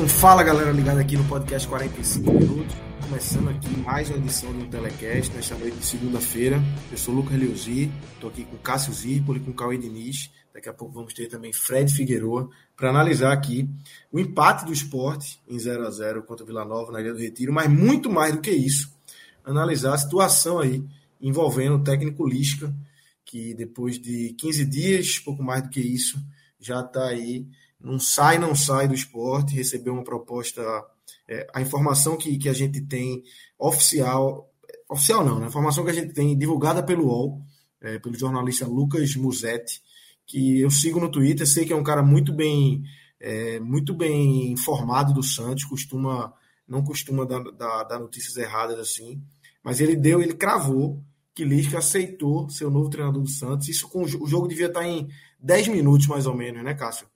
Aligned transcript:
Então 0.00 0.08
fala 0.08 0.42
galera 0.42 0.72
ligada 0.72 0.98
aqui 0.98 1.14
no 1.14 1.24
podcast 1.24 1.68
45 1.68 2.32
minutos, 2.32 2.74
começando 3.02 3.50
aqui 3.50 3.68
mais 3.80 4.08
uma 4.08 4.16
edição 4.16 4.50
do 4.50 4.64
Telecast, 4.64 5.30
nesta 5.34 5.54
noite 5.56 5.76
de 5.76 5.84
segunda-feira. 5.84 6.58
Eu 6.90 6.96
sou 6.96 7.12
o 7.12 7.18
Lucas 7.18 7.38
Leuzi, 7.38 7.92
estou 8.14 8.30
aqui 8.30 8.46
com 8.46 8.56
Cássio 8.56 8.94
Zirpoli, 8.94 9.40
com 9.40 9.52
Cauê 9.52 9.76
Diniz, 9.76 10.30
daqui 10.54 10.70
a 10.70 10.72
pouco 10.72 10.94
vamos 10.94 11.12
ter 11.12 11.26
também 11.26 11.52
Fred 11.52 11.92
Figueroa, 11.92 12.48
para 12.74 12.88
analisar 12.88 13.30
aqui 13.30 13.68
o 14.10 14.18
empate 14.18 14.64
do 14.64 14.72
esporte 14.72 15.38
em 15.46 15.58
0 15.58 15.86
a 15.86 15.90
0 15.90 16.22
contra 16.22 16.44
o 16.44 16.46
Vila 16.46 16.64
Nova 16.64 16.90
na 16.90 17.02
Ilha 17.02 17.12
do 17.12 17.18
Retiro, 17.18 17.52
mas 17.52 17.68
muito 17.68 18.08
mais 18.08 18.32
do 18.32 18.40
que 18.40 18.52
isso, 18.52 18.90
analisar 19.44 19.92
a 19.92 19.98
situação 19.98 20.60
aí 20.60 20.82
envolvendo 21.20 21.74
o 21.74 21.84
técnico 21.84 22.26
Lisca, 22.26 22.74
que 23.22 23.52
depois 23.52 24.00
de 24.00 24.34
15 24.38 24.64
dias, 24.64 25.18
pouco 25.18 25.42
mais 25.42 25.62
do 25.62 25.68
que 25.68 25.80
isso, 25.80 26.18
já 26.58 26.80
está 26.80 27.04
aí 27.04 27.46
não 27.80 27.98
sai, 27.98 28.38
não 28.38 28.54
sai 28.54 28.86
do 28.86 28.94
esporte, 28.94 29.54
recebeu 29.54 29.92
uma 29.92 30.04
proposta. 30.04 30.62
É, 31.28 31.46
a 31.54 31.60
informação 31.60 32.16
que, 32.16 32.36
que 32.36 32.48
a 32.48 32.52
gente 32.52 32.80
tem 32.80 33.22
oficial, 33.58 34.50
oficial 34.88 35.24
não, 35.24 35.38
né? 35.38 35.46
a 35.46 35.48
informação 35.48 35.84
que 35.84 35.90
a 35.90 35.94
gente 35.94 36.12
tem 36.12 36.36
divulgada 36.36 36.82
pelo 36.82 37.06
UOL, 37.06 37.42
é, 37.80 37.98
pelo 37.98 38.18
jornalista 38.18 38.66
Lucas 38.66 39.14
Musetti, 39.16 39.80
que 40.26 40.60
eu 40.60 40.70
sigo 40.70 41.00
no 41.00 41.10
Twitter, 41.10 41.46
sei 41.46 41.64
que 41.64 41.72
é 41.72 41.76
um 41.76 41.82
cara 41.82 42.02
muito 42.02 42.32
bem, 42.32 42.82
é, 43.18 43.58
muito 43.60 43.94
bem 43.94 44.52
informado 44.52 45.12
do 45.12 45.22
Santos, 45.22 45.64
costuma, 45.64 46.32
não 46.68 46.84
costuma 46.84 47.24
dar, 47.24 47.42
dar, 47.52 47.84
dar 47.84 47.98
notícias 47.98 48.36
erradas 48.36 48.78
assim, 48.78 49.22
mas 49.62 49.80
ele 49.80 49.96
deu, 49.96 50.20
ele 50.20 50.34
cravou 50.34 51.02
que 51.34 51.44
Lisca 51.44 51.78
aceitou 51.78 52.48
ser 52.50 52.66
o 52.66 52.70
novo 52.70 52.90
treinador 52.90 53.22
do 53.22 53.28
Santos. 53.28 53.68
Isso 53.68 53.88
com 53.88 54.02
o 54.02 54.26
jogo 54.26 54.48
devia 54.48 54.66
estar 54.66 54.86
em 54.86 55.08
10 55.38 55.68
minutos 55.68 56.06
mais 56.06 56.26
ou 56.26 56.34
menos, 56.34 56.62
né, 56.62 56.74
Cássio? 56.74 57.06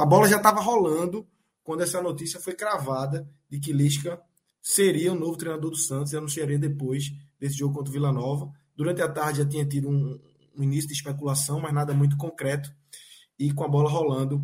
A 0.00 0.06
bola 0.06 0.28
já 0.28 0.38
estava 0.38 0.60
rolando 0.60 1.26
quando 1.62 1.82
essa 1.82 2.00
notícia 2.00 2.40
foi 2.40 2.54
cravada 2.54 3.28
de 3.50 3.60
que 3.60 3.72
Lisca 3.72 4.20
seria 4.62 5.12
o 5.12 5.14
novo 5.14 5.36
treinador 5.36 5.70
do 5.70 5.76
Santos 5.76 6.12
e 6.12 6.16
anunciaria 6.16 6.58
depois 6.58 7.12
desse 7.38 7.56
jogo 7.56 7.74
contra 7.74 7.90
o 7.90 7.92
Vila 7.92 8.10
Nova. 8.10 8.50
Durante 8.74 9.02
a 9.02 9.08
tarde 9.08 9.38
já 9.38 9.46
tinha 9.46 9.64
tido 9.66 9.88
um, 9.88 10.18
um 10.56 10.62
início 10.62 10.88
de 10.88 10.94
especulação, 10.94 11.60
mas 11.60 11.74
nada 11.74 11.92
muito 11.92 12.16
concreto. 12.16 12.72
E 13.38 13.52
com 13.52 13.62
a 13.62 13.68
bola 13.68 13.90
rolando, 13.90 14.42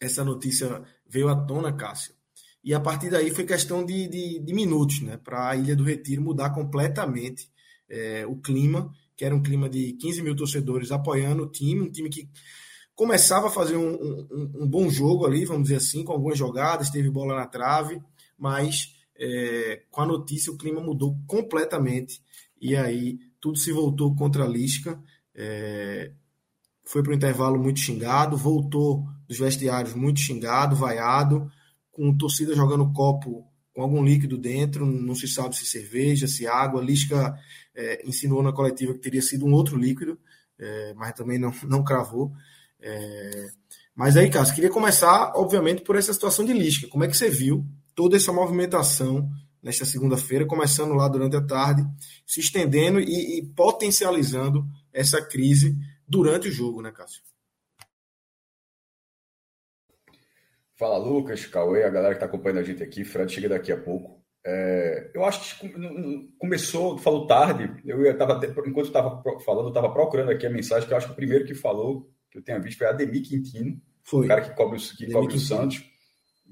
essa 0.00 0.24
notícia 0.24 0.82
veio 1.08 1.28
à 1.28 1.36
tona, 1.46 1.72
Cássio. 1.72 2.14
E 2.64 2.74
a 2.74 2.80
partir 2.80 3.08
daí 3.08 3.30
foi 3.30 3.44
questão 3.44 3.84
de, 3.84 4.08
de, 4.08 4.40
de 4.40 4.52
minutos, 4.52 5.00
né? 5.00 5.16
Para 5.16 5.50
a 5.50 5.56
Ilha 5.56 5.76
do 5.76 5.84
Retiro 5.84 6.20
mudar 6.20 6.50
completamente 6.50 7.48
é, 7.88 8.26
o 8.26 8.34
clima, 8.36 8.92
que 9.16 9.24
era 9.24 9.34
um 9.34 9.42
clima 9.42 9.68
de 9.68 9.92
15 9.92 10.22
mil 10.22 10.34
torcedores 10.34 10.90
apoiando 10.90 11.44
o 11.44 11.50
time, 11.50 11.82
um 11.82 11.90
time 11.90 12.10
que 12.10 12.28
começava 12.96 13.48
a 13.48 13.50
fazer 13.50 13.76
um, 13.76 13.92
um, 13.92 14.52
um, 14.62 14.66
bom 14.66 14.88
jogo 14.88 15.26
ali, 15.26 15.44
vamos 15.44 15.64
dizer 15.64 15.76
assim, 15.76 16.02
com 16.02 16.12
algumas 16.12 16.38
jogadas, 16.38 16.90
teve 16.90 17.10
bola 17.10 17.36
na 17.36 17.46
trave, 17.46 18.02
mas 18.38 18.96
é, 19.14 19.82
com 19.90 20.00
a 20.00 20.06
notícia 20.06 20.50
o 20.50 20.56
clima 20.56 20.80
mudou 20.80 21.16
completamente 21.26 22.20
e 22.60 22.74
aí 22.74 23.18
tudo 23.38 23.58
se 23.58 23.70
voltou 23.70 24.16
contra 24.16 24.44
a 24.44 24.48
Lisca. 24.48 25.00
É, 25.34 26.10
foi 26.84 27.02
para 27.02 27.12
o 27.12 27.14
intervalo 27.14 27.58
muito 27.58 27.80
xingado, 27.80 28.36
voltou 28.36 29.06
dos 29.28 29.38
vestiários 29.38 29.94
muito 29.94 30.20
xingado, 30.20 30.74
vaiado, 30.74 31.50
com 31.92 32.16
torcida 32.16 32.54
jogando 32.54 32.92
copo 32.92 33.46
com 33.74 33.82
algum 33.82 34.02
líquido 34.02 34.38
dentro, 34.38 34.86
não 34.86 35.14
se 35.14 35.28
sabe 35.28 35.54
se 35.54 35.66
cerveja, 35.66 36.26
se 36.26 36.46
água. 36.46 36.82
Lisca 36.82 37.38
é, 37.74 38.08
insinuou 38.08 38.42
na 38.42 38.50
coletiva 38.50 38.94
que 38.94 39.00
teria 39.00 39.20
sido 39.20 39.44
um 39.44 39.52
outro 39.52 39.76
líquido, 39.76 40.18
é, 40.58 40.94
mas 40.94 41.12
também 41.12 41.38
não, 41.38 41.52
não 41.64 41.84
cravou. 41.84 42.32
É... 42.86 43.48
Mas 43.94 44.16
aí, 44.16 44.30
Cássio, 44.30 44.54
queria 44.54 44.70
começar, 44.70 45.32
obviamente, 45.34 45.82
por 45.82 45.96
essa 45.96 46.12
situação 46.12 46.44
de 46.44 46.52
Lisca. 46.52 46.86
Como 46.86 47.02
é 47.02 47.08
que 47.08 47.16
você 47.16 47.28
viu 47.28 47.64
toda 47.94 48.16
essa 48.16 48.32
movimentação 48.32 49.28
nesta 49.62 49.84
segunda-feira, 49.84 50.46
começando 50.46 50.94
lá 50.94 51.08
durante 51.08 51.34
a 51.34 51.44
tarde, 51.44 51.82
se 52.24 52.38
estendendo 52.38 53.00
e, 53.00 53.38
e, 53.38 53.46
potencializando 53.54 54.64
essa 54.92 55.20
crise 55.20 55.76
durante 56.06 56.48
o 56.48 56.52
jogo, 56.52 56.80
né, 56.80 56.92
Cássio? 56.92 57.22
Fala, 60.78 60.98
Lucas, 60.98 61.46
Cauê, 61.46 61.82
a 61.84 61.90
galera 61.90 62.14
que 62.14 62.22
está 62.22 62.26
acompanhando 62.26 62.58
a 62.58 62.62
gente 62.62 62.82
aqui. 62.82 63.02
Fred 63.02 63.32
chega 63.32 63.48
daqui 63.48 63.72
a 63.72 63.80
pouco. 63.80 64.22
É, 64.44 65.10
eu 65.14 65.24
acho 65.24 65.58
que 65.58 65.68
começou, 66.38 66.98
falou 66.98 67.26
tarde. 67.26 67.82
Eu 67.84 68.04
estava 68.04 68.38
enquanto 68.46 68.86
estava 68.86 69.22
falando, 69.40 69.64
eu 69.64 69.68
estava 69.70 69.90
procurando 69.90 70.30
aqui 70.30 70.46
a 70.46 70.50
mensagem 70.50 70.86
que 70.86 70.92
eu 70.92 70.98
acho 70.98 71.06
que 71.06 71.12
o 71.14 71.16
primeiro 71.16 71.46
que 71.46 71.54
falou 71.54 72.14
que 72.36 72.40
eu 72.40 72.44
tenha 72.44 72.60
visto 72.60 72.78
foi 72.78 72.86
Ademir 72.86 73.22
Quintino, 73.22 73.80
foi. 74.04 74.26
o 74.26 74.28
cara 74.28 74.42
que 74.42 74.54
cobre, 74.54 74.78
que 74.78 75.10
cobre 75.10 75.34
o 75.34 75.40
Santos. 75.40 75.82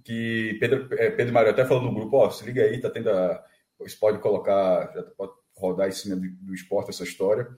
Que 0.03 0.57
Pedro, 0.61 0.89
é, 0.95 1.11
Pedro 1.11 1.33
Mário 1.33 1.51
até 1.51 1.65
falou 1.65 1.85
no 1.85 1.95
grupo: 1.95 2.17
Ó, 2.17 2.27
oh, 2.27 2.31
se 2.31 2.45
liga 2.45 2.63
aí, 2.63 2.81
tá 2.81 2.91
tendo 2.91 3.11
a. 3.11 3.45
Você 3.79 3.97
pode 3.97 4.19
colocar, 4.19 4.93
já 4.95 5.03
pode 5.03 5.33
rodar 5.57 5.89
em 5.89 5.93
cima 5.93 6.17
do, 6.17 6.29
do 6.41 6.55
esporte 6.55 6.91
essa 6.91 7.05
história. 7.05 7.49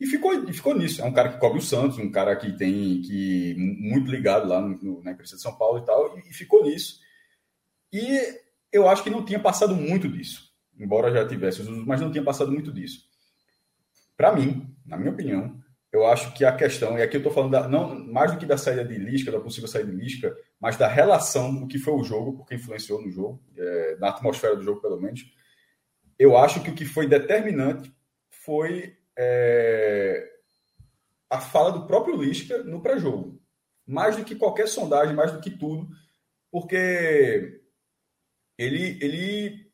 E 0.00 0.06
ficou, 0.06 0.32
e 0.48 0.52
ficou 0.52 0.76
nisso. 0.76 1.02
É 1.02 1.04
um 1.04 1.12
cara 1.12 1.32
que 1.32 1.40
cobre 1.40 1.58
o 1.58 1.62
Santos, 1.62 1.98
um 1.98 2.10
cara 2.10 2.36
que 2.36 2.52
tem 2.56 3.00
que 3.02 3.54
muito 3.56 4.10
ligado 4.10 4.48
lá 4.48 4.60
no, 4.60 5.02
na 5.02 5.12
imprensa 5.12 5.36
de 5.36 5.42
São 5.42 5.56
Paulo 5.56 5.78
e 5.78 5.84
tal, 5.84 6.18
e, 6.18 6.30
e 6.30 6.32
ficou 6.32 6.64
nisso. 6.64 7.00
E 7.92 8.20
eu 8.72 8.88
acho 8.88 9.02
que 9.02 9.10
não 9.10 9.24
tinha 9.24 9.40
passado 9.40 9.74
muito 9.74 10.08
disso, 10.08 10.52
embora 10.78 11.12
já 11.12 11.26
tivesse, 11.26 11.62
mas 11.86 12.00
não 12.00 12.12
tinha 12.12 12.22
passado 12.22 12.52
muito 12.52 12.72
disso. 12.72 13.08
Para 14.16 14.34
mim, 14.34 14.72
na 14.86 14.96
minha 14.96 15.10
opinião, 15.10 15.58
eu 15.92 16.06
acho 16.06 16.34
que 16.34 16.44
a 16.44 16.54
questão, 16.54 16.98
e 16.98 17.02
aqui 17.02 17.16
eu 17.16 17.20
estou 17.20 17.32
falando 17.32 17.52
da, 17.52 17.66
não 17.66 18.06
mais 18.06 18.32
do 18.32 18.38
que 18.38 18.44
da 18.44 18.58
saída 18.58 18.84
de 18.84 18.96
Lisca, 18.98 19.32
da 19.32 19.40
possível 19.40 19.68
saída 19.68 19.90
de 19.90 19.96
Lisca, 19.96 20.36
mas 20.60 20.76
da 20.76 20.86
relação 20.86 21.54
do 21.54 21.66
que 21.66 21.78
foi 21.78 21.94
o 21.94 22.04
jogo, 22.04 22.36
porque 22.36 22.54
influenciou 22.54 23.00
no 23.00 23.10
jogo, 23.10 23.42
é, 23.56 23.96
na 23.96 24.10
atmosfera 24.10 24.54
do 24.54 24.62
jogo, 24.62 24.80
pelo 24.80 25.00
menos. 25.00 25.24
Eu 26.18 26.36
acho 26.36 26.62
que 26.62 26.70
o 26.70 26.74
que 26.74 26.84
foi 26.84 27.06
determinante 27.06 27.90
foi 28.28 28.98
é, 29.16 30.28
a 31.30 31.40
fala 31.40 31.72
do 31.72 31.86
próprio 31.86 32.20
Lisca 32.20 32.62
no 32.62 32.82
pré-jogo. 32.82 33.40
Mais 33.86 34.16
do 34.16 34.24
que 34.24 34.36
qualquer 34.36 34.68
sondagem, 34.68 35.14
mais 35.14 35.32
do 35.32 35.40
que 35.40 35.50
tudo, 35.50 35.88
porque 36.50 37.62
ele, 38.58 38.98
ele 39.00 39.67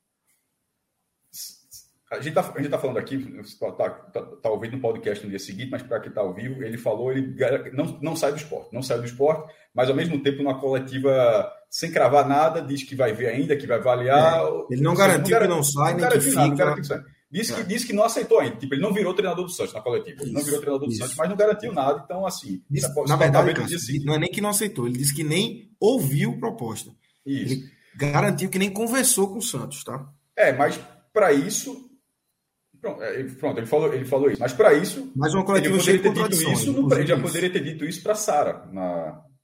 a 2.15 2.21
gente 2.21 2.37
está 2.37 2.43
tá 2.43 2.79
falando 2.79 2.99
aqui, 2.99 3.17
está 3.41 3.71
tá, 3.73 3.91
tá, 3.91 4.23
tá, 4.23 4.51
ouvindo 4.51 4.77
um 4.77 4.81
podcast 4.81 5.25
no 5.25 5.31
dia 5.31 5.39
seguinte, 5.39 5.71
mas 5.71 5.83
para 5.83 6.01
quem 6.01 6.09
está 6.09 6.21
ao 6.21 6.35
vivo, 6.35 6.63
ele 6.63 6.79
falou, 6.79 7.13
ele 7.13 7.35
não, 7.73 7.99
não 8.01 8.17
sai 8.17 8.33
do 8.33 8.39
esporte, 8.39 8.73
não 8.73 8.83
sai 8.83 8.99
do 8.99 9.05
esporte, 9.05 9.53
mas 9.75 9.89
ao 9.89 9.97
mesmo 9.97 10.23
tempo, 10.23 10.43
numa 10.43 10.61
coletiva 10.61 11.51
sem 11.69 11.91
cravar 11.91 12.29
nada, 12.29 12.63
diz 12.63 12.85
que 12.85 12.95
vai 12.95 13.13
ver 13.13 13.27
ainda, 13.27 13.57
que 13.57 13.67
vai 13.67 13.79
avaliar. 13.79 14.45
É, 14.45 14.75
ele 14.75 14.83
não 14.83 14.95
garantiu 14.95 15.39
que 15.39 15.49
não 15.49 15.63
sai, 15.63 15.95
nem 15.95 16.09
que 16.09 16.21
fica. 16.21 16.41
Nada, 16.41 16.75
que 16.77 16.85
sai. 16.87 17.03
Disse, 17.29 17.53
é. 17.53 17.57
que, 17.57 17.65
disse 17.65 17.85
que 17.85 17.93
não 17.93 18.05
aceitou 18.05 18.39
ainda. 18.39 18.55
Tipo, 18.55 18.75
ele 18.75 18.81
não 18.81 18.95
virou 18.95 19.13
treinador 19.13 19.45
do 19.45 19.51
Santos 19.51 19.75
na 19.75 19.81
coletiva. 19.81 20.23
Ele 20.23 20.31
não 20.31 20.41
virou 20.41 20.61
treinador 20.61 20.89
do 20.89 20.95
Santos, 20.95 21.17
mas 21.17 21.29
não 21.29 21.37
garantiu 21.37 21.73
nada. 21.73 22.01
Então, 22.05 22.25
assim. 22.25 22.63
Disse, 22.71 22.87
na 23.09 23.17
verdade, 23.17 23.53
cara, 23.55 23.67
não 24.05 24.15
é 24.15 24.19
nem 24.21 24.31
que 24.31 24.41
não 24.41 24.51
aceitou, 24.51 24.87
ele 24.87 24.99
disse 24.99 25.13
que 25.13 25.25
nem 25.25 25.69
ouviu 25.81 26.39
proposta. 26.39 26.93
Isso. 27.27 27.55
Ele 27.55 27.65
garantiu 27.97 28.49
que 28.49 28.59
nem 28.59 28.71
conversou 28.71 29.29
com 29.29 29.39
o 29.39 29.43
Santos, 29.43 29.83
tá? 29.83 30.09
É, 30.37 30.53
mas 30.53 30.79
para 31.13 31.33
isso 31.33 31.91
Pronto, 32.85 33.03
é, 33.03 33.23
pronto, 33.23 33.59
ele, 33.59 33.67
falou, 33.67 33.95
ele 33.95 34.05
falou 34.05 34.31
isso. 34.31 34.39
Mas 34.39 34.53
para 34.53 34.75
isso. 34.75 35.11
Mas 35.17 35.33
uma 35.33 35.41
ele 35.57 35.71
poderia 35.71 36.03
ter 36.03 36.13
dito 36.13 36.53
isso. 36.53 36.71
No, 36.71 36.95
ele 36.95 37.07
já 37.07 37.19
poderia 37.19 37.51
ter 37.51 37.65
dito 37.65 37.85
isso 37.87 38.03
para 38.03 38.15
Sara. 38.15 38.69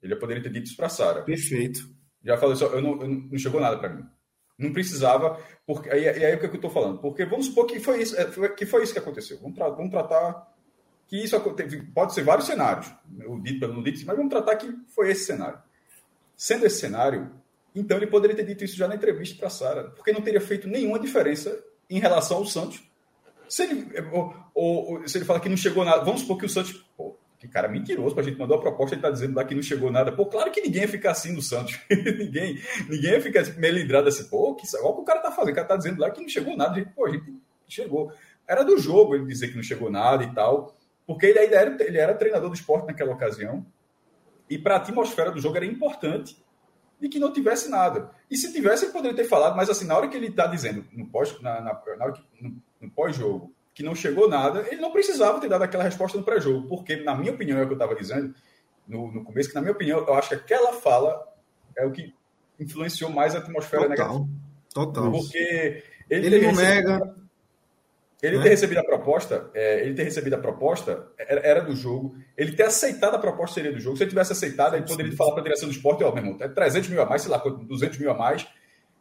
Ele 0.03 0.13
já 0.13 0.21
poderia 0.21 0.43
ter 0.43 0.53
dito 0.53 0.67
isso 0.67 0.77
para 0.77 0.91
Sara. 0.91 1.23
Perfeito. 1.23 1.89
Já 2.23 2.37
falou 2.37 2.55
isso, 2.55 2.65
eu 2.65 2.83
não, 2.83 3.01
eu 3.01 3.09
não 3.09 3.39
chegou 3.39 3.59
nada 3.59 3.79
para 3.79 3.89
mim. 3.89 4.05
Não 4.59 4.75
precisava. 4.75 5.41
Porque, 5.67 5.89
aí, 5.89 6.07
aí 6.07 6.35
o 6.35 6.39
que 6.39 6.45
eu 6.45 6.55
estou 6.55 6.69
falando? 6.69 6.99
Porque 6.99 7.25
vamos 7.25 7.47
supor 7.47 7.65
que 7.65 7.81
foi 7.81 8.03
isso, 8.03 8.15
é, 8.15 8.27
que, 8.51 8.67
foi 8.67 8.83
isso 8.83 8.93
que 8.93 8.99
aconteceu. 8.99 9.39
Vamos, 9.41 9.57
tra 9.57 9.71
vamos 9.71 9.91
tratar 9.91 10.47
que 11.09 11.17
isso 11.17 11.41
pode 11.95 12.13
ser 12.13 12.23
vários 12.23 12.47
cenários. 12.47 12.93
O 13.27 13.41
dito 13.41 13.61
pelo 13.61 13.83
dito, 13.83 14.05
mas 14.05 14.17
vamos 14.19 14.31
tratar 14.31 14.57
que 14.57 14.71
foi 14.95 15.11
esse 15.11 15.25
cenário. 15.25 15.59
Sendo 16.37 16.67
esse 16.67 16.79
cenário, 16.79 17.33
Então 17.75 17.97
ele 17.97 18.07
poderia 18.07 18.37
ter 18.37 18.45
dito 18.45 18.65
isso 18.65 18.77
já 18.77 18.87
na 18.87 18.97
entrevista 18.97 19.39
para 19.39 19.49
Sara, 19.49 19.85
porque 19.93 20.13
não 20.13 20.21
teria 20.21 20.43
feito 20.43 20.69
nenhuma 20.69 20.99
diferença 20.99 21.59
em 21.89 21.99
relação 21.99 22.37
ao 22.37 22.45
Santos. 22.45 22.90
Se 23.51 23.65
ele, 23.65 23.89
ou, 24.13 24.33
ou, 24.55 25.09
se 25.09 25.19
ele 25.19 25.25
fala 25.25 25.41
que 25.41 25.49
não 25.49 25.57
chegou 25.57 25.85
nada, 25.85 26.05
vamos 26.05 26.21
supor 26.21 26.39
que 26.39 26.47
o 26.47 26.49
Santos. 26.49 26.73
Pô, 26.97 27.19
que 27.37 27.49
cara 27.49 27.69
mentiroso, 27.69 28.19
a 28.21 28.23
gente 28.23 28.39
mandou 28.39 28.57
a 28.57 28.61
proposta, 28.61 28.95
ele 28.95 29.03
tá 29.03 29.11
dizendo 29.11 29.35
lá 29.35 29.45
que 29.45 29.55
não 29.55 29.63
chegou 29.63 29.91
nada. 29.91 30.13
Pô, 30.13 30.27
claro 30.27 30.53
que 30.53 30.61
ninguém 30.61 30.83
ia 30.83 30.89
ficar 30.89 31.11
assim 31.11 31.33
no 31.33 31.43
Santos. 31.43 31.81
ninguém, 31.91 32.63
ninguém 32.89 33.13
ia 33.13 33.21
ficar 33.21 33.43
melindrado 33.57 34.09
assim, 34.09 34.25
pô, 34.29 34.55
que, 34.55 34.65
olha 34.77 34.87
o 34.87 34.95
que 34.95 35.01
o 35.01 35.05
cara 35.05 35.21
tá 35.21 35.33
fazendo. 35.33 35.53
O 35.53 35.55
cara 35.57 35.67
tá 35.67 35.77
dizendo 35.77 36.01
lá 36.01 36.11
que 36.11 36.21
não 36.21 36.29
chegou 36.29 36.57
nada. 36.57 36.73
A 36.73 36.75
gente, 36.77 36.91
pô, 36.91 37.07
a 37.07 37.11
gente 37.11 37.25
chegou. 37.67 38.13
Era 38.47 38.63
do 38.63 38.79
jogo 38.79 39.17
ele 39.17 39.27
dizer 39.27 39.49
que 39.49 39.57
não 39.57 39.63
chegou 39.63 39.91
nada 39.91 40.23
e 40.23 40.33
tal, 40.33 40.77
porque 41.07 41.27
ele 41.27 41.41
ainda 41.41 41.57
era, 41.57 41.85
ele 41.85 41.99
era 41.99 42.15
treinador 42.15 42.51
do 42.51 42.55
esporte 42.55 42.87
naquela 42.87 43.13
ocasião. 43.13 43.67
E 44.49 44.59
para 44.59 44.75
a 44.75 44.79
atmosfera 44.79 45.33
do 45.33 45.41
jogo 45.41 45.57
era 45.57 45.67
importante 45.67 46.37
de 47.01 47.09
que 47.09 47.19
não 47.19 47.33
tivesse 47.33 47.69
nada. 47.71 48.11
E 48.31 48.37
se 48.37 48.53
tivesse, 48.53 48.85
ele 48.85 48.93
poderia 48.93 49.17
ter 49.17 49.25
falado, 49.25 49.57
mas 49.57 49.71
assim, 49.71 49.87
na 49.87 49.97
hora 49.97 50.09
que 50.09 50.17
ele 50.17 50.27
está 50.27 50.47
dizendo, 50.47 50.85
no 50.93 51.07
pós, 51.07 51.41
na, 51.41 51.61
na, 51.61 51.83
na 51.97 52.05
hora 52.05 52.13
que, 52.13 52.23
no, 52.41 52.61
no 52.81 52.91
pós-jogo, 52.91 53.53
que 53.75 53.83
não 53.83 53.95
chegou 53.95 54.29
nada, 54.29 54.67
ele 54.71 54.81
não 54.81 54.93
precisava 54.93 55.41
ter 55.41 55.49
dado 55.49 55.63
aquela 55.63 55.85
resposta 55.85 56.17
no 56.19 56.25
pré-jogo, 56.25 56.69
porque, 56.69 56.97
na 56.97 57.15
minha 57.15 57.33
opinião, 57.33 57.59
é 57.59 57.63
o 57.63 57.67
que 57.67 57.73
eu 57.73 57.77
estava 57.77 57.95
dizendo 57.95 58.35
no, 58.87 59.13
no 59.13 59.25
começo, 59.25 59.49
que, 59.49 59.55
na 59.55 59.61
minha 59.61 59.73
opinião, 59.73 59.99
eu 59.99 60.15
acho 60.15 60.31
que 60.31 60.35
aquela 60.35 60.73
fala 60.73 61.27
é 61.77 61.87
o 61.87 61.93
que 61.93 62.15
influenciou 62.59 63.11
mais 63.11 63.35
a 63.35 63.39
atmosfera 63.39 63.89
total, 63.89 63.97
negativa. 63.97 64.29
Total. 64.73 65.13
Porque 65.13 65.83
ele, 66.09 66.27
ele 66.27 66.47
não 66.47 66.55
nega. 66.55 67.21
Ele 68.23 68.37
é. 68.37 68.43
ter 68.43 68.49
recebido 68.51 68.79
a 68.79 68.85
proposta, 68.85 69.51
é, 69.55 69.81
ele 69.81 69.95
ter 69.95 70.03
recebido 70.03 70.35
a 70.35 70.39
proposta 70.39 71.09
era, 71.17 71.41
era, 71.41 71.61
do 71.61 71.75
jogo. 71.75 72.15
Ele 72.37 72.53
ter 72.53 72.65
aceitado 72.65 73.15
a 73.15 73.19
proposta 73.19 73.55
seria 73.55 73.73
do 73.73 73.81
jogo. 73.81 73.97
Se 73.97 74.03
ele 74.03 74.11
tivesse 74.11 74.33
aceitado, 74.33 74.77
ele 74.77 74.87
poderia 74.87 75.17
falar 75.17 75.33
para 75.33 75.41
a 75.41 75.45
direção 75.45 75.69
do 75.69 75.75
esporte: 75.75 76.05
Ó, 76.05 76.11
oh, 76.11 76.15
meu 76.15 76.23
irmão, 76.23 76.39
é 76.39 76.49
300 76.49 76.91
mil 76.91 77.01
a 77.01 77.07
mais, 77.07 77.23
sei 77.23 77.31
lá, 77.31 77.39
200 77.39 77.99
mil 77.99 78.11
a 78.11 78.15
mais. 78.15 78.47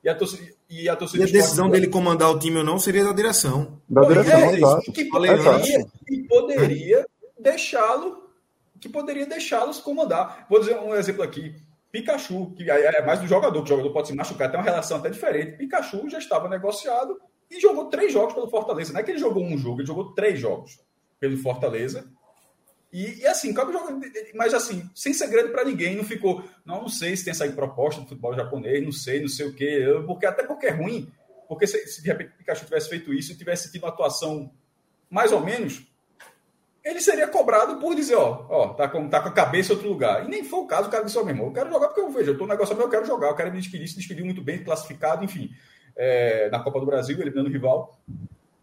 E 0.03 0.09
a, 0.09 0.15
torcida, 0.15 0.53
e 0.69 0.87
a, 0.87 0.95
torcida 0.95 1.25
e 1.25 1.29
a 1.29 1.31
decisão 1.31 1.69
dele 1.69 1.87
comandar 1.87 2.31
o 2.31 2.39
time 2.39 2.57
ou 2.57 2.63
não 2.63 2.79
seria 2.79 3.03
da 3.03 3.11
direção. 3.11 3.81
Da 3.89 4.01
direção, 4.01 4.39
é. 4.39 4.81
Que 4.93 5.05
poderia, 5.05 5.85
que 6.07 6.23
poderia 6.23 7.07
deixá-lo, 7.37 8.29
que 8.79 8.87
poderia 8.87 9.25
deixá-los 9.25 9.79
comandar. 9.79 10.45
Vou 10.49 10.59
dizer 10.59 10.77
um 10.79 10.95
exemplo 10.95 11.23
aqui. 11.23 11.55
Pikachu, 11.91 12.53
que 12.55 12.69
é 12.69 13.03
mais 13.03 13.19
do 13.19 13.27
jogador, 13.27 13.63
que 13.63 13.65
o 13.65 13.75
jogador 13.75 13.91
pode 13.91 14.07
se 14.07 14.13
machucar, 14.13 14.49
tem 14.49 14.59
uma 14.59 14.65
relação 14.65 14.97
até 14.97 15.09
diferente. 15.09 15.57
Pikachu 15.57 16.07
já 16.09 16.19
estava 16.19 16.47
negociado 16.47 17.19
e 17.49 17.59
jogou 17.59 17.85
três 17.85 18.13
jogos 18.13 18.33
pelo 18.33 18.49
Fortaleza. 18.49 18.93
Não 18.93 18.99
é 18.99 19.03
que 19.03 19.11
ele 19.11 19.19
jogou 19.19 19.43
um 19.43 19.57
jogo, 19.57 19.81
ele 19.81 19.87
jogou 19.87 20.13
três 20.13 20.39
jogos 20.39 20.79
pelo 21.19 21.35
Fortaleza. 21.37 22.07
E, 22.91 23.19
e 23.19 23.27
assim, 23.27 23.51
acaba 23.51 23.71
jogando, 23.71 24.01
mas 24.33 24.53
assim, 24.53 24.89
sem 24.95 25.13
segredo 25.13 25.49
para 25.49 25.63
ninguém, 25.63 25.95
não 25.95 26.03
ficou. 26.03 26.43
Não, 26.65 26.81
não 26.81 26.89
sei 26.89 27.15
se 27.15 27.23
tem 27.23 27.31
essa 27.31 27.47
proposta 27.51 28.01
do 28.01 28.07
futebol 28.07 28.35
japonês, 28.35 28.83
não 28.83 28.91
sei, 28.91 29.21
não 29.21 29.27
sei 29.27 29.47
o 29.47 29.53
quê. 29.53 29.85
Porque, 30.05 30.25
até 30.25 30.43
porque 30.43 30.67
é 30.67 30.71
ruim. 30.71 31.11
Porque 31.47 31.67
se, 31.67 31.87
se 31.87 32.01
de 32.01 32.07
repente 32.07 32.31
o 32.33 32.37
Pikachu 32.37 32.65
tivesse 32.65 32.89
feito 32.89 33.13
isso 33.13 33.31
e 33.31 33.37
tivesse 33.37 33.71
tido 33.71 33.83
uma 33.83 33.89
atuação 33.89 34.51
mais 35.09 35.31
ou 35.31 35.43
menos, 35.43 35.83
ele 36.83 37.01
seria 37.01 37.27
cobrado 37.27 37.79
por 37.79 37.95
dizer, 37.95 38.15
ó, 38.15 38.45
ó, 38.49 38.73
tá 38.73 38.87
com, 38.87 39.07
tá 39.09 39.19
com 39.21 39.29
a 39.29 39.33
cabeça 39.33 39.71
em 39.71 39.75
outro 39.75 39.89
lugar. 39.89 40.25
E 40.25 40.29
nem 40.29 40.43
foi 40.43 40.59
o 40.59 40.67
caso, 40.67 40.87
o 40.87 40.91
cara 40.91 41.03
disse, 41.03 41.17
ó, 41.17 41.23
meu 41.23 41.33
irmão, 41.33 41.47
eu 41.47 41.53
quero 41.53 41.69
jogar 41.69 41.87
porque 41.87 42.01
eu 42.01 42.11
vejo, 42.11 42.31
eu 42.31 42.37
tô 42.37 42.43
no 42.45 42.51
negócio 42.51 42.75
meu, 42.75 42.85
eu 42.85 42.91
quero 42.91 43.05
jogar, 43.05 43.27
eu 43.27 43.35
quero 43.35 43.51
me 43.51 43.59
despedir, 43.59 43.87
se 43.87 43.95
despediu 43.95 44.25
muito 44.25 44.41
bem, 44.41 44.63
classificado, 44.63 45.23
enfim 45.23 45.49
é, 45.99 46.49
na 46.49 46.59
Copa 46.59 46.79
do 46.79 46.85
Brasil, 46.85 47.19
eliminando 47.19 47.49
o 47.49 47.51
rival. 47.51 47.99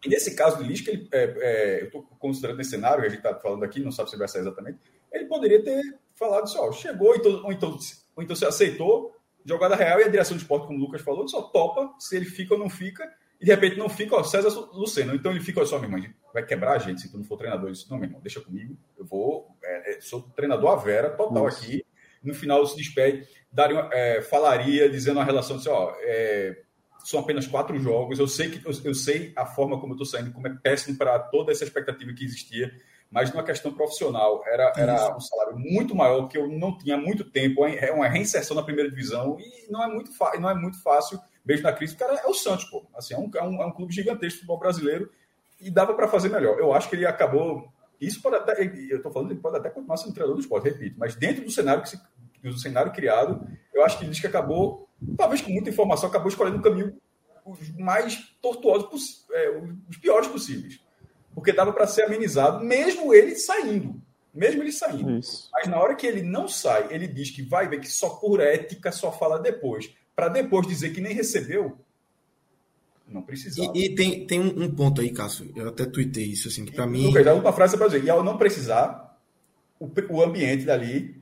E 0.07 0.09
nesse 0.09 0.37
caso 0.37 0.59
do 0.59 0.63
Lisca, 0.63 0.89
ele, 0.89 1.09
é, 1.11 1.35
é, 1.41 1.83
eu 1.83 1.87
estou 1.87 2.03
considerando 2.21 2.61
esse 2.61 2.71
cenário, 2.71 3.01
que 3.01 3.07
a 3.07 3.11
gente 3.11 3.19
está 3.19 3.35
falando 3.35 3.65
aqui, 3.65 3.81
não 3.81 3.91
sabe 3.91 4.09
se 4.09 4.17
vai 4.17 4.29
sair 4.29 4.43
exatamente, 4.43 4.79
ele 5.13 5.25
poderia 5.25 5.61
ter 5.65 5.99
falado 6.15 6.45
assim, 6.45 6.57
ó, 6.59 6.71
chegou, 6.71 7.17
então, 7.17 7.43
ou, 7.43 7.53
então, 7.53 7.77
ou 8.15 8.23
então 8.23 8.37
se 8.37 8.45
aceitou, 8.45 9.17
jogada 9.45 9.75
real, 9.75 9.99
e 9.99 10.05
a 10.05 10.09
direção 10.09 10.37
de 10.37 10.45
esporte, 10.45 10.69
como 10.69 10.79
o 10.79 10.83
Lucas 10.83 11.03
falou, 11.03 11.27
só 11.27 11.43
topa 11.43 11.93
se 11.99 12.17
ele 12.17 12.25
fica 12.25 12.55
ou 12.55 12.61
não 12.61 12.71
fica, 12.71 13.13
e 13.41 13.45
de 13.45 13.51
repente 13.51 13.77
não 13.77 13.89
fica, 13.89 14.15
ó, 14.15 14.23
César 14.23 14.49
Luceno. 14.73 15.13
Então 15.13 15.33
ele 15.33 15.41
fica, 15.41 15.67
só, 15.67 15.77
meu 15.81 15.91
irmão, 15.91 16.09
vai 16.33 16.47
quebrar 16.47 16.75
a 16.75 16.79
gente 16.79 17.01
se 17.01 17.11
tu 17.11 17.19
não 17.19 17.25
for 17.25 17.37
treinador. 17.37 17.67
Ele 17.67 17.73
disse, 17.73 17.91
não, 17.91 17.99
meu 17.99 18.07
irmão, 18.07 18.21
deixa 18.21 18.41
comigo, 18.41 18.79
eu 18.97 19.05
vou, 19.05 19.49
é, 19.63 19.97
é 19.97 20.01
sou 20.01 20.23
treinador 20.23 20.71
a 20.71 20.77
vera, 20.77 21.11
total 21.11 21.49
Isso. 21.49 21.65
aqui. 21.65 21.85
No 22.23 22.33
final 22.33 22.65
se 22.65 22.77
despede, 22.77 23.29
daria, 23.51 23.89
é, 23.93 24.23
falaria, 24.23 24.89
dizendo 24.89 25.19
a 25.19 25.25
relação, 25.25 25.57
assim, 25.57 25.69
ó, 25.69 25.93
é, 25.99 26.63
são 27.07 27.21
apenas 27.21 27.47
quatro 27.47 27.79
jogos. 27.79 28.19
Eu 28.19 28.27
sei 28.27 28.51
que 28.51 28.67
eu, 28.67 28.73
eu 28.85 28.95
sei 28.95 29.33
a 29.37 29.47
forma 29.47 29.79
como 29.79 29.93
eu 29.93 30.03
estou 30.03 30.07
saindo, 30.07 30.33
como 30.33 30.49
é 30.49 30.51
péssimo 30.51 30.99
para 30.99 31.17
toda 31.21 31.53
essa 31.53 31.63
expectativa 31.63 32.13
que 32.13 32.25
existia, 32.25 32.75
mas 33.09 33.31
numa 33.31 33.45
questão 33.45 33.73
profissional 33.73 34.43
era, 34.45 34.73
era 34.77 35.17
um 35.17 35.21
salário 35.21 35.57
muito 35.57 35.95
maior 35.95 36.27
que 36.27 36.37
eu 36.37 36.49
não 36.49 36.77
tinha 36.77 36.97
muito 36.97 37.23
tempo. 37.23 37.65
É 37.65 37.93
uma 37.93 38.09
reinserção 38.09 38.57
na 38.57 38.63
primeira 38.65 38.91
divisão 38.91 39.39
e 39.39 39.71
não 39.71 39.85
é 39.85 39.87
muito, 39.87 40.11
não 40.41 40.51
é 40.51 40.55
muito 40.55 40.83
fácil, 40.83 41.21
mesmo 41.45 41.63
na 41.63 41.73
crise. 41.73 41.95
O 41.95 41.99
cara 41.99 42.15
é 42.15 42.27
o 42.27 42.35
Santos, 42.35 42.65
pô. 42.65 42.85
Assim, 42.97 43.15
é, 43.15 43.19
um, 43.19 43.31
é, 43.37 43.43
um, 43.43 43.63
é 43.63 43.67
um 43.67 43.73
clube 43.73 43.95
gigantesco 43.95 44.31
de 44.31 44.35
futebol 44.39 44.59
brasileiro 44.59 45.09
e 45.61 45.71
dava 45.71 45.95
para 45.95 46.09
fazer 46.09 46.29
melhor. 46.29 46.59
Eu 46.59 46.73
acho 46.73 46.89
que 46.89 46.97
ele 46.97 47.07
acabou. 47.07 47.73
Isso 48.01 48.21
pode 48.21 48.35
até. 48.35 48.61
Eu 48.63 48.97
estou 48.97 49.13
falando, 49.13 49.31
ele 49.31 49.41
pode 49.41 49.57
até 49.57 49.71
continuar 49.71 49.97
sendo 49.97 50.13
treinador 50.13 50.37
do 50.37 50.43
esporte, 50.43 50.65
repito, 50.65 50.97
mas 50.99 51.15
dentro 51.15 51.45
do 51.45 51.51
cenário 51.53 51.85
que 51.85 51.91
se, 51.91 52.01
do 52.43 52.59
cenário 52.59 52.93
criado, 52.93 53.47
eu 53.73 53.85
acho 53.85 53.99
que 53.99 54.05
ele 54.05 54.11
diz 54.11 54.21
que 54.21 54.27
acabou 54.27 54.89
talvez 55.17 55.41
com 55.41 55.51
muita 55.51 55.71
informação, 55.71 56.09
acabou 56.09 56.29
escolhendo 56.29 56.59
um 56.59 56.63
caminho 56.63 56.97
os 57.45 57.71
mais 57.79 58.17
tortuosos, 58.43 59.25
é, 59.31 59.51
os 59.89 59.97
piores 59.99 60.27
possíveis. 60.29 60.81
Porque 61.35 61.53
dava 61.53 61.73
para 61.73 61.87
ser 61.87 62.03
amenizado, 62.03 62.65
mesmo 62.65 63.15
ele 63.15 63.37
saindo. 63.37 64.03
Mesmo 64.35 64.63
ele 64.63 64.73
saindo. 64.73 65.19
Isso. 65.19 65.49
Mas 65.53 65.69
na 65.69 65.79
hora 65.79 65.95
que 65.95 66.07
ele 66.07 66.23
não 66.23 66.49
sai, 66.49 66.89
ele 66.91 67.07
diz 67.07 67.31
que 67.31 67.43
vai 67.43 67.69
ver 67.69 67.81
que 67.81 67.89
só 67.89 68.11
por 68.11 68.41
ética 68.41 68.91
só 68.91 69.13
fala 69.13 69.39
depois. 69.39 69.95
Para 70.15 70.29
depois 70.29 70.67
dizer 70.67 70.91
que 70.91 71.01
nem 71.01 71.15
recebeu, 71.15 71.79
não 73.07 73.23
precisava. 73.23 73.73
E, 73.75 73.85
e 73.85 73.95
tem, 73.95 74.27
tem 74.27 74.41
um, 74.41 74.75
ponto 74.75 75.01
aí, 75.01 75.11
Cássio, 75.11 75.53
eu 75.55 75.69
até 75.69 75.87
tuitei 75.87 76.25
isso, 76.25 76.49
assim, 76.49 76.65
que 76.65 76.73
para 76.73 76.87
mim. 76.87 77.07
Lucas, 77.07 77.27
uma 77.27 77.53
frase 77.53 77.77
para 77.77 77.87
dizer, 77.87 78.05
e 78.05 78.11
ao 78.11 78.25
não 78.25 78.37
precisar, 78.37 79.17
o, 79.79 79.89
o 80.11 80.23
ambiente 80.23 80.65
dali 80.65 81.16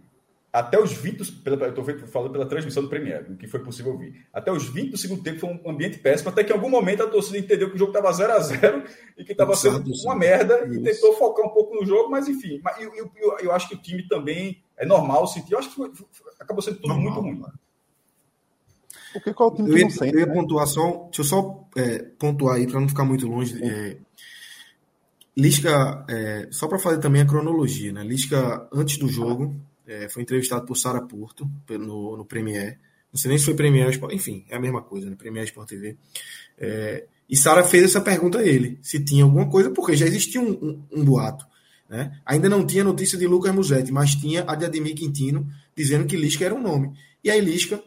até 0.55 0.81
os 0.81 0.93
20, 0.93 1.33
pela, 1.43 1.57
eu 1.67 1.71
estou 1.71 1.85
falando 2.07 2.31
pela 2.31 2.47
transmissão 2.47 2.85
do 2.85 2.89
Premier, 2.89 3.27
o 3.29 3.37
que 3.37 3.49
foi 3.49 3.59
possível 3.59 3.91
ouvir. 3.91 4.25
Até 4.33 4.53
os 4.53 4.69
20 4.69 4.93
do 4.93 4.97
segundo 4.97 5.21
tempo 5.21 5.41
foi 5.41 5.51
um 5.51 5.69
ambiente 5.69 5.99
péssimo, 5.99 6.31
até 6.31 6.45
que 6.45 6.53
em 6.53 6.55
algum 6.55 6.71
momento 6.71 7.03
a 7.03 7.09
torcida 7.09 7.39
entendeu 7.39 7.69
que 7.71 7.75
o 7.75 7.79
jogo 7.79 7.91
estava 7.91 8.13
0 8.13 8.33
a 8.33 8.39
0 8.39 8.85
e 9.19 9.25
que 9.25 9.33
estava 9.33 9.57
sendo 9.57 9.83
uma 10.05 10.15
merda 10.15 10.65
Isso. 10.65 10.75
e 10.75 10.83
tentou 10.85 11.13
focar 11.15 11.45
um 11.45 11.49
pouco 11.49 11.75
no 11.75 11.85
jogo, 11.85 12.09
mas 12.09 12.29
enfim. 12.29 12.63
Eu, 12.79 12.95
eu, 12.95 13.11
eu, 13.17 13.39
eu, 13.41 13.53
acho 13.53 13.69
que 13.69 13.75
o 13.75 13.83
time 13.83 14.07
também 14.07 14.63
é 14.77 14.87
normal 14.87 15.27
sentir. 15.27 15.55
Eu 15.55 15.59
acho 15.59 15.71
que 15.71 15.75
foi, 15.75 15.91
acabou 16.39 16.63
sendo 16.63 16.77
tudo 16.77 16.87
normal, 16.87 17.21
muito 17.21 17.21
ruim. 17.21 17.53
Porque 19.13 19.35
qual 19.35 19.53
time 19.53 19.69
eu 19.71 19.77
ia, 19.77 19.89
eu 20.03 20.21
ia 20.21 20.27
né? 20.27 20.35
pontuar 20.35 20.69
só, 20.69 21.07
deixa 21.07 21.23
eu 21.23 21.25
só 21.25 21.69
é, 21.77 21.99
pontuar 22.17 22.59
aí 22.59 22.69
para 22.69 22.79
não 22.79 22.89
ficar 22.89 23.05
muito 23.05 23.27
longe. 23.27 23.61
É, 23.61 23.97
Lisca, 25.37 26.05
é, 26.09 26.47
só 26.53 26.69
para 26.69 26.79
fazer 26.79 26.99
também 26.99 27.23
a 27.23 27.27
cronologia, 27.27 27.93
né? 27.93 28.05
Lisca 28.05 28.69
antes 28.73 28.99
do 28.99 29.09
jogo 29.09 29.53
é, 29.87 30.09
foi 30.09 30.23
entrevistado 30.23 30.67
por 30.67 30.77
Sara 30.77 31.03
Porto 31.03 31.49
no, 31.69 32.17
no 32.17 32.25
Premier. 32.25 32.79
Não 33.13 33.19
sei 33.19 33.29
nem 33.29 33.39
se 33.39 33.45
foi 33.45 33.55
Premier, 33.55 34.01
enfim, 34.13 34.45
é 34.49 34.57
a 34.57 34.61
mesma 34.61 34.83
coisa, 34.83 35.09
né? 35.09 35.17
Premier 35.17 35.45
Sport 35.45 35.69
TV. 35.69 35.97
É, 36.59 37.07
e 37.29 37.37
Sara 37.37 37.63
fez 37.65 37.85
essa 37.85 38.01
pergunta 38.01 38.39
a 38.39 38.47
ele, 38.47 38.79
se 38.83 39.03
tinha 39.05 39.25
alguma 39.25 39.49
coisa, 39.49 39.71
porque 39.71 39.97
já 39.97 40.07
existia 40.07 40.41
um, 40.41 40.51
um, 40.51 40.83
um 40.93 41.05
boato. 41.05 41.47
Né? 41.89 42.19
Ainda 42.27 42.49
não 42.49 42.67
tinha 42.67 42.83
notícia 42.83 43.17
de 43.17 43.27
Lucas 43.27 43.55
Musetti, 43.55 43.93
mas 43.93 44.15
tinha 44.15 44.45
a 44.47 44.55
de 44.55 44.65
Ademir 44.65 44.95
Quintino 44.95 45.47
dizendo 45.77 46.07
que 46.07 46.17
Lisca 46.17 46.45
era 46.45 46.55
um 46.55 46.63
nome. 46.63 46.93
E 47.23 47.31
aí 47.31 47.41
Lisca, 47.41 47.83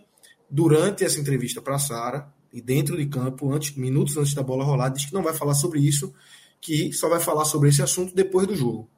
durante 0.49 1.03
essa 1.03 1.19
entrevista 1.19 1.61
para 1.61 1.77
Sara, 1.77 2.31
e 2.51 2.61
dentro 2.61 2.97
de 2.97 3.05
campo, 3.05 3.51
antes, 3.51 3.75
minutos 3.75 4.17
antes 4.17 4.33
da 4.33 4.41
bola 4.41 4.63
rolar, 4.63 4.89
disse 4.89 5.07
que 5.07 5.13
não 5.13 5.21
vai 5.21 5.33
falar 5.33 5.53
sobre 5.53 5.79
isso, 5.79 6.13
que 6.59 6.91
só 6.93 7.09
vai 7.09 7.19
falar 7.19 7.45
sobre 7.45 7.69
esse 7.69 7.81
assunto 7.81 8.15
depois 8.15 8.47
do 8.47 8.55
jogo. 8.55 8.89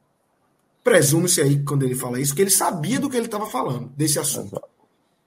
Presume-se 0.82 1.40
aí, 1.40 1.62
quando 1.62 1.84
ele 1.84 1.94
fala 1.94 2.20
isso, 2.20 2.34
que 2.34 2.42
ele 2.42 2.50
sabia 2.50 2.98
do 2.98 3.10
que 3.10 3.16
ele 3.16 3.26
estava 3.26 3.46
falando, 3.46 3.92
desse 3.96 4.18
assunto. 4.18 4.56
Exato. 4.56 4.68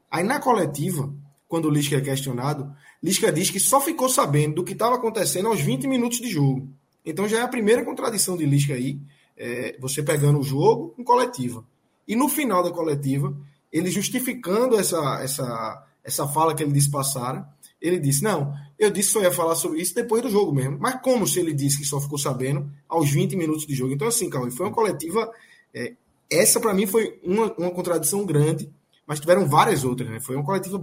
Aí 0.10 0.24
na 0.24 0.40
coletiva, 0.40 1.14
quando 1.48 1.66
o 1.66 1.72
Lisca 1.72 1.96
é 1.96 2.02
questionado, 2.02 2.72
Lisca 3.02 3.32
diz 3.32 3.50
que 3.50 3.60
só 3.60 3.82
ficou 3.82 4.10
sabendo 4.10 4.56
do 4.56 4.64
que 4.64 4.74
estava 4.74 4.96
acontecendo 4.96 5.48
aos 5.48 5.60
20 5.60 5.88
minutos 5.88 6.20
de 6.20 6.30
jogo. 6.30 6.68
Então 7.06 7.28
já 7.28 7.40
é 7.40 7.42
a 7.42 7.48
primeira 7.48 7.84
contradição 7.84 8.38
de 8.38 8.46
Lisca 8.46 8.74
aí, 8.74 9.00
é, 9.38 9.76
você 9.80 10.02
pegando 10.02 10.40
o 10.40 10.44
jogo 10.44 10.94
em 10.98 11.04
coletiva. 11.04 11.66
E 12.08 12.16
no 12.16 12.30
final 12.30 12.64
da 12.64 12.72
coletiva, 12.72 13.36
ele 13.72 13.90
justificando 13.90 14.80
essa, 14.80 15.20
essa, 15.22 15.88
essa 16.04 16.28
fala 16.28 16.54
que 16.54 16.64
ele 16.64 16.72
disse 16.72 16.92
passar, 16.92 17.52
ele 17.84 18.00
disse: 18.00 18.24
Não, 18.24 18.54
eu 18.80 18.90
disse 18.90 19.10
que 19.10 19.14
só 19.14 19.22
ia 19.22 19.32
falar 19.32 19.56
sobre 19.56 19.82
isso 19.82 19.94
depois 19.94 20.22
do 20.22 20.30
jogo 20.30 20.54
mesmo. 20.54 20.78
Mas 20.80 21.02
como 21.02 21.28
se 21.28 21.42
ele 21.42 21.54
disse 21.54 21.78
que 21.78 21.86
só 21.86 22.00
ficou 22.00 22.18
sabendo 22.18 22.72
aos 22.88 23.12
20 23.12 23.36
minutos 23.36 23.68
de 23.68 23.76
jogo? 23.76 23.94
Então, 23.94 24.08
assim, 24.08 24.30
Cauê, 24.30 24.50
foi 24.50 24.66
uma 24.66 24.72
coletiva. 24.74 25.30
É, 25.74 25.94
essa, 26.32 26.62
para 26.62 26.74
mim, 26.74 26.88
foi 26.88 27.20
uma, 27.22 27.54
uma 27.58 27.72
contradição 27.72 28.26
grande, 28.26 28.72
mas 29.06 29.20
tiveram 29.20 29.46
várias 29.46 29.84
outras. 29.84 30.10
Né? 30.10 30.22
Foi 30.22 30.38
uma 30.38 30.46
coletiva, 30.46 30.82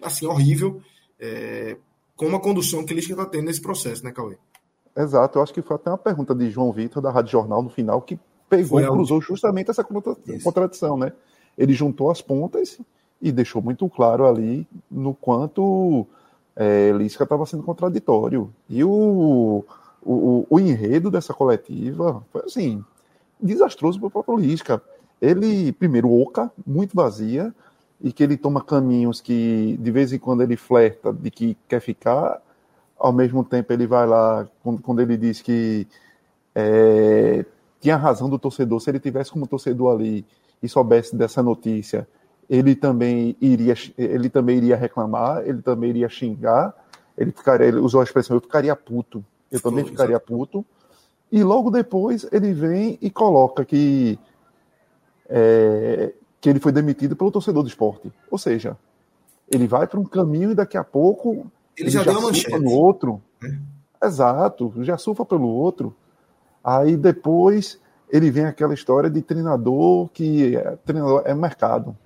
assim, 0.00 0.26
horrível, 0.26 0.80
é, 1.20 1.76
com 2.16 2.26
uma 2.26 2.40
condução 2.40 2.84
que 2.84 2.94
ele 2.94 3.00
está 3.00 3.26
tendo 3.26 3.44
nesse 3.44 3.60
processo, 3.60 4.02
né, 4.02 4.10
Cauê? 4.10 4.38
Exato, 4.96 5.38
eu 5.38 5.42
acho 5.42 5.54
que 5.54 5.62
foi 5.62 5.76
até 5.76 5.90
uma 5.90 5.98
pergunta 5.98 6.34
de 6.34 6.50
João 6.50 6.72
Vitor, 6.72 7.00
da 7.00 7.12
Rádio 7.12 7.30
Jornal, 7.30 7.62
no 7.62 7.70
final, 7.70 8.00
que 8.02 8.18
pegou 8.48 8.80
e 8.80 8.86
cruzou 8.86 9.20
justamente 9.20 9.70
essa 9.70 9.84
contradição, 9.84 10.96
né? 10.96 11.12
Ele 11.56 11.72
juntou 11.72 12.10
as 12.10 12.20
pontas 12.20 12.80
e 13.20 13.30
deixou 13.30 13.62
muito 13.62 13.88
claro 13.88 14.26
ali 14.26 14.66
no 14.90 15.14
quanto 15.14 16.06
é, 16.58 16.90
Lisca 16.90 17.22
estava 17.22 17.46
sendo 17.46 17.62
contraditório. 17.62 18.52
E 18.68 18.82
o, 18.82 19.64
o, 20.02 20.46
o, 20.50 20.58
enredo 20.58 21.08
dessa 21.08 21.32
coletiva 21.32 22.24
foi 22.32 22.42
assim, 22.44 22.84
desastroso 23.40 24.00
para 24.00 24.08
o 24.08 24.10
próprio 24.10 24.36
Lisca. 24.36 24.82
Ele, 25.22 25.70
primeiro, 25.72 26.12
oca, 26.12 26.50
muito 26.66 26.96
vazia, 26.96 27.54
e 28.00 28.12
que 28.12 28.22
ele 28.24 28.36
toma 28.36 28.60
caminhos 28.60 29.20
que 29.20 29.76
de 29.80 29.90
vez 29.90 30.12
em 30.12 30.18
quando 30.18 30.42
ele 30.42 30.56
flerta 30.56 31.12
de 31.12 31.30
que 31.30 31.56
quer 31.68 31.80
ficar, 31.80 32.42
ao 32.98 33.12
mesmo 33.12 33.44
tempo 33.44 33.72
ele 33.72 33.86
vai 33.86 34.06
lá, 34.06 34.48
quando, 34.62 34.82
quando 34.82 35.00
ele 35.00 35.16
diz 35.16 35.40
que 35.40 35.86
é, 36.54 37.44
tinha 37.80 37.96
razão 37.96 38.28
do 38.28 38.38
torcedor, 38.38 38.80
se 38.80 38.90
ele 38.90 39.00
tivesse 39.00 39.30
como 39.30 39.46
torcedor 39.46 39.94
ali 39.94 40.24
e 40.60 40.68
soubesse 40.68 41.14
dessa 41.14 41.42
notícia, 41.42 42.08
ele 42.48 42.74
também 42.74 43.36
iria, 43.40 43.74
ele 43.96 44.30
também 44.30 44.56
iria 44.56 44.76
reclamar, 44.76 45.42
ele 45.46 45.60
também 45.60 45.90
iria 45.90 46.08
xingar, 46.08 46.74
ele 47.16 47.30
ficaria, 47.30 47.66
ele 47.66 47.78
usou 47.78 48.00
a 48.00 48.04
expressão, 48.04 48.36
eu 48.36 48.40
ficaria 48.40 48.74
puto, 48.74 49.24
eu 49.50 49.60
também 49.60 49.84
ficaria 49.84 50.18
puto, 50.18 50.64
e 51.30 51.42
logo 51.42 51.70
depois 51.70 52.26
ele 52.32 52.52
vem 52.52 52.98
e 53.02 53.10
coloca 53.10 53.64
que 53.64 54.18
é, 55.28 56.12
que 56.40 56.48
ele 56.48 56.60
foi 56.60 56.72
demitido 56.72 57.14
pelo 57.14 57.30
torcedor 57.30 57.62
do 57.62 57.68
esporte. 57.68 58.10
Ou 58.30 58.38
seja, 58.38 58.76
ele 59.50 59.66
vai 59.66 59.86
para 59.86 60.00
um 60.00 60.04
caminho 60.04 60.52
e 60.52 60.54
daqui 60.54 60.76
a 60.76 60.84
pouco 60.84 61.46
ele, 61.76 61.88
ele 61.88 61.90
já, 61.90 62.02
já 62.02 62.12
deu 62.12 62.22
manchete. 62.22 62.58
no 62.58 62.70
outro. 62.70 63.20
É. 63.42 64.06
Exato, 64.06 64.72
já 64.78 64.96
surfa 64.96 65.24
pelo 65.24 65.48
outro. 65.48 65.94
Aí 66.62 66.96
depois 66.96 67.78
ele 68.10 68.30
vem 68.30 68.44
aquela 68.44 68.72
história 68.72 69.10
de 69.10 69.20
treinador 69.20 70.08
que 70.08 70.56
é, 70.56 70.76
treinador 70.84 71.22
é 71.24 71.34
mercado. 71.34 71.96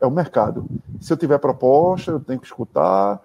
É 0.00 0.06
o 0.06 0.10
mercado. 0.10 0.66
Se 1.00 1.12
eu 1.12 1.16
tiver 1.16 1.38
proposta, 1.38 2.12
eu 2.12 2.20
tenho 2.20 2.40
que 2.40 2.46
escutar. 2.46 3.20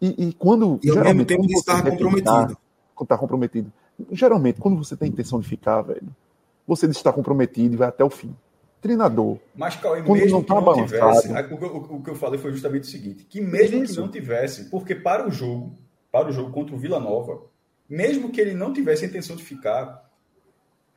E, 0.00 0.28
e 0.28 0.32
quando. 0.34 0.78
E 0.82 0.90
ao 0.90 1.02
mesmo 1.04 1.24
tempo 1.24 1.44
está 1.46 1.82
comprometido. 1.82 2.56
Está 3.00 3.18
comprometido. 3.18 3.72
Geralmente, 4.10 4.60
quando 4.60 4.76
você 4.76 4.96
tem 4.96 5.08
intenção 5.08 5.40
de 5.40 5.48
ficar, 5.48 5.82
velho, 5.82 6.08
você 6.66 6.86
está 6.86 7.12
comprometido 7.12 7.74
e 7.74 7.76
vai 7.76 7.88
até 7.88 8.04
o 8.04 8.10
fim 8.10 8.34
treinador. 8.82 9.38
Mas, 9.54 9.76
Cauê, 9.76 10.02
mesmo 10.02 10.30
não 10.30 10.42
que 10.42 10.48
tá 10.48 10.60
não 10.60 10.74
tivesse, 10.74 11.32
o, 11.32 11.54
o, 11.54 11.96
o, 11.96 12.02
que 12.02 12.10
eu 12.10 12.16
falei 12.16 12.38
foi 12.38 12.50
justamente 12.50 12.82
o 12.82 12.86
seguinte, 12.86 13.24
que 13.24 13.40
mesmo 13.40 13.82
Isso. 13.84 13.94
que 13.94 14.00
não 14.00 14.08
tivesse, 14.08 14.68
porque 14.68 14.94
para 14.94 15.26
o 15.26 15.30
jogo, 15.30 15.78
para 16.10 16.28
o 16.28 16.32
jogo 16.32 16.50
contra 16.50 16.74
o 16.74 16.78
Vila 16.78 16.98
Nova, 16.98 17.42
mesmo 17.88 18.30
que 18.30 18.40
ele 18.40 18.54
não 18.54 18.72
tivesse 18.72 19.04
a 19.04 19.08
intenção 19.08 19.36
de 19.36 19.44
ficar, 19.44 20.10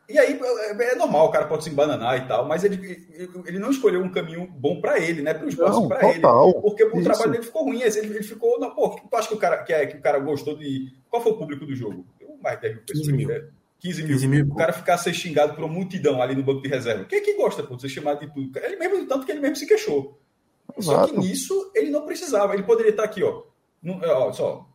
e 0.07 0.19
aí 0.19 0.39
é, 0.39 0.93
é 0.93 0.95
normal, 0.95 1.27
o 1.27 1.31
cara 1.31 1.47
pode 1.47 1.63
se 1.63 1.69
embananar 1.69 2.17
e 2.17 2.27
tal, 2.27 2.47
mas 2.47 2.63
ele, 2.63 3.07
ele 3.45 3.57
não 3.57 3.71
escolheu 3.71 4.01
um 4.01 4.11
caminho 4.11 4.47
bom 4.47 4.79
para 4.79 4.99
ele, 4.99 5.21
né? 5.21 5.33
Para 5.33 5.45
o 5.45 5.49
esporte, 5.49 5.87
para 5.87 6.09
ele. 6.09 6.21
Porque 6.61 6.83
o 6.83 6.95
Isso. 6.95 7.03
trabalho 7.03 7.31
dele 7.31 7.43
ficou 7.43 7.63
ruim. 7.63 7.81
Ele, 7.81 7.99
ele 7.99 8.23
ficou. 8.23 8.59
Não, 8.59 8.73
pô, 8.73 8.89
tu 8.89 9.15
acha 9.15 9.27
que 9.27 9.33
o 9.33 9.39
cara 9.39 9.63
que, 9.63 9.73
é, 9.73 9.85
que 9.87 9.97
o 9.97 10.01
cara 10.01 10.19
gostou 10.19 10.55
de. 10.55 10.93
Qual 11.09 11.21
foi 11.21 11.31
o 11.31 11.37
público 11.37 11.65
do 11.65 11.75
jogo? 11.75 12.05
Mais 12.41 12.57
de 12.57 12.61
10 12.63 12.75
mil 12.75 12.83
pessoas. 12.85 13.07
Mil. 13.07 13.27
Né? 13.27 13.47
15 13.79 14.03
mil. 14.03 14.11
15 14.13 14.27
mil. 14.27 14.45
O 14.45 14.55
cara 14.55 14.73
ficar 14.73 14.97
ser 14.97 15.13
xingado 15.13 15.55
por 15.55 15.63
uma 15.63 15.73
multidão 15.73 16.21
ali 16.21 16.35
no 16.35 16.43
banco 16.43 16.61
de 16.61 16.69
reserva. 16.69 17.05
Quem 17.05 17.19
é 17.19 17.21
que 17.21 17.33
gosta 17.33 17.63
pô, 17.63 17.75
de 17.75 17.81
ser 17.81 17.89
chamado 17.89 18.19
de 18.19 18.31
tudo? 18.31 18.59
Ele 18.59 18.75
mesmo, 18.75 19.07
tanto 19.07 19.25
que 19.25 19.31
ele 19.31 19.41
mesmo 19.41 19.55
se 19.55 19.65
queixou. 19.65 20.19
Exato. 20.77 21.07
Só 21.07 21.13
que 21.13 21.19
nisso 21.19 21.71
ele 21.73 21.89
não 21.89 22.05
precisava. 22.05 22.53
Ele 22.53 22.63
poderia 22.63 22.91
estar 22.91 23.03
aqui, 23.03 23.23
ó. 23.23 23.43
Não, 23.81 23.99
ó 24.03 24.31
só, 24.31 24.67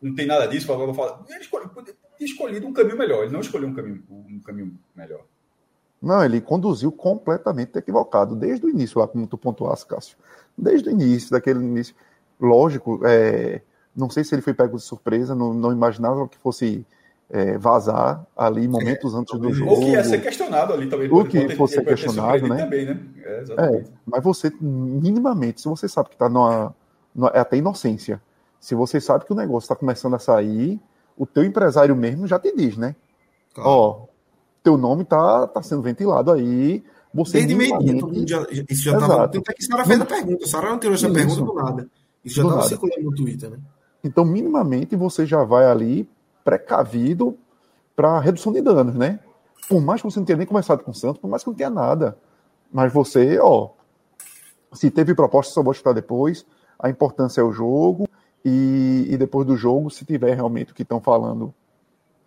não 0.00 0.14
tem 0.14 0.26
nada 0.26 0.46
disso, 0.46 0.70
eu 0.70 0.78
vou 0.78 0.94
falar. 0.94 1.22
Ele 1.28 1.40
escolheu, 1.40 1.68
ter 1.68 2.24
escolhido 2.24 2.66
um 2.66 2.72
caminho 2.72 2.98
melhor. 2.98 3.24
Ele 3.24 3.32
não 3.32 3.40
escolheu 3.40 3.68
um 3.68 3.74
caminho, 3.74 4.02
um 4.10 4.40
caminho 4.40 4.78
melhor. 4.94 5.20
Não, 6.00 6.22
ele 6.22 6.40
conduziu 6.40 6.92
completamente 6.92 7.78
equivocado, 7.78 8.36
desde 8.36 8.66
o 8.66 8.68
início, 8.68 9.00
lá 9.00 9.08
como 9.08 9.26
tu 9.26 9.38
pontuaste, 9.38 9.86
Cássio. 9.86 10.16
Desde 10.56 10.88
o 10.88 10.92
início, 10.92 11.30
daquele 11.30 11.60
início. 11.60 11.94
Lógico, 12.38 13.00
é, 13.04 13.62
não 13.96 14.10
sei 14.10 14.22
se 14.22 14.34
ele 14.34 14.42
foi 14.42 14.52
pego 14.52 14.76
de 14.76 14.82
surpresa, 14.82 15.34
não, 15.34 15.54
não 15.54 15.72
imaginava 15.72 16.28
que 16.28 16.36
fosse 16.38 16.84
é, 17.30 17.56
vazar 17.56 18.24
ali 18.36 18.68
momentos 18.68 19.14
é, 19.14 19.16
antes 19.16 19.38
do 19.38 19.52
jogo. 19.52 19.70
Ou 19.70 19.80
que 19.80 19.90
ia 19.92 20.04
ser 20.04 20.20
questionado 20.20 20.72
ali 20.72 20.88
também. 20.88 21.10
Ou 21.10 21.24
que 21.24 21.56
fosse 21.56 21.74
ser 21.74 21.84
questionado, 21.84 22.46
né? 22.46 22.56
Também, 22.64 22.84
né? 22.86 23.00
É, 23.24 23.44
é, 23.56 23.84
mas 24.04 24.22
você, 24.22 24.52
minimamente, 24.60 25.60
se 25.60 25.68
você 25.68 25.88
sabe 25.88 26.10
que 26.10 26.14
está 26.16 26.28
numa, 26.28 26.74
numa, 27.14 27.28
É 27.28 27.40
até 27.40 27.56
inocência. 27.56 28.20
Se 28.64 28.74
você 28.74 28.98
sabe 28.98 29.26
que 29.26 29.32
o 29.34 29.36
negócio 29.36 29.66
está 29.66 29.76
começando 29.76 30.14
a 30.14 30.18
sair, 30.18 30.80
o 31.18 31.26
teu 31.26 31.44
empresário 31.44 31.94
mesmo 31.94 32.26
já 32.26 32.38
te 32.38 32.50
diz, 32.56 32.78
né? 32.78 32.96
Claro. 33.52 33.68
Ó, 33.68 34.06
teu 34.62 34.78
nome 34.78 35.04
tá, 35.04 35.46
tá 35.46 35.62
sendo 35.62 35.82
ventilado 35.82 36.32
aí. 36.32 36.82
Você 37.12 37.44
Desde 37.44 37.54
meio 37.54 37.78
dia, 37.78 38.46
isso 38.70 38.84
já 38.84 38.94
estava. 38.94 39.28
Tanto 39.28 39.50
é 39.50 39.52
que 39.52 39.62
a 39.62 39.66
Sara 39.66 39.84
fez 39.84 40.00
a 40.00 40.06
pergunta. 40.06 40.44
A 40.46 40.48
Sara 40.48 40.70
não 40.70 40.78
tirou 40.78 40.94
essa 40.94 41.04
isso. 41.04 41.14
pergunta 41.14 41.42
do 41.42 41.52
nada. 41.52 41.90
Isso 42.24 42.36
já 42.36 42.42
estava 42.42 42.62
circulando 42.62 43.02
no 43.02 43.14
Twitter, 43.14 43.50
né? 43.50 43.58
Então, 44.02 44.24
minimamente, 44.24 44.96
você 44.96 45.26
já 45.26 45.44
vai 45.44 45.66
ali 45.66 46.08
precavido 46.42 47.36
para 47.94 48.18
redução 48.18 48.50
de 48.50 48.62
danos, 48.62 48.94
né? 48.94 49.20
Por 49.68 49.82
mais 49.82 50.00
que 50.00 50.10
você 50.10 50.18
não 50.18 50.24
tenha 50.24 50.38
nem 50.38 50.46
conversado 50.46 50.82
com 50.82 50.90
o 50.90 50.94
Santos, 50.94 51.20
por 51.20 51.28
mais 51.28 51.44
que 51.44 51.50
não 51.50 51.54
tenha 51.54 51.68
nada. 51.68 52.16
Mas 52.72 52.90
você, 52.90 53.38
ó, 53.38 53.72
se 54.72 54.90
teve 54.90 55.14
proposta, 55.14 55.52
só 55.52 55.62
vou 55.62 55.72
escutar 55.72 55.92
depois. 55.92 56.46
A 56.78 56.88
importância 56.88 57.42
é 57.42 57.44
o 57.44 57.52
jogo. 57.52 58.08
E, 59.14 59.16
depois 59.16 59.46
do 59.46 59.56
jogo, 59.56 59.90
se 59.90 60.04
tiver 60.04 60.34
realmente 60.34 60.72
o 60.72 60.74
que 60.74 60.82
estão 60.82 61.00
falando, 61.00 61.54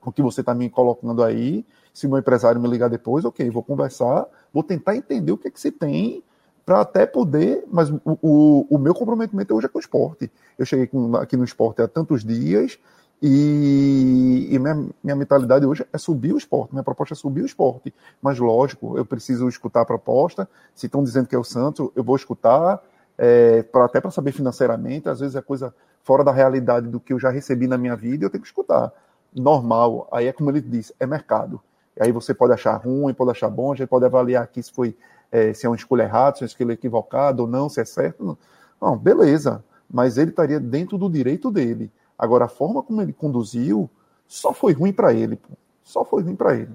o 0.01 0.12
que 0.12 0.22
você 0.22 0.39
está 0.39 0.56
me 0.56 0.70
colocando 0.70 1.22
aí, 1.22 1.65
se 1.94 2.08
meu 2.08 2.17
empresário 2.17 2.62
me 2.62 2.67
ligar 2.70 2.89
depois, 2.89 3.25
ok, 3.25 3.50
vou 3.50 3.62
conversar, 3.62 4.25
vou 4.53 4.63
tentar 4.63 4.96
entender 4.96 5.32
o 5.32 5.38
que 5.38 5.50
é 5.50 5.51
que 5.51 5.60
se 5.60 5.72
tem 5.72 6.24
para 6.65 6.82
até 6.82 7.06
poder, 7.06 7.65
mas 7.70 7.89
o, 7.89 8.01
o, 8.06 8.67
o, 8.70 8.77
meu 8.77 8.94
comprometimento 8.94 9.53
hoje 9.53 9.65
é 9.65 9.70
com 9.70 9.77
o 9.77 9.82
esporte. 9.82 10.32
Eu 10.58 10.65
cheguei 10.65 10.88
com, 10.88 11.15
aqui 11.15 11.36
no 11.36 11.44
esporte 11.44 11.82
há 11.82 11.88
tantos 11.88 12.24
dias, 12.24 12.79
e, 13.22 14.48
e 14.51 14.60
minha, 14.60 14.88
minha, 15.03 15.15
mentalidade 15.15 15.65
hoje 15.65 15.86
é 15.91 15.98
subir 15.98 16.34
o 16.34 16.38
esporte, 16.38 16.72
minha 16.72 16.84
proposta 16.84 17.13
é 17.13 17.17
subir 17.17 17.41
o 17.41 17.46
esporte. 17.46 17.94
Mas, 18.22 18.38
lógico, 18.38 18.98
eu 18.98 19.06
preciso 19.06 19.50
escutar 19.50 19.82
a 19.82 19.86
proposta. 19.86 20.48
Se 20.75 20.86
estão 20.86 21.03
dizendo 21.03 21.27
que 21.27 21.36
é 21.36 21.39
o 21.39 21.44
Santos, 21.44 21.89
eu 21.96 22.03
vou 22.03 22.15
escutar, 22.15 22.82
é, 23.17 23.63
pra, 23.63 23.86
até 23.86 24.00
para 24.00 24.12
saber 24.12 24.31
financeiramente. 24.31 25.09
Às 25.09 25.19
vezes 25.19 25.36
é 25.36 25.41
coisa 25.41 25.74
fora 26.03 26.24
da 26.24 26.31
realidade 26.31 26.88
do 26.88 27.00
que 27.00 27.13
eu 27.13 27.19
já 27.19 27.29
recebi 27.29 27.67
na 27.67 27.77
minha 27.77 27.95
vida 27.95 28.24
e 28.24 28.25
eu 28.25 28.29
tenho 28.29 28.41
que 28.41 28.47
escutar. 28.47 28.91
Normal, 29.36 30.07
aí 30.12 30.27
é 30.27 30.33
como 30.33 30.50
ele 30.50 30.62
disse, 30.62 30.93
é 31.00 31.05
mercado. 31.05 31.62
Aí 32.00 32.12
você 32.12 32.33
pode 32.33 32.53
achar 32.53 32.75
ruim, 32.77 33.13
pode 33.13 33.31
achar 33.31 33.50
bom, 33.50 33.74
a 33.74 33.75
gente 33.75 33.88
pode 33.88 34.05
avaliar 34.05 34.43
aqui 34.43 34.62
se 34.62 34.71
foi 34.71 34.95
é, 35.31 35.53
se 35.53 35.65
é 35.65 35.69
uma 35.69 35.75
escolha 35.75 36.03
errada, 36.03 36.38
se 36.38 36.43
é 36.43 36.45
uma 36.45 36.47
escolha 36.47 36.74
equivocada 36.74 37.41
ou 37.41 37.47
não, 37.47 37.67
se 37.67 37.81
é 37.81 37.86
certo. 37.86 38.24
Não, 38.24 38.38
não 38.81 38.97
beleza. 38.97 39.63
Mas 39.89 40.17
ele 40.17 40.31
estaria 40.31 40.59
dentro 40.59 40.97
do 40.97 41.09
direito 41.09 41.51
dele. 41.51 41.91
Agora, 42.17 42.45
a 42.45 42.50
forma 42.50 42.81
como 42.81 43.01
ele 43.01 43.13
conduziu 43.13 43.89
só 44.27 44.53
foi 44.53 44.74
ruim 44.74 44.93
para 44.93 45.13
ele. 45.13 45.36
Pô. 45.36 45.50
Só 45.83 46.03
foi 46.03 46.24
ruim 46.24 46.36
para 46.36 46.55
ele. 46.55 46.71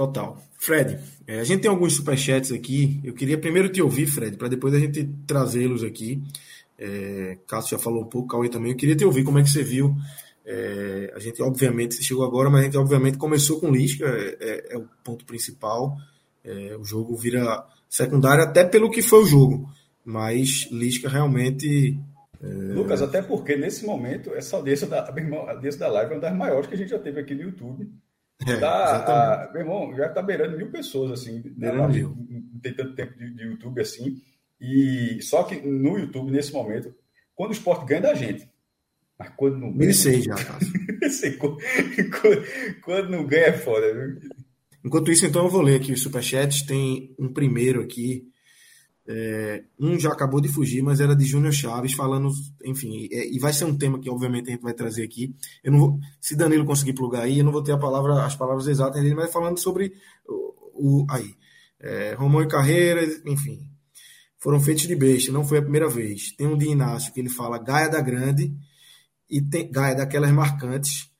Total. 0.00 0.42
Fred, 0.56 0.98
é, 1.26 1.40
a 1.40 1.44
gente 1.44 1.60
tem 1.60 1.70
alguns 1.70 1.94
superchats 1.94 2.52
aqui. 2.52 2.98
Eu 3.04 3.12
queria 3.12 3.36
primeiro 3.36 3.68
te 3.68 3.82
ouvir, 3.82 4.06
Fred, 4.06 4.34
para 4.38 4.48
depois 4.48 4.72
a 4.72 4.78
gente 4.78 5.06
trazê-los 5.26 5.84
aqui. 5.84 6.22
É, 6.78 7.36
Cássio 7.46 7.76
já 7.76 7.78
falou 7.78 8.04
um 8.04 8.06
pouco, 8.06 8.28
Cauê 8.28 8.48
também. 8.48 8.72
Eu 8.72 8.78
queria 8.78 8.96
te 8.96 9.04
ouvir 9.04 9.24
como 9.24 9.38
é 9.38 9.42
que 9.42 9.50
você 9.50 9.62
viu. 9.62 9.94
É, 10.42 11.12
a 11.14 11.18
gente, 11.18 11.42
obviamente, 11.42 11.96
você 11.96 12.02
chegou 12.02 12.24
agora, 12.24 12.48
mas 12.48 12.62
a 12.62 12.64
gente, 12.64 12.78
obviamente, 12.78 13.18
começou 13.18 13.60
com 13.60 13.70
Lisca, 13.70 14.06
é, 14.06 14.38
é, 14.40 14.74
é 14.74 14.78
o 14.78 14.88
ponto 15.04 15.26
principal. 15.26 15.94
É, 16.42 16.74
o 16.78 16.82
jogo 16.82 17.14
vira 17.14 17.62
secundário, 17.86 18.42
até 18.42 18.64
pelo 18.64 18.90
que 18.90 19.02
foi 19.02 19.22
o 19.22 19.26
jogo. 19.26 19.68
Mas 20.02 20.66
Lisca 20.72 21.10
realmente 21.10 22.00
é... 22.42 22.46
Lucas, 22.72 23.02
até 23.02 23.20
porque 23.20 23.54
nesse 23.54 23.84
momento 23.84 24.30
essa 24.34 24.56
audiência 24.56 24.86
da, 24.86 25.00
a 25.00 25.50
audiência 25.50 25.78
da 25.78 25.88
live 25.88 26.12
é 26.12 26.14
uma 26.14 26.22
das 26.22 26.34
maiores 26.34 26.66
que 26.66 26.74
a 26.74 26.78
gente 26.78 26.88
já 26.88 26.98
teve 26.98 27.20
aqui 27.20 27.34
no 27.34 27.42
YouTube. 27.42 27.86
É, 28.46 28.56
tá, 28.56 29.44
a, 29.44 29.52
meu 29.52 29.62
irmão, 29.62 29.94
já 29.94 30.06
está 30.06 30.22
beirando 30.22 30.56
mil 30.56 30.70
pessoas, 30.70 31.12
assim, 31.20 31.42
né, 31.56 31.72
mil. 31.88 32.16
não 32.52 32.60
tem 32.60 32.72
tanto 32.72 32.94
tempo 32.94 33.18
de, 33.18 33.34
de, 33.34 33.42
YouTube 33.42 33.80
assim. 33.80 34.20
E 34.60 35.18
só 35.22 35.42
que 35.42 35.56
no 35.60 35.98
YouTube, 35.98 36.30
nesse 36.30 36.52
momento, 36.52 36.94
quando 37.34 37.50
o 37.50 37.54
esporte 37.54 37.86
ganha 37.86 38.00
da 38.00 38.14
gente, 38.14 38.48
mas 39.18 39.30
quando 39.36 39.58
não 39.58 39.72
ganha. 39.72 39.92
sei 39.92 40.22
já, 40.22 40.34
quando, 41.38 41.58
quando 42.82 43.10
não 43.10 43.26
ganha 43.26 43.46
é 43.46 43.52
foda, 43.52 43.92
viu? 43.92 44.18
Enquanto 44.84 45.12
isso, 45.12 45.26
então, 45.26 45.44
eu 45.44 45.50
vou 45.50 45.60
ler 45.60 45.76
aqui 45.76 45.92
os 45.92 46.02
superchats. 46.02 46.62
Tem 46.62 47.14
um 47.18 47.32
primeiro 47.32 47.82
aqui 47.82 48.29
é, 49.12 49.64
um 49.76 49.98
já 49.98 50.12
acabou 50.12 50.40
de 50.40 50.48
fugir, 50.48 50.82
mas 50.82 51.00
era 51.00 51.16
de 51.16 51.24
Júnior 51.24 51.52
Chaves, 51.52 51.94
falando, 51.94 52.30
enfim, 52.64 53.08
é, 53.10 53.26
e 53.26 53.40
vai 53.40 53.52
ser 53.52 53.64
um 53.64 53.76
tema 53.76 53.98
que 53.98 54.08
obviamente 54.08 54.48
a 54.48 54.52
gente 54.52 54.62
vai 54.62 54.72
trazer 54.72 55.02
aqui. 55.02 55.34
Eu 55.64 55.72
não 55.72 55.80
vou, 55.80 56.00
se 56.20 56.36
Danilo 56.36 56.64
conseguir 56.64 56.92
plugar 56.92 57.22
aí, 57.22 57.40
eu 57.40 57.44
não 57.44 57.50
vou 57.50 57.60
ter 57.62 57.72
a 57.72 57.78
palavra, 57.78 58.24
as 58.24 58.36
palavras 58.36 58.68
exatas 58.68 59.02
dele, 59.02 59.16
mas 59.16 59.32
falando 59.32 59.58
sobre 59.58 59.92
o, 60.28 61.02
o 61.02 61.06
aí. 61.10 61.34
É, 61.80 62.14
Romão 62.14 62.40
e 62.40 62.46
Carreira, 62.46 63.04
enfim, 63.26 63.58
foram 64.38 64.60
feitos 64.60 64.86
de 64.86 64.94
besta, 64.94 65.32
não 65.32 65.44
foi 65.44 65.58
a 65.58 65.62
primeira 65.62 65.88
vez. 65.88 66.30
Tem 66.30 66.46
um 66.46 66.56
de 66.56 66.68
Inácio 66.68 67.12
que 67.12 67.18
ele 67.18 67.30
fala 67.30 67.58
Gaia 67.58 67.88
da 67.88 68.00
Grande 68.00 68.54
e 69.28 69.42
tem 69.42 69.72
Gaia 69.72 69.96
daquelas 69.96 70.30
marcantes. 70.30 71.10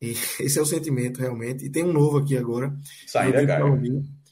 E 0.00 0.12
esse 0.40 0.58
é 0.58 0.62
o 0.62 0.66
sentimento 0.66 1.20
realmente. 1.20 1.66
E 1.66 1.70
tem 1.70 1.84
um 1.84 1.92
novo 1.92 2.16
aqui 2.16 2.38
agora. 2.38 2.74
Saída 3.06 3.44
Gaia. 3.44 3.64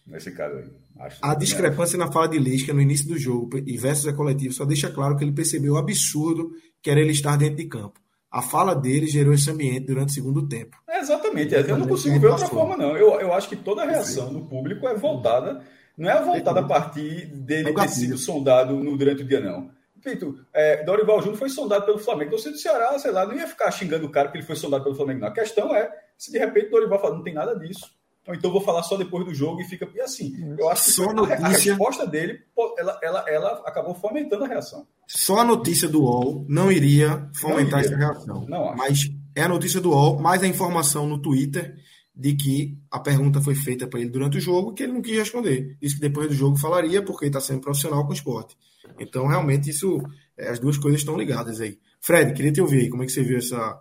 Nesse 0.07 0.33
caso 0.33 0.57
aí. 0.57 0.82
A 1.21 1.35
discrepância 1.35 1.99
na 1.99 2.11
fala 2.11 2.29
de 2.29 2.39
Lisca 2.39 2.73
no 2.73 2.81
início 2.81 3.09
do 3.09 3.19
jogo 3.19 3.59
e 3.59 3.77
versus 3.77 4.07
a 4.07 4.13
coletivo 4.13 4.53
só 4.53 4.65
deixa 4.65 4.91
claro 4.91 5.17
que 5.17 5.25
ele 5.25 5.33
percebeu 5.33 5.75
o 5.75 5.79
absurdo 5.79 6.53
que 6.81 6.91
era 6.91 7.01
ele 7.01 7.13
estar 7.13 7.37
dentro 7.37 7.57
de 7.57 7.67
campo. 7.67 8.01
A 8.31 8.41
fala 8.41 8.75
dele 8.75 9.07
gerou 9.07 9.35
esse 9.35 9.51
ambiente 9.51 9.87
durante 9.87 10.09
o 10.09 10.13
segundo 10.13 10.49
tempo. 10.49 10.77
É 10.89 11.01
exatamente. 11.01 11.55
Eu 11.55 11.77
não 11.77 11.87
consigo 11.87 12.19
ver 12.19 12.29
outra 12.29 12.47
forma, 12.47 12.77
não. 12.77 12.97
Eu, 12.97 13.21
eu 13.21 13.33
acho 13.33 13.49
que 13.49 13.57
toda 13.57 13.83
a 13.83 13.87
reação 13.87 14.33
do 14.33 14.47
público 14.47 14.89
é 14.89 14.95
voltada, 14.95 15.63
não 15.99 16.11
é 16.11 16.23
voltada 16.23 16.61
a 16.61 16.63
partir 16.63 17.27
dele 17.27 17.71
é 17.71 17.75
ter 17.75 17.89
sido 17.89 18.17
sondado 18.17 18.75
no, 18.83 18.97
durante 18.97 19.23
o 19.23 19.27
dia, 19.27 19.41
não. 19.41 19.71
Feito, 20.01 20.37
é, 20.53 20.83
Dorival 20.83 21.21
Júnior 21.21 21.39
foi 21.39 21.49
sondado 21.49 21.85
pelo 21.85 21.99
Flamengo. 21.99 22.31
Então, 22.31 22.39
se 22.39 22.51
do 22.51 22.59
Ceará, 22.59 22.99
sei 22.99 23.13
lá, 23.13 23.25
não 23.25 23.35
ia 23.35 23.47
ficar 23.47 23.71
xingando 23.71 24.07
o 24.07 24.11
cara 24.11 24.29
porque 24.29 24.39
ele 24.39 24.47
foi 24.47 24.57
sondado 24.57 24.83
pelo 24.83 24.97
Flamengo. 24.97 25.21
Não. 25.21 25.29
A 25.29 25.33
questão 25.33 25.75
é 25.75 25.93
se 26.17 26.33
de 26.33 26.39
repente 26.39 26.71
Dorival 26.71 27.01
fala, 27.01 27.15
não 27.15 27.23
tem 27.23 27.35
nada 27.35 27.55
disso. 27.55 27.91
Então, 28.29 28.53
vou 28.53 28.61
falar 28.61 28.85
só 28.85 28.97
depois 28.97 29.25
do 29.25 29.35
jogo 29.35 29.61
e 29.61 29.65
fica. 29.65 29.89
E 29.95 30.01
assim, 30.01 30.33
eu 30.57 30.69
acho 30.69 30.85
que 30.85 30.91
só 30.93 31.13
notícia... 31.13 31.45
a, 31.45 31.49
resposta 31.49 32.07
dele, 32.07 32.41
ela, 32.79 33.01
ela, 33.03 33.25
ela 33.29 33.63
acabou 33.67 33.95
fomentando 33.95 34.45
a 34.45 34.49
reação. 34.49 34.87
Só 35.09 35.39
a 35.41 35.45
notícia 35.45 35.89
do 35.89 36.03
UOL 36.03 36.47
não 36.49 36.71
iria 36.71 37.29
fomentar 37.35 37.81
não 37.81 37.87
iria. 37.87 37.97
essa 37.97 37.97
reação. 37.97 38.47
Não 38.49 38.69
acho. 38.69 38.79
Mas 38.79 39.11
é 39.35 39.43
a 39.43 39.49
notícia 39.49 39.81
do 39.81 39.91
UOL, 39.91 40.21
mais 40.21 40.43
a 40.43 40.47
informação 40.47 41.07
no 41.07 41.19
Twitter 41.19 41.77
de 42.15 42.35
que 42.35 42.79
a 42.91 43.01
pergunta 43.01 43.41
foi 43.41 43.55
feita 43.55 43.87
para 43.87 44.01
ele 44.01 44.11
durante 44.11 44.39
o 44.39 44.41
jogo 44.41 44.73
que 44.73 44.83
ele 44.83 44.93
não 44.93 45.03
quis 45.03 45.17
responder. 45.17 45.77
Disse 45.81 45.97
que 45.97 46.01
depois 46.01 46.29
do 46.29 46.35
jogo 46.35 46.57
falaria 46.57 47.03
porque 47.03 47.25
ele 47.25 47.31
está 47.31 47.41
sendo 47.41 47.61
profissional 47.61 48.05
com 48.05 48.11
o 48.11 48.15
esporte. 48.15 48.57
Então, 48.99 49.27
realmente, 49.27 49.71
isso, 49.71 50.01
é, 50.37 50.51
as 50.51 50.59
duas 50.59 50.77
coisas 50.77 51.01
estão 51.01 51.17
ligadas 51.17 51.61
aí. 51.61 51.79
Fred, 52.01 52.33
queria 52.35 52.53
te 52.53 52.61
ouvir 52.61 52.81
aí. 52.81 52.91
Como 52.91 53.03
é 53.03 53.07
que 53.07 53.13
você 53.13 53.23
viu 53.23 53.39
essa, 53.39 53.81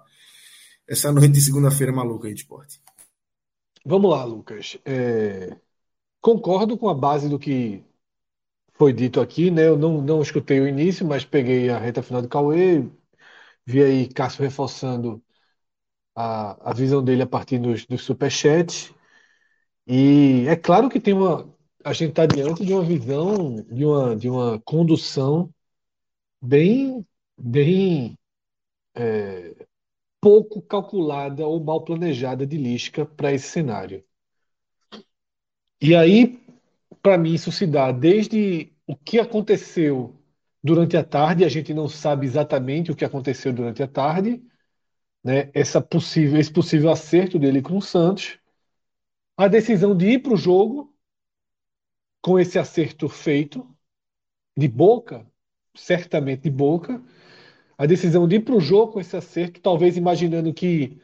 essa 0.88 1.12
noite 1.12 1.34
de 1.34 1.42
segunda-feira 1.42 1.92
maluca 1.92 2.28
aí 2.28 2.34
de 2.34 2.42
esporte? 2.42 2.80
Vamos 3.86 4.12
lá, 4.12 4.24
Lucas. 4.24 4.78
É... 4.86 5.58
Concordo 6.22 6.78
com 6.78 6.90
a 6.90 6.96
base 6.96 7.30
do 7.30 7.40
que 7.40 7.84
foi 8.76 8.94
dito 8.94 9.22
aqui, 9.22 9.52
né? 9.52 9.68
Eu 9.68 9.78
não, 9.78 10.02
não 10.02 10.22
escutei 10.22 10.60
o 10.62 10.68
início, 10.68 11.06
mas 11.08 11.26
peguei 11.26 11.70
a 11.70 11.80
reta 11.80 12.04
final 12.04 12.22
do 12.22 12.30
Cauê, 12.30 12.84
vi 13.66 13.84
aí 13.84 14.10
Cássio 14.10 14.44
reforçando 14.44 15.24
a, 16.16 16.72
a 16.72 16.74
visão 16.74 17.04
dele 17.04 17.24
a 17.24 17.28
partir 17.28 17.60
dos, 17.60 17.86
dos 17.86 18.04
superchats. 18.04 18.94
E 19.88 20.46
é 20.48 20.56
claro 20.56 20.90
que 20.90 21.00
tem 21.00 21.14
uma. 21.14 21.54
A 21.84 21.94
gente 21.94 22.12
está 22.12 22.26
diante 22.26 22.66
de 22.66 22.74
uma 22.74 22.84
visão, 22.84 23.56
de 23.72 23.86
uma, 23.86 24.16
de 24.16 24.30
uma 24.30 24.60
condução 24.62 25.54
bem, 26.42 27.06
bem 27.38 28.18
é, 28.96 29.68
pouco 30.22 30.62
calculada 30.62 31.46
ou 31.48 31.62
mal 31.64 31.84
planejada 31.84 32.46
de 32.46 32.58
Lisca 32.58 33.06
para 33.06 33.34
esse 33.34 33.50
cenário. 33.50 34.04
E 35.82 35.96
aí, 35.96 36.40
para 37.02 37.18
mim, 37.18 37.34
isso 37.34 37.52
se 37.52 37.66
dá 37.66 37.92
desde 37.92 38.72
o 38.86 38.96
que 38.96 39.20
aconteceu 39.20 40.16
durante 40.64 40.96
a 40.96 41.04
tarde, 41.04 41.44
a 41.44 41.50
gente 41.50 41.74
não 41.74 41.88
sabe 41.88 42.28
exatamente 42.28 42.92
o 42.92 42.96
que 42.96 43.04
aconteceu 43.04 43.52
durante 43.52 43.82
a 43.82 43.88
tarde, 43.88 44.42
né? 45.24 45.50
Essa 45.54 45.82
possível, 45.82 46.40
esse 46.40 46.52
possível 46.52 46.92
acerto 46.92 47.40
dele 47.40 47.62
com 47.62 47.78
o 47.78 47.82
Santos, 47.82 48.40
a 49.38 49.48
decisão 49.48 49.96
de 49.96 50.08
ir 50.12 50.20
para 50.20 50.34
o 50.34 50.38
jogo 50.38 50.96
com 52.22 52.40
esse 52.40 52.60
acerto 52.60 53.10
feito, 53.10 53.68
de 54.56 54.68
boca, 54.68 55.26
certamente 55.76 56.44
de 56.44 56.52
boca, 56.52 57.02
a 57.82 57.88
decisão 57.88 58.28
de 58.28 58.36
ir 58.36 58.42
para 58.42 58.56
o 58.56 58.62
jogo 58.62 58.94
com 58.94 59.00
esse 59.00 59.18
acerto, 59.18 59.60
talvez 59.60 59.98
imaginando 59.98 60.54
que 60.54 61.02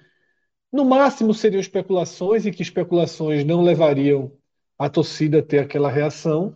no 0.71 0.85
máximo 0.85 1.33
seriam 1.33 1.59
especulações 1.59 2.45
e 2.45 2.51
que 2.51 2.61
especulações 2.61 3.43
não 3.43 3.63
levariam 3.63 4.31
a 4.77 4.87
torcida 4.87 5.39
a 5.39 5.43
ter 5.43 5.57
aquela 5.59 5.89
reação. 5.89 6.55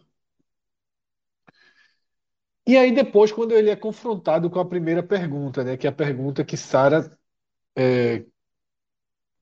E 2.68 2.78
aí 2.78 2.92
depois, 2.94 3.32
quando 3.32 3.54
ele 3.54 3.72
é 3.72 3.76
confrontado 3.76 4.48
com 4.50 4.60
a 4.60 4.66
primeira 4.66 5.02
pergunta, 5.02 5.64
né, 5.64 5.76
que 5.76 5.88
é 5.88 5.90
a 5.90 5.94
pergunta 5.94 6.46
que 6.46 6.56
Sara, 6.56 7.18
é, 7.76 8.24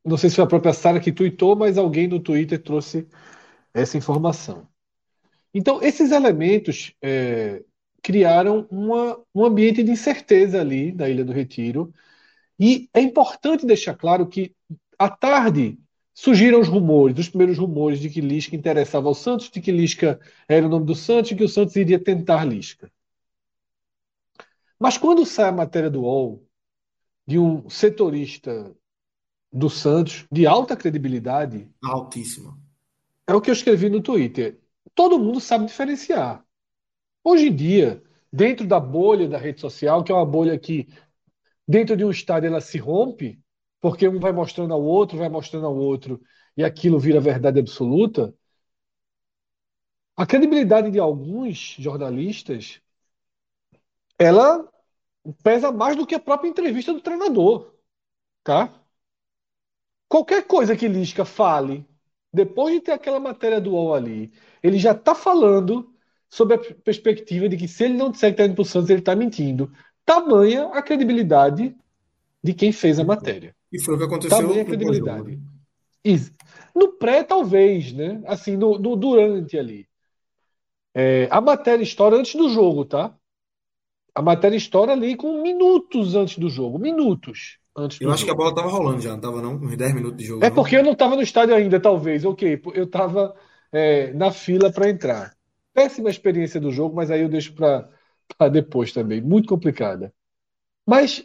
não 0.06 0.16
sei 0.18 0.30
se 0.30 0.38
foi 0.38 0.46
a 0.46 0.48
própria 0.48 0.72
Sara 0.74 1.02
que 1.02 1.12
tweetou, 1.12 1.58
mas 1.58 1.78
alguém 1.78 2.08
no 2.08 2.22
Twitter 2.22 2.62
trouxe 2.64 3.06
essa 3.74 3.98
informação. 3.98 4.66
Então, 5.54 5.82
esses 5.84 6.12
elementos 6.12 6.96
é, 7.02 7.64
criaram 8.02 8.68
uma, 8.70 9.20
um 9.34 9.46
ambiente 9.46 9.84
de 9.84 9.92
incerteza 9.92 10.60
ali 10.60 10.92
na 10.92 11.10
Ilha 11.10 11.24
do 11.24 11.34
Retiro. 11.34 11.94
E 12.60 12.90
é 12.94 13.02
importante 13.02 13.66
deixar 13.66 13.96
claro 13.96 14.28
que, 14.28 14.54
à 14.98 15.10
tarde, 15.10 15.78
surgiram 16.14 16.60
os 16.60 16.68
rumores, 16.68 17.18
os 17.18 17.30
primeiros 17.30 17.58
rumores 17.58 18.00
de 18.00 18.10
que 18.10 18.20
Lisca 18.20 18.56
interessava 18.56 19.08
ao 19.08 19.16
Santos, 19.16 19.50
de 19.50 19.62
que 19.62 19.72
Lisca 19.72 20.20
era 20.48 20.66
o 20.66 20.70
nome 20.70 20.86
do 20.86 20.96
Santos 20.96 21.32
e 21.32 21.36
que 21.36 21.44
o 21.44 21.50
Santos 21.50 21.76
iria 21.76 21.98
tentar 21.98 22.44
Lisca. 22.44 22.92
Mas 24.78 24.98
quando 24.98 25.26
sai 25.26 25.50
a 25.50 25.54
matéria 25.54 25.90
do 25.90 26.02
UOL, 26.02 26.46
de 27.26 27.38
um 27.38 27.70
setorista 27.70 28.76
do 29.52 29.70
Santos, 29.70 30.26
de 30.32 30.46
alta 30.46 30.76
credibilidade. 30.76 31.70
Altíssima. 31.84 32.58
É 33.28 33.34
o 33.34 33.42
que 33.42 33.50
eu 33.50 33.54
escrevi 33.54 33.90
no 33.90 34.02
Twitter. 34.02 34.60
Todo 34.96 35.20
mundo 35.20 35.40
sabe 35.40 35.66
diferenciar. 35.66 36.44
Hoje 37.30 37.50
em 37.50 37.56
dia, 37.56 38.02
dentro 38.34 38.66
da 38.66 38.80
bolha 38.80 39.30
da 39.30 39.38
rede 39.38 39.62
social, 39.62 40.04
que 40.04 40.12
é 40.12 40.16
uma 40.16 40.26
bolha 40.26 40.58
que, 40.58 40.88
dentro 41.68 41.96
de 41.96 42.04
um 42.04 42.10
estádio, 42.10 42.48
ela 42.48 42.60
se 42.60 42.80
rompe, 42.80 43.40
porque 43.80 44.08
um 44.08 44.20
vai 44.20 44.32
mostrando 44.32 44.74
ao 44.74 44.82
outro, 44.84 45.16
vai 45.16 45.30
mostrando 45.30 45.68
ao 45.68 45.78
outro, 45.78 46.20
e 46.58 46.64
aquilo 46.64 46.98
vira 46.98 47.22
verdade 47.22 47.60
absoluta. 47.60 48.34
A 50.18 50.26
credibilidade 50.26 50.90
de 50.90 50.98
alguns 50.98 51.76
jornalistas, 51.78 52.82
ela 54.18 54.68
pesa 55.44 55.72
mais 55.72 55.96
do 55.96 56.08
que 56.08 56.16
a 56.16 56.20
própria 56.20 56.50
entrevista 56.50 56.92
do 56.92 57.00
treinador, 57.00 57.76
tá? 58.44 58.74
Qualquer 60.08 60.48
coisa 60.48 60.76
que 60.76 60.88
Lisca 60.88 61.24
fale, 61.24 61.86
depois 62.34 62.74
de 62.74 62.82
ter 62.82 62.94
aquela 62.94 63.20
matéria 63.20 63.62
do 63.62 63.74
UOL 63.74 63.94
ali, 63.94 64.34
ele 64.64 64.80
já 64.80 64.94
está 64.94 65.14
falando 65.14 65.94
sob 66.30 66.54
a 66.54 66.58
perspectiva 66.58 67.50
de 67.50 67.58
que 67.58 67.68
se 67.68 67.86
ele 67.86 67.96
não 67.96 68.12
disser 68.12 68.30
que 68.30 68.34
está 68.34 68.46
indo 68.46 68.56
para 68.56 68.62
o 68.62 68.66
Santos, 68.66 68.90
ele 68.90 69.00
está 69.00 69.16
mentindo. 69.16 69.72
Tamanha 70.06 70.68
a 70.68 70.82
credibilidade 70.82 71.76
de 72.44 72.54
quem 72.54 72.72
fez 72.72 73.00
a 73.00 73.04
matéria. 73.04 73.56
E 73.72 73.82
foi 73.82 73.96
o 73.96 73.98
que 73.98 74.04
aconteceu 74.04 74.38
Tamanha 74.38 74.62
a 74.62 74.66
credibilidade. 74.66 75.40
Isso. 76.04 76.32
No 76.76 76.94
pré, 76.94 77.24
talvez, 77.24 77.92
né? 77.92 78.22
Assim, 78.26 78.56
no, 78.56 78.78
no 78.78 78.96
durante 78.96 79.58
ali. 79.58 79.88
É, 80.94 81.28
a 81.30 81.42
matéria 81.42 81.84
estoura 81.84 82.18
antes 82.18 82.36
do 82.36 82.50
jogo, 82.50 82.86
tá? 82.86 83.14
A 84.16 84.22
matéria 84.22 84.56
estoura 84.56 84.94
ali 84.94 85.16
com 85.16 85.42
minutos 85.42 86.16
antes 86.16 86.38
do 86.38 86.50
jogo. 86.50 86.80
Minutos 86.80 87.60
antes 87.76 88.00
do 88.00 88.06
Eu 88.06 88.12
acho 88.12 88.26
jogo. 88.26 88.26
que 88.26 88.32
a 88.32 88.38
bola 88.38 88.50
estava 88.50 88.70
rolando 88.70 89.02
já, 89.02 89.10
não 89.10 89.18
estava 89.18 89.42
não? 89.42 89.56
Uns 89.56 89.76
10 89.76 89.94
minutos 89.94 90.18
de 90.18 90.26
jogo. 90.26 90.44
É 90.44 90.50
não? 90.50 90.56
porque 90.56 90.78
eu 90.78 90.84
não 90.84 90.94
estava 90.94 91.16
no 91.16 91.22
estádio 91.22 91.56
ainda, 91.56 91.80
talvez. 91.80 92.24
Ok, 92.24 92.62
eu 92.74 92.86
estava 92.86 93.36
é, 93.72 94.14
na 94.14 94.32
fila 94.32 94.72
para 94.72 94.90
entrar 94.90 95.39
péssima 95.80 96.10
experiência 96.10 96.60
do 96.60 96.72
jogo, 96.72 96.94
mas 96.94 97.10
aí 97.10 97.22
eu 97.22 97.30
deixo 97.30 97.54
para 97.54 98.50
depois 98.52 98.92
também. 98.92 99.22
Muito 99.22 99.48
complicada. 99.48 100.14
Mas. 100.86 101.24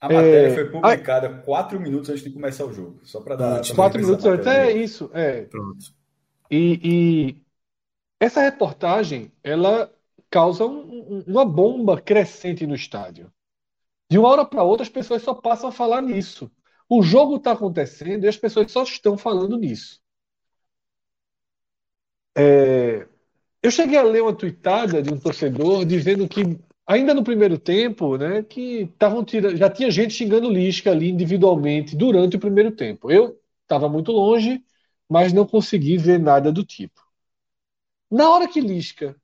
A 0.00 0.08
matéria 0.08 0.48
é, 0.48 0.54
foi 0.54 0.68
publicada 0.68 1.28
a... 1.28 1.38
quatro 1.38 1.78
minutos 1.78 2.10
antes 2.10 2.24
de 2.24 2.30
começar 2.30 2.64
o 2.64 2.72
jogo. 2.72 2.98
Só 3.04 3.20
para 3.20 3.36
dar. 3.36 3.74
Quatro 3.74 4.00
minutos 4.00 4.26
antes. 4.26 4.46
É 4.48 4.72
isso. 4.72 5.08
É. 5.14 5.42
Pronto. 5.42 5.94
E, 6.50 6.80
e, 6.82 7.42
essa 8.18 8.42
reportagem 8.42 9.30
ela 9.44 9.92
causa 10.28 10.66
um, 10.66 11.22
uma 11.24 11.44
bomba 11.44 12.00
crescente 12.00 12.66
no 12.66 12.74
estádio. 12.74 13.32
De 14.10 14.18
uma 14.18 14.28
hora 14.28 14.44
para 14.44 14.64
outra, 14.64 14.82
as 14.82 14.88
pessoas 14.88 15.22
só 15.22 15.32
passam 15.32 15.68
a 15.68 15.72
falar 15.72 16.02
nisso. 16.02 16.50
O 16.88 17.02
jogo 17.02 17.36
está 17.36 17.52
acontecendo 17.52 18.24
e 18.24 18.28
as 18.28 18.36
pessoas 18.36 18.70
só 18.72 18.82
estão 18.82 19.16
falando 19.16 19.56
nisso. 19.56 20.02
É, 22.36 23.06
eu 23.62 23.70
cheguei 23.70 23.98
a 23.98 24.02
ler 24.02 24.22
uma 24.22 24.34
tweetada 24.34 25.02
de 25.02 25.12
um 25.12 25.18
torcedor 25.18 25.84
dizendo 25.84 26.28
que, 26.28 26.58
ainda 26.86 27.14
no 27.14 27.22
primeiro 27.22 27.58
tempo, 27.58 28.16
né, 28.16 28.42
que 28.42 28.82
estavam 28.82 29.24
tirando, 29.24 29.56
já 29.56 29.70
tinha 29.70 29.90
gente 29.90 30.14
xingando 30.14 30.50
Lisca 30.50 30.90
ali 30.90 31.10
individualmente 31.10 31.96
durante 31.96 32.36
o 32.36 32.40
primeiro 32.40 32.72
tempo. 32.72 33.10
Eu 33.10 33.38
estava 33.62 33.88
muito 33.88 34.12
longe, 34.12 34.62
mas 35.08 35.32
não 35.32 35.46
consegui 35.46 35.96
ver 35.96 36.18
nada 36.18 36.50
do 36.50 36.64
tipo. 36.64 37.00
Na 38.10 38.30
hora 38.30 38.48
que 38.48 38.60
Lisca 38.60 39.16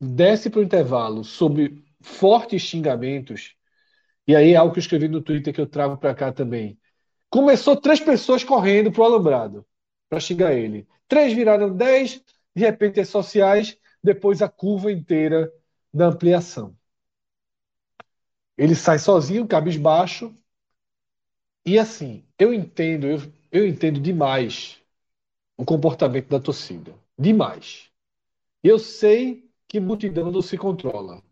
desce 0.00 0.48
para 0.48 0.60
o 0.60 0.62
intervalo 0.62 1.24
sob 1.24 1.82
fortes 2.00 2.62
xingamentos, 2.62 3.54
e 4.26 4.36
aí 4.36 4.52
é 4.52 4.56
algo 4.56 4.72
que 4.72 4.78
eu 4.78 4.82
escrevi 4.82 5.08
no 5.08 5.20
Twitter 5.20 5.52
que 5.52 5.60
eu 5.60 5.66
trago 5.66 5.96
para 5.96 6.14
cá 6.14 6.32
também. 6.32 6.78
Começou 7.28 7.76
três 7.76 8.00
pessoas 8.00 8.44
correndo 8.44 8.90
para 8.92 9.02
o 9.02 9.04
alambrado 9.04 9.66
para 10.08 10.20
xingar 10.20 10.54
ele. 10.54 10.86
Três 11.08 11.32
viraram 11.32 11.76
dez, 11.76 12.22
de 12.54 12.62
repente 12.62 13.00
as 13.00 13.08
sociais, 13.08 13.76
depois 14.02 14.42
a 14.42 14.48
curva 14.48 14.92
inteira 14.92 15.52
da 15.92 16.06
ampliação. 16.08 16.76
Ele 18.56 18.76
sai 18.76 18.98
sozinho, 19.00 19.44
cabisbaixo, 19.46 20.32
e 21.64 21.78
assim, 21.78 22.24
eu 22.38 22.52
entendo, 22.54 23.06
eu, 23.06 23.18
eu 23.52 23.66
entendo 23.66 24.00
demais 24.00 24.78
o 25.56 25.64
comportamento 25.64 26.28
da 26.28 26.40
torcida. 26.40 26.94
Demais. 27.18 27.90
Eu 28.62 28.78
sei 28.78 29.50
que 29.68 29.80
multidão 29.80 30.32
não 30.32 30.42
se 30.42 30.58
controla. 30.58 31.22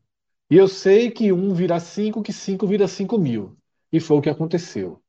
E 0.50 0.56
eu 0.56 0.68
sei 0.68 1.10
que 1.10 1.32
um 1.32 1.54
vira 1.54 1.80
cinco, 1.80 2.22
que 2.22 2.32
cinco 2.32 2.66
vira 2.66 2.88
cinco 2.88 3.18
mil. 3.18 3.56
E 3.92 4.00
foi 4.00 4.18
o 4.18 4.22
que 4.22 4.30
aconteceu. 4.30 5.02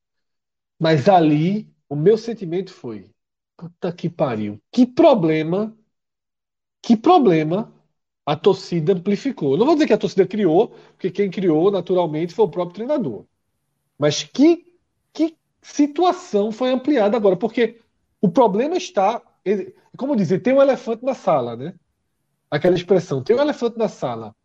Mas 0.80 1.10
ali, 1.10 1.74
o 1.90 1.96
meu 1.96 2.18
sentimento 2.18 2.74
foi: 2.74 3.12
puta 3.58 3.94
que 3.94 4.10
pariu. 4.10 4.62
Que 4.72 4.86
problema, 4.88 5.78
que 6.82 6.96
problema 6.96 7.74
a 8.26 8.36
torcida 8.36 8.94
amplificou. 8.94 9.58
Não 9.58 9.66
vou 9.66 9.76
dizer 9.76 9.88
que 9.88 9.94
a 9.94 9.98
torcida 9.98 10.28
criou, 10.28 10.70
porque 10.92 11.10
quem 11.10 11.32
criou 11.32 11.72
naturalmente 11.72 12.34
foi 12.34 12.46
o 12.46 12.50
próprio 12.50 12.76
treinador. 12.76 13.26
Mas 13.98 14.24
que, 14.24 14.78
que 15.12 15.36
situação 15.62 16.52
foi 16.52 16.70
ampliada 16.70 17.18
agora? 17.18 17.36
Porque 17.36 17.82
o 18.22 18.30
problema 18.30 18.78
está. 18.78 19.22
Como 19.98 20.16
dizer, 20.16 20.40
tem 20.42 20.54
um 20.54 20.62
elefante 20.62 21.04
na 21.04 21.16
sala, 21.16 21.56
né? 21.56 21.74
Aquela 22.52 22.76
expressão, 22.76 23.24
tem 23.24 23.36
um 23.36 23.42
elefante 23.42 23.78
na 23.78 23.90
sala. 23.90 24.36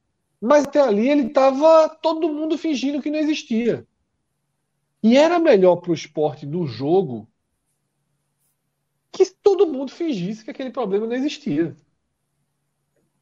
Mas 0.40 0.64
até 0.64 0.80
ali 0.80 1.08
ele 1.08 1.26
estava 1.26 1.88
todo 1.88 2.32
mundo 2.32 2.56
fingindo 2.56 3.02
que 3.02 3.10
não 3.10 3.18
existia. 3.18 3.86
E 5.02 5.16
era 5.16 5.38
melhor 5.38 5.76
para 5.76 5.90
o 5.90 5.94
esporte 5.94 6.46
do 6.46 6.66
jogo 6.66 7.28
que 9.12 9.26
todo 9.26 9.66
mundo 9.66 9.92
fingisse 9.92 10.42
que 10.42 10.50
aquele 10.50 10.70
problema 10.70 11.06
não 11.06 11.14
existia. 11.14 11.76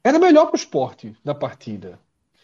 Era 0.03 0.19
melhor 0.19 0.47
para 0.47 0.53
o 0.53 0.57
esporte 0.57 1.15
na 1.23 1.33
partida. 1.33 1.99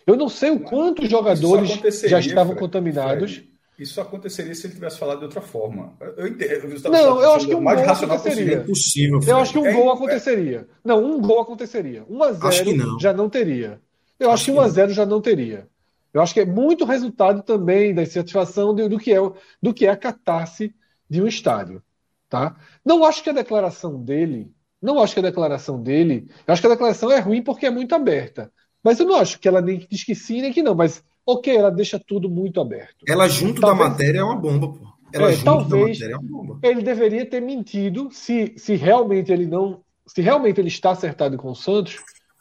Eu 0.07 0.15
não 0.15 0.29
sei 0.29 0.49
o 0.49 0.59
quanto 0.59 1.03
os 1.03 1.09
jogadores 1.09 1.69
já 2.05 2.19
estavam 2.19 2.53
Fred, 2.53 2.59
contaminados. 2.59 3.35
Fred, 3.35 3.49
isso 3.77 4.01
aconteceria 4.01 4.55
se 4.55 4.65
ele 4.67 4.73
tivesse 4.73 4.97
falado 4.97 5.19
de 5.19 5.25
outra 5.25 5.41
forma. 5.41 5.93
Eu 6.17 6.27
entendo. 6.27 6.75
Eu 6.83 6.91
não, 6.91 7.21
eu 7.21 7.31
acho 7.33 7.47
que 7.47 7.55
um 7.55 7.61
mais 7.61 7.81
gol 7.81 7.91
aconteceria. 7.91 8.61
Possível, 8.61 9.19
eu 9.25 9.37
acho 9.37 9.53
que 9.53 9.59
um 9.59 9.65
é, 9.65 9.73
gol 9.73 9.91
aconteceria. 9.91 10.57
É... 10.59 10.65
Não, 10.83 11.03
um 11.03 11.21
gol 11.21 11.41
aconteceria. 11.41 12.05
1 12.09 12.23
a 12.23 12.31
0 12.31 12.99
já 12.99 13.13
não 13.13 13.29
teria. 13.29 13.81
Eu 14.19 14.31
acho, 14.31 14.35
acho 14.35 14.45
que 14.45 14.51
1 14.51 14.59
a 14.59 14.67
0 14.67 14.93
já 14.93 15.05
não 15.05 15.21
teria. 15.21 15.67
Eu 16.13 16.21
acho 16.21 16.33
que 16.33 16.39
é 16.39 16.45
muito 16.45 16.85
resultado 16.85 17.43
também 17.43 17.93
da 17.93 18.01
insatisfação 18.01 18.73
do, 18.73 18.89
do, 18.89 18.97
que, 18.97 19.13
é, 19.13 19.19
do 19.61 19.73
que 19.73 19.85
é 19.85 19.89
a 19.89 19.97
catarse 19.97 20.73
de 21.09 21.21
um 21.21 21.27
estádio. 21.27 21.83
Tá? 22.27 22.55
Não 22.83 23.03
acho 23.03 23.23
que 23.23 23.29
a 23.29 23.33
declaração 23.33 24.01
dele, 24.03 24.51
não 24.81 24.99
acho 24.99 25.13
que 25.13 25.19
a 25.19 25.23
declaração 25.23 25.81
dele, 25.81 26.27
eu 26.47 26.53
acho 26.53 26.61
que 26.61 26.67
a 26.67 26.71
declaração 26.71 27.11
é 27.11 27.19
ruim 27.19 27.41
porque 27.41 27.65
é 27.65 27.69
muito 27.69 27.93
aberta. 27.93 28.51
Mas 28.83 28.99
eu 28.99 29.05
não 29.05 29.15
acho 29.15 29.39
que 29.39 29.47
ela 29.47 29.61
nem 29.61 29.85
diz 29.89 30.03
que 30.03 30.15
sim, 30.15 30.41
nem 30.41 30.53
que 30.53 30.63
não. 30.63 30.73
Mas, 30.73 31.03
ok, 31.25 31.55
ela 31.55 31.69
deixa 31.69 31.99
tudo 31.99 32.29
muito 32.29 32.61
aberto. 32.61 33.03
Ela 33.07 33.27
junto 33.27 33.59
talvez, 33.59 33.83
da 33.83 33.89
matéria 33.89 34.19
é 34.19 34.23
uma 34.23 34.35
bomba, 34.37 34.69
pô. 34.69 34.87
Ela 35.11 35.29
é, 35.29 35.33
junto 35.33 35.45
talvez 35.45 35.99
da 35.99 36.05
matéria 36.05 36.13
é 36.13 36.17
uma 36.17 36.29
bomba. 36.29 36.59
Ele 36.63 36.81
deveria 36.81 37.25
ter 37.25 37.41
mentido 37.41 38.09
se, 38.11 38.53
se 38.57 38.75
realmente 38.75 39.31
ele 39.31 39.45
não. 39.45 39.81
Se 40.07 40.21
realmente 40.21 40.59
ele 40.59 40.69
está 40.69 40.91
acertado 40.91 41.37
com 41.37 41.51
o 41.51 41.55
Santos, 41.55 41.97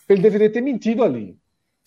ele 0.08 0.22
deveria 0.22 0.50
ter 0.50 0.60
mentido 0.60 1.02
ali. 1.02 1.36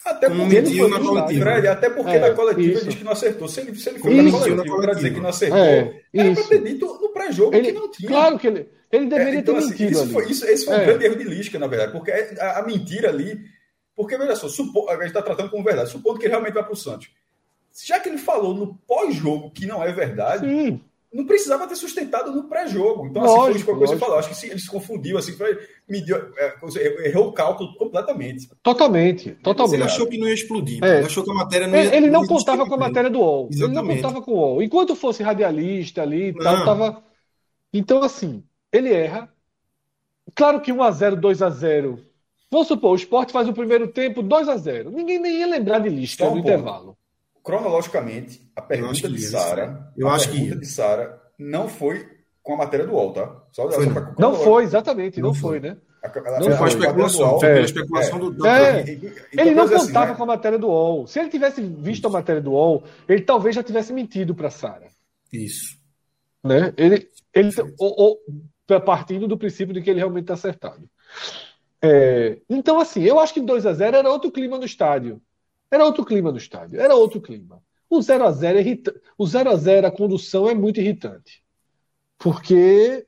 Até 0.03 0.29
porque 0.29 0.55
ele 0.55 0.77
foi 0.77 0.89
na 0.89 0.99
coletiva. 0.99 1.45
Fred, 1.45 1.67
até 1.67 1.89
porque 1.89 2.11
é, 2.11 2.19
na 2.19 2.31
coletiva 2.31 2.79
ele 2.79 2.85
disse 2.85 2.97
que 2.97 3.03
não 3.03 3.11
acertou. 3.11 3.47
Se 3.47 3.61
ele, 3.61 3.75
se 3.75 3.89
ele 3.89 3.99
foi 3.99 4.15
na 4.15 4.31
coletiva 4.31 4.81
para 4.81 4.93
dizer 4.93 5.13
que 5.13 5.19
não 5.19 5.29
acertou, 5.29 5.57
é, 5.57 6.01
era 6.13 6.33
para 6.33 6.43
ter 6.43 6.63
dito 6.63 6.85
no 6.85 7.09
pré-jogo 7.09 7.51
que 7.51 7.71
não 7.71 7.91
tinha. 7.91 8.09
Claro 8.09 8.39
que 8.39 8.47
ele, 8.47 8.69
ele 8.91 9.05
deveria 9.05 9.35
é, 9.35 9.37
então, 9.37 9.55
ter 9.55 9.59
assim, 9.59 9.69
mentido. 9.69 9.91
Isso 9.91 10.09
foi, 10.09 10.31
isso, 10.31 10.45
esse 10.45 10.65
foi 10.65 10.75
um 10.75 10.79
é. 10.79 10.85
grande 10.85 11.05
erro 11.05 11.15
de 11.17 11.23
Lisca, 11.23 11.59
na 11.59 11.67
verdade, 11.67 11.91
porque 11.91 12.11
a, 12.11 12.59
a 12.59 12.63
mentira 12.63 13.09
ali. 13.09 13.39
Porque, 13.95 14.17
veja 14.17 14.35
só, 14.35 14.47
supo, 14.47 14.89
a 14.89 14.93
gente 14.93 15.07
está 15.07 15.21
tratando 15.21 15.51
como 15.51 15.63
verdade, 15.63 15.91
supondo 15.91 16.17
que 16.17 16.25
ele 16.25 16.31
realmente 16.31 16.53
vai 16.53 16.63
para 16.63 16.73
o 16.73 16.77
Santos. 16.77 17.09
Já 17.85 17.99
que 17.99 18.09
ele 18.09 18.17
falou 18.17 18.55
no 18.55 18.75
pós-jogo 18.87 19.51
que 19.51 19.67
não 19.67 19.83
é 19.83 19.91
verdade, 19.91 20.47
Sim 20.47 20.81
não 21.13 21.25
precisava 21.25 21.67
ter 21.67 21.75
sustentado 21.75 22.31
no 22.31 22.45
pré-jogo. 22.45 23.07
Então, 23.07 23.21
lógico, 23.23 23.49
assim, 23.49 23.59
foi 23.65 23.73
o 23.73 23.79
que 23.79 23.87
você 23.87 23.97
falou. 23.97 24.17
Acho 24.17 24.29
que 24.29 24.47
ele 24.47 24.59
se 24.59 24.69
confundiu, 24.69 25.17
assim, 25.17 25.33
foi, 25.33 25.59
mediu, 25.87 26.15
é, 26.37 27.09
errou 27.09 27.27
o 27.27 27.33
cálculo 27.33 27.75
completamente. 27.75 28.49
Totalmente, 28.63 29.31
totalmente. 29.43 29.75
Ele 29.75 29.83
achou 29.83 30.07
que 30.07 30.17
não 30.17 30.27
ia 30.27 30.33
explodir. 30.33 30.81
É. 30.81 30.97
Ele 30.97 31.05
achou 31.07 31.23
que 31.23 31.31
a 31.31 31.33
matéria 31.33 31.67
não 31.67 31.77
ia. 31.77 31.95
Ele 31.95 32.09
não 32.09 32.25
contava 32.25 32.65
com 32.65 32.75
a 32.75 32.77
matéria 32.77 33.09
do 33.09 33.19
UOL. 33.19 33.49
Exatamente. 33.51 33.79
Ele 33.79 33.87
não 33.87 33.95
contava 33.95 34.25
com 34.25 34.31
o 34.31 34.35
UOL. 34.35 34.63
Enquanto 34.63 34.95
fosse 34.95 35.21
radialista 35.21 36.01
ali 36.01 36.29
e 36.29 36.33
tal, 36.33 36.63
tava. 36.63 37.03
Então, 37.73 38.01
assim, 38.01 38.41
ele 38.71 38.93
erra. 38.93 39.29
Claro 40.33 40.61
que 40.61 40.71
1x0, 40.71 41.19
2x0. 41.19 41.99
Vamos 42.49 42.67
supor, 42.67 42.91
o 42.91 42.95
esporte 42.95 43.33
faz 43.33 43.49
o 43.49 43.53
primeiro 43.53 43.87
tempo 43.87 44.23
2x0. 44.23 44.89
Ninguém 44.89 45.19
nem 45.19 45.39
ia 45.39 45.47
lembrar 45.47 45.79
de 45.79 45.89
lista 45.89 46.29
no 46.29 46.37
intervalo 46.37 46.97
cronologicamente, 47.43 48.49
a 48.55 48.61
pergunta 48.61 49.09
de 49.09 49.21
Sara, 49.21 49.91
eu 49.97 50.07
acho 50.07 50.31
que 50.31 50.55
de 50.55 50.65
Sara 50.65 51.19
não 51.37 51.67
foi 51.67 52.07
com 52.43 52.53
a 52.53 52.57
matéria 52.57 52.85
do 52.85 52.93
UOL, 52.93 53.13
tá? 53.13 53.43
Só, 53.51 53.69
foi, 53.69 53.85
só 53.85 53.91
não. 53.91 54.15
não 54.17 54.35
foi, 54.35 54.63
exatamente, 54.63 55.19
não, 55.21 55.29
não 55.29 55.33
foi, 55.35 55.59
né? 55.59 55.77
A, 56.03 56.39
não 56.39 56.57
foi 56.57 56.65
a 56.65 56.69
especulação, 56.69 57.39
foi 57.39 57.51
a 57.51 57.61
especulação 57.61 58.17
é, 58.17 58.31
do, 58.31 58.47
é. 58.47 58.81
Ele 59.33 59.51
não 59.51 59.65
assim, 59.65 59.75
contava 59.75 60.05
assim, 60.07 60.15
com 60.15 60.23
a 60.23 60.25
matéria 60.25 60.57
do 60.57 60.67
UOL. 60.67 61.05
Se 61.05 61.19
ele 61.19 61.29
tivesse 61.29 61.61
visto 61.61 61.99
Isso. 61.99 62.07
a 62.07 62.09
matéria 62.09 62.41
do 62.41 62.53
UOL, 62.53 62.83
ele 63.07 63.21
talvez 63.21 63.55
já 63.55 63.61
tivesse 63.61 63.93
mentido 63.93 64.33
para 64.33 64.49
Sara. 64.49 64.87
Isso. 65.31 65.77
Né? 66.43 66.73
Ele, 66.75 67.07
ele 67.31 67.51
ou, 67.77 68.17
ou, 68.67 68.81
partindo 68.81 69.27
do 69.27 69.37
princípio 69.37 69.75
de 69.75 69.81
que 69.81 69.91
ele 69.91 69.99
realmente 69.99 70.23
está 70.23 70.33
acertado. 70.33 70.89
É, 71.83 72.39
então, 72.49 72.79
assim, 72.79 73.03
eu 73.03 73.19
acho 73.19 73.33
que 73.33 73.41
2 73.41 73.67
a 73.67 73.73
0 73.73 73.97
era 73.97 74.09
outro 74.09 74.31
clima 74.31 74.57
no 74.57 74.65
estádio. 74.65 75.21
Era 75.71 75.85
outro 75.85 76.03
clima 76.03 76.31
no 76.31 76.37
estádio, 76.37 76.79
era 76.79 76.93
outro 76.93 77.21
clima. 77.21 77.63
O 77.89 78.01
0 78.01 78.25
a 78.25 78.31
0 78.31 78.57
é 78.57 78.61
irrita... 78.61 79.01
o 79.17 79.25
0 79.25 79.49
a 79.49 79.55
0 79.55 79.87
a 79.87 79.91
condução 79.91 80.49
é 80.49 80.53
muito 80.53 80.79
irritante. 80.79 81.43
Porque 82.17 83.07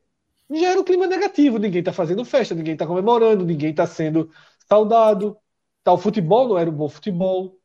já 0.50 0.72
era 0.72 0.80
um 0.80 0.84
clima 0.84 1.06
negativo, 1.08 1.58
ninguém 1.58 1.80
está 1.80 1.94
fazendo 1.94 2.26
festa, 2.26 2.56
ninguém 2.56 2.74
está 2.74 2.88
comemorando, 2.88 3.46
ninguém 3.46 3.72
está 3.72 3.86
sendo 3.86 4.30
saudado. 4.68 5.38
Tá, 5.84 5.94
o 5.94 5.98
futebol 5.98 6.48
não 6.48 6.58
era 6.58 6.70
um 6.70 6.74
bom 6.74 6.90
futebol. 6.90 7.60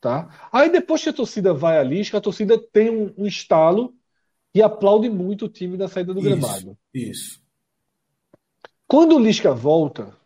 Tá? 0.00 0.48
Aí 0.50 0.70
depois 0.70 1.02
que 1.02 1.10
a 1.10 1.12
torcida 1.12 1.52
vai 1.52 1.78
ali, 1.78 2.02
a 2.12 2.20
torcida 2.20 2.58
tem 2.58 2.90
um, 2.90 3.14
um 3.18 3.26
estalo 3.26 3.94
e 4.54 4.62
aplaude 4.62 5.08
muito 5.08 5.44
o 5.44 5.48
time 5.48 5.76
da 5.76 5.88
saída 5.88 6.12
do 6.12 6.20
isso, 6.20 6.28
gramado. 6.28 6.78
Isso. 6.92 7.40
Quando 8.88 9.14
o 9.14 9.18
Lisca 9.18 9.52
volta, 9.52 10.16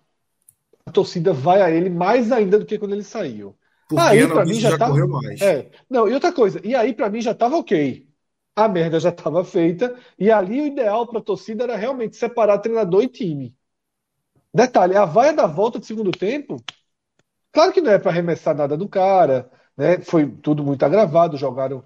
a 0.86 0.90
torcida 0.90 1.32
vai 1.32 1.60
a 1.60 1.70
ele 1.70 1.90
mais 1.90 2.32
ainda 2.32 2.58
do 2.58 2.64
que 2.64 2.78
quando 2.78 2.92
ele 2.92 3.02
saiu. 3.02 3.56
Porque 3.88 4.02
aí 4.02 4.26
para 4.26 4.44
mim 4.44 4.54
já, 4.54 4.70
já 4.70 4.78
tá... 4.78 4.88
correu 4.88 5.08
mais. 5.08 5.40
É. 5.40 5.70
Não, 5.88 6.08
e 6.08 6.14
outra 6.14 6.32
coisa, 6.32 6.60
e 6.64 6.74
aí 6.74 6.94
para 6.94 7.10
mim 7.10 7.20
já 7.20 7.32
estava 7.32 7.56
ok. 7.56 8.08
A 8.56 8.68
merda 8.68 9.00
já 9.00 9.08
estava 9.10 9.44
feita 9.44 9.96
e 10.18 10.30
ali 10.30 10.60
o 10.60 10.66
ideal 10.66 11.06
para 11.06 11.18
a 11.18 11.22
torcida 11.22 11.64
era 11.64 11.76
realmente 11.76 12.16
separar 12.16 12.58
treinador 12.58 13.02
e 13.02 13.08
time. 13.08 13.56
Detalhe, 14.54 14.96
a 14.96 15.04
vaia 15.04 15.32
da 15.32 15.46
volta 15.46 15.80
do 15.80 15.84
segundo 15.84 16.12
tempo, 16.12 16.62
claro 17.52 17.72
que 17.72 17.80
não 17.80 17.90
é 17.90 17.98
para 17.98 18.10
arremessar 18.10 18.54
nada 18.56 18.76
do 18.76 18.88
cara, 18.88 19.50
né? 19.76 20.00
Foi 20.00 20.30
tudo 20.30 20.62
muito 20.64 20.84
agravado, 20.84 21.36
jogaram 21.36 21.84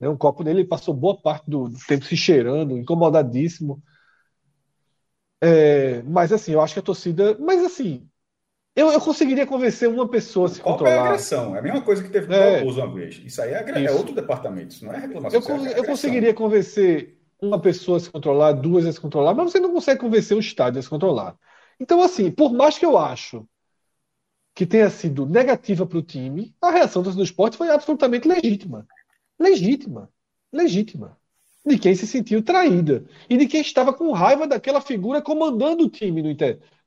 né, 0.00 0.08
um 0.08 0.16
copo 0.16 0.42
nele, 0.42 0.60
ele 0.60 0.68
passou 0.68 0.94
boa 0.94 1.20
parte 1.20 1.48
do, 1.50 1.68
do 1.68 1.78
tempo 1.86 2.04
se 2.04 2.16
cheirando, 2.16 2.76
incomodadíssimo. 2.78 3.82
É, 5.40 6.02
mas 6.02 6.32
assim, 6.32 6.52
eu 6.52 6.60
acho 6.60 6.74
que 6.74 6.80
a 6.80 6.82
torcida. 6.82 7.36
Mas 7.38 7.64
assim, 7.64 8.08
eu, 8.78 8.92
eu 8.92 9.00
conseguiria 9.00 9.44
convencer 9.44 9.88
uma 9.88 10.08
pessoa 10.08 10.46
a 10.46 10.50
se 10.50 10.60
controlar. 10.60 10.92
é 10.92 10.98
agressão. 11.00 11.56
É 11.56 11.58
a 11.58 11.62
mesma 11.62 11.82
coisa 11.82 12.00
que 12.00 12.08
teve 12.08 12.28
no 12.28 12.34
é. 12.34 12.58
Barroso 12.58 12.80
uma 12.80 12.94
vez. 12.94 13.20
Isso 13.24 13.42
aí 13.42 13.52
é, 13.52 13.84
é, 13.84 13.90
outro 13.90 14.14
departamento. 14.14 14.72
Isso 14.72 14.84
não 14.84 14.92
é 14.92 15.00
reclamação. 15.00 15.40
Eu, 15.40 15.66
é 15.66 15.78
eu 15.80 15.84
conseguiria 15.84 16.32
convencer 16.32 17.18
uma 17.42 17.60
pessoa 17.60 17.96
a 17.96 18.00
se 18.00 18.08
controlar, 18.08 18.52
duas 18.52 18.86
a 18.86 18.92
se 18.92 19.00
controlar, 19.00 19.34
mas 19.34 19.50
você 19.50 19.58
não 19.58 19.72
consegue 19.72 20.00
convencer 20.00 20.36
o 20.36 20.40
estádio 20.40 20.78
a 20.78 20.82
se 20.82 20.88
controlar. 20.88 21.36
Então, 21.80 22.00
assim, 22.00 22.30
por 22.30 22.52
mais 22.52 22.78
que 22.78 22.86
eu 22.86 22.96
acho 22.96 23.44
que 24.54 24.64
tenha 24.64 24.88
sido 24.90 25.26
negativa 25.26 25.84
para 25.84 25.98
o 25.98 26.02
time, 26.02 26.54
a 26.62 26.70
reação 26.70 27.02
do 27.02 27.22
esporte 27.22 27.56
foi 27.56 27.70
absolutamente 27.70 28.28
legítima. 28.28 28.86
Legítima. 29.38 30.08
Legítima. 30.52 31.18
De 31.66 31.78
quem 31.78 31.96
se 31.96 32.06
sentiu 32.06 32.44
traída. 32.44 33.04
E 33.28 33.36
de 33.36 33.46
quem 33.48 33.60
estava 33.60 33.92
com 33.92 34.12
raiva 34.12 34.46
daquela 34.46 34.80
figura 34.80 35.20
comandando 35.20 35.84
o 35.84 35.90
time 35.90 36.22
no, 36.22 36.36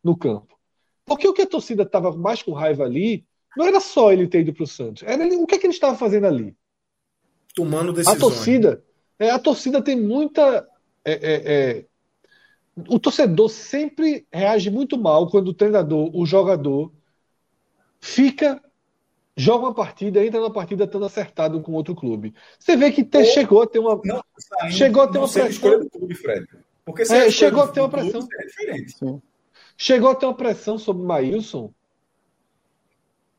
no 0.02 0.18
campo. 0.18 0.51
Porque 1.12 1.28
o 1.28 1.34
que 1.34 1.42
a 1.42 1.48
torcida 1.48 1.84
estava 1.84 2.16
mais 2.16 2.42
com 2.42 2.54
raiva 2.54 2.86
ali 2.86 3.26
não 3.58 3.66
era 3.66 3.82
só 3.82 4.14
ele 4.14 4.30
ter 4.30 4.40
ido 4.40 4.54
para 4.54 4.64
o 4.64 4.68
Santos. 4.68 5.04
Era 5.04 5.26
ele, 5.26 5.36
o 5.36 5.46
que, 5.46 5.56
é 5.56 5.58
que 5.58 5.66
ele 5.66 5.74
estava 5.74 5.98
fazendo 5.98 6.26
ali? 6.26 6.56
Tomando 7.54 7.92
decisões. 7.92 8.18
A 8.18 8.20
torcida, 8.20 8.84
é, 9.20 9.30
a 9.30 9.38
torcida 9.38 9.82
tem 9.82 10.00
muita. 10.00 10.66
É, 11.04 11.12
é, 11.12 11.54
é, 11.54 11.86
o 12.88 12.98
torcedor 12.98 13.50
sempre 13.50 14.26
reage 14.32 14.72
muito 14.72 14.98
mal 14.98 15.30
quando 15.30 15.50
o 15.50 15.54
treinador, 15.54 16.10
o 16.16 16.26
jogador, 16.26 16.94
fica, 18.00 18.64
joga 19.36 19.66
uma 19.66 19.74
partida, 19.74 20.26
entra 20.26 20.40
na 20.40 20.50
partida 20.50 20.86
estando 20.86 21.04
acertado 21.04 21.60
com 21.60 21.74
outro 21.74 21.94
clube. 21.94 22.34
Você 22.58 22.78
vê 22.78 22.90
que 22.90 23.04
te, 23.04 23.26
chegou 23.26 23.62
a 23.62 23.68
ter 23.68 23.80
uma. 23.80 24.00
Não, 24.06 24.24
chegou 24.70 25.04
a 25.04 25.08
ter 25.10 25.18
uma 25.18 25.30
pressão. 25.30 25.80
Do 25.82 25.90
clube, 25.90 26.16
Fred. 26.16 26.48
Porque 26.86 27.02
é, 27.02 27.30
chegou 27.30 27.64
a 27.64 27.68
ter 27.68 27.82
uma 27.82 27.90
pressão. 27.90 28.26
É 28.40 28.46
diferente. 28.46 28.98
Sim. 28.98 29.22
Chegou 29.84 30.12
a 30.12 30.16
ter 30.16 30.28
uma 30.28 30.36
pressão 30.36 30.78
sobre 30.78 31.02
o 31.02 31.08
Maílson. 31.08 31.74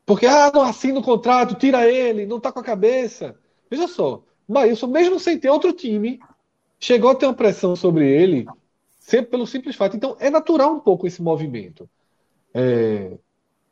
Porque, 0.05 0.25
ah, 0.25 0.51
não 0.53 0.63
assina 0.63 0.99
o 0.99 1.01
contrato, 1.01 1.55
tira 1.55 1.89
ele, 1.89 2.25
não 2.25 2.37
tá 2.37 2.51
com 2.51 2.59
a 2.59 2.63
cabeça. 2.63 3.39
Veja 3.71 3.87
só, 3.87 4.21
o 4.45 4.53
Maílson, 4.53 4.87
mesmo 4.87 5.17
sem 5.21 5.39
ter 5.39 5.49
outro 5.49 5.71
time, 5.71 6.19
chegou 6.77 7.11
a 7.11 7.15
ter 7.15 7.27
uma 7.27 7.33
pressão 7.33 7.77
sobre 7.77 8.05
ele, 8.05 8.45
sempre 8.99 9.31
pelo 9.31 9.47
simples 9.47 9.77
fato. 9.77 9.95
Então, 9.95 10.17
é 10.19 10.29
natural 10.29 10.73
um 10.73 10.81
pouco 10.81 11.07
esse 11.07 11.21
movimento. 11.21 11.89
É, 12.53 13.17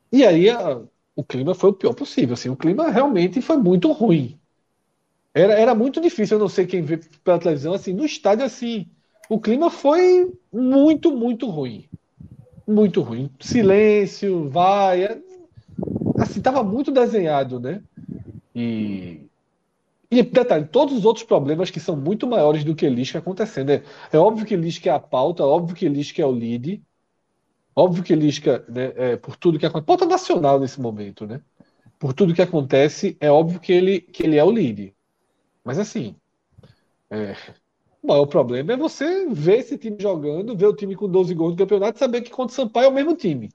e 0.09 0.25
aí 0.25 0.49
a, 0.49 0.81
o 1.13 1.25
clima 1.25 1.53
foi 1.53 1.71
o 1.71 1.73
pior 1.73 1.93
possível. 1.93 2.35
Assim, 2.35 2.47
o 2.47 2.55
clima 2.55 2.89
realmente 2.89 3.41
foi 3.41 3.57
muito 3.57 3.91
ruim. 3.91 4.39
Era, 5.33 5.55
era 5.55 5.75
muito 5.75 5.99
difícil, 5.99 6.37
eu 6.37 6.41
não 6.41 6.47
sei 6.47 6.65
quem 6.65 6.83
vê 6.83 7.01
pela 7.21 7.37
televisão, 7.37 7.73
assim, 7.73 7.91
no 7.91 8.05
estádio, 8.05 8.45
assim, 8.45 8.89
o 9.29 9.41
clima 9.41 9.69
foi 9.69 10.31
muito, 10.53 11.11
muito 11.11 11.47
ruim. 11.49 11.89
Muito 12.67 13.01
ruim. 13.01 13.29
Silêncio, 13.39 14.49
vai. 14.49 15.03
É, 15.03 15.21
assim, 16.19 16.39
estava 16.39 16.63
muito 16.63 16.91
desenhado, 16.91 17.59
né? 17.59 17.81
E, 18.55 19.21
e 20.11 20.23
detalhe, 20.23 20.65
todos 20.67 20.97
os 20.97 21.05
outros 21.05 21.25
problemas 21.25 21.71
que 21.71 21.79
são 21.79 21.95
muito 21.95 22.27
maiores 22.27 22.63
do 22.63 22.75
que 22.75 22.89
Lisca 22.89 23.19
acontecendo. 23.19 23.71
É, 23.71 23.83
é 24.13 24.17
óbvio 24.17 24.45
que 24.45 24.55
Lisca 24.55 24.89
é 24.89 24.93
a 24.93 24.99
pauta, 24.99 25.43
óbvio 25.45 25.75
que 25.75 25.89
Lisca 25.89 26.21
é 26.21 26.25
o 26.25 26.31
lead, 26.31 26.81
óbvio 27.75 28.03
que 28.03 28.15
Lisca, 28.15 28.65
né, 28.69 28.93
é, 28.95 29.17
por 29.17 29.35
tudo 29.35 29.59
que 29.59 29.65
acontece, 29.65 29.87
pauta 29.87 30.05
nacional 30.05 30.59
nesse 30.59 30.81
momento, 30.81 31.27
né? 31.27 31.41
Por 31.99 32.13
tudo 32.13 32.33
que 32.35 32.41
acontece, 32.41 33.17
é 33.19 33.31
óbvio 33.31 33.59
que 33.59 33.71
ele, 33.73 34.01
que 34.01 34.23
ele 34.23 34.37
é 34.37 34.43
o 34.43 34.51
lead. 34.51 34.93
Mas 35.63 35.79
assim, 35.79 36.15
é, 37.09 37.35
o 38.01 38.07
maior 38.07 38.25
problema 38.25 38.73
é 38.73 38.77
você 38.77 39.27
ver 39.29 39.59
esse 39.59 39.77
time 39.77 39.97
jogando, 39.99 40.55
ver 40.55 40.67
o 40.67 40.75
time 40.75 40.95
com 40.95 41.07
12 41.07 41.33
gols 41.33 41.51
no 41.51 41.57
campeonato 41.57 41.97
e 41.97 41.99
saber 41.99 42.21
que 42.21 42.31
contra 42.31 42.53
o 42.53 42.55
Sampaio 42.55 42.85
é 42.85 42.89
o 42.89 42.93
mesmo 42.93 43.15
time. 43.15 43.49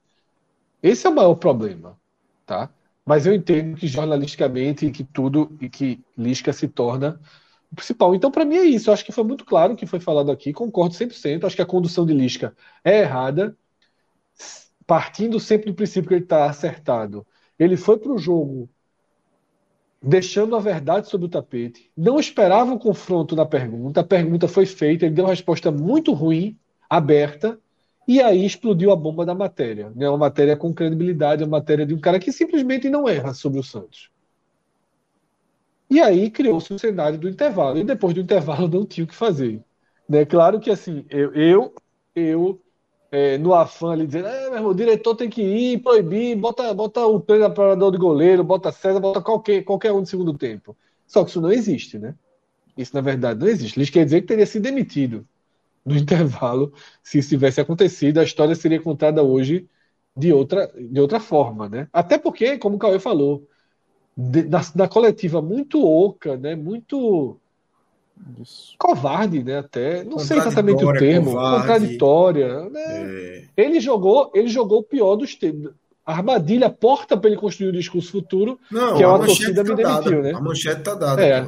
Esse 0.81 1.07
é 1.07 1.09
o 1.09 1.15
maior 1.15 1.35
problema, 1.35 1.99
tá? 2.45 2.69
Mas 3.05 3.25
eu 3.25 3.33
entendo 3.33 3.77
que 3.77 3.87
jornalisticamente 3.87 4.89
que 4.91 5.03
tudo 5.03 5.57
e 5.61 5.69
que 5.69 5.99
Lisca 6.17 6.53
se 6.53 6.67
torna 6.67 7.19
o 7.71 7.75
principal. 7.75 8.15
Então, 8.15 8.31
para 8.31 8.45
mim 8.45 8.57
é 8.57 8.63
isso. 8.63 8.89
Eu 8.89 8.93
acho 8.93 9.05
que 9.05 9.11
foi 9.11 9.23
muito 9.23 9.45
claro 9.45 9.73
o 9.73 9.75
que 9.75 9.85
foi 9.85 9.99
falado 9.99 10.31
aqui. 10.31 10.53
Concordo 10.53 10.93
100%. 10.95 11.45
Acho 11.45 11.55
que 11.55 11.61
a 11.61 11.65
condução 11.65 12.05
de 12.05 12.13
Lisca 12.13 12.55
é 12.83 12.99
errada, 13.01 13.57
partindo 14.85 15.39
sempre 15.39 15.71
do 15.71 15.75
princípio 15.75 16.07
que 16.07 16.15
ele 16.15 16.23
está 16.23 16.49
acertado. 16.49 17.25
Ele 17.59 17.75
foi 17.77 17.97
para 17.97 18.11
o 18.11 18.17
jogo 18.17 18.69
deixando 20.07 20.55
a 20.55 20.59
verdade 20.59 21.09
sobre 21.09 21.27
o 21.27 21.29
tapete, 21.29 21.91
não 21.95 22.17
esperava 22.17 22.73
o 22.73 22.79
confronto 22.79 23.35
na 23.35 23.45
pergunta, 23.45 23.99
a 23.99 24.03
pergunta 24.05 24.47
foi 24.47 24.65
feita, 24.65 25.05
ele 25.05 25.13
deu 25.13 25.25
uma 25.25 25.31
resposta 25.31 25.69
muito 25.69 26.13
ruim, 26.13 26.57
aberta, 26.89 27.59
e 28.07 28.21
aí 28.21 28.45
explodiu 28.45 28.91
a 28.91 28.95
bomba 28.95 29.25
da 29.25 29.35
matéria. 29.35 29.91
Né? 29.93 30.07
Uma 30.07 30.17
matéria 30.17 30.55
com 30.55 30.73
credibilidade, 30.73 31.43
uma 31.43 31.57
matéria 31.57 31.85
de 31.85 31.93
um 31.93 31.99
cara 31.99 32.19
que 32.19 32.31
simplesmente 32.31 32.89
não 32.89 33.07
erra 33.07 33.33
sobre 33.33 33.59
o 33.59 33.63
Santos. 33.63 34.09
E 35.89 35.99
aí 35.99 36.29
criou-se 36.31 36.73
o 36.73 36.79
cenário 36.79 37.19
do 37.19 37.27
intervalo. 37.27 37.77
E 37.77 37.83
depois 37.83 38.13
do 38.13 38.21
intervalo 38.21 38.67
não 38.69 38.85
tinha 38.85 39.03
o 39.03 39.07
que 39.07 39.15
fazer. 39.15 39.61
Né? 40.07 40.23
Claro 40.23 40.57
que 40.61 40.71
assim, 40.71 41.05
eu, 41.09 41.33
eu, 41.33 41.75
eu 42.15 42.61
é, 43.11 43.37
no 43.37 43.53
afã 43.53 43.91
ali 43.91 44.05
dizendo, 44.05 44.27
é, 44.27 44.49
meu 44.49 44.55
irmão, 44.55 44.71
o 44.71 44.75
diretor 44.75 45.15
tem 45.15 45.29
que 45.29 45.41
ir, 45.41 45.81
proibir, 45.81 46.35
bota, 46.35 46.73
bota 46.73 47.05
o 47.05 47.19
preparador 47.19 47.91
de 47.91 47.97
goleiro, 47.97 48.43
bota 48.43 48.71
César, 48.71 48.99
bota 48.99 49.21
qualquer, 49.21 49.63
qualquer 49.63 49.91
um 49.93 50.03
de 50.03 50.09
segundo 50.09 50.37
tempo. 50.37 50.75
Só 51.05 51.23
que 51.23 51.29
isso 51.29 51.41
não 51.41 51.51
existe, 51.51 51.97
né? 51.97 52.15
Isso, 52.77 52.93
na 52.95 53.01
verdade, 53.01 53.39
não 53.39 53.47
existe. 53.47 53.81
Isso 53.81 53.91
quer 53.91 54.05
dizer 54.05 54.21
que 54.21 54.27
teria 54.27 54.45
sido 54.45 54.63
demitido 54.63 55.27
no 55.85 55.95
intervalo 55.97 56.73
se 57.03 57.19
isso 57.19 57.29
tivesse 57.29 57.61
acontecido. 57.61 58.19
A 58.19 58.23
história 58.23 58.55
seria 58.55 58.81
contada 58.81 59.23
hoje 59.23 59.67
de 60.15 60.33
outra, 60.33 60.67
de 60.75 60.99
outra 60.99 61.19
forma, 61.19 61.69
né? 61.69 61.87
Até 61.93 62.17
porque, 62.17 62.57
como 62.57 62.77
o 62.77 62.79
Cauê 62.79 62.99
falou, 62.99 63.47
de, 64.15 64.43
da 64.43 64.87
coletiva 64.89 65.41
muito 65.41 65.85
oca, 65.85 66.37
né? 66.37 66.55
Muito 66.55 67.39
isso. 68.41 68.75
Covarde, 68.77 69.43
né? 69.43 69.59
Até. 69.59 70.03
Não 70.03 70.19
sei 70.19 70.37
exatamente 70.37 70.83
o 70.83 70.93
termo. 70.93 71.31
Covarde, 71.31 71.67
contraditória. 71.67 72.69
Né? 72.69 72.81
É... 72.85 73.43
Ele 73.57 73.79
jogou, 73.79 74.31
ele 74.33 74.47
jogou 74.47 74.79
o 74.79 74.83
pior 74.83 75.15
dos 75.15 75.35
tempos. 75.35 75.71
A 76.05 76.13
armadilha 76.13 76.69
porta 76.69 77.17
para 77.17 77.29
ele 77.29 77.39
construir 77.39 77.69
o 77.69 77.73
discurso 77.73 78.11
futuro, 78.11 78.57
não, 78.71 78.95
que 78.95 79.03
é 79.03 79.07
uma 79.07 79.19
torcida 79.19 79.63
tá 79.63 79.69
me 79.69 79.75
demitiu, 79.75 80.11
dada. 80.11 80.21
né? 80.21 80.31
A 80.33 80.41
manchete 80.41 80.81
tá 80.81 80.95
dada. 80.95 81.25
É. 81.25 81.47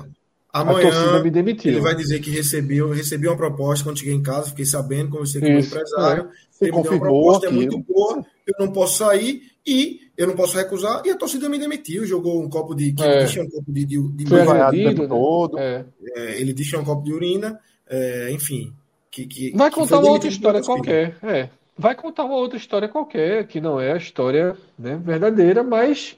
Amanhã, 0.51 0.89
a 0.89 0.91
torcida 0.91 1.23
me 1.23 1.32
demitiu. 1.32 1.71
Ele 1.71 1.79
vai 1.79 1.95
dizer 1.95 2.19
que 2.19 2.29
recebeu, 2.29 2.89
recebi 2.89 3.27
uma 3.27 3.38
proposta 3.38 3.86
quando 3.86 3.99
cheguei 3.99 4.15
em 4.15 4.23
casa, 4.23 4.49
fiquei 4.49 4.65
sabendo, 4.65 5.12
conversei 5.12 5.39
com 5.39 5.47
o 5.47 5.60
empresário. 5.60 6.29
É. 6.62 6.65
Ele 6.65 6.71
confirmou 6.71 7.08
uma 7.08 7.39
proposta, 7.39 7.47
é 7.47 7.51
muito 7.51 7.79
boa, 7.79 8.25
eu 8.45 8.65
não 8.65 8.73
posso 8.73 8.97
sair 8.97 9.43
e 9.65 10.09
eu 10.19 10.27
não 10.27 10.36
posso 10.36 10.58
recusar. 10.58 11.01
E 11.05 11.12
a 11.12 11.15
torcida 11.17 11.47
me 11.47 11.58
demitiu, 11.58 12.05
jogou 12.05 12.43
um 12.43 12.49
copo 12.49 12.75
de. 12.75 12.93
É. 13.01 13.23
Disse, 13.23 13.39
um 13.39 13.49
copo 13.49 13.71
de, 13.71 13.86
de, 13.86 14.10
de 14.12 14.27
Foi 14.27 14.39
urina. 14.41 14.65
agredido, 14.65 15.01
né? 15.03 15.08
todo. 15.08 15.58
É. 15.58 15.86
É, 16.13 16.41
ele 16.41 16.51
disse 16.51 16.75
um 16.75 16.84
copo 16.84 17.03
de 17.05 17.13
urina, 17.13 17.58
é, 17.89 18.29
enfim. 18.32 18.73
Que, 19.10 19.25
que, 19.25 19.51
Vai 19.55 19.69
que 19.69 19.75
contar 19.75 19.95
foi 19.95 20.05
uma 20.05 20.12
outra 20.12 20.27
história 20.27 20.62
qualquer. 20.62 21.17
É. 21.23 21.49
Vai 21.77 21.95
contar 21.95 22.25
uma 22.25 22.36
outra 22.36 22.58
história 22.58 22.89
qualquer, 22.89 23.47
que 23.47 23.62
não 23.62 23.79
é 23.79 23.93
a 23.93 23.97
história 23.97 24.58
né, 24.77 24.99
verdadeira, 25.01 25.63
mas 25.63 26.17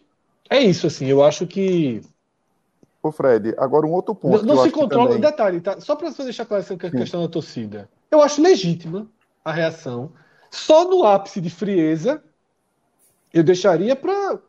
é 0.49 0.59
isso, 0.59 0.87
assim. 0.87 1.05
Eu 1.05 1.23
acho 1.23 1.45
que 1.45 2.01
Ô, 3.03 3.11
Fred, 3.11 3.53
agora 3.59 3.85
um 3.85 3.91
outro 3.91 4.15
ponto. 4.15 4.33
Não, 4.33 4.39
que 4.39 4.45
não 4.47 4.63
se 4.63 4.69
que 4.71 4.75
controla. 4.79 5.09
também- 5.09 5.21
Detalhe, 5.21 5.61
tá? 5.61 5.79
Só 5.79 5.95
para 5.95 6.11
você 6.11 6.23
deixar 6.23 6.45
claro 6.45 6.63
essa 6.63 6.75
questão 6.75 7.21
da 7.21 7.27
torcida. 7.27 7.87
Eu 8.09 8.21
acho 8.21 8.41
legítima 8.41 9.07
a 9.45 9.51
reação. 9.51 10.11
Só 10.49 10.89
no 10.89 11.03
ápice 11.03 11.39
de 11.39 11.49
frieza, 11.51 12.21
eu 13.33 13.43
deixaria 13.43 13.95
para 13.95 14.39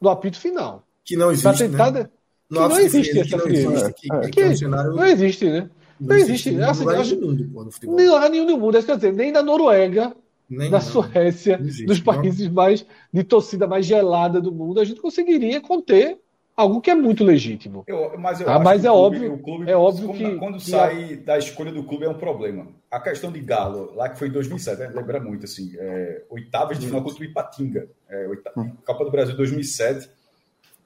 no 0.00 0.08
apito 0.08 0.38
final. 0.38 0.82
Que 1.04 1.16
não 1.16 1.30
existe. 1.30 1.58
tentar. 1.58 1.90
Né? 1.90 2.04
que 2.04 2.54
não 2.58 2.64
ápice 2.66 2.80
de 2.80 2.86
existe 2.98 3.18
essa 3.20 3.36
não 3.38 3.46
existe, 3.48 3.92
que, 3.94 4.12
É. 4.12 4.28
que 4.30 4.40
é 4.40 4.48
um 4.48 4.56
cenário. 4.56 4.92
Não 4.92 5.06
existe, 5.06 5.48
né? 5.48 5.70
não 5.98 6.16
existe. 6.16 6.50
em 6.50 6.62
Assim, 6.62 6.84
lugar 6.84 7.00
acho- 7.00 7.16
do 7.16 7.26
mundo, 7.26 7.48
pô, 7.52 7.64
no. 7.64 7.96
Nem 7.96 8.08
lugar 8.08 8.28
nenhum 8.30 8.46
no 8.46 8.58
mundo. 8.58 8.74
É 8.76 8.78
isso 8.78 8.86
que 8.86 8.92
eu 8.92 8.98
quero 8.98 9.12
dizer, 9.12 9.22
nem 9.24 9.32
na 9.32 9.42
Noruega, 9.42 10.14
Nem, 10.50 10.68
na 10.70 10.78
não. 10.78 10.84
Suécia, 10.84 11.56
Não 11.56 11.64
existe, 11.66 11.86
dos 11.86 11.98
não. 12.04 12.04
países 12.14 12.48
mais 12.48 12.84
de 13.12 13.24
torcida 13.24 13.66
mais 13.66 13.86
gelada 13.86 14.38
do 14.40 14.52
mundo, 14.52 14.80
a 14.80 14.84
gente 14.84 15.00
conseguiria 15.00 15.60
conter 15.62 16.18
algo 16.56 16.80
que 16.80 16.90
é 16.90 16.94
muito 16.94 17.24
legítimo. 17.24 17.84
Eu, 17.86 18.18
mas 18.18 18.40
eu 18.40 18.46
Tá, 18.46 18.54
acho 18.56 18.64
mas 18.64 18.80
que 18.82 18.86
é 18.86 18.90
o 18.90 18.94
clube- 18.94 19.16
óbvio- 19.26 19.38
clube, 19.42 19.70
é 19.70 19.76
óbvio 19.76 20.06
quando, 20.08 20.18
que- 20.18 20.36
quando 20.36 20.58
que 20.58 20.70
sai 20.70 21.16
da 21.16 21.38
escolha 21.38 21.72
do 21.72 21.84
clube 21.84 22.04
é 22.04 22.08
um 22.08 22.14
problema. 22.18 22.68
A 22.90 23.00
questão 23.00 23.32
de 23.32 23.40
Galo, 23.40 23.94
lá 23.94 24.08
que 24.08 24.18
foi 24.18 24.28
em 24.28 24.32
2007, 24.32 24.78
né, 24.80 24.88
lembra 24.94 25.18
muito 25.20 25.44
assim, 25.44 25.72
é, 25.78 26.22
oitavas 26.30 26.78
de 26.78 26.86
final 26.86 27.02
contra 27.02 27.20
o 27.22 27.24
Ipatinga, 27.24 27.88
é, 28.08 28.26
oita- 28.28 28.52
Copa 28.84 29.04
do 29.04 29.10
Brasil 29.10 29.36
2007, 29.36 30.08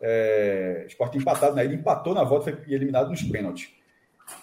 é, 0.00 0.84
Sport 0.88 1.14
empatado, 1.16 1.56
né, 1.56 1.64
ele 1.64 1.74
empatou 1.76 2.14
na 2.14 2.22
volta 2.24 2.52
foi 2.52 2.72
eliminado 2.74 3.08
nos 3.10 3.22
pênaltis. 3.22 3.70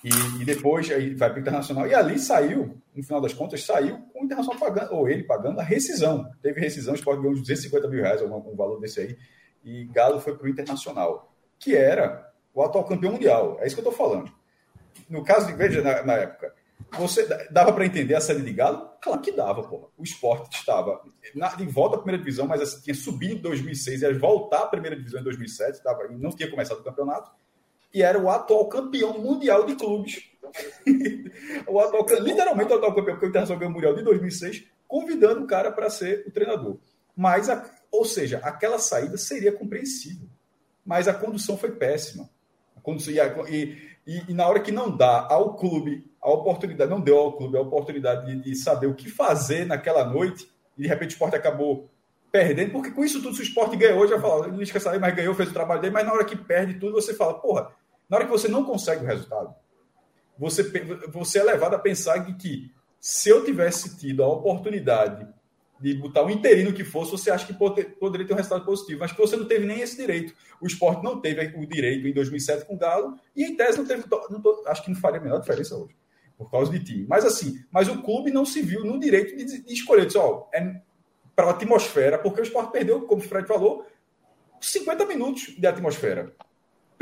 E, 0.04 0.10
e 0.42 0.46
depois 0.46 0.90
aí 0.92 1.14
vai 1.14 1.30
para 1.30 1.38
o 1.38 1.42
Internacional. 1.42 1.86
E 1.88 1.94
ali 1.94 2.18
saiu, 2.18 2.78
no 2.96 3.04
final 3.04 3.20
das 3.20 3.34
contas, 3.34 3.64
saiu 3.66 3.98
com 4.14 4.22
o 4.22 4.26
Internacional 4.26 4.58
pagando, 4.60 4.94
ou 4.96 5.10
ele 5.10 5.24
pagando 5.24 5.60
a 5.60 5.64
rescisão. 5.64 6.26
Teve 6.42 6.62
rescisão, 6.62 6.94
o 6.94 6.96
Sport 6.96 7.18
ganhou 7.20 7.34
uns 7.34 7.42
250 7.42 7.88
mil 7.90 8.02
reais, 8.02 8.22
um, 8.22 8.34
um 8.34 8.56
valor 8.56 8.80
desse 8.80 9.02
aí. 9.02 9.18
E 9.64 9.86
Galo 9.86 10.20
foi 10.20 10.36
para 10.36 10.46
o 10.46 10.50
Internacional, 10.50 11.34
que 11.60 11.76
era 11.76 12.32
o 12.54 12.62
atual 12.62 12.84
campeão 12.86 13.14
mundial. 13.14 13.58
É 13.60 13.68
isso 13.68 13.76
que 13.76 13.82
eu 13.82 13.90
estou 13.90 14.08
falando. 14.08 14.32
No 15.10 15.24
caso 15.24 15.48
de, 15.48 15.54
veja, 15.54 15.82
na, 15.82 16.04
na 16.04 16.14
época, 16.14 16.54
você 16.98 17.26
dava 17.50 17.74
para 17.74 17.86
entender 17.86 18.16
a 18.16 18.22
série 18.22 18.42
de 18.42 18.54
Galo? 18.54 18.90
Claro 19.02 19.22
que 19.22 19.32
dava, 19.32 19.64
porra. 19.64 19.88
O 19.98 20.04
esporte 20.04 20.58
estava 20.58 21.02
na, 21.34 21.50
de 21.56 21.66
volta 21.66 21.96
à 21.96 22.00
primeira 22.00 22.20
divisão, 22.24 22.46
mas 22.46 22.62
assim, 22.62 22.82
tinha 22.82 22.96
subido 22.96 23.34
em 23.34 23.42
2006 23.42 24.02
e 24.02 24.06
ia 24.06 24.20
voltar 24.20 24.64
à 24.64 24.68
primeira 24.68 24.96
divisão 24.96 25.22
em 25.22 25.24
2007, 25.24 25.82
tava, 25.82 26.08
não 26.10 26.30
tinha 26.30 26.50
começado 26.50 26.80
o 26.80 26.84
campeonato 26.84 27.32
e 27.94 28.02
era 28.02 28.20
o 28.20 28.30
atual 28.30 28.68
campeão 28.68 29.18
mundial 29.20 29.66
de 29.66 29.76
clubes. 29.76 30.24
o 31.68 31.80
atual, 31.80 32.06
literalmente 32.22 32.72
o 32.72 32.76
atual 32.76 32.96
campeão, 32.96 33.16
porque 33.16 33.28
o 33.28 33.30
Internacional 33.30 33.60
ganhou 33.60 33.72
o 33.72 33.76
Mundial 33.76 33.96
de 33.96 34.04
2006, 34.04 34.64
convidando 34.88 35.44
o 35.44 35.48
cara 35.48 35.72
para 35.72 35.90
ser 35.90 36.26
o 36.28 36.32
treinador. 36.32 36.78
Mas, 37.16 37.50
a, 37.50 37.64
ou 37.94 38.04
seja, 38.04 38.40
aquela 38.40 38.80
saída 38.80 39.18
seria 39.18 39.52
compreensível. 39.52 40.28
Mas 40.84 41.08
a 41.08 41.14
condução 41.14 41.56
foi 41.56 41.72
péssima. 41.74 42.28
A 42.76 42.82
condução, 42.82 43.14
e, 43.14 43.78
e- 44.08 44.24
e- 44.28 44.34
na 44.34 44.48
hora 44.48 44.60
que 44.60 44.72
não 44.72 44.98
dá 44.98 45.28
ao 45.30 45.56
clube 45.56 46.12
a 46.20 46.32
oportunidade, 46.32 46.90
não 46.90 47.00
deu 47.00 47.20
ao 47.20 47.38
clube 47.38 47.56
a 47.56 47.62
oportunidade 47.62 48.26
de, 48.26 48.42
de 48.42 48.56
saber 48.56 48.88
o 48.88 48.96
que 48.96 49.08
fazer 49.10 49.68
naquela 49.68 50.04
noite, 50.04 50.50
e 50.76 50.82
de 50.82 50.88
repente 50.88 51.12
o 51.12 51.14
esporte 51.14 51.36
acabou 51.36 51.88
perdendo, 52.32 52.72
porque 52.72 52.90
com 52.90 53.06
isso 53.06 53.22
tudo, 53.22 53.36
se 53.36 53.42
o 53.42 53.44
esporte 53.44 53.78
ganhou, 53.78 54.08
já 54.08 54.20
fala, 54.20 54.48
o 54.48 54.58
Lisca 54.58 54.80
saiu, 54.80 55.00
mas 55.00 55.16
ganhou, 55.16 55.36
fez 55.36 55.50
o 55.50 55.54
trabalho 55.54 55.80
dele, 55.80 55.94
mas 55.94 56.04
na 56.04 56.14
hora 56.14 56.26
que 56.26 56.36
perde 56.36 56.80
tudo, 56.80 56.94
você 56.94 57.14
fala, 57.14 57.36
porra, 57.36 57.72
na 58.10 58.18
hora 58.18 58.26
que 58.26 58.32
você 58.32 58.48
não 58.48 58.66
consegue 58.66 59.04
o 59.04 59.08
resultado, 59.08 59.54
você, 60.36 60.64
você 61.10 61.38
é 61.38 61.44
levado 61.44 61.76
a 61.76 61.80
pensar 61.80 62.26
que, 62.26 62.34
que 62.34 62.72
se 63.00 63.30
eu 63.30 63.46
tivesse 63.46 63.98
tido 64.00 64.24
a 64.24 64.28
oportunidade 64.28 65.28
de 65.80 65.94
botar 65.96 66.24
um 66.24 66.30
interino 66.30 66.72
que 66.72 66.84
fosse, 66.84 67.12
você 67.12 67.30
acha 67.30 67.46
que 67.46 67.54
pode- 67.54 67.84
poderia 67.84 68.26
ter 68.26 68.34
um 68.34 68.38
resultado 68.38 68.64
positivo, 68.66 69.00
mas 69.00 69.12
você 69.12 69.36
não 69.36 69.46
teve 69.46 69.66
nem 69.66 69.82
esse 69.82 69.98
direito. 69.98 70.34
O 70.62 70.68
esporte 70.68 71.04
não 71.04 71.20
teve 71.20 71.54
o 71.58 71.66
direito 71.66 72.08
em 72.08 72.14
2007 72.14 72.66
com 72.66 72.76
o 72.76 72.78
Galo, 72.78 73.18
e 73.36 73.44
em 73.44 73.56
tese 73.56 73.78
não 73.80 73.86
teve, 73.86 74.04
não 74.30 74.42
tô- 74.42 74.64
acho 74.68 74.84
que 74.84 74.90
não 74.92 74.98
faria 74.98 75.20
a 75.20 75.24
menor 75.24 75.40
diferença 75.40 75.76
hoje, 75.76 75.96
por 76.38 76.50
causa 76.50 76.72
de 76.72 76.80
time. 76.84 77.06
Mas 77.08 77.26
assim, 77.26 77.60
mas 77.72 77.90
o 77.90 78.02
clube 78.02 78.32
não 78.32 78.46
se 78.46 78.62
viu 78.62 78.86
no 78.86 79.00
direito 79.00 79.36
de, 79.36 79.62
de 79.64 79.74
escolher, 79.74 80.06
disse, 80.06 80.18
ó, 80.18 80.48
é 80.54 80.82
para 81.36 81.48
a 81.48 81.52
atmosfera, 81.52 82.18
porque 82.18 82.40
o 82.42 82.44
esporte 82.44 82.72
perdeu, 82.72 83.02
como 83.02 83.22
o 83.22 83.26
Fred 83.26 83.48
falou, 83.48 83.86
50 84.62 85.06
minutos 85.06 85.56
de 85.58 85.68
atmosfera. 85.68 86.32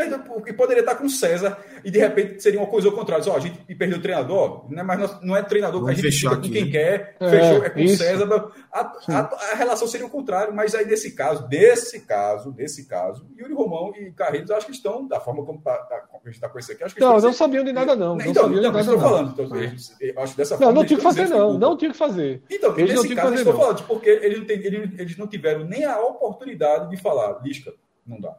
Perdeu 0.01 0.19
porque 0.19 0.51
poderia 0.51 0.81
estar 0.81 0.95
com 0.95 1.05
o 1.05 1.09
César 1.09 1.59
e 1.83 1.91
de 1.91 1.99
repente 1.99 2.41
seria 2.41 2.59
uma 2.59 2.67
coisa 2.67 2.87
ao 2.87 2.93
contrário. 2.93 3.23
Ó, 3.27 3.35
a 3.35 3.39
gente 3.39 3.57
perdeu 3.75 3.99
o 3.99 4.01
treinador, 4.01 4.65
né? 4.71 4.81
mas 4.81 5.21
não 5.21 5.35
é 5.35 5.43
treinador 5.43 5.85
que 5.85 5.91
a 5.91 5.93
gente 5.93 6.11
fica 6.11 6.35
com 6.35 6.41
quem 6.41 6.71
quer, 6.71 7.15
é, 7.19 7.29
fechou, 7.29 7.63
é 7.63 7.69
com 7.69 7.83
o 7.83 7.87
César. 7.89 8.51
A, 8.71 8.79
a, 8.79 9.19
a, 9.51 9.55
relação 9.55 9.87
seria 9.87 10.07
o 10.07 10.09
contrário, 10.09 10.55
mas 10.55 10.73
aí 10.73 10.85
nesse 10.85 11.11
caso, 11.11 11.47
desse 11.47 12.01
caso, 12.01 12.51
desse 12.51 12.87
caso, 12.87 13.27
Yuri 13.37 13.53
Romão 13.53 13.93
e 13.95 14.11
Carreiros 14.11 14.49
acho 14.49 14.65
que 14.65 14.71
estão, 14.71 15.07
da 15.07 15.19
forma 15.19 15.45
como, 15.45 15.61
tá, 15.61 15.77
tá, 15.77 15.99
como 16.09 16.23
a 16.25 16.29
gente 16.29 16.35
está 16.35 16.49
com 16.49 16.57
isso 16.57 16.71
aqui, 16.71 16.83
acho 16.83 16.95
que 16.95 17.01
Não, 17.01 17.19
não 17.19 17.33
sabiam 17.33 17.63
de 17.63 17.71
nada, 17.71 17.95
não. 17.95 18.19
Então, 18.21 18.49
não, 18.49 18.59
não, 18.59 18.71
não 18.71 18.79
estou 18.79 18.99
falando. 18.99 19.31
Então, 19.33 19.57
eu 19.99 20.19
acho 20.19 20.35
dessa 20.35 20.55
não, 20.55 20.61
forma. 20.63 20.79
Não, 20.79 20.85
tinha 20.85 20.97
que 20.97 21.03
fazer, 21.03 21.29
não. 21.29 21.59
Não 21.59 21.77
tinha 21.77 21.91
que 21.91 21.97
fazer. 21.97 22.41
Então, 22.49 22.75
eles 22.75 22.95
nesse 22.95 23.15
caso, 23.15 23.29
fazer, 23.29 23.41
estou 23.41 23.53
falando, 23.53 23.83
porque 23.83 24.09
eles 24.09 24.39
não, 24.39 24.45
tem, 24.45 24.57
eles, 24.57 24.99
eles 24.99 25.17
não 25.17 25.27
tiveram 25.27 25.63
nem 25.63 25.85
a 25.85 25.99
oportunidade 25.99 26.89
de 26.89 26.97
falar, 26.97 27.39
Lisca, 27.43 27.71
não 28.07 28.19
dá 28.19 28.35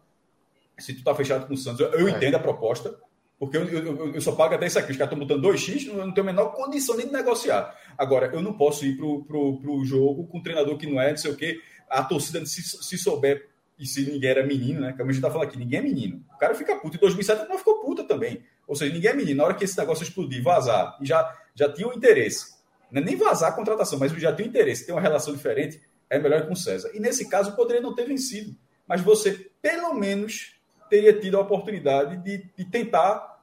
se 0.79 0.93
tu 0.95 0.99
está 0.99 1.15
fechado 1.15 1.47
com 1.47 1.55
o 1.55 1.57
Santos, 1.57 1.81
eu, 1.81 1.89
eu 1.93 2.09
é. 2.09 2.11
entendo 2.11 2.35
a 2.35 2.41
proposta, 2.41 2.95
porque 3.39 3.57
eu, 3.57 3.67
eu, 3.67 4.15
eu, 4.15 4.21
só 4.21 4.33
pago 4.33 4.55
até 4.55 4.67
isso 4.67 4.79
aqui. 4.79 4.93
Os 4.93 4.97
caras 4.97 5.13
estão 5.13 5.27
botando 5.27 5.47
2x, 5.47 5.89
eu 5.89 5.97
não 5.97 6.15
tenho 6.15 6.29
a 6.29 6.33
menor 6.33 6.53
condição 6.53 6.97
nem 6.97 7.07
de 7.07 7.13
negociar. 7.13 7.77
Agora, 7.99 8.31
eu 8.33 8.41
não 8.41 8.53
posso 8.53 8.87
ir 8.87 8.97
pro, 8.97 9.25
pro, 9.25 9.59
pro 9.59 9.85
jogo 9.85 10.27
com 10.29 10.39
um 10.39 10.43
treinador 10.43 10.79
que 10.79 10.87
não 10.87 11.01
é, 11.01 11.11
não 11.11 11.17
sei 11.17 11.33
o 11.33 11.37
quê. 11.37 11.61
A 11.91 12.05
torcida, 12.05 12.47
se, 12.47 12.63
se 12.63 12.97
souber, 12.97 13.49
e 13.79 13.85
se 13.85 14.09
ninguém 14.09 14.31
era 14.31 14.47
menino, 14.47 14.81
né? 14.81 14.95
Como 14.97 15.11
a 15.11 15.13
gente 15.13 15.21
tá 15.21 15.29
falando 15.29 15.49
aqui, 15.49 15.59
ninguém 15.59 15.81
é 15.81 15.83
menino. 15.83 16.25
O 16.33 16.39
cara 16.39 16.55
fica 16.55 16.77
puto. 16.77 16.97
Em 16.97 17.01
2007 17.01 17.49
não 17.49 17.59
ficou 17.59 17.81
puta 17.81 18.05
também. 18.05 18.45
Ou 18.65 18.77
seja, 18.77 18.95
ninguém 18.95 19.11
é 19.11 19.15
menino. 19.15 19.39
Na 19.39 19.45
hora 19.45 19.55
que 19.55 19.65
esse 19.65 19.77
negócio 19.77 20.05
explodir, 20.05 20.41
vazar, 20.41 20.97
e 21.01 21.07
já, 21.07 21.37
já 21.53 21.69
tinha 21.73 21.89
o 21.89 21.93
interesse, 21.93 22.55
não 22.93 23.03
é 23.03 23.05
nem 23.05 23.17
vazar 23.17 23.51
a 23.51 23.57
contratação, 23.57 23.99
mas 23.99 24.13
já 24.13 24.33
tinha 24.33 24.47
o 24.47 24.49
interesse, 24.49 24.87
tem 24.87 24.95
uma 24.95 25.01
relação 25.01 25.35
diferente, 25.35 25.81
é 26.09 26.17
melhor 26.19 26.47
com 26.47 26.53
o 26.53 26.57
César. 26.57 26.93
E 26.95 27.01
nesse 27.01 27.29
caso, 27.29 27.57
poderia 27.57 27.83
não 27.83 27.93
ter 27.93 28.07
vencido. 28.07 28.55
Mas 28.87 29.01
você, 29.01 29.51
pelo 29.61 29.95
menos, 29.95 30.55
teria 30.93 31.15
tido 31.15 31.39
a 31.39 31.41
oportunidade 31.41 32.19
de, 32.19 32.45
de 32.55 32.65
tentar 32.67 33.41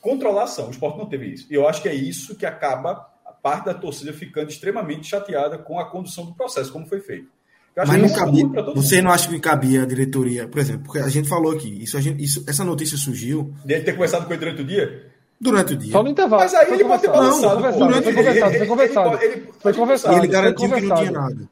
controlar 0.00 0.40
a 0.40 0.44
ação. 0.44 0.66
O 0.66 0.70
esporte 0.72 0.98
não 0.98 1.06
teve 1.06 1.26
isso. 1.26 1.46
E 1.48 1.54
eu 1.54 1.68
acho 1.68 1.80
que 1.80 1.88
é 1.88 1.94
isso 1.94 2.34
que 2.34 2.44
acaba 2.44 3.08
a 3.24 3.30
parte 3.30 3.66
da 3.66 3.74
torcida 3.74 4.12
ficando 4.12 4.50
extremamente 4.50 5.06
chateada 5.06 5.56
com 5.56 5.78
a 5.78 5.88
condução 5.88 6.26
do 6.26 6.34
processo, 6.34 6.72
como 6.72 6.88
foi 6.88 6.98
feito. 6.98 7.28
Mas 7.76 8.02
não 8.02 8.12
cabia. 8.12 8.44
Você 8.74 8.96
mundo. 8.96 9.04
não 9.04 9.12
acha 9.12 9.28
que 9.28 9.38
cabia 9.38 9.84
a 9.84 9.86
diretoria, 9.86 10.48
por 10.48 10.58
exemplo, 10.58 10.82
porque 10.86 10.98
a 10.98 11.08
gente 11.08 11.28
falou 11.28 11.52
aqui, 11.52 11.84
isso, 11.84 11.96
a 11.96 12.00
gente, 12.00 12.20
isso 12.20 12.44
essa 12.48 12.64
notícia 12.64 12.98
surgiu. 12.98 13.54
Dele 13.64 13.84
ter 13.84 13.92
começado 13.92 14.26
com 14.26 14.32
ele 14.32 14.40
durante 14.40 14.62
o 14.62 14.64
dia? 14.64 15.06
Durante 15.40 15.74
o 15.74 15.76
dia. 15.76 15.92
Só 15.92 16.02
no 16.02 16.08
intervalo. 16.08 16.42
Mas 16.42 16.52
aí 16.52 16.66
foi 16.66 16.74
ele 16.74 16.84
pode 16.84 17.02
ter 17.02 17.08
balançado. 17.12 17.60
Não, 17.60 17.78
durante 17.78 18.02
foi 18.02 18.14
conversado, 18.14 18.54
foi 18.58 18.66
conversado. 18.66 19.14
Ele, 19.22 19.24
ele, 19.24 19.48
foi 19.60 19.74
conversado. 19.74 20.14
E 20.14 20.18
ele 20.18 20.26
garantiu 20.26 20.68
que 20.68 20.80
não 20.80 20.96
tinha 20.96 21.12
nada. 21.12 21.48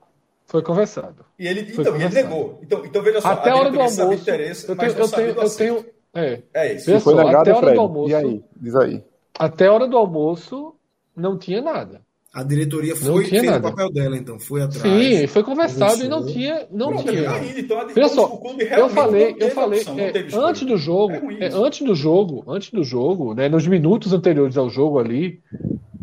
Foi 0.47 0.63
conversado. 0.63 1.25
E 1.39 1.47
ele, 1.47 1.73
então, 1.73 1.97
ele 1.97 2.09
negou. 2.09 2.61
Então, 2.63 2.85
então 2.85 3.03
veja 3.03 3.21
só. 3.21 3.29
Até 3.29 3.51
a 3.51 3.57
hora 3.57 3.71
do 3.71 3.81
almoço. 3.81 4.13
Interesse, 4.13 4.69
eu 4.69 4.77
tenho, 4.77 4.93
eu 4.93 5.09
tenho, 5.09 5.29
eu 5.29 5.51
tenho, 5.51 5.87
é, 6.15 6.43
é 6.55 6.75
isso. 6.75 6.87
Veja 6.87 7.01
foi 7.01 7.15
negado, 7.15 7.37
até 7.37 7.51
a 7.51 7.57
hora 7.57 7.67
Fred. 7.67 7.75
do 7.75 7.81
almoço. 7.81 8.11
E 8.11 8.15
aí? 8.15 8.45
Diz 8.57 8.75
aí. 8.77 9.05
Até 9.39 9.67
a 9.67 9.73
hora 9.73 9.87
do 9.87 9.97
almoço 9.97 10.75
não 11.15 11.37
tinha 11.37 11.61
nada. 11.61 12.01
A 12.33 12.43
diretoria 12.43 12.95
foi 12.95 13.25
fez 13.25 13.43
nada. 13.45 13.67
o 13.67 13.71
papel 13.71 13.91
dela, 13.91 14.17
então, 14.17 14.39
foi 14.39 14.63
atrás. 14.63 14.83
Sim, 14.83 15.27
foi 15.27 15.43
conversado 15.43 16.05
e 16.05 16.09
não 16.09 16.25
tinha, 16.27 16.67
não 16.71 16.89
Pronto, 16.89 17.11
tinha. 17.11 17.31
Aí, 17.31 17.61
então, 17.61 17.89
Veja 17.89 18.09
só, 18.11 18.41
eu 18.77 18.89
falei, 18.91 19.37
eu 19.41 19.51
falei, 19.51 19.81
opção, 19.81 19.99
é, 19.99 20.13
antes 20.35 20.67
do 20.67 20.77
jogo, 20.77 21.15
é, 21.15 21.47
é 21.47 21.51
antes 21.55 21.81
do 21.81 21.95
jogo, 21.95 22.45
antes 22.47 22.71
do 22.71 22.85
jogo, 22.85 23.33
né, 23.33 23.49
nos 23.49 23.67
minutos 23.67 24.13
anteriores 24.13 24.59
ao 24.59 24.69
jogo 24.69 24.99
ali, 24.99 25.41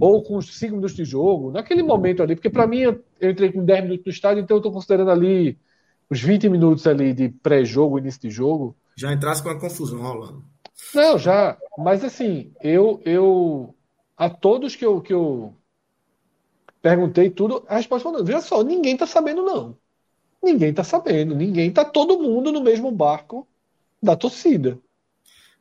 ou 0.04 0.22
com 0.22 0.36
os 0.36 0.54
5 0.58 0.76
minutos 0.76 0.98
de 0.98 1.06
jogo, 1.06 1.50
naquele 1.50 1.82
momento 1.82 2.22
ali, 2.22 2.36
porque 2.36 2.50
para 2.50 2.68
mim 2.68 2.80
eu 2.80 3.02
entrei 3.22 3.54
com 3.54 3.64
10 3.64 3.84
minutos 3.84 4.06
no 4.06 4.12
estádio, 4.12 4.44
então 4.44 4.58
eu 4.58 4.60
estou 4.60 4.74
considerando 4.74 5.10
ali 5.10 5.58
os 6.10 6.20
20 6.20 6.50
minutos 6.50 6.86
ali 6.86 7.14
de 7.14 7.30
pré-jogo, 7.30 8.00
início 8.00 8.20
de 8.20 8.30
jogo. 8.30 8.76
Já 8.98 9.14
entrasse 9.14 9.42
com 9.42 9.48
a 9.48 9.58
confusão 9.58 10.02
rolando. 10.02 10.44
Não, 10.94 11.18
já, 11.18 11.58
mas 11.78 12.04
assim, 12.04 12.52
eu 12.62 13.02
eu 13.06 13.74
a 14.18 14.30
todos 14.30 14.76
que 14.76 14.86
eu 14.86 15.00
que 15.00 15.14
eu 15.14 15.54
perguntei 16.82 17.30
tudo, 17.30 17.64
a 17.70 17.78
resposta 17.78 18.12
foi: 18.12 18.24
veja 18.26 18.42
só, 18.42 18.62
ninguém 18.62 18.96
está 18.96 19.08
sabendo 19.08 19.42
não. 19.42 19.78
Ninguém 20.44 20.72
está 20.72 20.84
sabendo, 20.84 21.34
ninguém 21.34 21.70
está 21.70 21.86
todo 21.86 22.20
mundo 22.20 22.52
no 22.52 22.62
mesmo 22.62 22.92
barco 22.92 23.48
da 24.02 24.18
torcida. 24.18 24.78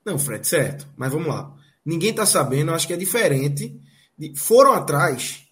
Não, 0.04 0.18
Fred, 0.18 0.44
certo. 0.44 0.88
Mas 0.96 1.12
vamos 1.12 1.28
lá. 1.28 1.54
Ninguém 1.86 2.10
está 2.10 2.26
sabendo, 2.26 2.72
acho 2.72 2.88
que 2.88 2.92
é 2.92 2.96
diferente 2.96 3.80
foram 4.36 4.72
atrás. 4.72 5.46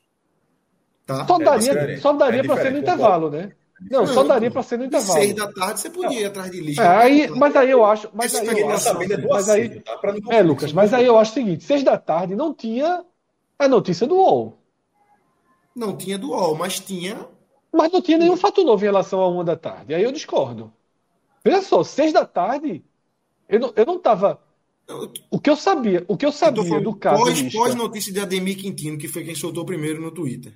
Tá? 1.06 1.26
Só 1.26 1.38
daria, 1.38 1.72
é 1.72 1.96
só 1.96 2.12
daria 2.12 2.40
é 2.40 2.44
para 2.44 2.62
ser 2.62 2.72
no 2.72 2.78
intervalo, 2.78 3.30
né? 3.30 3.52
Não, 3.90 4.00
não, 4.00 4.06
só 4.06 4.22
daria 4.22 4.50
para 4.50 4.62
ser 4.62 4.78
no 4.78 4.84
intervalo. 4.84 5.20
Seis 5.20 5.34
da 5.34 5.50
tarde 5.50 5.80
você 5.80 5.90
podia 5.90 6.20
ir 6.20 6.24
atrás 6.26 6.50
de 6.50 6.60
lixo. 6.60 6.80
É, 6.80 6.86
aí, 6.86 7.30
mas 7.30 7.56
aí 7.56 7.70
eu 7.70 7.84
acho. 7.84 8.10
Mas 8.12 8.34
aí 8.34 8.60
eu 8.60 8.70
acho. 8.70 8.94
Mas 9.28 9.48
aí, 9.48 9.80
tá? 9.80 9.98
é, 10.30 10.42
Lucas, 10.42 10.72
mas 10.72 10.92
aí 10.92 11.06
eu 11.06 11.18
acho 11.18 11.30
o 11.30 11.34
seguinte: 11.34 11.64
seis 11.64 11.82
da 11.82 11.96
tarde 11.96 12.36
não 12.36 12.52
tinha 12.52 13.04
a 13.58 13.68
notícia 13.68 14.06
do 14.06 14.16
UOL. 14.16 14.58
Não 15.74 15.96
tinha 15.96 16.18
do 16.18 16.30
UOL, 16.30 16.54
mas 16.54 16.78
tinha. 16.78 17.26
Mas 17.72 17.90
não 17.90 18.02
tinha 18.02 18.18
nenhum 18.18 18.36
fato 18.36 18.62
novo 18.62 18.82
em 18.82 18.86
relação 18.86 19.20
a 19.20 19.28
uma 19.28 19.44
da 19.44 19.56
tarde. 19.56 19.94
Aí 19.94 20.02
eu 20.02 20.12
discordo. 20.12 20.72
Veja 21.42 21.62
só, 21.62 21.82
seis 21.82 22.12
da 22.12 22.26
tarde, 22.26 22.84
eu 23.48 23.58
não, 23.58 23.72
eu 23.74 23.86
não 23.86 23.98
tava 23.98 24.40
o 25.30 25.40
que 25.40 25.50
eu 25.50 25.56
sabia, 25.56 26.04
o 26.08 26.16
que 26.16 26.26
eu 26.26 26.32
sabia 26.32 26.74
eu 26.74 26.82
do 26.82 26.94
caso. 26.94 27.22
Pós, 27.22 27.40
Lisca, 27.40 27.58
pós 27.58 27.74
notícia 27.74 28.12
de 28.12 28.20
Ademir 28.20 28.56
Quintino, 28.56 28.98
que 28.98 29.08
foi 29.08 29.24
quem 29.24 29.34
soltou 29.34 29.64
primeiro 29.64 30.00
no 30.00 30.10
Twitter. 30.10 30.52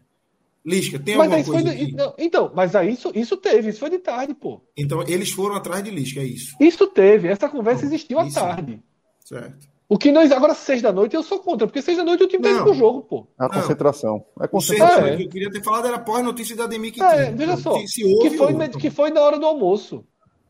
Lisca, 0.65 0.99
tem 0.99 1.17
mas 1.17 1.31
alguma 1.31 1.63
coisa. 1.63 1.77
De, 1.77 1.93
não, 1.93 2.15
então, 2.17 2.51
mas 2.55 2.75
aí 2.75 2.93
isso, 2.93 3.13
isso 3.15 3.37
teve, 3.37 3.69
isso 3.69 3.81
foi 3.81 3.91
de 3.91 3.99
tarde, 3.99 4.35
pô. 4.35 4.63
Então, 4.77 5.03
eles 5.07 5.31
foram 5.31 5.57
atrás 5.57 5.85
de 5.85 5.91
Lisca, 5.91 6.21
é 6.21 6.25
isso. 6.25 6.57
Isso 6.59 6.87
teve, 6.87 7.29
essa 7.29 7.49
conversa 7.49 7.85
existiu 7.85 8.19
à 8.19 8.31
tarde. 8.31 8.83
Certo. 9.21 9.75
O 9.87 9.99
que 9.99 10.11
nós, 10.11 10.33
agora, 10.33 10.55
seis 10.55 10.81
da 10.81 10.91
noite, 10.91 11.15
eu 11.15 11.23
sou 11.23 11.39
contra, 11.39 11.67
porque 11.67 11.83
seis 11.83 11.99
da 11.99 12.05
noite 12.05 12.25
o 12.25 12.27
time 12.29 12.43
tá 12.43 12.63
pro 12.63 12.73
jogo, 12.73 13.03
pô. 13.03 13.27
É 13.39 13.45
a 13.45 13.49
concentração. 13.51 14.25
É 14.41 14.45
a 14.45 14.49
concentração. 14.49 15.07
É. 15.07 15.17
que 15.17 15.25
eu 15.25 15.29
queria 15.29 15.51
ter 15.51 15.63
falado 15.63 15.87
era 15.87 15.99
pós 15.99 16.25
notícia 16.25 16.57
da 16.57 16.65
Ademir 16.65 16.93
Quintino. 16.93 17.13
É, 17.13 17.31
veja 17.31 17.57
só. 17.59 17.79
Se 17.87 18.03
que, 18.03 18.31
foi, 18.31 18.69
que 18.81 18.91
foi 18.91 19.11
na 19.11 19.21
hora 19.21 19.39
do 19.39 19.45
almoço. 19.45 20.05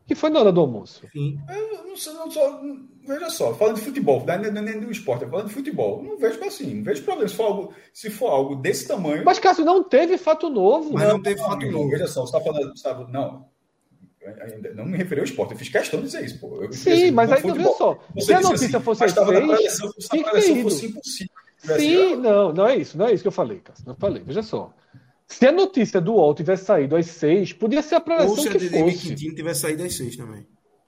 Que 0.07 0.15
foi 0.15 0.29
na 0.29 0.39
hora 0.39 0.51
do 0.53 0.61
almoço. 0.61 1.05
Sim. 1.11 1.37
Eu 1.49 1.85
não, 1.85 1.97
sei, 1.97 2.13
não 2.13 2.31
sou 2.31 2.61
veja 3.05 3.29
só, 3.29 3.53
falando 3.53 3.75
de 3.75 3.81
futebol, 3.81 4.25
não 4.25 4.33
é 4.33 4.51
nem 4.51 4.79
do 4.79 4.91
esporte, 4.91 5.23
é 5.23 5.27
falando 5.27 5.47
de 5.47 5.53
futebol. 5.53 6.03
Não 6.03 6.17
vejo 6.17 6.43
assim, 6.43 6.75
não 6.75 6.83
vejo 6.83 7.03
problema. 7.03 7.27
Se 7.29 7.35
for 7.35 7.43
algo, 7.45 7.73
se 7.93 8.09
for 8.09 8.27
algo 8.27 8.55
desse 8.55 8.87
tamanho. 8.87 9.23
Mas, 9.23 9.39
Cássio, 9.39 9.63
não 9.63 9.83
teve 9.83 10.17
fato 10.17 10.49
novo. 10.49 10.93
Mas 10.93 11.03
não, 11.03 11.13
não 11.13 11.21
teve 11.23 11.39
fato 11.39 11.65
novo. 11.69 11.89
Veja 11.89 12.07
só, 12.07 12.21
você 12.21 12.37
está 12.37 12.41
falando. 12.41 12.75
Você 12.75 12.83
tá, 12.83 13.07
não. 13.09 13.47
Ainda 14.41 14.73
não 14.73 14.85
me 14.85 14.97
referi 14.97 15.21
ao 15.21 15.25
esporte, 15.25 15.51
eu 15.51 15.57
fiz 15.57 15.69
questão 15.69 15.99
de 15.99 16.07
dizer 16.07 16.25
isso, 16.25 16.39
pô. 16.39 16.63
Eu, 16.63 16.73
Sim, 16.73 16.91
assim, 16.91 17.11
mas 17.11 17.31
aí 17.31 17.41
tu 17.41 17.53
veja 17.53 17.73
só. 17.73 17.99
se 18.19 18.33
a 18.33 18.41
notícia 18.41 18.77
assim, 18.77 18.79
fosse 18.83 19.03
às 19.03 19.11
seis, 19.11 20.07
tinha 20.09 20.23
que 20.23 20.31
ter 20.31 20.63
fosse 20.63 20.85
impossível. 20.87 21.33
Sim, 21.77 22.15
não, 22.15 22.51
não 22.51 22.67
é 22.67 22.77
isso, 22.77 22.97
não 22.97 23.07
é 23.07 23.13
isso 23.13 23.23
que 23.23 23.27
eu 23.27 23.31
falei, 23.31 23.59
Cássio. 23.59 23.85
Não 23.85 23.95
falei, 23.95 24.23
veja 24.25 24.41
só. 24.41 24.73
Se 25.27 25.45
a 25.47 25.51
notícia 25.51 25.99
do 25.99 26.13
UOL 26.13 26.33
tivesse 26.33 26.65
saído 26.65 26.95
às 26.95 27.05
seis, 27.07 27.53
podia 27.53 27.81
ser 27.81 27.95
a 27.95 27.99
preleção 27.99 28.35
que 28.35 28.59
fosse. 28.59 28.81
Ou 28.81 28.91
se 28.91 28.97
a 28.97 29.09
Quintino 29.09 29.35
tivesse 29.35 29.61
saído 29.61 29.83
às 29.83 29.93
seis 29.93 30.15
também. 30.15 30.45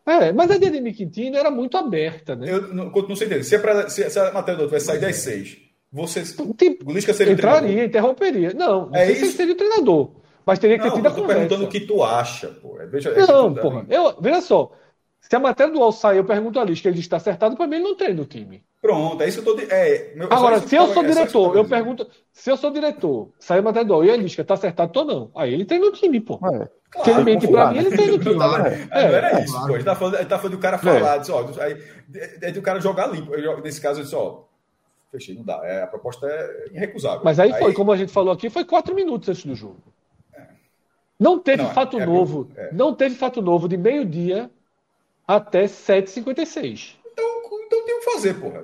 É, 0.08 0.32
mas 0.32 0.50
a 0.50 0.58
de 0.58 0.68
Ademir 0.68 0.96
Quintino 0.96 1.36
era 1.36 1.52
muito 1.52 1.76
aberta, 1.78 2.34
né? 2.34 2.50
Eu 2.50 2.74
não, 2.74 2.90
não 2.90 3.16
sei 3.16 3.28
entender. 3.28 3.44
Se, 3.44 3.56
é 3.56 3.60
pra, 3.60 3.90
se, 3.90 4.10
se 4.10 4.18
a 4.18 4.32
matéria 4.32 4.58
do 4.58 4.62
outro 4.62 4.72
vai 4.72 4.80
sair 4.80 5.00
das 5.00 5.18
seis, 5.18 5.58
você. 5.92 6.24
Tipo, 6.24 6.90
o 6.90 6.94
Lisca 6.94 7.14
seria 7.14 7.34
Entraria, 7.34 7.84
interromperia. 7.84 8.54
Não, 8.54 8.88
não 8.88 8.96
é 8.96 9.06
sei 9.06 9.16
isso? 9.16 9.26
se 9.28 9.32
seria 9.34 9.54
o 9.54 9.58
treinador. 9.58 10.12
Mas 10.46 10.60
teria 10.60 10.78
que 10.78 10.84
ter 10.84 10.94
tido 10.94 11.08
a 11.08 11.12
conversa. 11.12 11.34
perguntando 11.34 11.66
o 11.66 11.68
que 11.68 11.82
tu 11.82 12.02
acha, 12.02 12.48
pô. 12.48 12.80
É, 12.80 12.86
veja, 12.86 13.14
não, 13.28 13.54
porra. 13.54 13.86
Eu, 13.90 14.16
veja 14.22 14.40
só. 14.40 14.72
Se 15.20 15.36
a 15.36 15.40
matéria 15.40 15.74
do 15.74 15.80
UOL 15.80 15.92
sair, 15.92 16.18
eu 16.18 16.24
pergunto 16.24 16.58
a 16.58 16.64
Lisca, 16.64 16.88
ele 16.88 17.00
está 17.00 17.18
acertado, 17.18 17.58
para 17.58 17.68
mim 17.68 17.76
ele 17.76 17.84
não 17.84 17.98
treina 17.98 18.22
o 18.22 18.26
time. 18.26 18.64
Pronto, 18.82 19.22
é 19.22 19.28
isso 19.28 19.42
que 19.42 19.50
eu 19.50 19.58
estou. 19.58 19.76
É, 19.76 20.14
Agora, 20.30 20.60
se 20.62 20.74
eu 20.74 20.88
sou 20.94 21.04
diretor, 21.04 21.58
eu 21.58 21.66
pergunto. 21.66 22.08
Se 22.32 22.50
eu 22.50 22.56
sou 22.56 22.72
diretor, 22.72 23.34
sai 23.38 23.60
a 23.60 23.62
matéria 23.62 23.86
do 23.86 23.94
UOL 23.94 24.06
e 24.06 24.12
a 24.12 24.16
Lisca 24.16 24.42
está 24.42 24.54
acertado 24.54 24.98
ou 24.98 25.06
não? 25.06 25.32
Aí 25.36 25.54
ele 25.54 25.66
treina 25.66 25.86
o 25.86 25.92
time, 25.92 26.22
pô. 26.22 26.40
É. 26.54 26.70
Claro, 26.90 27.12
ele 27.12 27.24
mente 27.24 27.48
pra 27.48 27.72
mim, 27.72 27.78
ele 27.80 27.98
tem 27.98 28.18
time. 28.20 28.36
Claro. 28.36 28.66
É, 28.66 28.88
é, 28.92 29.08
não 29.08 29.16
era 29.16 29.42
isso, 29.42 29.54
claro. 29.54 29.68
pô. 29.68 29.76
Ele 29.76 29.84
tá 29.84 29.96
falando, 29.96 30.16
ele 30.16 30.26
tá 30.26 30.38
falando 30.38 30.56
do 30.56 30.62
cara 30.62 30.78
falar, 30.78 31.16
é. 31.16 31.20
Disse, 31.20 31.32
ó, 31.32 31.46
aí, 31.60 31.84
é 32.42 32.52
do 32.52 32.62
cara 32.62 32.80
jogar 32.80 33.08
limpo. 33.08 33.32
Nesse 33.62 33.82
caso, 33.82 34.00
eu 34.00 34.04
disse, 34.04 34.16
ó, 34.16 34.44
fechei, 35.12 35.36
não 35.36 35.44
dá. 35.44 35.62
É, 35.64 35.84
a 35.84 35.88
proposta 35.88 36.26
é 36.28 36.68
irrecusável. 36.72 37.22
Mas 37.24 37.40
aí, 37.40 37.52
aí, 37.52 37.60
foi, 37.60 37.74
como 37.74 37.92
a 37.92 37.98
gente 37.98 38.12
falou 38.12 38.34
aqui, 38.34 38.50
foi 38.50 38.64
quatro 38.64 38.96
minutos 38.96 39.28
antes 39.28 39.46
do 39.46 39.56
jogo. 39.56 39.82
É. 40.34 40.44
Não 41.20 41.40
teve 41.40 41.64
não, 41.64 41.72
fato 41.72 42.00
é, 42.00 42.06
novo. 42.06 42.50
É. 42.56 42.72
Não 42.72 42.94
teve 42.94 43.16
fato 43.16 43.42
novo 43.42 43.68
de 43.68 43.76
meio-dia 43.76 44.50
até 45.28 45.66
7h56. 45.66 46.96
Então, 47.12 47.26
então 47.66 47.86
tem 47.86 47.96
o 47.96 48.00
que 48.00 48.06
fazer, 48.06 48.34
porra. 48.36 48.62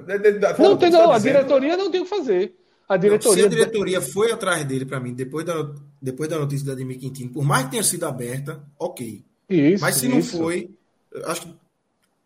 Não 0.57 0.77
tem, 0.77 0.89
não. 0.89 1.09
Tá 1.09 1.15
a 1.15 1.19
diretoria 1.19 1.75
não 1.75 1.91
tem 1.91 2.01
o 2.01 2.03
que 2.05 2.09
fazer. 2.09 2.55
A 2.93 2.97
diretoria... 2.97 3.43
Não, 3.43 3.51
se 3.51 3.55
a 3.55 3.59
diretoria 3.59 4.01
foi 4.01 4.31
atrás 4.31 4.63
dele, 4.65 4.85
para 4.85 4.99
mim, 4.99 5.13
depois 5.13 5.45
da, 5.45 5.73
depois 6.01 6.29
da 6.29 6.37
notícia 6.37 6.65
da 6.65 6.73
Ademir 6.73 6.99
Quintino, 6.99 7.31
por 7.31 7.43
mais 7.43 7.65
que 7.65 7.71
tenha 7.71 7.83
sido 7.83 8.05
aberta, 8.05 8.63
ok. 8.77 9.25
Isso, 9.49 9.81
Mas 9.81 9.95
se 9.95 10.07
isso. 10.07 10.37
não 10.37 10.43
foi, 10.43 10.69
acho 11.25 11.41
que 11.41 11.55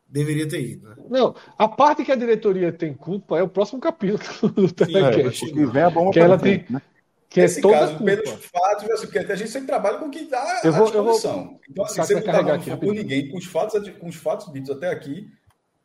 deveria 0.08 0.48
ter 0.48 0.62
ido. 0.62 0.90
Né? 0.90 0.96
Não, 1.10 1.36
a 1.58 1.68
parte 1.68 2.04
que 2.04 2.12
a 2.12 2.16
diretoria 2.16 2.72
tem 2.72 2.94
culpa 2.94 3.38
é 3.38 3.44
o 3.44 3.50
próximo 3.50 3.80
capítulo 3.80 4.52
do 4.52 4.72
Telecast. 4.72 5.46
É, 5.46 5.54
que 5.54 5.66
vem 5.66 5.84
a 5.84 5.90
bomba 5.90 6.12
que 6.12 6.20
ela 6.20 6.38
tem, 6.38 6.66
né? 6.70 6.82
Que 7.30 7.42
Nesse 7.42 7.60
é 7.60 7.62
toda 7.62 7.80
caso, 7.80 7.98
culpa. 7.98 8.06
pelos 8.06 8.46
fatos, 8.46 8.90
assim, 8.90 9.08
porque 9.08 9.20
a 9.20 9.36
gente 9.36 9.50
sempre 9.50 9.68
trabalha 9.68 9.98
com 9.98 10.06
o 10.06 10.10
que 10.10 10.26
dá 10.26 10.62
eu 10.64 10.72
vou. 10.72 10.88
Eu 10.94 11.04
vou, 11.04 11.18
então, 11.18 11.60
assim, 11.84 12.02
você 12.02 12.14
não 12.14 12.22
está 12.22 12.78
por 12.78 12.94
ninguém, 12.94 13.30
com 13.30 13.38
os, 13.38 13.46
fatos, 13.46 13.90
com 14.00 14.08
os 14.08 14.16
fatos 14.16 14.52
ditos 14.54 14.70
até 14.70 14.90
aqui, 14.90 15.30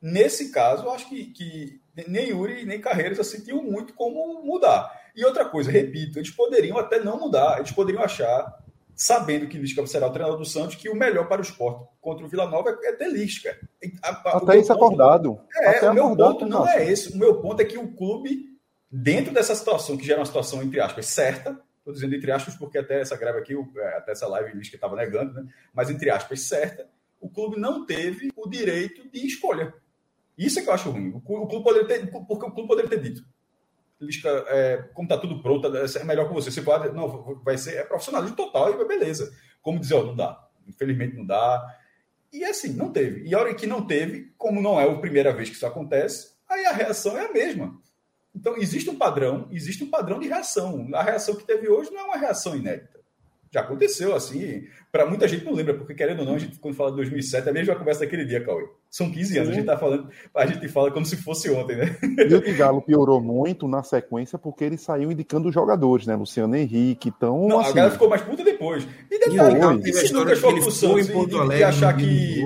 Nesse 0.02 0.50
caso, 0.50 0.82
eu 0.82 0.90
acho 0.90 1.08
que, 1.08 1.26
que 1.26 1.80
nem 2.08 2.30
Yuri 2.30 2.64
nem 2.64 2.80
Carreiras 2.80 3.30
tinham 3.30 3.62
muito 3.62 3.92
como 3.94 4.42
mudar. 4.42 4.90
E 5.14 5.24
outra 5.24 5.44
coisa, 5.44 5.70
repito, 5.70 6.18
eles 6.18 6.30
poderiam 6.30 6.78
até 6.78 6.98
não 6.98 7.18
mudar, 7.18 7.58
eles 7.58 7.70
poderiam 7.70 8.02
achar, 8.02 8.62
sabendo 8.94 9.46
que 9.46 9.58
Lisca 9.58 9.86
será 9.86 10.06
o 10.06 10.12
treinador 10.12 10.38
do 10.38 10.44
Santos, 10.44 10.76
que 10.76 10.88
o 10.88 10.94
melhor 10.94 11.28
para 11.28 11.40
o 11.40 11.44
esporte 11.44 11.86
contra 12.00 12.24
o 12.24 12.28
Vila 12.28 12.48
Nova 12.48 12.78
é 12.82 12.92
ter 12.92 13.10
Lisca. 13.10 13.58
Até 14.02 14.58
isso 14.58 14.68
ponto, 14.68 14.84
acordado. 14.84 15.40
É, 15.54 15.68
até 15.68 15.90
o 15.90 15.94
meu 15.94 16.04
acordado, 16.04 16.32
ponto 16.32 16.46
não 16.46 16.66
é 16.66 16.90
esse. 16.90 17.12
O 17.12 17.18
meu 17.18 17.40
ponto 17.40 17.60
é 17.60 17.64
que 17.64 17.76
o 17.76 17.92
clube, 17.94 18.58
dentro 18.90 19.32
dessa 19.32 19.54
situação, 19.54 19.96
que 19.96 20.06
gera 20.06 20.20
uma 20.20 20.26
situação, 20.26 20.62
entre 20.62 20.80
aspas, 20.80 21.06
certa, 21.06 21.60
estou 21.78 21.92
dizendo 21.92 22.14
entre 22.14 22.30
aspas 22.30 22.54
porque 22.54 22.78
até 22.78 23.00
essa 23.00 23.16
greve 23.16 23.38
aqui, 23.38 23.54
é, 23.76 23.96
até 23.96 24.12
essa 24.12 24.26
live 24.28 24.56
Lisca 24.56 24.76
estava 24.76 24.96
negando, 24.96 25.34
né? 25.34 25.46
mas 25.74 25.90
entre 25.90 26.08
aspas, 26.10 26.40
certa, 26.40 26.88
o 27.20 27.28
clube 27.28 27.58
não 27.58 27.84
teve 27.84 28.30
o 28.36 28.48
direito 28.48 29.08
de 29.10 29.26
escolha. 29.26 29.74
Isso 30.36 30.58
é 30.58 30.62
que 30.62 30.68
eu 30.68 30.72
acho 30.72 30.90
ruim. 30.90 31.12
O 31.14 31.20
clube 31.20 31.62
poderia 31.62 31.86
ter, 31.86 32.10
porque 32.10 32.46
o 32.46 32.50
clube 32.50 32.68
poderia 32.68 32.90
ter 32.90 33.00
dito. 33.00 33.24
Lisca, 34.00 34.28
é, 34.48 34.78
como 34.94 35.06
está 35.06 35.16
tudo 35.16 35.40
pronto, 35.40 35.68
é 35.68 36.04
melhor 36.04 36.28
com 36.28 36.34
você. 36.34 36.50
Você 36.50 36.62
pode, 36.62 36.92
não, 36.94 37.40
vai 37.44 37.56
ser 37.56 37.76
é 37.76 37.84
profissionalismo 37.84 38.36
total 38.36 38.70
e 38.70 38.84
beleza. 38.84 39.32
Como 39.60 39.78
dizer, 39.78 40.02
não 40.02 40.16
dá. 40.16 40.48
Infelizmente 40.66 41.16
não 41.16 41.24
dá. 41.24 41.64
E 42.32 42.44
assim, 42.44 42.72
não 42.72 42.90
teve. 42.90 43.28
E 43.28 43.34
a 43.34 43.38
hora 43.38 43.54
que 43.54 43.66
não 43.66 43.86
teve, 43.86 44.32
como 44.38 44.60
não 44.60 44.80
é 44.80 44.90
a 44.90 44.98
primeira 44.98 45.32
vez 45.32 45.50
que 45.50 45.56
isso 45.56 45.66
acontece, 45.66 46.32
aí 46.48 46.64
a 46.64 46.72
reação 46.72 47.16
é 47.16 47.26
a 47.26 47.32
mesma. 47.32 47.78
Então, 48.34 48.56
existe 48.56 48.88
um 48.88 48.96
padrão, 48.96 49.46
existe 49.52 49.84
um 49.84 49.90
padrão 49.90 50.18
de 50.18 50.26
reação. 50.26 50.88
A 50.94 51.02
reação 51.02 51.36
que 51.36 51.44
teve 51.44 51.68
hoje 51.68 51.90
não 51.90 52.00
é 52.00 52.04
uma 52.04 52.16
reação 52.16 52.56
inédita. 52.56 53.01
Já 53.52 53.60
aconteceu, 53.60 54.14
assim. 54.14 54.64
Para 54.90 55.04
muita 55.04 55.28
gente 55.28 55.44
não 55.44 55.52
lembra, 55.52 55.74
porque 55.74 55.92
querendo 55.92 56.20
ou 56.20 56.24
não, 56.24 56.36
a 56.36 56.38
gente, 56.38 56.58
quando 56.58 56.74
fala 56.74 56.90
de 56.90 56.96
2007, 56.96 57.46
é 57.46 57.50
a 57.50 57.52
mesma 57.52 57.74
conversa 57.74 58.00
daquele 58.00 58.24
dia, 58.24 58.42
Cauê. 58.42 58.66
São 58.90 59.10
15 59.10 59.38
anos, 59.38 59.50
a 59.50 59.52
gente 59.52 59.66
tá 59.66 59.76
falando, 59.76 60.08
a 60.34 60.46
gente 60.46 60.66
fala 60.68 60.90
como 60.90 61.04
se 61.04 61.16
fosse 61.18 61.50
ontem, 61.50 61.76
né? 61.76 61.96
E 62.02 62.34
o 62.34 62.56
Galo 62.56 62.80
piorou 62.80 63.20
muito 63.20 63.68
na 63.68 63.82
sequência 63.82 64.38
porque 64.38 64.64
ele 64.64 64.78
saiu 64.78 65.12
indicando 65.12 65.48
os 65.48 65.54
jogadores, 65.54 66.06
né? 66.06 66.16
Luciano 66.16 66.56
Henrique, 66.56 67.10
então. 67.10 67.46
Não, 67.46 67.60
assim... 67.60 67.70
a 67.70 67.74
galera 67.74 67.92
ficou 67.92 68.08
mais 68.08 68.22
puta 68.22 68.42
depois. 68.42 68.88
E 69.10 69.18
detalhe, 69.18 69.82
e, 69.84 69.90
e 69.90 69.92
se 69.92 70.14
Lucas 70.14 70.38
for 70.38 70.54
pro 70.54 70.70
Santos 70.70 71.08
e, 71.08 71.36
Alegre, 71.36 71.58
e 71.58 71.64
achar 71.64 71.94
que, 71.94 72.42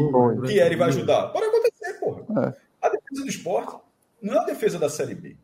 que 0.46 0.59
ele 0.59 0.76
vai 0.76 0.88
ajudar? 0.88 1.28
Pode 1.28 1.46
acontecer, 1.46 2.00
porra. 2.00 2.22
É. 2.46 2.54
A 2.82 2.88
defesa 2.88 3.22
do 3.22 3.28
esporte 3.28 3.76
não 4.20 4.34
é 4.34 4.38
a 4.38 4.44
defesa 4.44 4.78
da 4.78 4.88
Série 4.88 5.14
B. 5.14 5.36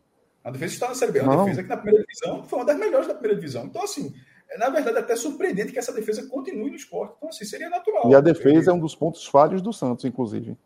A 0.43 0.51
defesa 0.51 0.75
está 0.75 0.89
na 0.89 0.95
Série 0.95 1.13
B, 1.13 1.21
é 1.21 1.23
uma 1.23 1.37
não. 1.37 1.45
defesa 1.45 1.63
que 1.63 1.69
na 1.69 1.77
primeira 1.77 2.05
divisão 2.05 2.43
foi 2.43 2.59
uma 2.59 2.65
das 2.65 2.77
melhores 2.77 3.07
da 3.07 3.15
primeira 3.15 3.37
divisão. 3.37 3.65
Então, 3.65 3.85
assim, 3.85 4.13
é, 4.53 4.59
na 4.59 4.69
verdade, 4.69 4.99
até 4.99 5.17
surpreendente 5.17 5.73
que 5.73 5.79
essa 5.79 5.93
defesa 5.93 6.27
continue 6.29 6.71
no 6.71 6.77
esporte. 6.77 7.15
Então, 7.17 7.29
assim, 7.29 7.45
seria 7.45 7.71
natural. 7.71 8.11
E 8.11 8.15
a 8.15 8.21
defesa 8.21 8.71
é 8.71 8.75
um 8.75 8.79
dos 8.79 8.95
pontos 8.95 9.27
falhos 9.27 9.63
do 9.63 9.73
Santos, 9.73 10.05
inclusive. 10.05 10.57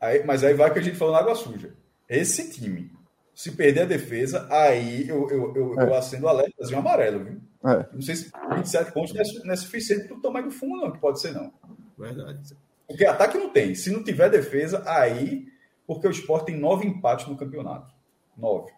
Aí, 0.00 0.24
mas 0.24 0.42
aí 0.42 0.54
vai 0.54 0.72
que 0.72 0.78
a 0.78 0.82
gente 0.82 0.96
falou 0.96 1.14
na 1.14 1.20
água 1.20 1.34
suja. 1.34 1.74
Esse 2.08 2.50
time, 2.50 2.90
se 3.34 3.52
perder 3.52 3.82
a 3.82 3.86
defesa, 3.86 4.46
aí 4.50 5.08
eu, 5.08 5.28
eu, 5.30 5.54
eu, 5.54 5.80
é. 5.80 5.84
eu 5.84 5.94
acendo 5.94 6.28
alertazinho 6.28 6.78
amarelo, 6.78 7.24
viu? 7.24 7.40
É. 7.64 7.86
Não 7.92 8.02
sei 8.02 8.16
se 8.16 8.30
27 8.54 8.92
pontos 8.92 9.14
não 9.14 9.20
é, 9.20 9.24
não 9.44 9.52
é 9.52 9.56
suficiente 9.56 10.08
para 10.08 10.16
o 10.16 10.20
tamanho 10.20 10.46
do 10.46 10.52
fundo, 10.52 10.76
não, 10.76 10.92
que 10.92 10.98
pode 10.98 11.20
ser, 11.20 11.32
não. 11.32 11.52
Verdade. 11.96 12.56
Porque 12.86 13.06
ataque 13.06 13.38
não 13.38 13.50
tem. 13.50 13.74
Se 13.74 13.90
não 13.90 14.02
tiver 14.02 14.30
defesa, 14.30 14.82
aí. 14.86 15.46
Porque 15.86 16.06
o 16.06 16.10
Sport 16.10 16.46
tem 16.46 16.58
nove 16.58 16.86
empates 16.86 17.26
no 17.26 17.36
campeonato. 17.36 17.94
Nove. 18.36 18.72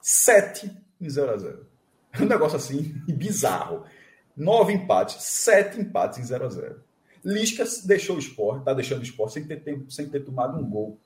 Sete 0.00 0.70
em 1.00 1.10
0 1.10 1.32
a 1.32 1.36
0 1.36 1.58
É 1.62 1.67
um 2.20 2.26
negócio 2.26 2.56
assim 2.56 2.94
bizarro. 3.08 3.84
Nove 4.36 4.72
empates, 4.72 5.16
sete 5.22 5.80
empates 5.80 6.18
em 6.18 6.24
0 6.24 6.46
a 6.46 6.48
0 6.48 6.80
Lisca 7.24 7.64
deixou 7.84 8.16
o 8.16 8.18
esporte, 8.18 8.60
está 8.60 8.72
deixando 8.72 9.00
o 9.00 9.02
esporte 9.02 9.34
sem 9.34 9.44
ter, 9.44 9.84
sem 9.88 10.08
ter 10.08 10.20
tomado 10.20 10.56
um 10.58 10.68
gol. 10.68 10.98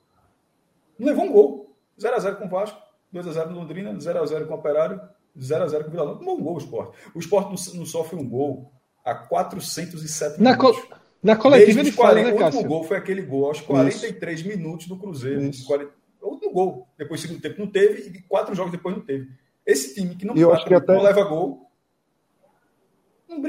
Não 0.98 1.06
levou 1.06 1.24
um 1.24 1.32
gol. 1.32 1.76
0x0 1.98 2.36
com 2.36 2.46
o 2.46 2.48
Vasco, 2.48 2.80
2x0 3.14 3.48
no 3.48 3.60
Londrina, 3.60 3.92
0x0 3.94 4.46
com 4.46 4.54
o 4.54 4.56
Operário, 4.56 5.00
0x0 5.38 5.82
com 5.82 5.88
o 5.88 5.90
Vila 5.90 6.04
Nova. 6.04 6.18
Tomou 6.18 6.38
um 6.38 6.42
gol 6.42 6.54
o 6.54 6.58
esporte. 6.58 6.96
O 7.14 7.18
esporte 7.18 7.46
não, 7.46 7.78
não, 7.80 7.86
sofre 7.86 8.16
um 8.16 8.28
gol 8.28 8.72
há 9.04 9.14
407 9.14 10.40
na 10.40 10.50
minutos. 10.50 10.80
Co 10.84 11.02
na 11.22 11.36
coletiva 11.36 11.80
ele 11.80 11.92
40, 11.92 11.92
fala, 11.92 12.14
né, 12.14 12.42
O 12.42 12.44
último 12.44 12.68
gol 12.68 12.84
foi 12.84 12.96
aquele 12.96 13.22
gol 13.22 13.46
aos 13.46 13.60
43 13.60 14.40
Isso. 14.40 14.48
minutos 14.48 14.86
do 14.88 14.98
Cruzeiro. 14.98 15.50
40, 15.66 15.92
o 16.20 16.28
último 16.28 16.52
gol. 16.52 16.88
Depois, 16.98 17.20
segundo 17.20 17.40
tempo, 17.40 17.60
não 17.60 17.68
teve. 17.68 18.08
E 18.08 18.22
quatro 18.22 18.54
jogos 18.54 18.72
depois 18.72 18.96
não 18.96 19.02
teve. 19.02 19.30
Esse 19.66 19.94
time 19.94 20.14
que 20.14 20.26
não, 20.26 20.34
faz, 20.34 20.64
que 20.64 20.74
até... 20.74 20.94
não 20.94 21.02
leva 21.02 21.24
gol, 21.24 21.62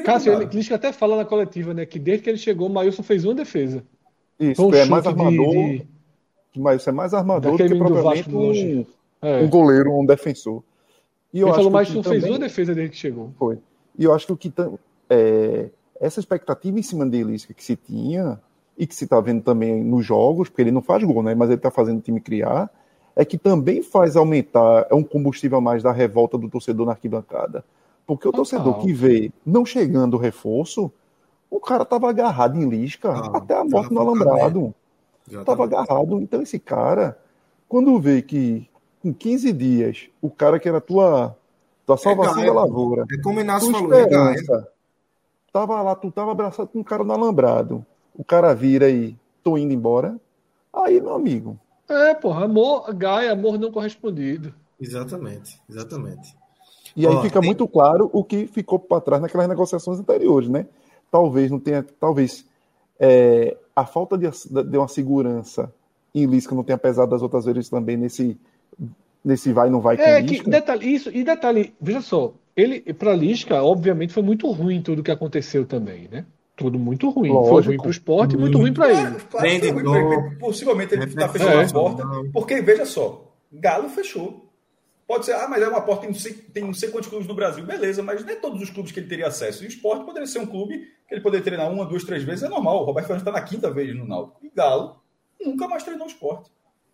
Cássio, 0.05 0.33
ele, 0.33 0.47
Clisca 0.47 0.75
até 0.75 0.93
fala 0.93 1.17
na 1.17 1.25
coletiva, 1.25 1.73
né? 1.73 1.85
Que 1.85 1.99
desde 1.99 2.23
que 2.23 2.29
ele 2.29 2.37
chegou, 2.37 2.67
o 2.67 2.73
Mailson 2.73 3.03
fez 3.03 3.25
uma 3.25 3.33
defesa. 3.33 3.83
Isso, 4.39 4.65
um 4.65 4.73
é 4.73 4.85
mais 4.85 5.05
armador. 5.05 5.53
De, 5.53 5.77
de... 5.79 6.59
Mas 6.59 6.87
é 6.87 6.91
mais 6.91 7.13
armador 7.13 7.57
do 7.57 7.57
que 7.57 7.75
propriamente 7.75 8.29
um, 8.33 8.85
é. 9.21 9.41
um 9.41 9.49
goleiro, 9.49 9.97
um 9.97 10.05
defensor. 10.05 10.63
E 11.33 11.39
eu 11.39 11.47
ele 11.47 11.55
falou, 11.55 11.71
mas 11.71 11.93
não 11.93 12.03
fez 12.03 12.23
uma 12.23 12.39
defesa 12.39 12.75
desde 12.75 12.91
que 12.91 12.97
chegou. 12.97 13.31
Foi. 13.37 13.59
E 13.97 14.03
eu 14.03 14.13
acho 14.13 14.27
que 14.27 14.33
o 14.33 14.37
que 14.37 14.53
é, 15.09 15.69
essa 15.99 16.19
expectativa 16.19 16.79
em 16.79 16.83
cima 16.83 17.05
dele, 17.05 17.37
que 17.55 17.63
se 17.63 17.75
tinha, 17.75 18.39
e 18.77 18.85
que 18.85 18.95
se 18.95 19.03
está 19.03 19.19
vendo 19.19 19.41
também 19.41 19.83
nos 19.83 20.05
jogos, 20.05 20.49
porque 20.49 20.61
ele 20.61 20.71
não 20.71 20.81
faz 20.81 21.03
gol, 21.03 21.23
né? 21.23 21.33
Mas 21.35 21.49
ele 21.49 21.57
está 21.57 21.71
fazendo 21.71 21.97
o 21.97 22.01
time 22.01 22.21
criar, 22.21 22.69
é 23.15 23.23
que 23.23 23.37
também 23.37 23.81
faz 23.81 24.15
aumentar, 24.15 24.87
é 24.89 24.95
um 24.95 25.03
combustível 25.03 25.57
a 25.57 25.61
mais 25.61 25.83
da 25.83 25.91
revolta 25.91 26.37
do 26.37 26.49
torcedor 26.49 26.85
na 26.85 26.93
arquibancada. 26.93 27.63
Porque 28.05 28.27
o 28.27 28.31
Total. 28.31 28.45
torcedor 28.45 28.79
que 28.79 28.91
vê 28.91 29.31
não 29.45 29.65
chegando 29.65 30.15
o 30.15 30.19
reforço, 30.19 30.91
o 31.49 31.59
cara 31.59 31.85
tava 31.85 32.09
agarrado 32.09 32.57
em 32.57 32.67
lisca 32.67 33.11
ah, 33.11 33.37
até 33.37 33.55
a 33.55 33.63
morte 33.63 33.93
no 33.93 34.01
alambrado. 34.01 34.73
Tava 35.45 35.63
agarrado. 35.63 36.19
Então 36.19 36.41
esse 36.41 36.59
cara, 36.59 37.17
quando 37.69 37.99
vê 37.99 38.21
que 38.21 38.67
em 39.03 39.13
15 39.13 39.53
dias 39.53 40.09
o 40.21 40.29
cara 40.29 40.59
que 40.59 40.67
era 40.67 40.81
tua, 40.81 41.37
tua 41.85 41.97
salvação 41.97 42.43
é, 42.43 42.47
da 42.47 42.53
lavoura, 42.53 43.05
é 43.09 43.21
como 43.21 43.37
o 43.37 43.41
Inácio 43.41 43.71
falou, 43.71 43.93
é 43.93 44.03
é 44.03 44.73
tava 45.53 45.79
lá, 45.83 45.95
tu 45.95 46.11
tava 46.11 46.31
abraçado 46.31 46.69
com 46.69 46.79
um 46.79 46.83
cara 46.83 47.03
no 47.03 47.13
alambrado. 47.13 47.85
O 48.15 48.23
cara 48.23 48.53
vira 48.53 48.89
e 48.89 49.15
tô 49.43 49.57
indo 49.57 49.73
embora. 49.73 50.19
Aí, 50.73 50.99
meu 50.99 51.13
amigo. 51.13 51.59
É, 51.89 52.13
porra, 52.13 52.45
amor, 52.45 52.93
Gaia, 52.93 53.31
amor 53.31 53.59
não 53.59 53.71
correspondido. 53.71 54.53
Exatamente, 54.79 55.59
exatamente. 55.69 56.35
E 56.95 57.07
aí 57.07 57.21
fica 57.21 57.39
tem... 57.39 57.47
muito 57.47 57.67
claro 57.67 58.09
o 58.13 58.23
que 58.23 58.47
ficou 58.47 58.79
para 58.79 59.01
trás 59.01 59.21
naquelas 59.21 59.47
negociações 59.47 59.99
anteriores, 59.99 60.49
né? 60.49 60.67
Talvez 61.11 61.49
não 61.49 61.59
tenha, 61.59 61.83
talvez 61.99 62.45
é, 62.99 63.57
a 63.75 63.85
falta 63.85 64.17
de, 64.17 64.29
de 64.29 64.77
uma 64.77 64.87
segurança 64.87 65.73
em 66.13 66.25
Lisca 66.25 66.53
não 66.53 66.63
tenha 66.63 66.77
pesado 66.77 67.11
das 67.11 67.21
outras 67.21 67.45
vezes 67.45 67.69
também 67.69 67.97
nesse 67.97 68.37
nesse 69.25 69.53
vai 69.53 69.69
não 69.69 69.79
vai 69.79 69.95
é 69.95 70.21
que 70.21 70.43
detalhe 70.43 70.93
isso 70.93 71.09
e 71.09 71.23
detalhe 71.23 71.73
veja 71.81 72.01
só 72.01 72.33
ele 72.55 72.81
para 72.93 73.15
Lisca 73.15 73.63
obviamente 73.63 74.13
foi 74.13 74.21
muito 74.21 74.51
ruim 74.51 74.81
tudo 74.81 75.01
que 75.01 75.11
aconteceu 75.11 75.65
também 75.65 76.07
né 76.11 76.25
tudo 76.55 76.77
muito 76.77 77.09
ruim 77.09 77.29
Lógico. 77.29 77.49
foi 77.49 77.63
ruim 77.63 77.77
para 77.77 77.87
o 77.87 77.91
esporte 77.91 78.37
muito, 78.37 78.57
muito 78.57 78.57
ruim 78.59 78.73
para 78.73 78.89
ele 78.89 79.19
claro, 79.29 80.37
possivelmente 80.39 80.93
ele 80.93 81.05
está 81.05 81.29
fechando 81.29 81.61
é. 81.61 81.65
a 81.65 81.69
porta 81.69 82.03
porque 82.31 82.61
veja 82.61 82.85
só 82.85 83.31
Galo 83.51 83.89
fechou 83.89 84.43
Pode 85.05 85.25
ser, 85.25 85.33
ah, 85.33 85.47
mas 85.49 85.61
é 85.61 85.67
uma 85.67 85.81
porta, 85.81 86.01
tem 86.01 86.11
não, 86.11 86.17
sei, 86.17 86.33
tem 86.33 86.63
não 86.63 86.73
sei 86.73 86.89
quantos 86.89 87.09
clubes 87.09 87.27
no 87.27 87.35
Brasil. 87.35 87.65
Beleza, 87.65 88.01
mas 88.01 88.23
nem 88.23 88.39
todos 88.39 88.61
os 88.61 88.69
clubes 88.69 88.91
que 88.91 88.99
ele 88.99 89.07
teria 89.07 89.27
acesso. 89.27 89.63
E 89.63 89.67
o 89.67 89.69
esporte 89.69 90.05
poderia 90.05 90.25
ser 90.25 90.39
um 90.39 90.45
clube 90.45 90.79
que 91.07 91.13
ele 91.13 91.21
poderia 91.21 91.43
treinar 91.43 91.71
uma, 91.71 91.85
duas, 91.85 92.03
três 92.03 92.23
vezes, 92.23 92.43
é 92.43 92.49
normal. 92.49 92.81
O 92.81 92.85
Roberto 92.85 93.07
Fernandes 93.07 93.27
está 93.27 93.39
na 93.39 93.45
quinta 93.45 93.69
vez 93.69 93.95
no 93.95 94.07
Náutico. 94.07 94.39
E 94.43 94.49
Galo 94.49 95.01
nunca 95.41 95.67
mais 95.67 95.83
treinou 95.83 96.07
o 96.07 96.09
esporte. 96.09 96.49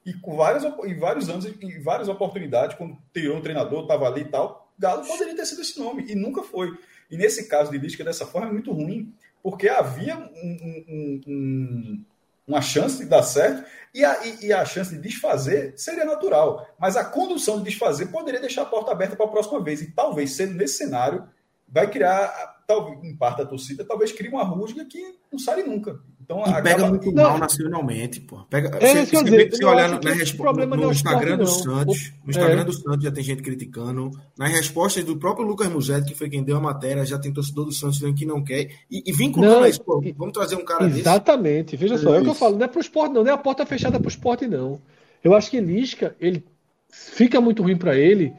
E 0.05 0.14
com 0.14 0.36
várias, 0.36 0.64
em 0.64 0.97
vários 0.97 1.30
anos, 1.30 1.45
em 1.45 1.82
várias 1.82 2.10
oportunidades, 2.10 2.76
quando 2.76 2.97
tirou 3.14 3.38
um 3.38 3.41
treinador, 3.41 3.84
estava 3.84 4.07
ali 4.07 4.22
e 4.22 4.26
tal, 4.26 4.74
Galo 4.78 5.05
poderia 5.05 5.36
ter 5.36 5.45
sido 5.45 5.62
esse 5.62 5.80
nome. 5.80 6.05
E 6.10 6.16
nunca 6.16 6.41
foi. 6.41 6.76
E 7.12 7.18
nesse 7.18 7.47
caso 7.47 7.72
de 7.72 7.78
Lisca, 7.78 8.03
dessa 8.03 8.26
forma, 8.26 8.49
é 8.49 8.51
muito 8.51 8.72
ruim, 8.72 9.14
porque 9.42 9.70
havia 9.70 10.18
um, 10.18 10.58
um, 10.88 11.22
um 11.28 12.06
uma 12.50 12.62
chance 12.62 12.98
de 12.98 13.06
dar 13.06 13.22
certo 13.22 13.64
e 13.94 14.04
a, 14.04 14.26
e, 14.42 14.52
a 14.52 14.66
chance 14.66 14.96
de 14.96 15.00
desfazer 15.00 15.74
seria 15.78 16.04
natural. 16.04 16.68
Mas 16.80 16.98
a 16.98 17.06
condução 17.06 17.60
de 17.60 17.66
desfazer 17.66 18.08
poderia 18.08 18.42
deixar 18.42 18.64
a 18.64 18.66
porta 18.66 18.92
aberta 18.92 19.16
para 19.16 19.28
a 19.28 19.30
próxima 19.30 19.64
vez. 19.64 19.82
E 19.82 19.92
talvez, 19.92 20.32
sendo 20.32 20.56
nesse 20.56 20.78
cenário, 20.78 21.30
vai 21.68 21.90
criar, 21.90 22.28
talvez, 22.68 23.04
em 23.04 23.16
parte 23.16 23.44
a 23.44 23.46
torcida, 23.46 23.86
talvez 23.86 24.12
crie 24.12 24.30
uma 24.30 24.44
rusga 24.44 24.84
que 24.84 25.00
não 25.32 25.38
sai 25.38 25.62
nunca. 25.62 26.00
Então, 26.30 26.42
e 26.42 26.44
acaba... 26.44 26.62
pega 26.62 26.88
muito 26.88 27.12
não. 27.12 27.24
mal 27.24 27.40
nacionalmente, 27.40 28.22
pô. 28.22 28.44
Pega, 28.48 28.78
é, 28.80 29.04
se, 29.04 29.18
se, 29.18 29.24
dizer, 29.24 29.52
se 29.52 29.66
olhar 29.66 29.90
na 29.90 30.12
resposta 30.12 30.64
no, 30.64 30.76
no 30.76 30.92
Instagram 30.92 31.38
do 31.38 31.48
Santos, 31.48 32.14
no 32.24 32.30
Instagram 32.30 32.62
é. 32.62 32.64
do 32.66 32.74
Santos 32.74 33.04
já 33.04 33.12
tem 33.12 33.24
gente 33.24 33.42
criticando. 33.42 34.12
Nas 34.38 34.52
respostas 34.52 35.04
do 35.04 35.18
próprio 35.18 35.48
Lucas 35.48 35.68
Musetti, 35.70 36.10
que 36.10 36.16
foi 36.16 36.30
quem 36.30 36.44
deu 36.44 36.58
a 36.58 36.62
matéria, 36.62 37.04
já 37.04 37.18
tem 37.18 37.34
torcedor 37.34 37.66
do 37.66 37.72
Santos 37.72 37.98
dizendo 37.98 38.14
que 38.14 38.28
não 38.28 38.44
quer. 38.44 38.70
E, 38.92 39.02
e 39.08 39.12
vinculando 39.12 39.66
isso, 39.66 39.84
pô, 39.84 40.00
vamos 40.16 40.34
trazer 40.34 40.56
um 40.56 40.64
cara 40.64 40.86
Exatamente. 40.86 41.72
Desse. 41.72 41.78
Veja 41.78 41.98
só, 41.98 42.14
é 42.14 42.20
o 42.20 42.24
que 42.24 42.30
eu 42.30 42.36
falo, 42.36 42.58
não 42.58 42.66
é 42.66 42.68
pro 42.68 42.80
esporte, 42.80 43.12
não, 43.12 43.24
não 43.24 43.32
é 43.32 43.34
a 43.34 43.38
porta 43.38 43.66
fechada 43.66 44.00
pro 44.00 44.10
esporte, 44.10 44.46
não. 44.46 44.80
Eu 45.24 45.34
acho 45.34 45.50
que 45.50 45.60
Lisca, 45.60 46.16
ele 46.20 46.46
fica 46.92 47.42
muito 47.42 47.64
ruim 47.64 47.76
para 47.76 47.98
ele, 47.98 48.32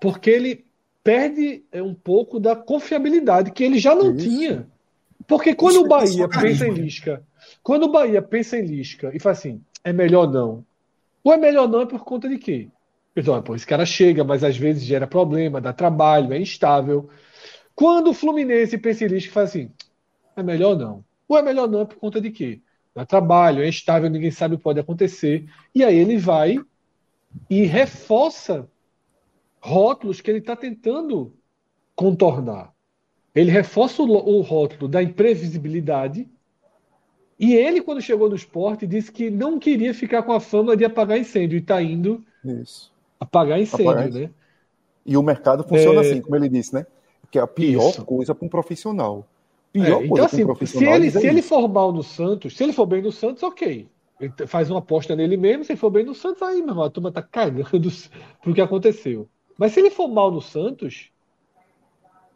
porque 0.00 0.30
ele 0.30 0.64
perde 1.02 1.62
é, 1.70 1.82
um 1.82 1.92
pouco 1.92 2.40
da 2.40 2.56
confiabilidade 2.56 3.50
que 3.50 3.62
ele 3.62 3.78
já 3.78 3.94
não 3.94 4.16
isso. 4.16 4.26
tinha. 4.26 4.66
Porque 5.26 5.54
quando 5.54 5.76
isso 5.76 5.84
o 5.84 5.88
Bahia 5.88 6.28
pensa 6.28 6.66
em 6.66 6.72
Lisca 6.72 7.22
quando 7.64 7.84
o 7.84 7.90
Bahia 7.90 8.22
pensa 8.22 8.56
em 8.56 8.64
Lisca 8.64 9.10
e 9.12 9.18
faz 9.18 9.38
assim, 9.38 9.60
é 9.82 9.92
melhor 9.92 10.30
não. 10.30 10.64
Ou 11.24 11.32
é 11.32 11.36
melhor 11.36 11.66
não 11.66 11.80
é 11.80 11.86
por 11.86 12.04
conta 12.04 12.28
de 12.28 12.38
quê? 12.38 12.68
Então, 13.16 13.40
pô, 13.42 13.56
esse 13.56 13.66
cara 13.66 13.86
chega, 13.86 14.22
mas 14.22 14.44
às 14.44 14.56
vezes 14.56 14.84
gera 14.84 15.06
problema, 15.06 15.60
dá 15.60 15.72
trabalho, 15.72 16.32
é 16.32 16.38
instável. 16.38 17.08
Quando 17.74 18.10
o 18.10 18.14
Fluminense 18.14 18.78
pensa 18.78 19.04
em 19.06 19.20
faz 19.20 19.50
assim, 19.50 19.70
é 20.36 20.42
melhor 20.42 20.76
não. 20.76 21.04
Ou 21.26 21.38
é 21.38 21.42
melhor 21.42 21.68
não 21.68 21.80
é 21.80 21.84
por 21.84 21.96
conta 21.96 22.20
de 22.20 22.30
quê? 22.30 22.60
Dá 22.94 23.04
trabalho, 23.04 23.62
é 23.62 23.68
instável, 23.68 24.08
ninguém 24.08 24.30
sabe 24.30 24.54
o 24.54 24.58
que 24.58 24.64
pode 24.64 24.78
acontecer. 24.78 25.48
E 25.74 25.82
aí 25.82 25.96
ele 25.96 26.16
vai 26.16 26.58
e 27.48 27.64
reforça 27.64 28.68
rótulos 29.60 30.20
que 30.20 30.30
ele 30.30 30.38
está 30.38 30.54
tentando 30.54 31.34
contornar. 31.96 32.72
Ele 33.34 33.50
reforça 33.50 34.02
o, 34.02 34.06
o 34.06 34.40
rótulo 34.42 34.86
da 34.86 35.02
imprevisibilidade. 35.02 36.28
E 37.38 37.54
ele, 37.54 37.80
quando 37.80 38.00
chegou 38.00 38.28
no 38.28 38.36
esporte, 38.36 38.86
disse 38.86 39.10
que 39.10 39.30
não 39.30 39.58
queria 39.58 39.92
ficar 39.92 40.22
com 40.22 40.32
a 40.32 40.40
fama 40.40 40.76
de 40.76 40.84
apagar 40.84 41.18
incêndio. 41.18 41.56
E 41.56 41.60
está 41.60 41.82
indo 41.82 42.24
Isso. 42.44 42.92
apagar 43.18 43.60
incêndio, 43.60 43.90
apagar. 43.90 44.10
né? 44.10 44.30
E 45.04 45.16
o 45.16 45.22
mercado 45.22 45.64
funciona 45.64 46.02
é... 46.02 46.10
assim, 46.10 46.20
como 46.20 46.36
ele 46.36 46.48
disse, 46.48 46.74
né? 46.74 46.86
Que 47.30 47.38
é 47.38 47.42
a 47.42 47.46
pior 47.46 47.90
Isso. 47.90 48.04
coisa 48.04 48.34
para 48.34 48.46
um 48.46 48.48
profissional. 48.48 49.26
Pior 49.72 50.02
é, 50.02 50.06
então, 50.06 50.24
assim, 50.24 50.66
se 50.66 50.84
ele, 50.84 51.10
se 51.10 51.26
ele 51.26 51.42
for 51.42 51.66
mal 51.68 51.92
no 51.92 52.02
Santos, 52.02 52.56
se 52.56 52.62
ele 52.62 52.72
for 52.72 52.86
bem 52.86 53.02
no 53.02 53.10
Santos, 53.10 53.42
ok. 53.42 53.88
Ele 54.20 54.32
faz 54.46 54.70
uma 54.70 54.78
aposta 54.78 55.16
nele 55.16 55.36
mesmo, 55.36 55.64
se 55.64 55.72
ele 55.72 55.80
for 55.80 55.90
bem 55.90 56.04
no 56.04 56.14
Santos, 56.14 56.40
aí, 56.42 56.60
meu 56.60 56.68
irmão, 56.68 56.84
a 56.84 56.90
turma 56.90 57.10
tá 57.10 57.20
cagando 57.20 57.90
pro 58.40 58.54
que 58.54 58.60
aconteceu. 58.60 59.28
Mas 59.58 59.72
se 59.72 59.80
ele 59.80 59.90
for 59.90 60.06
mal 60.06 60.30
no 60.30 60.40
Santos, 60.40 61.10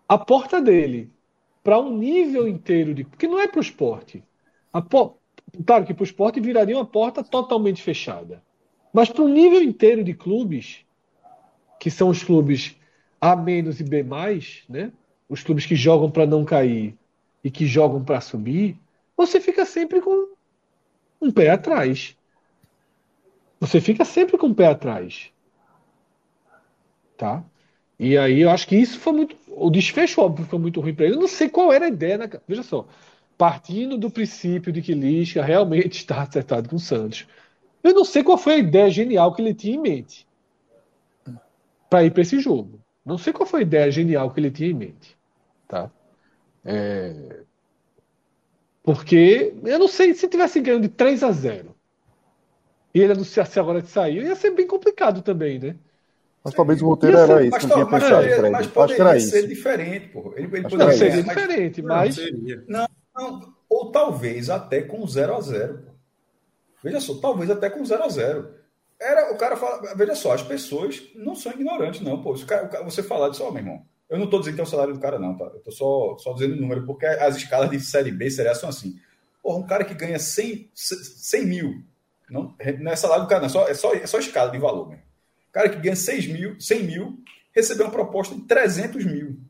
a 0.08 0.18
porta 0.18 0.60
dele 0.60 1.10
para 1.62 1.78
um 1.78 1.96
nível 1.96 2.48
inteiro 2.48 2.94
de. 2.94 3.04
que 3.04 3.28
não 3.28 3.38
é 3.38 3.46
para 3.46 3.58
o 3.58 3.62
esporte. 3.62 4.24
Claro 4.82 5.84
que 5.84 5.94
para 5.94 6.02
o 6.02 6.04
esporte 6.04 6.40
viraria 6.40 6.76
uma 6.76 6.86
porta 6.86 7.22
totalmente 7.24 7.82
fechada. 7.82 8.42
Mas 8.92 9.08
para 9.08 9.22
um 9.22 9.28
nível 9.28 9.62
inteiro 9.62 10.02
de 10.04 10.14
clubes, 10.14 10.84
que 11.78 11.90
são 11.90 12.08
os 12.08 12.22
clubes 12.22 12.76
A 13.20 13.32
e 13.32 13.82
B, 13.82 14.04
né? 14.68 14.92
os 15.28 15.42
clubes 15.42 15.66
que 15.66 15.76
jogam 15.76 16.10
para 16.10 16.26
não 16.26 16.44
cair 16.44 16.96
e 17.44 17.50
que 17.50 17.66
jogam 17.66 18.02
para 18.02 18.20
subir, 18.20 18.76
você 19.16 19.40
fica 19.40 19.64
sempre 19.64 20.00
com 20.00 20.34
um 21.20 21.30
pé 21.30 21.50
atrás. 21.50 22.16
Você 23.60 23.80
fica 23.80 24.04
sempre 24.04 24.38
com 24.38 24.46
um 24.46 24.54
pé 24.54 24.66
atrás. 24.66 25.30
Tá? 27.16 27.44
E 27.98 28.16
aí 28.16 28.40
eu 28.40 28.50
acho 28.50 28.66
que 28.68 28.76
isso 28.76 28.98
foi 28.98 29.12
muito. 29.12 29.36
O 29.48 29.70
desfecho, 29.70 30.20
óbvio, 30.20 30.46
foi 30.46 30.58
muito 30.58 30.80
ruim 30.80 30.94
para 30.94 31.06
ele. 31.06 31.16
Eu 31.16 31.20
não 31.20 31.26
sei 31.28 31.48
qual 31.48 31.72
era 31.72 31.86
a 31.86 31.88
ideia. 31.88 32.16
Na... 32.16 32.28
Veja 32.46 32.62
só. 32.62 32.86
Partindo 33.38 33.96
do 33.96 34.10
princípio 34.10 34.72
de 34.72 34.82
que 34.82 34.92
Lisca 34.92 35.42
realmente 35.42 35.92
está 35.92 36.22
acertado 36.22 36.68
com 36.68 36.76
o 36.76 36.80
Santos. 36.80 37.26
Eu 37.82 37.94
não 37.94 38.04
sei 38.04 38.22
qual 38.24 38.36
foi 38.36 38.54
a 38.54 38.58
ideia 38.58 38.90
genial 38.90 39.32
que 39.32 39.40
ele 39.40 39.54
tinha 39.54 39.76
em 39.76 39.80
mente 39.80 40.26
para 41.88 42.04
ir 42.04 42.10
para 42.10 42.22
esse 42.22 42.38
jogo. 42.40 42.80
Não 43.04 43.16
sei 43.16 43.32
qual 43.32 43.46
foi 43.46 43.60
a 43.60 43.62
ideia 43.62 43.90
genial 43.90 44.30
que 44.30 44.40
ele 44.40 44.50
tinha 44.50 44.70
em 44.70 44.74
mente. 44.74 45.16
Tá? 45.66 45.90
É... 46.64 47.42
Porque 48.82 49.54
eu 49.64 49.78
não 49.78 49.88
sei 49.88 50.14
se 50.14 50.28
tivesse 50.28 50.60
ganho 50.60 50.80
de 50.80 50.88
3 50.88 51.22
a 51.22 51.30
0 51.30 51.74
e 52.94 53.00
ele 53.00 53.12
anunciasse 53.12 53.60
agora 53.60 53.82
de 53.82 53.88
sair, 53.88 54.24
ia 54.24 54.34
ser 54.34 54.50
bem 54.50 54.66
complicado 54.66 55.22
também, 55.22 55.58
né? 55.58 55.76
Mas 56.42 56.54
talvez 56.54 56.80
o 56.80 56.86
roteiro 56.86 57.18
era 57.18 57.42
isso, 57.42 57.50
mas, 57.52 57.64
não 57.64 57.70
tinha 57.70 57.84
mas, 57.84 58.04
poderia, 58.04 58.50
mas 58.50 58.66
poderia 58.66 59.20
ser 59.20 59.38
isso. 59.40 59.48
diferente, 59.48 60.08
pô. 60.08 60.32
Ele, 60.36 60.46
ele 60.46 60.68
poderia 60.68 60.92
ser 60.92 61.22
diferente, 61.22 61.82
mas. 61.82 62.16
Não, 62.66 62.80
não, 62.80 62.88
ou 63.68 63.90
talvez 63.90 64.50
até 64.50 64.82
com 64.82 65.06
0 65.06 65.36
a 65.36 65.40
0 65.40 65.88
Veja 66.82 67.00
só, 67.00 67.14
talvez 67.14 67.50
até 67.50 67.68
com 67.68 67.84
0 67.84 68.04
a 68.04 68.08
0 68.08 68.54
Era, 69.00 69.32
o 69.32 69.36
cara 69.36 69.56
fala, 69.56 69.94
veja 69.94 70.14
só, 70.14 70.32
as 70.32 70.42
pessoas 70.42 71.02
não 71.14 71.34
são 71.34 71.52
ignorantes, 71.52 72.00
não, 72.00 72.22
pô. 72.22 72.34
Cara, 72.46 72.82
você 72.82 73.02
falar 73.02 73.30
disso, 73.30 73.44
ó, 73.44 73.50
meu 73.50 73.62
irmão. 73.62 73.82
Eu 74.08 74.16
não 74.16 74.24
estou 74.24 74.40
dizendo 74.40 74.54
que 74.54 74.60
é 74.60 74.64
o 74.64 74.66
salário 74.66 74.94
do 74.94 75.00
cara, 75.00 75.18
não, 75.18 75.36
tá? 75.36 75.44
Eu 75.44 75.60
tô 75.60 75.70
só, 75.70 76.16
só 76.18 76.32
dizendo 76.32 76.54
o 76.54 76.60
número, 76.60 76.86
porque 76.86 77.04
as 77.04 77.36
escalas 77.36 77.70
de 77.70 77.78
Série 77.80 78.10
B, 78.10 78.30
Série 78.30 78.48
A 78.48 78.54
são 78.54 78.68
assim. 78.68 78.98
Porra, 79.42 79.58
um 79.58 79.66
cara 79.66 79.84
que 79.84 79.94
ganha 79.94 80.18
100, 80.18 80.70
100 80.74 81.46
mil, 81.46 81.82
não, 82.30 82.54
não 82.80 82.92
é 82.92 82.96
salário 82.96 83.24
do 83.24 83.28
cara, 83.28 83.40
não, 83.40 83.46
é 83.46 83.50
só, 83.50 83.68
é 83.68 83.74
só, 83.74 83.94
é 83.94 84.06
só 84.06 84.18
escala 84.18 84.50
de 84.50 84.58
valor, 84.58 84.88
mesmo 84.88 85.08
cara 85.58 85.68
que 85.68 85.80
ganha 85.80 85.96
6 85.96 86.28
mil, 86.28 86.60
100 86.60 86.82
mil, 86.84 87.18
recebeu 87.52 87.86
uma 87.86 87.92
proposta 87.92 88.34
de 88.34 88.42
300 88.42 89.04
mil. 89.04 89.40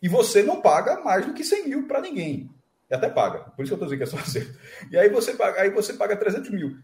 E 0.00 0.08
você 0.08 0.44
não 0.44 0.60
paga 0.60 1.00
mais 1.00 1.26
do 1.26 1.34
que 1.34 1.42
100 1.42 1.68
mil 1.68 1.88
para 1.88 2.00
ninguém. 2.00 2.50
E 2.90 2.94
até 2.94 3.08
paga. 3.08 3.40
Por 3.50 3.64
isso 3.64 3.74
que 3.74 3.82
eu 3.82 3.86
estou 3.86 3.88
dizendo 3.88 3.98
que 3.98 4.04
é 4.04 4.06
só 4.06 4.18
acerto. 4.22 4.58
E 4.90 4.98
aí 4.98 5.08
você 5.08 5.34
paga, 5.34 5.60
aí 5.60 5.70
você 5.70 5.94
paga 5.94 6.16
300 6.16 6.50
mil. 6.50 6.76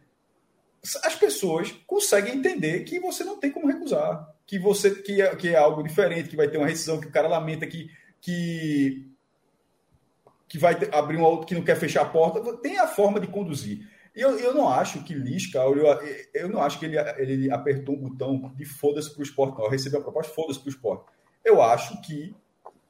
As 1.05 1.15
pessoas 1.15 1.73
conseguem 1.87 2.37
entender 2.37 2.85
que 2.85 2.99
você 2.99 3.23
não 3.23 3.39
tem 3.39 3.51
como 3.51 3.67
recusar. 3.67 4.29
Que 4.47 4.59
você 4.59 4.91
que 4.91 5.21
é, 5.21 5.37
que 5.37 5.49
é 5.51 5.57
algo 5.57 5.83
diferente, 5.83 6.29
que 6.29 6.37
vai 6.37 6.49
ter 6.49 6.57
uma 6.57 6.67
rescisão, 6.67 7.01
que 7.01 7.07
o 7.07 7.13
cara 7.13 7.29
lamenta 7.29 7.67
que, 7.67 7.91
que, 8.21 9.07
que 10.49 10.59
vai 10.59 10.77
abrir 10.93 11.17
uma 11.17 11.29
outra 11.29 11.47
que 11.47 11.55
não 11.55 11.63
quer 11.63 11.77
fechar 11.77 12.03
a 12.03 12.09
porta. 12.09 12.41
Tem 12.59 12.79
a 12.79 12.87
forma 12.87 13.21
de 13.21 13.27
conduzir. 13.27 13.87
Eu, 14.15 14.39
eu 14.39 14.53
não 14.53 14.69
acho 14.69 15.05
que 15.05 15.15
Lisca, 15.15 15.59
eu, 15.59 15.87
eu 16.35 16.49
não 16.49 16.63
acho 16.63 16.79
que 16.79 16.85
ele, 16.85 16.99
ele 17.19 17.51
apertou 17.51 17.95
um 17.95 18.09
botão 18.09 18.53
de 18.57 18.65
foda-se 18.65 19.11
para 19.13 19.21
o 19.21 19.23
esporte, 19.23 19.57
não. 19.57 19.65
Eu 19.65 19.71
recebi 19.71 19.97
a 19.97 20.01
proposta, 20.01 20.35
foda-se 20.35 20.59
para 20.59 20.67
o 20.67 20.71
esporte. 20.71 21.05
Eu 21.45 21.63
acho 21.63 22.01
que, 22.03 22.35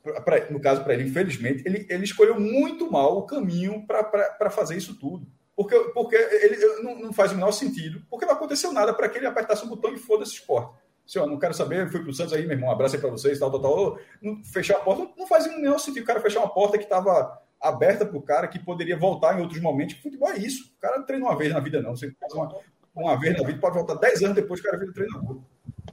pra, 0.02 0.50
no 0.50 0.60
caso 0.60 0.82
para 0.82 0.94
ele, 0.94 1.04
infelizmente, 1.04 1.62
ele, 1.66 1.86
ele 1.88 2.04
escolheu 2.04 2.38
muito 2.38 2.90
mal 2.90 3.18
o 3.18 3.26
caminho 3.26 3.86
para 3.86 4.50
fazer 4.50 4.76
isso 4.76 4.98
tudo. 4.98 5.26
Porque, 5.54 5.78
porque 5.92 6.16
ele 6.16 6.56
não, 6.82 6.98
não, 6.98 7.12
faz 7.12 7.32
o 7.32 7.34
menor 7.34 7.52
sentido, 7.52 8.02
porque 8.08 8.24
não 8.24 8.32
aconteceu 8.32 8.72
nada 8.72 8.94
para 8.94 9.08
que 9.08 9.18
ele 9.18 9.26
apertasse 9.26 9.62
o 9.64 9.68
botão 9.68 9.92
e 9.92 9.98
foda-se 9.98 10.32
esporte. 10.32 10.74
Senhor, 11.06 11.26
não 11.26 11.38
quero 11.38 11.52
saber, 11.52 11.90
fui 11.90 12.00
para 12.00 12.10
o 12.10 12.14
Santos 12.14 12.32
aí, 12.32 12.46
meu 12.46 12.52
irmão, 12.52 12.70
um 12.70 12.72
abraço 12.72 12.94
aí 12.94 13.00
para 13.00 13.10
vocês, 13.10 13.38
tal, 13.38 13.50
tal, 13.50 13.60
tal. 13.60 13.98
Não, 14.22 14.42
fechar 14.44 14.76
a 14.76 14.80
porta, 14.80 15.02
não, 15.02 15.12
não 15.18 15.26
faz 15.26 15.46
o 15.46 15.50
menor 15.50 15.78
sentido 15.78 16.04
o 16.04 16.06
cara 16.06 16.20
fechar 16.20 16.40
uma 16.40 16.48
porta 16.48 16.78
que 16.78 16.84
estava 16.84 17.38
aberta 17.60 18.06
para 18.06 18.16
o 18.16 18.22
cara 18.22 18.48
que 18.48 18.58
poderia 18.58 18.96
voltar 18.96 19.38
em 19.38 19.42
outros 19.42 19.60
momentos. 19.60 19.96
Futebol 19.96 20.30
é 20.30 20.38
isso. 20.38 20.72
O 20.78 20.80
cara 20.80 21.02
treina 21.02 21.26
uma 21.26 21.36
vez 21.36 21.52
na 21.52 21.60
vida, 21.60 21.82
não. 21.82 21.94
Você 21.94 22.10
faz 22.18 22.32
uma, 22.32 22.56
uma 22.94 23.18
vez 23.18 23.36
na 23.36 23.46
vida, 23.46 23.58
pode 23.60 23.74
voltar 23.74 23.94
10 23.96 24.22
anos 24.22 24.36
depois 24.36 24.60
que 24.60 24.66
o 24.66 24.70
cara 24.70 24.80
vira 24.80 24.94
treinador. 24.94 25.40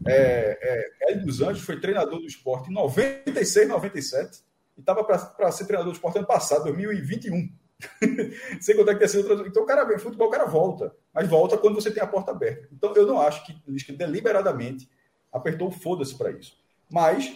É, 0.06 0.58
é, 0.62 1.12
Hélio 1.12 1.26
dos 1.26 1.42
Anjos 1.42 1.64
foi 1.64 1.80
treinador 1.80 2.20
do 2.20 2.26
esporte 2.26 2.70
em 2.70 2.74
96, 2.74 3.68
97 3.68 4.40
e 4.78 4.80
estava 4.80 5.04
para 5.04 5.52
ser 5.52 5.66
treinador 5.66 5.92
do 5.92 5.96
esporte 5.96 6.18
ano 6.18 6.28
passado, 6.28 6.64
2021. 6.66 7.50
Sem 8.60 8.76
contar 8.76 8.94
que 8.94 9.00
ter 9.00 9.08
sido. 9.08 9.46
Então, 9.46 9.64
o 9.64 9.66
cara 9.66 9.84
vem, 9.84 10.00
futebol, 10.00 10.28
o 10.28 10.32
cara 10.32 10.46
volta, 10.46 10.96
mas 11.14 11.28
volta 11.28 11.58
quando 11.58 11.76
você 11.76 11.92
tem 11.92 12.02
a 12.02 12.08
porta 12.08 12.32
aberta. 12.32 12.68
Então, 12.72 12.94
eu 12.96 13.06
não 13.06 13.20
acho 13.20 13.46
que 13.46 13.56
Lisca 13.68 13.94
deliberadamente 13.94 14.90
apertou 15.32 15.72
foda-se 15.72 16.18
para 16.18 16.32
isso. 16.32 16.58
Mas, 16.90 17.36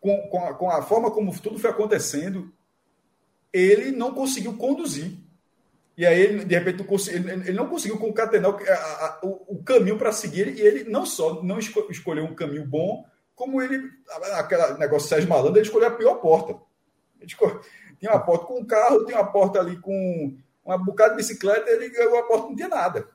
com, 0.00 0.16
com 0.28 0.44
a, 0.44 0.54
com, 0.54 0.70
a, 0.70 0.82
forma 0.82 1.10
como 1.10 1.36
tudo 1.40 1.58
foi 1.58 1.70
acontecendo, 1.70 2.52
ele 3.52 3.90
não 3.90 4.14
conseguiu 4.14 4.56
conduzir. 4.56 5.18
E 5.96 6.04
aí, 6.04 6.20
ele, 6.20 6.44
de 6.44 6.54
repente, 6.58 6.84
ele 7.16 7.52
não 7.52 7.68
conseguiu 7.68 7.98
concatenar 7.98 8.50
o, 8.50 8.56
a, 8.56 9.20
o, 9.22 9.54
o 9.56 9.62
caminho 9.62 9.96
para 9.96 10.12
seguir. 10.12 10.48
E 10.56 10.60
ele 10.60 10.84
não 10.84 11.06
só 11.06 11.42
não 11.42 11.58
escolheu 11.58 12.24
um 12.24 12.34
caminho 12.34 12.66
bom, 12.66 13.04
como 13.34 13.60
ele, 13.62 13.90
aquele 14.34 14.74
negócio 14.78 15.08
Sérgio 15.08 15.28
Malandro, 15.28 15.58
ele 15.58 15.66
escolheu 15.66 15.88
a 15.88 15.92
pior 15.92 16.16
porta. 16.16 16.56
Escolheu, 17.20 17.60
uma 18.02 18.20
porta 18.20 18.46
com 18.46 18.60
um 18.60 18.64
carro, 18.64 19.04
tem 19.04 19.14
uma 19.14 19.26
porta 19.26 19.60
ali 19.60 19.78
com 19.78 20.36
uma 20.64 20.78
bocada 20.78 21.10
de 21.10 21.16
bicicleta, 21.16 21.70
ele 21.70 21.90
ganhou 21.90 22.18
a 22.18 22.22
porta 22.22 22.48
não 22.48 22.56
tinha 22.56 22.68
nada 22.68 23.08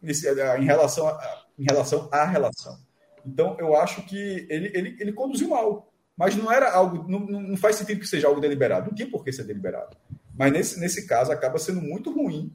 nesse, 0.00 0.28
em, 0.28 0.64
relação 0.64 1.08
a, 1.08 1.44
em 1.58 1.64
relação 1.64 2.08
à 2.12 2.24
relação. 2.24 2.78
Então, 3.24 3.56
eu 3.58 3.74
acho 3.74 4.02
que 4.02 4.46
ele, 4.48 4.70
ele, 4.72 4.96
ele 5.00 5.12
conduziu 5.12 5.48
mal. 5.48 5.92
Mas 6.16 6.34
não 6.34 6.50
era 6.50 6.72
algo, 6.72 7.04
não, 7.10 7.20
não 7.20 7.56
faz 7.56 7.76
sentido 7.76 8.00
que 8.00 8.06
seja 8.06 8.28
algo 8.28 8.40
deliberado. 8.40 8.86
Não 8.86 8.94
tinha 8.94 9.10
por 9.10 9.22
que 9.22 9.32
ser 9.32 9.44
deliberado. 9.44 9.96
Mas 10.36 10.52
nesse, 10.52 10.80
nesse 10.80 11.06
caso 11.06 11.32
acaba 11.32 11.58
sendo 11.58 11.80
muito 11.80 12.12
ruim 12.12 12.52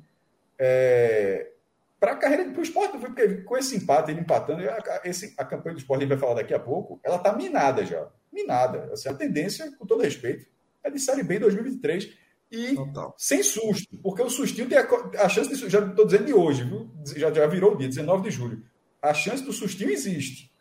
é, 0.58 1.52
para 2.00 2.14
a 2.14 2.16
carreira 2.16 2.50
para 2.50 2.60
o 2.60 2.64
esporte, 2.64 2.98
porque 2.98 3.38
com 3.44 3.58
esse 3.58 3.76
empate, 3.76 4.12
ele 4.12 4.22
empatando, 4.22 4.62
a, 4.70 5.02
esse, 5.04 5.34
a 5.38 5.46
campanha 5.46 5.76
do 5.76 5.80
esporte, 5.80 6.00
a 6.00 6.08
gente 6.08 6.10
vai 6.10 6.18
falar 6.18 6.42
daqui 6.42 6.54
a 6.54 6.60
pouco, 6.60 7.00
ela 7.04 7.18
está 7.18 7.34
minada 7.34 7.86
já. 7.86 8.08
Minada. 8.32 8.90
Assim, 8.94 9.10
a 9.10 9.14
tendência, 9.14 9.72
com 9.78 9.86
todo 9.86 10.04
respeito, 10.04 10.46
é 10.84 10.90
de 10.90 11.00
Série 11.00 11.24
B 11.24 11.36
em 11.36 11.40
2023. 11.40 12.22
E 12.52 12.76
Total. 12.76 13.16
sem 13.18 13.42
susto, 13.42 13.98
porque 14.04 14.22
o 14.22 14.30
sustinho 14.30 14.68
tem 14.68 14.78
a, 14.78 14.86
a 15.20 15.30
chance 15.30 15.50
de. 15.50 15.70
Já 15.70 15.80
estou 15.80 16.06
dizendo 16.06 16.26
de 16.26 16.34
hoje, 16.34 16.66
viu? 16.66 16.90
Já, 17.16 17.32
já 17.32 17.48
virou 17.48 17.74
o 17.74 17.78
dia, 17.78 17.88
19 17.88 18.24
de 18.24 18.32
julho. 18.32 18.62
A 19.02 19.14
chance 19.14 19.42
do 19.42 19.54
sustinho 19.54 19.90
existe 19.90 20.52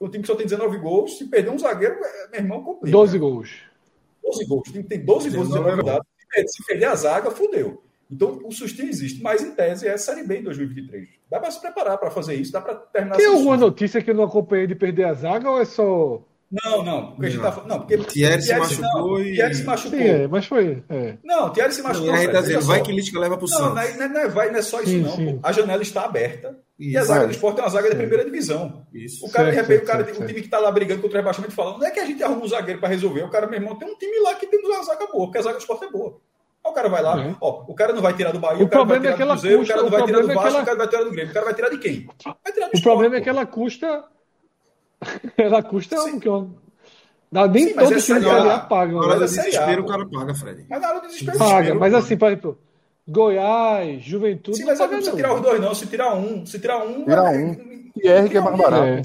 um 0.00 0.08
time 0.08 0.22
que 0.22 0.26
só 0.26 0.34
tem 0.34 0.46
19 0.46 0.78
gols, 0.78 1.18
se 1.18 1.26
perder 1.26 1.50
um 1.50 1.58
zagueiro, 1.58 1.94
é, 1.94 2.28
meu 2.32 2.40
irmão, 2.40 2.62
complica. 2.62 2.96
12 2.96 3.18
gols. 3.18 3.50
12 4.22 4.46
gols. 4.46 4.68
O 4.68 4.72
time 4.72 4.84
tem 4.84 5.04
12 5.04 5.30
gols 5.30 5.48
de 5.48 5.58
unidade. 5.58 6.06
Se 6.46 6.64
perder 6.66 6.86
a 6.86 6.94
zaga, 6.94 7.30
fudeu. 7.30 7.82
Então, 8.10 8.38
o 8.44 8.52
sustinho 8.52 8.88
existe, 8.90 9.22
mas 9.22 9.42
em 9.42 9.52
tese 9.54 9.88
é 9.88 9.96
Série 9.96 10.22
B 10.24 10.38
em 10.38 10.42
2023. 10.42 11.08
Dá 11.30 11.40
para 11.40 11.50
se 11.50 11.60
preparar 11.60 11.98
para 11.98 12.10
fazer 12.10 12.34
isso, 12.34 12.52
dá 12.52 12.60
para 12.60 12.74
terminar 12.74 13.16
Tem 13.16 13.26
alguma 13.26 13.56
susto. 13.56 13.66
notícia 13.66 14.02
que 14.02 14.10
eu 14.10 14.14
não 14.14 14.24
acompanhei 14.24 14.66
de 14.66 14.74
perder 14.74 15.04
a 15.04 15.14
zaga 15.14 15.50
ou 15.50 15.60
é 15.60 15.64
só 15.64 16.22
Não, 16.52 16.84
não. 16.84 17.12
Porque 17.12 17.26
a 17.26 17.30
gente 17.30 17.40
tá, 17.42 17.64
não, 17.66 17.78
porque 17.80 17.96
Thierry 17.98 18.42
se 18.42 18.54
machucou 18.54 19.08
não, 19.18 19.20
e- 19.20 19.32
Thierry 19.34 19.54
se 19.54 19.64
machucou. 19.64 19.98
Sim, 19.98 20.04
é, 20.04 20.28
mas 20.28 20.46
foi. 20.46 20.84
É. 20.88 21.16
Não, 21.24 21.50
Thierry 21.50 21.72
se 21.72 21.82
machucou. 21.82 22.08
Não, 22.12 22.16
e 22.16 22.20
aí 22.20 22.28
tá 22.30 22.40
dizendo, 22.42 22.60
vai 22.66 22.82
que 22.82 22.92
Lisca 22.92 23.18
leva 23.18 23.36
pro 23.38 23.48
Não, 23.48 23.56
Santos. 23.58 23.74
não 23.74 24.04
é, 24.04 24.08
não 24.08 24.20
é- 24.20 24.28
vai, 24.28 24.50
não 24.52 24.58
é 24.58 24.62
só 24.62 24.80
isso, 24.82 24.90
Sim, 24.90 25.00
não. 25.00 25.16
sim. 25.16 25.32
pô. 25.32 25.40
A 25.48 25.50
janela 25.52 25.82
está 25.82 26.04
aberta. 26.04 26.56
E 26.78 26.96
a 26.96 27.00
Isso. 27.00 27.08
zaga 27.08 27.26
do 27.26 27.30
esporte 27.32 27.60
é 27.60 27.62
uma 27.62 27.70
zaga 27.70 27.88
de 27.90 27.96
primeira 27.96 28.24
divisão. 28.24 28.84
Isso. 28.92 29.24
O 29.26 29.30
cara, 29.30 29.48
de 29.48 29.54
Certo, 29.56 29.66
repente, 29.68 29.84
o, 29.84 29.86
cara, 29.86 30.04
certo, 30.04 30.22
o 30.22 30.26
time 30.26 30.42
que 30.42 30.48
tá 30.48 30.58
lá 30.58 30.70
brigando 30.70 31.00
contra 31.02 31.16
o 31.16 31.20
rebaixamento 31.20 31.54
falando, 31.54 31.78
não 31.78 31.86
é 31.86 31.90
que 31.90 32.00
a 32.00 32.04
gente 32.04 32.22
arruma 32.22 32.44
um 32.44 32.48
zagueiro 32.48 32.80
para 32.80 32.88
resolver. 32.88 33.22
O 33.22 33.30
cara, 33.30 33.46
meu 33.46 33.58
irmão, 33.58 33.76
tem 33.76 33.88
um 33.88 33.96
time 33.96 34.18
lá 34.20 34.34
que 34.34 34.46
tem 34.46 34.60
uma 34.60 34.82
zaga 34.82 35.06
boa, 35.06 35.26
porque 35.26 35.38
a 35.38 35.42
zaga 35.42 35.56
do 35.56 35.60
esporte 35.60 35.84
é 35.84 35.90
boa. 35.90 36.20
Aí 36.64 36.70
o 36.70 36.74
cara 36.74 36.88
vai 36.88 37.02
lá, 37.02 37.20
É. 37.22 37.34
ó, 37.40 37.64
o 37.68 37.74
cara 37.74 37.92
não 37.92 38.00
vai 38.00 38.14
tirar 38.14 38.32
do 38.32 38.38
Bahia, 38.38 38.62
O 38.62 38.66
o, 38.66 38.68
cara 38.68 38.84
vai 38.84 38.98
problema 38.98 39.04
é 39.04 39.06
tirar 39.12 39.16
que 39.16 39.22
ela 39.22 39.34
do 39.34 39.40
Cruzeiro, 39.40 39.56
o 39.56 39.60
custa- 39.60 39.74
cara 39.74 39.82
não 39.82 39.88
o 39.88 39.90
vai 39.90 40.06
tirar 40.06 40.16
do 40.18 40.22
problema 40.24 40.32
é 40.32 40.34
que 40.34 40.42
Vasco, 40.44 40.54
ela- 40.56 40.62
o 40.62 40.66
cara 40.66 40.78
vai 40.78 40.88
tirar 40.88 41.04
do 41.04 41.10
Grêmio. 41.10 41.30
O 41.30 41.34
cara 41.34 41.44
vai 41.44 41.54
tirar 41.54 41.68
de 41.68 41.78
quem? 41.78 42.06
Vai 42.24 42.52
tirar 42.52 42.66
do 42.66 42.70
O 42.72 42.76
Sport, 42.76 42.82
problema 42.82 43.14
é 43.14 43.18
pô. 43.18 43.24
que 43.24 43.28
ela 43.30 43.46
custa. 43.46 44.04
Ela 45.36 45.62
custa 45.62 46.02
um 46.04 46.18
que 46.18 46.28
eu- 46.28 46.50
Não, 47.30 47.46
nem 47.48 47.66
Sim, 47.68 47.74
todo 47.74 47.82
é 47.84 47.86
time 47.88 48.00
Série 48.00 48.30
A. 48.30 48.58
Paga. 48.60 48.92
Na 48.92 48.98
hora 49.00 49.14
do 49.16 49.20
Mas 49.20 49.22
é 49.22 49.26
Série 49.42 49.48
A, 49.48 49.50
desespero, 49.50 49.82
o 49.82 49.86
cara 49.86 50.06
paga, 50.06 50.34
Fred. 50.34 50.66
Mas 50.70 50.80
na 50.80 50.88
hora 50.88 51.00
do 51.00 51.06
desespero, 51.08 51.38
Paga, 51.38 51.50
desespero, 51.54 51.80
mas 51.80 51.94
assim, 51.94 52.16
por 52.16 52.26
exemplo, 52.28 52.58
Goiás, 53.08 54.02
Juventude. 54.02 54.56
Sim, 54.56 54.64
mas 54.64 54.78
não 54.78 54.86
não 54.86 54.94
precisa 54.94 55.16
tirar 55.16 55.34
os 55.34 55.40
dois, 55.40 55.60
não. 55.60 55.74
Se 55.74 55.86
tirar 55.86 56.14
um, 56.14 56.46
se 56.46 56.58
tirar 56.60 56.78
um. 56.84 57.04
Tira 57.04 57.22
vai- 57.22 57.42
um. 57.42 57.54
Thierry 58.00 58.28
que 58.30 58.36
é 58.36 58.40
mais 58.40 58.56
barato. 58.56 58.84
É. 58.84 59.02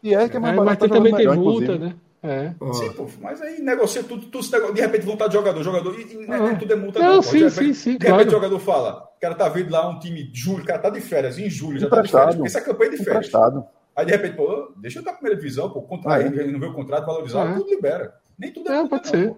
Thierry 0.00 0.30
que 0.30 0.36
é 0.36 0.40
mais 0.40 0.52
É, 0.54 0.56
barato. 0.56 0.64
mas 0.64 0.78
tem- 0.78 0.88
também 0.88 1.14
tem 1.14 1.36
multa, 1.36 1.76
né? 1.78 1.94
É. 2.22 2.50
Sim, 2.74 2.92
pô, 2.92 3.08
mas 3.20 3.42
aí 3.42 3.60
negocia 3.60 4.02
tudo, 4.04 4.28
nego- 4.52 4.72
de 4.72 4.80
repente 4.80 5.04
vontade 5.04 5.30
de 5.30 5.36
jogador, 5.36 5.62
jogador, 5.64 5.98
e, 5.98 6.02
e 6.04 6.26
Ah. 6.30 6.38
nem 6.38 6.56
tudo 6.56 6.72
é 6.72 6.76
multa, 6.76 7.00
Não, 7.00 7.16
pô. 7.16 7.22
sim, 7.22 7.38
de 7.38 7.44
repente, 7.44 7.54
sim, 7.54 7.74
sim, 7.74 7.90
De 7.98 8.06
repente 8.06 8.08
claro. 8.08 8.28
o 8.28 8.30
jogador 8.30 8.58
fala, 8.60 9.02
o 9.16 9.20
cara 9.20 9.34
tá 9.34 9.48
vindo 9.48 9.72
lá 9.72 9.88
um 9.88 9.98
time 9.98 10.22
de 10.30 10.38
julho, 10.40 10.62
o 10.62 10.66
cara 10.66 10.78
tá 10.78 10.88
de 10.90 11.00
férias, 11.00 11.36
em 11.38 11.50
julho, 11.50 11.80
já 11.80 11.88
tá 11.90 12.00
de 12.00 12.08
férias, 12.10 12.36
porque 12.36 12.48
isso 12.48 12.58
é 12.58 12.60
campanha 12.60 12.90
de 12.92 12.96
férias. 12.98 13.26
Emprestado. 13.26 13.64
Aí 13.96 14.06
de 14.06 14.12
repente, 14.12 14.36
pô, 14.36 14.72
deixa 14.76 15.00
eu 15.00 15.04
dar 15.04 15.10
a 15.10 15.14
primeira 15.14 15.36
divisão, 15.36 15.68
pô, 15.68 15.82
contrair, 15.82 16.26
Ah, 16.28 16.46
não 16.46 16.60
vê 16.60 16.66
o 16.66 16.72
contrato 16.72 17.06
valorizado, 17.06 17.48
Ah, 17.48 17.52
é. 17.52 17.56
tudo 17.56 17.70
libera. 17.70 18.14
Nem 18.38 18.52
tudo 18.52 18.70
é, 18.70 18.72
É, 18.72 18.78
multa, 18.80 18.88
pode 18.98 19.12
não, 19.12 19.20
ser. 19.24 19.28
pô. 19.30 19.36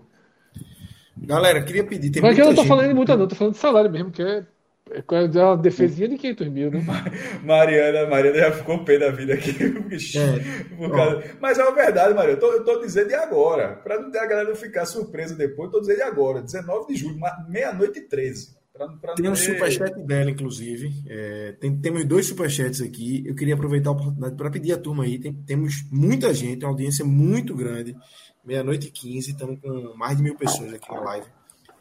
Galera, 1.16 1.62
queria 1.62 1.84
pedir. 1.84 2.10
Tem 2.10 2.22
Mas 2.22 2.34
que 2.34 2.40
eu 2.42 2.46
não 2.46 2.52
tô 2.54 2.60
muita 2.62 2.68
falando 2.68 2.82
de 2.82 2.88
gente- 2.88 2.96
multa, 2.96 3.16
não, 3.16 3.26
tô 3.28 3.34
falando 3.34 3.54
de 3.54 3.58
salário 3.60 3.90
mesmo, 3.90 4.10
que 4.10 4.22
é, 4.22 4.44
é 4.90 5.42
uma 5.44 5.56
defesinha 5.56 6.08
de 6.08 6.18
500 6.18 6.48
mil, 6.48 6.70
né? 6.70 6.84
Mariana, 7.42 8.06
Mariana 8.08 8.38
já 8.38 8.52
ficou 8.52 8.84
pé 8.84 8.98
da 8.98 9.10
vida 9.10 9.34
aqui. 9.34 9.50
É. 10.18 10.76
por 10.76 10.90
causa- 10.90 11.22
Mas 11.40 11.58
é 11.58 11.62
uma 11.64 11.74
verdade, 11.74 12.14
Mariana. 12.14 12.36
Eu 12.36 12.40
tô, 12.40 12.52
eu 12.52 12.64
tô 12.64 12.80
dizendo 12.80 13.08
de 13.08 13.14
agora. 13.14 13.76
Para 13.76 14.00
não 14.00 14.10
ter 14.10 14.18
a 14.18 14.26
galera 14.26 14.48
não 14.48 14.56
ficar 14.56 14.84
surpresa 14.86 15.34
depois, 15.34 15.66
eu 15.68 15.72
tô 15.72 15.80
dizendo 15.80 15.96
de 15.96 16.02
agora. 16.02 16.42
19 16.42 16.92
de 16.92 16.96
julho, 17.00 17.16
meia-noite 17.48 17.98
e 17.98 18.02
13. 18.02 18.54
Pra, 18.72 18.88
pra 18.88 19.14
Tem 19.14 19.28
um 19.28 19.32
ter- 19.34 19.38
superchat 19.38 20.02
dela, 20.04 20.30
inclusive. 20.30 20.92
É, 21.08 21.54
tem- 21.60 21.76
temos 21.78 22.04
dois 22.04 22.26
superchats 22.26 22.80
aqui. 22.82 23.22
Eu 23.26 23.34
queria 23.34 23.54
aproveitar 23.54 23.90
a 23.90 23.92
oportunidade 23.92 24.36
para 24.36 24.50
pedir 24.50 24.72
a 24.72 24.76
turma 24.78 25.04
aí. 25.04 25.18
Tem- 25.18 25.32
temos 25.32 25.84
muita 25.90 26.34
gente, 26.34 26.64
uma 26.64 26.70
audiência 26.72 27.04
muito 27.04 27.54
grande. 27.54 27.96
Meia-noite 28.44 28.88
e 28.88 28.90
15, 28.90 29.30
estamos 29.30 29.58
com 29.60 29.94
mais 29.96 30.16
de 30.18 30.22
mil 30.22 30.34
pessoas 30.36 30.74
aqui 30.74 30.92
na 30.92 31.00
live. 31.00 31.26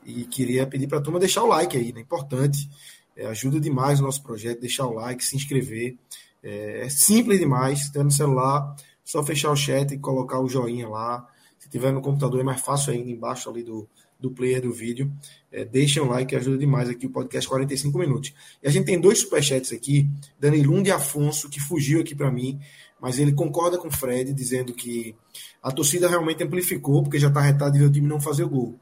E 0.06 0.26
queria 0.26 0.68
pedir 0.68 0.88
para 0.88 1.00
a 1.00 1.02
turma 1.02 1.20
deixar 1.20 1.44
o 1.44 1.48
like 1.48 1.78
aí, 1.78 1.94
né? 1.94 2.02
Importante. 2.02 2.70
É, 3.16 3.26
ajuda 3.28 3.60
demais 3.60 4.00
o 4.00 4.04
nosso 4.04 4.24
projeto, 4.24 4.60
deixar 4.60 4.88
o 4.88 4.94
like, 4.94 5.24
se 5.24 5.36
inscrever. 5.36 5.98
É, 6.42 6.86
é 6.86 6.90
simples 6.90 7.40
demais. 7.40 7.88
Tiver 7.88 8.04
no 8.04 8.12
celular, 8.12 8.76
só 9.04 9.24
fechar 9.24 9.52
o 9.52 9.56
chat 9.56 9.94
e 9.94 9.98
colocar 9.98 10.40
o 10.40 10.50
joinha 10.50 10.88
lá. 10.88 11.28
Se 11.60 11.70
tiver 11.70 11.92
no 11.92 12.02
computador, 12.02 12.42
é 12.42 12.44
mais 12.44 12.62
fácil 12.62 12.94
ainda, 12.94 13.10
embaixo 13.10 13.50
ali 13.50 13.64
do, 13.64 13.88
do 14.20 14.32
player 14.32 14.62
do 14.62 14.72
vídeo. 14.72 15.12
É, 15.52 15.66
deixem 15.66 16.02
o 16.02 16.08
like, 16.08 16.36
ajuda 16.36 16.58
demais 16.58 16.90
aqui 16.90 17.06
o 17.06 17.10
podcast 17.10 17.48
45 17.48 17.98
minutos. 17.98 18.34
E 18.62 18.68
a 18.68 18.72
gente 18.72 18.86
tem 18.86 19.00
dois 19.00 19.20
superchats 19.20 19.72
aqui, 19.72 20.10
Danilum 20.40 20.82
de 20.82 20.92
Afonso, 20.92 21.50
que 21.50 21.60
fugiu 21.60 22.02
aqui 22.02 22.16
para 22.16 22.32
mim, 22.32 22.60
mas 23.00 23.20
ele 23.20 23.34
concorda 23.34 23.78
com 23.78 23.90
o 23.90 23.92
Fred, 23.92 24.34
dizendo 24.34 24.74
que 24.74 25.14
a 25.62 25.72
torcida 25.72 26.08
realmente 26.08 26.42
amplificou, 26.42 27.04
porque 27.04 27.20
já 27.20 27.28
está 27.28 27.42
retado 27.42 27.78
de 27.78 27.84
o 27.84 27.92
time 27.92 28.08
não 28.08 28.20
fazer 28.20 28.44
o 28.44 28.50
gol. 28.50 28.80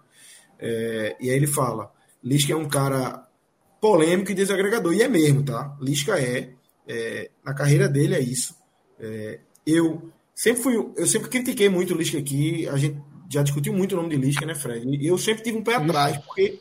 É, 0.62 1.18
e 1.20 1.30
aí 1.30 1.36
ele 1.36 1.48
fala, 1.48 1.92
Lisca 2.24 2.54
é 2.54 2.56
um 2.56 2.70
cara 2.70 3.28
polêmico 3.82 4.32
e 4.32 4.36
desagregador, 4.36 4.94
e 4.94 5.02
é 5.02 5.08
mesmo, 5.08 5.44
tá? 5.44 5.76
Lisca 5.82 6.20
é, 6.20 6.54
é, 6.88 7.32
na 7.44 7.54
carreira 7.54 7.90
dele 7.90 8.16
é 8.16 8.20
isso. 8.20 8.56
É, 9.00 9.40
eu 9.66 10.12
sempre 10.36 10.62
fui, 10.62 10.76
eu 10.96 11.08
sempre 11.08 11.30
critiquei 11.30 11.68
muito 11.68 11.94
o 11.94 11.98
Lisca 11.98 12.20
aqui, 12.20 12.68
a 12.68 12.78
gente 12.78 13.02
já 13.28 13.42
discutiu 13.42 13.74
muito 13.74 13.94
o 13.94 13.96
nome 13.96 14.10
de 14.10 14.18
Lisca, 14.18 14.46
né, 14.46 14.54
Fred? 14.54 14.86
E 14.88 15.08
eu 15.08 15.18
sempre 15.18 15.44
tive 15.44 15.58
um 15.58 15.64
pé 15.64 15.76
atrás, 15.76 16.18
porque 16.18 16.60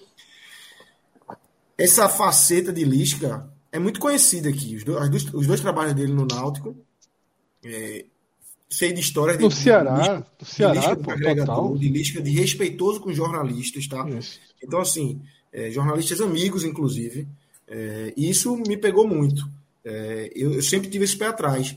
essa 1.76 2.08
faceta 2.08 2.72
de 2.72 2.84
Lisca 2.84 3.50
é 3.72 3.78
muito 3.78 4.00
conhecida 4.00 4.48
aqui. 4.48 4.76
Os, 4.76 4.84
dois, 4.84 5.34
os 5.34 5.46
dois 5.46 5.60
trabalhos 5.60 5.94
dele 5.94 6.12
no 6.12 6.26
Náutico. 6.26 6.76
é, 7.64 8.06
sei 8.70 8.92
de 8.92 9.00
histórias 9.00 9.36
de, 9.36 9.42
No 9.42 9.48
de 9.48 9.56
Ceará, 9.56 9.96
Lisca- 9.98 10.14
no 10.14 10.46
de 10.46 10.50
Ceará, 10.54 10.74
Lisca 10.74 10.96
pô, 10.96 11.34
total. 11.36 11.76
de 11.76 11.88
Lisca 11.88 12.22
de 12.22 12.30
respeitoso 12.30 13.00
com 13.00 13.12
jornalistas, 13.12 13.86
tá? 13.88 14.08
Isso. 14.08 14.38
Então, 14.62 14.80
assim, 14.80 15.20
é, 15.52 15.70
jornalistas 15.70 16.20
amigos, 16.20 16.62
inclusive, 16.64 17.26
é, 17.68 18.12
isso 18.16 18.56
me 18.56 18.76
pegou 18.76 19.06
muito. 19.06 19.48
É, 19.84 20.30
eu, 20.34 20.54
eu 20.54 20.62
sempre 20.62 20.88
tive 20.88 21.04
esse 21.04 21.16
pé 21.16 21.26
atrás. 21.26 21.76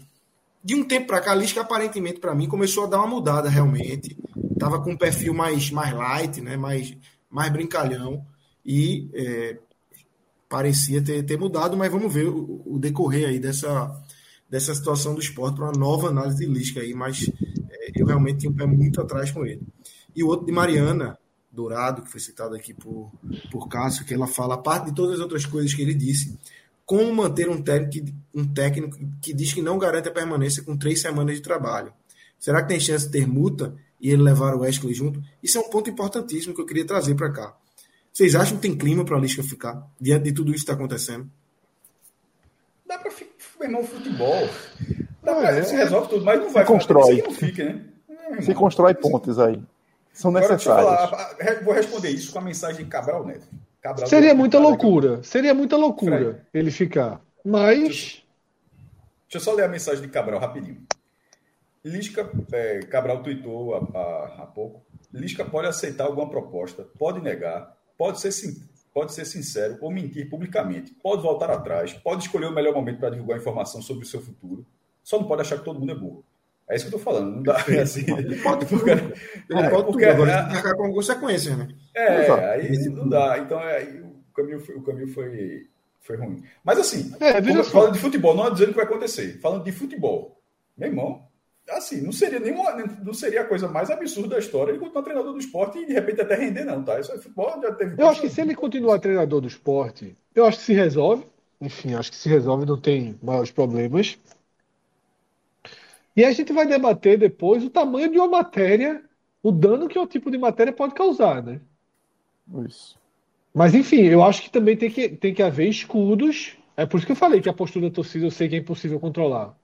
De 0.63 0.75
um 0.75 0.83
tempo 0.83 1.07
para 1.07 1.19
cá, 1.19 1.31
a 1.31 1.35
Lisca, 1.35 1.61
aparentemente, 1.61 2.19
para 2.19 2.33
mim, 2.35 2.47
começou 2.47 2.83
a 2.85 2.87
dar 2.87 2.99
uma 2.99 3.07
mudada 3.07 3.49
realmente. 3.49 4.15
Tava 4.59 4.79
com 4.81 4.91
um 4.91 4.97
perfil 4.97 5.33
mais, 5.33 5.69
mais 5.71 5.93
light, 5.93 6.39
né? 6.41 6.55
mais, 6.55 6.95
mais 7.29 7.51
brincalhão, 7.51 8.25
e 8.65 9.09
é, 9.13 9.57
parecia 10.47 11.01
ter, 11.01 11.23
ter 11.23 11.37
mudado, 11.37 11.75
mas 11.75 11.91
vamos 11.91 12.13
ver 12.13 12.27
o, 12.29 12.61
o 12.65 12.79
decorrer 12.79 13.27
aí 13.29 13.39
dessa, 13.39 13.91
dessa 14.49 14.73
situação 14.73 15.13
do 15.13 15.21
esporte 15.21 15.55
para 15.55 15.65
uma 15.65 15.77
nova 15.77 16.09
análise 16.09 16.37
de 16.37 16.45
Lisca 16.45 16.81
aí, 16.81 16.93
mas 16.93 17.29
é, 17.69 17.91
eu 17.95 18.05
realmente 18.05 18.39
tinha 18.39 18.51
um 18.51 18.55
pé 18.55 18.65
muito 18.65 19.01
atrás 19.01 19.31
com 19.31 19.45
ele. 19.45 19.61
E 20.15 20.23
o 20.23 20.27
outro 20.27 20.45
de 20.45 20.51
Mariana, 20.51 21.17
Dourado, 21.51 22.03
que 22.03 22.09
foi 22.09 22.19
citado 22.19 22.55
aqui 22.55 22.73
por, 22.73 23.11
por 23.51 23.67
Cássio, 23.67 24.05
que 24.05 24.13
ela 24.13 24.27
fala, 24.27 24.55
a 24.55 24.57
parte 24.57 24.87
de 24.87 24.95
todas 24.95 25.15
as 25.15 25.19
outras 25.21 25.45
coisas 25.45 25.73
que 25.73 25.81
ele 25.81 25.93
disse, 25.93 26.37
como 26.85 27.13
manter 27.13 27.49
um 27.49 27.61
técnico, 27.61 28.11
um 28.33 28.45
técnico 28.45 28.97
que 29.21 29.33
diz 29.33 29.53
que 29.53 29.61
não 29.61 29.77
garante 29.77 30.09
a 30.09 30.11
permanência 30.11 30.63
com 30.63 30.77
três 30.77 31.01
semanas 31.01 31.35
de 31.35 31.41
trabalho. 31.41 31.93
Será 32.39 32.61
que 32.61 32.67
tem 32.67 32.79
chance 32.79 33.05
de 33.05 33.11
ter 33.11 33.27
multa 33.27 33.75
e 34.01 34.09
ele 34.09 34.21
levar 34.21 34.53
o 34.53 34.59
Wesley 34.59 34.93
junto? 34.93 35.23
Isso 35.41 35.57
é 35.57 35.61
um 35.61 35.69
ponto 35.69 35.89
importantíssimo 35.89 36.53
que 36.53 36.59
eu 36.59 36.65
queria 36.65 36.85
trazer 36.85 37.15
para 37.15 37.31
cá. 37.31 37.55
Vocês 38.11 38.35
acham 38.35 38.57
que 38.57 38.61
tem 38.61 38.77
clima 38.77 39.05
para 39.05 39.17
a 39.17 39.19
Lisca 39.19 39.41
ficar 39.41 39.89
diante 39.99 40.25
de 40.25 40.33
tudo 40.33 40.51
isso 40.51 40.65
que 40.65 40.71
está 40.71 40.73
acontecendo? 40.73 41.31
Dá 42.85 42.97
pra 42.99 43.09
ficar, 43.09 43.32
meu 43.67 43.79
irmão, 43.79 43.83
futebol. 43.83 44.49
Dá 45.23 45.35
pra, 45.35 45.51
é. 45.51 45.63
se 45.63 45.75
resolve 45.75 46.09
tudo, 46.09 46.25
mas 46.25 46.39
não 46.39 46.49
vai 46.51 46.65
constrói. 46.65 47.15
ficar. 47.15 47.21
Que 47.23 47.27
não 47.29 47.35
fique, 47.37 47.63
né? 47.63 47.81
É, 48.37 48.41
Se 48.41 48.53
constrói 48.53 48.93
pontes 48.93 49.39
aí. 49.39 49.61
São 50.11 50.31
necessárias. 50.31 50.65
falar, 51.09 51.35
vou 51.63 51.73
responder 51.73 52.09
isso 52.09 52.31
com 52.31 52.39
a 52.39 52.41
mensagem 52.41 52.83
de 52.83 52.89
Cabral 52.89 53.25
Neto. 53.25 53.47
Cabral 53.81 54.07
Seria 54.07 54.29
Neto, 54.29 54.37
muita 54.37 54.59
loucura. 54.59 55.23
Seria 55.23 55.53
muita 55.53 55.75
Fred. 55.75 55.81
loucura 55.87 56.45
ele 56.53 56.71
ficar. 56.71 57.19
Mas. 57.43 58.21
Deixa 59.27 59.35
eu 59.35 59.39
só 59.39 59.53
ler 59.53 59.63
a 59.63 59.67
mensagem 59.67 60.01
de 60.01 60.09
Cabral 60.09 60.39
rapidinho. 60.39 60.81
Lisca, 61.83 62.29
é, 62.51 62.79
Cabral 62.81 63.21
tweetou 63.23 63.75
há, 63.75 63.79
há- 63.97 64.35
há 64.43 64.45
pouco. 64.45 64.85
Lisca 65.11 65.43
pode 65.43 65.67
aceitar 65.67 66.05
alguma 66.05 66.29
proposta, 66.29 66.87
pode 66.97 67.19
negar, 67.21 67.75
pode 67.97 68.19
ser, 68.21 68.31
sin- 68.31 68.61
pode 68.93 69.13
ser 69.13 69.25
sincero 69.25 69.77
ou 69.81 69.91
mentir 69.91 70.29
publicamente, 70.29 70.93
pode 71.01 71.21
voltar 71.21 71.49
atrás, 71.49 71.93
pode 71.93 72.23
escolher 72.23 72.45
o 72.47 72.51
melhor 72.53 72.73
momento 72.73 72.99
para 72.99 73.09
divulgar 73.09 73.37
informação 73.37 73.81
sobre 73.81 74.03
o 74.03 74.07
seu 74.07 74.21
futuro. 74.21 74.65
Só 75.03 75.17
não 75.19 75.27
pode 75.27 75.41
achar 75.41 75.57
que 75.57 75.65
todo 75.65 75.79
mundo 75.79 75.91
é 75.91 75.95
burro. 75.95 76.23
É 76.69 76.75
isso 76.75 76.87
que 76.87 76.93
eu 76.95 76.97
estou 76.97 77.13
falando. 77.13 77.35
Não 77.35 77.43
dá 77.43 77.57
assim. 77.81 78.05
Ele 78.17 78.37
pode 78.41 78.65
tudo. 78.65 78.87
Ele 78.89 79.01
É, 79.51 79.69
pode 79.69 79.85
porque 79.87 80.05
tudo. 80.05 80.13
Agora 80.13 80.31
é- 80.31 80.37
tem 80.37 80.47
que 80.47 80.53
marcar 80.53 80.75
com 80.75 80.93
consequências, 80.93 81.57
né? 81.57 81.67
É, 81.93 82.23
Exato. 82.23 82.41
aí 82.41 82.89
não 82.89 83.09
dá. 83.09 83.37
Então 83.39 83.59
é, 83.59 83.77
aí 83.77 84.01
o 84.01 84.13
caminho 84.33 84.59
foi, 84.61 84.75
o 84.75 84.81
caminho 84.81 85.07
foi, 85.09 85.67
foi 85.99 86.15
ruim. 86.15 86.41
Mas 86.63 86.79
assim, 86.79 87.13
É, 87.19 87.41
falando 87.63 87.93
de 87.93 87.99
futebol, 87.99 88.33
não 88.35 88.47
é 88.47 88.51
dizendo 88.51 88.69
que 88.69 88.75
vai 88.77 88.85
acontecer. 88.85 89.39
Falando 89.41 89.63
de 89.65 89.71
futebol, 89.73 90.39
meu 90.77 90.87
irmão, 90.89 91.27
assim, 91.69 92.01
não 92.01 92.11
seria 92.11 92.39
nenhuma, 92.39 92.71
não 93.03 93.13
seria 93.13 93.41
a 93.41 93.45
coisa 93.45 93.67
mais 93.67 93.89
absurda 93.89 94.35
da 94.35 94.39
história 94.39 94.71
ele 94.71 94.79
continuar 94.79 95.03
treinador 95.03 95.33
do 95.33 95.39
esporte 95.39 95.79
e 95.79 95.85
de 95.85 95.93
repente 95.93 96.21
até 96.21 96.35
render, 96.35 96.65
não, 96.65 96.83
tá? 96.83 96.99
Isso 96.99 97.11
é 97.11 97.17
futebol, 97.17 97.61
já 97.61 97.73
teve. 97.73 98.01
Eu 98.01 98.07
acho 98.07 98.21
que 98.21 98.29
se 98.29 98.41
ele 98.41 98.55
continuar 98.55 98.99
treinador 98.99 99.41
do 99.41 99.47
esporte, 99.47 100.15
eu 100.35 100.45
acho 100.45 100.59
que 100.59 100.65
se 100.65 100.73
resolve. 100.73 101.25
Enfim, 101.61 101.93
acho 101.93 102.11
que 102.11 102.17
se 102.17 102.27
resolve, 102.27 102.65
não 102.65 102.79
tem 102.79 103.17
maiores 103.21 103.51
problemas. 103.51 104.19
E 106.15 106.23
a 106.23 106.31
gente 106.31 106.51
vai 106.51 106.67
debater 106.67 107.17
depois 107.17 107.63
o 107.63 107.69
tamanho 107.69 108.11
de 108.11 108.17
uma 108.17 108.27
matéria, 108.27 109.03
o 109.41 109.51
dano 109.51 109.87
que 109.87 109.97
o 109.97 110.05
tipo 110.05 110.29
de 110.29 110.37
matéria 110.37 110.73
pode 110.73 110.93
causar, 110.93 111.41
né? 111.41 111.61
Isso. 112.67 112.99
Mas 113.53 113.73
enfim, 113.73 114.01
eu 114.01 114.23
acho 114.23 114.41
que 114.41 114.49
também 114.49 114.75
tem 114.75 114.91
que, 114.91 115.09
tem 115.09 115.33
que 115.33 115.41
haver 115.41 115.69
escudos. 115.69 116.57
É 116.75 116.85
por 116.85 116.97
isso 116.97 117.05
que 117.05 117.11
eu 117.11 117.15
falei 117.15 117.41
que 117.41 117.49
a 117.49 117.53
postura 117.53 117.89
da 117.89 117.95
torcida 117.95 118.25
eu 118.25 118.31
sei 118.31 118.49
que 118.49 118.55
é 118.55 118.59
impossível 118.59 118.99
controlar. 118.99 119.55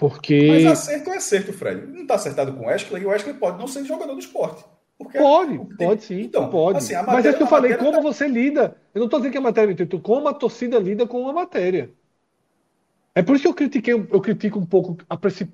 Porque 0.00 0.48
Mas 0.48 0.64
acerto 0.66 1.10
é 1.10 1.16
acerto, 1.18 1.52
Fred. 1.52 1.86
Não 1.86 2.02
está 2.02 2.14
acertado 2.14 2.54
com 2.54 2.64
o 2.64 2.66
Wesley 2.68 3.02
e 3.02 3.04
o 3.06 3.10
Wesley 3.10 3.34
pode 3.34 3.58
não 3.58 3.68
ser 3.68 3.84
jogador 3.84 4.14
do 4.14 4.18
esporte. 4.18 4.64
Porque 4.96 5.18
Pode, 5.18 5.58
tem- 5.58 5.86
pode 5.88 6.04
sim, 6.04 6.20
Então, 6.22 6.48
pode. 6.50 6.78
assim, 6.78 6.94
a 6.94 7.02
Mas 7.02 7.08
é 7.08 7.16
matéria- 7.16 7.36
que 7.36 7.42
eu 7.42 7.46
a 7.46 7.50
falei, 7.50 7.70
matéria 7.72 7.92
como 7.92 8.02
tá- 8.02 8.08
você 8.10 8.26
lida. 8.26 8.76
Eu 8.94 8.98
não 9.00 9.06
estou 9.06 9.20
dizendo 9.20 9.32
que 9.32 9.38
a 9.38 9.40
matéria 9.42 9.72
é 9.78 9.98
como 10.02 10.26
a 10.28 10.32
torcida 10.32 10.78
lida 10.78 11.06
com 11.06 11.20
uma 11.20 11.32
matéria. 11.34 11.90
É 13.14 13.22
por 13.22 13.34
isso 13.34 13.42
que 13.42 13.48
eu 13.48 13.54
critiquei, 13.54 13.92
eu 13.92 14.20
critico 14.22 14.58
um 14.58 14.64
pouco 14.64 14.96
a, 15.08 15.16
preci- 15.16 15.52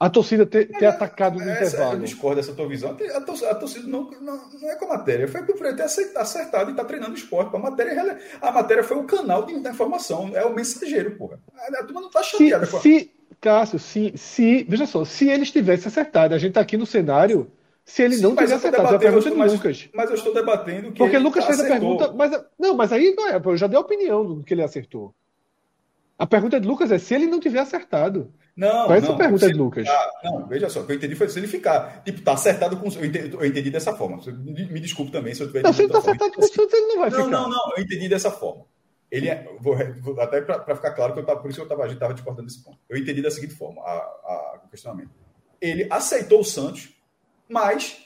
a 0.00 0.08
torcida 0.08 0.46
ter, 0.46 0.68
ter 0.68 0.86
atacado 0.86 1.38
no 1.38 1.42
essa, 1.50 1.64
intervalo. 1.76 1.94
Eu 1.96 2.00
discordo 2.00 2.36
dessa 2.36 2.52
tua 2.54 2.66
visão. 2.68 2.90
A 3.14 3.20
torcida, 3.20 3.50
a 3.50 3.54
torcida 3.54 3.86
não, 3.88 4.10
não, 4.12 4.50
não, 4.50 4.70
é 4.70 4.76
com 4.76 4.84
a 4.86 4.96
matéria. 4.96 5.28
Foi 5.28 5.42
por 5.44 5.56
ter 5.58 5.82
acertado 5.82 6.70
e 6.70 6.72
está 6.72 6.84
treinando 6.84 7.14
esporte. 7.14 7.54
A 7.54 7.58
matéria, 7.58 8.18
a 8.40 8.50
matéria 8.52 8.82
foi 8.84 8.96
o 8.96 9.04
canal 9.04 9.44
de 9.44 9.52
informação. 9.54 10.30
É 10.34 10.44
o 10.44 10.54
mensageiro, 10.54 11.16
porra. 11.16 11.38
A, 11.54 11.80
a 11.80 11.84
turma 11.84 12.00
não 12.00 12.08
está 12.08 12.22
chateada 12.22 12.64
se, 12.66 12.70
com 12.70 12.76
a... 12.78 12.80
se, 12.80 13.10
Cássio, 13.40 13.78
se, 13.78 14.12
se. 14.16 14.64
Veja 14.68 14.86
só, 14.86 15.04
se 15.04 15.28
eles 15.28 15.50
tivessem 15.50 15.88
acertado, 15.88 16.34
a 16.34 16.38
gente 16.38 16.50
está 16.50 16.60
aqui 16.60 16.76
no 16.76 16.86
cenário. 16.86 17.50
Se 17.84 18.02
ele 18.02 18.14
Sim, 18.16 18.22
não 18.22 18.30
tivesse 18.34 18.54
acertado, 18.54 18.94
a 18.96 18.98
pergunta 18.98 19.28
é 19.28 19.30
de 19.30 19.36
mas- 19.36 19.52
Lucas. 19.52 19.88
Mas 19.94 20.08
eu 20.08 20.16
estou 20.16 20.32
debatendo 20.32 20.90
que. 20.92 20.98
Porque 20.98 21.18
Lucas 21.18 21.44
fez 21.44 21.60
a 21.60 21.64
acertou. 21.64 21.98
pergunta, 21.98 22.12
mas 22.16 22.44
não, 22.58 22.74
mas 22.74 22.92
aí 22.92 23.14
não 23.14 23.28
é, 23.28 23.40
eu 23.44 23.56
já 23.58 23.66
dei 23.66 23.76
a 23.76 23.80
opinião 23.80 24.24
do 24.24 24.42
que 24.42 24.54
ele 24.54 24.62
acertou. 24.62 25.14
A 26.18 26.26
pergunta 26.26 26.58
de 26.60 26.66
Lucas 26.66 26.90
é 26.92 26.98
se 26.98 27.12
ele 27.14 27.26
não 27.26 27.40
tiver 27.40 27.58
acertado. 27.58 28.32
Não, 28.56 28.86
Qual 28.86 28.94
é 28.94 29.00
não, 29.00 29.16
pergunta 29.16 29.46
se 29.46 29.52
de 29.52 29.58
Lucas? 29.58 29.86
ficar- 29.86 30.10
não, 30.22 30.46
veja 30.46 30.70
só, 30.70 30.80
o 30.80 30.86
que 30.86 30.92
eu 30.92 30.96
entendi 30.96 31.16
foi 31.16 31.28
se 31.28 31.38
ele 31.40 31.48
ficar. 31.48 32.02
Tipo, 32.04 32.22
tá 32.22 32.32
acertado 32.34 32.76
com. 32.76 32.86
Eu 32.88 33.04
entendi, 33.04 33.34
eu 33.34 33.44
entendi 33.44 33.70
dessa 33.70 33.92
forma. 33.94 34.18
Me 34.46 34.80
desculpe 34.80 35.10
também 35.10 35.34
se 35.34 35.42
eu 35.42 35.48
tiver 35.48 35.62
Não, 35.62 35.72
se 35.72 35.82
ele 35.82 35.92
tá 35.92 35.98
acertado 35.98 36.32
com 36.32 36.40
o 36.40 36.46
Santos, 36.48 36.72
ele 36.72 36.86
não 36.86 36.98
vai 37.00 37.10
Não, 37.10 37.24
ficar. 37.24 37.30
não, 37.30 37.48
não, 37.50 37.72
eu 37.76 37.82
entendi 37.82 38.08
dessa 38.08 38.30
forma. 38.30 38.64
Ele 39.14 39.28
é, 39.28 39.48
vou, 39.60 39.76
vou- 40.00 40.20
até 40.20 40.40
para 40.40 40.74
ficar 40.74 40.90
claro 40.92 41.12
que 41.12 41.20
eu 41.20 41.24
tava, 41.26 41.40
por 41.40 41.48
isso 41.50 41.58
que 41.60 41.64
eu 41.64 41.68
tava, 41.68 41.82
a 41.82 41.86
gente 41.86 41.96
estava 41.96 42.14
discordando 42.14 42.46
desse 42.48 42.62
ponto. 42.64 42.78
Eu 42.88 42.96
entendi 42.96 43.22
da 43.22 43.30
seguinte 43.30 43.54
forma 43.54 43.80
a, 43.82 43.92
a- 43.92 44.60
o 44.64 44.68
questionamento. 44.68 45.10
Ele 45.60 45.86
aceitou 45.90 46.40
o 46.40 46.44
Santos, 46.44 46.88
mas 47.48 47.96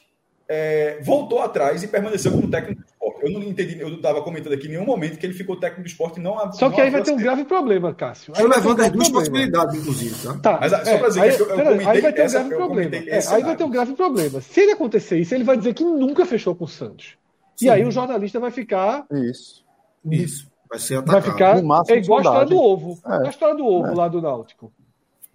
é, 0.48 1.00
voltou 1.02 1.40
atrás 1.40 1.82
e 1.82 1.88
permaneceu 1.88 2.30
como 2.32 2.48
técnico 2.50 2.80
do 2.82 2.86
esporte. 2.86 2.98
Eu 3.22 3.32
não 3.32 3.42
entendi, 3.42 3.80
eu 3.80 3.88
não 3.88 3.96
estava 3.96 4.22
comentando 4.22 4.52
aqui 4.52 4.66
em 4.66 4.70
nenhum 4.70 4.84
momento 4.86 5.18
que 5.18 5.26
ele 5.26 5.34
ficou 5.34 5.56
técnico 5.58 5.82
do 5.82 5.88
esporte 5.88 6.20
e 6.20 6.22
não 6.22 6.36
Só 6.52 6.68
não 6.68 6.74
que 6.74 6.80
aí 6.80 6.88
vai 6.90 7.02
ter 7.02 7.10
um 7.10 7.16
grave 7.16 7.44
problema, 7.44 7.92
Cássio. 7.94 8.32
Aí 8.36 8.42
Eu 8.42 8.48
vai 8.48 8.60
ter 8.60 8.66
um 8.66 8.70
levanto 8.70 8.80
as 8.80 8.88
grave 8.90 8.96
duas 8.96 9.08
problema. 9.10 9.20
possibilidades, 9.20 9.80
inclusive, 9.80 10.14
tá? 10.26 10.38
Tá, 10.38 10.58
Mas, 10.60 10.70
só 10.70 10.78
é, 10.78 10.98
pra 10.98 11.08
dizer 11.08 11.20
aí, 11.22 11.36
que 11.36 11.42
eu- 11.42 11.48
eu 11.48 11.88
aí 11.88 12.00
vai 12.00 12.12
ter 12.12 12.20
um 12.20 12.24
essa- 12.24 12.38
grave 12.38 12.54
problema. 12.54 12.96
É, 12.96 12.98
esse 12.98 13.08
aí 13.08 13.12
vai 13.12 13.22
cenário. 13.40 13.56
ter 13.58 13.64
um 13.64 13.70
grave 13.70 13.92
problema. 13.94 14.40
Se 14.40 14.60
ele 14.60 14.72
acontecer 14.72 15.18
isso, 15.18 15.34
ele 15.34 15.44
vai 15.44 15.56
dizer 15.56 15.74
que 15.74 15.84
nunca 15.84 16.24
fechou 16.24 16.54
com 16.54 16.64
o 16.64 16.68
Santos. 16.68 17.16
E 17.60 17.64
Sim. 17.64 17.68
aí 17.70 17.84
o 17.84 17.90
jornalista 17.90 18.38
vai 18.38 18.50
ficar. 18.52 19.04
Isso. 19.10 19.64
Isso. 20.08 20.48
Vai 20.70 20.78
ser 20.78 20.94
Vai 21.02 21.18
atacado. 21.18 21.32
ficar. 21.32 21.56
No 21.62 21.68
máximo, 21.68 21.96
É 21.96 22.00
igual 22.00 22.18
a 22.18 22.22
história 22.22 22.46
do 22.46 22.56
ovo. 22.58 22.98
É. 23.06 23.26
A 23.26 23.30
história 23.30 23.54
do 23.54 23.66
ovo 23.66 23.86
É. 23.88 23.94
lá 23.94 24.08
do 24.08 24.20
Náutico. 24.22 24.72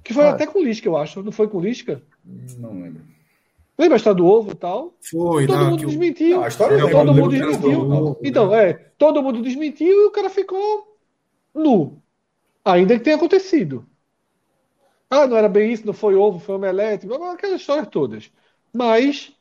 Que 0.03 0.13
foi 0.13 0.25
É. 0.25 0.29
até 0.29 0.45
com 0.45 0.61
Lisca, 0.61 0.87
eu 0.87 0.97
acho. 0.97 1.23
Não 1.23 1.31
foi 1.31 1.47
com 1.47 1.59
Lisca? 1.59 2.01
Não 2.59 2.69
lembro. 2.81 3.01
Lembra 3.77 3.95
a 3.95 3.97
história 3.97 4.17
do 4.17 4.25
ovo 4.27 4.51
e 4.51 4.55
tal? 4.55 4.93
Foi, 5.09 5.47
Todo 5.47 5.57
não, 5.57 5.65
mundo 5.71 5.79
que 5.79 5.85
desmentiu. 5.87 6.37
Não, 6.37 6.43
a 6.43 6.47
história 6.47 6.77
Todo 6.77 6.85
lembro, 6.87 6.99
eu 7.09 7.13
mundo 7.15 7.29
desmentiu. 7.31 7.85
do- 7.85 8.13
do- 8.13 8.17
Então, 8.23 8.53
é, 8.53 8.73
todo 8.97 9.23
mundo 9.23 9.41
desmentiu 9.41 9.87
e 9.87 10.07
o 10.07 10.11
cara 10.11 10.29
ficou 10.29 10.95
nu. 11.55 11.99
Ainda 12.63 12.93
que 12.97 13.03
tenha 13.03 13.15
acontecido. 13.15 13.85
Ah, 15.09 15.25
não 15.27 15.35
era 15.37 15.49
bem 15.49 15.71
isso, 15.71 15.85
não 15.85 15.93
foi 15.93 16.15
ovo, 16.15 16.39
foi 16.39 16.55
omelete, 16.55 17.07
aquelas 17.33 17.59
histórias 17.61 17.87
todas. 17.87 18.31
Mas, 18.71 19.31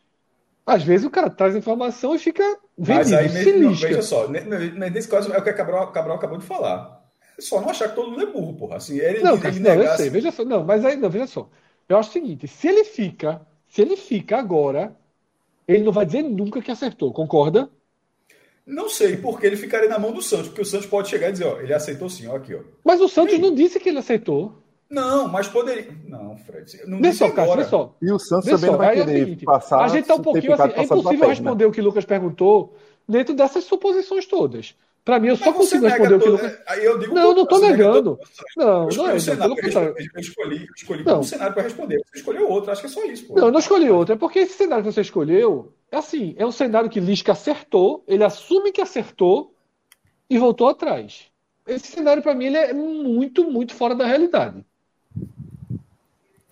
às 0.66 0.82
vezes 0.82 1.06
o 1.06 1.10
cara 1.10 1.28
traz 1.30 1.54
informação 1.56 2.14
e 2.14 2.18
fica 2.18 2.42
Mas 2.80 3.10
vendido, 3.10 3.12
aí, 3.12 3.28
mesmo, 3.28 3.58
não, 3.60 3.72
lisca. 3.72 3.86
veja 3.88 4.02
só, 4.02 4.28
ne- 4.28 4.40
ne- 4.42 4.90
nesse 4.90 5.08
caso 5.08 5.32
é 5.32 5.38
o 5.38 5.42
que 5.42 5.50
a 5.50 5.54
Cabral, 5.54 5.92
Cabral 5.92 6.16
acabou 6.16 6.38
de 6.38 6.44
falar. 6.46 7.02
É 7.38 7.42
só 7.42 7.60
não 7.60 7.70
achar 7.70 7.88
que 7.90 7.94
todo 7.94 8.10
mundo 8.10 8.22
é 8.22 8.26
burro, 8.26 8.56
porra. 8.56 8.76
Assim, 8.76 8.98
ele, 8.98 9.18
Não, 9.20 9.38
ele 9.38 9.38
cara, 9.38 9.58
não, 9.60 9.74
eu 9.80 9.86
negar, 9.86 9.88
sei, 9.88 10.10
veja 10.10 10.30
só. 10.32 10.44
Não, 10.44 10.64
mas 10.64 10.84
aí, 10.84 10.96
não, 10.96 11.08
veja 11.10 11.26
só. 11.26 11.48
Eu 11.88 11.96
acho 11.98 12.10
o 12.10 12.12
seguinte, 12.12 12.46
se 12.48 12.68
ele 12.68 12.84
fica, 12.84 13.46
se 13.68 13.82
ele 13.82 13.96
fica 13.96 14.38
agora, 14.38 14.96
ele 15.68 15.84
não 15.84 15.92
vai 15.92 16.06
dizer 16.06 16.22
nunca 16.22 16.62
que 16.62 16.70
acertou, 16.70 17.12
concorda? 17.12 17.70
Não 18.66 18.88
sei, 18.88 19.16
porque 19.16 19.46
ele 19.46 19.56
ficaria 19.56 19.88
na 19.88 19.98
mão 19.98 20.12
do 20.12 20.22
Santos, 20.22 20.48
porque 20.48 20.62
o 20.62 20.64
Santos 20.64 20.86
pode 20.86 21.08
chegar 21.08 21.28
e 21.28 21.32
dizer, 21.32 21.44
ó, 21.46 21.60
ele 21.60 21.74
aceitou 21.74 22.08
sim, 22.08 22.26
ó, 22.28 22.36
aqui, 22.36 22.54
ó. 22.54 22.60
Mas 22.84 23.00
o 23.00 23.08
Santos 23.08 23.38
Sim. 23.38 23.40
não 23.40 23.54
disse 23.54 23.80
que 23.80 23.88
ele 23.88 23.98
aceitou. 23.98 24.61
Não, 24.92 25.26
mas 25.26 25.48
poderia. 25.48 25.88
Não, 26.06 26.36
Fred. 26.36 26.82
Não 26.86 27.00
Vê 27.00 27.12
só, 27.14 27.26
Cássio, 27.30 27.42
agora. 27.44 27.62
vê 27.64 27.68
só. 27.70 27.96
E 28.02 28.12
o 28.12 28.18
Santos 28.18 28.44
Vê 28.44 28.50
também 28.52 28.66
só, 28.66 28.72
não 28.72 28.78
vai 28.78 28.88
é 28.98 29.04
querer 29.04 29.18
seguinte, 29.20 29.44
passar. 29.46 29.80
a 29.82 29.88
gente 29.88 30.06
tá 30.06 30.14
um 30.14 30.20
pouquinho 30.22 30.52
assim, 30.52 30.72
é 30.76 30.82
impossível 30.82 31.28
responder 31.28 31.64
o 31.64 31.72
que 31.72 31.80
o 31.80 31.84
Lucas 31.84 32.04
perguntou 32.04 32.76
dentro 33.08 33.34
dessas 33.34 33.64
suposições 33.64 34.26
todas. 34.26 34.76
Para 35.04 35.18
mim, 35.18 35.28
eu 35.28 35.36
só 35.36 35.46
Mas 35.46 35.54
você 35.56 35.60
consigo 35.80 35.86
responder 35.86 36.14
o 36.14 36.20
que 36.20 36.28
Lucas. 36.28 36.58
Aí 36.68 36.84
eu 36.84 36.98
digo, 36.98 37.14
Não, 37.14 37.34
não 37.34 37.44
nega 37.44 37.60
negando. 37.70 38.16
todo- 38.16 38.20
Não, 38.56 38.66
Eu 38.66 38.78
não 38.82 38.88
escolhi 38.88 39.08
é, 39.08 39.10
um 39.10 39.14
não, 39.14 39.20
cenário, 39.20 39.56
eu 39.62 39.68
escolhi, 39.68 39.86
eu 40.14 40.20
escolhi, 40.20 40.56
eu 40.66 40.74
escolhi 40.76 41.04
Não. 41.04 41.20
um 41.20 41.22
cenário 41.24 41.54
para 41.54 41.62
responder. 41.64 41.98
Você 42.04 42.18
escolheu 42.18 42.48
outro, 42.48 42.70
acho 42.70 42.80
que 42.82 42.86
é 42.86 42.90
só 42.90 43.04
isso, 43.06 43.26
pô. 43.26 43.34
Não, 43.34 43.46
eu 43.46 43.52
não 43.52 43.58
escolhi 43.58 43.90
outro. 43.90 44.14
É 44.14 44.16
porque 44.18 44.40
esse 44.40 44.52
cenário 44.54 44.84
que 44.84 44.92
você 44.92 45.00
escolheu, 45.00 45.72
é 45.90 45.96
assim, 45.96 46.34
é 46.36 46.46
um 46.46 46.52
cenário 46.52 46.88
que 46.90 47.00
Lisca 47.00 47.32
acertou, 47.32 48.04
ele 48.06 48.22
assume 48.22 48.70
que 48.70 48.80
acertou 48.80 49.54
e 50.30 50.38
voltou 50.38 50.68
atrás. 50.68 51.24
Esse 51.66 51.88
cenário, 51.88 52.22
para 52.22 52.34
mim, 52.34 52.46
ele 52.46 52.56
é 52.58 52.72
muito, 52.72 53.42
muito 53.50 53.74
fora 53.74 53.94
da 53.96 54.06
realidade. 54.06 54.64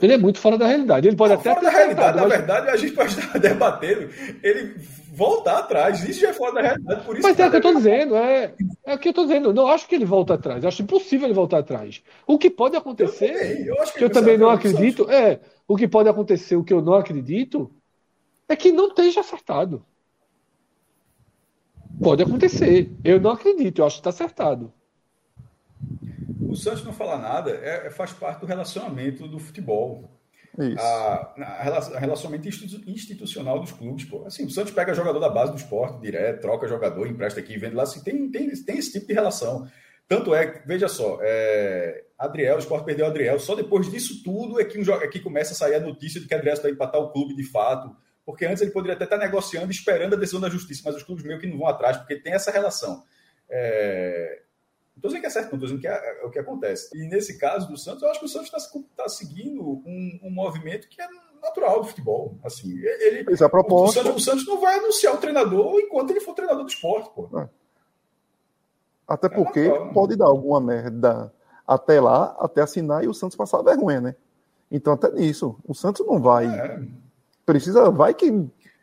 Ele 0.02 0.12
é 0.14 0.18
muito 0.18 0.38
fora 0.38 0.56
da 0.56 0.66
realidade. 0.66 1.06
Ele 1.08 1.16
pode 1.16 1.32
até 1.34 1.50
fora 1.50 1.56
ter 1.56 1.64
da 1.66 1.70
realidade, 1.70 2.00
acertado, 2.00 2.16
na 2.16 2.28
mas- 2.28 2.38
verdade, 2.38 2.68
a 2.70 2.76
gente 2.76 2.92
pode 2.94 3.18
estar 3.18 3.38
debatendo 3.38 4.08
ele 4.42 4.74
voltar 5.12 5.58
atrás. 5.58 6.02
Isso 6.08 6.20
já 6.20 6.30
é 6.30 6.32
fora 6.32 6.52
da 6.54 6.60
realidade, 6.62 7.04
por 7.04 7.16
isso 7.16 7.26
Mas 7.26 7.38
é 7.38 7.46
o 7.46 7.50
que 7.50 7.56
eu 7.56 7.58
estou 7.58 7.74
dizendo, 7.74 8.16
é, 8.16 8.54
é 8.86 8.94
o 8.94 8.98
que 8.98 9.08
eu 9.08 9.10
estou 9.10 9.26
dizendo. 9.26 9.48
Eu 9.50 9.54
não 9.54 9.68
acho 9.68 9.86
que 9.86 9.94
ele 9.94 10.04
volta 10.04 10.34
atrás. 10.34 10.62
Eu 10.62 10.68
acho 10.68 10.82
impossível 10.82 11.26
ele 11.26 11.34
voltar 11.34 11.58
atrás. 11.58 12.02
O 12.26 12.38
que 12.38 12.48
pode 12.50 12.74
Eu 12.74 12.80
acontecer, 12.80 13.32
também, 13.32 13.66
eu 13.66 13.82
acho 13.82 13.92
que 13.92 14.02
eu 14.02 14.06
ele 14.06 14.14
também 14.14 14.38
não 14.38 14.50
acredito, 14.50 15.10
é, 15.10 15.40
o 15.68 15.76
que 15.76 15.86
pode 15.88 16.08
acontecer, 16.08 16.56
o 16.56 16.64
que 16.64 16.72
eu 16.72 16.80
não 16.80 16.94
acredito, 16.94 17.70
é 18.48 18.56
que 18.56 18.72
não 18.72 18.88
esteja 18.88 19.20
acertado. 19.20 19.84
Pode 22.02 22.22
acontecer. 22.22 22.90
Eu 23.04 23.20
não 23.20 23.32
acredito, 23.32 23.80
eu 23.80 23.86
acho 23.86 23.96
que 23.96 24.00
está 24.00 24.10
acertado. 24.10 24.72
O 26.50 26.56
Santos 26.56 26.84
não 26.84 26.92
fala 26.92 27.16
nada, 27.18 27.50
é, 27.50 27.86
é- 27.86 27.90
faz 27.90 28.12
parte 28.12 28.40
do 28.40 28.46
relacionamento 28.46 29.26
do 29.28 29.38
futebol. 29.38 30.10
Isso. 30.58 30.78
A, 30.80 31.34
a 31.38 31.96
a 31.96 31.98
relacionamento 31.98 32.48
institu- 32.48 32.82
institucional 32.90 33.60
dos 33.60 33.70
clubes, 33.72 34.04
pô. 34.04 34.26
Assim, 34.26 34.44
o 34.44 34.50
Santos 34.50 34.72
pega 34.72 34.92
jogador 34.92 35.20
da 35.20 35.28
base 35.28 35.52
do 35.52 35.58
esporte 35.58 36.00
direto, 36.00 36.40
troca 36.40 36.66
jogador, 36.66 37.06
empresta 37.06 37.38
aqui, 37.40 37.56
vende 37.56 37.76
lá. 37.76 37.84
Assim, 37.84 38.02
tem, 38.02 38.30
tem, 38.30 38.50
tem 38.50 38.76
esse 38.78 38.92
tipo 38.92 39.06
de 39.06 39.14
relação. 39.14 39.66
Tanto 40.08 40.34
é 40.34 40.46
que, 40.46 40.66
veja 40.66 40.88
só, 40.88 41.18
é, 41.22 42.04
Adriel, 42.18 42.56
o 42.56 42.58
esporte 42.58 42.84
perdeu 42.84 43.06
o 43.06 43.08
Adriel. 43.08 43.38
Só 43.38 43.54
depois 43.54 43.88
disso 43.88 44.24
tudo 44.24 44.60
é 44.60 44.64
que, 44.64 44.76
um, 44.76 44.94
é 44.94 45.06
que 45.06 45.20
começa 45.20 45.52
a 45.52 45.56
sair 45.56 45.76
a 45.76 45.80
notícia 45.80 46.20
de 46.20 46.26
que 46.26 46.34
Adriel 46.34 46.54
está 46.54 46.68
para 46.74 46.88
tal 46.88 47.12
clube 47.12 47.36
de 47.36 47.44
fato. 47.44 47.94
Porque 48.26 48.44
antes 48.44 48.60
ele 48.60 48.72
poderia 48.72 48.94
até 48.96 49.04
estar 49.04 49.16
negociando, 49.18 49.70
esperando 49.70 50.14
a 50.14 50.18
decisão 50.18 50.40
da 50.40 50.50
justiça, 50.50 50.82
mas 50.84 50.96
os 50.96 51.02
clubes 51.04 51.24
meio 51.24 51.38
que 51.38 51.46
não 51.46 51.58
vão 51.58 51.68
atrás, 51.68 51.96
porque 51.96 52.16
tem 52.16 52.32
essa 52.32 52.50
relação. 52.50 53.04
É, 53.48 54.42
estou 54.96 55.08
dizendo 55.08 55.20
que 55.20 55.26
é 55.26 55.30
certo, 55.30 55.52
não 55.52 55.54
estou 55.54 55.68
dizendo 55.68 55.80
que 55.80 55.88
é, 55.88 56.22
é 56.22 56.26
o 56.26 56.30
que 56.30 56.38
acontece. 56.38 56.90
E 56.96 57.08
nesse 57.08 57.38
caso 57.38 57.68
do 57.68 57.76
Santos, 57.76 58.02
eu 58.02 58.10
acho 58.10 58.20
que 58.20 58.26
o 58.26 58.28
Santos 58.28 58.52
está 58.52 59.08
seguindo 59.08 59.62
um, 59.62 60.20
um 60.22 60.30
movimento 60.30 60.88
que 60.88 61.00
é 61.00 61.06
natural 61.42 61.80
do 61.80 61.88
futebol. 61.88 62.38
Assim, 62.44 62.78
ele, 62.78 63.24
o. 63.32 63.88
Santos, 63.88 64.16
o 64.16 64.20
Santos 64.20 64.46
não 64.46 64.60
vai 64.60 64.78
anunciar 64.78 65.14
o 65.14 65.18
treinador 65.18 65.80
enquanto 65.80 66.10
ele 66.10 66.20
for 66.20 66.34
treinador 66.34 66.64
do 66.64 66.70
esporte, 66.70 67.10
pô. 67.14 67.28
Até 69.08 69.28
porque 69.28 69.66
natural. 69.66 69.92
pode 69.92 70.16
dar 70.16 70.26
alguma 70.26 70.60
merda 70.60 71.32
até 71.66 72.00
lá, 72.00 72.36
até 72.38 72.62
assinar 72.62 73.02
e 73.02 73.08
o 73.08 73.14
Santos 73.14 73.36
passar 73.36 73.62
vergonha, 73.62 74.00
né? 74.00 74.14
Então, 74.70 74.92
até 74.92 75.10
nisso. 75.10 75.58
O 75.66 75.74
Santos 75.74 76.06
não 76.06 76.20
vai. 76.20 76.46
É. 76.46 76.80
Precisa. 77.44 77.90
Vai 77.90 78.14
que 78.14 78.30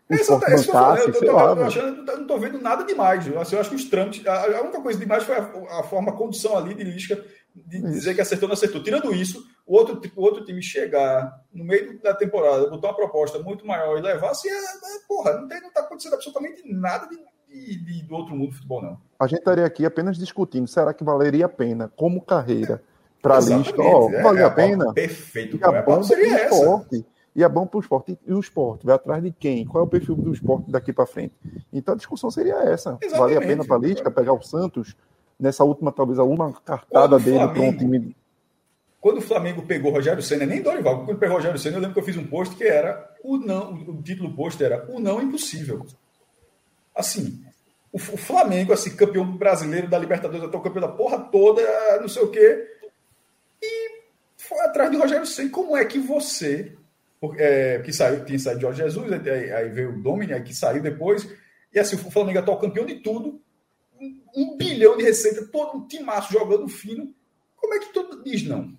o 0.10 0.14
Esse, 0.14 0.24
esporte 0.24 0.52
esse 0.54 0.64
que 0.66 0.70
eu 0.70 0.74
falei, 0.74 1.04
eu, 1.08 1.14
sei 1.14 1.30
eu, 1.30 1.36
lá. 1.36 1.44
eu, 1.44 1.56
velho. 1.56 1.68
achando, 1.68 1.98
eu 2.12 2.16
não 2.16 2.22
estou 2.24 2.40
vendo 2.40 2.62
nada 2.62 2.84
demais. 2.86 3.28
Eu, 3.28 3.40
assim, 3.40 3.56
eu 3.56 3.62
acho 3.62 3.70
que 3.70 3.76
os 3.76 3.86
trâmites. 3.86 4.26
A, 4.26 4.58
a 4.58 4.62
única 4.62 4.82
coisa 4.82 5.00
demais 5.00 5.24
foi 5.24 5.36
a, 5.36 5.80
a 5.80 5.84
forma, 5.84 6.12
a 6.12 6.16
condução 6.16 6.58
ali 6.58 6.74
de 6.74 6.84
Lisca 6.84 7.24
de 7.56 7.82
dizer 7.82 8.14
que 8.14 8.22
acertou, 8.22 8.48
não 8.48 8.54
acertou. 8.54 8.84
Tirando 8.84 9.14
isso, 9.14 9.44
o 9.66 9.76
outro, 9.76 10.00
o 10.16 10.22
outro 10.22 10.46
time 10.46 10.62
chegar 10.62 11.42
no 11.52 11.64
meio 11.66 12.00
da 12.02 12.14
temporada, 12.14 12.70
botar 12.70 12.90
uma 12.90 12.96
proposta 12.96 13.40
muito 13.40 13.66
maior 13.66 13.98
e 13.98 14.02
levar, 14.02 14.30
assim, 14.30 14.48
é, 14.48 14.54
é, 14.54 15.00
porra, 15.08 15.34
não 15.42 15.48
está 15.68 15.80
acontecendo 15.82 16.14
absolutamente 16.14 16.62
nada 16.72 17.08
de, 17.08 17.18
de- 17.50 17.84
de- 17.84 18.04
do 18.08 18.14
outro 18.16 18.36
mundo 18.36 18.50
do 18.50 18.56
futebol, 18.56 18.82
não. 18.84 19.02
A 19.20 19.26
gente 19.26 19.40
estaria 19.40 19.66
aqui 19.66 19.86
apenas 19.86 20.18
discutindo. 20.18 20.68
Será 20.68 20.94
que 20.94 21.04
valeria 21.04 21.48
a 21.48 21.50
pena, 21.50 21.92
como 21.96 22.22
carreira, 22.22 22.84
para 23.24 23.36
a 23.36 23.38
Exatamente. 23.40 23.68
lista? 23.72 23.82
Ó, 23.82 24.10
É, 24.12 24.22
valia 24.22 24.42
é 24.42 24.46
a 24.46 24.52
pena? 24.52 24.94
Perfeito. 24.94 25.58
E 25.58 25.64
a 25.64 25.68
é, 25.80 26.04
seria 26.04 26.48
pro 26.48 26.56
essa. 26.58 26.90
E 27.38 27.44
é 27.44 27.48
bom 27.48 27.68
para 27.68 27.78
o 27.78 27.80
esporte. 27.80 28.18
E 28.26 28.34
o 28.34 28.40
esporte 28.40 28.84
vai 28.84 28.96
atrás 28.96 29.22
de 29.22 29.32
quem? 29.32 29.64
Qual 29.64 29.84
é 29.84 29.86
o 29.86 29.90
perfil 29.90 30.16
do 30.16 30.34
esporte 30.34 30.72
daqui 30.72 30.92
para 30.92 31.06
frente? 31.06 31.36
Então 31.72 31.94
a 31.94 31.98
discussão 31.98 32.32
seria 32.32 32.56
essa. 32.64 32.98
Exatamente. 33.00 33.20
Valia 33.20 33.38
a 33.38 33.42
pena 33.42 33.64
para 33.64 33.76
a 33.76 33.80
Lisca 33.80 34.10
pegar 34.10 34.34
o 34.34 34.42
Santos 34.42 34.96
nessa 35.40 35.64
última, 35.64 35.92
talvez 35.92 36.18
a 36.18 36.24
última 36.24 36.52
cartada 36.52 37.20
dele 37.20 37.48
para 37.48 37.62
um 37.62 37.78
time. 37.78 38.16
Quando 39.00 39.20
o 39.20 39.22
Flamengo 39.22 39.62
pegou 39.62 39.92
Rogério 39.92 40.24
Senna, 40.24 40.48
nem 40.48 40.64
Dorival, 40.64 41.06
quando 41.06 41.20
pegou 41.20 41.36
Rogério 41.36 41.60
Senna, 41.60 41.78
eu 41.78 41.82
lembro 41.82 41.94
que 41.94 42.00
eu 42.00 42.04
fiz 42.04 42.18
um 42.18 42.26
post 42.26 42.56
que 42.56 42.64
era 42.64 43.08
o 43.24 43.38
não, 43.38 43.72
o 43.72 44.02
título 44.02 44.30
do 44.30 44.36
post 44.36 44.62
era 44.64 44.90
o 44.90 45.00
não 45.00 45.22
impossível. 45.22 45.86
Assim, 46.96 47.46
o, 47.94 47.98
o 47.98 48.18
Flamengo, 48.18 48.74
assim, 48.74 48.96
campeão 48.96 49.38
brasileiro 49.38 49.88
da 49.88 50.00
Libertadores, 50.00 50.44
até 50.44 50.58
o 50.58 50.62
campeão 50.62 50.82
da 50.82 50.88
porra 50.88 51.20
toda, 51.20 51.62
não 52.02 52.10
sei 52.10 52.24
o 52.24 52.32
quê, 52.32 52.68
e 53.62 54.02
foi 54.38 54.60
atrás 54.62 54.90
de 54.90 54.98
Rogério 54.98 55.28
Senna. 55.28 55.52
Como 55.52 55.78
é 55.78 55.86
que 55.86 56.00
você, 56.00 56.76
porque, 57.20 57.42
é, 57.42 57.80
que 57.80 57.92
saiu, 57.92 58.24
tinha 58.26 58.38
saído 58.38 58.62
Jorge 58.62 58.84
Jesus, 58.84 59.12
aí, 59.12 59.52
aí 59.52 59.70
veio 59.70 59.98
o 59.98 60.02
Domini, 60.02 60.34
aí 60.34 60.44
que 60.44 60.54
saiu 60.54 60.82
depois, 60.82 61.28
e 61.74 61.80
assim, 61.80 61.96
o 61.96 62.12
Flamengo 62.12 62.38
é 62.38 62.42
atual 62.42 62.60
campeão 62.60 62.86
de 62.86 62.96
tudo, 62.96 63.42
um, 64.00 64.22
um 64.36 64.58
bilhão 64.58 64.98
de 64.98 65.04
receita, 65.04 65.46
todo 65.48 65.78
um 65.78 65.88
timaço 65.88 66.32
jogando 66.32 66.68
fino, 66.68 67.14
como 67.56 67.74
é 67.74 67.80
que 67.80 67.92
tu 67.92 68.24
diz 68.24 68.44
não? 68.44 68.78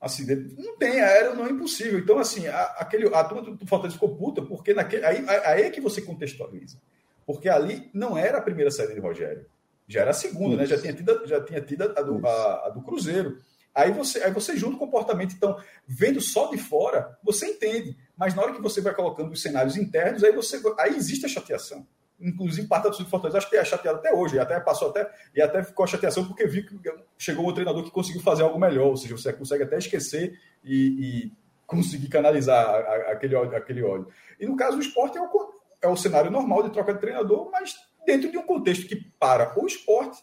Assim, 0.00 0.24
não 0.56 0.78
tem, 0.78 1.02
aéreo 1.02 1.36
não 1.36 1.46
é 1.46 1.50
impossível. 1.50 1.98
Então, 1.98 2.18
assim, 2.18 2.46
a, 2.46 2.62
aquele, 2.78 3.14
a 3.14 3.22
turma 3.22 3.42
do 3.42 3.66
Fortaleza 3.66 3.94
ficou 3.94 4.16
puta, 4.16 4.40
porque 4.40 4.72
naquele, 4.72 5.04
aí, 5.04 5.22
aí 5.28 5.62
é 5.62 5.70
que 5.70 5.80
você 5.80 6.00
contextualiza. 6.00 6.78
Porque 7.26 7.50
ali 7.50 7.90
não 7.92 8.16
era 8.16 8.38
a 8.38 8.42
primeira 8.42 8.70
série 8.70 8.94
de 8.94 9.00
Rogério. 9.00 9.44
Já 9.86 10.00
era 10.00 10.10
a 10.10 10.14
segunda, 10.14 10.56
né? 10.56 10.64
Já 10.64 10.80
tinha 10.80 10.94
tido, 10.94 11.26
já 11.26 11.44
tinha 11.44 11.60
tido 11.60 11.82
a, 11.82 12.00
do, 12.00 12.26
a, 12.26 12.66
a 12.66 12.68
do 12.70 12.80
Cruzeiro. 12.80 13.38
Aí 13.74 13.92
você, 13.92 14.22
aí 14.22 14.32
você 14.32 14.56
junta 14.56 14.76
o 14.76 14.78
comportamento. 14.78 15.34
Então, 15.34 15.58
vendo 15.86 16.20
só 16.20 16.50
de 16.50 16.58
fora, 16.58 17.18
você 17.22 17.46
entende. 17.46 17.96
Mas 18.16 18.34
na 18.34 18.42
hora 18.42 18.52
que 18.52 18.60
você 18.60 18.80
vai 18.80 18.94
colocando 18.94 19.32
os 19.32 19.40
cenários 19.40 19.76
internos, 19.76 20.24
aí 20.24 20.32
você 20.32 20.60
aí 20.78 20.96
existe 20.96 21.26
a 21.26 21.28
chateação. 21.28 21.86
Inclusive, 22.20 22.68
parte 22.68 22.82
da 22.82 22.88
torcida 22.90 23.06
do 23.06 23.10
Fortaleza, 23.10 23.38
acho 23.38 23.48
que 23.48 23.56
é 23.56 23.64
chateado 23.64 23.98
até 23.98 24.12
hoje, 24.12 24.36
e 24.36 24.38
até 24.38 24.60
passou 24.60 24.90
até, 24.90 25.10
e 25.34 25.40
até 25.40 25.62
ficou 25.62 25.84
a 25.84 25.86
chateação 25.86 26.26
porque 26.26 26.46
viu 26.46 26.66
que 26.66 26.78
chegou 27.16 27.48
um 27.48 27.54
treinador 27.54 27.82
que 27.82 27.90
conseguiu 27.90 28.20
fazer 28.20 28.42
algo 28.42 28.58
melhor, 28.58 28.88
ou 28.88 28.96
seja, 28.96 29.16
você 29.16 29.32
consegue 29.32 29.64
até 29.64 29.78
esquecer 29.78 30.38
e, 30.62 30.74
e 30.74 31.32
conseguir 31.66 32.08
canalizar 32.08 32.68
aquele 33.08 33.36
aquele 33.36 33.82
ódio. 33.82 34.08
E 34.38 34.44
no 34.44 34.54
caso 34.54 34.76
do 34.76 34.82
esporte 34.82 35.16
é 35.16 35.22
o, 35.22 35.52
é 35.80 35.88
o 35.88 35.96
cenário 35.96 36.30
normal 36.30 36.62
de 36.62 36.70
troca 36.70 36.92
de 36.92 37.00
treinador, 37.00 37.48
mas 37.50 37.74
dentro 38.04 38.30
de 38.30 38.36
um 38.36 38.42
contexto 38.42 38.86
que, 38.86 38.96
para 39.18 39.58
o 39.58 39.66
esporte, 39.66 40.22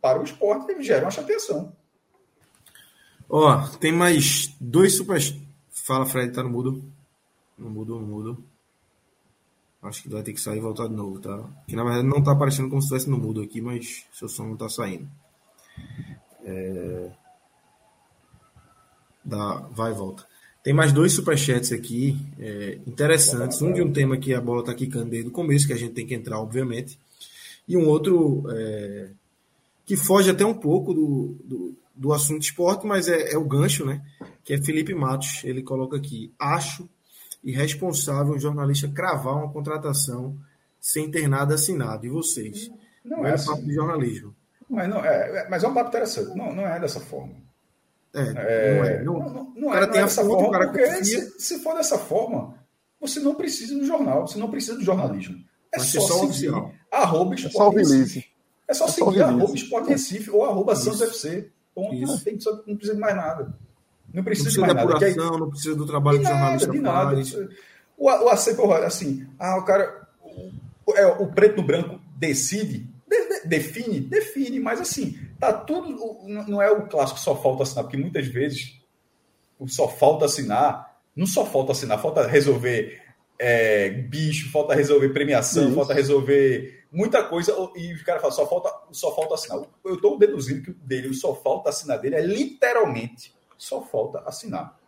para 0.00 0.20
o 0.20 0.22
esporte, 0.22 0.80
gera 0.82 1.06
uma 1.06 1.10
chateação. 1.10 1.74
Ó, 3.28 3.66
tem 3.78 3.92
mais 3.92 4.54
dois 4.60 4.96
super. 4.96 5.20
Fala, 5.70 6.06
Fred, 6.06 6.32
tá 6.32 6.42
no 6.42 6.50
mudo. 6.50 6.82
No 7.58 7.70
mudo, 7.70 7.98
no 7.98 8.06
mudo. 8.06 8.44
Acho 9.82 10.02
que 10.02 10.08
vai 10.08 10.22
ter 10.22 10.32
que 10.32 10.40
sair 10.40 10.58
e 10.58 10.60
voltar 10.60 10.88
de 10.88 10.94
novo, 10.94 11.20
tá? 11.20 11.44
Que 11.66 11.76
na 11.76 11.84
verdade 11.84 12.06
não 12.06 12.22
tá 12.22 12.32
aparecendo 12.32 12.68
como 12.68 12.80
se 12.80 12.86
estivesse 12.86 13.08
no 13.08 13.18
mudo 13.18 13.40
aqui, 13.40 13.60
mas 13.60 14.04
seu 14.12 14.28
som 14.28 14.46
não 14.48 14.56
tá 14.56 14.68
saindo. 14.68 15.08
É... 16.44 17.10
Dá... 19.24 19.56
Vai 19.70 19.92
e 19.92 19.94
volta. 19.94 20.26
Tem 20.62 20.74
mais 20.74 20.92
dois 20.92 21.12
superchats 21.12 21.70
aqui 21.70 22.18
é, 22.40 22.80
interessantes. 22.86 23.62
Um 23.62 23.72
de 23.72 23.80
um 23.80 23.92
tema 23.92 24.16
que 24.16 24.34
a 24.34 24.40
bola 24.40 24.64
tá 24.64 24.74
quicando 24.74 25.10
desde 25.10 25.28
o 25.28 25.32
começo, 25.32 25.66
que 25.66 25.72
a 25.72 25.78
gente 25.78 25.94
tem 25.94 26.06
que 26.06 26.14
entrar, 26.14 26.40
obviamente. 26.40 26.98
E 27.68 27.76
um 27.76 27.86
outro 27.86 28.44
é... 28.50 29.10
que 29.84 29.96
foge 29.96 30.30
até 30.30 30.44
um 30.44 30.54
pouco 30.54 30.92
do, 30.92 31.36
do, 31.44 31.76
do 31.96 32.12
assunto 32.12 32.42
esporte, 32.42 32.86
mas 32.86 33.08
é, 33.08 33.32
é 33.32 33.38
o 33.38 33.44
gancho, 33.44 33.84
né? 33.84 34.02
Que 34.44 34.54
é 34.54 34.62
Felipe 34.62 34.94
Matos. 34.94 35.42
Ele 35.44 35.62
coloca 35.62 35.96
aqui: 35.96 36.32
acho 36.38 36.88
irresponsável 37.42 38.34
um 38.34 38.38
jornalista 38.38 38.88
cravar 38.88 39.36
uma 39.36 39.52
contratação 39.52 40.36
sem 40.80 41.10
ter 41.10 41.26
nada 41.28 41.54
assinado. 41.54 42.04
E 42.04 42.10
vocês? 42.10 42.70
Não 43.04 43.24
é, 43.24 43.30
é 43.30 43.34
assim. 43.34 43.46
papo 43.46 43.62
de 43.62 43.74
jornalismo. 43.74 44.34
Mas, 44.68 44.88
não, 44.88 45.04
é, 45.04 45.42
é, 45.42 45.48
mas 45.48 45.64
é 45.64 45.68
um 45.68 45.74
papo 45.74 45.88
interessante. 45.88 46.36
Não, 46.36 46.54
não 46.54 46.66
é 46.66 46.78
dessa 46.78 47.00
forma. 47.00 47.34
É, 48.14 48.20
é 48.20 48.74
não 48.74 48.84
é. 48.84 49.02
Não, 49.02 49.18
não, 49.18 49.52
não 49.56 49.68
o 49.68 49.72
cara 49.72 49.86
é, 49.86 49.90
tem 49.90 50.00
a 50.00 50.04
dessa 50.04 50.24
forma, 50.24 50.44
forma 50.44 50.66
porque 50.66 51.04
se, 51.04 51.40
se, 51.40 51.58
for 51.60 51.74
dessa 51.74 51.98
forma, 51.98 52.54
você 53.00 53.20
não 53.20 53.34
precisa 53.34 53.74
do 53.74 53.84
jornal, 53.84 54.26
você 54.26 54.38
não 54.38 54.50
precisa 54.50 54.76
do 54.76 54.84
jornalismo. 54.84 55.36
É 55.72 55.78
só, 55.78 56.00
só 56.00 56.14
seguir 56.14 56.26
oficial. 56.26 56.72
arroba 56.90 57.34
é 57.34 57.36
só 57.36 57.68
Recife. 57.68 58.24
É 58.68 58.74
só 58.74 58.86
é 58.86 58.88
seguir 58.88 59.22
arroba 59.22 59.54
Sport 59.54 59.88
Recife 59.88 60.30
ou 60.30 60.44
arroba 60.44 60.74
Santos 60.74 61.02
FC. 61.02 61.52
Ponto. 61.76 61.94
Não, 61.94 62.18
tem, 62.18 62.38
não 62.66 62.76
precisa 62.76 62.94
de 62.94 63.00
mais 63.00 63.14
nada. 63.14 63.54
Não 64.14 64.24
precisa, 64.24 64.48
não 64.62 64.64
precisa 64.64 64.66
de 64.66 64.72
mais 64.72 64.78
apuração, 64.78 65.24
nada. 65.24 65.34
Aí, 65.34 65.40
não 65.40 65.50
precisa 65.50 65.74
do 65.74 65.86
trabalho 65.86 66.18
de, 66.18 66.24
de 66.24 66.30
jornalista. 66.30 66.72
De 66.72 66.80
nada. 66.80 67.22
O, 67.98 68.06
o 68.06 68.28
AC, 68.30 68.48
assim, 68.86 69.26
ah, 69.38 69.58
o 69.58 69.64
cara. 69.66 70.08
O, 70.86 70.94
é, 70.94 71.06
o 71.06 71.26
preto 71.26 71.58
no 71.58 71.66
branco 71.66 72.00
decide, 72.16 72.88
de, 73.06 73.28
de, 73.28 73.46
define, 73.46 74.00
define, 74.00 74.58
mas 74.58 74.80
assim, 74.80 75.18
tá 75.38 75.52
tudo. 75.52 76.18
Não 76.48 76.62
é 76.62 76.70
o 76.70 76.86
clássico 76.86 77.20
só 77.20 77.36
falta 77.36 77.64
assinar, 77.64 77.84
porque 77.84 77.98
muitas 77.98 78.26
vezes 78.26 78.80
o 79.58 79.68
só 79.68 79.86
falta 79.86 80.24
assinar, 80.24 80.96
não 81.14 81.26
só 81.26 81.44
falta 81.44 81.72
assinar, 81.72 82.00
falta 82.00 82.26
resolver 82.26 83.02
é, 83.38 83.90
bicho, 83.90 84.50
falta 84.50 84.74
resolver 84.74 85.10
premiação, 85.10 85.66
Isso. 85.66 85.74
falta 85.74 85.92
resolver 85.92 86.85
muita 86.96 87.22
coisa, 87.22 87.54
e 87.76 87.92
os 87.92 88.02
caras 88.02 88.22
falam, 88.22 88.34
só 88.34 88.46
falta, 88.48 88.72
só 88.90 89.14
falta 89.14 89.34
assinar. 89.34 89.62
Eu 89.84 89.94
estou 89.94 90.18
deduzindo 90.18 90.62
que 90.62 90.70
o 90.70 90.74
dele, 90.74 91.08
o 91.08 91.14
só 91.14 91.34
falta 91.34 91.68
assinar 91.68 92.00
dele 92.00 92.16
é 92.16 92.22
literalmente 92.22 93.34
só 93.58 93.82
falta 93.82 94.20
assinar. 94.26 94.78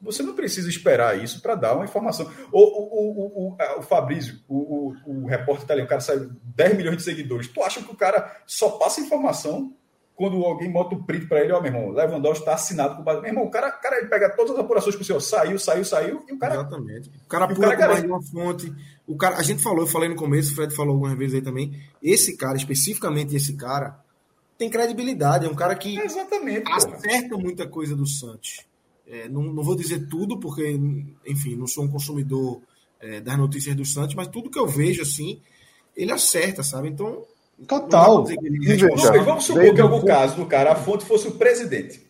Você 0.00 0.22
não 0.22 0.34
precisa 0.34 0.68
esperar 0.68 1.22
isso 1.22 1.40
para 1.40 1.54
dar 1.54 1.74
uma 1.74 1.84
informação. 1.84 2.30
O, 2.52 2.60
o, 2.60 3.48
o, 3.48 3.56
o, 3.56 3.78
o 3.78 3.82
Fabrício, 3.82 4.40
o, 4.46 4.92
o, 5.06 5.22
o 5.22 5.26
repórter 5.26 5.64
italiano, 5.64 5.86
o 5.86 5.88
cara 5.88 6.00
sai 6.00 6.28
10 6.54 6.76
milhões 6.76 6.98
de 6.98 7.02
seguidores. 7.02 7.48
Tu 7.48 7.62
acha 7.62 7.82
que 7.82 7.90
o 7.90 7.96
cara 7.96 8.42
só 8.46 8.70
passa 8.72 9.00
informação 9.00 9.74
quando 10.14 10.42
alguém 10.44 10.72
bota 10.72 10.94
o 10.94 11.04
print 11.04 11.26
para 11.26 11.40
ele, 11.40 11.52
ó, 11.52 11.58
oh, 11.58 11.60
meu 11.60 11.70
irmão, 11.70 11.90
Lewandowski 11.90 12.42
está 12.42 12.54
assinado 12.54 12.96
com 12.96 13.02
base. 13.02 13.20
Meu 13.20 13.30
irmão, 13.30 13.44
o 13.44 13.50
cara, 13.50 13.70
cara 13.70 13.98
ele 13.98 14.08
pega 14.08 14.34
todas 14.34 14.52
as 14.52 14.58
apurações 14.58 14.96
com 14.96 15.02
o 15.02 15.04
senhor, 15.04 15.20
saiu, 15.20 15.58
saiu, 15.58 15.84
saiu, 15.84 16.24
e 16.26 16.32
o 16.32 16.38
cara. 16.38 16.54
Exatamente. 16.54 17.10
O 17.10 17.28
cara 17.28 17.46
pula 17.46 17.68
o 17.68 17.78
cara 17.78 17.92
mais 17.92 18.04
uma 18.04 18.22
fonte. 18.22 18.72
O 19.06 19.16
cara, 19.16 19.36
a 19.36 19.42
gente 19.42 19.62
falou, 19.62 19.80
eu 19.80 19.86
falei 19.86 20.08
no 20.08 20.16
começo, 20.16 20.52
o 20.52 20.54
Fred 20.56 20.74
falou 20.74 20.94
algumas 20.94 21.16
vezes 21.16 21.36
aí 21.36 21.42
também. 21.42 21.80
Esse 22.02 22.36
cara, 22.36 22.56
especificamente 22.56 23.36
esse 23.36 23.54
cara, 23.54 24.00
tem 24.58 24.68
credibilidade, 24.68 25.46
é 25.46 25.48
um 25.48 25.54
cara 25.54 25.74
que 25.76 25.98
Exatamente, 25.98 26.70
acerta 26.70 27.28
porra. 27.28 27.42
muita 27.42 27.68
coisa 27.68 27.94
do 27.94 28.06
Santos. 28.06 28.64
É, 29.06 29.28
não, 29.28 29.42
não, 29.42 29.62
vou 29.62 29.76
dizer 29.76 30.08
tudo, 30.08 30.40
porque, 30.40 30.78
enfim, 31.24 31.54
não 31.54 31.68
sou 31.68 31.84
um 31.84 31.88
consumidor 31.88 32.60
é, 33.00 33.20
das 33.20 33.38
notícias 33.38 33.76
do 33.76 33.84
Santos, 33.84 34.16
mas 34.16 34.26
tudo 34.26 34.50
que 34.50 34.58
eu 34.58 34.66
vejo, 34.66 35.02
assim, 35.02 35.40
ele 35.96 36.10
acerta, 36.10 36.62
sabe? 36.62 36.88
Então. 36.88 37.24
Total. 37.68 38.24
Veja, 38.24 38.88
vamos 39.24 39.44
supor 39.44 39.62
que, 39.62 39.80
em 39.80 39.80
algum 39.80 40.04
caso 40.04 40.36
do 40.36 40.46
cara, 40.46 40.72
a 40.72 40.74
fonte 40.74 41.06
fosse 41.06 41.28
o 41.28 41.32
presidente. 41.32 42.04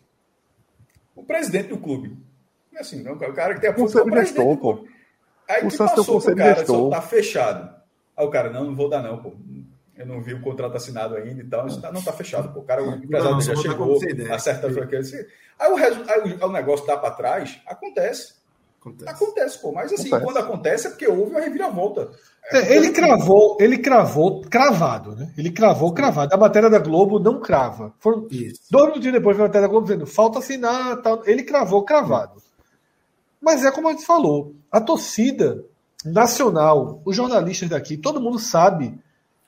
O 1.15 1.23
presidente 1.23 1.69
do 1.69 1.77
clube. 1.77 2.17
Assim, 2.75 3.01
não, 3.01 3.13
o 3.13 3.17
cara 3.33 3.53
que 3.53 3.61
tem 3.61 3.69
a 3.69 3.73
fonte. 3.73 3.97
O 3.97 4.11
gestor, 4.11 4.57
pô. 4.57 4.85
Aí 5.47 5.65
o 5.65 5.69
que 5.69 5.77
passou 5.77 6.21
pro 6.21 6.35
cara, 6.35 6.65
só 6.65 6.89
tá 6.89 7.01
fechado. 7.01 7.75
Aí 8.15 8.25
o 8.25 8.29
cara, 8.29 8.49
não, 8.49 8.65
não 8.65 8.75
vou 8.75 8.89
dar, 8.89 9.01
não, 9.01 9.17
pô 9.17 9.33
eu 9.97 10.05
não 10.05 10.21
vi 10.21 10.33
o 10.33 10.41
contrato 10.41 10.77
assinado 10.77 11.15
ainda 11.15 11.41
e 11.41 11.45
tal, 11.45 11.67
isso 11.67 11.81
tá, 11.81 11.91
não 11.91 11.99
está 11.99 12.13
fechado. 12.13 12.53
Pô. 12.53 12.59
O 12.59 12.63
cara, 12.63 12.83
o 12.83 12.95
empresário 12.95 13.41
já 13.41 13.55
chegou, 13.55 13.99
acerta 14.31 14.67
a 14.67 14.71
franquia. 14.71 15.01
Aí 15.59 15.71
o, 15.71 15.75
aí 15.75 16.37
o 16.41 16.49
negócio 16.49 16.85
dá 16.85 16.95
para 16.95 17.11
trás, 17.11 17.59
acontece. 17.65 18.37
Acontece. 18.79 19.09
acontece, 19.09 19.61
pô. 19.61 19.71
Mas 19.71 19.91
assim, 19.91 20.07
acontece. 20.07 20.23
quando 20.23 20.37
acontece 20.37 20.87
é 20.87 20.89
porque 20.91 21.07
houve 21.07 21.31
uma 21.31 21.41
reviravolta. 21.41 22.09
É, 22.53 22.75
ele 22.75 22.91
cravou, 22.91 23.57
ele 23.59 23.79
cravou 23.79 24.41
cravado, 24.41 25.15
né? 25.15 25.33
Ele 25.37 25.51
cravou 25.51 25.91
cravado. 25.91 26.33
A 26.33 26.37
matéria 26.37 26.69
da 26.69 26.79
Globo 26.79 27.19
não 27.19 27.41
crava. 27.41 27.91
Foram 27.99 28.27
Isso. 28.31 28.61
dois 28.69 29.01
dias 29.01 29.13
depois 29.13 29.35
da 29.35 29.43
matéria 29.43 29.67
da 29.67 29.71
Globo 29.71 29.87
dizendo 29.87 30.05
falta 30.05 30.39
assinar, 30.39 31.01
tal. 31.01 31.23
ele 31.25 31.43
cravou 31.43 31.83
cravado. 31.83 32.41
Mas 33.41 33.63
é 33.63 33.71
como 33.71 33.87
a 33.87 33.91
gente 33.91 34.05
falou, 34.05 34.55
a 34.71 34.81
torcida 34.81 35.63
nacional, 36.03 37.01
os 37.05 37.15
jornalistas 37.15 37.69
daqui, 37.69 37.97
todo 37.97 38.21
mundo 38.21 38.39
sabe 38.39 38.97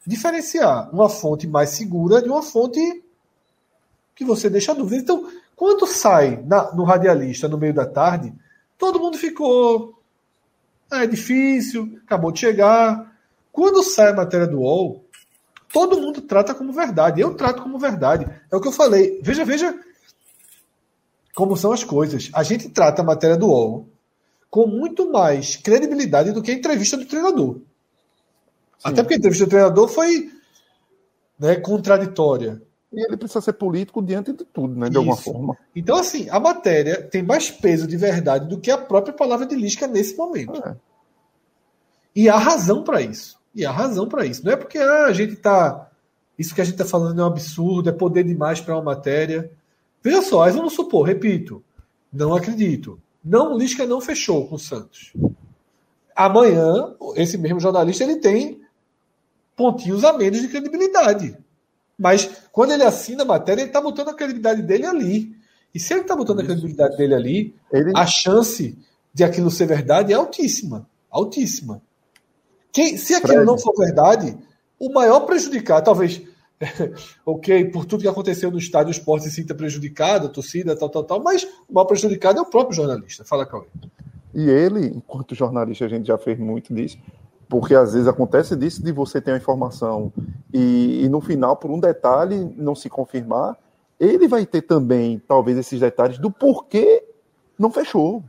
diferenciar 0.05 0.89
uma 0.93 1.09
fonte 1.09 1.47
mais 1.47 1.69
segura 1.69 2.21
de 2.21 2.29
uma 2.29 2.41
fonte 2.41 3.03
que 4.15 4.25
você 4.25 4.49
deixa 4.49 4.73
dúvida. 4.73 5.01
Então, 5.01 5.29
quando 5.55 5.85
sai 5.87 6.43
na, 6.45 6.73
no 6.73 6.83
radialista 6.83 7.47
no 7.47 7.57
meio 7.57 7.73
da 7.73 7.85
tarde, 7.85 8.33
todo 8.77 8.99
mundo 8.99 9.17
ficou. 9.17 9.99
Ah, 10.89 11.03
é 11.03 11.07
difícil, 11.07 11.99
acabou 12.05 12.31
de 12.31 12.39
chegar. 12.39 13.15
Quando 13.51 13.83
sai 13.83 14.11
a 14.11 14.15
matéria 14.15 14.47
do 14.47 14.59
UOL, 14.59 15.03
todo 15.71 15.99
mundo 15.99 16.21
trata 16.21 16.55
como 16.55 16.73
verdade. 16.73 17.21
Eu 17.21 17.35
trato 17.35 17.61
como 17.61 17.77
verdade. 17.77 18.25
É 18.51 18.55
o 18.55 18.61
que 18.61 18.67
eu 18.67 18.71
falei. 18.71 19.19
Veja, 19.21 19.45
veja 19.45 19.77
como 21.39 21.55
são 21.55 21.71
as 21.71 21.85
coisas. 21.85 22.29
A 22.33 22.43
gente 22.43 22.67
trata 22.67 23.01
a 23.01 23.05
matéria 23.05 23.37
do 23.37 23.47
UOL 23.47 23.87
com 24.49 24.67
muito 24.67 25.09
mais 25.09 25.55
credibilidade 25.55 26.33
do 26.33 26.41
que 26.41 26.51
a 26.51 26.53
entrevista 26.53 26.97
do 26.97 27.05
treinador. 27.05 27.61
Até 28.83 29.01
porque 29.01 29.13
a 29.13 29.17
entrevista 29.17 29.45
do 29.45 29.49
treinador 29.49 29.87
foi 29.87 30.29
né, 31.39 31.55
contraditória. 31.55 32.61
E 32.91 33.05
ele 33.05 33.15
precisa 33.15 33.39
ser 33.39 33.53
político 33.53 34.01
diante 34.01 34.33
de 34.33 34.43
tudo, 34.43 34.75
né? 34.75 34.87
De 34.87 34.91
Isso. 34.91 34.97
alguma 34.97 35.15
forma. 35.15 35.57
Então, 35.73 35.95
assim, 35.95 36.27
a 36.29 36.41
matéria 36.41 37.01
tem 37.03 37.23
mais 37.23 37.49
peso 37.49 37.87
de 37.87 37.95
verdade 37.95 38.45
do 38.45 38.59
que 38.59 38.69
a 38.69 38.77
própria 38.77 39.13
palavra 39.13 39.45
de 39.45 39.55
Lisca 39.55 39.87
nesse 39.87 40.17
momento. 40.17 40.61
É. 40.67 40.75
E 42.13 42.27
há 42.27 42.37
razão 42.37 42.83
para 42.83 43.01
isso. 43.01 43.39
E 43.55 43.65
há 43.65 43.71
razão 43.71 44.09
para 44.09 44.25
isso. 44.25 44.43
Não 44.43 44.51
é 44.51 44.57
porque 44.57 44.77
ah, 44.77 45.05
a 45.05 45.13
gente 45.13 45.35
está. 45.35 45.89
Isso 46.37 46.53
que 46.53 46.59
a 46.59 46.65
gente 46.65 46.73
está 46.73 46.85
falando 46.85 47.21
é 47.21 47.23
um 47.23 47.27
absurdo, 47.27 47.89
é 47.89 47.93
poder 47.93 48.25
demais 48.25 48.59
para 48.59 48.75
uma 48.75 48.83
matéria. 48.83 49.49
Veja 50.03 50.21
só, 50.21 50.43
aí 50.43 50.51
vamos 50.51 50.73
supor, 50.73 51.05
repito, 51.05 51.63
não 52.11 52.33
acredito. 52.33 52.99
Não, 53.23 53.57
Lisca 53.57 53.85
não 53.85 53.99
fechou 53.99 54.47
com 54.47 54.55
o 54.55 54.59
Santos. 54.59 55.13
Amanhã, 56.15 56.95
esse 57.15 57.37
mesmo 57.37 57.59
jornalista 57.59 58.03
ele 58.03 58.17
tem 58.17 58.61
pontinhos 59.55 60.03
a 60.03 60.13
menos 60.13 60.41
de 60.41 60.47
credibilidade. 60.47 61.37
Mas 61.97 62.29
quando 62.51 62.71
ele 62.71 62.83
assina 62.83 63.23
a 63.23 63.25
matéria, 63.25 63.61
ele 63.61 63.69
está 63.69 63.81
botando 63.81 64.09
a 64.09 64.13
credibilidade 64.13 64.61
dele 64.61 64.85
ali. 64.85 65.35
E 65.75 65.79
se 65.79 65.93
ele 65.93 66.01
está 66.01 66.15
botando 66.15 66.39
a 66.39 66.45
credibilidade 66.45 66.95
dele 66.95 67.13
ali, 67.13 67.55
ele... 67.71 67.91
a 67.95 68.05
chance 68.05 68.77
de 69.13 69.23
aquilo 69.23 69.51
ser 69.51 69.65
verdade 69.65 70.13
é 70.13 70.15
altíssima. 70.15 70.87
Altíssima. 71.11 71.81
Quem, 72.71 72.97
se 72.97 73.13
aquilo 73.15 73.33
Fred. 73.33 73.45
não 73.45 73.57
for 73.57 73.73
verdade, 73.77 74.37
o 74.79 74.91
maior 74.93 75.21
prejudicado, 75.21 75.85
talvez 75.85 76.21
ok, 77.26 77.66
por 77.72 77.86
tudo 77.86 78.01
que 78.01 78.07
aconteceu 78.07 78.51
no 78.51 78.57
estádio, 78.57 78.89
o 78.89 78.91
esporte 78.91 79.26
se 79.26 79.32
sinta 79.32 79.55
prejudicado, 79.55 80.28
a 80.28 80.30
torcida, 80.30 80.76
tal, 80.76 80.89
tal, 80.89 81.03
tal, 81.03 81.24
mas 81.24 81.43
o 81.68 81.74
mal 81.74 81.86
prejudicado 81.86 82.39
é 82.39 82.41
o 82.41 82.45
próprio 82.45 82.76
jornalista. 82.76 83.24
Fala, 83.24 83.45
Cauê. 83.45 83.66
E 84.34 84.49
ele, 84.49 84.88
enquanto 84.88 85.34
jornalista, 85.34 85.86
a 85.86 85.89
gente 85.89 86.07
já 86.07 86.18
fez 86.18 86.38
muito 86.38 86.74
disso, 86.74 86.97
porque 87.47 87.74
às 87.74 87.93
vezes 87.93 88.07
acontece 88.07 88.55
disso 88.55 88.84
de 88.84 88.91
você 88.91 89.20
ter 89.20 89.32
uma 89.32 89.38
informação 89.38 90.14
e, 90.53 91.03
e 91.03 91.10
no 91.10 91.20
final, 91.20 91.55
por 91.57 91.72
um 91.72 91.80
detalhe, 91.80 92.53
não 92.55 92.76
se 92.76 92.89
confirmar, 92.89 93.57
ele 93.99 94.28
vai 94.28 94.45
ter 94.45 94.62
também, 94.62 95.22
talvez, 95.28 95.57
esses 95.57 95.80
detalhes 95.80 96.18
do 96.18 96.32
porquê 96.32 97.03
não 97.57 97.72
fechou. 97.72 98.24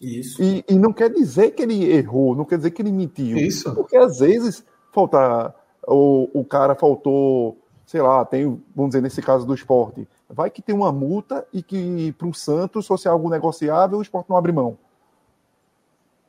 Isso. 0.00 0.42
E, 0.42 0.64
e 0.68 0.76
não 0.76 0.92
quer 0.92 1.10
dizer 1.10 1.50
que 1.52 1.62
ele 1.62 1.84
errou, 1.92 2.34
não 2.34 2.44
quer 2.44 2.56
dizer 2.56 2.70
que 2.70 2.82
ele 2.82 2.92
mentiu. 2.92 3.36
Isso. 3.36 3.74
Porque 3.74 3.96
às 3.96 4.18
vezes 4.18 4.64
falta. 4.92 5.54
O, 5.90 6.28
o 6.34 6.44
cara 6.44 6.74
faltou, 6.74 7.56
sei 7.86 8.02
lá, 8.02 8.24
tem, 8.24 8.62
vamos 8.74 8.90
dizer, 8.90 9.00
nesse 9.00 9.22
caso 9.22 9.46
do 9.46 9.54
esporte, 9.54 10.06
vai 10.28 10.50
que 10.50 10.60
tem 10.60 10.74
uma 10.74 10.92
multa 10.92 11.46
e 11.52 11.62
que 11.62 12.12
para 12.12 12.28
o 12.28 12.34
Santos, 12.34 12.84
se 12.84 12.88
fosse 12.88 13.08
algo 13.08 13.30
negociável, 13.30 13.98
o 13.98 14.02
esporte 14.02 14.28
não 14.28 14.36
abre 14.36 14.52
mão. 14.52 14.76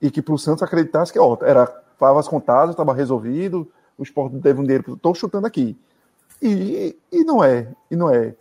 E 0.02 0.10
que 0.10 0.22
para 0.22 0.34
o 0.34 0.38
Santos 0.38 0.64
acreditasse 0.64 1.12
que, 1.12 1.20
ó, 1.20 1.38
era 1.42 1.68
favas 1.98 2.28
contadas, 2.28 2.72
estava 2.72 2.94
resolvido, 2.94 3.68
o 3.98 4.04
esporte 4.04 4.40
teve 4.40 4.62
um 4.62 4.64
dinheiro. 4.64 4.94
Estou 4.94 5.14
chutando 5.14 5.46
aqui. 5.46 5.78
E, 6.42 6.98
e 7.12 7.24
não 7.26 7.44
é, 7.44 7.68
e 7.92 7.96
não 7.98 8.10
é. 8.10 8.34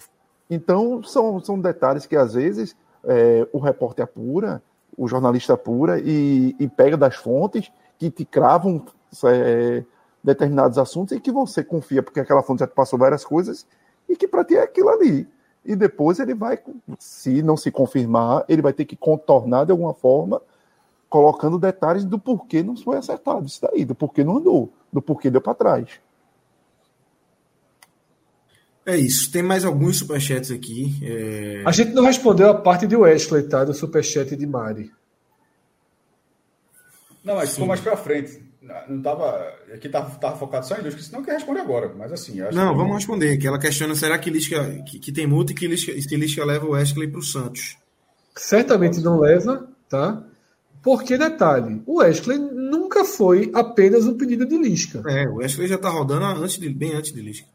Então, 0.49 1.03
são, 1.03 1.41
são 1.41 1.61
detalhes 1.61 2.07
que 2.07 2.14
às 2.14 2.35
vezes 2.35 2.77
é, 3.05 3.47
o 3.53 3.59
repórter 3.59 4.05
apura, 4.05 4.62
o 4.97 5.09
jornalista 5.09 5.55
apura 5.55 5.99
e, 5.99 6.55
e 6.59 6.69
pega 6.69 6.97
das 6.97 7.16
fontes 7.16 7.71
que 7.99 8.11
te 8.11 8.25
cravam 8.25 8.85
é, 9.25 9.85
determinados 10.29 10.76
assuntos 10.76 11.16
e 11.16 11.20
que 11.20 11.33
você 11.33 11.64
confia, 11.64 12.03
porque 12.03 12.20
aquela 12.20 12.43
fonte 12.43 12.61
já 12.61 12.66
te 12.66 12.74
passou 12.74 12.99
várias 12.99 13.24
coisas 13.24 13.66
e 14.07 14.14
que 14.14 14.29
para 14.29 14.45
ti 14.45 14.57
é 14.57 14.62
aquilo 14.62 14.91
ali. 14.91 15.26
E 15.64 15.74
depois 15.74 16.20
ele 16.20 16.35
vai, 16.35 16.59
se 16.99 17.43
não 17.43 17.57
se 17.57 17.70
confirmar, 17.70 18.45
ele 18.47 18.61
vai 18.61 18.74
ter 18.74 18.85
que 18.85 18.95
contornar 18.95 19.64
de 19.64 19.72
alguma 19.72 19.95
forma, 19.95 20.43
colocando 21.09 21.59
detalhes 21.59 22.05
do 22.05 22.18
porquê 22.18 22.62
não 22.62 22.76
foi 22.76 22.99
acertado 22.99 23.47
isso 23.47 23.61
daí, 23.62 23.87
do 23.87 23.95
porquê 23.95 24.22
não 24.22 24.37
andou, 24.37 24.70
do 24.93 25.01
porquê 25.01 25.31
deu 25.31 25.41
para 25.41 25.55
trás. 25.55 25.89
É 28.85 28.97
isso. 28.97 29.31
Tem 29.31 29.43
mais 29.43 29.64
alguns 29.64 29.99
superchats 29.99 30.51
aqui. 30.51 30.95
É... 31.03 31.62
A 31.66 31.72
gente 31.72 31.93
não 31.93 32.05
respondeu 32.05 32.51
a 32.51 32.55
parte 32.55 32.87
de 32.87 32.97
Wesley, 32.97 33.43
tá? 33.43 33.64
Do 33.64 33.74
superchat 33.74 34.35
de 34.35 34.47
Mari. 34.47 34.91
Não, 37.22 37.35
mas 37.35 37.53
ficou 37.53 37.66
mais 37.66 37.81
pra 37.81 37.97
frente. 37.97 38.47
Não 38.61 39.01
tava. 39.01 39.55
Aqui 39.73 39.89
tava, 39.89 40.11
tava 40.19 40.37
focado 40.37 40.67
só 40.67 40.77
em 40.77 40.83
Lisca, 40.83 41.01
senão 41.01 41.23
que 41.23 41.31
responde 41.31 41.61
agora. 41.61 41.93
Mas 41.97 42.13
assim. 42.13 42.39
não, 42.39 42.73
que... 42.73 42.77
vamos 42.77 42.97
responder. 42.97 43.37
Que 43.37 43.47
ela 43.47 43.59
questiona: 43.59 43.95
será 43.95 44.19
que 44.19 44.31
Lisca 44.31 44.83
que, 44.83 44.99
que 44.99 45.13
tem 45.13 45.27
multa 45.27 45.53
e 45.53 45.55
que 45.55 45.67
Lisca, 45.67 45.93
que 45.93 46.17
Lisca 46.17 46.45
leva 46.45 46.67
o 46.67 46.71
Wesley 46.71 47.09
pro 47.09 47.23
Santos? 47.23 47.77
Certamente 48.37 49.01
não 49.01 49.21
leva, 49.21 49.69
tá? 49.89 50.25
Porque, 50.83 51.19
detalhe, 51.19 51.83
o 51.87 51.99
Wesley 51.99 52.39
nunca 52.39 53.05
foi 53.05 53.51
apenas 53.55 54.07
um 54.07 54.17
pedido 54.17 54.47
de 54.47 54.57
Lisca. 54.57 55.03
É, 55.07 55.29
o 55.29 55.37
Wesley 55.37 55.69
já 55.69 55.79
tá 55.79 55.89
rodando 55.89 56.25
antes 56.25 56.59
de, 56.59 56.69
bem 56.69 56.95
antes 56.95 57.13
de 57.13 57.21
Lisca. 57.21 57.47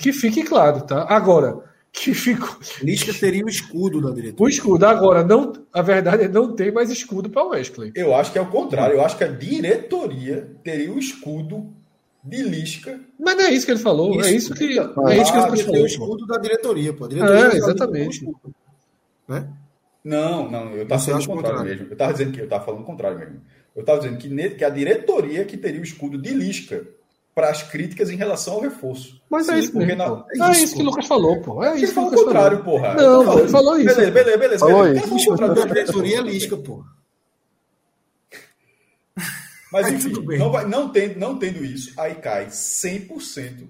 Que 0.00 0.12
fique 0.12 0.42
claro, 0.42 0.80
tá? 0.82 1.06
Agora, 1.08 1.62
que 1.92 2.12
ficou. 2.12 2.56
Lisca 2.82 3.12
teria 3.12 3.44
o 3.44 3.48
escudo 3.48 4.00
da 4.00 4.10
diretoria. 4.10 4.44
O 4.44 4.48
escudo. 4.48 4.84
Agora, 4.84 5.24
não, 5.24 5.52
a 5.72 5.82
verdade 5.82 6.24
é 6.24 6.28
não 6.28 6.54
tem 6.54 6.70
mais 6.70 6.90
escudo 6.90 7.30
para 7.30 7.42
o 7.42 7.48
Wesley. 7.50 7.92
Eu 7.94 8.14
acho 8.14 8.32
que 8.32 8.38
é 8.38 8.40
o 8.40 8.50
contrário. 8.50 8.96
Eu 8.96 9.04
acho 9.04 9.16
que 9.16 9.24
a 9.24 9.28
diretoria 9.28 10.56
teria 10.62 10.92
o 10.92 10.98
escudo 10.98 11.72
de 12.22 12.42
Lisca. 12.42 13.00
Mas 13.18 13.36
não 13.36 13.44
é 13.44 13.50
isso 13.50 13.64
que 13.64 13.72
ele 13.72 13.80
falou. 13.80 14.10
Isso. 14.20 14.28
É 14.28 14.32
isso 14.32 14.54
que, 14.54 14.78
ah, 14.78 14.92
é 15.08 15.16
isso 15.22 15.32
que 15.32 15.38
ele 15.38 15.62
falou. 15.62 15.82
o 15.82 15.86
escudo 15.86 16.26
da 16.26 16.38
diretoria, 16.38 16.92
pô. 16.92 17.08
diretoria 17.08 17.52
é, 17.52 17.56
exatamente. 17.56 18.28
né? 19.28 19.48
Não, 20.04 20.48
não, 20.50 20.72
eu 20.72 20.84
estava 20.84 21.02
falando 21.02 21.22
o 21.22 21.26
contrário, 21.26 21.58
contrário, 21.58 21.70
mesmo. 21.70 21.86
Eu 21.86 21.92
estava 21.92 22.12
dizendo 22.12 22.32
que 22.32 22.40
eu 22.40 22.44
estava 22.44 22.64
falando 22.64 22.80
o 22.82 22.84
contrário 22.84 23.18
mesmo. 23.18 23.40
Eu 23.74 23.80
estava 23.80 23.98
dizendo 23.98 24.18
que, 24.18 24.50
que 24.50 24.64
a 24.64 24.70
diretoria 24.70 25.44
que 25.44 25.56
teria 25.56 25.80
o 25.80 25.84
escudo 25.84 26.16
de 26.16 26.32
Lisca 26.32 26.86
para 27.36 27.50
as 27.50 27.62
críticas 27.62 28.08
em 28.08 28.16
relação 28.16 28.54
ao 28.54 28.60
reforço. 28.60 29.20
Mas 29.28 29.44
Sim, 29.44 29.52
é 29.52 29.58
isso 29.58 29.76
mesmo. 29.76 29.96
Na... 29.96 30.04
É, 30.06 30.32
isso, 30.32 30.42
é 30.42 30.64
isso 30.64 30.74
que 30.74 30.80
o 30.80 30.84
Lucas 30.86 31.06
falou, 31.06 31.38
pô. 31.42 31.62
É 31.62 31.74
isso 31.74 31.84
ele 31.84 31.92
falou 31.92 32.10
o 32.10 32.14
contrário, 32.14 32.64
falou. 32.64 32.80
porra. 32.80 32.94
Não, 32.94 33.38
ele 33.38 33.48
falou 33.48 33.78
isso. 33.78 33.94
Beleza, 33.94 34.10
beleza, 34.10 34.38
beleza. 34.38 34.66
Falou 34.66 34.82
beleza. 34.84 35.14
isso. 35.14 35.36
Falou 35.36 35.54
da 35.54 35.64
diretoria 35.66 36.20
lisca, 36.22 36.56
pô. 36.56 36.82
Mas 39.70 39.92
enfim, 39.92 40.12
não, 40.38 40.50
vai, 40.50 40.66
não, 40.66 40.88
tendo, 40.88 41.18
não 41.18 41.38
tendo 41.38 41.62
isso, 41.62 41.92
aí 42.00 42.14
cai 42.14 42.46
100%, 42.46 43.68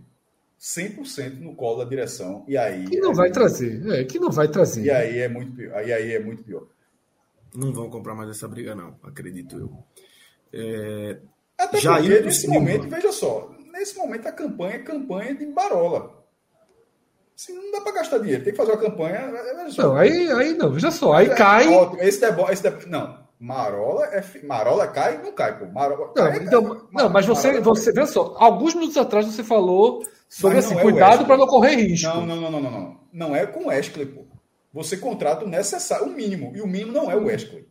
100% 0.61 1.41
no 1.41 1.57
colo 1.57 1.83
da 1.83 1.91
direção. 1.91 2.45
E 2.47 2.57
aí. 2.57 2.85
Que 2.85 3.01
não 3.01 3.11
é 3.11 3.15
vai 3.15 3.33
trazer. 3.33 3.85
É, 3.91 4.05
que 4.05 4.21
não 4.21 4.31
vai 4.31 4.47
trazer. 4.47 4.85
E 4.85 4.91
aí 4.93 5.19
é 5.19 5.29
muito 5.29 5.51
pior. 5.57 5.75
Aí, 5.75 5.93
aí 5.93 6.15
é 6.15 6.21
muito 6.21 6.45
pior. 6.45 6.69
Não 7.53 7.73
vão 7.73 7.91
comprar 7.91 8.15
mais 8.15 8.31
essa 8.31 8.47
briga, 8.47 8.77
não, 8.77 8.95
acredito 9.03 9.59
eu. 9.59 9.73
É... 10.53 11.19
Até 11.59 11.81
Já 11.81 11.97
porque, 11.97 12.21
nesse 12.21 12.47
momento, 12.47 12.89
veja 12.89 13.11
só, 13.11 13.56
nesse 13.77 13.97
momento 13.97 14.27
a 14.27 14.33
campanha 14.33 14.77
é 14.77 14.79
campanha 14.79 15.35
de 15.35 15.47
barola. 15.47 16.25
Assim, 17.37 17.53
não 17.53 17.71
dá 17.71 17.83
para 17.83 17.93
gastar 17.93 18.19
dinheiro, 18.19 18.43
tem 18.43 18.53
que 18.53 18.57
fazer 18.57 18.73
uma 18.73 18.81
campanha. 18.81 19.31
Não, 19.77 19.95
aí, 19.95 20.33
aí 20.33 20.55
não, 20.55 20.73
veja 20.73 20.91
só, 20.91 21.13
aí 21.13 21.27
é, 21.27 21.35
cai. 21.35 21.67
Esse 22.01 22.21
debate, 22.21 22.53
esse 22.53 22.63
debate, 22.63 22.89
não, 22.89 23.27
Marola 23.39 24.07
é 24.07 24.25
Marola 24.43 24.89
cai 24.89 25.23
não 25.23 25.33
cai, 25.33 25.59
pô. 25.59 25.67
Marola, 25.67 26.07
não, 26.07 26.15
cai, 26.15 26.39
então, 26.39 26.65
cai. 26.65 26.83
não, 26.93 27.11
mas 27.11 27.27
você, 27.27 27.49
Marola 27.49 27.65
você, 27.65 27.93
veja 27.93 28.07
só, 28.07 28.35
alguns 28.39 28.75
minutos 28.75 28.97
atrás 28.97 29.27
você 29.27 29.45
falou 29.45 30.03
sobre 30.29 30.59
esse 30.59 30.73
assim, 30.73 30.79
é 30.79 30.83
cuidado 30.83 31.27
para 31.27 31.37
não 31.37 31.47
correr 31.47 31.77
risco. 31.77 32.09
Não, 32.09 32.25
não, 32.25 32.37
não, 32.37 32.51
não, 32.51 32.61
não, 32.61 32.71
não. 32.71 33.01
Não 33.13 33.37
é 33.37 33.47
com 33.47 33.65
o 33.65 33.67
Wesley, 33.67 34.07
pô. 34.07 34.25
Você 34.73 34.97
contrata 34.97 35.45
o 35.45 35.49
necessário, 35.49 36.07
o 36.07 36.11
mínimo, 36.11 36.53
e 36.55 36.61
o 36.61 36.67
mínimo 36.67 36.93
não 36.93 37.11
é 37.11 37.17
o 37.17 37.25
Wesley. 37.25 37.67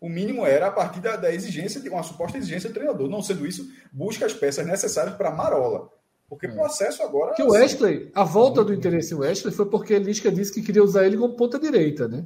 O 0.00 0.08
mínimo 0.08 0.46
era 0.46 0.68
a 0.68 0.70
partir 0.70 1.00
da, 1.00 1.14
da 1.16 1.32
exigência, 1.32 1.80
de 1.80 1.90
uma 1.90 2.02
suposta 2.02 2.38
exigência 2.38 2.70
do 2.70 2.74
treinador. 2.74 3.08
Não 3.08 3.22
sendo 3.22 3.46
isso, 3.46 3.70
busca 3.92 4.24
as 4.24 4.32
peças 4.32 4.66
necessárias 4.66 5.14
para 5.14 5.30
Marola. 5.30 5.90
Porque 6.30 6.46
o 6.46 6.54
processo 6.54 7.02
agora. 7.02 7.34
Que 7.34 7.42
o 7.42 7.50
Wesley, 7.50 8.10
a 8.14 8.22
volta 8.22 8.64
do 8.64 8.72
interesse 8.72 9.12
em 9.12 9.16
Wesley 9.16 9.52
foi 9.52 9.66
porque 9.66 9.98
Lisca 9.98 10.30
disse 10.30 10.52
que 10.52 10.62
queria 10.62 10.82
usar 10.82 11.04
ele 11.04 11.18
como 11.18 11.34
ponta 11.34 11.58
direita, 11.58 12.06
né? 12.06 12.24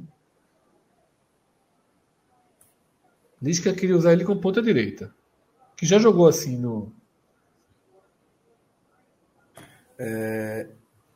Lisca 3.41 3.73
queria 3.73 3.97
usar 3.97 4.13
ele 4.13 4.23
como 4.23 4.39
ponta 4.39 4.61
direita. 4.61 5.13
Que 5.75 5.87
já 5.87 5.97
jogou 5.97 6.27
assim 6.27 6.55
no. 6.55 6.93
É... 9.97 10.67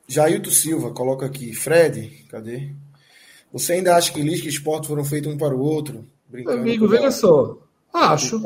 Jailton 0.07 0.49
Silva, 0.49 0.91
coloca 0.91 1.27
aqui. 1.27 1.53
Fred, 1.53 2.25
cadê? 2.27 2.73
Você 3.53 3.73
ainda 3.73 3.95
acha 3.95 4.11
que 4.11 4.21
Lisca 4.21 4.47
e 4.47 4.49
Sport 4.49 4.87
foram 4.87 5.05
feitos 5.05 5.31
um 5.31 5.37
para 5.37 5.55
o 5.55 5.61
outro? 5.61 6.07
Brincando 6.29 6.59
Amigo, 6.59 6.87
veja 6.87 7.11
só. 7.11 7.57
Acho. 7.93 8.41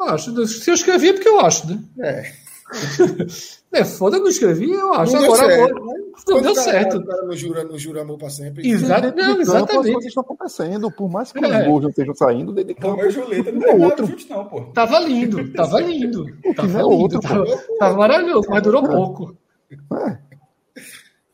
Acho. 0.00 0.46
Se 0.46 0.70
eu 0.70 0.74
escrevi 0.74 1.10
é 1.10 1.12
porque 1.12 1.28
eu 1.28 1.40
acho, 1.40 1.66
né? 1.66 1.82
É. 2.00 2.32
É 3.74 3.84
foda, 3.84 4.20
não 4.20 4.28
escrevi, 4.28 4.70
eu 4.70 4.92
acho. 4.94 5.12
Não 5.14 5.24
Agora 5.24 5.46
certo, 5.48 5.76
agora, 5.76 5.98
não 6.28 6.42
deu 6.42 6.54
cara, 6.54 6.70
certo. 6.70 6.96
O 6.98 7.04
cara 7.04 7.22
não 7.24 7.36
jura, 7.36 7.64
não 7.64 7.76
jura 7.76 8.02
amor 8.02 8.18
pra 8.18 8.30
sempre. 8.30 8.70
Exato, 8.70 9.12
não, 9.16 9.40
exatamente. 9.40 9.78
As 9.78 9.92
coisas 9.92 10.04
estão 10.04 10.22
acontecendo, 10.22 10.90
por 10.92 11.10
mais 11.10 11.32
que 11.32 11.44
é. 11.44 11.60
os 11.60 11.66
gols 11.66 11.82
não 11.82 11.90
estejam 11.90 12.14
saindo, 12.14 12.52
dele 12.52 12.72
campo. 12.72 13.02
Não, 13.02 13.10
Julieta 13.10 13.50
não 13.50 13.62
é 13.64 13.74
outro. 13.74 14.06
Chute, 14.06 14.30
não, 14.30 14.44
pô. 14.44 14.60
Tava 14.66 15.00
lindo, 15.00 15.52
tava 15.52 15.80
lindo. 15.80 16.24
Tava 16.54 16.68
lindo, 16.68 16.88
outro, 16.88 17.20
tava, 17.20 17.44
tava 17.80 17.96
maravilhoso, 17.96 18.48
mas 18.48 18.62
durou 18.62 18.84
pouco. 18.84 19.36
É. 19.72 20.18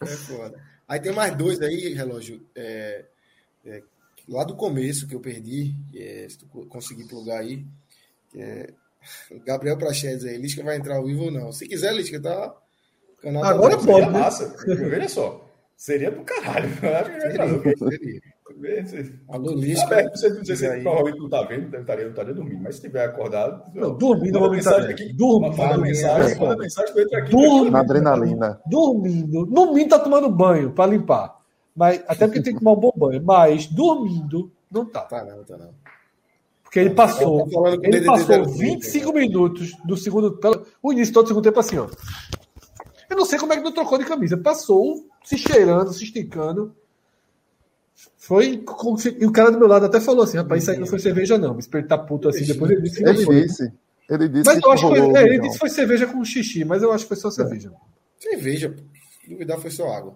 é 0.00 0.06
foda. 0.06 0.58
Aí 0.88 0.98
tem 0.98 1.12
mais 1.12 1.36
dois 1.36 1.60
aí, 1.60 1.92
relógio. 1.92 2.40
É, 2.56 3.04
é, 3.66 3.82
lá 4.28 4.44
do 4.44 4.54
começo 4.54 5.06
que 5.06 5.14
eu 5.14 5.20
perdi, 5.20 5.74
é, 5.94 6.26
se 6.28 6.38
tu 6.38 6.46
conseguir 6.46 7.04
plugar 7.04 7.40
aí, 7.40 7.64
é, 8.34 8.72
Gabriel 9.44 9.78
Prachedes 9.78 10.24
aí, 10.24 10.36
Lisca 10.36 10.62
vai 10.62 10.76
entrar 10.76 10.96
ao 10.96 11.04
vivo 11.04 11.24
ou 11.24 11.30
não? 11.30 11.52
Se 11.52 11.66
quiser, 11.66 11.94
Lisca, 11.94 12.20
tá. 12.20 12.54
Canal 13.22 13.42
tá 13.42 13.50
Agora 13.50 13.76
tá 13.76 13.84
pode. 13.84 13.92
Seria 13.92 14.10
massa. 14.10 14.56
Veja 14.66 15.08
só. 15.08 15.46
Seria 15.76 16.10
do 16.10 16.22
caralho. 16.22 16.68
Eu 16.82 16.96
acho 16.96 17.10
que 17.10 17.18
vai 17.18 17.30
entrar. 17.30 17.88
Seria. 17.88 18.20
Alô, 19.28 19.52
Lisca. 19.52 19.86
Aberto, 19.86 20.18
você 20.18 20.28
não 20.28 20.44
sei 20.44 20.56
se 20.56 20.80
provavelmente 20.80 21.18
não 21.18 21.28
tá 21.28 21.42
vendo, 21.42 21.70
deve 21.70 21.82
estaria, 21.82 22.06
estaria 22.08 22.34
dormindo, 22.34 22.62
mas 22.62 22.76
se 22.76 22.82
tiver 22.82 23.04
acordado. 23.04 23.62
Não, 23.74 23.96
dormindo, 23.96 24.40
manda 24.40 24.54
mensagem 24.54 24.90
aqui. 24.90 25.12
Dormindo. 25.12 25.56
Manda 25.56 25.78
mensagem, 25.78 26.38
manda 26.38 26.56
mensagem 26.56 26.94
eu 26.94 27.02
entro 27.02 27.18
aqui. 27.18 27.30
Dormindo. 27.30 27.70
Na 27.70 27.80
adrenalina. 27.80 28.60
Dormindo. 28.66 29.46
Dormindo 29.46 29.88
tá 29.88 29.98
tomando 29.98 30.28
banho 30.28 30.72
para 30.72 30.90
limpar. 30.90 31.39
Mas, 31.80 32.04
até 32.06 32.26
porque 32.26 32.42
tem 32.42 32.52
que 32.52 32.58
tomar 32.58 32.72
um 32.72 32.80
bom 32.80 32.92
banho. 32.94 33.22
Mas 33.24 33.66
dormindo, 33.66 34.52
não 34.70 34.84
tá. 34.84 35.00
Tá 35.00 35.24
não, 35.24 35.42
tá 35.42 35.56
não. 35.56 35.70
Porque 36.62 36.78
ele 36.78 36.90
passou, 36.90 37.48
ele 37.82 38.04
passou 38.04 38.44
25 38.44 39.10
minutos 39.14 39.72
do 39.82 39.96
segundo. 39.96 40.38
O 40.82 40.92
início 40.92 41.14
todo 41.14 41.24
do 41.24 41.28
segundo 41.28 41.44
tempo 41.44 41.58
assim, 41.58 41.78
ó. 41.78 41.88
Eu 43.08 43.16
não 43.16 43.24
sei 43.24 43.38
como 43.38 43.54
é 43.54 43.56
que 43.56 43.62
não 43.62 43.72
trocou 43.72 43.96
de 43.96 44.04
camisa. 44.04 44.36
Passou 44.36 45.06
se 45.24 45.38
cheirando, 45.38 45.90
se 45.94 46.04
esticando. 46.04 46.76
Foi. 48.18 48.62
E 49.18 49.24
o 49.24 49.32
cara 49.32 49.50
do 49.50 49.58
meu 49.58 49.66
lado 49.66 49.86
até 49.86 50.00
falou 50.00 50.24
assim: 50.24 50.36
rapaz, 50.36 50.62
isso 50.62 50.72
aí 50.72 50.78
não 50.78 50.86
foi 50.86 50.98
cerveja, 50.98 51.38
não. 51.38 51.54
Me 51.54 51.60
espertar 51.60 51.96
puto 51.96 52.28
assim. 52.28 52.44
Depois 52.44 52.72
ele 52.72 52.82
disse 52.82 53.02
é 53.02 53.10
difícil. 53.10 53.72
Ele 54.06 54.28
disse 54.28 54.44
Mas 54.44 54.58
que 54.58 54.66
eu 54.66 54.72
acho 54.72 54.86
que 54.86 55.00
foi, 55.00 55.16
é, 55.16 55.22
ele 55.22 55.38
disse 55.38 55.54
que 55.54 55.58
foi 55.60 55.70
cerveja 55.70 56.06
com 56.06 56.22
xixi, 56.22 56.62
mas 56.62 56.82
eu 56.82 56.92
acho 56.92 57.04
que 57.04 57.08
foi 57.08 57.16
só 57.16 57.30
cerveja. 57.30 57.72
Cerveja, 58.18 58.68
pô. 58.68 58.82
Se 59.22 59.30
duvidar, 59.30 59.58
foi 59.58 59.70
só 59.70 59.90
água. 59.90 60.14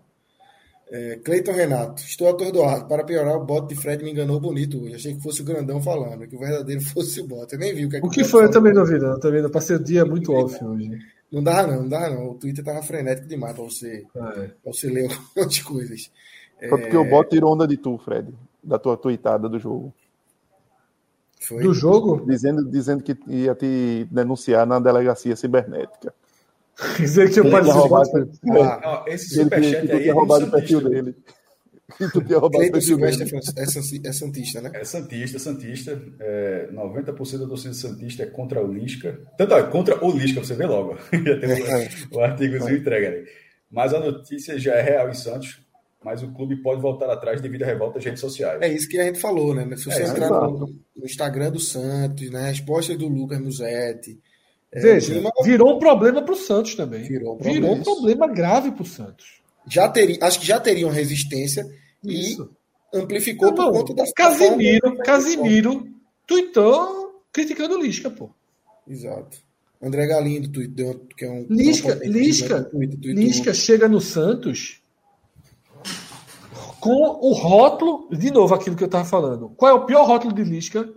É, 0.90 1.16
Cleiton 1.24 1.52
Renato, 1.52 2.02
estou 2.02 2.28
atordoado. 2.28 2.86
Para 2.86 3.04
piorar, 3.04 3.36
o 3.36 3.44
bote 3.44 3.74
de 3.74 3.80
Fred 3.80 4.04
me 4.04 4.10
enganou 4.12 4.38
bonito 4.38 4.82
hoje. 4.82 4.94
Achei 4.94 5.14
que 5.14 5.22
fosse 5.22 5.42
o 5.42 5.44
grandão 5.44 5.80
falando, 5.82 6.26
que 6.28 6.36
o 6.36 6.38
verdadeiro 6.38 6.82
fosse 6.92 7.20
o 7.20 7.26
bote. 7.26 7.54
Eu 7.54 7.58
nem 7.58 7.74
vi 7.74 7.86
o 7.86 7.88
que 7.88 7.96
é 7.96 8.00
O 8.02 8.10
que 8.10 8.22
foi, 8.24 8.44
eu 8.44 8.50
também 8.50 8.72
não 8.72 8.84
vi, 8.84 8.98
não. 8.98 9.18
Também 9.18 9.42
não. 9.42 9.50
Passei 9.50 9.76
o 9.76 9.82
dia 9.82 10.04
muito 10.04 10.32
off 10.32 10.62
hoje. 10.64 10.98
Não 11.32 11.42
dava 11.42 11.68
não, 11.72 11.82
não 11.82 11.88
dava 11.88 12.10
não. 12.10 12.30
O 12.30 12.34
Twitter 12.34 12.64
tava 12.64 12.82
frenético 12.82 13.26
demais 13.26 13.54
para 13.54 13.64
você, 13.64 14.04
É. 14.14 14.20
pra 14.62 14.72
você 14.72 14.88
ler 14.88 15.10
algumas 15.36 15.58
coisas. 15.60 16.10
Foi 16.68 16.80
porque 16.80 16.96
o 16.96 17.04
bot 17.04 17.28
tirou 17.28 17.52
onda 17.52 17.66
de 17.66 17.76
tu, 17.76 17.98
Fred, 17.98 18.32
da 18.62 18.78
tua 18.78 18.96
tweetada 18.96 19.48
do 19.48 19.58
jogo. 19.58 19.92
Foi. 21.40 21.62
Do 21.62 21.74
jogo, 21.74 22.24
Dizendo, 22.26 22.64
dizendo 22.70 23.02
que 23.02 23.16
ia 23.26 23.54
te 23.54 24.06
denunciar 24.10 24.66
na 24.66 24.78
delegacia 24.78 25.36
cibernética. 25.36 26.14
dizer 26.98 27.30
que 27.32 27.40
eu 27.40 27.50
participei. 27.50 28.62
Ah, 28.62 28.80
Não, 28.82 29.12
esse 29.12 29.34
superchat 29.34 29.86
tu 29.88 29.96
aí 29.96 30.08
é 30.08 30.12
roubado 30.12 30.46
o 30.46 30.50
perfil 30.50 30.80
Santista. 30.80 31.02
dele. 31.02 31.16
Que 31.98 32.10
tu 32.10 32.22
tinha 32.24 32.38
roubado 32.38 32.46
o 32.64 32.70
Cleiton 32.70 32.72
perfil 32.72 32.96
Silvestre 32.96 33.24
dele. 33.26 33.36
é, 33.58 33.66
San- 33.66 34.08
é 34.08 34.12
Santista, 34.12 34.60
né? 34.62 34.70
É 34.74 34.84
Santista, 34.84 35.38
Santista. 35.38 36.02
É, 36.18 36.68
90% 36.72 37.38
da 37.38 37.46
torcida 37.46 37.74
Santista 37.74 38.22
é 38.22 38.26
contra 38.26 38.64
o 38.64 38.72
Lisca. 38.72 39.20
Tanto 39.36 39.54
é 39.54 39.62
contra 39.64 40.02
o 40.04 40.10
Lisca, 40.10 40.42
você 40.42 40.54
vê 40.54 40.64
logo. 40.66 40.96
Já 41.12 41.38
tem 41.38 41.62
o, 42.12 42.16
o 42.16 42.20
artigozinho 42.20 42.78
entregue 42.78 43.06
ali. 43.06 43.24
Mas 43.70 43.92
a 43.92 44.00
notícia 44.00 44.58
já 44.58 44.74
é 44.74 44.82
real 44.82 45.10
em 45.10 45.14
Santos, 45.14 45.60
mas 46.02 46.22
o 46.22 46.32
clube 46.32 46.56
pode 46.62 46.80
voltar 46.80 47.08
atrás 47.10 47.40
devido 47.40 47.62
à 47.64 47.66
revolta 47.66 47.94
das 47.96 48.04
redes 48.04 48.20
sociais. 48.20 48.60
É 48.62 48.68
isso 48.72 48.88
que 48.88 48.98
a 48.98 49.04
gente 49.04 49.20
falou, 49.20 49.54
né? 49.54 49.64
Se 49.76 49.84
você 49.84 50.02
É, 50.02 50.06
entrar 50.08 50.30
no, 50.30 50.58
no 50.96 51.04
Instagram 51.04 51.50
do 51.52 51.60
Santos, 51.60 52.30
né? 52.30 52.48
Respostas 52.48 52.96
do 52.96 53.06
Lucas 53.08 53.38
Musetti. 53.40 54.18
É, 54.74 54.80
Veja, 54.80 55.22
virou 55.44 55.76
um 55.76 55.78
problema 55.78 56.20
pro 56.22 56.34
Santos 56.36 56.74
também. 56.74 57.02
Virou 57.04 57.34
um 57.36 57.38
Virou 57.38 57.72
um 57.72 57.82
problema. 57.82 57.84
problema 57.84 58.26
grave 58.28 58.72
pro 58.72 58.84
Santos. 58.84 59.40
já 59.68 59.88
teria, 59.88 60.18
acho 60.20 60.40
que 60.40 60.46
já 60.46 60.58
teriam 60.60 60.90
resistência 60.90 61.64
e 62.02 62.32
Isso. 62.32 62.50
amplificou 62.92 63.48
Não, 63.48 63.54
por 63.54 63.72
conta 63.72 63.94
da 63.94 64.12
Casimiro, 64.12 64.88
forma- 64.88 65.04
Casimiro 65.04 65.88
tweetou 66.26 67.22
criticando 67.32 67.76
o 67.76 67.82
Lisca, 67.82 68.10
pô. 68.10 68.30
Exato. 68.88 69.38
André 69.82 70.06
Galindo, 70.06 70.48
tweetou, 70.50 71.06
que 71.16 71.24
é 71.24 71.30
um. 71.30 71.46
Lisca, 71.50 71.94
Lisca, 72.04 72.62
Twitter, 72.64 73.14
Lisca 73.14 73.52
chega 73.54 73.86
no 73.88 74.00
Santos 74.00 74.80
com 76.80 76.90
o 77.20 77.32
rótulo, 77.32 78.08
de 78.10 78.30
novo 78.30 78.54
aquilo 78.54 78.76
que 78.76 78.82
eu 78.82 78.86
estava 78.86 79.04
falando. 79.04 79.50
Qual 79.56 79.70
é 79.70 79.74
o 79.74 79.84
pior 79.86 80.06
rótulo 80.06 80.34
de 80.34 80.42
Lisca? 80.44 80.88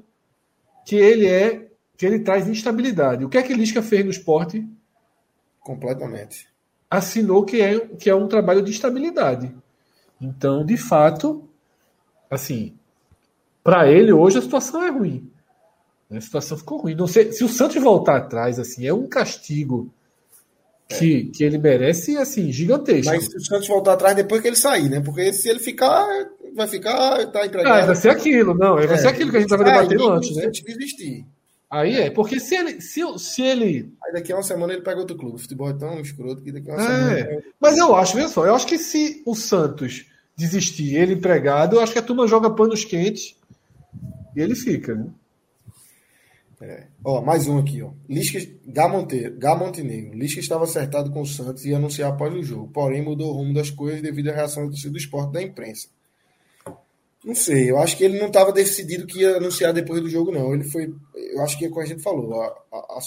Que 0.86 0.96
ele 0.96 1.28
é, 1.28 1.67
que 1.98 2.06
ele 2.06 2.20
traz 2.20 2.48
instabilidade. 2.48 3.26
O 3.26 3.30
que 3.30 3.38
é 3.38 3.44
que 3.44 3.54
Lisca 3.54 3.82
fez 3.82 4.06
no 4.06 4.12
esporte? 4.12 4.66
Completamente. 5.60 6.48
Assinou 6.90 7.44
que 7.44 7.62
é, 7.62 7.80
que 7.80 8.10
é 8.10 8.16
um 8.16 8.28
trabalho 8.28 8.62
de 8.62 8.72
estabilidade. 8.72 9.54
Então, 10.22 10.66
de 10.66 10.78
fato, 10.78 11.48
assim, 12.30 12.74
para 13.64 13.92
ele 13.92 14.14
hoje 14.14 14.38
a 14.38 14.42
situação 14.42 14.84
é 14.84 14.90
ruim. 14.90 15.30
A 16.10 16.22
situação 16.22 16.58
ficou 16.58 16.80
ruim. 16.80 16.96
Não 16.96 17.08
sei, 17.08 17.32
se 17.34 17.44
o 17.44 17.50
Santos 17.50 17.82
voltar 17.84 18.16
atrás, 18.18 18.58
assim, 18.60 18.88
é 18.88 18.94
um 18.94 19.08
castigo 19.08 19.92
que, 20.88 21.26
que 21.26 21.44
ele 21.44 21.58
merece, 21.58 22.16
assim, 22.18 22.50
gigantesco. 22.52 23.12
Mas 23.14 23.26
se 23.26 23.36
o 23.36 23.42
Santos 23.44 23.68
voltar 23.68 23.94
atrás 23.94 24.16
depois 24.16 24.42
que 24.42 24.48
ele 24.48 24.56
sair, 24.56 24.88
né? 24.90 25.02
Porque 25.02 25.34
se 25.34 25.50
ele 25.50 25.60
ficar, 25.60 26.06
vai 26.56 26.66
ficar, 26.68 27.28
tá 27.28 27.42
Ah, 27.42 27.46
empregado. 27.46 27.88
vai 27.88 27.96
ser 27.96 28.10
aquilo, 28.10 28.54
não, 28.54 28.76
vai 28.76 28.86
É, 28.86 28.98
ser 28.98 29.10
aquilo 29.10 29.30
que 29.30 29.36
a 29.38 29.40
gente 29.42 29.52
estava 29.52 29.70
Ah, 29.70 29.82
debatendo 29.82 30.10
antes, 30.10 30.34
né? 30.38 30.48
desistir. 30.50 31.26
Aí 31.70 31.96
é, 31.96 32.10
porque 32.10 32.40
se 32.40 32.56
ele, 32.56 32.82
se, 32.82 33.02
se 33.20 33.42
ele. 33.42 33.94
Aí 34.04 34.14
daqui 34.14 34.32
a 34.32 34.38
uma 34.38 34.44
semana 34.44 34.74
ele 34.74 34.82
pega 34.82 35.00
outro 35.00 35.18
clube. 35.18 35.36
O 35.36 35.40
futebol 35.40 35.70
é 35.70 35.74
tão 35.74 36.00
escroto 36.00 36.42
que 36.42 36.52
daqui 36.52 36.72
a 36.72 36.74
uma 36.74 36.82
semana. 36.82 37.20
É, 37.20 37.42
mas 37.60 37.78
eu 37.78 37.96
acho, 37.96 38.16
veja 38.16 38.30
só, 38.30 38.46
eu 38.46 38.56
acho 38.56 38.68
que 38.68 38.78
se 38.78 39.22
o 39.26 39.36
Santos 39.36 40.06
desistir, 40.36 40.96
ele 40.96 41.14
empregado, 41.14 41.76
eu 41.76 41.82
acho 41.82 41.92
que 41.92 42.00
a 42.00 42.04
turma 42.04 42.28
joga 42.28 42.50
panos 42.50 42.86
quentes 42.86 43.36
e 44.36 44.40
ele 44.40 44.56
fica, 44.56 44.96
né? 44.96 45.08
Ó, 47.04 47.22
mais 47.22 47.48
um 47.48 47.60
aqui, 47.60 47.82
ó. 47.84 47.92
Lisca, 48.10 48.40
Montenegro. 49.56 50.18
Lisca 50.18 50.40
estava 50.40 50.64
acertado 50.64 51.12
com 51.12 51.22
o 51.22 51.26
Santos 51.26 51.64
e 51.64 51.70
ia 51.70 51.78
anunciar 51.78 52.12
após 52.12 52.34
o 52.34 52.42
jogo. 52.42 52.72
Porém, 52.74 53.04
mudou 53.04 53.30
o 53.30 53.34
rumo 53.34 53.54
das 53.54 53.70
coisas 53.70 54.02
devido 54.02 54.30
à 54.30 54.34
reação 54.34 54.68
do 54.68 54.98
esporte 54.98 55.34
da 55.34 55.42
imprensa. 55.42 55.88
Não 57.28 57.36
sei, 57.36 57.70
eu 57.70 57.78
acho 57.78 57.98
que 57.98 58.06
ele 58.06 58.18
não 58.20 58.28
estava 58.28 58.54
decidido 58.54 59.06
que 59.06 59.20
ia 59.20 59.36
anunciar 59.36 59.74
depois 59.74 60.02
do 60.02 60.10
jogo, 60.10 60.32
não. 60.32 60.54
Ele 60.54 60.64
foi. 60.64 60.94
Eu 61.14 61.42
acho 61.42 61.58
que 61.58 61.66
é 61.66 61.70
como 61.70 61.82
a 61.82 61.86
gente 61.86 62.02
falou. 62.02 62.42
A, 62.42 62.46
a- 62.72 62.98
a 62.98 63.00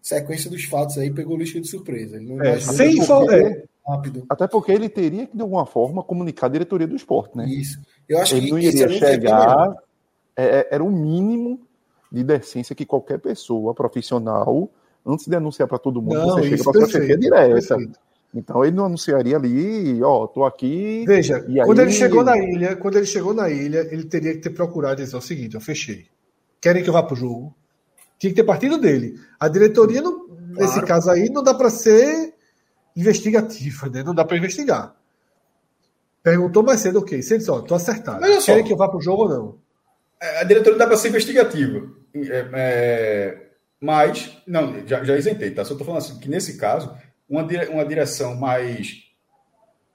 sequência 0.00 0.50
dos 0.50 0.64
fatos 0.64 0.96
aí 0.96 1.10
pegou 1.12 1.36
o 1.36 1.38
Lisca 1.38 1.60
de 1.60 1.68
surpresa. 1.68 2.16
Ele 2.16 2.26
não 2.34 2.42
É, 2.42 2.58
sem 2.58 2.92
que 2.98 3.04
fal- 3.04 3.24
fosse 3.26 3.34
é. 3.34 3.64
rápido. 3.86 4.24
Até 4.28 4.46
porque 4.48 4.72
ele 4.72 4.88
teria 4.88 5.26
que, 5.26 5.36
de 5.36 5.42
alguma 5.42 5.66
forma, 5.66 6.02
comunicar 6.02 6.46
a 6.46 6.50
diretoria 6.50 6.86
do 6.86 6.96
esporte, 6.96 7.36
né? 7.36 7.46
Isso. 7.46 7.78
Eu 8.08 8.18
acho 8.18 8.34
Ele 8.34 8.46
que 8.46 8.50
não 8.52 8.58
iria 8.58 8.84
é 8.86 8.88
chegar. 8.88 9.74
é- 10.36 10.60
é- 10.60 10.68
era 10.70 10.82
o 10.82 10.90
mínimo 10.90 11.60
de 12.10 12.24
decência 12.24 12.74
que 12.74 12.86
qualquer 12.86 13.18
pessoa 13.18 13.74
profissional, 13.74 14.70
antes 15.06 15.26
de 15.26 15.36
anunciar 15.36 15.68
para 15.68 15.78
todo 15.78 16.00
mundo, 16.00 16.14
Não, 16.14 16.30
você 16.38 16.48
chega 16.56 16.64
para 16.64 16.72
perfeito, 16.72 17.20
direta. 17.20 17.48
perfeito. 17.76 17.98
Então 18.34 18.64
ele 18.64 18.76
não 18.76 18.84
anunciaria 18.86 19.36
ali, 19.36 20.00
ó, 20.02 20.26
tô 20.26 20.44
aqui. 20.44 21.04
Veja, 21.06 21.44
E 21.48 21.56
quando 21.64 21.80
aí- 21.80 21.86
ele 21.86 21.92
chegou 21.92 22.22
na 22.22 22.38
ilha, 22.38 22.76
quando 22.76 22.96
ele 22.96 23.06
chegou 23.06 23.34
na 23.34 23.50
ilha, 23.50 23.86
ele 23.90 24.04
teria 24.04 24.32
que 24.34 24.40
ter 24.40 24.50
procurado 24.50 25.02
dizer 25.02 25.16
o 25.16 25.20
seguinte: 25.20 25.54
eu 25.56 25.60
fechei. 25.60 26.06
Querem 26.60 26.82
que 26.82 26.88
eu 26.88 26.92
vá 26.94 27.02
pro 27.02 27.16
jogo? 27.16 27.52
Tinha 28.18 28.30
que 28.30 28.36
ter 28.36 28.44
partido 28.44 28.78
dele. 28.78 29.18
A 29.38 29.48
diretoria, 29.48 30.00
não- 30.00 30.28
nesse 30.50 30.80
caso 30.82 31.10
aí, 31.10 31.28
não 31.30 31.42
dá 31.42 31.54
para 31.54 31.70
ser 31.70 32.34
investigativa, 32.96 33.88
né? 33.88 34.02
Não 34.02 34.14
dá 34.14 34.24
para 34.24 34.36
investigar. 34.36 34.94
Perguntou 36.22 36.62
mais 36.62 36.80
cedo, 36.80 36.98
ok. 36.98 37.20
Se 37.22 37.32
ele 37.32 37.38
disse, 37.38 37.50
ó, 37.50 37.60
tô 37.60 37.74
acertado. 37.74 38.20
Mas 38.20 38.30
olha 38.30 38.40
só. 38.40 38.46
Querem 38.52 38.64
que 38.64 38.72
eu 38.72 38.76
vá 38.76 38.88
pro 38.88 39.00
jogo 39.00 39.22
ou 39.22 39.28
não? 39.28 39.58
A 40.38 40.44
diretoria 40.44 40.78
dá 40.78 40.86
para 40.86 40.96
ser 40.98 41.08
investigativa. 41.08 41.88
É, 42.14 42.48
é, 42.52 43.46
mas, 43.80 44.36
não, 44.46 44.86
já, 44.86 45.02
já 45.02 45.16
isentei, 45.16 45.50
tá? 45.52 45.64
Só 45.64 45.72
estou 45.72 45.86
falando 45.86 46.02
assim, 46.02 46.18
que 46.18 46.28
nesse 46.28 46.58
caso, 46.58 46.94
uma, 47.30 47.44
dire- 47.44 47.68
uma 47.68 47.84
direção 47.86 48.34
mais 48.34 49.04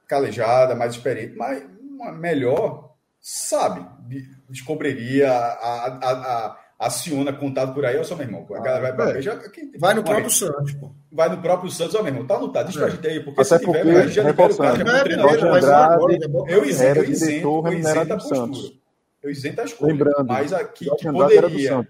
calejada, 0.07 0.73
mais 0.75 0.93
experiente, 0.95 1.35
mais, 1.35 1.63
uma 1.81 2.11
melhor, 2.11 2.95
sabe, 3.19 3.85
de- 4.07 4.27
descobriria, 4.49 5.29
a, 5.31 5.35
a, 5.35 5.87
a, 5.87 6.11
a, 6.11 6.59
aciona 6.77 7.31
contato 7.33 7.73
por 7.73 7.85
aí, 7.85 7.97
ó, 7.97 8.03
só 8.03 8.15
meu 8.15 8.25
irmão. 8.25 8.45
A 8.53 8.59
galera 8.59 8.81
vai 8.81 8.93
pra 8.95 9.09
é. 9.09 9.13
beijar. 9.13 9.39
Vai 9.79 9.93
no 9.93 10.03
próprio 10.03 10.29
Santos, 10.29 10.73
pô. 10.73 10.91
Vai 11.11 11.29
no 11.29 11.41
próprio 11.41 11.71
Santos, 11.71 11.95
ó, 11.95 12.03
meu 12.03 12.13
irmão. 12.13 12.27
Tá 12.27 12.37
no 12.39 12.49
tá, 12.49 12.63
diz 12.63 12.75
pra 12.75 12.89
gente 12.89 13.07
aí, 13.07 13.19
porque 13.21 13.41
Até 13.41 13.57
se 13.57 13.59
tiver, 13.65 13.79
porque, 13.79 13.91
velho, 13.93 14.09
já 14.09 14.23
libera 14.23 14.53
o 14.53 14.57
cara, 14.57 14.75
já 14.85 14.97
é 14.97 14.99
É, 14.99 15.03
treinador. 15.03 15.31
mas 15.51 15.63
Andrade 15.63 15.93
agora, 15.93 16.27
bota 16.29 16.51
Eu 16.51 16.65
isento, 16.65 16.99
eu 16.99 17.03
isento, 17.09 17.63
eu 17.67 17.73
isento 17.73 17.99
a 18.13 18.15
postura. 18.17 18.35
Santos. 18.39 18.79
Eu 19.23 19.31
isento 19.31 19.61
a 19.61 19.63
escolha. 19.65 19.91
Lembrando, 19.93 20.25
mas 20.27 20.53
aqui 20.53 20.85
que 20.97 21.11
poderia 21.11 21.87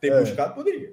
ter 0.00 0.12
É. 0.12 0.20
buscado, 0.20 0.54
poderia. 0.54 0.92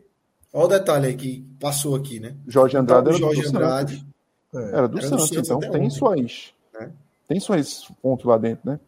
Olha 0.53 0.65
o 0.65 0.67
detalhe 0.67 1.07
aí 1.07 1.15
que 1.15 1.43
passou 1.59 1.95
aqui, 1.95 2.19
né? 2.19 2.35
Jorge 2.47 2.77
Andrade 2.77 3.07
era 3.07 3.15
O 3.15 3.19
Jorge 3.19 3.41
do 3.41 3.47
Andrade. 3.49 3.95
Santos. 3.95 4.71
É. 4.71 4.77
Era 4.77 4.87
do 4.87 4.99
Era 4.99 5.09
do 5.09 5.19
Santos, 5.19 5.31
então 5.31 5.59
tem 5.59 5.69
ontem. 5.69 5.89
suas. 5.89 6.53
É. 6.79 6.89
Tem 7.27 7.39
suas 7.39 7.85
pontos 8.01 8.25
lá 8.25 8.37
dentro, 8.37 8.69
né? 8.69 8.79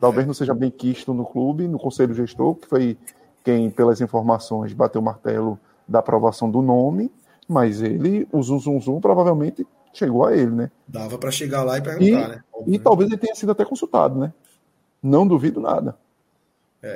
Talvez 0.00 0.26
não 0.26 0.34
seja 0.34 0.52
bem 0.52 0.68
quisto 0.70 1.14
no 1.14 1.24
clube, 1.24 1.68
no 1.68 1.78
conselho 1.78 2.12
gestor, 2.12 2.56
que 2.56 2.66
foi 2.66 2.98
quem, 3.44 3.70
pelas 3.70 4.00
informações, 4.00 4.72
bateu 4.72 5.00
o 5.00 5.04
martelo 5.04 5.56
da 5.86 6.00
aprovação 6.00 6.50
do 6.50 6.60
nome, 6.60 7.08
mas 7.46 7.80
ele, 7.80 8.26
o 8.32 8.42
zum 8.42 8.58
zum 8.58 8.80
zum, 8.80 9.00
provavelmente 9.00 9.64
chegou 9.92 10.24
a 10.24 10.34
ele, 10.36 10.50
né? 10.50 10.70
Dava 10.88 11.18
pra 11.18 11.30
chegar 11.30 11.62
lá 11.62 11.78
e 11.78 11.82
perguntar, 11.82 12.28
né? 12.28 12.44
Óbvio, 12.52 12.74
E 12.74 12.78
né? 12.78 12.82
talvez 12.82 13.10
ele 13.10 13.18
tenha 13.18 13.34
sido 13.36 13.52
até 13.52 13.64
consultado, 13.64 14.18
né? 14.18 14.32
Não 15.00 15.24
duvido 15.26 15.60
nada. 15.60 15.96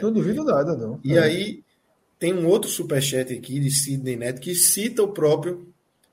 Não 0.03 0.13
duvido 0.13 0.43
nada, 0.43 0.75
não. 0.77 0.99
E 1.05 1.17
aí 1.17 1.63
tem 2.19 2.33
um 2.35 2.47
outro 2.47 2.71
superchat 2.71 3.33
aqui 3.33 3.61
de 3.61 3.71
Sidney 3.71 4.17
Neto 4.17 4.41
que 4.41 4.55
cita 4.55 5.03
o 5.03 5.09
próprio 5.09 5.69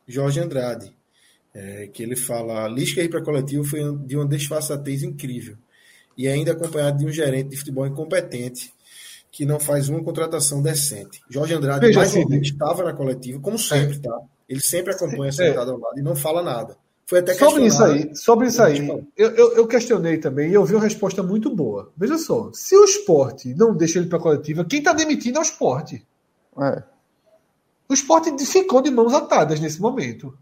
Jorge 0.08 0.40
Andrade. 0.40 0.92
é, 1.56 1.88
que 1.94 2.02
ele 2.02 2.16
fala: 2.16 2.68
Lisca 2.68 3.02
ir 3.02 3.10
para 3.10 3.22
coletivo 3.22 3.64
foi 3.64 3.80
de 4.06 4.16
uma 4.18 4.26
desfaçatez 4.26 5.04
incrível. 5.04 5.56
E 6.18 6.28
ainda 6.28 6.52
acompanhado 6.52 6.98
de 7.00 7.06
um 7.06 7.12
gerente 7.12 7.50
de 7.50 7.58
futebol 7.58 7.86
incompetente 7.88 8.74
que 9.32 9.46
não 9.46 9.60
faz 9.60 9.90
uma 9.90 10.04
contratação 10.04 10.62
decente. 10.62 11.22
Jorge 11.30 11.54
Andrade 11.56 11.88
Veja, 11.88 12.00
mais 12.00 12.12
Sidney. 12.12 12.42
estava 12.42 12.84
na 12.84 12.94
coletiva, 12.94 13.40
como 13.40 13.58
sempre, 13.58 14.00
tá? 14.00 14.20
Ele 14.48 14.60
sempre 14.62 14.94
acompanha 14.94 15.30
É. 15.30 15.32
sentado 15.32 15.72
ao 15.72 15.80
lado 15.80 15.98
e 15.98 16.04
não 16.04 16.16
fala 16.16 16.42
nada. 16.44 16.78
Foi 17.06 17.20
até 17.20 17.34
Sobre 17.34 17.66
isso 17.66 17.84
aí, 17.84 18.16
sobre 18.16 18.48
isso 18.48 18.64
aí, 18.64 18.88
eu, 19.18 19.30
eu, 19.32 19.56
eu 19.58 19.68
questionei 19.68 20.18
também 20.18 20.50
e 20.50 20.54
eu 20.54 20.64
vi 20.64 20.74
uma 20.74 20.84
resposta 20.84 21.22
muito 21.22 21.54
boa. 21.54 21.92
Veja 21.98 22.18
só, 22.18 22.50
se 22.54 22.76
o 22.78 22.86
esporte 22.86 23.54
não 23.56 23.76
deixa 23.76 24.00
ele 24.00 24.08
para 24.08 24.18
a 24.18 24.22
coletiva, 24.22 24.64
quem 24.64 24.80
está 24.80 24.94
demitindo 24.94 25.38
é 25.38 25.42
o 25.42 25.44
esporte. 25.44 26.06
É. 26.60 26.84
O 27.90 27.94
esporte 27.94 28.34
ficou 28.46 28.82
de 28.82 28.90
mãos 28.90 29.14
atadas 29.14 29.60
nesse 29.60 29.82
momento. 29.82 30.38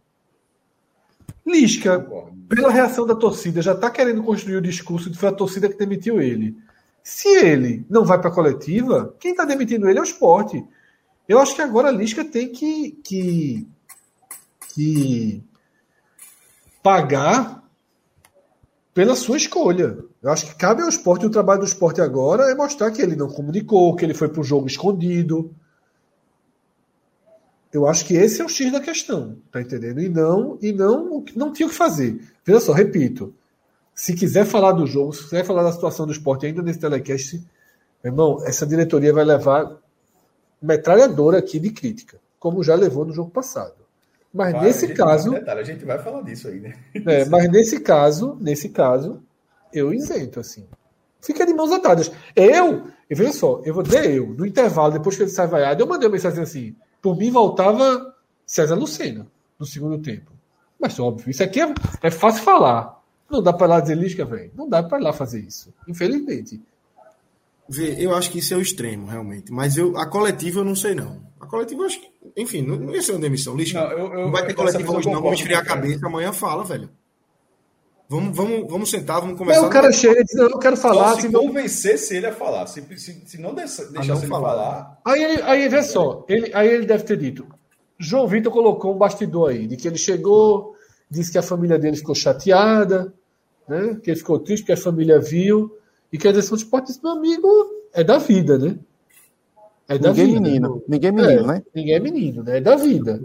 Lisca, 1.45 1.99
pela 2.47 2.69
reação 2.69 3.07
da 3.07 3.15
torcida, 3.15 3.61
já 3.61 3.73
está 3.73 3.89
querendo 3.89 4.23
construir 4.23 4.57
o 4.57 4.61
discurso 4.61 5.09
de 5.09 5.15
que 5.15 5.19
foi 5.19 5.29
a 5.29 5.33
torcida 5.33 5.67
que 5.67 5.77
demitiu 5.77 6.21
ele. 6.21 6.55
Se 7.03 7.27
ele 7.27 7.83
não 7.89 8.05
vai 8.05 8.19
para 8.19 8.29
a 8.29 8.33
coletiva, 8.33 9.15
quem 9.19 9.31
está 9.31 9.43
demitindo 9.43 9.89
ele 9.89 9.97
é 9.97 10.01
o 10.01 10.05
esporte. 10.05 10.63
Eu 11.27 11.39
acho 11.39 11.55
que 11.55 11.61
agora 11.61 11.87
a 11.87 11.91
Lisca 11.91 12.23
tem 12.23 12.51
que, 12.51 12.91
que, 13.03 13.67
que 14.75 15.43
pagar 16.81 17.63
pela 18.93 19.15
sua 19.15 19.37
escolha. 19.37 19.97
Eu 20.21 20.31
acho 20.31 20.47
que 20.47 20.55
cabe 20.55 20.81
ao 20.81 20.89
esporte, 20.89 21.25
o 21.25 21.29
trabalho 21.29 21.61
do 21.61 21.65
esporte 21.65 22.01
agora 22.01 22.51
é 22.51 22.55
mostrar 22.55 22.91
que 22.91 23.01
ele 23.01 23.15
não 23.15 23.27
comunicou, 23.27 23.95
que 23.95 24.05
ele 24.05 24.13
foi 24.13 24.29
para 24.29 24.41
o 24.41 24.43
jogo 24.43 24.67
escondido. 24.67 25.53
Eu 27.73 27.87
acho 27.87 28.05
que 28.05 28.13
esse 28.15 28.41
é 28.41 28.45
o 28.45 28.49
X 28.49 28.71
da 28.71 28.81
questão, 28.81 29.37
tá 29.49 29.61
entendendo? 29.61 30.01
E 30.01 30.09
não, 30.09 30.57
e 30.61 30.73
não, 30.73 31.23
não 31.35 31.53
tinha 31.53 31.67
o 31.67 31.69
que 31.69 31.75
fazer. 31.75 32.21
Veja 32.45 32.59
só, 32.59 32.73
repito, 32.73 33.33
se 33.95 34.13
quiser 34.13 34.45
falar 34.45 34.73
do 34.73 34.85
jogo, 34.85 35.13
se 35.13 35.23
quiser 35.23 35.45
falar 35.45 35.63
da 35.63 35.71
situação 35.71 36.05
do 36.05 36.11
esporte 36.11 36.45
ainda 36.45 36.61
nesse 36.61 36.79
telecast, 36.79 37.37
meu 38.03 38.11
irmão, 38.11 38.43
essa 38.45 38.65
diretoria 38.65 39.13
vai 39.13 39.23
levar 39.23 39.77
metralhadora 40.61 41.37
aqui 41.37 41.59
de 41.59 41.71
crítica, 41.71 42.19
como 42.37 42.63
já 42.63 42.75
levou 42.75 43.05
no 43.05 43.13
jogo 43.13 43.31
passado. 43.31 43.80
Mas 44.33 44.61
nesse 44.61 44.93
caso. 44.93 45.31
Detalhe, 45.31 45.59
a 45.59 45.63
gente 45.63 45.83
vai 45.83 45.99
falar 45.99 46.21
disso 46.21 46.47
aí, 46.47 46.59
né? 46.59 46.73
É, 47.05 47.25
mas 47.25 47.49
nesse 47.49 47.79
caso, 47.79 48.37
nesse 48.39 48.69
caso, 48.69 49.21
eu 49.73 49.93
isento, 49.93 50.39
assim. 50.39 50.65
Fica 51.21 51.45
de 51.45 51.53
mãos 51.53 51.71
atadas. 51.71 52.11
Eu, 52.35 52.87
e 53.09 53.13
veja 53.13 53.33
só, 53.33 53.61
eu 53.63 53.73
vou 53.73 53.83
dizer 53.83 54.09
eu, 54.09 54.27
no 54.27 54.45
intervalo, 54.45 54.93
depois 54.93 55.15
que 55.15 55.23
ele 55.23 55.29
sai 55.29 55.47
vaiado, 55.47 55.81
eu 55.81 55.87
mandei 55.87 56.07
uma 56.07 56.13
mensagem 56.13 56.41
assim: 56.41 56.75
por 57.01 57.17
mim 57.17 57.29
voltava 57.29 58.15
César 58.45 58.75
Lucena 58.75 59.27
no 59.59 59.65
segundo 59.65 59.99
tempo. 59.99 60.31
Mas 60.79 60.99
óbvio, 60.99 61.29
isso 61.29 61.43
aqui 61.43 61.61
é, 61.61 61.73
é 62.01 62.09
fácil 62.09 62.43
falar. 62.43 62.99
Não 63.29 63.41
dá 63.41 63.53
para 63.53 63.67
lá 63.67 63.79
dizer 63.79 63.95
Lisca, 63.95 64.25
velho. 64.25 64.51
Não 64.55 64.67
dá 64.67 64.81
para 64.81 64.97
lá 64.97 65.13
fazer 65.13 65.39
isso. 65.39 65.73
Infelizmente. 65.87 66.61
Vê, 67.69 67.95
eu 68.03 68.13
acho 68.13 68.29
que 68.29 68.39
isso 68.39 68.53
é 68.53 68.57
o 68.57 68.61
extremo, 68.61 69.07
realmente. 69.07 69.53
Mas 69.53 69.77
eu, 69.77 69.97
a 69.97 70.05
coletiva 70.05 70.59
eu 70.59 70.65
não 70.65 70.75
sei, 70.75 70.93
não. 70.93 71.21
A 71.41 71.47
coletiva, 71.47 71.83
acho 71.83 71.99
que. 71.99 72.07
Enfim, 72.37 72.61
não, 72.61 72.75
não 72.75 72.93
ia 72.93 73.01
ser 73.01 73.13
uma 73.13 73.21
demissão. 73.21 73.55
Lisca, 73.55 73.81
não, 73.81 73.91
eu, 73.91 74.13
eu, 74.13 74.19
não 74.25 74.31
vai 74.31 74.45
ter 74.45 74.53
coletiva 74.53 74.95
hoje, 74.95 75.09
não. 75.09 75.21
Vamos 75.21 75.39
esfriar 75.39 75.61
a 75.61 75.65
cabeça. 75.65 76.05
Amanhã 76.05 76.31
fala, 76.31 76.63
velho. 76.63 76.89
Vamos, 78.07 78.35
vamos, 78.35 78.69
vamos 78.69 78.89
sentar, 78.89 79.21
vamos 79.21 79.37
conversar. 79.37 79.61
Não, 79.61 79.69
o 79.69 79.71
cara 79.71 79.91
chega 79.91 80.19
e 80.19 80.23
diz, 80.23 80.35
eu 80.35 80.59
quero 80.59 80.77
falar. 80.77 81.13
Só 81.15 81.21
se 81.21 81.29
não... 81.29 81.47
convencesse 81.47 82.17
ele 82.17 82.27
a 82.27 82.33
falar. 82.33 82.67
Se, 82.67 82.81
se, 82.97 83.23
se 83.25 83.41
não 83.41 83.55
deixasse 83.55 83.89
ah, 83.95 84.13
ele 84.15 84.27
falar. 84.27 84.49
falar. 84.49 85.01
Aí, 85.05 85.23
ele, 85.23 85.41
aí 85.43 85.69
vê 85.69 85.81
só, 85.81 86.25
ele, 86.27 86.51
aí 86.53 86.67
ele 86.67 86.85
deve 86.85 87.03
ter 87.05 87.17
dito. 87.17 87.47
João 87.97 88.27
Vitor 88.27 88.51
colocou 88.51 88.93
um 88.93 88.97
bastidor 88.97 89.51
aí, 89.51 89.65
de 89.65 89.77
que 89.77 89.87
ele 89.87 89.97
chegou, 89.97 90.75
disse 91.09 91.31
que 91.31 91.37
a 91.37 91.41
família 91.41 91.79
dele 91.79 91.95
ficou 91.95 92.13
chateada, 92.13 93.13
né? 93.67 93.97
Que 94.03 94.11
ele 94.11 94.17
ficou 94.19 94.37
triste 94.39 94.65
que 94.65 94.73
a 94.73 94.77
família 94.77 95.19
viu. 95.19 95.75
E 96.11 96.17
que 96.17 96.27
a 96.27 96.31
direção 96.31 96.57
de 96.57 96.63
esporte 96.63 96.87
disse, 96.87 97.01
meu 97.01 97.13
amigo, 97.13 97.47
é 97.93 98.03
da 98.03 98.17
vida, 98.17 98.57
né? 98.57 98.77
É 99.91 99.97
da 99.97 100.09
ninguém 100.09 100.27
vida. 100.27 100.39
Menino. 100.39 100.83
Ninguém 100.87 101.09
é 101.09 101.11
menino, 101.11 101.41
é, 101.41 101.47
né? 101.47 101.63
Ninguém 101.75 101.95
é 101.95 101.99
menino, 101.99 102.43
né? 102.43 102.57
É 102.57 102.61
da 102.61 102.75
vida. 102.77 103.21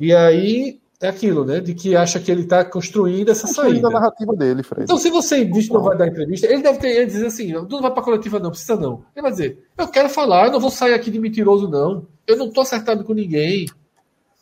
E 0.00 0.14
aí 0.14 0.80
é 0.98 1.08
aquilo, 1.08 1.44
né? 1.44 1.60
De 1.60 1.74
que 1.74 1.94
acha 1.94 2.18
que 2.18 2.30
ele 2.30 2.42
está 2.42 2.64
construindo 2.64 3.30
essa 3.30 3.46
construindo 3.46 3.82
saída. 3.82 3.88
a 3.88 3.90
narrativa 3.90 4.34
dele, 4.34 4.62
Fred. 4.62 4.84
Então, 4.84 4.96
se 4.96 5.10
você 5.10 5.44
diz 5.44 5.68
que 5.68 5.74
não 5.74 5.82
vai 5.82 5.96
dar 5.98 6.06
entrevista, 6.06 6.46
ele 6.46 6.62
deve 6.62 6.78
ter 6.78 6.88
ele 6.88 7.06
dizer 7.06 7.26
assim: 7.26 7.52
não 7.52 7.82
vai 7.82 7.92
para 7.92 8.02
coletiva, 8.02 8.38
não, 8.38 8.50
precisa 8.50 8.76
não. 8.76 9.04
Ele 9.14 9.22
vai 9.22 9.30
dizer: 9.30 9.62
eu 9.76 9.88
quero 9.88 10.08
falar, 10.08 10.46
eu 10.46 10.52
não 10.52 10.60
vou 10.60 10.70
sair 10.70 10.94
aqui 10.94 11.10
de 11.10 11.20
mentiroso, 11.20 11.68
não. 11.68 12.06
Eu 12.26 12.38
não 12.38 12.46
estou 12.46 12.62
acertado 12.62 13.04
com 13.04 13.12
ninguém. 13.12 13.66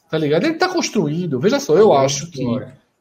Tá 0.08 0.18
ligado? 0.18 0.44
Ele 0.44 0.54
está 0.54 0.68
construindo. 0.68 1.40
Veja 1.40 1.58
só, 1.58 1.76
eu 1.76 1.92
acho 1.92 2.30
que. 2.30 2.44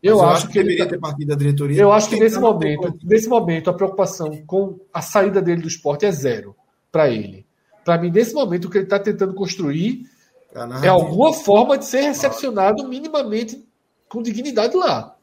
Eu, 0.01 0.17
eu 0.17 0.25
acho, 0.25 0.47
que, 0.47 0.53
deveria 0.55 0.85
tá, 0.85 0.91
ter 0.91 0.99
partido 0.99 1.27
da 1.29 1.35
diretoria. 1.35 1.81
Eu 1.81 1.91
acho 1.91 2.09
que 2.09 2.19
nesse 2.19 2.39
momento, 2.39 2.93
nesse 3.03 3.29
momento, 3.29 3.69
a 3.69 3.73
preocupação 3.73 4.43
com 4.45 4.79
a 4.93 5.01
saída 5.01 5.41
dele 5.41 5.61
do 5.61 5.67
esporte 5.67 6.05
é 6.05 6.11
zero 6.11 6.55
para 6.91 7.09
ele. 7.09 7.45
Para 7.85 8.01
mim, 8.01 8.09
nesse 8.09 8.33
momento, 8.33 8.65
o 8.65 8.69
que 8.69 8.79
ele 8.79 8.85
está 8.85 8.97
tentando 8.97 9.35
construir 9.35 10.09
é 10.83 10.87
alguma 10.87 11.31
forma 11.31 11.77
de 11.77 11.85
ser 11.85 12.01
recepcionado 12.01 12.87
minimamente 12.87 13.63
com 14.09 14.23
dignidade 14.23 14.75
lá. 14.75 15.15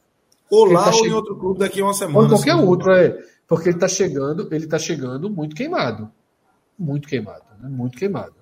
Ou 0.48 0.66
lá 0.66 0.84
tá 0.84 0.90
ou 0.90 1.02
che... 1.02 1.08
em 1.08 1.12
outro 1.12 1.36
clube 1.36 1.58
daqui 1.58 1.80
a 1.80 1.84
uma 1.84 1.92
semana. 1.92 2.20
Ou 2.20 2.28
qualquer 2.28 2.54
outro, 2.54 2.92
é. 2.92 3.18
Porque 3.48 3.68
ele 3.68 3.76
está 3.76 3.88
chegando, 3.88 4.46
ele 4.54 4.64
está 4.64 4.78
chegando 4.78 5.28
muito 5.28 5.56
queimado. 5.56 6.08
Muito 6.78 7.08
queimado, 7.08 7.44
né? 7.60 7.68
muito 7.68 7.98
queimado. 7.98 8.34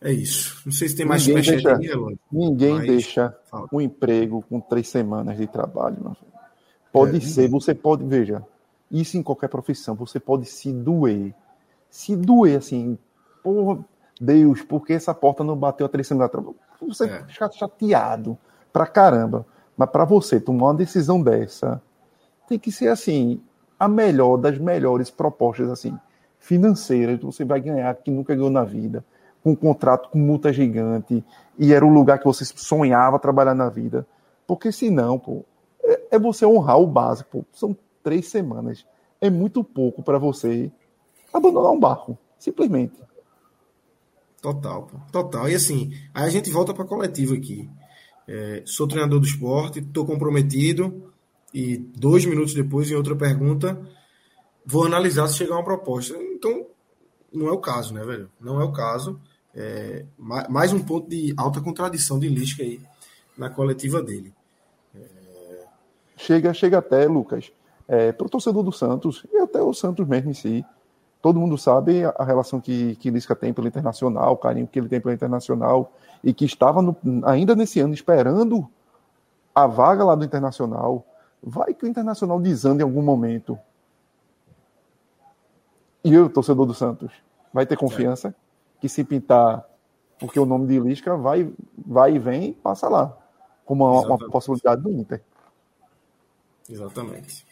É 0.00 0.12
isso. 0.12 0.60
Não 0.66 0.72
sei 0.72 0.88
se 0.88 0.96
tem 0.96 1.06
mais 1.06 1.26
ninguém 1.26 1.42
deixa, 1.42 1.76
aí, 1.76 2.18
Ninguém 2.30 2.74
mas... 2.74 2.86
deixa 2.86 3.36
Fala. 3.50 3.68
um 3.72 3.80
emprego 3.80 4.44
com 4.48 4.60
três 4.60 4.88
semanas 4.88 5.36
de 5.36 5.46
trabalho. 5.46 6.16
Pode 6.92 7.18
é, 7.18 7.20
ser, 7.20 7.48
você 7.48 7.74
pode, 7.74 8.04
veja, 8.04 8.44
isso 8.90 9.16
em 9.16 9.22
qualquer 9.22 9.48
profissão, 9.48 9.94
você 9.94 10.18
pode 10.18 10.46
se 10.46 10.72
doer. 10.72 11.34
Se 11.98 12.14
doer 12.14 12.58
assim, 12.58 12.96
por 13.42 13.84
Deus, 14.20 14.62
porque 14.62 14.92
essa 14.92 15.12
porta 15.12 15.42
não 15.42 15.56
bateu 15.56 15.84
a 15.84 15.88
três 15.88 16.06
semanas 16.06 16.28
atrás? 16.28 16.46
Você 16.80 17.06
é. 17.06 17.24
fica 17.24 17.50
chateado 17.50 18.38
pra 18.72 18.86
caramba. 18.86 19.44
Mas 19.76 19.90
para 19.90 20.04
você 20.04 20.38
tomar 20.38 20.66
uma 20.66 20.74
decisão 20.74 21.20
dessa, 21.20 21.82
tem 22.46 22.56
que 22.56 22.70
ser 22.70 22.86
assim, 22.86 23.42
a 23.76 23.88
melhor 23.88 24.36
das 24.36 24.58
melhores 24.58 25.10
propostas 25.10 25.68
assim, 25.70 25.98
financeiras 26.38 27.18
que 27.18 27.26
você 27.26 27.44
vai 27.44 27.60
ganhar 27.60 27.92
que 27.96 28.12
nunca 28.12 28.32
ganhou 28.32 28.48
na 28.48 28.62
vida 28.62 29.04
com 29.42 29.50
um 29.50 29.56
contrato 29.56 30.08
com 30.08 30.20
multa 30.20 30.52
gigante 30.52 31.24
e 31.58 31.74
era 31.74 31.84
o 31.84 31.92
lugar 31.92 32.20
que 32.20 32.26
você 32.26 32.44
sonhava 32.44 33.18
trabalhar 33.18 33.56
na 33.56 33.68
vida. 33.68 34.06
Porque 34.46 34.70
senão, 34.70 35.18
pô, 35.18 35.44
é, 35.82 36.00
é 36.12 36.18
você 36.18 36.46
honrar 36.46 36.78
o 36.78 36.86
básico. 36.86 37.38
Pô. 37.38 37.44
São 37.52 37.76
três 38.04 38.28
semanas. 38.28 38.86
É 39.20 39.28
muito 39.28 39.64
pouco 39.64 40.00
para 40.00 40.16
você 40.16 40.70
abandonar 41.32 41.72
um 41.72 41.80
barco, 41.80 42.16
simplesmente. 42.38 42.94
Total, 44.40 44.88
total. 45.10 45.48
E 45.48 45.54
assim, 45.54 45.92
aí 46.14 46.24
a 46.24 46.30
gente 46.30 46.50
volta 46.50 46.72
para 46.72 46.84
coletiva 46.84 47.34
aqui. 47.34 47.68
É, 48.26 48.62
sou 48.64 48.86
treinador 48.86 49.20
do 49.20 49.26
esporte, 49.26 49.80
estou 49.80 50.04
comprometido 50.04 51.12
e 51.52 51.78
dois 51.78 52.24
minutos 52.24 52.54
depois, 52.54 52.90
em 52.90 52.94
outra 52.94 53.16
pergunta, 53.16 53.80
vou 54.64 54.84
analisar 54.84 55.26
se 55.28 55.38
chegar 55.38 55.54
uma 55.54 55.64
proposta. 55.64 56.16
Então, 56.16 56.66
não 57.32 57.48
é 57.48 57.52
o 57.52 57.58
caso, 57.58 57.94
né, 57.94 58.04
velho? 58.04 58.30
Não 58.40 58.60
é 58.60 58.64
o 58.64 58.72
caso. 58.72 59.20
É, 59.54 60.04
mais 60.18 60.72
um 60.72 60.80
ponto 60.80 61.08
de 61.08 61.34
alta 61.36 61.60
contradição 61.60 62.18
de 62.18 62.28
Lisca 62.28 62.62
aí 62.62 62.80
na 63.36 63.48
coletiva 63.50 64.02
dele. 64.02 64.32
É... 64.94 65.64
Chega, 66.16 66.52
chega 66.52 66.78
até, 66.78 67.06
Lucas, 67.06 67.50
é, 67.88 68.12
para 68.12 68.26
o 68.26 68.30
torcedor 68.30 68.62
do 68.62 68.72
Santos, 68.72 69.24
e 69.32 69.38
até 69.38 69.62
o 69.62 69.72
Santos 69.72 70.06
mesmo 70.06 70.30
em 70.30 70.34
si, 70.34 70.64
todo 71.20 71.40
mundo 71.40 71.58
sabe 71.58 72.02
a 72.04 72.24
relação 72.24 72.60
que, 72.60 72.96
que 72.96 73.10
Lisca 73.10 73.34
tem 73.34 73.52
pelo 73.52 73.68
Internacional, 73.68 74.32
o 74.32 74.36
carinho 74.36 74.66
que 74.66 74.78
ele 74.78 74.88
tem 74.88 75.00
pelo 75.00 75.14
Internacional, 75.14 75.92
e 76.22 76.32
que 76.32 76.44
estava 76.44 76.82
no, 76.82 76.96
ainda 77.24 77.54
nesse 77.54 77.80
ano 77.80 77.94
esperando 77.94 78.68
a 79.54 79.66
vaga 79.66 80.04
lá 80.04 80.14
do 80.14 80.24
Internacional. 80.24 81.04
Vai 81.42 81.74
que 81.74 81.84
o 81.84 81.88
Internacional 81.88 82.40
desanda 82.40 82.82
em 82.82 82.84
algum 82.84 83.02
momento. 83.02 83.58
E 86.04 86.16
o 86.16 86.28
torcedor 86.28 86.66
do 86.66 86.74
Santos 86.74 87.12
vai 87.52 87.66
ter 87.66 87.76
confiança? 87.76 88.28
É 88.28 88.34
que 88.80 88.88
se 88.88 89.02
pintar, 89.02 89.68
porque 90.18 90.38
o 90.38 90.46
nome 90.46 90.66
de 90.66 90.78
Lisca 90.78 91.16
vai, 91.16 91.52
vai 91.76 92.14
e 92.14 92.18
vem, 92.18 92.52
passa 92.52 92.88
lá, 92.88 93.16
como 93.64 93.84
uma, 93.84 94.06
uma 94.06 94.30
possibilidade 94.30 94.82
do 94.82 94.90
Inter. 94.90 95.20
Exatamente. 96.68 97.47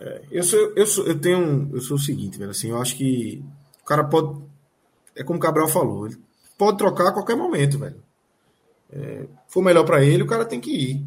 É, 0.00 0.22
eu, 0.30 0.42
sou, 0.42 0.58
eu, 0.74 0.86
sou, 0.86 1.06
eu 1.06 1.18
tenho 1.20 1.70
eu 1.72 1.80
sou 1.80 1.96
o 1.96 2.00
seguinte, 2.00 2.38
velho, 2.38 2.50
assim, 2.50 2.70
eu 2.70 2.80
acho 2.80 2.96
que 2.96 3.44
o 3.82 3.84
cara 3.84 4.04
pode, 4.04 4.40
é 5.14 5.22
como 5.22 5.38
o 5.38 5.42
Cabral 5.42 5.68
falou, 5.68 6.06
ele 6.06 6.18
pode 6.56 6.78
trocar 6.78 7.08
a 7.08 7.12
qualquer 7.12 7.36
momento, 7.36 7.78
velho. 7.78 8.02
É, 8.92 9.26
for 9.48 9.62
melhor 9.62 9.84
para 9.84 10.02
ele, 10.04 10.22
o 10.22 10.26
cara 10.26 10.44
tem 10.44 10.60
que 10.60 10.70
ir. 10.70 11.06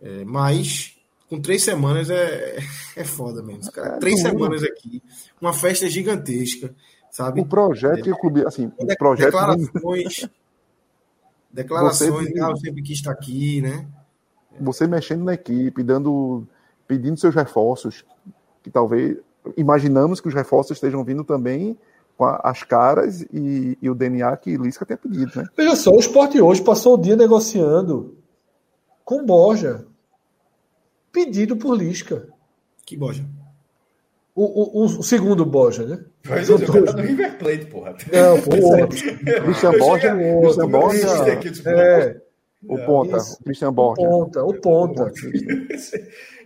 É, 0.00 0.24
mas 0.24 0.96
com 1.28 1.40
três 1.40 1.62
semanas 1.62 2.10
é, 2.10 2.58
é 2.96 3.04
foda 3.04 3.42
mesmo. 3.42 3.70
Cara. 3.70 3.96
É, 3.96 3.98
três 3.98 4.20
semanas 4.20 4.62
aqui, 4.62 5.02
uma 5.40 5.52
festa 5.52 5.88
gigantesca 5.88 6.74
sabe? 7.12 7.42
O 7.42 7.46
projeto 7.46 8.02
que 8.02 8.10
o 8.10 8.16
clube, 8.16 8.44
assim, 8.44 8.72
o 8.76 8.96
projeto 8.96 9.26
declarações, 9.26 10.28
declarações, 11.52 12.10
você, 12.10 12.40
ah, 12.40 12.48
eu 12.48 12.56
sempre 12.56 12.82
quis 12.82 12.98
estar 12.98 13.12
aqui, 13.12 13.60
né? 13.60 13.86
Você 14.58 14.86
mexendo 14.86 15.22
na 15.24 15.34
equipe, 15.34 15.82
dando, 15.82 16.46
pedindo 16.86 17.18
seus 17.18 17.34
reforços, 17.34 18.04
que 18.62 18.70
talvez 18.70 19.16
imaginamos 19.56 20.20
que 20.20 20.28
os 20.28 20.34
reforços 20.34 20.76
estejam 20.76 21.02
vindo 21.04 21.24
também 21.24 21.76
com 22.16 22.24
as 22.24 22.62
caras 22.62 23.22
e, 23.32 23.76
e 23.80 23.90
o 23.90 23.94
DNA 23.94 24.36
que 24.36 24.56
Lisca 24.56 24.86
tem 24.86 24.96
pedido, 24.96 25.32
né? 25.36 25.44
Veja 25.56 25.74
só, 25.76 25.90
o 25.90 25.98
esporte 25.98 26.40
hoje 26.40 26.62
passou 26.62 26.94
o 26.94 27.00
dia 27.00 27.16
negociando 27.16 28.16
com 29.04 29.24
Borja, 29.24 29.84
pedido 31.10 31.56
por 31.56 31.76
Lisca. 31.76 32.28
Que 32.84 32.96
Borja? 32.96 33.24
O, 34.34 34.80
o, 34.80 34.84
o, 34.84 35.02
segundo 35.02 35.44
Borja, 35.44 35.84
né? 35.84 36.04
Mas 36.26 36.48
o 36.48 36.56
jogador 36.56 36.94
do 36.94 37.02
River 37.02 37.38
Plate, 37.38 37.66
porra. 37.66 37.96
Não, 38.10 38.34
outro. 38.80 38.98
Christian 39.44 39.78
Borja, 39.78 40.16
Christian 40.40 40.68
Borja. 40.70 41.08
É. 41.66 42.20
O 42.66 42.78
ponta, 42.78 43.16
o 43.18 43.44
Christian 43.44 43.72
Borja. 43.72 44.02
O 44.02 44.08
ponta, 44.08 44.44
o 44.44 44.54
ponta. 44.54 45.12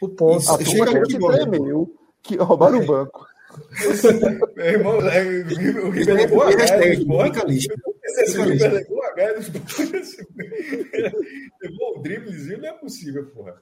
O 0.00 0.08
ponta. 0.08 0.54
A 0.54 0.58
turma 0.58 1.06
que 1.06 1.18
tremeu, 1.18 1.94
que 2.22 2.36
roubaram 2.36 2.80
o 2.80 2.86
banco. 2.86 3.26
Meu 4.56 4.66
irmão, 4.66 4.98
o 4.98 5.90
River 5.90 6.14
levou 6.14 6.42
a 6.42 6.50
Fica 6.52 6.76
lixo. 6.76 7.04
Fica 7.24 7.44
lixo. 7.44 7.68
Levou 11.62 11.98
um 11.98 12.02
driblezinho, 12.02 12.60
não 12.60 12.68
é 12.68 12.72
possível, 12.72 13.26
porra. 13.26 13.60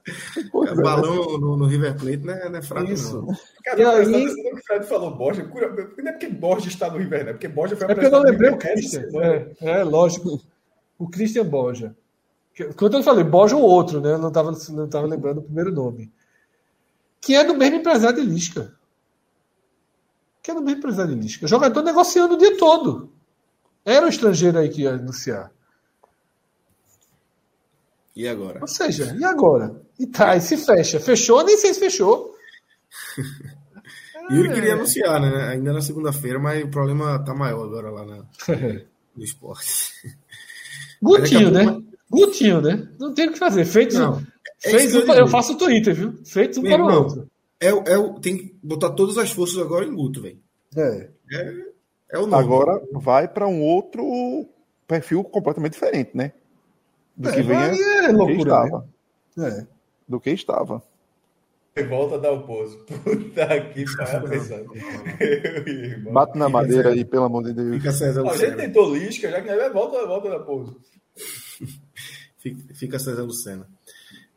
o 0.53 0.65
é, 0.65 0.75
balão 0.75 1.37
no, 1.37 1.57
no, 1.57 1.65
River 1.65 1.95
Plate 1.97 2.25
não 2.25 2.33
é, 2.33 2.49
não 2.49 2.59
é 2.59 2.61
fraco, 2.61 2.91
Isso. 2.91 3.21
não. 3.21 3.35
Cara, 3.63 3.81
e 3.81 3.85
aí... 3.85 4.27
Tá 4.27 4.35
que 4.35 4.53
o 4.53 4.57
Fred 4.65 4.85
falou 4.85 5.15
Borja. 5.15 5.43
Não 5.43 6.07
é 6.07 6.11
porque 6.11 6.27
Borja 6.27 6.67
está 6.67 6.89
no 6.89 6.97
River, 6.97 7.25
né? 7.25 7.31
Porque 7.33 7.47
Borja 7.47 7.75
foi 7.75 7.85
É 7.85 7.93
porque 7.93 8.05
eu 8.07 8.11
não 8.11 8.21
lembrei 8.21 8.51
o 8.51 8.57
Christian. 8.57 9.03
É, 9.21 9.79
é, 9.79 9.83
lógico. 9.83 10.41
O 10.97 11.09
Christian 11.09 11.45
Borja. 11.45 11.95
Quando 12.75 12.97
eu 12.97 13.03
falei 13.03 13.23
Borja 13.23 13.55
ou 13.55 13.63
outro, 13.63 14.01
né? 14.01 14.13
Eu 14.13 14.17
não 14.17 14.29
estava 14.29 14.51
não 14.69 14.89
tava 14.89 15.07
lembrando 15.07 15.39
o 15.39 15.43
primeiro 15.43 15.71
nome. 15.71 16.11
Que 17.19 17.35
é 17.35 17.43
do 17.43 17.55
mesmo 17.55 17.77
empresário 17.77 18.21
de 18.21 18.27
Lisca. 18.27 18.73
Que 20.41 20.51
é 20.51 20.53
do 20.53 20.61
mesmo 20.61 20.79
empresário 20.79 21.15
de 21.15 21.21
Lisca. 21.21 21.47
Jogador 21.47 21.83
negociando 21.83 22.33
o 22.33 22.37
dia 22.37 22.57
todo. 22.57 23.11
Era 23.85 24.05
o 24.05 24.09
estrangeiro 24.09 24.57
aí 24.57 24.69
que 24.69 24.81
ia 24.81 24.91
anunciar. 24.91 25.51
E 28.15 28.27
agora? 28.27 28.59
Ou 28.61 28.67
seja, 28.67 29.15
e 29.17 29.23
agora? 29.23 29.81
E 29.97 30.05
tá, 30.05 30.35
e 30.35 30.41
se 30.41 30.57
fecha. 30.57 30.99
Fechou, 30.99 31.43
nem 31.43 31.57
sei 31.57 31.73
se 31.73 31.79
fechou. 31.79 32.35
Yuri 34.29 34.49
é. 34.49 34.53
queria 34.53 34.73
anunciar, 34.73 35.19
né? 35.19 35.49
Ainda 35.49 35.73
na 35.73 35.81
segunda-feira, 35.81 36.39
mas 36.39 36.63
o 36.63 36.69
problema 36.69 37.23
tá 37.23 37.33
maior 37.33 37.65
agora 37.65 37.89
lá 37.89 38.05
na, 38.05 38.25
no 39.15 39.23
esporte. 39.23 39.93
Gutinho, 41.01 41.51
né? 41.51 41.81
Gutinho, 42.11 42.61
né? 42.61 42.87
Não 42.99 43.13
tem 43.13 43.29
o 43.29 43.31
que 43.31 43.39
fazer. 43.39 43.63
Feito, 43.63 43.97
Não, 43.97 44.21
é 44.63 44.69
fez 44.69 44.93
um, 44.93 44.99
eu, 44.99 45.13
eu, 45.13 45.27
faço 45.27 45.53
o 45.53 45.57
Twitter, 45.57 45.95
viu? 45.95 46.19
Feito 46.25 46.59
um 46.59 46.63
para 46.63 46.83
o 46.83 46.93
outro. 46.93 47.31
É, 47.59 47.69
é, 47.69 48.19
tem 48.21 48.37
que 48.37 48.55
botar 48.61 48.89
todas 48.91 49.17
as 49.17 49.31
forças 49.31 49.57
agora 49.57 49.85
em 49.85 49.95
Guto, 49.95 50.21
velho. 50.21 50.39
É. 50.75 51.09
é. 51.31 51.71
É 52.11 52.19
o 52.19 52.27
nome. 52.27 52.43
Agora 52.43 52.81
vai 52.91 53.27
para 53.27 53.47
um 53.47 53.61
outro 53.61 54.45
perfil 54.85 55.23
completamente 55.23 55.73
diferente, 55.73 56.11
né? 56.13 56.33
Do 57.15 57.29
é, 57.29 57.33
que 57.33 57.41
vem 57.41 57.57
é, 57.57 58.11
do 58.11 58.25
que 58.25 58.33
estava. 58.33 58.87
Né? 59.37 59.49
É. 59.49 59.67
Do 60.07 60.19
que 60.19 60.29
estava. 60.31 60.83
Volta 61.87 62.19
da 62.19 62.33
oposto. 62.33 62.83
Puta 62.83 63.61
que 63.73 63.85
pariu. 63.95 64.67
Bate 66.11 66.37
na 66.37 66.49
madeira 66.49 66.89
aí, 66.89 67.05
pelo 67.05 67.23
amor 67.23 67.45
de 67.45 67.53
Deus. 67.53 67.77
Fica 67.77 67.93
César 67.93 68.27
A 68.29 68.35
gente 68.35 68.57
tentou 68.57 68.93
Lisca, 68.93 69.31
já 69.31 69.41
que 69.41 69.47
não 69.47 69.61
é 69.61 69.69
volta, 69.69 70.05
volta 70.05 70.29
da 70.29 70.37
oposto. 70.37 70.81
fica, 71.15 71.50
fica 72.73 72.99
César 72.99 73.23
Lucena. 73.23 73.67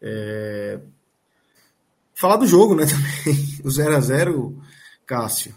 É... 0.01 0.81
Falar 2.14 2.36
do 2.36 2.47
jogo, 2.47 2.74
né, 2.74 2.85
também. 2.86 3.59
O 3.64 3.68
0x0, 3.68 4.56
Cássio. 5.06 5.55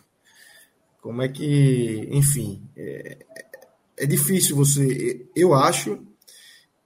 Como 1.02 1.22
é 1.22 1.30
que, 1.30 2.08
enfim, 2.12 2.62
é, 2.76 3.18
é 3.98 4.06
difícil 4.06 4.56
você. 4.56 5.26
Eu 5.36 5.54
acho, 5.54 6.06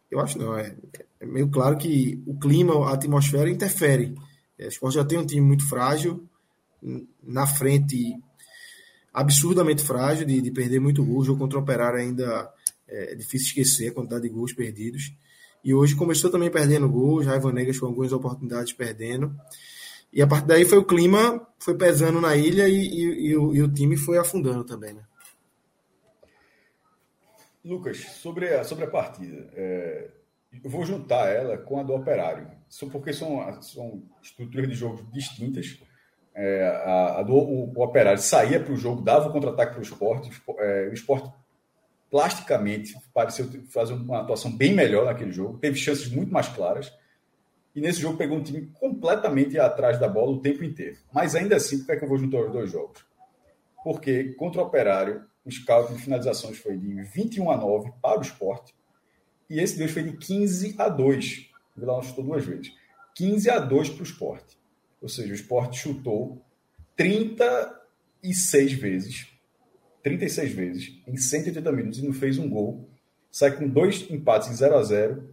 eu 0.09 0.19
acho 0.19 0.38
não, 0.38 0.55
é, 0.55 0.75
é, 1.19 1.25
meio 1.25 1.49
claro 1.49 1.77
que 1.77 2.21
o 2.25 2.38
clima, 2.38 2.88
a 2.88 2.93
atmosfera 2.93 3.49
interfere. 3.49 4.15
É, 4.59 4.65
o 4.65 4.69
esporte 4.69 4.95
já 4.95 5.05
tem 5.05 5.17
um 5.17 5.25
time 5.25 5.41
muito 5.41 5.67
frágil, 5.67 6.23
na 7.23 7.47
frente 7.47 8.15
absurdamente 9.13 9.83
frágil, 9.83 10.25
de, 10.25 10.41
de 10.41 10.51
perder 10.51 10.79
muito 10.79 11.03
gol. 11.03 11.19
O 11.19 11.23
jogo 11.25 11.39
contra 11.39 11.57
o 11.57 11.61
Operário 11.61 11.99
ainda 11.99 12.49
é, 12.88 13.13
é 13.13 13.15
difícil 13.15 13.47
esquecer 13.47 13.89
a 13.89 13.93
quantidade 13.93 14.23
de 14.23 14.29
gols 14.29 14.53
perdidos. 14.53 15.13
E 15.63 15.73
hoje 15.73 15.95
começou 15.95 16.31
também 16.31 16.49
perdendo 16.49 16.89
gols, 16.89 17.25
Raiva 17.25 17.51
Negas 17.51 17.79
com 17.79 17.85
algumas 17.85 18.11
oportunidades 18.11 18.73
perdendo. 18.73 19.35
E 20.11 20.21
a 20.21 20.27
partir 20.27 20.47
daí 20.47 20.65
foi 20.65 20.77
o 20.77 20.85
clima, 20.85 21.47
foi 21.59 21.77
pesando 21.77 22.19
na 22.19 22.35
ilha 22.35 22.67
e, 22.67 22.73
e, 22.73 23.29
e, 23.29 23.38
o, 23.38 23.55
e 23.55 23.61
o, 23.61 23.71
time 23.71 23.95
foi 23.95 24.17
afundando 24.17 24.63
também, 24.63 24.93
né? 24.93 25.03
Lucas, 27.63 27.97
sobre 27.97 28.47
a, 28.53 28.63
sobre 28.63 28.85
a 28.85 28.89
partida, 28.89 29.49
é, 29.53 30.09
eu 30.63 30.69
vou 30.69 30.83
juntar 30.83 31.29
ela 31.29 31.57
com 31.57 31.79
a 31.79 31.83
do 31.83 31.93
Operário, 31.93 32.47
porque 32.91 33.13
são, 33.13 33.61
são 33.61 34.03
estruturas 34.21 34.67
de 34.67 34.75
jogo 34.75 35.07
distintas. 35.13 35.79
É, 36.33 36.65
a, 36.85 37.19
a, 37.19 37.23
do 37.23 37.33
o, 37.33 37.71
o 37.73 37.83
Operário 37.83 38.19
saía 38.19 38.59
para 38.59 38.73
o 38.73 38.77
jogo, 38.77 39.01
dava 39.01 39.29
o 39.29 39.31
contra-ataque 39.31 39.73
para 39.73 39.79
o 39.79 39.83
esporte, 39.83 40.29
é, 40.57 40.89
o 40.89 40.93
esporte 40.93 41.31
plasticamente 42.11 42.93
pareceu 43.13 43.49
fazer 43.69 43.93
uma 43.93 44.19
atuação 44.19 44.51
bem 44.51 44.73
melhor 44.73 45.05
naquele 45.05 45.31
jogo, 45.31 45.57
teve 45.57 45.77
chances 45.77 46.09
muito 46.09 46.31
mais 46.31 46.49
claras. 46.49 46.93
E 47.73 47.79
nesse 47.79 48.01
jogo 48.01 48.17
pegou 48.17 48.38
um 48.38 48.43
time 48.43 48.69
completamente 48.73 49.57
atrás 49.57 49.97
da 49.97 50.09
bola 50.09 50.31
o 50.31 50.41
tempo 50.41 50.61
inteiro. 50.61 50.97
Mas 51.13 51.35
ainda 51.35 51.55
assim, 51.55 51.79
por 51.79 51.85
que, 51.85 51.91
é 51.93 51.95
que 51.95 52.03
eu 52.03 52.09
vou 52.09 52.17
juntar 52.17 52.41
os 52.41 52.51
dois 52.51 52.69
jogos? 52.69 53.05
Porque 53.81 54.33
contra 54.33 54.61
o 54.61 54.65
Operário, 54.65 55.23
o 55.45 55.49
scout 55.49 55.93
de 55.93 56.01
finalizações 56.01 56.57
foi 56.57 56.77
de 56.77 57.01
21 57.01 57.49
a 57.49 57.55
9 57.55 57.93
para 58.01 58.19
o 58.19 58.21
esporte. 58.21 58.75
E 59.49 59.59
esse 59.59 59.77
Deus 59.77 59.91
foi 59.91 60.03
de 60.03 60.17
15 60.17 60.75
a 60.77 60.89
2. 60.89 61.49
O 61.77 61.79
Vila 61.79 62.03
chutou 62.03 62.25
duas 62.25 62.45
vezes. 62.45 62.73
15 63.15 63.49
a 63.49 63.59
2 63.59 63.89
para 63.89 64.01
o 64.01 64.03
esporte. 64.03 64.57
Ou 65.01 65.07
seja, 65.07 65.31
o 65.31 65.35
esporte 65.35 65.79
chutou 65.79 66.41
36 66.97 68.73
vezes. 68.73 69.31
36 70.03 70.53
vezes 70.53 71.02
em 71.07 71.18
180 71.18 71.72
minutos 71.72 71.99
e 71.99 72.06
não 72.06 72.14
fez 72.14 72.38
um 72.38 72.49
gol. 72.49 72.90
Sai 73.32 73.56
com 73.56 73.68
dois 73.68 74.10
empates 74.10 74.49
em 74.49 74.53
0 74.53 74.76
a 74.76 74.84
0 74.84 75.30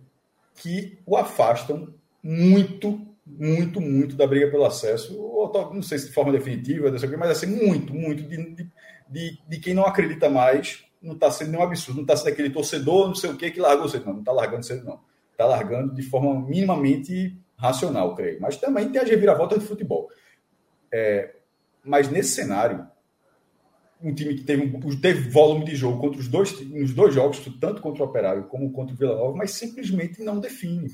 que 0.55 0.99
o 1.07 1.17
afastam 1.17 1.93
muito, 2.23 3.01
muito, 3.25 3.81
muito 3.81 4.17
da 4.17 4.27
briga 4.27 4.51
pelo 4.51 4.65
acesso, 4.65 5.19
ou 5.21 5.53
não 5.73 5.83
sei 5.83 5.99
se 5.99 6.09
de 6.09 6.13
forma 6.13 6.33
definitiva, 6.33 6.91
mas 6.91 7.31
assim, 7.31 7.47
muito, 7.47 7.95
muito 7.95 8.23
de, 8.25 8.69
de, 9.09 9.39
de 9.49 9.61
quem 9.61 9.75
não 9.75 9.85
acredita 9.85 10.29
mais, 10.29 10.85
não 11.01 11.15
está 11.15 11.31
sendo 11.31 11.53
nenhum 11.53 11.63
absurdo, 11.63 11.97
não 11.97 12.03
está 12.03 12.17
sendo 12.17 12.29
aquele 12.29 12.51
torcedor, 12.51 13.07
não 13.07 13.15
sei 13.15 13.31
o 13.31 13.37
que, 13.37 13.51
que 13.51 13.61
largou 13.61 13.89
cedo, 13.89 14.07
não, 14.07 14.15
não 14.15 14.21
está 14.21 14.33
largando 14.33 14.67
cedo, 14.67 14.85
não. 14.85 15.01
Está 15.33 15.47
largando 15.47 15.95
de 15.95 16.03
forma 16.03 16.45
minimamente 16.49 17.39
racional, 17.57 18.15
creio. 18.17 18.41
Mas 18.41 18.57
também 18.57 18.91
tem 18.91 19.01
a 19.01 19.05
reviravolta 19.05 19.57
de 19.57 19.65
futebol. 19.65 20.09
É, 20.93 21.37
mas 21.85 22.09
nesse 22.09 22.31
cenário, 22.31 22.85
um 24.03 24.15
time 24.15 24.35
que 24.35 24.45
teve, 24.45 24.97
teve 25.01 25.29
volume 25.31 25.65
de 25.65 25.75
jogo 25.75 26.01
contra 26.01 26.21
os 26.21 26.29
dois, 26.29 26.61
nos 26.71 26.95
dois 26.95 27.15
jogos, 27.15 27.41
tanto 27.61 27.83
contra 27.83 28.03
o 28.03 28.07
Operário 28.07 28.45
como 28.45 28.71
contra 28.73 28.95
o 28.95 28.99
Vila 28.99 29.17
Nova, 29.17 29.37
mas 29.37 29.53
simplesmente 29.53 30.23
não 30.23 30.39
define. 30.39 30.91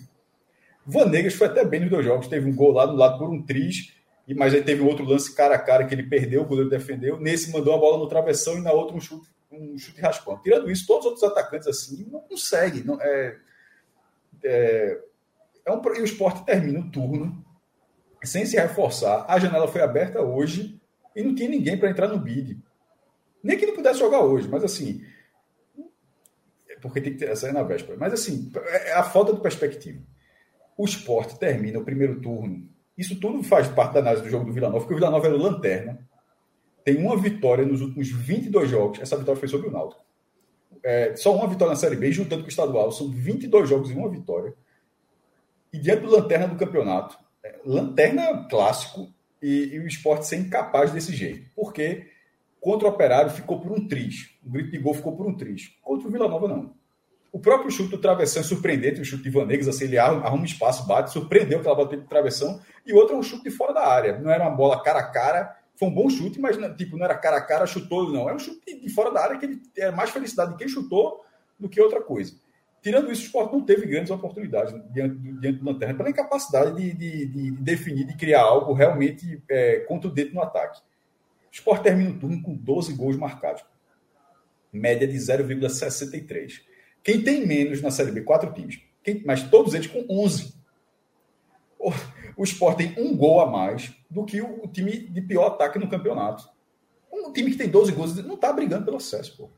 Vanegas 0.87 1.35
foi 1.35 1.47
até 1.47 1.65
bem 1.65 1.81
nos 1.81 1.91
dois 1.91 2.05
jogos, 2.05 2.29
teve 2.29 2.49
um 2.49 2.55
gol 2.55 2.73
lá 2.73 2.87
do 2.87 2.97
lado 2.97 3.19
por 3.19 3.29
um 3.29 3.43
triz, 3.43 3.95
mas 4.37 4.55
aí 4.55 4.63
teve 4.63 4.83
um 4.83 4.87
outro 4.87 5.05
lance 5.05 5.35
cara 5.35 5.55
a 5.55 5.59
cara 5.59 5.85
que 5.87 5.95
ele 5.95 6.05
perdeu, 6.05 6.43
o 6.43 6.47
goleiro 6.47 6.71
defendeu. 6.71 7.21
Nesse 7.21 7.51
mandou 7.53 7.75
a 7.75 7.79
bola 7.79 7.99
no 7.99 8.09
travessão 8.09 8.57
e 8.57 8.63
na 8.63 8.73
outra 8.73 8.97
um 8.97 9.01
chute, 9.01 9.29
um 9.53 9.77
chute 9.77 10.01
raspão. 10.01 10.41
Tirando 10.43 10.71
isso, 10.71 10.87
todos 10.87 11.05
os 11.05 11.13
outros 11.13 11.31
atacantes 11.31 11.69
assim 11.69 12.07
não 12.11 12.21
conseguem. 12.21 12.85
Não, 12.85 12.99
é, 13.03 13.37
é, 14.43 14.99
é 15.67 15.73
um, 15.73 15.81
e 15.95 16.01
o 16.01 16.05
esporte 16.05 16.45
termina 16.45 16.81
o 16.81 16.91
turno 16.91 17.45
sem 18.23 18.47
se 18.47 18.57
reforçar. 18.57 19.27
A 19.29 19.39
janela 19.39 19.69
foi 19.69 19.83
aberta 19.83 20.23
hoje 20.23 20.81
e 21.15 21.23
não 21.23 21.35
tinha 21.35 21.49
ninguém 21.49 21.79
para 21.79 21.91
entrar 21.91 22.09
no 22.09 22.19
bid. 22.19 22.59
Nem 23.45 23.57
que 23.57 23.67
não 23.67 23.77
pudesse 23.77 24.01
jogar 24.01 24.23
hoje, 24.25 24.49
mas 24.49 24.65
assim. 24.65 25.05
Porque 26.83 27.01
tem 27.01 27.13
que 27.13 27.19
ter 27.19 27.29
essa 27.29 27.53
na 27.53 27.63
véspera. 27.63 27.97
Mas 27.97 28.13
assim, 28.13 28.51
é 28.67 28.95
a 28.95 29.05
falta 29.05 29.33
de 29.33 29.41
perspectiva 29.41 30.03
o 30.77 30.85
esporte 30.85 31.39
termina 31.39 31.79
o 31.79 31.85
primeiro 31.85 32.21
turno. 32.21 32.69
Isso 32.97 33.19
tudo 33.19 33.43
faz 33.43 33.69
parte 33.69 33.95
da 33.95 34.01
análise 34.01 34.23
do 34.23 34.31
jogo 34.31 34.45
do 34.45 34.53
Vila 34.53 34.69
Nova, 34.69 34.81
porque 34.81 34.95
o 34.95 34.97
Vila 34.97 35.11
Nova 35.11 35.27
era 35.27 35.37
lanterna. 35.37 35.99
Tem 36.85 36.97
uma 36.97 37.17
vitória 37.17 37.65
nos 37.65 37.81
últimos 37.81 38.11
22 38.11 38.69
jogos. 38.69 39.01
Essa 39.01 39.17
vitória 39.17 39.39
foi 39.39 39.49
sobre 39.49 39.69
o 39.69 39.71
Náutico. 39.71 40.05
É, 40.83 41.17
só 41.17 41.35
uma 41.35 41.49
vitória 41.49 41.71
na 41.71 41.77
Série 41.77 41.97
B, 41.97 42.13
juntando 42.13 42.43
com 42.43 42.47
o 42.47 42.51
estadual. 42.51 42.93
São 42.93 43.11
22 43.11 43.69
jogos 43.69 43.91
e 43.91 43.95
uma 43.95 44.11
vitória. 44.11 44.55
E 45.73 45.79
diante 45.79 46.03
do 46.03 46.11
lanterna 46.11 46.47
do 46.47 46.57
campeonato, 46.57 47.17
é, 47.43 47.59
lanterna 47.65 48.47
clássico, 48.49 49.13
e, 49.43 49.75
e, 49.75 49.79
o 49.79 49.87
esporte 49.87 50.27
ser 50.27 50.37
incapaz 50.37 50.91
desse 50.93 51.15
jeito. 51.15 51.51
Porque 51.55 52.07
contra 52.65 52.89
o 52.89 52.91
Operário 52.91 53.31
ficou 53.31 53.61
por 53.61 53.73
um 53.73 53.87
triz. 53.87 54.31
O 54.43 54.49
grito 54.49 54.71
de 54.71 54.79
gol 54.79 54.95
ficou 54.95 55.15
por 55.15 55.27
um 55.27 55.37
triz. 55.37 55.77
Contra 55.83 56.09
o 56.09 56.11
Vila 56.11 56.27
Nova, 56.27 56.49
não. 56.49 56.73
O 57.31 57.39
próprio 57.39 57.71
chute 57.71 57.91
do 57.91 57.99
travessão 57.99 58.41
é 58.41 58.45
surpreendente, 58.45 59.03
o 59.03 59.05
chute 59.05 59.23
de 59.23 59.29
Vanegas, 59.29 59.69
assim, 59.69 59.85
ele 59.85 59.99
arruma, 59.99 60.47
espaço, 60.47 60.87
bate, 60.87 61.13
surpreendeu 61.13 61.59
aquela 61.59 61.75
bola 61.75 61.95
de 61.95 61.99
travessão, 62.07 62.63
e 62.87 62.95
outro 62.95 63.17
é 63.17 63.19
um 63.19 63.23
chute 63.23 63.45
de 63.45 63.51
fora 63.51 63.75
da 63.75 63.87
área. 63.87 64.19
Não 64.19 64.31
era 64.31 64.45
uma 64.45 64.57
bola 64.57 64.83
cara 64.83 65.01
a 65.01 65.11
cara, 65.11 65.55
foi 65.77 65.89
um 65.89 65.95
bom 65.95 66.09
chute, 66.09 66.41
mas 66.41 66.57
tipo, 66.79 66.97
não 66.97 67.05
era 67.05 67.15
cara 67.19 67.37
a 67.37 67.43
cara, 67.43 67.67
chutou, 67.67 68.11
não. 68.11 68.31
É 68.31 68.35
um 68.35 68.39
chute 68.39 68.81
de 68.81 68.89
fora 68.89 69.11
da 69.11 69.23
área 69.23 69.39
que 69.39 69.45
ele 69.45 69.61
é 69.77 69.91
mais 69.91 70.09
felicidade 70.09 70.53
de 70.53 70.57
quem 70.57 70.67
chutou 70.67 71.23
do 71.61 71.69
que 71.69 71.79
outra 71.79 72.01
coisa. 72.01 72.33
Tirando 72.81 73.13
isso, 73.13 73.23
o 73.23 73.27
Sport 73.27 73.53
não 73.53 73.61
teve 73.61 73.85
grandes 73.87 74.11
oportunidades 74.11 74.75
diante, 74.91 75.17
diante 75.17 75.59
do 75.59 75.67
Lanterna, 75.67 75.95
pela 75.95 76.09
incapacidade 76.09 76.75
de, 76.75 76.95
de, 76.95 77.27
de, 77.27 77.51
definir, 77.51 78.07
de 78.07 78.17
criar 78.17 78.43
algo 78.43 78.73
realmente 78.73 79.43
é, 79.51 79.81
contundente 79.81 80.33
no 80.33 80.41
ataque. 80.41 80.81
Sport 81.55 81.83
termina 81.85 82.11
o 82.11 82.19
turno 82.19 82.43
com 82.43 82.53
12 82.53 82.95
gols 82.95 83.17
marcados, 83.17 83.65
média 84.73 85.07
de 85.07 85.17
0,63. 85.17 86.61
Quem 87.01 87.23
tem 87.23 87.47
menos 87.47 87.81
na 87.81 87.93
Série 87.93 88.11
B? 88.11 88.23
Quatro 88.23 88.53
times. 88.53 88.81
Quem, 89.05 89.23
mas 89.25 89.49
todos 89.49 89.73
eles 89.73 89.87
com 89.87 90.05
11. 90.11 90.53
O, 91.79 91.93
o 92.39 92.43
Sport 92.43 92.79
tem 92.79 92.95
um 92.99 93.17
gol 93.17 93.41
a 93.41 93.47
mais 93.49 93.95
do 94.11 94.25
que 94.25 94.41
o, 94.41 94.65
o 94.65 94.67
time 94.67 95.07
de 95.09 95.23
pior 95.23 95.47
ataque 95.47 95.79
no 95.79 95.89
campeonato. 95.89 96.45
um 97.13 97.33
time 97.33 97.53
que 97.53 97.57
tem 97.57 97.69
12 97.69 97.93
gols 97.93 98.17
não 98.25 98.35
está 98.35 98.53
brigando 98.53 98.85
pelo 98.85 98.97
acesso, 98.97 99.37
pô. 99.37 99.51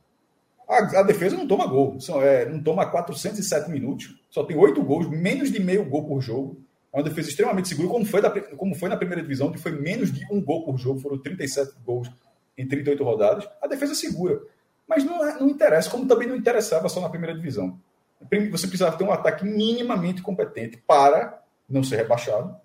A, 0.68 1.00
a, 1.00 1.02
defesa 1.02 1.34
não 1.34 1.46
toma 1.46 1.66
gol, 1.66 1.98
só, 1.98 2.22
é, 2.22 2.44
não 2.44 2.62
toma 2.62 2.84
407 2.90 3.70
minutos, 3.70 4.22
só 4.28 4.44
tem 4.44 4.56
8 4.56 4.82
gols, 4.82 5.08
menos 5.08 5.50
de 5.50 5.60
meio 5.60 5.88
gol 5.88 6.06
por 6.06 6.20
jogo. 6.20 6.62
É 6.96 6.98
uma 6.98 7.04
defesa 7.04 7.28
extremamente 7.28 7.68
segura, 7.68 7.88
como 7.90 8.06
foi, 8.06 8.22
da, 8.22 8.30
como 8.30 8.74
foi 8.74 8.88
na 8.88 8.96
primeira 8.96 9.20
divisão, 9.20 9.52
que 9.52 9.58
foi 9.58 9.70
menos 9.70 10.10
de 10.10 10.26
um 10.32 10.42
gol 10.42 10.64
por 10.64 10.78
jogo, 10.78 10.98
foram 10.98 11.18
37 11.18 11.74
gols 11.84 12.10
em 12.56 12.66
38 12.66 13.04
rodadas. 13.04 13.46
A 13.60 13.66
defesa 13.66 13.92
é 13.92 13.94
segura. 13.94 14.40
Mas 14.88 15.04
não, 15.04 15.22
é, 15.22 15.38
não 15.38 15.46
interessa, 15.46 15.90
como 15.90 16.08
também 16.08 16.26
não 16.26 16.34
interessava 16.34 16.88
só 16.88 16.98
na 17.02 17.10
primeira 17.10 17.36
divisão. 17.36 17.78
Você 18.50 18.66
precisava 18.66 18.96
ter 18.96 19.04
um 19.04 19.12
ataque 19.12 19.44
minimamente 19.44 20.22
competente 20.22 20.78
para 20.86 21.38
não 21.68 21.84
ser 21.84 21.96
rebaixado. 21.96 22.56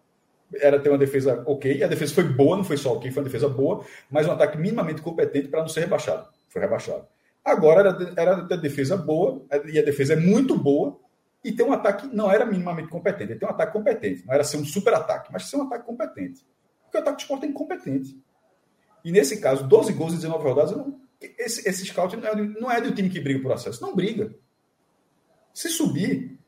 Era 0.55 0.79
ter 0.79 0.87
uma 0.87 0.97
defesa 0.97 1.43
ok, 1.45 1.83
a 1.83 1.87
defesa 1.87 2.13
foi 2.13 2.23
boa, 2.23 2.55
não 2.55 2.63
foi 2.63 2.77
só 2.77 2.93
ok, 2.93 3.11
foi 3.11 3.21
uma 3.21 3.27
defesa 3.27 3.49
boa, 3.49 3.83
mas 4.09 4.25
um 4.25 4.31
ataque 4.31 4.57
minimamente 4.57 5.01
competente 5.01 5.49
para 5.49 5.59
não 5.59 5.67
ser 5.67 5.81
rebaixado. 5.81 6.25
Foi 6.47 6.61
rebaixado. 6.61 7.05
Agora 7.43 7.89
era, 7.89 8.13
era 8.15 8.47
ter 8.47 8.61
defesa 8.61 8.95
boa, 8.95 9.41
e 9.65 9.77
a 9.77 9.83
defesa 9.83 10.13
é 10.13 10.15
muito 10.15 10.57
boa, 10.57 10.97
e 11.43 11.51
ter 11.51 11.63
um 11.63 11.73
ataque 11.73 12.07
não 12.07 12.31
era 12.31 12.45
minimamente 12.45 12.89
competente, 12.89 13.35
ter 13.35 13.45
um 13.45 13.49
ataque 13.49 13.73
competente. 13.73 14.25
Não 14.25 14.33
era 14.33 14.43
ser 14.43 14.57
um 14.57 14.65
super 14.65 14.93
ataque, 14.93 15.31
mas 15.31 15.49
ser 15.49 15.57
um 15.57 15.63
ataque 15.63 15.85
competente. 15.85 16.45
Porque 16.83 16.97
o 16.97 17.01
ataque 17.01 17.17
de 17.17 17.23
esporte 17.23 17.45
é 17.45 17.49
incompetente. 17.49 18.21
E 19.03 19.11
nesse 19.11 19.39
caso, 19.41 19.67
12 19.67 19.93
gols 19.93 20.13
em 20.13 20.17
19 20.17 20.43
rodadas, 20.43 20.71
não, 20.71 21.01
esse, 21.19 21.67
esse 21.67 21.85
scout 21.85 22.15
não 22.15 22.27
é, 22.27 22.35
não 22.35 22.71
é 22.71 22.81
do 22.81 22.93
time 22.93 23.09
que 23.09 23.19
briga 23.19 23.41
por 23.41 23.51
acesso. 23.51 23.81
Não 23.81 23.95
briga. 23.95 24.35
Se 25.53 25.69
subir, 25.69 26.39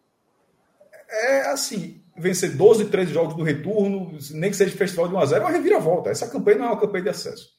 é 1.10 1.50
assim, 1.52 2.04
vencer 2.18 2.56
12, 2.56 2.90
13 2.90 3.14
jogos 3.14 3.36
do 3.36 3.44
retorno, 3.44 4.18
nem 4.32 4.50
que 4.50 4.58
seja 4.58 4.76
festival 4.76 5.08
de 5.08 5.16
1x0, 5.16 5.38
é 5.38 5.40
uma 5.40 5.50
reviravolta. 5.50 6.10
Essa 6.10 6.30
campanha 6.30 6.58
não 6.58 6.66
é 6.66 6.70
uma 6.70 6.80
campanha 6.80 7.04
de 7.04 7.10
acesso. 7.10 7.50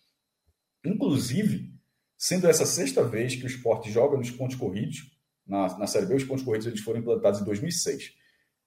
Inclusive, 0.84 1.72
sendo 2.16 2.48
essa 2.48 2.66
sexta 2.66 3.02
vez 3.04 3.34
que 3.34 3.44
o 3.44 3.46
esporte 3.46 3.90
joga 3.90 4.16
nos 4.16 4.30
pontos 4.30 4.56
corridos, 4.56 5.13
na, 5.46 5.78
na 5.78 5.86
Série 5.86 6.06
B, 6.06 6.14
os 6.14 6.24
pontos 6.24 6.44
corridos 6.44 6.66
eles 6.66 6.80
foram 6.80 7.00
implantados 7.00 7.40
em 7.40 7.44
2006. 7.44 8.12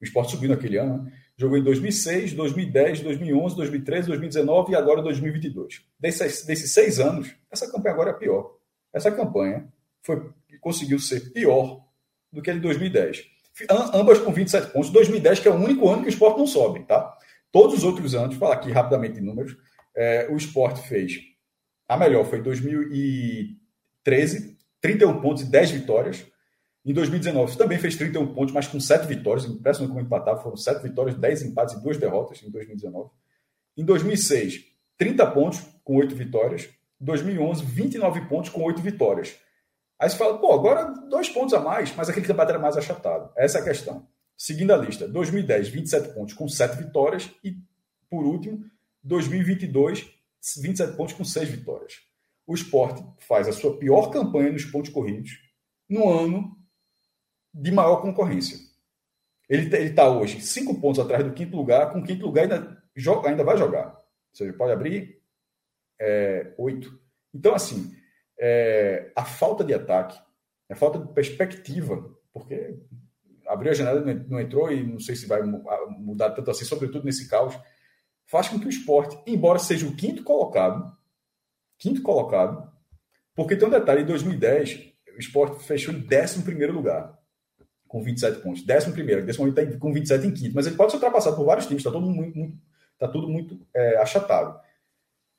O 0.00 0.04
esporte 0.04 0.30
subiu 0.30 0.48
naquele 0.48 0.78
ano, 0.78 1.02
né? 1.02 1.12
Jogou 1.36 1.58
em 1.58 1.62
2006, 1.62 2.32
2010, 2.32 3.00
2011, 3.00 3.56
2013, 3.56 4.08
2019 4.08 4.72
e 4.72 4.74
agora 4.74 5.02
2022. 5.02 5.82
Desses, 5.98 6.44
desses 6.44 6.72
seis 6.72 6.98
anos, 6.98 7.32
essa 7.50 7.70
campanha 7.70 7.94
agora 7.94 8.10
é 8.10 8.14
pior. 8.14 8.56
Essa 8.92 9.12
campanha 9.12 9.72
foi, 10.02 10.30
conseguiu 10.60 10.98
ser 10.98 11.32
pior 11.32 11.84
do 12.32 12.42
que 12.42 12.50
a 12.50 12.54
de 12.54 12.60
2010. 12.60 13.24
Ambas 13.92 14.18
com 14.18 14.32
27 14.32 14.72
pontos. 14.72 14.90
2010, 14.90 15.40
que 15.40 15.48
é 15.48 15.50
o 15.50 15.56
único 15.56 15.88
ano 15.88 16.02
que 16.02 16.08
o 16.08 16.10
esporte 16.10 16.38
não 16.38 16.46
sobe, 16.46 16.84
tá? 16.84 17.16
Todos 17.50 17.78
os 17.78 17.84
outros 17.84 18.14
anos, 18.14 18.36
falar 18.36 18.54
aqui 18.54 18.70
rapidamente 18.70 19.18
em 19.18 19.22
números, 19.22 19.56
é, 19.96 20.28
o 20.30 20.36
esporte 20.36 20.86
fez. 20.86 21.14
A 21.88 21.96
melhor 21.96 22.24
foi 22.24 22.40
2013, 22.42 24.56
31 24.80 25.20
pontos 25.20 25.42
e 25.42 25.50
10 25.50 25.72
vitórias. 25.72 26.24
Em 26.88 26.94
2019 26.94 27.58
também 27.58 27.78
fez 27.78 27.96
31 27.96 28.32
pontos, 28.32 28.54
mas 28.54 28.66
com 28.66 28.80
7 28.80 29.06
vitórias. 29.06 29.44
Impressionante 29.44 29.92
como 29.92 30.00
empatava. 30.00 30.40
Foram 30.42 30.56
7 30.56 30.82
vitórias, 30.82 31.14
10 31.18 31.42
empates 31.42 31.74
e 31.74 31.82
2 31.82 31.98
derrotas 31.98 32.42
em 32.42 32.50
2019. 32.50 33.10
Em 33.76 33.84
2006, 33.84 34.64
30 34.96 35.30
pontos 35.32 35.60
com 35.84 35.96
8 35.96 36.14
vitórias. 36.14 36.66
Em 36.98 37.04
2011, 37.04 37.62
29 37.62 38.22
pontos 38.22 38.48
com 38.48 38.62
8 38.62 38.80
vitórias. 38.80 39.36
Aí 40.00 40.08
você 40.08 40.16
fala, 40.16 40.38
pô, 40.38 40.54
agora 40.54 40.86
dois 41.10 41.28
pontos 41.28 41.52
a 41.52 41.60
mais, 41.60 41.94
mas 41.94 42.08
aquele 42.08 42.24
campeonato 42.24 42.52
era 42.52 42.58
mais 42.58 42.76
achatado. 42.78 43.30
Essa 43.36 43.58
é 43.58 43.60
a 43.60 43.64
questão. 43.64 44.08
Seguindo 44.34 44.72
a 44.72 44.76
lista, 44.78 45.06
2010, 45.06 45.68
27 45.68 46.14
pontos 46.14 46.32
com 46.32 46.48
7 46.48 46.74
vitórias. 46.78 47.30
E, 47.44 47.54
por 48.08 48.24
último, 48.24 48.64
2022, 49.02 50.08
27 50.62 50.96
pontos 50.96 51.12
com 51.12 51.22
6 51.22 51.50
vitórias. 51.50 51.98
O 52.46 52.54
esporte 52.54 53.04
faz 53.18 53.46
a 53.46 53.52
sua 53.52 53.76
pior 53.76 54.08
campanha 54.08 54.52
nos 54.52 54.64
pontos 54.64 54.90
corridos 54.90 55.32
no 55.86 56.08
ano 56.08 56.57
de 57.58 57.72
maior 57.72 58.00
concorrência. 58.00 58.56
Ele 59.48 59.74
está 59.86 60.08
hoje 60.08 60.40
cinco 60.40 60.80
pontos 60.80 61.00
atrás 61.00 61.24
do 61.24 61.32
quinto 61.32 61.56
lugar, 61.56 61.92
com 61.92 61.98
o 61.98 62.04
quinto 62.04 62.24
lugar 62.24 62.42
ainda, 62.42 62.82
joga, 62.94 63.28
ainda 63.28 63.42
vai 63.42 63.56
jogar. 63.56 63.88
Ou 63.88 64.34
seja, 64.34 64.52
pode 64.52 64.72
abrir 64.72 65.20
é, 66.00 66.54
oito. 66.58 67.00
Então, 67.34 67.54
assim, 67.54 67.92
é, 68.38 69.10
a 69.16 69.24
falta 69.24 69.64
de 69.64 69.74
ataque, 69.74 70.18
a 70.70 70.76
falta 70.76 70.98
de 70.98 71.12
perspectiva, 71.12 72.14
porque 72.32 72.78
abriu 73.46 73.72
a 73.72 73.74
janela 73.74 74.00
não 74.28 74.38
entrou 74.38 74.70
e 74.70 74.86
não 74.86 75.00
sei 75.00 75.16
se 75.16 75.26
vai 75.26 75.42
mudar 75.42 76.30
tanto 76.30 76.50
assim, 76.50 76.66
sobretudo 76.66 77.04
nesse 77.04 77.28
caos, 77.28 77.58
faz 78.26 78.48
com 78.48 78.60
que 78.60 78.66
o 78.66 78.70
esporte, 78.70 79.18
embora 79.26 79.58
seja 79.58 79.86
o 79.86 79.96
quinto 79.96 80.22
colocado, 80.22 80.94
quinto 81.78 82.02
colocado, 82.02 82.70
porque 83.34 83.56
tem 83.56 83.66
um 83.66 83.70
detalhe, 83.70 84.02
em 84.02 84.06
2010, 84.06 84.92
o 85.16 85.18
esporte 85.18 85.64
fechou 85.64 85.94
em 85.94 86.00
décimo 86.00 86.44
primeiro 86.44 86.74
lugar 86.74 87.17
com 87.88 88.02
27 88.02 88.40
pontos. 88.40 88.62
Décimo 88.64 88.92
primeiro, 88.92 89.24
nesse 89.24 89.38
momento 89.38 89.58
está 89.58 89.78
com 89.78 89.92
27 89.92 90.26
em 90.26 90.32
quinto, 90.32 90.54
mas 90.54 90.66
ele 90.66 90.76
pode 90.76 90.92
ser 90.92 90.98
ultrapassado 90.98 91.34
por 91.34 91.46
vários 91.46 91.66
times, 91.66 91.80
está 91.80 91.90
tudo 91.90 92.06
muito, 92.06 92.38
muito, 92.38 92.58
tá 92.98 93.08
tudo 93.08 93.28
muito 93.28 93.66
é, 93.74 93.96
achatado. 93.96 94.60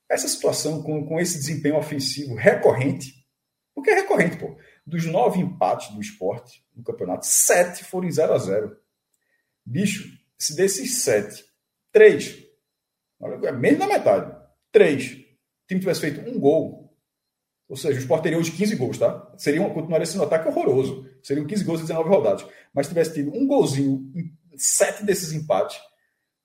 Essa 0.09 0.27
situação, 0.27 0.81
com, 0.81 1.05
com 1.05 1.19
esse 1.19 1.38
desempenho 1.38 1.77
ofensivo 1.77 2.34
recorrente, 2.34 3.13
porque 3.76 3.91
é 3.91 3.95
recorrente, 3.95 4.38
pô, 4.38 4.57
dos 4.85 5.05
nove 5.05 5.39
empates 5.39 5.93
do 5.93 6.01
esporte 6.01 6.65
no 6.76 6.84
campeonato, 6.84 7.26
sete 7.26 7.84
foram 7.85 8.07
em 8.07 8.11
0 8.11 8.34
a 8.34 8.38
0 8.38 8.77
Bicho, 9.63 10.09
se 10.38 10.55
desses 10.55 11.03
sete, 11.03 11.45
três, 11.91 12.43
olha, 13.19 13.51
menos 13.51 13.80
da 13.80 13.88
metade, 13.88 14.35
três, 14.71 15.11
o 15.11 15.67
time 15.67 15.80
tivesse 15.80 16.01
feito 16.01 16.27
um 16.27 16.39
gol, 16.39 16.78
ou 17.70 17.78
seja, 17.78 17.98
o 17.98 18.02
Sport 18.02 18.24
teria 18.24 18.40
hoje 18.40 18.52
15 18.52 18.76
gols, 18.76 18.98
tá? 18.98 19.32
Seria 19.38 19.62
continuaria 19.70 20.06
sendo 20.06 20.22
um 20.22 20.26
ataque 20.26 20.48
horroroso. 20.48 21.08
Seriam 21.22 21.46
15 21.46 21.64
gols 21.64 21.80
em 21.82 21.84
19 21.84 22.10
rodadas. 22.10 22.46
Mas 22.74 22.88
se 22.88 22.91
tivesse 22.91 23.14
tido 23.14 23.32
um 23.32 23.46
golzinho 23.46 24.12
em 24.16 24.34
7 24.58 25.06
desses 25.06 25.32
empates, 25.34 25.80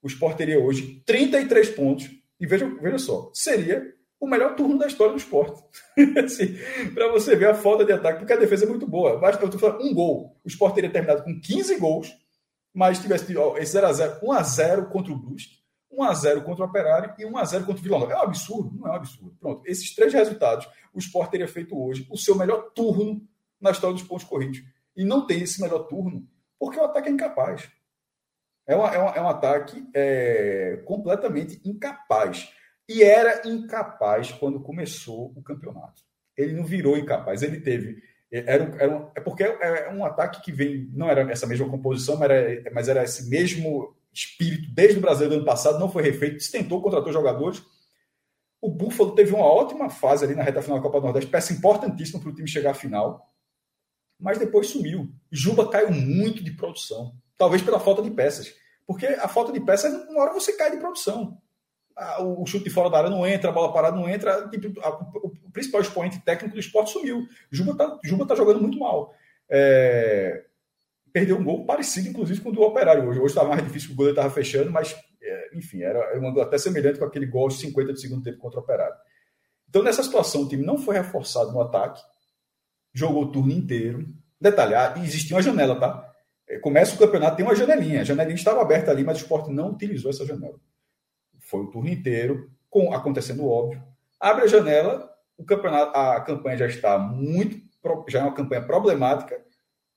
o 0.03 0.07
Sport 0.07 0.37
teria 0.37 0.61
hoje 0.61 1.03
33 1.07 1.71
pontos. 1.71 2.11
E 2.39 2.47
veja, 2.47 2.67
veja 2.79 2.99
só, 2.99 3.31
seria 3.33 3.91
o 4.21 4.29
melhor 4.29 4.55
turno 4.55 4.77
da 4.77 4.87
história 4.87 5.15
do 5.15 5.19
esporte. 5.19 5.63
assim, 6.23 6.59
para 6.93 7.11
você 7.11 7.35
ver 7.35 7.49
a 7.49 7.55
falta 7.55 7.87
de 7.87 7.93
ataque, 7.93 8.19
porque 8.19 8.33
a 8.35 8.37
defesa 8.37 8.67
é 8.67 8.69
muito 8.69 8.87
boa. 8.87 9.19
Basta 9.19 9.47
um 9.81 9.95
gol. 9.95 10.39
O 10.45 10.49
Sport 10.49 10.75
teria 10.75 10.91
terminado 10.91 11.25
com 11.25 11.41
15 11.41 11.77
gols, 11.79 12.15
mas 12.73 12.99
tivesse 12.99 13.35
ó, 13.35 13.57
esse 13.57 13.79
0x0, 13.79 14.21
1x0 14.21 14.89
contra 14.91 15.11
o 15.11 15.17
Brusque, 15.17 15.64
1x0 15.95 16.43
contra 16.43 16.65
o 16.65 16.69
Operário 16.69 17.15
e 17.19 17.25
1x0 17.25 17.65
contra 17.65 17.81
o 17.81 17.83
Vila 17.83 17.99
Nova. 17.99 18.13
É 18.13 18.17
um 18.17 18.23
absurdo? 18.23 18.77
Não 18.77 18.89
é 18.89 18.91
um 18.91 18.95
absurdo. 18.95 19.37
Pronto, 19.41 19.63
esses 19.67 19.95
três 19.95 20.13
resultados 20.13 20.69
o 20.93 20.99
Sport 20.99 21.31
teria 21.31 21.49
feito 21.49 21.79
hoje 21.79 22.07
o 22.11 22.17
seu 22.17 22.37
melhor 22.37 22.71
turno 22.75 23.27
na 23.61 23.71
história 23.71 23.95
dos 23.95 24.05
pontos 24.05 24.25
corridos. 24.25 24.63
E 24.97 25.05
não 25.05 25.27
tem 25.27 25.43
esse 25.43 25.61
melhor 25.61 25.81
turno 25.81 26.27
porque 26.59 26.79
o 26.79 26.85
ataque 26.85 27.09
é 27.09 27.13
incapaz. 27.13 27.69
É, 28.67 28.75
uma, 28.75 28.95
é, 28.95 28.99
uma, 28.99 29.11
é 29.11 29.21
um 29.21 29.29
ataque 29.29 29.87
é, 29.95 30.83
completamente 30.85 31.61
incapaz. 31.65 32.51
E 32.89 33.03
era 33.03 33.47
incapaz 33.49 34.33
quando 34.33 34.61
começou 34.61 35.33
o 35.37 35.43
campeonato. 35.43 36.03
Ele 36.37 36.55
não 36.55 36.65
virou 36.65 36.97
incapaz, 36.97 37.43
ele 37.43 37.61
teve. 37.61 38.03
Era, 38.31 38.65
era 38.79 38.97
um, 38.97 39.11
é 39.15 39.21
porque 39.21 39.45
é 39.45 39.91
um 39.93 40.05
ataque 40.05 40.43
que 40.43 40.51
vem, 40.51 40.91
não 40.93 41.09
era 41.09 41.31
essa 41.31 41.47
mesma 41.47 41.69
composição, 41.69 42.17
mas 42.17 42.31
era, 42.31 42.71
mas 42.73 42.89
era 42.89 43.05
esse 43.05 43.29
mesmo 43.29 43.95
espírito 44.15 44.73
desde 44.73 44.99
o 44.99 45.01
Brasil 45.01 45.29
do 45.29 45.35
ano 45.35 45.45
passado, 45.45 45.79
não 45.79 45.91
foi 45.91 46.03
refeito, 46.03 46.43
se 46.43 46.53
tentou, 46.53 46.81
contratou 46.81 47.13
jogadores, 47.13 47.63
o 48.61 48.71
Buffalo 48.71 49.15
teve 49.15 49.35
uma 49.35 49.45
ótima 49.45 49.91
fase 49.91 50.25
ali 50.25 50.35
na 50.35 50.43
reta 50.43 50.63
final 50.63 50.79
da 50.79 50.83
Copa 50.83 51.01
do 51.01 51.05
Nordeste, 51.05 51.31
peça 51.31 51.53
importantíssima 51.53 52.21
para 52.21 52.31
o 52.31 52.35
time 52.35 52.49
chegar 52.49 52.71
à 52.71 52.75
final, 52.75 53.31
mas 54.19 54.39
depois 54.39 54.69
sumiu. 54.69 55.11
Juba 55.31 55.69
caiu 55.69 55.91
muito 55.91 56.43
de 56.43 56.53
produção, 56.53 57.15
talvez 57.37 57.61
pela 57.61 57.81
falta 57.81 58.01
de 58.01 58.11
peças, 58.11 58.55
porque 58.87 59.07
a 59.07 59.29
falta 59.29 59.53
de 59.53 59.61
peças, 59.61 59.93
uma 60.09 60.23
hora 60.23 60.33
você 60.33 60.53
cai 60.57 60.71
de 60.71 60.79
produção. 60.79 61.39
O 62.21 62.45
chute 62.45 62.65
de 62.65 62.71
fora 62.71 62.91
da 62.91 62.99
área 62.99 63.11
não 63.11 63.25
entra, 63.25 63.51
a 63.51 63.53
bola 63.53 63.73
parada 63.73 63.97
não 63.97 64.09
entra, 64.09 64.49
tipo, 64.49 64.69
o 65.23 65.51
principal 65.53 65.81
expoente 65.81 66.21
técnico 66.21 66.55
do 66.55 66.61
esporte 66.61 66.91
sumiu. 66.91 67.25
Juba 67.51 67.73
está 67.73 68.01
Juba 68.03 68.27
tá 68.27 68.35
jogando 68.35 68.61
muito 68.61 68.79
mal. 68.79 69.15
É... 69.49 70.45
Perdeu 71.15 71.39
um 71.39 71.45
gol 71.45 71.65
parecido, 71.65 72.09
inclusive, 72.09 72.41
com 72.41 72.49
o 72.49 72.53
do 72.53 72.63
Operário 72.63 73.09
hoje. 73.09 73.21
Hoje 73.21 73.29
estava 73.29 73.51
mais 73.51 73.63
difícil, 73.63 73.93
o 73.93 73.95
goleiro 73.95 74.19
estava 74.19 74.35
fechando, 74.35 74.73
mas 74.73 74.97
é, 75.23 75.57
enfim, 75.57 75.81
era 75.81 76.19
um 76.19 76.27
ângulo 76.27 76.43
até 76.43 76.59
semelhante 76.59 76.99
com 76.99 77.05
aquele 77.05 77.25
gol 77.25 77.45
aos 77.45 77.61
50 77.61 77.93
do 77.93 78.01
segundo 78.01 78.25
tempo 78.25 78.39
contra 78.39 78.59
o 78.59 78.63
Operário. 78.65 78.97
Então, 79.69 79.81
nessa 79.81 80.03
situação, 80.03 80.43
o 80.43 80.49
time 80.49 80.67
não 80.67 80.77
foi 80.77 80.97
reforçado 80.97 81.53
no 81.53 81.61
ataque, 81.61 82.03
jogou 82.93 83.23
o 83.23 83.31
turno 83.31 83.53
inteiro. 83.53 84.05
Detalhar, 84.41 85.01
existia 85.05 85.37
uma 85.37 85.43
janela, 85.43 85.79
tá? 85.79 86.13
É, 86.49 86.59
começa 86.59 86.97
o 86.97 86.99
campeonato, 86.99 87.37
tem 87.37 87.47
uma 87.47 87.55
janelinha. 87.55 88.01
A 88.01 88.05
janelinha 88.05 88.35
estava 88.35 88.61
aberta 88.61 88.91
ali, 88.91 89.05
mas 89.05 89.19
o 89.19 89.21
esporte 89.21 89.53
não 89.53 89.71
utilizou 89.71 90.11
essa 90.11 90.27
janela. 90.27 90.59
Foi 91.39 91.61
o 91.61 91.71
turno 91.71 91.91
inteiro, 91.91 92.51
com 92.69 92.93
acontecendo 92.93 93.47
óbvio. 93.47 93.81
Abre 94.19 94.43
a 94.43 94.49
janela, 94.49 95.09
o 95.39 95.45
campeonato, 95.45 95.97
a 95.97 96.21
campanha 96.23 96.57
já 96.57 96.67
está 96.67 96.99
muito, 96.99 97.57
já 98.09 98.19
é 98.19 98.23
uma 98.23 98.35
campanha 98.35 98.67
problemática 98.67 99.45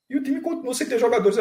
e 0.09 0.17
o 0.17 0.23
time 0.23 0.39
continua 0.39 0.73
sem 0.73 0.87
ter 0.87 0.97
jogadores, 0.97 1.37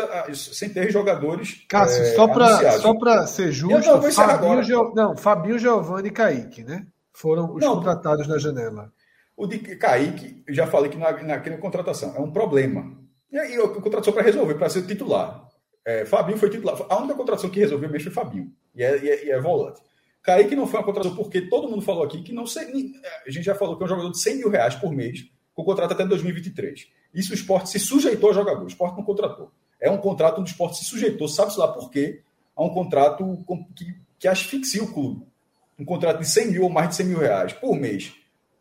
sem 0.53 0.69
ter 0.69 0.91
jogadores. 0.91 1.65
Cássio, 1.69 2.03
é, 2.03 2.15
só 2.15 2.27
para 2.27 2.73
só 2.73 2.95
para 2.95 3.27
ser 3.27 3.53
justo, 3.53 3.89
não, 3.89 4.11
Fabinho, 4.11 4.63
Gio, 4.63 4.93
não, 4.95 5.17
Fabinho, 5.17 5.59
Giovanni 5.59 6.09
e 6.09 6.13
Kaique, 6.13 6.65
né? 6.65 6.87
Foram 7.13 7.55
os 7.55 7.61
não, 7.61 7.77
contratados 7.77 8.27
na 8.27 8.39
janela. 8.39 8.93
O 9.37 9.47
de 9.47 9.59
Kaique, 9.59 10.43
já 10.49 10.67
falei 10.67 10.91
que 10.91 10.97
na, 10.97 11.13
naquela 11.23 11.59
contratação 11.59 12.15
é 12.17 12.21
um 12.21 12.33
problema. 12.33 12.99
E 13.31 13.39
aí, 13.39 13.55
a 13.55 13.69
contratação 13.69 14.13
para 14.13 14.23
resolver, 14.23 14.55
para 14.55 14.69
ser 14.69 14.83
titular. 14.83 15.47
É, 15.85 16.05
Fabinho 16.05 16.39
foi 16.39 16.51
titular. 16.51 16.77
A 16.89 16.99
única 16.99 17.15
contratação 17.15 17.49
que 17.49 17.61
resolveu 17.61 17.89
mesmo 17.89 18.11
foi 18.11 18.25
Fabinho. 18.25 18.53
E 18.75 18.83
é, 18.83 18.99
e 18.99 19.09
é, 19.09 19.27
e 19.27 19.31
é 19.31 19.41
volante. 19.41 19.81
Kaique 20.23 20.57
não 20.57 20.67
foi 20.67 20.81
uma 20.81 20.87
contratação 20.87 21.17
porque 21.17 21.43
todo 21.43 21.69
mundo 21.69 21.83
falou 21.83 22.03
aqui 22.03 22.21
que 22.23 22.33
não 22.33 22.47
sei. 22.47 22.67
A 23.25 23.31
gente 23.31 23.45
já 23.45 23.55
falou 23.55 23.77
que 23.77 23.85
é 23.85 23.87
um 23.87 23.89
jogador 23.89 24.11
de 24.11 24.19
100 24.19 24.39
mil 24.39 24.51
reais 24.51 24.75
por 24.75 24.91
mês, 24.91 25.21
com 25.55 25.63
contrato 25.63 25.93
até 25.93 26.05
2023. 26.05 26.89
Isso 27.17 27.33
o 27.33 27.35
esporte 27.35 27.71
se 27.71 27.79
sujeitou 27.79 28.31
a 28.31 28.35
jogador. 28.35 28.63
O 28.63 28.69
esporte 28.69 28.97
não 28.97 29.03
contratou. 29.03 29.51
É 29.81 29.91
um 29.91 29.97
contrato 29.97 30.39
onde 30.41 30.51
o 30.51 30.53
esporte 30.53 30.79
se 30.79 30.85
sujeitou, 30.85 31.27
sabe-se 31.27 31.59
lá 31.59 31.67
por 31.69 31.91
quê, 31.91 32.21
a 32.55 32.63
um 32.63 32.69
contrato 32.69 33.25
que, 33.75 33.95
que 34.19 34.29
asfixia 34.29 34.85
o 34.85 34.93
clube. 34.93 35.27
Um 35.79 35.85
contrato 35.85 36.19
de 36.19 36.29
100 36.29 36.53
mil 36.53 36.63
ou 36.65 36.71
mais 36.71 36.91
de 36.91 36.97
100 36.97 37.07
mil 37.07 37.19
reais 37.19 37.53
por 37.55 37.75
mês. 37.75 38.15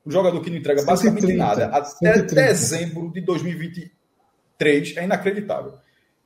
Um 0.06 0.12
jogador 0.12 0.40
que 0.42 0.50
não 0.50 0.58
entrega 0.58 0.80
130, 0.82 1.12
basicamente 1.12 1.38
nada 1.38 1.66
até 1.68 2.14
130. 2.14 2.36
dezembro 2.36 3.12
de 3.12 3.22
2023 3.22 4.98
é 4.98 5.04
inacreditável. 5.04 5.74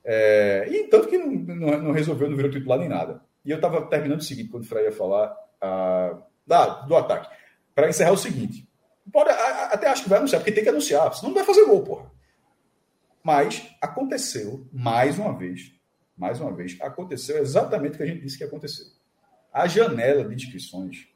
É, 0.03 0.67
e 0.69 0.83
tanto 0.85 1.07
que 1.07 1.17
não, 1.17 1.31
não, 1.31 1.81
não, 1.83 1.91
resolveu, 1.91 2.29
não 2.29 2.35
virou 2.35 2.51
titular 2.51 2.77
nem 2.77 2.89
nada. 2.89 3.21
E 3.43 3.51
eu 3.51 3.55
estava 3.55 3.81
terminando 3.83 4.19
o 4.19 4.23
seguinte, 4.23 4.49
quando 4.49 4.63
o 4.63 4.67
Frei 4.67 4.85
ia 4.85 4.91
falar 4.91 5.35
ah, 5.61 6.17
do 6.87 6.95
ataque. 6.95 7.29
Para 7.73 7.89
encerrar 7.89 8.11
o 8.11 8.17
seguinte. 8.17 8.67
Pode, 9.11 9.29
até 9.29 9.87
acho 9.87 10.03
que 10.03 10.09
vai 10.09 10.19
anunciar, 10.19 10.41
porque 10.41 10.51
tem 10.51 10.63
que 10.63 10.69
anunciar, 10.69 11.13
senão 11.15 11.29
não 11.29 11.35
vai 11.35 11.45
fazer 11.45 11.65
gol, 11.65 11.83
porra. 11.83 12.11
Mas 13.23 13.75
aconteceu, 13.81 14.67
mais 14.71 15.17
uma 15.19 15.37
vez, 15.37 15.73
mais 16.17 16.39
uma 16.39 16.53
vez, 16.53 16.77
aconteceu 16.81 17.37
exatamente 17.37 17.93
o 17.93 17.97
que 17.97 18.03
a 18.03 18.07
gente 18.07 18.21
disse 18.21 18.37
que 18.37 18.43
aconteceu. 18.43 18.85
A 19.53 19.67
janela 19.67 20.23
de 20.23 20.35
inscrições 20.35 21.07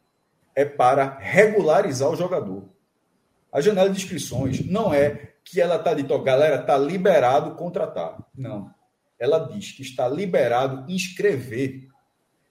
é 0.56 0.66
para 0.66 1.18
regularizar 1.20 2.10
o 2.10 2.16
jogador. 2.16 2.70
A 3.52 3.62
janela 3.62 3.90
de 3.90 3.98
inscrições 3.98 4.66
não 4.66 4.94
é 4.94 5.34
que 5.44 5.60
ela 5.60 5.76
está 5.76 5.94
dito, 5.94 6.18
galera, 6.24 6.62
está 6.62 6.78
liberado 6.78 7.56
contratar. 7.56 8.18
Não. 8.36 8.74
Ela 9.20 9.40
diz 9.40 9.72
que 9.72 9.82
está 9.82 10.08
liberado 10.08 10.92
inscrever. 10.92 11.88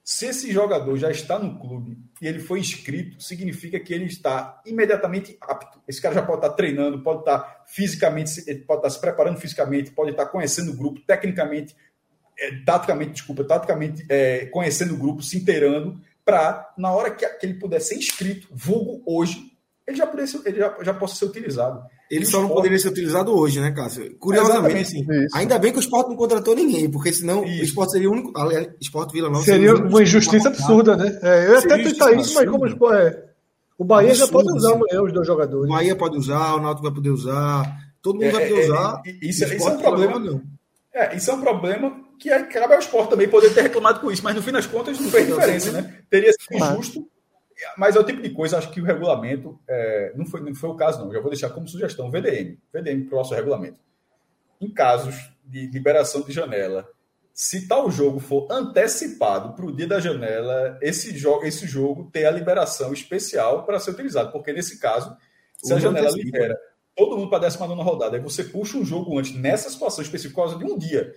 Se 0.05 0.27
esse 0.27 0.51
jogador 0.51 0.97
já 0.97 1.11
está 1.11 1.39
no 1.39 1.61
clube 1.61 1.97
e 2.21 2.27
ele 2.27 2.41
foi 2.41 2.59
inscrito, 2.59 3.23
significa 3.23 3.79
que 3.79 3.95
ele 3.95 4.07
está 4.07 4.61
imediatamente 4.67 5.37
apto. 5.41 5.81
Esse 5.87 6.03
cara 6.03 6.17
já 6.17 6.23
pode 6.23 6.39
estar 6.39 6.51
treinando, 6.55 7.03
pode 7.03 7.21
estar 7.21 7.65
fisicamente, 7.69 8.43
pode 8.67 8.81
estar 8.81 8.91
se 8.91 9.01
preparando 9.01 9.39
fisicamente, 9.39 9.93
pode 9.93 10.11
estar 10.11 10.27
conhecendo 10.27 10.73
o 10.73 10.77
grupo, 10.77 11.01
tecnicamente, 11.07 11.77
é, 12.37 12.51
taticamente, 12.65 13.13
desculpa, 13.13 13.45
taticamente 13.45 14.05
é, 14.09 14.47
conhecendo 14.47 14.95
o 14.95 14.99
grupo, 14.99 15.23
se 15.23 15.39
inteirando, 15.39 16.01
para, 16.25 16.73
na 16.77 16.91
hora 16.91 17.11
que, 17.13 17.27
que, 17.27 17.47
ele 17.47 17.55
puder 17.55 17.81
ser 17.81 17.97
inscrito, 17.97 18.49
vulgo 18.51 19.03
hoje, 19.07 19.53
ele 19.87 19.97
já, 19.97 20.07
poder 20.07 20.27
ele 20.45 20.59
já, 20.59 20.77
já 20.83 20.95
possa 20.95 21.15
ser 21.15 21.27
utilizado. 21.27 21.85
Ele 22.13 22.27
só 22.27 22.43
não 22.43 22.51
poderia 22.51 22.79
ser 22.79 22.89
utilizado 22.89 23.33
hoje, 23.35 23.59
né, 23.59 23.71
Cássio? 23.71 24.15
Curiosamente, 24.19 24.83
assim, 24.83 25.07
ainda 25.33 25.59
bem 25.59 25.73
que 25.73 25.79
o 25.79 25.81
esporte 25.81 26.11
não 26.11 26.17
contratou 26.17 26.55
ninguém, 26.55 26.91
porque 26.91 27.11
senão 27.11 27.43
isso. 27.43 27.63
o 27.63 27.65
esporte 27.65 27.93
seria 27.93 28.11
o 28.11 28.13
único. 28.13 28.39
Aliás, 28.39 28.69
esporte 28.79 29.15
Vila 29.15 29.31
Nova 29.31 29.43
seria, 29.43 29.71
seria 29.71 29.89
uma 29.89 30.03
injustiça 30.03 30.49
absurda, 30.49 30.95
né? 30.95 31.19
É, 31.23 31.47
eu 31.47 31.53
ia 31.53 31.59
até 31.61 31.79
tentar 31.79 32.13
isso, 32.13 32.35
mas 32.35 32.51
como 32.51 32.67
o 32.67 32.93
é, 32.93 33.25
o 33.79 33.85
Bahia 33.85 34.11
absurdo, 34.11 34.27
já 34.27 34.33
pode 34.33 34.59
usar 34.59 34.73
amanhã 34.75 35.03
os 35.03 35.13
dois 35.15 35.27
jogadores. 35.27 35.71
O 35.71 35.73
Bahia 35.75 35.97
pode 35.97 36.19
usar, 36.19 36.55
o 36.55 36.61
Náutico 36.61 36.83
vai 36.83 36.93
poder 36.93 37.11
usar, 37.11 37.77
todo 38.03 38.17
mundo 38.17 38.27
é, 38.27 38.31
vai 38.31 38.47
poder 38.47 38.61
é, 38.61 38.65
usar. 38.67 39.03
isso, 39.23 39.45
isso 39.45 39.69
é 39.69 39.73
um 39.73 39.79
problema, 39.79 40.19
não. 40.19 40.43
É, 40.93 41.17
isso 41.17 41.31
é 41.31 41.35
um 41.35 41.41
problema 41.41 41.97
que 42.19 42.29
cabe 42.29 42.75
ao 42.75 42.81
esporte 42.81 43.09
também 43.09 43.27
poder 43.27 43.55
ter 43.55 43.63
reclamado 43.63 44.01
com 44.01 44.13
isso, 44.13 44.23
mas 44.23 44.37
no 44.37 44.43
fim 44.43 44.53
das 44.53 44.67
contas 44.67 45.01
não 45.01 45.09
fez 45.09 45.27
diferença, 45.27 45.73
né? 45.73 45.95
Teria 46.11 46.31
sido 46.31 46.63
injusto 46.63 47.07
mas 47.77 47.97
é 47.97 48.01
o 48.01 48.05
tipo 48.05 48.23
de 48.23 48.31
coisa, 48.31 48.59
acho 48.59 48.71
que 48.71 48.81
o 48.81 48.85
regulamento 48.85 49.59
é, 49.69 50.13
não, 50.17 50.27
foi, 50.27 50.41
não 50.41 50.55
foi 50.55 50.71
o 50.71 50.75
caso, 50.75 51.05
não. 51.05 51.13
Já 51.13 51.21
vou 51.21 51.31
deixar 51.31 51.51
como 51.51 51.69
sugestão 51.69 52.11
VDM, 52.11 52.59
VDM 52.73 53.05
para 53.05 53.15
o 53.15 53.19
nosso 53.19 53.35
regulamento. 53.35 53.79
Em 54.61 54.71
casos 54.71 55.15
de 55.45 55.67
liberação 55.67 56.23
de 56.23 56.33
janela, 56.33 56.89
se 57.33 57.67
tal 57.67 57.91
jogo 57.91 58.21
for 58.21 58.47
antecipado 58.51 59.55
para 59.55 59.67
o 59.67 59.75
dia 59.75 59.87
da 59.87 60.01
janela, 60.01 60.79
esse 60.81 61.17
jogo, 61.17 61.45
esse 61.45 61.67
jogo 61.67 62.11
tem 62.13 62.25
a 62.25 62.31
liberação 62.31 62.93
especial 62.93 63.65
para 63.65 63.81
ser 63.81 63.91
utilizado, 63.91 64.33
porque 64.33 64.53
nesse 64.53 64.79
caso, 64.79 65.17
se 65.57 65.73
a 65.73 65.79
janela 65.79 66.11
libera 66.11 66.59
todo 66.95 67.17
mundo 67.17 67.31
para 67.31 67.47
a 67.47 67.49
19 67.49 67.83
rodada, 67.83 68.17
aí 68.17 68.23
você 68.23 68.45
puxa 68.45 68.77
um 68.77 68.85
jogo 68.85 69.19
antes, 69.19 69.35
nessa 69.35 69.71
situação 69.71 70.03
específica, 70.03 70.35
por 70.35 70.49
causa 70.49 70.65
de 70.65 70.71
um 70.71 70.77
dia. 70.77 71.15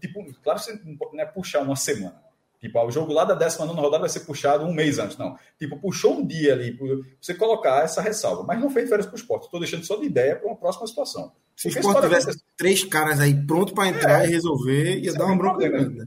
Tipo, 0.00 0.24
claro 0.42 0.58
que 0.58 0.64
você 0.64 0.80
não 0.84 1.20
é 1.20 1.26
puxar 1.26 1.60
uma 1.60 1.76
semana 1.76 2.31
Tipo, 2.62 2.80
o 2.86 2.92
jogo 2.92 3.12
lá 3.12 3.24
da 3.24 3.34
19 3.34 3.74
rodada 3.74 4.02
vai 4.02 4.08
ser 4.08 4.20
puxado 4.20 4.64
um 4.64 4.72
mês 4.72 4.96
antes. 5.00 5.18
Não. 5.18 5.36
Tipo, 5.58 5.80
puxou 5.80 6.18
um 6.18 6.24
dia 6.24 6.52
ali 6.52 6.78
você 7.20 7.34
colocar 7.34 7.82
essa 7.82 8.00
ressalva. 8.00 8.44
Mas 8.44 8.60
não 8.60 8.70
fez 8.70 8.84
diferença 8.84 9.08
para 9.08 9.16
o 9.16 9.18
esporte. 9.18 9.44
Estou 9.46 9.58
deixando 9.58 9.84
só 9.84 9.96
de 9.96 10.06
ideia 10.06 10.36
para 10.36 10.46
uma 10.46 10.56
próxima 10.56 10.86
situação. 10.86 11.32
Se 11.56 11.66
o 11.66 11.70
esporte 11.70 12.02
tivesse 12.02 12.40
três 12.56 12.84
caras 12.84 13.18
aí 13.18 13.34
pronto 13.34 13.74
para 13.74 13.88
entrar 13.88 14.24
é, 14.24 14.28
e 14.28 14.30
resolver, 14.30 15.00
ia 15.00 15.12
dar 15.12 15.26
uma 15.26 15.36
bronca 15.36 15.68
grande. 15.68 15.96
Né? 15.96 16.06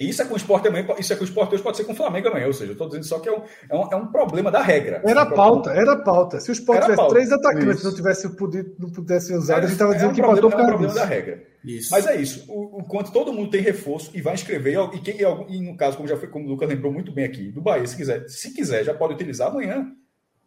Isso 0.00 0.22
é 0.22 0.24
com 0.24 0.32
o 0.32 0.36
esporte 0.38 0.62
também, 0.62 0.86
isso 0.98 1.12
é 1.12 1.16
com 1.16 1.20
o 1.20 1.26
esporte 1.26 1.54
hoje, 1.54 1.62
pode 1.62 1.76
ser 1.76 1.84
com 1.84 1.92
o 1.92 1.94
Flamengo 1.94 2.30
também. 2.30 2.46
Ou 2.46 2.54
seja, 2.54 2.70
eu 2.70 2.72
estou 2.72 2.86
dizendo 2.86 3.04
só 3.04 3.18
que 3.18 3.28
é 3.28 3.32
um, 3.32 3.42
é 3.68 3.76
um, 3.76 3.92
é 3.92 3.96
um 3.96 4.06
problema 4.06 4.50
da 4.50 4.62
regra. 4.62 5.02
Era 5.04 5.24
um 5.24 5.30
pauta, 5.32 5.70
era 5.72 5.94
pauta. 6.02 6.40
Se 6.40 6.50
o 6.50 6.52
esporte 6.52 6.80
tivesse 6.80 6.96
pauta. 6.96 7.14
três 7.14 7.30
atacantes 7.30 7.84
não 7.84 7.94
tivesse 7.94 8.28
podido, 8.34 8.74
não 8.78 8.90
pudesse 8.90 9.34
usar, 9.34 9.56
é, 9.56 9.58
a 9.58 9.60
gente 9.60 9.72
estava 9.72 9.92
dizendo 9.92 10.08
é 10.08 10.12
um 10.12 10.14
que 10.14 10.22
problema, 10.22 10.42
é 10.42 10.64
um 10.64 10.68
problema 10.68 10.94
da 10.94 11.04
regra. 11.04 11.44
Isso. 11.62 11.90
Mas 11.90 12.06
é 12.06 12.16
isso. 12.16 12.46
O, 12.48 12.78
o, 12.78 12.84
quanto 12.84 13.12
todo 13.12 13.30
mundo 13.30 13.50
tem 13.50 13.60
reforço 13.60 14.10
e 14.14 14.22
vai 14.22 14.32
inscrever, 14.32 14.78
e, 14.94 15.00
quem, 15.00 15.18
e, 15.20 15.60
no 15.60 15.76
caso, 15.76 15.98
como 15.98 16.08
já 16.08 16.16
foi, 16.16 16.28
como 16.28 16.46
o 16.46 16.48
Lucas 16.48 16.70
lembrou 16.70 16.90
muito 16.90 17.12
bem 17.12 17.26
aqui, 17.26 17.52
do 17.52 17.60
Bahia, 17.60 17.86
se 17.86 17.94
quiser, 17.94 18.26
se 18.26 18.54
quiser, 18.54 18.82
já 18.82 18.94
pode 18.94 19.12
utilizar 19.12 19.48
amanhã. 19.48 19.86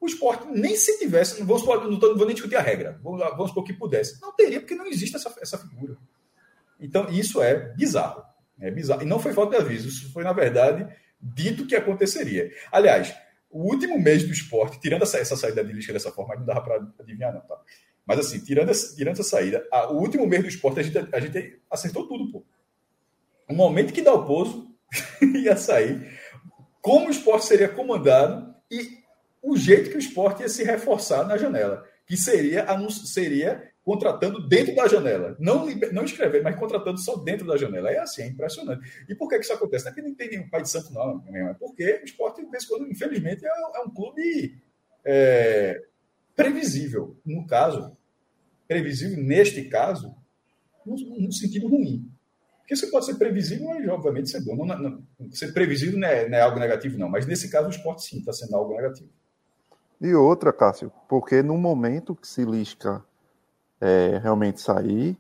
O 0.02 0.08
esporte, 0.08 0.48
nem 0.52 0.76
se 0.76 0.98
tivesse, 0.98 1.40
não, 1.40 1.46
vamos, 1.46 1.64
não, 1.64 2.00
tô, 2.00 2.10
não 2.10 2.18
vou 2.18 2.26
nem 2.26 2.34
discutir 2.34 2.56
a 2.56 2.62
regra, 2.62 3.00
vamos, 3.04 3.20
vamos 3.20 3.50
supor 3.50 3.64
que 3.64 3.72
pudesse. 3.72 4.20
Não 4.20 4.36
teria, 4.36 4.60
porque 4.60 4.74
não 4.74 4.88
existe 4.88 5.16
essa, 5.16 5.32
essa 5.40 5.60
figura. 5.60 5.96
Então, 6.80 7.08
isso 7.10 7.40
é 7.40 7.72
bizarro. 7.76 8.33
É 8.64 8.72
bizarro. 8.72 9.02
E 9.02 9.06
não 9.06 9.20
foi 9.20 9.34
falta 9.34 9.58
de 9.58 9.62
aviso, 9.62 9.90
isso 9.90 10.12
foi, 10.14 10.24
na 10.24 10.32
verdade, 10.32 10.88
dito 11.22 11.68
que 11.68 11.76
aconteceria. 11.76 12.50
Aliás, 12.72 13.14
o 13.52 13.62
último 13.62 14.00
mês 14.00 14.24
do 14.24 14.32
esporte, 14.32 14.80
tirando 14.80 15.04
essa, 15.04 15.18
essa 15.18 15.36
saída 15.36 15.64
de 15.64 15.74
lista 15.74 15.92
dessa 15.92 16.12
forma, 16.12 16.36
não 16.38 16.46
dava 16.46 16.62
para 16.62 16.88
adivinhar, 16.98 17.34
não, 17.34 17.42
tá? 17.42 17.60
Mas 18.06 18.20
assim, 18.20 18.40
tirando 18.40 18.70
essa, 18.70 18.96
tirando 18.96 19.14
essa 19.14 19.24
saída, 19.24 19.68
a, 19.70 19.92
o 19.92 20.00
último 20.00 20.26
mês 20.26 20.42
do 20.42 20.48
esporte 20.48 20.80
a 20.80 20.84
gente, 20.84 20.98
a 20.98 21.20
gente 21.20 21.62
acertou 21.70 22.08
tudo, 22.08 22.32
pô. 22.32 22.46
O 23.50 23.54
momento 23.54 23.94
que 23.94 24.02
dá 24.02 24.14
o 24.14 24.26
pouso 24.26 24.74
ia 25.22 25.58
sair, 25.58 26.18
como 26.82 27.08
o 27.08 27.12
esporte 27.12 27.46
seria 27.46 27.68
comandado 27.68 28.56
e 28.72 28.98
o 29.42 29.58
jeito 29.58 29.90
que 29.90 29.98
o 29.98 30.00
esporte 30.00 30.42
ia 30.42 30.50
se 30.50 30.64
reforçar 30.64 31.26
na 31.26 31.38
janela, 31.38 31.86
que 32.06 32.16
seria, 32.16 32.66
seria 33.06 33.73
contratando 33.84 34.48
dentro 34.48 34.74
da 34.76 34.88
janela. 34.88 35.36
Não, 35.40 35.66
não 35.92 36.06
escrever, 36.06 36.42
mas 36.42 36.58
contratando 36.58 36.98
só 37.00 37.18
dentro 37.18 37.46
da 37.46 37.58
janela. 37.58 37.92
É 37.92 38.00
assim, 38.00 38.22
é 38.22 38.28
impressionante. 38.28 39.06
E 39.10 39.14
por 39.14 39.28
que, 39.28 39.38
que 39.38 39.44
isso 39.44 39.54
acontece? 39.54 39.86
Não 39.86 39.92
é 39.92 39.96
que 39.96 40.02
não 40.02 40.16
tem 40.16 40.30
nenhum 40.30 40.50
pai 40.50 40.62
de 40.62 40.70
santo, 40.70 40.94
não, 40.94 41.24
é 41.36 41.54
porque 41.56 42.00
o 42.02 42.06
esporte, 42.06 42.46
quando, 42.68 42.90
infelizmente, 42.90 43.46
é, 43.46 43.50
é 43.50 43.80
um 43.82 43.90
clube 43.90 44.58
é, 45.06 45.82
previsível. 46.36 47.18
No 47.26 47.46
caso, 47.46 47.96
previsível 48.68 49.22
neste 49.22 49.66
caso, 49.66 50.16
no, 50.86 51.32
sentido 51.32 51.68
ruim. 51.68 52.10
Porque 52.60 52.78
você 52.78 52.88
pode 52.88 53.06
ser 53.06 53.16
previsível, 53.16 53.68
mas 53.68 53.86
obviamente 53.90 54.30
ser 54.30 54.42
bom. 54.42 54.66
Não, 54.66 54.78
não, 54.80 55.04
ser 55.32 55.54
previsível 55.54 56.00
não 56.00 56.08
é, 56.08 56.30
não 56.30 56.38
é, 56.38 56.42
algo 56.42 56.58
negativo, 56.58 56.98
não. 56.98 57.10
Mas 57.10 57.26
nesse 57.26 57.50
caso, 57.50 57.68
o 57.68 57.72
esporte 57.72 58.04
sim 58.04 58.20
está 58.20 58.32
sendo 58.32 58.56
algo 58.56 58.74
negativo. 58.74 59.10
E 60.00 60.14
outra, 60.14 60.54
Cássio, 60.54 60.92
porque 61.10 61.44
no 61.44 61.58
momento 61.58 62.16
que 62.16 62.28
se 62.28 62.46
lisca 62.46 63.04
é, 63.84 64.18
realmente 64.18 64.62
sair, 64.62 65.18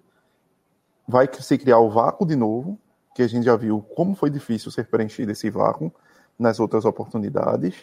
vai 1.06 1.27
se 1.38 1.57
criar 1.57 1.80
o 1.80 1.90
vácuo 1.90 2.26
de 2.26 2.34
novo, 2.34 2.80
que 3.14 3.22
a 3.22 3.27
gente 3.27 3.44
já 3.44 3.57
viu 3.57 3.81
como 3.94 4.15
foi 4.15 4.30
difícil 4.30 4.72
ser 4.72 4.88
preenchido 4.88 5.34
esse 5.34 5.49
vácuo 5.49 5.91
nas 6.40 6.61
outras 6.61 6.85
oportunidades 6.85 7.76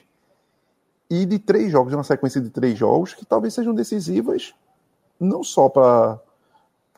e 1.11 1.27
de 1.27 1.39
três 1.39 1.71
jogos, 1.71 1.93
uma 1.93 2.03
sequência 2.03 2.41
de 2.41 2.49
três 2.49 2.79
jogos 2.79 3.13
que 3.13 3.27
talvez 3.27 3.53
sejam 3.53 3.75
decisivas, 3.75 4.55
não 5.21 5.45
só 5.45 5.69
para 5.69 6.19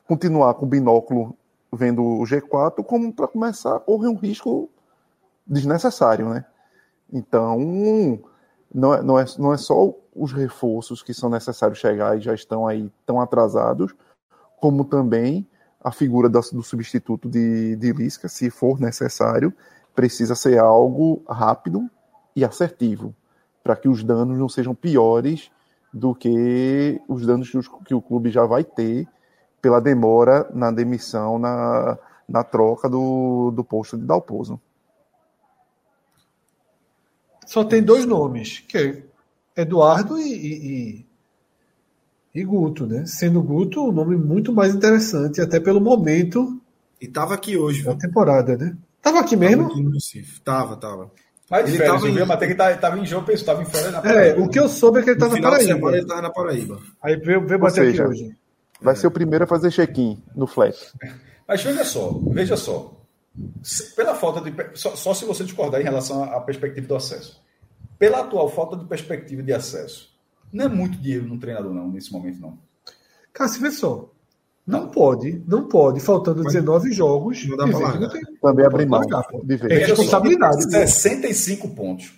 continuar 0.07 0.53
com 0.53 0.65
o 0.65 0.69
binóculo 0.69 1.35
vendo 1.71 2.01
o 2.01 2.23
G4, 2.23 2.85
como 2.85 3.11
para 3.11 3.27
começar 3.27 3.75
a 3.75 3.79
correr 3.81 4.07
um 4.07 4.15
risco 4.15 4.69
desnecessário, 5.45 6.29
né? 6.29 6.45
Então, 7.11 7.59
não 8.73 8.93
é, 8.93 9.01
não, 9.01 9.19
é, 9.19 9.25
não 9.37 9.53
é 9.53 9.57
só 9.57 9.93
os 10.15 10.31
reforços 10.31 11.01
que 11.01 11.13
são 11.13 11.29
necessários 11.29 11.79
chegar 11.79 12.17
e 12.17 12.21
já 12.21 12.33
estão 12.33 12.67
aí 12.67 12.91
tão 13.05 13.19
atrasados, 13.19 13.93
como 14.59 14.85
também 14.85 15.47
a 15.83 15.91
figura 15.91 16.29
do, 16.29 16.39
do 16.39 16.63
substituto 16.63 17.29
de, 17.29 17.75
de 17.75 17.91
Lisca, 17.91 18.29
se 18.29 18.49
for 18.49 18.79
necessário, 18.79 19.53
precisa 19.93 20.35
ser 20.35 20.59
algo 20.59 21.21
rápido 21.27 21.89
e 22.35 22.45
assertivo 22.45 23.13
para 23.63 23.75
que 23.75 23.87
os 23.87 24.03
danos 24.03 24.37
não 24.37 24.49
sejam 24.49 24.73
piores 24.73 25.51
do 25.93 26.15
que 26.15 27.01
os 27.07 27.25
danos 27.25 27.51
que 27.85 27.93
o 27.93 28.01
clube 28.01 28.29
já 28.29 28.45
vai 28.45 28.63
ter 28.63 29.07
pela 29.61 29.79
demora 29.79 30.49
na 30.53 30.71
demissão, 30.71 31.37
na, 31.39 31.97
na 32.27 32.43
troca 32.43 32.89
do, 32.89 33.51
do 33.51 33.63
posto 33.63 33.97
de 33.97 34.03
Dalpozo. 34.03 34.59
Só 37.45 37.63
tem 37.63 37.83
dois 37.83 38.05
nomes, 38.05 38.59
que 38.59 38.77
é 38.77 39.03
Eduardo 39.55 40.17
e, 40.19 40.33
e, 40.33 41.05
e 42.41 42.43
Guto, 42.43 42.85
né? 42.87 43.05
Sendo 43.05 43.41
Guto 43.41 43.87
um 43.87 43.91
nome 43.91 44.15
muito 44.15 44.51
mais 44.51 44.73
interessante, 44.73 45.39
até 45.41 45.59
pelo 45.59 45.79
momento 45.79 46.59
E 46.99 47.07
tava 47.07 47.33
aqui 47.35 47.55
hoje, 47.57 47.83
da 47.83 47.91
viu? 47.91 47.99
temporada, 47.99 48.57
né? 48.57 48.75
Tava 49.01 49.19
aqui 49.19 49.35
Tava 49.35 49.49
mesmo? 49.49 49.65
aqui 49.67 49.81
no 49.83 49.91
Recife. 49.91 50.39
Tava, 50.41 50.75
tava. 50.77 51.11
Mas 51.49 51.63
Ele 51.63 51.71
de 51.73 51.77
férias, 51.77 51.95
tava 51.95 52.07
eu 52.07 52.13
vi 52.13 52.19
em- 52.19 52.23
a 52.23 52.25
matéria 52.25 52.53
que 52.55 52.57
tá- 52.57 52.77
tava 52.77 52.97
em 52.99 53.05
João 53.05 53.23
Pessoa, 53.23 53.45
tava 53.45 53.61
em 53.61 53.65
férias 53.65 53.91
na 53.91 53.99
É, 53.99 54.01
Paraíba. 54.01 54.41
o 54.41 54.49
que 54.49 54.59
eu 54.59 54.69
soube 54.69 54.99
é 54.99 55.03
que 55.03 55.09
ele 55.11 55.19
No 55.19 55.19
tá 55.19 55.27
na 55.27 55.33
de 55.35 55.41
semana 55.41 55.81
Paraíba. 55.81 55.97
ele 55.97 56.07
tava 56.07 56.21
na 56.21 56.29
Paraíba. 56.29 56.79
Aí 57.01 57.15
veio, 57.17 57.45
veio 57.45 57.59
bater 57.59 57.85
seja, 57.91 58.03
aqui 58.03 58.11
hoje. 58.11 58.35
Vai 58.81 58.95
ser 58.95 59.07
o 59.07 59.11
primeiro 59.11 59.43
a 59.43 59.47
fazer 59.47 59.71
check-in 59.71 60.21
no 60.35 60.47
flat. 60.47 60.75
Mas 61.47 61.61
veja 61.63 61.83
só, 61.85 62.19
veja 62.31 62.57
só. 62.57 62.93
Se- 63.61 63.93
Pela 63.95 64.15
falta 64.15 64.41
de. 64.41 64.53
Só, 64.77 64.95
só 64.95 65.13
se 65.13 65.25
você 65.25 65.43
discordar 65.43 65.79
em 65.81 65.83
relação 65.83 66.23
à 66.23 66.39
perspectiva 66.41 66.87
do 66.87 66.95
acesso. 66.95 67.41
Pela 67.97 68.19
atual 68.21 68.49
falta 68.49 68.75
de 68.77 68.85
perspectiva 68.85 69.41
de 69.43 69.53
acesso. 69.53 70.13
Não 70.51 70.65
é 70.65 70.67
muito 70.67 70.97
dinheiro 70.97 71.25
num 71.27 71.39
treinador, 71.39 71.73
não, 71.73 71.89
nesse 71.89 72.11
momento, 72.11 72.39
não. 72.39 72.57
Cara, 73.31 73.49
se 73.49 73.59
vê 73.59 73.71
só. 73.71 74.09
Não 74.65 74.87
pode, 74.89 75.43
não 75.45 75.67
pode, 75.67 75.99
faltando 75.99 76.41
19 76.43 76.91
jogos. 76.93 77.45
Não 77.47 77.57
dá 77.57 77.67
pra 77.67 77.77
largar. 77.79 77.99
não 77.99 78.09
tem- 78.09 78.21
Também 78.41 78.65
abrir 78.65 78.85
mão 78.85 79.01
de 79.01 79.13
É 79.69 79.85
responsabilidade. 79.85 80.71
65 80.71 81.69
pontos. 81.69 82.13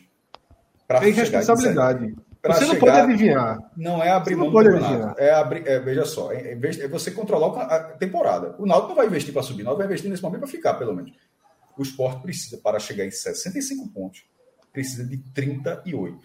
Tem 1.00 1.12
responsabilidade. 1.12 2.16
Você 2.46 2.66
não 2.66 2.74
chegar- 2.76 2.80
pode 2.80 2.98
adivinhar. 3.14 3.72
Não 3.76 4.04
é 4.04 4.12
abrir 4.12 4.36
Você 4.36 4.36
não 4.36 4.44
mão 4.44 4.50
do 4.50 4.54
pode 4.54 4.70
adivinhar. 4.70 5.16
É 5.18 5.32
abrir, 5.34 5.68
é, 5.68 5.80
veja 5.80 6.06
só, 6.06 6.32
é, 6.32 6.52
é 6.52 6.56
vez- 6.56 6.80
é 6.80 6.88
você 6.88 7.10
controlar 7.10 7.60
a 7.64 7.80
temporada. 7.94 8.54
O 8.60 8.68
Náutico 8.68 8.90
não 8.90 8.96
vai 8.98 9.08
investir 9.08 9.34
para 9.34 9.42
subir, 9.42 9.64
o 9.64 9.66
Náutico 9.66 9.80
vai 9.80 9.88
investir 9.88 10.12
nesse 10.12 10.22
momento 10.22 10.42
para 10.42 10.48
ficar, 10.50 10.76
pelo 10.76 10.94
menos. 10.94 11.12
O 11.76 11.82
Sport 11.82 12.22
precisa, 12.22 12.60
para 12.60 12.78
chegar 12.78 13.04
em 13.04 13.10
65 13.10 13.88
pontos, 13.88 14.24
precisa 14.76 15.04
de 15.06 15.18
38. 15.18 16.20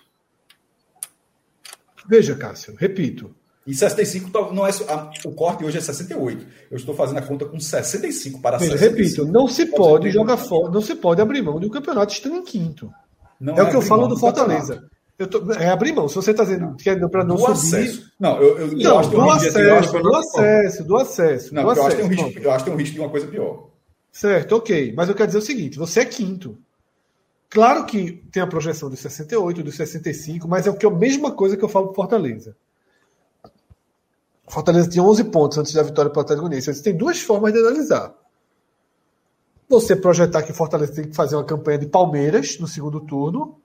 Veja, 2.09 2.35
Cássio, 2.35 2.75
repito. 2.77 3.35
E 3.67 3.75
65 3.75 4.31
tá- 4.31 4.53
não 4.53 4.67
é 4.67 4.71
o 5.25 5.33
corte 5.33 5.65
hoje 5.65 5.79
é 5.79 5.81
68. 5.81 6.45
Eu 6.71 6.77
estou 6.77 6.95
fazendo 6.95 7.19
a 7.19 7.23
conta 7.23 7.45
com 7.45 7.61
65 7.61 8.41
para 8.41 8.59
Veja, 8.59 8.73
65. 8.73 8.99
repito, 9.23 9.33
não 9.33 9.47
se 9.47 9.67
Pode 9.67 9.77
pode 9.77 10.11
jogar 10.11 10.37
fora, 10.37 10.73
não 10.73 10.81
se 10.81 10.95
pode 10.95 11.21
abrir 11.21 11.43
mão 11.43 11.61
de 11.61 11.67
um 11.67 11.71
campeonato 11.71 12.13
estando 12.13 12.37
em 12.37 12.43
quinto. 12.45 12.91
Não 13.39 13.55
É, 13.57 13.63
o 13.63 13.69
que 13.69 13.75
eu 13.77 13.79
abrir 13.79 13.89
falo 13.89 14.09
do 14.09 14.19
Fortaleza. 14.19 14.89
Eu 15.19 15.27
tô, 15.29 15.53
é 15.53 15.69
abrir 15.69 15.93
mão. 15.93 16.09
Se 16.09 16.15
você 16.15 16.31
está 16.31 16.43
dizendo 16.45 16.75
que 16.77 16.89
é 16.89 16.97
para 17.09 17.23
não 17.23 17.37
Do 17.37 17.43
subir. 17.43 17.53
acesso. 17.53 18.11
Não, 18.19 18.39
eu, 18.41 18.59
eu, 18.59 18.69
eu 18.73 18.79
Não, 18.79 18.99
acho 18.99 19.11
que 19.11 19.17
do 19.17 19.23
de- 19.25 19.31
acesso, 19.31 19.59
eu 19.59 19.75
acho 19.77 19.97
eu 19.97 20.03
do 20.03 20.17
acesso, 20.17 20.85
do 20.85 20.97
acesso. 20.97 21.55
Não, 21.55 21.63
do 21.63 21.67
porque 21.69 21.81
eu 21.81 21.85
acho, 21.87 21.97
que 21.97 22.03
tem 22.03 22.11
um 22.11 22.13
acesso. 22.15 22.27
risco, 22.29 22.43
eu 22.43 22.51
acho 22.51 22.65
que 22.65 22.71
tem 22.71 22.75
um 22.75 22.81
risco 22.81 22.95
de 22.95 23.01
uma 23.01 23.09
coisa 23.11 23.27
pior. 23.27 23.69
Certo, 24.11 24.57
ok. 24.57 24.95
Mas 24.97 25.09
eu 25.11 25.15
quero 25.15 25.27
dizer 25.27 25.39
o 25.39 25.43
seguinte: 25.43 25.79
você 25.79 26.01
é 26.01 26.05
quinto. 26.07 26.59
Claro 27.51 27.85
que 27.85 28.25
tem 28.31 28.41
a 28.41 28.47
projeção 28.47 28.89
dos 28.89 29.01
68, 29.01 29.65
dos 29.65 29.75
65, 29.75 30.47
mas 30.47 30.69
é 30.69 30.71
o 30.71 30.77
que 30.77 30.87
a 30.87 30.91
mesma 30.91 31.33
coisa 31.33 31.57
que 31.57 31.65
eu 31.65 31.69
falo 31.69 31.87
pro 31.87 31.97
Fortaleza. 31.97 32.57
Fortaleza 34.49 34.89
tinha 34.89 35.03
11 35.03 35.25
pontos 35.25 35.59
antes 35.59 35.73
da 35.73 35.83
vitória 35.83 36.11
para 36.11 36.21
o 36.21 36.23
Atlético 36.23 36.49
Goianiense. 36.49 36.83
Tem 36.83 36.97
duas 36.97 37.21
formas 37.21 37.53
de 37.53 37.59
analisar. 37.59 38.15
Você 39.69 39.97
projetar 39.97 40.45
que 40.45 40.53
Fortaleza 40.53 40.95
tem 40.95 41.09
que 41.09 41.15
fazer 41.15 41.35
uma 41.35 41.45
campanha 41.45 41.79
de 41.79 41.87
Palmeiras 41.87 42.59
no 42.59 42.69
segundo 42.69 43.01
turno, 43.01 43.61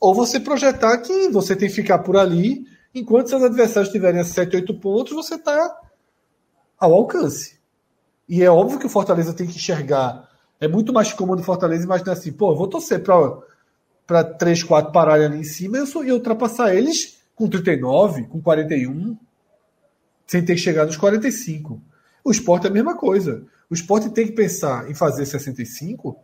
ou 0.00 0.14
você 0.14 0.38
projetar 0.38 0.98
que 0.98 1.28
você 1.28 1.56
tem 1.56 1.68
que 1.68 1.74
ficar 1.74 1.98
por 1.98 2.16
ali, 2.16 2.66
enquanto 2.94 3.30
seus 3.30 3.42
adversários 3.42 3.92
tiverem 3.92 4.20
a 4.20 4.24
7, 4.24 4.56
8 4.56 4.74
pontos, 4.74 5.12
você 5.12 5.34
está 5.34 5.76
ao 6.78 6.94
alcance. 6.94 7.58
E 8.28 8.42
é 8.44 8.50
óbvio 8.50 8.78
que 8.78 8.86
o 8.86 8.90
Fortaleza 8.90 9.32
tem 9.32 9.46
que 9.46 9.56
enxergar. 9.56 10.28
É 10.60 10.66
muito 10.66 10.92
mais 10.92 11.12
cômodo 11.12 11.42
o 11.42 11.44
Fortaleza 11.44 11.84
imaginar 11.84 12.12
assim, 12.12 12.32
pô, 12.32 12.54
vou 12.54 12.66
torcer 12.66 13.02
para 13.02 14.24
3, 14.24 14.62
4 14.62 14.92
pararem 14.92 15.26
ali 15.26 15.38
em 15.38 15.44
cima 15.44 15.78
e 15.78 16.08
eu, 16.08 16.14
ultrapassar 16.14 16.74
eles 16.74 17.18
com 17.34 17.48
39, 17.48 18.24
com 18.24 18.40
41, 18.40 19.16
sem 20.26 20.44
ter 20.44 20.54
que 20.54 20.60
chegar 20.60 20.84
nos 20.84 20.96
45. 20.96 21.80
O 22.24 22.30
esporte 22.30 22.66
é 22.66 22.70
a 22.70 22.72
mesma 22.72 22.96
coisa. 22.96 23.46
O 23.70 23.74
esporte 23.74 24.10
tem 24.10 24.26
que 24.26 24.32
pensar 24.32 24.90
em 24.90 24.94
fazer 24.94 25.24
65, 25.24 26.18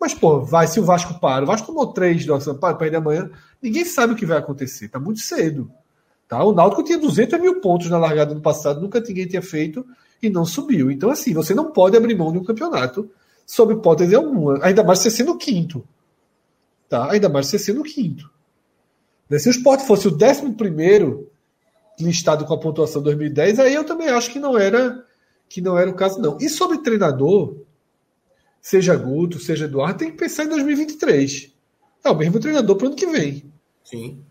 mas, 0.00 0.14
pô, 0.14 0.40
vai 0.40 0.66
se 0.66 0.80
o 0.80 0.84
Vasco 0.84 1.18
para. 1.20 1.44
O 1.44 1.46
Vasco 1.46 1.66
tomou 1.66 1.92
3 1.92 2.26
do 2.26 2.40
Sampaio, 2.40 2.76
perde 2.76 2.96
amanhã. 2.96 3.30
Ninguém 3.60 3.84
sabe 3.84 4.12
o 4.12 4.16
que 4.16 4.26
vai 4.26 4.38
acontecer. 4.38 4.88
Tá 4.88 4.98
muito 4.98 5.20
cedo. 5.20 5.70
Tá? 6.26 6.42
O 6.42 6.52
Náutico 6.52 6.82
tinha 6.82 6.98
200 6.98 7.40
mil 7.40 7.60
pontos 7.60 7.90
na 7.90 7.98
largada 7.98 8.34
no 8.34 8.40
passado, 8.40 8.80
nunca 8.80 9.00
ninguém 9.00 9.26
tinha 9.26 9.42
feito 9.42 9.86
e 10.22 10.30
não 10.30 10.44
subiu. 10.44 10.90
Então, 10.90 11.10
assim, 11.10 11.32
você 11.34 11.54
não 11.54 11.70
pode 11.70 11.96
abrir 11.96 12.16
mão 12.16 12.32
de 12.32 12.38
um 12.38 12.44
campeonato 12.44 13.10
sob 13.52 13.74
hipótese 13.74 14.14
alguma. 14.14 14.64
Ainda 14.64 14.82
mais 14.82 15.00
você 15.00 15.10
sendo 15.10 15.32
o 15.32 15.36
quinto. 15.36 15.86
Tá? 16.88 17.12
Ainda 17.12 17.28
mais 17.28 17.48
você 17.48 17.58
sendo 17.58 17.82
o 17.82 17.84
quinto. 17.84 18.30
Né? 19.28 19.38
Se 19.38 19.46
o 19.46 19.50
Sport 19.50 19.82
fosse 19.82 20.08
o 20.08 20.10
décimo 20.10 20.54
primeiro 20.54 21.30
listado 22.00 22.46
com 22.46 22.54
a 22.54 22.58
pontuação 22.58 23.02
2010, 23.02 23.58
aí 23.58 23.74
eu 23.74 23.84
também 23.84 24.08
acho 24.08 24.30
que 24.30 24.38
não 24.38 24.56
era 24.56 25.04
que 25.50 25.60
não 25.60 25.78
era 25.78 25.90
o 25.90 25.94
caso, 25.94 26.18
não. 26.18 26.38
E 26.40 26.48
sobre 26.48 26.78
treinador, 26.78 27.58
seja 28.58 28.96
Guto, 28.96 29.38
seja 29.38 29.66
Eduardo, 29.66 29.98
tem 29.98 30.10
que 30.10 30.16
pensar 30.16 30.44
em 30.44 30.48
2023. 30.48 31.52
É 32.02 32.10
o 32.10 32.16
mesmo 32.16 32.40
treinador 32.40 32.74
para 32.76 32.86
o 32.86 32.88
ano 32.88 32.96
que 32.96 33.06
vem. 33.06 33.52
Sim. 33.84 34.24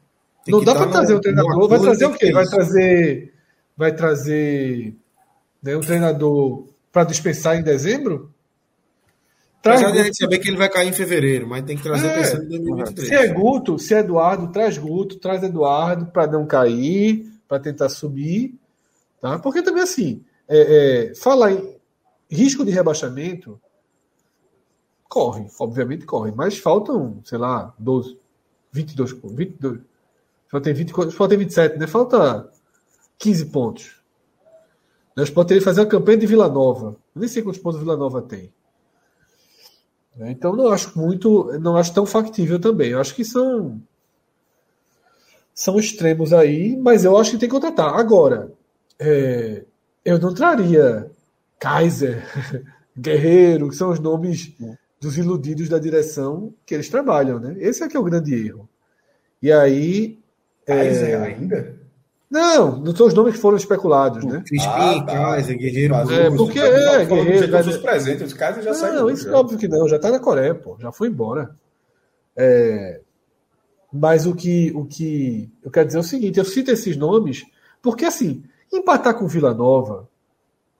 Tem 0.43 0.51
não 0.51 0.63
dá 0.63 0.73
para 0.73 0.89
trazer 0.89 1.13
no 1.13 1.21
treinador. 1.21 1.69
Vai 1.69 1.79
trazer 1.79 2.05
o 2.05 2.13
quê? 2.13 2.25
ter 2.25 2.33
Vai 2.33 2.47
trazer. 2.47 3.33
Vai 3.77 3.95
trazer 3.95 4.95
né, 5.61 5.77
um 5.77 5.81
treinador 5.81 6.65
para 6.91 7.03
dispensar 7.03 7.55
em 7.55 7.61
dezembro? 7.61 8.30
Traz 9.61 9.79
Apesar 9.81 9.93
de 9.95 9.99
a 9.99 10.03
gente 10.05 10.17
saber 10.17 10.39
que 10.39 10.47
ele 10.47 10.57
vai 10.57 10.69
cair 10.69 10.89
em 10.89 10.93
fevereiro, 10.93 11.47
mas 11.47 11.63
tem 11.63 11.77
que 11.77 11.83
trazer 11.83 12.07
É. 12.07 12.19
pensando 12.19 12.45
em 12.45 12.49
2023. 12.49 13.07
Se 13.07 13.13
é 13.13 13.27
Guto, 13.27 13.77
se 13.77 13.93
é 13.93 13.99
Eduardo, 13.99 14.51
traz 14.51 14.77
Guto, 14.77 15.19
traz 15.19 15.43
Eduardo 15.43 16.07
para 16.07 16.25
não 16.25 16.47
cair, 16.47 17.31
para 17.47 17.59
tentar 17.59 17.89
subir. 17.89 18.55
Tá? 19.19 19.37
Porque 19.37 19.61
também, 19.61 19.83
assim, 19.83 20.23
é, 20.47 21.09
é, 21.11 21.15
falar 21.15 21.51
em 21.51 21.75
risco 22.29 22.65
de 22.65 22.71
rebaixamento, 22.71 23.61
corre, 25.07 25.45
obviamente 25.59 26.05
corre, 26.05 26.31
mas 26.35 26.57
faltam, 26.57 27.19
sei 27.23 27.37
lá, 27.37 27.71
12, 27.77 28.17
22, 28.71 29.11
22. 29.23 29.79
Só 30.49 30.59
tem, 30.59 30.73
20, 30.73 30.91
só 31.11 31.27
tem 31.27 31.37
27, 31.37 31.77
né? 31.77 31.85
Falta 31.85 32.49
15 33.19 33.45
pontos. 33.45 34.01
Nós 35.15 35.29
poderíamos 35.29 35.65
fazer 35.65 35.81
uma 35.81 35.87
campanha 35.87 36.17
de 36.17 36.25
Vila 36.25 36.49
Nova. 36.49 36.95
Eu 37.13 37.19
nem 37.19 37.29
sei 37.29 37.43
quantos 37.43 37.61
pontos 37.61 37.79
Vila 37.79 37.95
Nova 37.95 38.21
tem. 38.21 38.51
Né? 40.15 40.31
Então 40.31 40.55
não 40.55 40.67
acho 40.71 40.97
muito, 40.97 41.57
não 41.59 41.77
acho 41.77 41.93
tão 41.93 42.05
factível 42.05 42.59
também. 42.59 42.91
Eu 42.91 42.99
acho 42.99 43.15
que 43.15 43.25
são 43.25 43.81
são 45.53 45.77
extremos 45.77 46.33
aí, 46.33 46.75
mas 46.77 47.03
eu 47.05 47.17
acho 47.17 47.31
que 47.31 47.37
tem 47.37 47.49
que 47.49 47.55
contratar. 47.55 47.93
Agora, 47.93 48.51
é, 48.99 49.63
eu 50.03 50.17
não 50.17 50.33
traria 50.33 51.11
Kaiser, 51.59 52.23
Guerreiro, 52.97 53.69
que 53.69 53.75
são 53.75 53.89
os 53.89 53.99
nomes 53.99 54.53
dos 54.99 55.17
iludidos 55.17 55.69
da 55.69 55.79
direção 55.79 56.53
que 56.65 56.73
eles 56.73 56.89
trabalham, 56.89 57.39
né? 57.39 57.55
Esse 57.59 57.83
é 57.83 57.87
que 57.87 57.97
é 57.97 57.99
o 57.99 58.03
grande 58.03 58.33
erro. 58.33 58.67
E 59.41 59.51
aí, 59.51 60.19
Kaiser 60.65 61.21
ainda? 61.21 61.80
Não, 62.31 62.77
não 62.79 62.95
são 62.95 63.07
os 63.07 63.13
nomes 63.13 63.33
que 63.35 63.39
foram 63.41 63.57
especulados, 63.57 64.23
né? 64.23 64.41
Crispim, 64.47 64.69
Ah, 64.69 65.03
tá. 65.05 65.11
Kaiser, 65.13 65.57
Guerreiro, 65.57 65.93
Mas 65.93 66.09
É, 66.09 66.29
porque- 66.31 66.59
é, 66.59 67.05
do 67.05 67.15
Guerreiro, 67.15 67.51
mas- 67.51 67.65
dos 67.65 67.77
presentes, 67.77 68.27
os 68.27 68.33
Kaiser 68.33 68.63
já 68.63 68.73
saíram. 68.73 69.01
Não, 69.01 69.09
isso 69.09 69.25
já. 69.25 69.31
é 69.31 69.33
óbvio 69.35 69.57
que 69.57 69.67
não, 69.67 69.87
já 69.87 69.99
tá 69.99 70.09
na 70.09 70.19
Coreia, 70.19 70.55
pô, 70.55 70.77
já 70.79 70.91
foi 70.91 71.09
embora. 71.09 71.53
É, 72.35 73.01
mas 73.91 74.25
o 74.25 74.33
que, 74.33 74.71
o 74.73 74.85
que 74.85 75.51
eu 75.61 75.69
quero 75.69 75.87
dizer 75.87 75.97
é 75.97 76.01
o 76.01 76.03
seguinte: 76.05 76.39
eu 76.39 76.45
cito 76.45 76.71
esses 76.71 76.95
nomes 76.95 77.43
porque, 77.81 78.05
assim, 78.05 78.43
empatar 78.71 79.13
com 79.15 79.27
Vila 79.27 79.53
Nova 79.53 80.07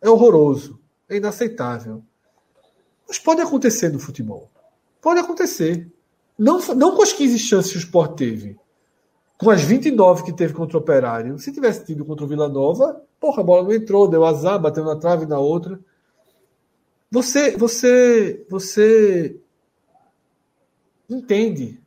é 0.02 0.10
horroroso, 0.10 0.80
é 1.10 1.18
inaceitável. 1.18 2.02
Mas 3.08 3.20
pode 3.20 3.42
acontecer 3.42 3.90
no 3.90 4.00
futebol. 4.00 4.50
Pode 5.02 5.20
acontecer. 5.20 5.92
Não, 6.40 6.60
não 6.76 6.96
com 6.96 7.02
as 7.04 7.12
15 7.12 7.38
chances 7.38 7.72
que 7.74 7.78
o 7.78 7.82
Sport 7.82 8.16
teve. 8.18 8.58
Com 9.42 9.50
as 9.50 9.64
29 9.64 10.24
que 10.24 10.32
teve 10.32 10.54
contra 10.54 10.78
o 10.78 10.82
Operário. 10.82 11.40
Se 11.40 11.52
tivesse 11.52 11.84
tido 11.84 12.06
contra 12.06 12.24
o 12.24 12.28
Vila 12.28 12.48
Nova, 12.48 13.02
porra, 13.20 13.42
a 13.42 13.44
bola 13.44 13.64
não 13.64 13.74
entrou, 13.74 14.08
deu 14.08 14.24
azar, 14.24 14.62
bateu 14.62 14.86
na 14.86 14.96
trave 14.96 15.26
na 15.26 15.40
outra. 15.40 15.80
Você, 17.10 17.58
você, 17.58 18.46
você 18.48 19.36
entende. 21.10 21.82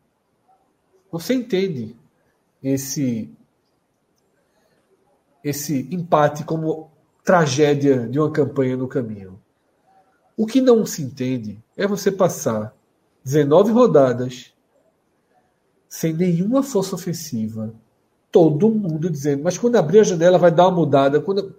Você 1.13 1.35
entende 1.35 1.95
esse 2.61 3.31
esse 5.45 5.87
empate 5.93 6.43
como 6.43 6.91
tragédia 7.23 8.09
de 8.09 8.19
uma 8.19 8.33
campanha 8.33 8.77
no 8.77 8.89
caminho. 8.89 9.41
O 10.37 10.45
que 10.45 10.61
não 10.61 10.85
se 10.85 11.03
entende 11.03 11.63
é 11.77 11.87
você 11.87 12.11
passar 12.11 12.75
19 13.23 13.71
rodadas 13.71 14.54
sem 15.95 16.13
nenhuma 16.13 16.61
força 16.61 16.97
ofensiva. 16.97 17.73
Todo 18.29 18.69
mundo 18.69 19.09
dizendo, 19.09 19.45
mas 19.45 19.57
quando 19.57 19.77
abrir 19.77 20.01
a 20.01 20.03
janela 20.03 20.37
vai 20.39 20.51
dar 20.51 20.65
uma 20.67 20.79
mudada. 20.79 21.21
Quando... 21.21 21.55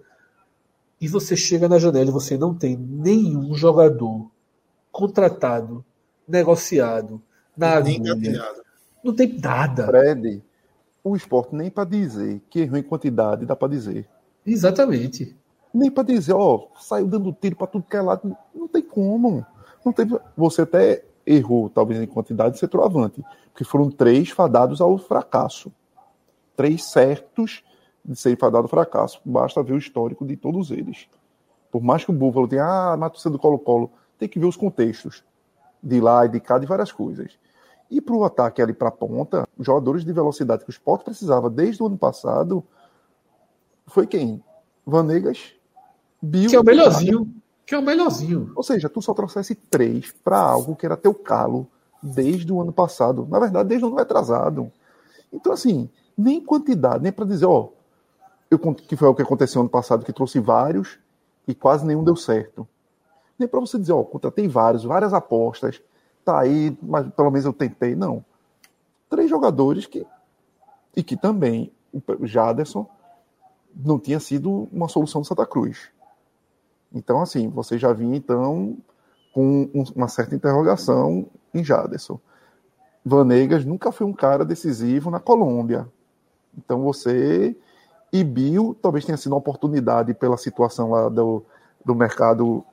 E 1.00 1.08
você 1.08 1.34
chega 1.34 1.66
na 1.66 1.78
janela 1.78 2.10
e 2.10 2.12
você 2.12 2.36
não 2.36 2.54
tem 2.54 2.76
nenhum 2.76 3.54
jogador 3.54 4.30
contratado, 4.92 5.82
negociado, 6.28 7.22
na 7.56 7.80
Nem 7.80 7.96
agulha. 8.10 8.44
Não 9.02 9.14
tem 9.14 9.38
nada. 9.38 9.86
Fred, 9.86 10.42
o 11.02 11.16
esporte 11.16 11.54
nem 11.54 11.70
para 11.70 11.88
dizer 11.88 12.42
que 12.50 12.60
errou 12.60 12.76
em 12.76 12.82
quantidade 12.82 13.46
dá 13.46 13.56
para 13.56 13.68
dizer. 13.68 14.06
Exatamente. 14.44 15.34
Nem 15.72 15.90
para 15.90 16.04
dizer, 16.04 16.34
ó, 16.34 16.68
saiu 16.78 17.06
dando 17.06 17.32
tiro 17.32 17.56
para 17.56 17.68
tudo 17.68 17.86
que 17.88 17.96
é 17.96 18.02
lado. 18.02 18.36
Não 18.54 18.68
tem 18.68 18.82
como. 18.82 19.46
Não 19.82 19.94
tem... 19.94 20.06
Você 20.36 20.60
até 20.60 21.04
errou, 21.26 21.68
talvez 21.68 22.00
em 22.00 22.06
quantidade, 22.06 22.54
de 22.54 22.60
centroavante. 22.60 23.24
Porque 23.52 23.64
foram 23.64 23.90
três 23.90 24.30
fadados 24.30 24.80
ao 24.80 24.96
fracasso. 24.96 25.72
Três 26.54 26.84
certos 26.84 27.64
de 28.04 28.14
ser 28.16 28.38
fadado 28.38 28.64
ao 28.64 28.68
fracasso. 28.68 29.20
Basta 29.24 29.62
ver 29.62 29.72
o 29.72 29.78
histórico 29.78 30.24
de 30.24 30.36
todos 30.36 30.70
eles. 30.70 31.08
Por 31.70 31.82
mais 31.82 32.04
que 32.04 32.10
o 32.10 32.14
Búfalo 32.14 32.46
tenha, 32.46 32.64
ah, 32.64 32.96
mata 32.96 33.28
do 33.28 33.38
Colo-Colo, 33.38 33.90
tem 34.18 34.28
que 34.28 34.38
ver 34.38 34.46
os 34.46 34.56
contextos 34.56 35.24
de 35.82 36.00
lá 36.00 36.24
e 36.24 36.28
de 36.28 36.40
cá, 36.40 36.58
de 36.58 36.66
várias 36.66 36.92
coisas. 36.92 37.38
E 37.90 38.00
para 38.00 38.14
o 38.14 38.24
ataque 38.24 38.62
ali 38.62 38.72
para 38.72 38.88
a 38.88 38.92
ponta, 38.92 39.46
jogadores 39.58 40.04
de 40.04 40.12
velocidade 40.12 40.64
que 40.64 40.70
o 40.70 40.72
Sport 40.72 41.04
precisava 41.04 41.50
desde 41.50 41.82
o 41.82 41.86
ano 41.86 41.98
passado 41.98 42.64
foi 43.86 44.06
quem? 44.06 44.42
Vanegas, 44.84 45.54
Bill. 46.20 46.50
Que 46.50 46.56
é 46.56 46.60
o 46.60 46.64
melhorzinho. 46.64 47.34
Que 47.66 47.74
é 47.74 47.78
o 47.78 47.82
melhorzinho. 47.82 48.52
Ou 48.54 48.62
seja, 48.62 48.88
tu 48.88 49.02
só 49.02 49.12
trouxesse 49.12 49.54
três 49.54 50.14
para 50.24 50.38
algo 50.38 50.76
que 50.76 50.86
era 50.86 50.96
teu 50.96 51.12
calo 51.12 51.66
desde 52.00 52.52
o 52.52 52.60
ano 52.60 52.72
passado. 52.72 53.26
Na 53.28 53.40
verdade, 53.40 53.68
desde 53.68 53.84
o 53.84 53.88
ano 53.88 53.98
atrasado. 53.98 54.70
Então, 55.32 55.52
assim, 55.52 55.90
nem 56.16 56.40
quantidade, 56.40 57.02
nem 57.02 57.12
para 57.12 57.24
dizer, 57.24 57.46
ó, 57.46 57.70
eu, 58.50 58.58
que 58.58 58.96
foi 58.96 59.08
o 59.08 59.14
que 59.14 59.22
aconteceu 59.22 59.60
ano 59.60 59.68
passado, 59.68 60.04
que 60.04 60.12
trouxe 60.12 60.38
vários 60.38 60.98
e 61.46 61.54
quase 61.54 61.84
nenhum 61.84 62.04
deu 62.04 62.14
certo. 62.14 62.66
Nem 63.38 63.48
para 63.48 63.60
você 63.60 63.78
dizer, 63.78 63.92
ó, 63.92 64.02
contratei 64.04 64.46
vários, 64.46 64.84
várias 64.84 65.12
apostas, 65.12 65.82
tá 66.24 66.40
aí, 66.40 66.76
mas 66.80 67.06
pelo 67.14 67.30
menos 67.30 67.44
eu 67.44 67.52
tentei. 67.52 67.94
Não. 67.94 68.24
Três 69.10 69.28
jogadores 69.28 69.86
que. 69.86 70.06
E 70.96 71.02
que 71.02 71.16
também 71.16 71.70
o 71.92 72.26
Jaderson 72.26 72.88
não 73.74 73.98
tinha 73.98 74.18
sido 74.18 74.66
uma 74.72 74.88
solução 74.88 75.20
do 75.20 75.26
Santa 75.26 75.44
Cruz. 75.44 75.90
Então, 76.92 77.20
assim, 77.20 77.48
você 77.48 77.78
já 77.78 77.92
vinha, 77.92 78.16
então, 78.16 78.76
com 79.32 79.68
uma 79.94 80.08
certa 80.08 80.34
interrogação 80.34 81.26
em 81.52 81.62
Jaderson. 81.62 82.18
Vanegas 83.04 83.64
nunca 83.64 83.92
foi 83.92 84.06
um 84.06 84.12
cara 84.12 84.44
decisivo 84.44 85.10
na 85.10 85.20
Colômbia. 85.20 85.86
Então, 86.56 86.82
você. 86.82 87.56
E 88.12 88.24
Bill 88.24 88.76
talvez 88.80 89.04
tenha 89.04 89.16
sido 89.16 89.32
uma 89.32 89.38
oportunidade 89.38 90.14
pela 90.14 90.36
situação 90.36 90.90
lá 90.90 91.08
do, 91.08 91.44
do 91.84 91.94
mercado, 91.94 92.64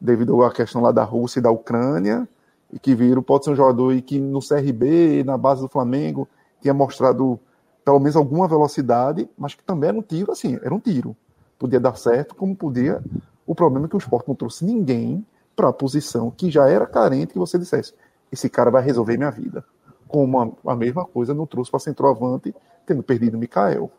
devido 0.00 0.42
à 0.42 0.52
questão 0.52 0.80
lá 0.80 0.92
da 0.92 1.04
Rússia 1.04 1.40
e 1.40 1.42
da 1.42 1.50
Ucrânia 1.50 2.28
e 2.72 2.78
que 2.78 2.94
viram, 2.94 3.22
pode 3.22 3.44
ser 3.44 3.50
um 3.50 3.56
jogador 3.56 3.92
e 3.92 4.02
que 4.02 4.18
no 4.18 4.40
CRB, 4.40 5.24
na 5.24 5.38
base 5.38 5.62
do 5.62 5.68
Flamengo, 5.68 6.28
tinha 6.60 6.74
mostrado 6.74 7.38
pelo 7.84 7.98
menos 7.98 8.16
alguma 8.16 8.46
velocidade, 8.46 9.28
mas 9.36 9.54
que 9.54 9.62
também 9.62 9.88
era 9.88 9.98
um 9.98 10.02
tiro, 10.02 10.30
assim, 10.30 10.58
era 10.62 10.74
um 10.74 10.80
tiro. 10.80 11.16
Podia 11.58 11.80
dar 11.80 11.96
certo, 11.96 12.34
como 12.34 12.54
podia. 12.54 13.02
O 13.48 13.54
problema 13.54 13.86
é 13.86 13.88
que 13.88 13.96
o 13.96 13.98
esporte 13.98 14.28
não 14.28 14.34
trouxe 14.34 14.62
ninguém 14.62 15.24
para 15.56 15.70
a 15.70 15.72
posição 15.72 16.30
que 16.30 16.50
já 16.50 16.68
era 16.68 16.86
carente 16.86 17.32
que 17.32 17.38
você 17.38 17.58
dissesse: 17.58 17.94
esse 18.30 18.46
cara 18.50 18.70
vai 18.70 18.82
resolver 18.82 19.16
minha 19.16 19.30
vida. 19.30 19.64
Como 20.06 20.38
a, 20.38 20.72
a 20.72 20.76
mesma 20.76 21.06
coisa 21.06 21.32
não 21.32 21.46
trouxe 21.46 21.70
para 21.70 21.80
centroavante, 21.80 22.54
tendo 22.86 23.02
perdido 23.02 23.38
o 23.38 23.40
Mikael. 23.40 23.90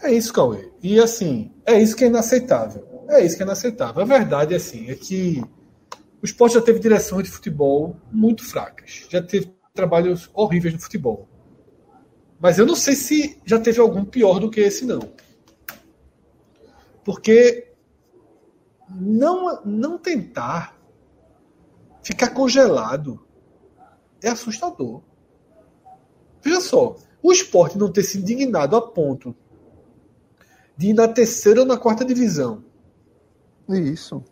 É 0.00 0.12
isso, 0.12 0.32
Cauê. 0.32 0.70
E 0.80 1.00
assim, 1.00 1.50
é 1.66 1.82
isso 1.82 1.96
que 1.96 2.04
é 2.04 2.06
inaceitável. 2.06 2.86
É 3.08 3.24
isso 3.24 3.36
que 3.36 3.42
é 3.42 3.46
inaceitável. 3.46 4.00
A 4.00 4.06
verdade, 4.06 4.54
assim, 4.54 4.88
é 4.88 4.94
que 4.94 5.42
o 6.22 6.24
esporte 6.24 6.54
já 6.54 6.62
teve 6.62 6.78
direções 6.78 7.24
de 7.24 7.30
futebol 7.30 7.96
muito 8.12 8.48
fracas. 8.48 9.08
Já 9.10 9.20
teve 9.20 9.52
trabalhos 9.74 10.30
horríveis 10.32 10.74
no 10.74 10.80
futebol. 10.80 11.28
Mas 12.38 12.56
eu 12.56 12.64
não 12.64 12.76
sei 12.76 12.94
se 12.94 13.40
já 13.44 13.58
teve 13.58 13.80
algum 13.80 14.04
pior 14.04 14.38
do 14.38 14.48
que 14.48 14.60
esse, 14.60 14.86
não. 14.86 15.00
Porque 17.04 17.72
não, 18.88 19.62
não 19.64 19.98
tentar 19.98 20.76
ficar 22.02 22.30
congelado 22.30 23.24
é 24.22 24.28
assustador. 24.28 25.02
Veja 26.42 26.60
só, 26.60 26.96
o 27.22 27.32
esporte 27.32 27.78
não 27.78 27.92
ter 27.92 28.02
se 28.02 28.18
indignado 28.18 28.76
a 28.76 28.82
ponto 28.82 29.34
de 30.76 30.88
ir 30.88 30.94
na 30.94 31.08
terceira 31.08 31.60
ou 31.60 31.66
na 31.66 31.76
quarta 31.76 32.04
divisão. 32.04 32.64
Isso 33.68 34.24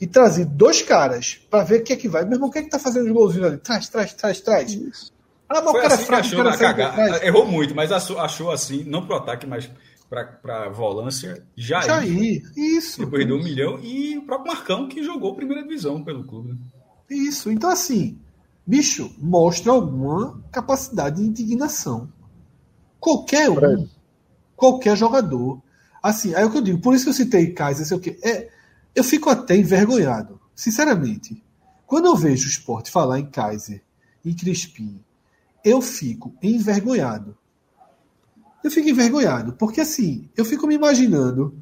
e 0.00 0.06
trazer 0.06 0.44
dois 0.44 0.80
caras 0.80 1.40
para 1.50 1.64
ver 1.64 1.80
o 1.80 1.84
que 1.84 1.92
é 1.92 1.96
que 1.96 2.08
vai. 2.08 2.24
Meu 2.24 2.34
irmão, 2.34 2.48
o 2.48 2.52
que 2.52 2.58
é 2.58 2.62
que 2.62 2.70
tá 2.70 2.78
fazendo 2.78 3.06
os 3.06 3.12
golzinhos 3.12 3.46
ali? 3.46 3.58
Traz, 3.58 3.88
traz, 3.88 4.14
traz, 4.14 4.40
traz. 4.40 4.72
Isso. 4.72 5.12
Ah, 5.48 5.60
mas 5.60 5.70
Foi 5.70 5.80
o 5.80 5.82
cara 5.82 5.94
assim 5.94 6.02
é 6.02 6.06
fraco, 6.06 6.26
achou 6.26 6.44
na 6.44 6.56
cagada. 6.56 7.26
Errou 7.26 7.46
muito, 7.46 7.74
mas 7.74 7.90
achou, 7.90 8.18
achou 8.18 8.50
assim, 8.50 8.84
não 8.84 9.06
pro 9.06 9.16
ataque, 9.16 9.46
mas 9.46 9.68
para 10.08 10.68
volância, 10.70 11.44
Jair. 11.54 11.86
Jair, 11.86 12.52
isso. 12.56 13.00
Depois 13.00 13.26
deu 13.26 13.36
um 13.36 13.42
milhão. 13.42 13.78
E 13.80 14.16
o 14.16 14.22
próprio 14.22 14.54
Marcão, 14.54 14.88
que 14.88 15.02
jogou 15.02 15.34
primeira 15.34 15.62
divisão 15.62 16.02
pelo 16.02 16.24
clube. 16.24 16.58
Isso. 17.10 17.50
Então, 17.50 17.70
assim, 17.70 18.18
bicho, 18.66 19.14
mostra 19.18 19.72
alguma 19.72 20.42
capacidade 20.50 21.16
de 21.16 21.28
indignação. 21.28 22.08
Qualquer 22.98 23.50
um, 23.50 23.88
qualquer 24.56 24.96
jogador. 24.96 25.62
Assim, 26.02 26.34
aí 26.34 26.42
é 26.42 26.46
o 26.46 26.50
que 26.50 26.58
eu 26.58 26.62
digo, 26.62 26.80
por 26.80 26.94
isso 26.94 27.04
que 27.04 27.10
eu 27.10 27.14
citei 27.14 27.52
Kaiser, 27.52 27.86
sei 27.86 27.96
o 27.96 28.00
quê. 28.00 28.18
É, 28.22 28.48
eu 28.94 29.04
fico 29.04 29.28
até 29.30 29.56
envergonhado, 29.56 30.40
sinceramente. 30.54 31.42
Quando 31.86 32.06
eu 32.06 32.16
vejo 32.16 32.46
o 32.46 32.50
esporte 32.50 32.90
falar 32.90 33.18
em 33.18 33.26
Kaiser, 33.26 33.82
em 34.24 34.34
Crispim, 34.34 35.00
eu 35.64 35.80
fico 35.80 36.34
envergonhado. 36.42 37.36
Eu 38.62 38.70
fico 38.70 38.88
envergonhado, 38.88 39.52
porque 39.52 39.80
assim, 39.80 40.28
eu 40.36 40.44
fico 40.44 40.66
me 40.66 40.74
imaginando, 40.74 41.54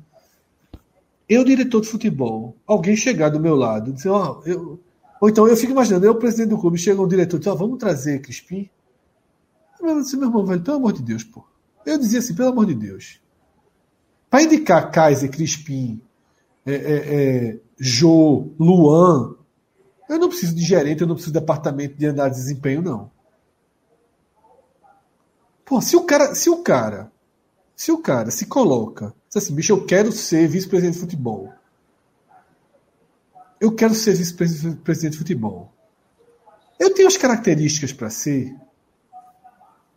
eu, 1.28 1.44
diretor 1.44 1.80
de 1.80 1.88
futebol, 1.88 2.56
alguém 2.66 2.96
chegar 2.96 3.28
do 3.28 3.40
meu 3.40 3.56
lado, 3.56 3.92
dizer, 3.92 4.08
ó, 4.08 4.40
oh, 4.40 4.48
eu. 4.48 4.80
Ou 5.20 5.28
então 5.28 5.48
eu 5.48 5.56
fico 5.56 5.72
imaginando, 5.72 6.06
eu, 6.06 6.14
presidente 6.14 6.50
do 6.50 6.58
clube, 6.58 6.78
chega 6.78 7.00
um 7.00 7.08
diretor 7.08 7.36
e 7.36 7.38
diz, 7.40 7.48
ó, 7.48 7.52
oh, 7.52 7.56
vamos 7.56 7.78
trazer 7.78 8.20
Crispim. 8.20 8.68
Eu 9.80 10.00
disse, 10.00 10.16
meu 10.16 10.28
irmão, 10.28 10.44
velho, 10.44 10.62
pelo 10.62 10.76
amor 10.76 10.92
de 10.92 11.02
Deus, 11.02 11.24
pô. 11.24 11.44
Eu 11.84 11.98
dizia 11.98 12.18
assim, 12.18 12.34
pelo 12.34 12.50
amor 12.50 12.66
de 12.66 12.74
Deus. 12.74 13.20
Para 14.28 14.42
indicar 14.42 14.90
Kaiser, 14.90 15.30
Crispim, 15.30 16.00
é, 16.64 16.74
é, 16.74 17.14
é, 17.50 17.58
Luan. 18.58 19.36
Eu 20.08 20.18
não 20.18 20.28
preciso 20.28 20.54
de 20.54 20.62
gerente, 20.62 21.00
eu 21.00 21.06
não 21.06 21.14
preciso 21.14 21.32
de 21.32 21.40
departamento 21.40 21.96
de 21.96 22.06
andar 22.06 22.28
de 22.28 22.36
desempenho, 22.36 22.82
não. 22.82 23.10
Pô, 25.66 25.80
se 25.80 25.96
o 25.96 26.04
cara, 26.04 26.32
se 26.32 26.48
o 26.48 26.62
cara, 26.62 27.10
se 27.74 27.90
o 27.90 27.98
cara 27.98 28.30
se 28.30 28.46
coloca, 28.46 29.12
diz 29.28 29.36
assim, 29.42 29.52
bicho, 29.52 29.72
eu 29.72 29.84
quero 29.84 30.12
ser 30.12 30.46
vice-presidente 30.46 30.94
de 30.94 31.00
futebol. 31.00 31.52
Eu 33.60 33.74
quero 33.74 33.92
ser 33.92 34.14
vice-presidente 34.14 35.10
de 35.10 35.18
futebol. 35.18 35.72
Eu 36.78 36.94
tenho 36.94 37.08
as 37.08 37.16
características 37.16 37.92
para 37.92 38.08
ser? 38.08 38.54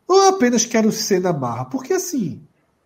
Ou 0.08 0.28
apenas 0.28 0.66
quero 0.66 0.91
ser 0.91 1.22
na 1.22 1.32
marra? 1.32 1.66
Porque 1.66 1.94
assim, 1.94 2.41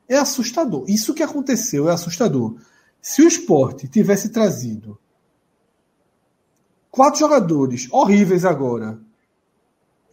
é 0.09 0.17
assustador. 0.17 0.83
Isso 0.85 1.13
que 1.13 1.23
aconteceu 1.23 1.89
é 1.89 1.93
assustador. 1.93 2.57
Se 3.01 3.21
o 3.21 3.27
esporte 3.29 3.87
tivesse 3.87 4.27
trazido 4.27 4.99
quatro 6.91 7.21
jogadores 7.21 7.87
horríveis 7.91 8.43
agora, 8.43 8.99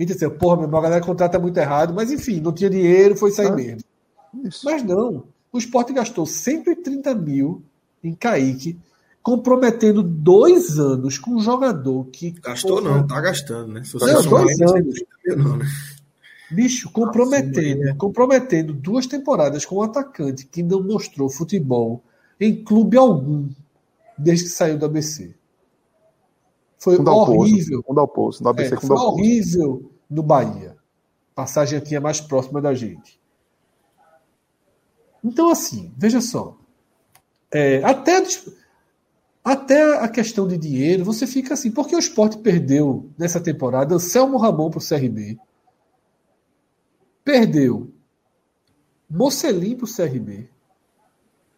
e 0.00 0.04
dizer, 0.06 0.30
porra, 0.30 0.56
meu 0.56 0.64
irmão, 0.64 0.80
a 0.80 0.82
galera 0.84 1.04
contrata 1.04 1.38
muito 1.38 1.58
errado, 1.58 1.92
mas 1.92 2.10
enfim, 2.10 2.40
não 2.40 2.52
tinha 2.52 2.70
dinheiro, 2.70 3.14
foi 3.14 3.30
sair 3.30 3.48
ah, 3.48 3.54
mesmo. 3.54 3.82
Isso. 4.42 4.64
Mas 4.64 4.82
não. 4.82 5.24
O 5.52 5.58
esporte 5.58 5.92
gastou 5.92 6.24
130 6.24 7.14
mil 7.16 7.62
em 8.02 8.14
Kaique, 8.14 8.78
comprometendo 9.22 10.02
dois 10.02 10.78
anos 10.78 11.18
com 11.18 11.32
um 11.32 11.40
jogador 11.40 12.06
que. 12.06 12.30
Gastou 12.30 12.80
porra, 12.80 12.96
não, 12.96 13.06
tá 13.06 13.20
gastando, 13.20 13.74
né? 13.74 13.84
Se 13.84 13.92
você 13.92 14.10
não, 14.10 14.22
dois 14.22 14.60
anos. 14.62 15.04
Não, 15.26 15.56
né? 15.58 15.66
Bicho, 16.50 16.90
comprometendo, 16.90 17.94
comprometendo 17.96 18.72
duas 18.72 19.06
temporadas 19.06 19.66
com 19.66 19.76
um 19.76 19.82
atacante 19.82 20.46
que 20.46 20.62
não 20.62 20.82
mostrou 20.82 21.28
futebol 21.28 22.02
em 22.40 22.64
clube 22.64 22.96
algum 22.96 23.50
desde 24.16 24.44
que 24.44 24.50
saiu 24.50 24.78
do 24.78 24.86
ABC. 24.86 25.34
Foi 26.78 26.96
horrível. 26.96 27.84
No 27.86 28.48
ABC 28.48 28.74
é, 28.74 28.80
foi 28.80 28.96
horrível 28.96 29.89
no 30.10 30.22
Bahia. 30.22 30.76
Passagem 31.34 31.78
aqui 31.78 31.94
é 31.94 32.00
mais 32.00 32.20
próxima 32.20 32.60
da 32.60 32.74
gente. 32.74 33.20
Então, 35.22 35.50
assim, 35.50 35.92
veja 35.96 36.20
só. 36.20 36.58
É, 37.50 37.82
até, 37.84 38.22
até 39.44 39.98
a 39.98 40.08
questão 40.08 40.48
de 40.48 40.58
dinheiro, 40.58 41.04
você 41.04 41.26
fica 41.26 41.54
assim, 41.54 41.70
porque 41.70 41.94
o 41.94 41.98
esporte 41.98 42.38
perdeu 42.38 43.10
nessa 43.16 43.40
temporada 43.40 43.98
Selmo 43.98 44.38
Ramon 44.38 44.70
para 44.70 44.78
o 44.78 44.86
CRB. 44.86 45.38
Perdeu 47.22 47.92
Mocelim 49.08 49.76
para 49.76 49.84
o 49.84 49.92
CRB. 49.92 50.48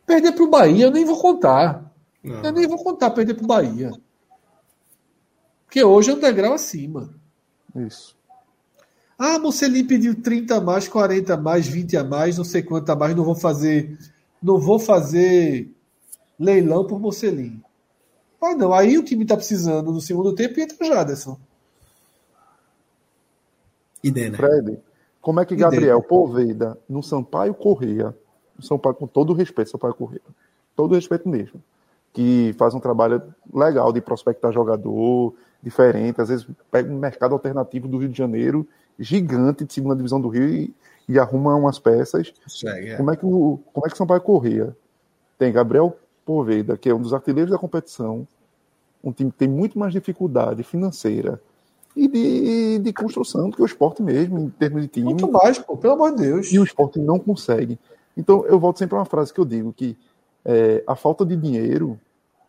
Perder 0.06 0.32
para 0.32 0.44
o 0.44 0.50
Bahia 0.50 0.86
eu 0.86 0.90
nem 0.90 1.04
vou 1.04 1.20
contar. 1.20 1.92
Não. 2.22 2.42
Eu 2.42 2.52
nem 2.52 2.66
vou 2.66 2.82
contar 2.82 3.10
perder 3.10 3.34
para 3.34 3.44
o 3.44 3.46
Bahia. 3.46 3.90
Porque 5.66 5.84
hoje 5.84 6.10
é 6.10 6.14
um 6.14 6.18
degrau 6.18 6.54
acima. 6.54 7.14
Isso. 7.74 8.16
Ah, 9.24 9.39
Mocelin 9.39 9.86
pediu 9.86 10.20
30 10.20 10.57
a 10.57 10.61
mais, 10.61 10.89
40 10.89 11.35
a 11.35 11.36
mais, 11.36 11.69
20 11.69 11.97
a 11.97 12.03
mais, 12.03 12.36
não 12.36 12.43
sei 12.44 12.61
quanto 12.61 12.90
a 12.90 12.97
mais, 12.97 13.15
não 13.15 13.23
vou 13.23 13.36
fazer. 13.36 13.97
Não 14.43 14.59
vou 14.59 14.81
fazer 14.81 15.70
leilão 16.36 16.85
por 16.85 16.99
Mocelin. 16.99 17.62
Mas 18.40 18.59
não, 18.59 18.73
aí 18.73 18.99
o 18.99 19.05
time 19.05 19.24
tá 19.24 19.36
precisando 19.36 19.93
no 19.93 20.01
segundo 20.01 20.35
tempo 20.35 20.59
e 20.59 20.65
entra 20.65 20.77
o 20.81 20.85
Jaderson. 20.85 21.39
E 24.03 24.11
Denner. 24.11 24.36
Fred, 24.36 24.81
como 25.20 25.39
é 25.39 25.47
que 25.47 25.55
Gabriel 25.55 26.03
Poveda, 26.03 26.77
no 26.89 27.01
Sampaio 27.01 27.55
Correia, 27.55 28.12
no 28.57 28.65
Sampaio, 28.65 28.97
com 28.97 29.07
todo 29.07 29.31
o 29.31 29.36
respeito, 29.36 29.70
Sampaio 29.70 29.94
Correia, 29.94 30.20
todo 30.74 30.90
o 30.90 30.94
respeito 30.97 31.28
mesmo, 31.28 31.62
que 32.12 32.53
faz 32.59 32.74
um 32.74 32.81
trabalho 32.81 33.23
legal 33.55 33.93
de 33.93 34.01
prospectar 34.01 34.53
jogador 34.53 35.32
diferente, 35.62 36.20
às 36.20 36.28
vezes 36.28 36.44
pega 36.73 36.93
um 36.93 36.99
mercado 36.99 37.35
alternativo 37.35 37.86
do 37.86 37.99
Rio 37.99 38.09
de 38.09 38.19
Janeiro, 38.19 38.66
gigante 38.98 39.64
de 39.64 39.73
segunda 39.73 39.97
divisão 39.97 40.20
do 40.20 40.28
Rio 40.28 40.48
e, 40.48 40.74
e 41.09 41.19
arruma 41.19 41.55
umas 41.55 41.78
peças. 41.78 42.32
É. 42.64 42.97
Como 42.97 43.10
é 43.10 43.16
que 43.16 43.27
o 43.27 43.59
como 43.73 43.86
é 43.86 43.90
que 43.90 43.97
Sampaio 43.97 44.20
Correia 44.20 44.77
tem 45.39 45.52
Gabriel 45.52 45.97
Poveda, 46.24 46.77
que 46.77 46.89
é 46.89 46.94
um 46.94 47.01
dos 47.02 47.12
artilheiros 47.12 47.51
da 47.51 47.59
competição, 47.59 48.27
um 49.02 49.12
time 49.12 49.31
que 49.31 49.39
tem 49.39 49.48
muito 49.48 49.78
mais 49.78 49.93
dificuldade 49.93 50.62
financeira 50.62 51.40
e 51.97 52.09
de, 52.09 52.78
de 52.78 52.93
construção 52.93 53.51
do 53.51 53.56
que 53.56 53.62
o 53.62 53.66
esporte 53.66 54.02
mesmo, 54.02 54.39
em 54.39 54.48
termos 54.51 54.82
de 54.82 54.89
time. 54.89 55.06
Muito 55.06 55.31
mais, 55.31 55.59
pô, 55.59 55.77
pelo 55.77 55.94
amor 55.94 56.14
de 56.14 56.23
Deus. 56.23 56.52
E 56.52 56.59
o 56.59 56.64
esporte 56.64 56.98
não 56.98 57.19
consegue. 57.19 57.78
Então, 58.16 58.47
eu 58.47 58.59
volto 58.59 58.78
sempre 58.78 58.94
a 58.94 58.98
uma 59.01 59.05
frase 59.05 59.32
que 59.32 59.40
eu 59.40 59.44
digo, 59.44 59.73
que 59.73 59.97
é, 60.44 60.82
a 60.86 60.94
falta 60.94 61.24
de 61.24 61.36
dinheiro 61.36 61.98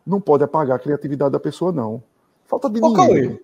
não 0.06 0.20
pode 0.20 0.44
apagar 0.44 0.76
a 0.76 0.78
criatividade 0.78 1.32
da 1.32 1.40
pessoa, 1.40 1.72
não. 1.72 2.02
Falta 2.46 2.70
de 2.70 2.82
Ô, 2.82 2.92
dinheiro. 2.92 3.28
Cauê, 3.30 3.40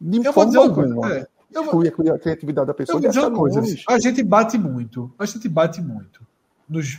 De 0.00 0.24
eu 0.26 0.32
vou 0.32 0.44
dizer 0.44 0.58
uma 0.58 0.74
coisa. 0.74 1.14
é, 1.14 1.26
eu 1.52 1.64
vou- 1.64 1.82
Exclui 1.84 2.10
a 2.10 2.18
criatividade 2.18 2.66
da 2.66 2.74
pessoa. 2.74 2.94
vou 2.94 3.00
de 3.02 3.08
dizer 3.08 3.20
achar 3.20 3.28
uma 3.28 3.38
coisa. 3.38 3.60
A 3.88 3.98
gente 3.98 4.22
bate 4.22 4.58
muito. 4.58 5.12
A 5.18 5.24
gente 5.26 5.48
bate 5.48 5.80
muito 5.80 6.26
nos, 6.68 6.98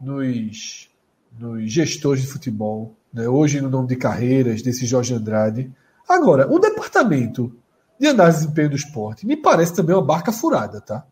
nos, 0.00 0.90
nos 1.38 1.72
gestores 1.72 2.22
de 2.22 2.28
futebol. 2.28 2.94
Né? 3.12 3.28
Hoje, 3.28 3.60
no 3.60 3.68
nome 3.68 3.88
de 3.88 3.96
carreiras, 3.96 4.62
desse 4.62 4.86
Jorge 4.86 5.14
Andrade. 5.14 5.72
Agora, 6.08 6.50
o 6.52 6.58
departamento 6.58 7.54
de 7.98 8.06
análise 8.08 8.38
de 8.38 8.44
desempenho 8.44 8.70
do 8.70 8.76
esporte 8.76 9.26
me 9.26 9.36
parece 9.36 9.74
também 9.74 9.94
uma 9.94 10.04
barca 10.04 10.32
furada, 10.32 10.80
tá? 10.80 11.06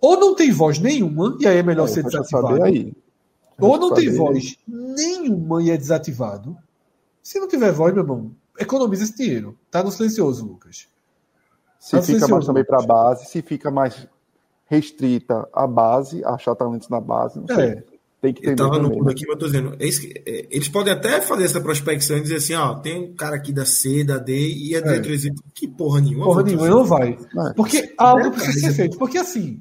Ou 0.00 0.18
não 0.20 0.34
tem 0.34 0.52
voz 0.52 0.78
nenhuma, 0.78 1.36
e 1.40 1.46
aí 1.46 1.56
é 1.58 1.62
melhor 1.62 1.84
É, 1.88 1.88
ser 1.88 2.02
desativado. 2.04 2.54
Ou 3.58 3.78
não 3.78 3.94
tem 3.94 4.10
voz 4.14 4.56
nenhuma 4.66 5.62
e 5.62 5.70
é 5.70 5.76
desativado. 5.76 6.56
Se 7.22 7.38
não 7.40 7.48
tiver 7.48 7.72
voz, 7.72 7.92
meu 7.94 8.02
irmão, 8.02 8.32
economiza 8.58 9.04
esse 9.04 9.16
dinheiro. 9.16 9.58
Tá 9.70 9.82
no 9.82 9.90
silencioso, 9.90 10.46
Lucas. 10.46 10.88
Se 11.84 12.02
fica 12.02 12.28
mais 12.28 12.46
também 12.46 12.64
para 12.64 12.78
a 12.82 12.86
base, 12.86 13.26
se 13.26 13.42
fica 13.42 13.70
mais 13.70 14.06
restrita 14.66 15.46
a 15.52 15.66
base, 15.66 16.24
achar 16.24 16.54
talentos 16.54 16.88
na 16.88 17.00
base, 17.00 17.38
não 17.38 17.46
sei. 17.46 17.64
É. 17.66 17.84
Tem 18.22 18.32
que 18.32 18.46
Eu 18.46 18.52
entender 18.52 18.70
tava 18.70 18.82
no 18.82 18.90
clube 18.90 19.10
aqui, 19.12 19.20
mas 19.26 19.34
eu 19.34 19.38
tô 19.38 19.44
dizendo, 19.44 19.74
é 19.74 19.76
que- 19.86 20.22
é, 20.24 20.46
eles 20.50 20.66
podem 20.68 20.94
até 20.94 21.20
fazer 21.20 21.44
essa 21.44 21.60
prospecção 21.60 22.16
e 22.16 22.22
dizer 22.22 22.36
assim, 22.36 22.54
ó, 22.54 22.74
tem 22.76 23.10
um 23.10 23.14
cara 23.14 23.36
aqui 23.36 23.52
da 23.52 23.66
C, 23.66 24.02
da 24.02 24.16
D, 24.16 24.32
e 24.34 24.74
a 24.74 24.80
diretoria 24.80 25.16
dizer, 25.16 25.34
que 25.54 25.68
porra 25.68 26.00
nenhuma. 26.00 26.24
Porra 26.24 26.42
nenhuma, 26.42 26.66
não 26.68 26.84
vai. 26.86 27.10
É. 27.12 27.52
Porque 27.54 27.92
algo 27.98 28.28
É, 28.28 28.30
precisa 28.30 28.60
cara, 28.62 28.72
ser 28.72 28.76
feito. 28.76 28.96
Porque 28.98 29.18
assim, 29.18 29.60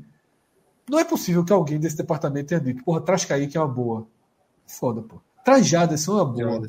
não 0.89 0.97
é 0.97 1.03
possível 1.03 1.43
que 1.43 1.51
alguém 1.51 1.77
desse 1.77 1.97
departamento 1.97 2.47
tenha 2.47 2.61
dito, 2.61 2.81
porra, 2.85 3.01
traz 3.01 3.25
Kaique 3.25 3.57
é 3.57 3.59
uma 3.59 3.67
boa. 3.67 4.07
Foda, 4.65 5.01
pô. 5.01 5.17
Traz 5.43 5.67
Jaderson 5.67 6.13
é 6.19 6.23
uma 6.23 6.25
boa. 6.25 6.61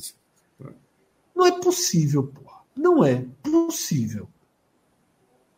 Não 1.34 1.46
é 1.46 1.52
possível, 1.60 2.24
porra. 2.24 2.56
Não 2.76 3.04
é 3.04 3.24
possível. 3.40 4.28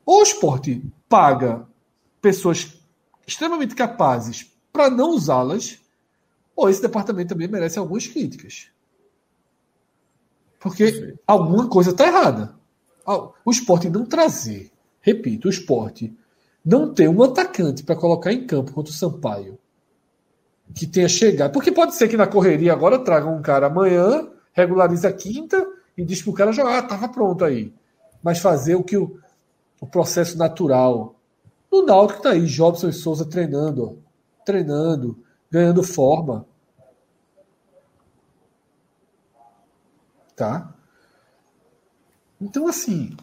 Ou 0.07 0.21
o 0.21 0.23
esporte 0.23 0.81
paga 1.09 1.67
pessoas 2.23 2.81
extremamente 3.27 3.75
capazes 3.75 4.51
para 4.73 4.89
não 4.89 5.11
usá-las, 5.11 5.81
ou 6.55 6.71
esse 6.71 6.81
departamento 6.81 7.31
também 7.31 7.49
merece 7.49 7.79
algumas 7.79 8.07
críticas. 8.07 8.69
Porque 10.61 11.17
alguma 11.27 11.69
coisa 11.69 11.91
está 11.91 12.07
errada. 12.07 12.55
O 13.45 13.51
esporte 13.51 13.91
não 13.91 14.07
trazer, 14.07 14.71
repito, 15.01 15.49
o 15.49 15.51
esporte 15.51 16.17
não 16.65 16.93
ter 16.93 17.09
um 17.09 17.23
atacante 17.23 17.83
para 17.83 17.97
colocar 17.97 18.33
em 18.33 18.47
campo 18.47 18.73
contra 18.73 18.93
o 18.93 18.95
Sampaio 18.95 19.59
que 20.75 20.87
tenha 20.87 21.09
chegado. 21.09 21.53
Porque 21.53 21.71
pode 21.71 21.95
ser 21.95 22.09
que 22.09 22.17
na 22.17 22.27
correria 22.27 22.73
agora 22.73 22.99
traga 22.99 23.29
um 23.29 23.41
cara 23.41 23.67
amanhã, 23.67 24.29
regulariza 24.53 25.09
a 25.09 25.13
quinta 25.13 25.65
e 25.97 26.05
diz 26.05 26.23
para 26.23 26.31
o 26.31 26.35
cara 26.35 26.53
jogar, 26.53 26.79
ah, 26.79 26.83
tava 26.83 27.09
pronto 27.09 27.45
aí. 27.45 27.73
Mas 28.23 28.41
fazer 28.41 28.75
o 28.75 28.83
que 28.83 28.97
o, 28.97 29.19
o 29.81 29.87
processo 29.87 30.37
natural. 30.39 31.15
No 31.71 31.85
Náutico 31.85 32.23
tá 32.23 32.31
aí, 32.31 32.47
Jobson 32.47 32.89
e 32.89 32.93
Souza 32.93 33.25
treinando, 33.25 33.85
ó. 33.85 33.95
treinando, 34.45 35.19
ganhando 35.51 35.83
forma. 35.83 36.47
Tá? 40.35 40.75
Então, 42.41 42.69
assim, 42.69 43.17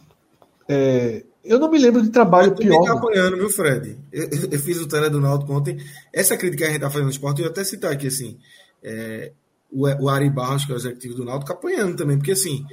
é, 0.68 1.24
eu 1.44 1.58
não 1.60 1.70
me 1.70 1.78
lembro 1.78 2.02
de 2.02 2.10
trabalho 2.10 2.48
Eu 2.52 2.56
pior. 2.56 2.84
tá 2.84 2.92
apoiando, 2.94 3.36
viu, 3.36 3.48
Fred? 3.50 3.96
Eu, 4.12 4.28
eu- 4.50 4.58
fiz 4.58 4.80
o 4.80 4.88
tele 4.88 5.08
do 5.08 5.20
Náutico 5.20 5.52
ontem. 5.52 5.78
Essa 6.12 6.36
crítica 6.36 6.64
que 6.64 6.68
a 6.68 6.72
gente 6.72 6.80
tá 6.80 6.90
fazendo 6.90 7.04
no 7.06 7.10
esporte, 7.12 7.40
eu 7.40 7.46
ia 7.46 7.50
até 7.50 7.62
citar 7.62 7.92
aqui, 7.92 8.08
assim, 8.08 8.38
é, 8.82 9.32
o, 9.70 9.86
o 9.86 10.08
Ari 10.08 10.28
Barros, 10.30 10.64
que 10.64 10.72
é 10.72 10.74
o 10.74 10.78
executivo 10.78 11.14
do 11.14 11.24
Náutico, 11.24 11.52
apoiando 11.52 11.96
também, 11.96 12.16
porque, 12.18 12.32
assim, 12.32 12.66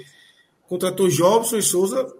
contratou 0.67 1.07
Jobson 1.07 1.57
e 1.57 1.61
Souza, 1.63 2.11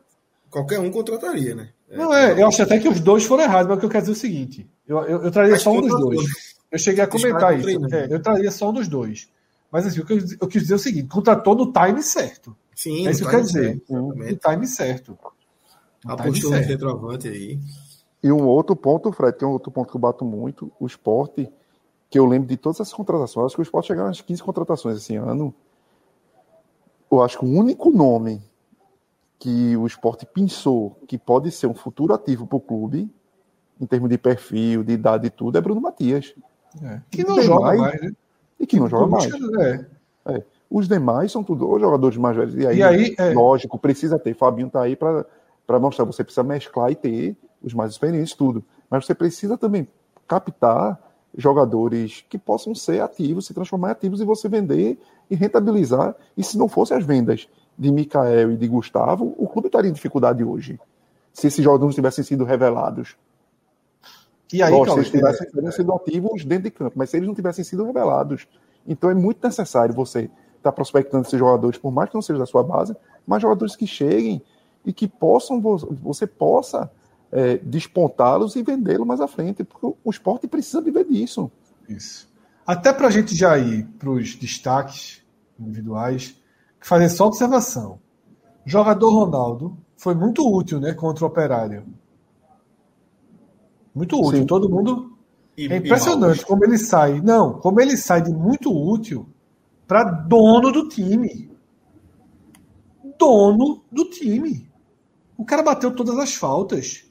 qualquer 0.51 0.79
um 0.79 0.91
contrataria, 0.91 1.55
né? 1.55 1.69
Não, 1.89 2.13
é, 2.13 2.39
eu 2.39 2.47
acho 2.47 2.61
até 2.61 2.77
que 2.77 2.87
os 2.87 2.99
dois 2.99 3.23
foram 3.23 3.43
errados, 3.43 3.67
mas 3.67 3.77
o 3.77 3.79
que 3.79 3.85
eu 3.85 3.89
quero 3.89 4.03
dizer 4.03 4.11
é 4.11 4.17
o 4.17 4.19
seguinte: 4.19 4.69
eu, 4.87 4.97
eu, 4.99 5.23
eu 5.23 5.31
traria 5.31 5.53
Mas 5.53 5.61
só 5.61 5.71
um 5.71 5.81
dos 5.81 5.99
dois. 5.99 6.55
Eu 6.71 6.79
cheguei 6.79 7.03
a 7.03 7.07
comentar 7.07 7.57
isso. 7.57 7.69
É, 7.93 8.07
eu 8.09 8.21
traria 8.21 8.51
só 8.51 8.69
um 8.69 8.73
dos 8.73 8.87
dois. 8.87 9.29
Mas 9.71 9.87
assim, 9.87 10.01
o 10.01 10.05
que 10.05 10.13
eu, 10.13 10.19
eu 10.41 10.47
quis 10.47 10.61
dizer 10.61 10.73
é 10.73 10.75
o 10.75 10.79
seguinte: 10.79 11.07
contratou 11.07 11.55
no 11.55 11.71
time 11.71 12.03
certo. 12.03 12.55
Sim, 12.75 13.07
é 13.07 13.11
isso 13.11 13.21
que 13.21 13.27
eu 13.27 13.31
quero 13.31 13.43
dizer. 13.43 13.63
certo, 13.63 13.93
No 13.93 14.35
time 14.35 14.67
certo. 14.67 15.17
No 16.03 16.13
Apostou 16.13 16.51
no 16.51 16.63
centroavante 16.63 17.27
aí. 17.27 17.59
E 18.23 18.31
um 18.31 18.43
outro 18.45 18.75
ponto, 18.75 19.11
Fred, 19.11 19.37
tem 19.37 19.47
um 19.47 19.51
outro 19.51 19.71
ponto 19.71 19.89
que 19.89 19.95
eu 19.95 20.01
bato 20.01 20.23
muito, 20.23 20.71
o 20.79 20.85
esporte, 20.85 21.49
que 22.09 22.19
eu 22.19 22.25
lembro 22.25 22.47
de 22.47 22.57
todas 22.57 22.79
essas 22.79 22.93
contratações, 22.93 23.47
acho 23.47 23.55
que 23.55 23.61
o 23.61 23.63
esporte 23.63 23.87
chegaram 23.87 24.09
às 24.09 24.21
15 24.21 24.43
contratações 24.43 24.97
esse 24.97 25.15
ano. 25.15 25.53
Eu 27.11 27.21
acho 27.21 27.39
que 27.39 27.45
o 27.45 27.47
único 27.47 27.89
nome 27.89 28.41
que 29.41 29.75
o 29.75 29.87
esporte 29.87 30.23
pensou 30.23 30.99
que 31.07 31.17
pode 31.17 31.49
ser 31.49 31.65
um 31.65 31.73
futuro 31.73 32.13
ativo 32.13 32.45
para 32.45 32.57
o 32.57 32.61
clube, 32.61 33.09
em 33.79 33.87
termos 33.87 34.07
de 34.07 34.15
perfil, 34.15 34.83
de 34.83 34.93
idade 34.93 35.25
e 35.25 35.29
tudo, 35.31 35.57
é 35.57 35.61
Bruno 35.61 35.81
Matias. 35.81 36.35
É. 36.83 37.01
Que 37.09 37.23
não 37.23 37.37
Tem 37.37 37.45
joga 37.45 37.75
mais, 37.75 38.01
né? 38.01 38.11
E 38.59 38.67
que 38.67 38.79
não 38.79 38.87
joga 38.87 39.07
mais. 39.07 39.27
É. 40.27 40.43
Os 40.69 40.87
demais 40.87 41.31
são 41.31 41.43
tudo 41.43 41.79
jogadores 41.79 42.17
mais 42.17 42.37
velhos. 42.37 42.53
E 42.53 42.67
aí, 42.67 42.77
E 42.77 42.83
aí, 42.83 43.15
é. 43.17 43.33
lógico, 43.33 43.79
precisa 43.79 44.19
ter. 44.19 44.35
Fabinho 44.35 44.69
tá 44.69 44.83
aí 44.83 44.95
para 44.95 45.25
mostrar. 45.79 46.05
Você 46.05 46.23
precisa 46.23 46.43
mesclar 46.43 46.91
e 46.91 46.95
ter 46.95 47.35
os 47.63 47.73
mais 47.73 47.91
experientes, 47.93 48.35
tudo. 48.35 48.63
Mas 48.91 49.07
você 49.07 49.15
precisa 49.15 49.57
também 49.57 49.87
captar 50.27 51.01
jogadores 51.35 52.23
que 52.29 52.37
possam 52.37 52.75
ser 52.75 53.01
ativos, 53.01 53.47
se 53.47 53.55
transformar 53.55 53.87
em 53.87 53.91
ativos 53.93 54.21
e 54.21 54.23
você 54.23 54.47
vender 54.47 54.99
e 55.31 55.35
rentabilizar. 55.35 56.15
E 56.37 56.43
se 56.43 56.59
não 56.59 56.69
fossem 56.69 56.95
as 56.95 57.03
vendas 57.03 57.49
de 57.77 57.91
Mikael 57.91 58.51
e 58.51 58.57
de 58.57 58.67
Gustavo, 58.67 59.33
o 59.37 59.47
clube 59.47 59.67
estaria 59.67 59.89
em 59.89 59.93
dificuldade 59.93 60.43
hoje. 60.43 60.79
Se 61.33 61.47
esses 61.47 61.63
jogadores 61.63 61.95
tivessem 61.95 62.23
sido 62.23 62.43
revelados. 62.43 63.15
E 64.53 64.61
aí, 64.61 64.71
Lógico, 64.71 64.95
se 64.95 64.99
eles 64.99 65.11
tivessem 65.11 65.49
teriam 65.49 65.71
sido 65.71 65.93
ativos 65.93 66.43
dentro 66.43 66.63
de 66.65 66.71
campo, 66.71 66.93
mas 66.95 67.09
se 67.09 67.17
eles 67.17 67.27
não 67.27 67.35
tivessem 67.35 67.63
sido 67.63 67.85
revelados. 67.85 68.47
Então 68.85 69.09
é 69.09 69.13
muito 69.13 69.45
necessário 69.45 69.93
você 69.95 70.29
estar 70.57 70.71
prospectando 70.73 71.25
esses 71.25 71.39
jogadores, 71.39 71.77
por 71.79 71.91
mais 71.91 72.09
que 72.09 72.15
não 72.15 72.21
seja 72.21 72.37
da 72.37 72.45
sua 72.45 72.61
base, 72.63 72.95
mas 73.25 73.41
jogadores 73.41 73.75
que 73.75 73.87
cheguem 73.87 74.41
e 74.85 74.91
que 74.91 75.07
possam, 75.07 75.61
vo- 75.61 75.77
você 76.01 76.27
possa 76.27 76.91
é, 77.31 77.57
despontá-los 77.59 78.55
e 78.57 78.61
vendê-los 78.61 79.07
mais 79.07 79.21
à 79.21 79.27
frente, 79.27 79.63
porque 79.63 79.85
o 80.03 80.09
esporte 80.09 80.47
precisa 80.47 80.81
viver 80.81 81.05
disso. 81.05 81.49
Isso. 81.87 82.29
Até 82.67 82.91
para 82.91 83.07
a 83.07 83.11
gente 83.11 83.33
já 83.35 83.57
ir 83.57 83.85
para 83.97 84.09
os 84.09 84.35
destaques 84.35 85.21
individuais, 85.57 86.35
fazer 86.81 87.09
só 87.09 87.27
observação. 87.27 87.99
O 88.65 88.69
jogador 88.69 89.09
Ronaldo 89.11 89.77
foi 89.95 90.13
muito 90.15 90.45
útil 90.47 90.79
né, 90.79 90.93
contra 90.93 91.23
o 91.23 91.27
Operário. 91.27 91.85
Muito 93.93 94.17
útil. 94.19 94.41
Sim. 94.41 94.45
Todo 94.45 94.69
mundo. 94.69 95.11
E- 95.57 95.67
É 95.67 95.77
impressionante 95.77 96.45
como 96.45 96.63
ele 96.65 96.77
sai. 96.77 97.21
Não, 97.21 97.53
como 97.59 97.79
ele 97.81 97.95
sai 97.97 98.21
de 98.21 98.31
muito 98.31 98.71
útil 98.71 99.27
para 99.87 100.03
dono 100.03 100.71
do 100.71 100.87
time. 100.87 101.51
Dono 103.17 103.83
do 103.91 104.05
time. 104.09 104.69
O 105.37 105.45
cara 105.45 105.61
bateu 105.63 105.93
todas 105.93 106.17
as 106.17 106.33
faltas. 106.35 107.05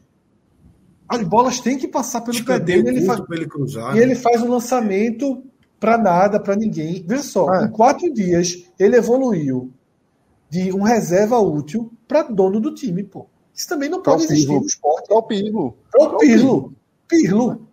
As 1.09 1.23
bolas 1.27 1.61
têm 1.61 1.77
que 1.77 1.89
passar 1.89 2.21
pelo 2.21 2.43
pé 2.45 2.59
dele. 2.59 2.89
Ele 2.89 3.05
faz, 3.05 3.21
ele 3.31 3.47
cruzar. 3.47 3.97
e 3.97 3.99
ele 3.99 4.15
faz 4.15 4.41
um 4.43 4.49
lançamento 4.49 5.43
para 5.81 5.97
nada, 5.99 6.39
para 6.39 6.55
ninguém. 6.55 7.03
Veja 7.07 7.23
só, 7.23 7.53
É. 7.55 7.65
em 7.65 7.71
quatro 7.71 8.13
dias 8.13 8.65
ele 8.79 8.97
evoluiu 8.97 9.73
de 10.49 10.73
um 10.73 10.83
reserva 10.83 11.39
útil 11.39 11.91
para 12.07 12.23
dono 12.23 12.61
do 12.61 12.75
time, 12.75 13.03
pô. 13.03 13.27
Isso 13.55 13.69
também 13.69 13.89
não 13.89 14.03
pode 14.03 14.25
existir 14.25 14.53
no 14.53 14.67
esporte. 14.67 15.11
É 15.11 15.15
o 15.15 15.23
Pirlo. 15.23 15.75
É 15.99 16.03
o 16.03 16.17
Pirlo. 16.19 16.75
Pirlo. 17.09 17.67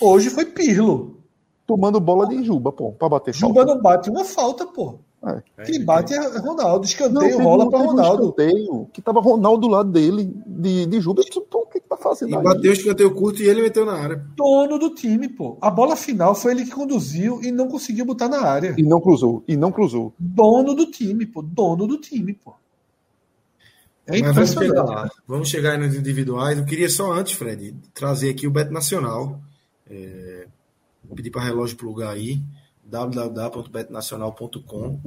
Hoje 0.00 0.30
foi 0.30 0.44
Pirlo. 0.46 1.18
Tomando 1.66 2.00
bola 2.00 2.26
de 2.26 2.42
Juba, 2.42 2.72
pô, 2.72 2.92
pra 2.92 3.08
bater 3.08 3.34
Juba 3.34 3.54
falta. 3.54 3.74
não 3.74 3.80
bate 3.82 4.10
uma 4.10 4.24
falta, 4.24 4.66
pô. 4.66 4.98
É. 5.22 5.64
Quem 5.64 5.84
bate 5.84 6.14
é 6.14 6.38
Ronaldo. 6.38 6.86
Escanteio 6.86 7.38
não, 7.38 7.44
rola 7.44 7.70
para 7.70 7.78
Ronaldo. 7.78 8.22
Um 8.22 8.30
escanteio 8.30 8.88
que 8.90 9.02
tava 9.02 9.20
Ronaldo 9.20 9.60
do 9.60 9.68
lado 9.68 9.90
dele, 9.90 10.32
de, 10.46 10.86
de 10.86 11.00
Juba. 11.00 11.22
Então, 11.26 11.60
o 11.60 11.66
que, 11.66 11.78
que 11.78 11.88
tá 11.88 11.96
fazendo? 11.96 12.30
E 12.30 12.36
aí? 12.36 12.42
bateu 12.42 12.70
o 12.70 12.74
escanteio 12.74 13.14
curto 13.14 13.42
e 13.42 13.48
ele 13.48 13.60
meteu 13.60 13.84
na 13.84 13.92
área. 13.92 14.16
Dono 14.34 14.78
do 14.78 14.94
time, 14.94 15.28
pô. 15.28 15.58
A 15.60 15.70
bola 15.70 15.94
final 15.94 16.34
foi 16.34 16.52
ele 16.52 16.64
que 16.64 16.70
conduziu 16.70 17.42
e 17.42 17.52
não 17.52 17.68
conseguiu 17.68 18.06
botar 18.06 18.28
na 18.28 18.40
área. 18.40 18.74
E 18.78 18.82
não 18.82 18.98
cruzou. 18.98 19.44
E 19.46 19.56
não 19.56 19.70
cruzou. 19.70 20.14
Dono 20.18 20.74
do 20.74 20.86
time, 20.86 21.26
pô. 21.26 21.42
Dono 21.42 21.86
do 21.86 21.98
time, 21.98 22.32
pô. 22.32 22.54
É 24.06 24.22
Mas 24.22 24.34
vamos 24.34 24.52
chegar 24.52 24.82
lá. 24.84 25.10
Vamos 25.28 25.48
chegar 25.48 25.72
aí 25.72 25.78
nos 25.78 25.94
individuais. 25.94 26.58
Eu 26.58 26.64
queria 26.64 26.88
só 26.88 27.12
antes, 27.12 27.34
Fred, 27.34 27.74
trazer 27.92 28.30
aqui 28.30 28.46
o 28.46 28.50
Beto 28.50 28.72
Nacional. 28.72 29.38
É... 29.88 30.46
Pedir 31.14 31.30
para 31.30 31.42
relógio 31.42 31.76
plugar 31.76 32.10
aí 32.10 32.40
www.betnacional.com. 32.90 34.98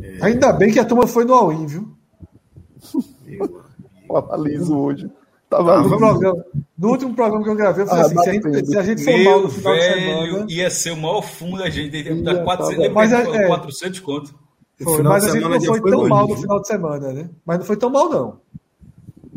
É... 0.00 0.18
Ainda 0.22 0.52
bem 0.52 0.72
que 0.72 0.78
a 0.78 0.84
turma 0.84 1.04
foi 1.06 1.24
no 1.24 1.32
all-in, 1.34 1.66
viu? 1.66 1.96
Tava 4.08 4.36
liso 4.36 4.76
hoje. 4.76 5.10
Tava 5.50 5.82
no, 5.82 5.98
programa, 5.98 6.44
no 6.76 6.88
último 6.88 7.14
programa 7.14 7.44
que 7.44 7.50
eu 7.50 7.54
gravei, 7.54 7.84
eu 7.84 7.88
falei 7.88 8.02
ah, 8.02 8.06
assim: 8.06 8.18
se 8.18 8.28
a, 8.28 8.32
gente, 8.32 8.66
se 8.66 8.76
a 8.78 8.82
gente 8.82 9.04
for 9.04 9.16
mal 9.18 9.42
no 9.42 9.50
final 9.50 9.74
velho, 9.74 9.94
de 9.94 10.00
semana. 10.00 10.46
Ia 10.48 10.70
ser 10.70 10.90
o 10.92 10.96
maior 10.96 11.20
fundo 11.22 11.58
da 11.58 11.70
gente, 11.70 11.96
ia 11.96 12.22
dar 12.22 12.42
400, 12.42 12.92
mas, 12.92 13.12
é, 13.12 13.46
400 13.46 14.00
conto. 14.00 14.34
Foi, 14.82 15.02
mas 15.02 15.24
a 15.24 15.30
gente 15.30 15.42
não 15.42 15.60
foi 15.60 15.80
tão 15.80 16.08
mal 16.08 16.26
no 16.26 16.36
final 16.36 16.60
de 16.60 16.66
semana, 16.66 17.12
né? 17.12 17.30
Mas 17.44 17.58
não 17.58 17.64
foi 17.64 17.76
tão 17.76 17.90
mal, 17.90 18.08
não. 18.08 18.40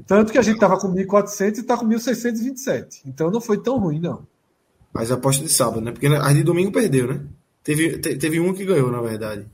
Tanto 0.07 0.31
que 0.31 0.37
a 0.37 0.41
gente 0.41 0.55
estava 0.55 0.79
com 0.79 0.91
1.400 0.93 1.57
e 1.57 1.59
está 1.59 1.77
com 1.77 1.85
1.627. 1.85 3.01
Então 3.05 3.29
não 3.29 3.41
foi 3.41 3.57
tão 3.57 3.77
ruim, 3.77 3.99
não. 3.99 4.25
Mas 4.93 5.11
aposta 5.11 5.43
de 5.43 5.49
sábado, 5.49 5.81
né? 5.81 5.91
Porque 5.91 6.07
a 6.07 6.33
de 6.33 6.43
domingo 6.43 6.71
perdeu, 6.71 7.07
né? 7.07 7.21
Teve, 7.67 7.97
teve 7.97 8.39
um 8.39 8.53
que 8.53 8.63
ganhou, 8.63 8.89
na 8.89 9.01
verdade. 9.01 9.45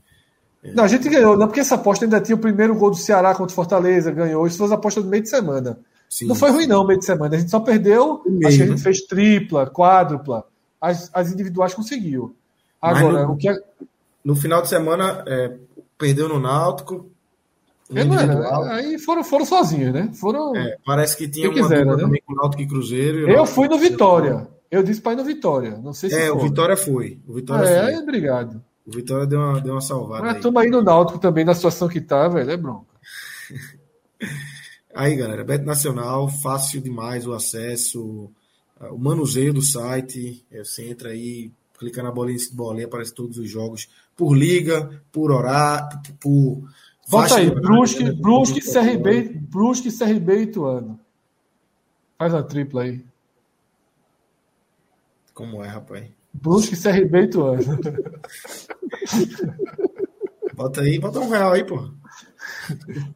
É. 0.62 0.72
Não, 0.72 0.84
a 0.84 0.86
gente 0.86 1.08
ganhou, 1.08 1.36
não, 1.36 1.48
porque 1.48 1.58
essa 1.58 1.74
aposta 1.74 2.04
ainda 2.04 2.20
tinha 2.20 2.36
o 2.36 2.38
primeiro 2.38 2.72
gol 2.76 2.90
do 2.90 2.96
Ceará 2.96 3.34
contra 3.34 3.52
o 3.52 3.56
Fortaleza, 3.56 4.12
ganhou. 4.12 4.46
Isso 4.46 4.56
foi 4.56 4.70
a 4.70 4.74
aposta 4.74 5.02
do 5.02 5.08
meio 5.08 5.24
de 5.24 5.28
semana. 5.28 5.80
Sim. 6.08 6.26
Não 6.26 6.36
foi 6.36 6.52
ruim, 6.52 6.68
não, 6.68 6.86
meio 6.86 7.00
de 7.00 7.04
semana. 7.04 7.34
A 7.34 7.38
gente 7.40 7.50
só 7.50 7.58
perdeu. 7.58 8.22
Meio, 8.24 8.46
acho 8.46 8.56
que 8.56 8.62
a 8.62 8.66
gente 8.68 8.80
fez 8.80 9.00
tripla, 9.00 9.66
quádrupla. 9.66 10.44
As, 10.80 11.10
as 11.12 11.32
individuais 11.32 11.74
conseguiu. 11.74 12.36
Agora, 12.80 13.26
no, 13.26 13.32
o 13.32 13.36
que 13.36 13.48
é... 13.48 13.56
No 14.24 14.36
final 14.36 14.62
de 14.62 14.68
semana, 14.68 15.24
é, 15.26 15.56
perdeu 15.98 16.28
no 16.28 16.38
Náutico. 16.38 17.10
No 17.90 17.98
é, 17.98 18.22
era, 18.22 18.74
aí 18.76 18.96
foram, 18.96 19.24
foram 19.24 19.44
sozinhos, 19.44 19.92
né? 19.92 20.08
Foram. 20.14 20.54
É, 20.54 20.76
parece 20.86 21.16
que 21.16 21.26
tinha 21.26 21.50
uma 21.50 21.60
quiser, 21.60 21.84
né? 21.84 21.96
também 21.96 22.22
com 22.24 22.32
o 22.32 22.36
Náutico 22.36 22.62
e 22.62 22.68
Cruzeiro. 22.68 23.28
Eu 23.28 23.44
fui 23.44 23.66
no 23.66 23.76
Vitória. 23.76 24.53
Eu 24.74 24.82
disse 24.82 25.00
para 25.00 25.12
ir 25.12 25.16
no 25.16 25.24
Vitória. 25.24 25.78
Não 25.78 25.92
sei 25.92 26.10
se 26.10 26.16
É, 26.16 26.26
foi. 26.26 26.36
o 26.36 26.40
Vitória 26.40 26.76
foi. 26.76 27.20
O 27.28 27.34
Vitória 27.34 27.64
é, 27.64 27.92
foi. 27.92 28.02
obrigado. 28.02 28.60
O 28.84 28.90
Vitória 28.90 29.24
deu 29.24 29.38
uma, 29.38 29.60
deu 29.60 29.74
uma 29.74 29.80
salvada. 29.80 30.24
Mas 30.24 30.36
estamos 30.36 30.60
aí 30.60 30.68
no 30.68 30.82
Náutico 30.82 31.20
também, 31.20 31.44
na 31.44 31.54
situação 31.54 31.88
que 31.88 32.00
tá, 32.00 32.26
velho. 32.26 32.50
É 32.50 32.56
bronca. 32.56 32.86
aí, 34.92 35.14
galera, 35.14 35.44
Beto 35.44 35.64
Nacional, 35.64 36.28
fácil 36.28 36.82
demais 36.82 37.24
o 37.24 37.32
acesso, 37.32 38.28
o 38.90 38.98
manuseio 38.98 39.54
do 39.54 39.62
site. 39.62 40.44
É, 40.50 40.64
você 40.64 40.88
entra 40.88 41.10
aí, 41.10 41.52
clica 41.78 42.02
na 42.02 42.10
bolinha 42.10 42.36
de 42.36 42.52
bolinha, 42.52 42.86
aparece 42.86 43.14
todos 43.14 43.38
os 43.38 43.48
jogos 43.48 43.88
por 44.16 44.34
liga, 44.34 45.02
por 45.12 45.30
horário, 45.30 46.00
por. 46.18 46.64
Bota 47.08 47.36
aí, 47.36 47.48
Brusque, 47.48 48.02
né? 48.02 48.12
Brusque, 48.12 48.60
CRB, 48.60 49.38
Brusque, 49.40 49.96
CRB 49.96 50.36
e 50.36 50.42
Ituano. 50.42 50.98
Faz 52.18 52.34
a 52.34 52.42
tripla 52.42 52.82
aí. 52.82 53.04
Como 55.34 55.62
é, 55.62 55.68
rapaz? 55.68 56.06
Brusque, 56.32 56.80
CRB 56.80 57.20
e 57.20 57.24
Ituano. 57.24 57.78
bota 60.54 60.80
aí, 60.80 60.98
bota 60.98 61.20
um 61.20 61.28
real 61.28 61.52
aí, 61.52 61.64
pô. 61.64 61.90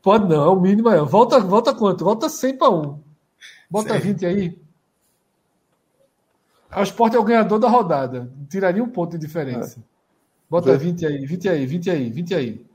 Pode 0.02 0.28
não, 0.28 0.44
é 0.44 0.48
o 0.48 0.60
mínimo 0.60 0.88
é. 0.90 1.00
Volta, 1.02 1.38
volta 1.40 1.74
quanto? 1.74 2.04
Volta 2.04 2.28
100 2.28 2.58
para 2.58 2.70
1. 2.70 3.00
Bota 3.70 3.88
Sério? 3.90 4.04
20 4.04 4.26
aí. 4.26 4.58
O 6.76 6.82
Sport 6.82 7.14
é 7.14 7.18
o 7.18 7.24
ganhador 7.24 7.58
da 7.58 7.68
rodada. 7.68 8.30
Tiraria 8.48 8.82
um 8.82 8.88
ponto 8.88 9.12
de 9.12 9.26
diferença. 9.26 9.78
É. 9.78 9.82
Bota 10.50 10.76
20 10.76 11.06
aí, 11.06 11.26
20 11.26 11.48
aí, 11.48 11.66
20 11.66 11.90
aí, 11.90 12.10
20 12.10 12.34
aí. 12.34 12.66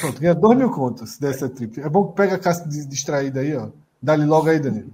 Pronto, 0.00 0.20
ganha 0.20 0.34
2 0.34 0.58
mil 0.58 0.70
contos 0.70 1.18
dessa 1.18 1.48
trip. 1.48 1.80
É 1.80 1.88
bom 1.88 2.08
que 2.08 2.16
pega 2.16 2.34
a 2.34 2.38
caixa 2.38 2.64
distraída 2.66 3.40
aí, 3.40 3.56
ó. 3.56 3.70
Dá-lhe 4.02 4.24
logo 4.24 4.48
aí, 4.48 4.58
Danilo. 4.58 4.92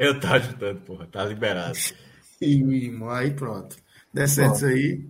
Eu 0.00 0.18
tô 0.18 0.26
ajudando, 0.28 0.80
porra. 0.80 1.06
Tá 1.06 1.24
liberado. 1.24 1.78
E, 2.42 2.90
aí 3.10 3.32
pronto. 3.32 3.76
Descendo 4.14 4.54
isso 4.54 4.64
aí. 4.64 5.04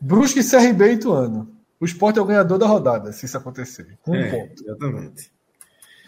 Brusque, 0.00 0.48
CRB 0.48 0.90
e 0.90 0.92
Ituano. 0.92 1.50
O 1.80 1.84
esporte 1.84 2.20
é 2.20 2.22
o 2.22 2.24
ganhador 2.24 2.56
da 2.56 2.68
rodada, 2.68 3.12
se 3.12 3.26
isso 3.26 3.36
acontecer. 3.36 3.98
Um 4.06 4.14
é, 4.14 4.30
ponto. 4.30 4.62
Exatamente. 4.62 5.32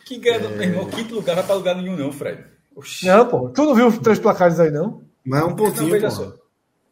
Que 0.07 0.17
ganha, 0.19 0.37
é... 0.37 0.49
meu 0.49 0.63
irmão, 0.63 0.87
quinto 0.87 1.13
lugar 1.13 1.35
vai 1.35 1.45
pra 1.45 1.57
lugar 1.57 1.75
nenhum, 1.75 1.97
não, 1.97 2.13
Fred. 2.13 2.45
Oxi. 2.77 3.05
Não, 3.05 3.27
pô. 3.27 3.49
Tu 3.49 3.65
não 3.65 3.75
viu 3.75 4.01
três 4.01 4.21
placares 4.21 4.61
aí, 4.61 4.71
não? 4.71 5.03
Mas 5.25 5.41
é 5.41 5.45
um 5.45 5.57
pontinho, 5.57 6.01
não, 6.01 6.35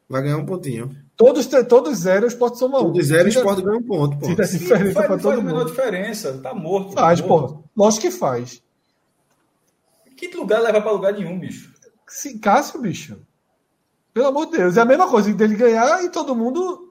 Vai 0.09 0.23
ganhar 0.23 0.39
um 0.39 0.47
pontinho. 0.47 0.91
Todos, 1.17 1.47
todos 1.69 1.99
zero, 1.99 2.25
o 2.25 2.29
esporte 2.29 2.59
soma 2.59 2.81
um. 2.81 2.87
Todos 2.87 3.07
zero, 3.07 3.27
o 3.27 3.29
esporte 3.29 3.63
ganha 3.63 3.79
um 3.79 3.83
ponto, 3.85 4.19
pô. 4.19 4.27
Tira 4.27 4.45
diferença 4.45 4.93
faz, 4.93 5.07
pra 5.07 5.17
todo 5.19 5.23
faz 5.23 5.37
mundo. 5.37 5.47
menor 5.47 5.65
diferença. 5.67 6.33
Tá 6.39 6.53
morto. 6.53 6.95
Faz, 6.95 7.21
tá 7.21 7.27
morto. 7.29 7.55
pô. 7.55 7.65
Lógico 7.77 8.03
que 8.03 8.11
faz. 8.11 8.61
Quinto 10.19 10.37
lugar 10.37 10.61
leva 10.61 10.81
para 10.81 10.91
lugar 10.91 11.13
nenhum, 11.13 11.39
bicho. 11.39 11.73
Sim, 12.09 12.39
Cássio, 12.39 12.81
bicho. 12.81 13.21
Pelo 14.13 14.27
amor 14.27 14.47
de 14.47 14.59
Deus. 14.59 14.77
É 14.77 14.81
a 14.81 14.85
mesma 14.85 15.09
coisa 15.09 15.33
dele 15.33 15.55
ganhar 15.55 16.03
e 16.03 16.11
todo 16.11 16.35
mundo 16.35 16.91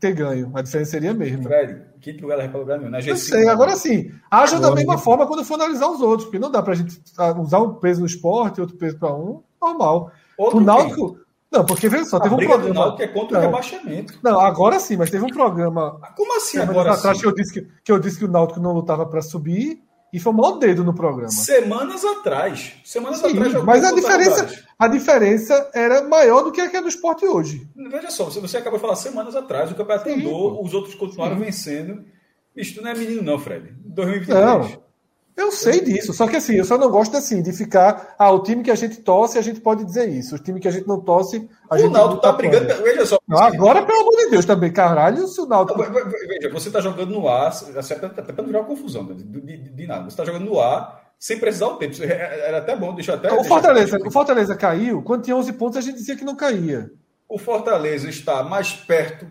ter 0.00 0.14
ganho. 0.14 0.50
A 0.54 0.62
diferença 0.62 0.92
seria 0.92 1.10
a 1.10 1.14
mesma. 1.14 1.42
Fred, 1.42 1.82
quinto 2.00 2.22
lugar 2.22 2.38
leva 2.38 2.48
para 2.48 2.60
lugar 2.60 2.78
nenhum. 2.78 2.90
Né? 2.90 3.00
Eu 3.04 3.16
sei, 3.16 3.46
agora 3.46 3.76
sim. 3.76 4.10
Aja 4.30 4.58
da 4.58 4.74
mesma 4.74 4.96
forma 4.96 5.26
quando 5.26 5.44
for 5.44 5.56
analisar 5.56 5.90
os 5.90 6.00
outros, 6.00 6.24
porque 6.24 6.38
não 6.38 6.50
dá 6.50 6.62
para 6.62 6.72
a 6.72 6.76
gente 6.76 6.98
usar 7.38 7.58
um 7.58 7.74
peso 7.74 8.00
no 8.00 8.06
esporte, 8.06 8.62
outro 8.62 8.76
peso 8.76 8.98
para 8.98 9.14
um, 9.14 9.42
normal. 9.60 10.10
Outro 10.38 10.56
o 10.56 10.60
Náutico. 10.62 11.18
Não, 11.50 11.66
porque 11.66 11.90
veja 11.90 12.06
só, 12.06 12.16
a 12.16 12.20
teve 12.20 12.34
um 12.34 12.38
programa. 12.38 12.74
Náutico 12.74 13.02
é 13.02 13.08
contra 13.08 13.38
não, 13.38 13.44
o 13.44 13.46
rebaixamento. 13.50 14.18
Não, 14.22 14.40
agora 14.40 14.80
sim, 14.80 14.96
mas 14.96 15.10
teve 15.10 15.22
um 15.22 15.28
programa. 15.28 16.00
Como 16.16 16.34
assim 16.38 16.56
agora? 16.56 16.94
Atrás 16.94 17.20
que 17.20 17.26
eu 17.26 17.34
disse 17.34 17.52
que, 17.52 17.68
que 17.84 17.92
eu 17.92 17.98
disse 17.98 18.18
que 18.18 18.24
o 18.24 18.30
Náutico 18.30 18.60
não 18.60 18.72
lutava 18.72 19.04
para 19.04 19.20
subir 19.20 19.82
e 20.12 20.20
foi 20.20 20.32
o 20.32 20.36
maior 20.36 20.58
dedo 20.58 20.84
no 20.84 20.94
programa. 20.94 21.30
Semanas 21.30 22.04
atrás. 22.04 22.74
Semanas 22.84 23.20
Sim, 23.20 23.30
atrás. 23.30 23.64
Mas 23.64 23.84
a 23.84 23.92
diferença, 23.92 24.64
a 24.78 24.88
diferença 24.88 25.70
era 25.72 26.02
maior 26.02 26.42
do 26.42 26.52
que 26.52 26.60
a 26.60 26.68
que 26.68 26.76
é 26.76 26.82
do 26.82 26.88
esporte 26.88 27.24
hoje. 27.24 27.66
Veja 27.74 28.10
só, 28.10 28.24
você 28.24 28.58
acabou 28.58 28.78
de 28.78 28.82
falar 28.82 28.96
semanas 28.96 29.34
atrás, 29.34 29.70
o 29.70 29.74
campeonato 29.74 30.10
Sim, 30.10 30.20
andou, 30.20 30.62
os 30.62 30.74
outros 30.74 30.94
continuaram 30.94 31.38
Sim. 31.38 31.44
vencendo. 31.44 32.04
Isso 32.54 32.82
não 32.82 32.90
é 32.90 32.94
menino, 32.94 33.22
não, 33.22 33.38
Fred. 33.38 33.72
2023. 33.86 34.44
Não. 34.44 34.82
Eu 35.34 35.50
sei 35.50 35.80
disso, 35.80 36.12
só 36.12 36.28
que 36.28 36.36
assim, 36.36 36.54
eu 36.54 36.64
só 36.64 36.76
não 36.76 36.90
gosto 36.90 37.16
assim 37.16 37.40
de 37.40 37.52
ficar. 37.52 38.14
Ah, 38.18 38.30
o 38.30 38.42
time 38.42 38.62
que 38.62 38.70
a 38.70 38.74
gente 38.74 39.00
torce, 39.00 39.38
a 39.38 39.42
gente 39.42 39.60
pode 39.60 39.82
dizer 39.82 40.06
isso. 40.08 40.34
O 40.34 40.38
time 40.38 40.60
que 40.60 40.68
a 40.68 40.70
gente 40.70 40.86
não 40.86 41.00
torce, 41.00 41.48
a 41.70 41.74
o 41.74 41.78
gente. 41.78 41.88
O 41.88 41.90
Náutico 41.90 42.20
tá 42.20 42.32
brigando. 42.32 42.66
Veja 42.82 43.06
só. 43.06 43.18
Não, 43.26 43.38
agora, 43.38 43.82
pelo 43.82 44.00
amor 44.00 44.16
de 44.16 44.30
Deus, 44.30 44.44
também, 44.44 44.70
caralho, 44.70 45.26
se 45.26 45.40
o 45.40 45.46
Náutico. 45.46 45.82
Veja, 45.82 46.50
você 46.52 46.70
tá 46.70 46.80
jogando 46.80 47.10
no 47.10 47.28
ar, 47.28 47.50
até 47.50 48.22
para 48.22 48.36
não 48.36 48.44
virar 48.44 48.60
uma 48.60 48.66
confusão 48.66 49.06
de, 49.06 49.24
de, 49.24 49.56
de, 49.56 49.86
nada. 49.86 50.08
Você 50.08 50.16
tá 50.16 50.24
jogando 50.24 50.44
no 50.44 50.60
ar 50.60 51.02
sem 51.18 51.38
precisar 51.38 51.68
o 51.68 51.76
tempo. 51.76 51.96
Era 52.04 52.58
até 52.58 52.76
bom, 52.76 52.94
deixa 52.94 53.14
até. 53.14 53.32
O 53.32 53.42
Fortaleza, 53.42 53.98
o 54.04 54.10
Fortaleza 54.10 54.54
caiu, 54.54 55.02
quando 55.02 55.22
tinha 55.22 55.36
11 55.36 55.52
pontos, 55.54 55.78
a 55.78 55.80
gente 55.80 55.96
dizia 55.96 56.16
que 56.16 56.24
não 56.24 56.36
caía. 56.36 56.90
O 57.26 57.38
Fortaleza 57.38 58.06
está 58.06 58.44
mais 58.44 58.72
perto. 58.74 59.26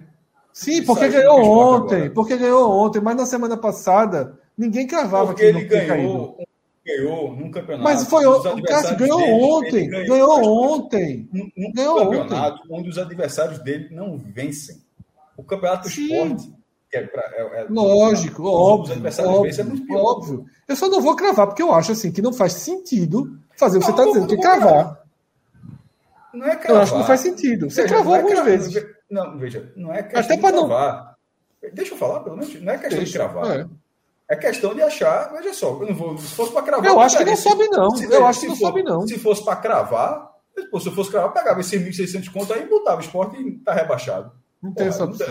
Sim, 0.52 0.84
porque 0.84 1.08
ganhou 1.08 1.40
ontem, 1.44 2.10
porque 2.10 2.36
ganhou 2.36 2.72
ontem, 2.72 3.00
mas 3.00 3.16
na 3.16 3.26
semana 3.26 3.56
passada 3.56 4.41
Ninguém 4.58 4.86
cravava 4.86 5.28
Porque 5.28 5.42
que 5.42 5.58
ele 5.58 5.66
ganhou, 5.66 6.38
ganhou 6.86 7.36
num 7.36 7.52
campeonato. 7.52 7.84
Mas 7.84 8.04
foi 8.08 8.26
o 8.26 8.64
Cássio 8.64 8.98
ganhou 8.98 9.20
dele, 9.20 9.44
ontem. 9.44 9.90
Ganhou, 9.90 10.08
ganhou 10.08 10.74
ontem. 10.74 11.30
Num, 11.32 11.52
num 11.58 11.74
ganhou 11.74 11.98
campeonato 11.98 12.64
ontem. 12.64 12.80
onde 12.80 12.90
os 12.90 12.98
adversários 12.98 13.60
dele 13.60 13.90
não 13.92 14.18
vencem. 14.18 14.82
O 15.38 15.44
campeonato 15.44 15.90
do 15.90 15.90
esporte. 15.90 16.54
É 16.94 17.02
pra, 17.04 17.22
é, 17.22 17.62
é, 17.62 17.68
Lógico, 17.70 18.44
óbvio. 18.44 18.96
Óbvio, 18.98 19.88
é 19.90 19.96
óbvio. 19.96 20.46
Eu 20.68 20.76
só 20.76 20.90
não 20.90 21.00
vou 21.00 21.16
cravar, 21.16 21.48
porque 21.48 21.62
eu 21.62 21.74
acho 21.74 21.94
assim 21.94 22.12
que 22.12 22.22
não 22.22 22.34
faz 22.34 22.52
sentido 22.54 23.40
fazer 23.56 23.78
o 23.78 23.80
que 23.80 23.86
você 23.86 23.92
está 23.92 24.04
dizendo, 24.04 24.28
que 24.28 24.38
cravar. 24.38 25.02
Não 26.34 26.46
é 26.46 26.56
cravar. 26.58 26.70
Eu 26.70 26.82
acho 26.82 26.92
que 26.92 26.98
não 26.98 27.06
faz 27.06 27.22
sentido. 27.22 27.70
Você 27.70 27.84
veja, 27.84 27.94
cravou 27.94 28.14
é 28.14 28.18
algumas 28.18 28.40
cravar, 28.40 28.58
vezes. 28.58 28.86
Não, 29.10 29.38
veja, 29.38 29.72
não 29.78 29.94
é 29.94 30.04
questão 30.04 30.22
Até 30.22 30.36
de 30.36 30.42
cravar. 30.42 31.18
Não... 31.64 31.70
Deixa 31.74 31.94
eu 31.94 31.98
falar, 31.98 32.20
pelo 32.22 32.36
menos. 32.38 32.62
Não 32.62 32.74
é 32.74 32.78
questão 32.78 32.98
Deixa, 32.98 33.12
de 33.12 33.18
cravar. 33.18 33.70
É. 34.32 34.36
Questão 34.36 34.74
de 34.74 34.82
achar, 34.82 35.32
veja 35.34 35.54
só, 35.54 35.78
eu 35.82 35.88
não 35.88 35.96
vou, 35.96 36.18
se 36.18 36.36
fosse 36.36 36.54
para 36.54 36.62
cravar. 36.62 36.90
Eu 36.90 37.00
acho 37.00 37.18
que 37.18 37.26
não 37.26 37.36
sobe, 37.36 37.68
não. 37.70 37.90
Se, 37.92 38.06
eu 38.06 38.26
acho 38.26 38.40
que 38.40 38.48
não 38.48 38.56
for, 38.56 38.68
sobe, 38.68 38.84
não. 38.84 39.08
Se 39.08 39.20
fosse 39.20 39.44
para 39.44 39.56
cravar, 39.58 40.32
se 40.56 40.88
eu 40.88 40.94
fosse 40.94 41.12
cravar, 41.12 41.34
pegava 41.34 41.60
esses 41.60 41.82
1.600 41.82 42.32
conto 42.32 42.54
aí 42.54 42.64
e 42.64 42.68
botava 42.68 42.98
o 42.98 43.04
esporte 43.04 43.36
e 43.38 43.58
tá 43.60 43.74
rebaixado. 43.74 44.32
Não 44.62 44.74
tem 44.74 44.88
essa 44.88 45.04
opção. 45.04 45.28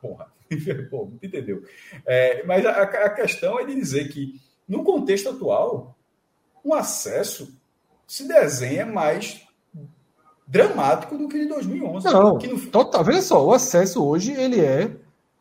Porra. 0.00 0.26
Pô, 0.90 1.12
entendeu? 1.22 1.62
É, 2.06 2.44
mas 2.44 2.64
a, 2.66 2.82
a, 2.82 3.10
questão 3.10 3.58
é 3.58 3.64
de 3.64 3.74
dizer 3.74 4.08
que, 4.08 4.40
no 4.68 4.84
contexto 4.84 5.30
atual, 5.30 5.96
um 6.64 6.74
acesso 6.74 7.56
se 8.06 8.26
desenha 8.26 8.84
mais 8.84 9.46
dramático 10.46 11.16
do 11.16 11.28
que 11.28 11.38
em 11.38 11.48
2011. 11.48 12.04
Não, 12.06 12.38
que 12.38 12.48
no... 12.48 12.60
total. 12.66 13.04
Veja 13.04 13.22
só, 13.22 13.44
o 13.44 13.52
acesso 13.52 14.04
hoje 14.04 14.32
ele 14.32 14.60
é 14.60 14.90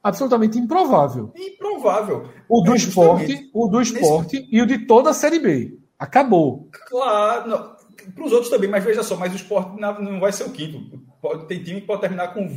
absolutamente 0.04 0.58
improvável. 0.58 1.32
Improvável. 1.36 2.30
O 2.48 2.62
do 2.62 2.74
é 2.74 2.78
esporte, 2.78 3.50
o 3.54 3.68
do 3.68 3.82
esporte 3.82 4.40
Nesse... 4.40 4.56
e 4.56 4.62
o 4.62 4.66
de 4.66 4.86
toda 4.86 5.10
a 5.10 5.14
Série 5.14 5.40
B. 5.40 5.78
Acabou. 5.98 6.70
Claro, 6.88 7.76
para 8.16 8.24
os 8.24 8.32
outros 8.32 8.50
também, 8.50 8.70
mas 8.70 8.84
veja 8.84 9.04
só, 9.04 9.16
mas 9.16 9.34
o 9.34 9.36
esporte 9.36 9.80
não 9.80 10.20
vai 10.20 10.32
ser 10.32 10.44
o 10.44 10.52
quinto. 10.52 11.00
Pode, 11.22 11.46
tem 11.48 11.62
time 11.62 11.82
que 11.82 11.88
pode 11.88 12.02
terminar 12.02 12.34
com, 12.34 12.48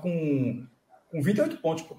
com, 0.00 0.66
com 1.10 1.22
28 1.22 1.56
pontos, 1.58 1.82
pô. 1.82 1.96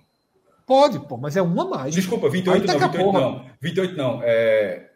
Pode, 0.65 0.99
pô, 0.99 1.18
mas 1.18 1.35
é 1.35 1.41
uma 1.41 1.65
mais. 1.68 1.93
Desculpa, 1.93 2.30
28 2.30 2.65
não, 2.65 2.80
28 2.80 3.11
não. 3.11 3.45
28 3.60 3.97
não. 3.97 4.19
É, 4.23 4.91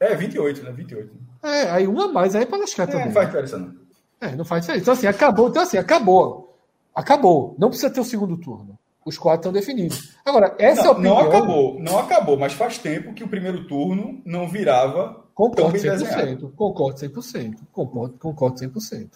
é 0.00 0.14
28, 0.14 0.62
né? 0.62 0.72
28. 0.72 1.10
É, 1.42 1.70
aí 1.70 1.86
uma 1.86 2.08
mais 2.08 2.34
aí 2.34 2.42
é 2.42 2.46
para 2.46 2.58
lascar 2.58 2.84
é, 2.84 2.86
também. 2.86 3.06
Não 3.06 3.12
faz 3.12 3.26
diferença, 3.26 3.58
não. 3.58 3.74
É, 4.20 4.36
não 4.36 4.44
faz 4.44 4.62
diferença. 4.62 4.82
Então, 4.82 4.94
assim, 4.94 5.06
acabou. 5.06 5.48
Então, 5.48 5.62
assim, 5.62 5.78
acabou. 5.78 6.58
Acabou. 6.94 7.54
Não 7.58 7.68
precisa 7.68 7.90
ter 7.90 8.00
o 8.00 8.04
segundo 8.04 8.36
turno. 8.36 8.78
Os 9.04 9.18
quatro 9.18 9.40
estão 9.40 9.52
definidos. 9.52 10.16
Agora, 10.24 10.54
essa 10.58 10.82
não, 10.82 10.86
é 10.86 10.88
a 10.88 10.92
opinião. 10.92 11.14
Não 11.14 11.28
acabou, 11.28 11.80
não 11.80 11.98
acabou, 11.98 12.38
mas 12.38 12.54
faz 12.54 12.78
tempo 12.78 13.12
que 13.12 13.22
o 13.22 13.28
primeiro 13.28 13.66
turno 13.66 14.22
não 14.24 14.48
virava. 14.48 15.24
Concordo 15.34 15.76
100%. 15.78 15.98
Desenhado. 15.98 16.52
Concordo 16.56 17.00
100%. 17.00 17.58
Concordo, 17.72 18.18
concordo 18.18 18.56
100%. 18.60 19.10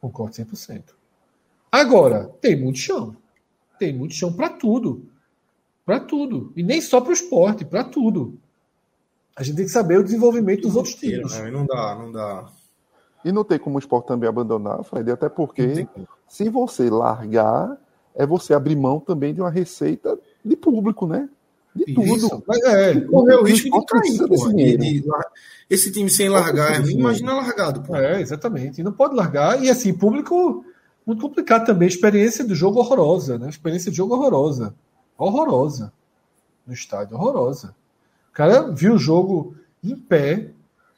Concordo 0.00 0.34
100%. 0.34 0.82
Agora, 1.70 2.30
tem 2.40 2.56
muito 2.58 2.78
chão. 2.78 3.16
Tem 3.78 3.92
muito 3.92 4.14
chão 4.14 4.32
para 4.32 4.48
tudo. 4.48 5.06
Para 5.84 6.00
tudo. 6.00 6.52
E 6.56 6.62
nem 6.62 6.80
só 6.80 7.00
para 7.00 7.10
o 7.10 7.14
esporte, 7.14 7.64
para 7.64 7.84
tudo. 7.84 8.38
A 9.36 9.42
gente 9.42 9.56
tem 9.56 9.64
que 9.64 9.72
saber 9.72 9.98
o 9.98 10.04
desenvolvimento 10.04 10.62
dos 10.62 10.76
outros 10.76 10.94
times. 10.94 11.38
Né? 11.38 11.50
Não 11.50 11.66
dá, 11.66 11.94
não 11.94 12.12
dá. 12.12 12.46
E 13.24 13.32
não 13.32 13.44
tem 13.44 13.58
como 13.58 13.76
o 13.76 13.78
esporte 13.78 14.06
também 14.06 14.28
abandonar, 14.28 14.82
Fred, 14.84 15.10
até 15.10 15.28
porque 15.28 15.86
se 16.28 16.48
você 16.48 16.90
largar, 16.90 17.78
é 18.14 18.26
você 18.26 18.54
abrir 18.54 18.76
mão 18.76 19.00
também 19.00 19.34
de 19.34 19.40
uma 19.40 19.50
receita 19.50 20.18
de 20.44 20.56
público, 20.56 21.06
né? 21.06 21.28
De 21.74 21.84
Isso. 21.90 22.28
tudo. 22.28 22.44
É, 22.66 23.00
correr 23.00 23.36
o 23.36 23.44
risco 23.44 23.70
de 23.70 23.86
cair, 23.86 24.28
porra, 24.28 24.54
de, 24.54 24.76
de, 24.76 25.04
esse 25.70 25.90
time 25.90 26.10
sem 26.10 26.28
largar, 26.28 26.86
imagina 26.86 27.32
largado. 27.32 27.82
Porra. 27.82 28.00
É, 28.00 28.20
exatamente. 28.20 28.80
E 28.80 28.84
não 28.84 28.92
pode 28.92 29.14
largar. 29.14 29.62
E 29.62 29.70
assim, 29.70 29.94
público 29.94 30.64
muito 31.06 31.22
complicado 31.22 31.64
também. 31.64 31.88
Experiência 31.88 32.44
do 32.44 32.54
jogo 32.54 32.78
horrorosa, 32.78 33.38
né? 33.38 33.48
Experiência 33.48 33.90
de 33.90 33.96
jogo 33.96 34.14
horrorosa. 34.14 34.74
Horrorosa. 35.16 35.92
No 36.66 36.74
estádio, 36.74 37.16
horrorosa. 37.16 37.74
O 38.30 38.32
cara 38.32 38.70
viu 38.70 38.94
o 38.94 38.98
jogo 38.98 39.56
em 39.82 39.96
pé, 39.96 40.50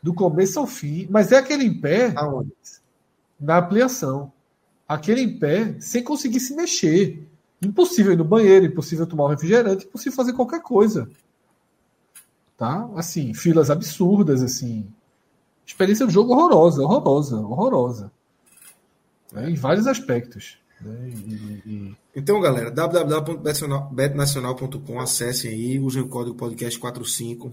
do 0.03 0.13
começo 0.13 0.59
ao 0.61 0.67
fim, 0.67 1.07
mas 1.09 1.33
é 1.33 1.39
aquele 1.39 1.65
em 1.65 1.81
pé 1.81 2.13
Aonde? 2.15 2.53
na 3.41 3.59
ampliação. 3.59 4.31
Aquele 4.87 5.23
em 5.23 5.39
pé 5.39 5.81
sem 5.81 6.03
conseguir 6.03 6.41
se 6.41 6.55
mexer. 6.55 7.27
Impossível 7.63 8.13
ir 8.13 8.17
no 8.17 8.25
banheiro, 8.25 8.67
impossível 8.67 9.07
tomar 9.07 9.25
um 9.25 9.29
refrigerante, 9.29 9.87
impossível 9.87 10.17
fazer 10.17 10.35
qualquer 10.35 10.61
coisa. 10.61 11.09
Tá? 12.57 12.89
Assim, 12.95 13.33
filas 13.33 13.71
absurdas, 13.71 14.43
assim. 14.43 14.87
Experiência 15.67 16.05
do 16.05 16.13
jogo 16.13 16.33
horrorosa, 16.33 16.83
horrorosa, 16.83 17.39
horrorosa. 17.39 18.13
Né? 19.33 19.49
Em 19.51 19.55
vários 19.55 19.87
aspectos. 19.87 20.59
Né? 20.81 21.09
E, 21.09 21.63
e... 21.67 21.97
Então, 22.15 22.39
galera, 22.41 22.71
www.betnacional.com, 22.71 25.01
acessem 25.01 25.51
aí, 25.51 25.81
usem 25.81 26.03
o 26.03 26.09
código 26.09 26.37
podcast45 26.37 27.53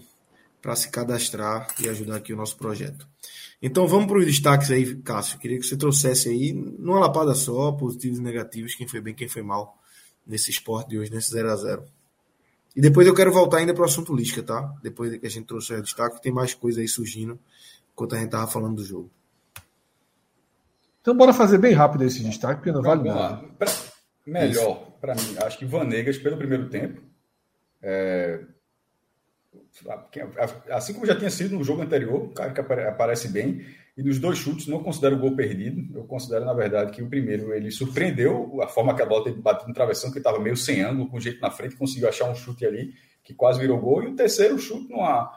para 0.62 0.76
se 0.76 0.90
cadastrar 0.90 1.68
e 1.80 1.90
ajudar 1.90 2.18
aqui 2.18 2.34
o 2.34 2.38
nosso 2.38 2.58
projeto. 2.58 3.08
Então 3.62 3.88
vamos 3.88 4.08
para 4.08 4.20
os 4.20 4.26
destaques 4.26 4.72
aí, 4.72 4.96
Cássio. 4.98 5.40
Queria 5.40 5.60
que 5.60 5.66
você 5.66 5.76
trouxesse 5.76 6.30
aí, 6.30 6.54
numa 6.54 7.00
lapada 7.00 7.34
só, 7.34 7.72
positivos 7.72 8.20
e 8.20 8.22
negativos, 8.22 8.76
quem 8.76 8.88
foi 8.88 9.02
bem, 9.02 9.14
quem 9.14 9.28
foi 9.28 9.42
mal 9.42 9.78
nesse 10.26 10.52
esporte 10.52 10.90
de 10.90 11.00
hoje, 11.00 11.12
nesse 11.12 11.32
0 11.32 11.52
a 11.52 11.56
0 11.56 11.86
E 12.76 12.82
depois 12.82 13.08
eu 13.08 13.14
quero 13.14 13.32
voltar 13.32 13.58
ainda 13.58 13.74
para 13.74 13.82
o 13.82 13.86
assunto 13.86 14.16
Lisca, 14.16 14.42
tá? 14.44 14.74
Depois 14.82 15.18
que 15.18 15.26
a 15.26 15.30
gente 15.30 15.46
trouxe 15.46 15.74
o 15.74 15.82
destaque, 15.82 16.22
tem 16.22 16.32
mais 16.32 16.54
coisa 16.54 16.82
aí 16.82 16.88
surgindo 16.88 17.40
enquanto 17.94 18.16
a 18.16 18.20
gente 18.20 18.30
tava 18.30 18.50
falando 18.50 18.76
do 18.76 18.84
jogo. 18.84 19.12
Então 21.02 21.16
bora 21.16 21.34
fazer 21.34 21.58
bem 21.58 21.74
rápido 21.74 22.04
esse 22.04 22.24
destaque, 22.24 22.58
porque 22.58 22.72
não 22.72 22.82
vale 22.82 23.04
nada. 23.04 23.48
Pra, 23.58 23.68
melhor, 24.26 24.92
para 25.02 25.16
mim, 25.16 25.36
acho 25.44 25.58
que 25.58 25.66
Vanegas 25.66 26.18
pelo 26.18 26.38
primeiro 26.38 26.70
tempo. 26.70 27.02
É, 27.82 28.44
assim 30.70 30.94
como 30.94 31.06
já 31.06 31.16
tinha 31.16 31.30
sido 31.30 31.58
no 31.58 31.64
jogo 31.64 31.82
anterior, 31.82 32.24
o 32.24 32.30
cara 32.30 32.52
que 32.52 32.60
aparece 32.60 33.28
bem, 33.28 33.66
e 33.98 34.04
nos 34.04 34.20
dois 34.20 34.38
chutes 34.38 34.68
não 34.68 34.82
considero 34.82 35.16
o 35.16 35.20
gol 35.20 35.36
perdido, 35.36 35.98
eu 35.98 36.06
considero, 36.06 36.46
na 36.46 36.54
verdade, 36.54 36.92
que 36.92 37.04
o 37.04 37.10
primeiro 37.10 37.54
ele 37.54 37.70
surpreendeu 37.72 38.62
a 38.62 38.68
forma 38.68 38.96
que 38.96 39.02
a 39.02 39.06
bola 39.06 39.26
teve 39.26 39.42
batido 39.42 39.68
no 39.68 39.74
travessão, 39.74 40.12
que 40.12 40.18
estava 40.18 40.40
meio 40.40 40.56
sem 40.56 40.82
ângulo, 40.82 41.10
com 41.10 41.20
jeito 41.20 41.42
na 41.42 41.52
frente, 41.52 41.76
conseguiu 41.76 42.08
achar 42.08 42.30
um 42.30 42.36
chute 42.36 42.66
ali, 42.66 42.94
que 43.24 43.34
quase 43.34 43.60
virou 43.60 43.80
gol, 43.80 44.04
e 44.04 44.08
o 44.08 44.16
terceiro 44.16 44.58
chute, 44.58 44.90
numa, 44.90 45.30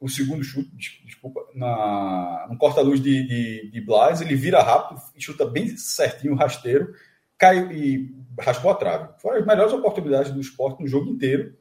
o 0.00 0.08
segundo 0.08 0.44
chute, 0.44 0.70
desculpa, 1.04 1.40
na, 1.54 2.46
no 2.48 2.56
corta-luz 2.56 3.00
de, 3.00 3.26
de, 3.26 3.70
de 3.70 3.80
Blas, 3.80 4.20
ele 4.20 4.36
vira 4.36 4.62
rápido, 4.62 5.00
chuta 5.18 5.44
bem 5.44 5.76
certinho, 5.76 6.36
rasteiro, 6.36 6.94
caiu 7.36 7.72
e 7.72 8.14
raspou 8.38 8.70
a 8.70 8.74
trave. 8.74 9.08
Foram 9.20 9.38
as 9.38 9.46
melhores 9.46 9.72
oportunidades 9.72 10.30
do 10.30 10.40
esporte 10.40 10.80
no 10.80 10.86
jogo 10.86 11.10
inteiro, 11.10 11.56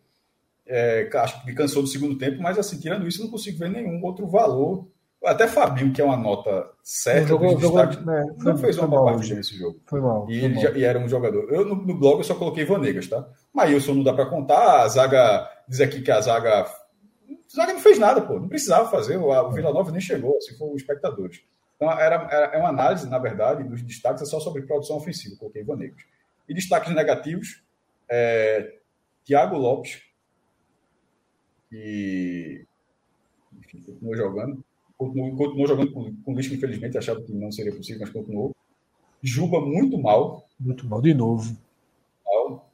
é, 0.68 1.10
acho 1.14 1.44
que 1.44 1.54
cansou 1.54 1.82
do 1.82 1.88
segundo 1.88 2.18
tempo, 2.18 2.42
mas 2.42 2.58
assim, 2.60 2.80
tirando 2.80 3.08
isso, 3.08 3.24
não 3.24 3.30
consigo 3.30 3.58
ver 3.58 3.70
nenhum 3.70 4.04
outro 4.04 4.28
valor. 4.28 4.88
Até 5.24 5.48
Fabinho, 5.48 5.92
que 5.92 6.00
é 6.00 6.06
uma 6.06 6.16
nota 6.16 6.70
certa, 6.84 7.30
jogou, 7.30 7.60
jogou, 7.60 7.80
é, 7.82 7.96
não 8.38 8.56
foi, 8.56 8.58
fez 8.58 8.78
uma 8.78 8.88
boa 8.88 9.12
partida 9.14 9.36
nesse 9.36 9.58
jogo. 9.58 9.80
Foi 9.86 10.00
mal. 10.00 10.28
E 10.30 10.40
foi 10.40 10.46
ele 10.46 10.54
mal. 10.54 10.64
Já, 10.64 10.72
e 10.72 10.84
era 10.84 11.00
um 11.00 11.10
jogador. 11.10 11.52
Eu 11.52 11.66
no, 11.66 11.76
no, 11.76 11.98
blog 11.98 12.20
eu 12.20 12.24
só 12.24 12.36
coloquei 12.36 12.66
Vanegas, 12.66 13.08
tá? 13.08 13.28
Maílson 13.54 13.96
não 13.96 14.04
dá 14.04 14.14
para 14.14 14.28
contar, 14.28 14.82
a 14.82 14.88
zaga 14.88 15.50
diz 15.68 15.82
aqui 15.82 16.02
que 16.02 16.12
a 16.12 16.22
zaga. 16.22 16.62
A 16.62 17.56
zaga 17.56 17.74
não 17.74 17.80
fez 17.80 17.98
nada, 17.98 18.22
pô. 18.22 18.40
Não 18.40 18.48
precisava 18.48 18.90
fazer. 18.92 19.18
O, 19.18 19.32
o 19.32 19.52
Vila 19.52 19.74
Nova 19.74 19.92
nem 19.92 20.02
chegou, 20.02 20.38
assim 20.38 20.56
foram 20.56 20.74
os 20.74 20.82
espectadores. 20.82 21.42
Então 21.76 21.92
era, 21.92 22.28
era, 22.32 22.56
é 22.56 22.58
uma 22.58 22.70
análise, 22.70 23.10
na 23.10 23.20
verdade, 23.20 23.64
dos 23.64 23.82
destaques 23.82 24.22
é 24.22 24.26
só 24.26 24.40
sobre 24.40 24.64
produção 24.64 24.98
ofensiva, 24.98 25.36
coloquei 25.38 25.64
Vanegas. 25.64 26.04
E 26.48 26.54
destaques 26.54 26.94
negativos, 26.94 27.64
é, 28.10 28.76
Thiago 29.26 29.58
Lopes, 29.58 30.07
que 31.70 32.66
enfim, 33.58 33.82
continuou 33.82 34.16
jogando. 34.16 34.64
Continuou, 34.98 35.36
continuou 35.36 35.68
jogando 35.68 35.92
com, 35.92 36.16
com 36.24 36.34
o 36.34 36.40
infelizmente, 36.40 36.98
achava 36.98 37.22
que 37.22 37.32
não 37.34 37.52
seria 37.52 37.76
possível, 37.76 38.02
mas 38.02 38.10
continuou. 38.10 38.56
Juba 39.22 39.60
muito 39.60 39.98
mal. 39.98 40.48
Muito 40.60 40.88
mal, 40.88 41.02
de 41.02 41.14
novo. 41.14 41.58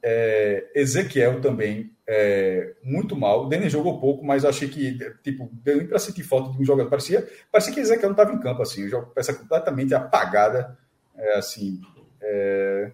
É, 0.02 0.70
Ezequiel 0.74 1.40
também 1.40 1.90
é, 2.06 2.74
muito 2.82 3.16
mal. 3.16 3.48
Denis 3.48 3.72
jogou 3.72 3.98
pouco, 3.98 4.24
mas 4.24 4.44
achei 4.44 4.68
que 4.68 4.98
tipo, 5.22 5.50
deu 5.52 5.78
nem 5.78 5.86
para 5.86 5.98
sentir 5.98 6.22
falta 6.22 6.52
de 6.52 6.60
um 6.60 6.64
jogador. 6.64 6.90
Parecia, 6.90 7.28
parecia 7.50 7.72
que 7.72 7.80
Ezequiel 7.80 8.10
não 8.10 8.12
estava 8.12 8.32
em 8.32 8.40
campo. 8.40 8.62
Assim, 8.62 8.84
o 8.84 8.88
jogo 8.88 9.10
peça 9.14 9.34
completamente 9.34 9.94
apagada. 9.94 10.78
É, 11.16 11.38
assim, 11.38 11.80
é... 12.20 12.92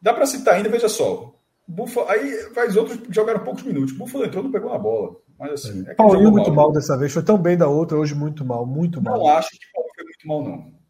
Dá 0.00 0.14
para 0.14 0.26
citar 0.26 0.54
ainda, 0.54 0.68
veja 0.68 0.88
só. 0.88 1.34
Buffalo, 1.70 2.08
aí 2.08 2.52
faz 2.52 2.76
outros 2.76 2.98
jogaram 3.10 3.44
poucos 3.44 3.62
minutos. 3.62 3.92
Buffalo 3.92 4.24
entrou 4.24 4.42
não 4.42 4.50
pegou 4.50 4.72
na 4.72 4.78
bola. 4.78 5.16
Mas 5.38 5.52
assim. 5.52 5.84
É 5.88 5.94
Paulinho 5.94 6.32
muito 6.32 6.48
mal, 6.48 6.66
mal 6.66 6.72
dessa 6.72 6.98
vez. 6.98 7.12
Foi 7.12 7.22
tão 7.22 7.38
bem 7.38 7.56
da 7.56 7.68
outra, 7.68 7.96
hoje 7.96 8.14
muito 8.14 8.44
mal, 8.44 8.66
muito 8.66 9.00
mal. 9.00 9.18
Não 9.18 9.28
acho 9.28 9.50
que 9.50 9.58
Paulinho 9.72 9.94
foi 9.94 10.04
muito 10.04 10.28
mal, 10.28 10.42
não. 10.42 10.80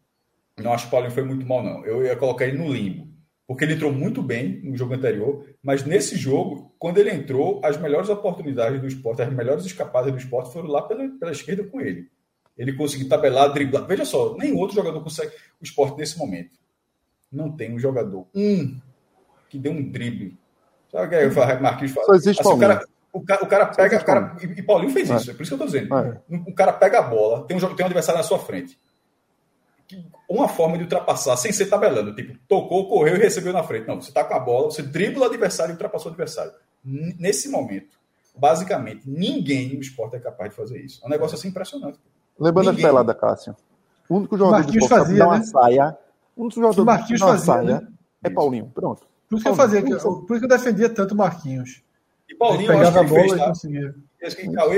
Não 0.63 0.73
acho 0.73 0.85
que 0.85 0.91
Paulinho 0.91 1.13
foi 1.13 1.23
muito 1.23 1.45
mal, 1.45 1.63
não. 1.63 1.85
Eu 1.85 2.03
ia 2.03 2.15
colocar 2.15 2.45
ele 2.45 2.57
no 2.57 2.73
limbo. 2.73 3.07
Porque 3.45 3.63
ele 3.63 3.73
entrou 3.73 3.91
muito 3.91 4.23
bem 4.23 4.61
no 4.63 4.75
jogo 4.75 4.93
anterior, 4.93 5.45
mas 5.61 5.83
nesse 5.83 6.15
jogo, 6.15 6.73
quando 6.79 6.97
ele 6.97 7.11
entrou, 7.11 7.61
as 7.63 7.77
melhores 7.77 8.09
oportunidades 8.09 8.79
do 8.79 8.87
esporte, 8.87 9.21
as 9.21 9.31
melhores 9.31 9.65
escapadas 9.65 10.11
do 10.11 10.17
esporte 10.17 10.51
foram 10.53 10.69
lá 10.69 10.81
pela, 10.81 11.07
pela 11.19 11.31
esquerda 11.31 11.63
com 11.65 11.79
ele. 11.79 12.07
Ele 12.57 12.73
conseguiu 12.73 13.09
tabelar, 13.09 13.53
driblar. 13.53 13.85
Veja 13.85 14.05
só, 14.05 14.35
nenhum 14.37 14.57
outro 14.57 14.75
jogador 14.75 15.01
consegue 15.03 15.31
o 15.59 15.63
esporte 15.63 15.97
nesse 15.97 16.17
momento. 16.17 16.57
Não 17.31 17.51
tem 17.51 17.73
um 17.73 17.79
jogador, 17.79 18.25
um, 18.33 18.79
que 19.49 19.59
deu 19.59 19.71
um 19.71 19.91
drible 19.91 20.37
Sabe 20.91 21.05
o 21.05 21.09
que 21.09 21.15
é 21.15 21.27
o 21.27 21.63
Marquinhos 21.63 21.93
fala? 21.93 22.05
Só 22.07 22.13
existe 22.13 22.41
assim, 22.41 22.53
o, 22.53 22.57
cara, 22.57 22.85
o, 23.13 23.21
cara, 23.21 23.43
o 23.43 23.47
cara 23.47 23.65
pega. 23.67 23.97
O 23.97 24.05
cara, 24.05 24.37
e 24.41 24.61
Paulinho 24.61 24.91
fez 24.91 25.09
isso, 25.09 25.31
é. 25.31 25.33
por 25.33 25.41
isso 25.41 25.55
que 25.55 25.61
eu 25.61 25.65
estou 25.65 25.67
dizendo. 25.67 25.95
É. 25.95 26.21
O 26.29 26.53
cara 26.53 26.73
pega 26.73 26.99
a 26.99 27.01
bola, 27.01 27.45
tem 27.47 27.55
um, 27.55 27.75
tem 27.75 27.83
um 27.83 27.87
adversário 27.87 28.17
na 28.17 28.23
sua 28.23 28.39
frente. 28.39 28.77
Uma 30.29 30.47
forma 30.47 30.77
de 30.77 30.83
ultrapassar 30.83 31.35
sem 31.37 31.51
ser 31.51 31.65
tabelando. 31.65 32.15
Tipo, 32.15 32.37
tocou, 32.47 32.87
correu 32.87 33.15
e 33.15 33.19
recebeu 33.19 33.51
na 33.51 33.63
frente. 33.63 33.87
Não, 33.87 34.01
você 34.01 34.09
está 34.09 34.23
com 34.23 34.33
a 34.33 34.39
bola, 34.39 34.71
você 34.71 34.81
dribla 34.81 35.23
o 35.23 35.29
adversário 35.29 35.71
e 35.71 35.73
ultrapassou 35.73 36.09
o 36.09 36.13
adversário. 36.13 36.53
Nesse 36.83 37.49
momento, 37.49 37.97
basicamente, 38.35 39.01
ninguém 39.05 39.73
no 39.73 39.81
esporte 39.81 40.15
é 40.15 40.19
capaz 40.19 40.49
de 40.49 40.55
fazer 40.55 40.79
isso. 40.79 41.01
É 41.03 41.07
um 41.07 41.09
negócio 41.09 41.35
assim 41.35 41.49
impressionante. 41.49 41.99
Lembrando 42.39 42.69
a 42.69 42.73
pelada, 42.73 43.13
Cássio. 43.13 43.55
O 44.09 44.15
único 44.15 44.37
jogador 44.37 44.57
Marquinhos 44.57 44.83
de 44.83 44.89
fazia, 44.89 45.19
né? 45.19 45.25
uma 45.25 45.43
saia. 45.43 45.97
O 46.35 46.43
único 46.43 46.55
jogador 46.55 46.75
que 46.75 46.85
Marquinhos 46.85 47.21
uma 47.21 47.29
fazia, 47.31 47.53
saia 47.53 47.81
né? 47.81 47.87
é 48.23 48.29
Paulinho. 48.29 48.71
Pronto. 48.73 49.10
Por 49.31 49.35
isso 49.37 49.43
que 49.45 49.49
eu 49.49 49.55
fazia, 49.55 49.81
por 49.81 49.95
isso 49.95 50.39
que 50.39 50.45
eu 50.45 50.47
defendia 50.49 50.89
tanto 50.89 51.15
Marquinhos. 51.15 51.81
E 52.29 52.35
Paulinho, 52.35 52.71
Ele 52.71 52.73
eu 52.73 52.79
acho 52.81 52.91
que 52.91 52.99
pegava 52.99 52.99
a 52.99 53.03
bola 53.09 53.21
fez, 53.21 53.31
e 53.33 53.37
tá? 53.37 53.47
conseguia. 53.47 53.95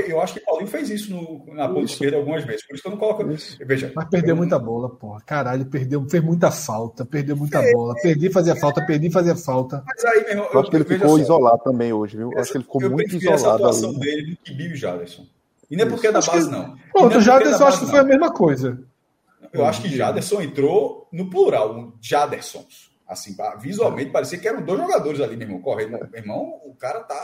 Eu 0.07 0.21
acho 0.21 0.33
que 0.35 0.39
Paulinho 0.39 0.67
fez 0.67 0.89
isso 0.89 1.11
no- 1.11 1.53
na 1.53 1.67
ponta 1.67 1.81
Isso. 1.81 1.93
esquerda 1.95 2.17
algumas 2.17 2.45
vezes. 2.45 2.65
Por 2.65 2.73
isso 2.75 2.81
que 2.83 2.87
eu 2.87 2.91
não 2.91 2.97
coloco. 2.97 3.23
Veja, 3.65 3.91
Mas 3.93 4.09
perdeu 4.09 4.29
eu- 4.29 4.35
muita 4.37 4.57
bola, 4.57 4.89
porra. 4.89 5.21
Caralho, 5.25 5.65
perdeu, 5.65 6.07
fez 6.09 6.23
muita 6.23 6.49
falta, 6.49 7.03
perdeu 7.05 7.35
muita 7.35 7.61
bola. 7.73 7.93
Perdi, 7.95 8.29
fazia 8.29 8.55
falta, 8.55 8.85
perdi, 8.85 9.09
fazia 9.11 9.35
falta. 9.35 9.83
Mas 9.85 10.05
aí, 10.05 10.21
meu 10.21 10.29
irmão, 10.29 10.47
Eu 10.53 10.59
acho 10.61 10.69
que 10.69 10.75
ele 10.77 10.85
ficou 10.85 11.09
só, 11.09 11.17
isolado 11.17 11.63
também 11.63 11.91
hoje, 11.91 12.15
viu? 12.17 12.31
Eu 12.31 12.39
acho 12.39 12.51
que 12.51 12.57
ele 12.57 12.63
ficou 12.63 12.81
eu 12.81 12.89
muito 12.91 13.09
prefiro 13.09 13.33
essa 13.33 13.41
isolado 13.41 13.63
atuação 13.63 13.89
ali. 13.89 13.99
dele 13.99 14.31
do 14.31 14.37
que 14.37 14.53
Bill 14.53 14.71
e 14.71 14.75
Jaderson. 14.77 15.25
E 15.69 15.75
não 15.75 15.85
é 15.85 15.89
porque 15.89 16.07
é 16.07 16.11
da 16.11 16.21
base, 16.21 16.49
não. 16.49 16.67
Não 16.69 16.77
Pronto, 16.93 17.15
é 17.15 17.17
é 17.17 17.21
Jaderson 17.21 17.65
acho 17.65 17.79
que 17.81 17.85
foi 17.87 17.99
a 17.99 18.03
mesma 18.03 18.31
coisa. 18.31 18.79
Eu 19.51 19.65
acho 19.65 19.81
que 19.81 19.89
Jaderson 19.89 20.41
entrou 20.41 21.07
no 21.11 21.29
plural, 21.29 21.75
um 21.77 21.91
Jadersons. 22.01 22.92
Assim, 23.07 23.35
visualmente 23.59 24.11
parecia 24.11 24.37
que 24.37 24.47
eram 24.47 24.61
dois 24.63 24.79
jogadores 24.79 25.19
ali, 25.21 25.35
meu 25.35 25.47
irmão, 25.47 25.61
correndo. 25.61 25.91
Meu 25.91 26.09
irmão, 26.21 26.61
o 26.65 26.73
cara 26.79 27.01
tá. 27.01 27.19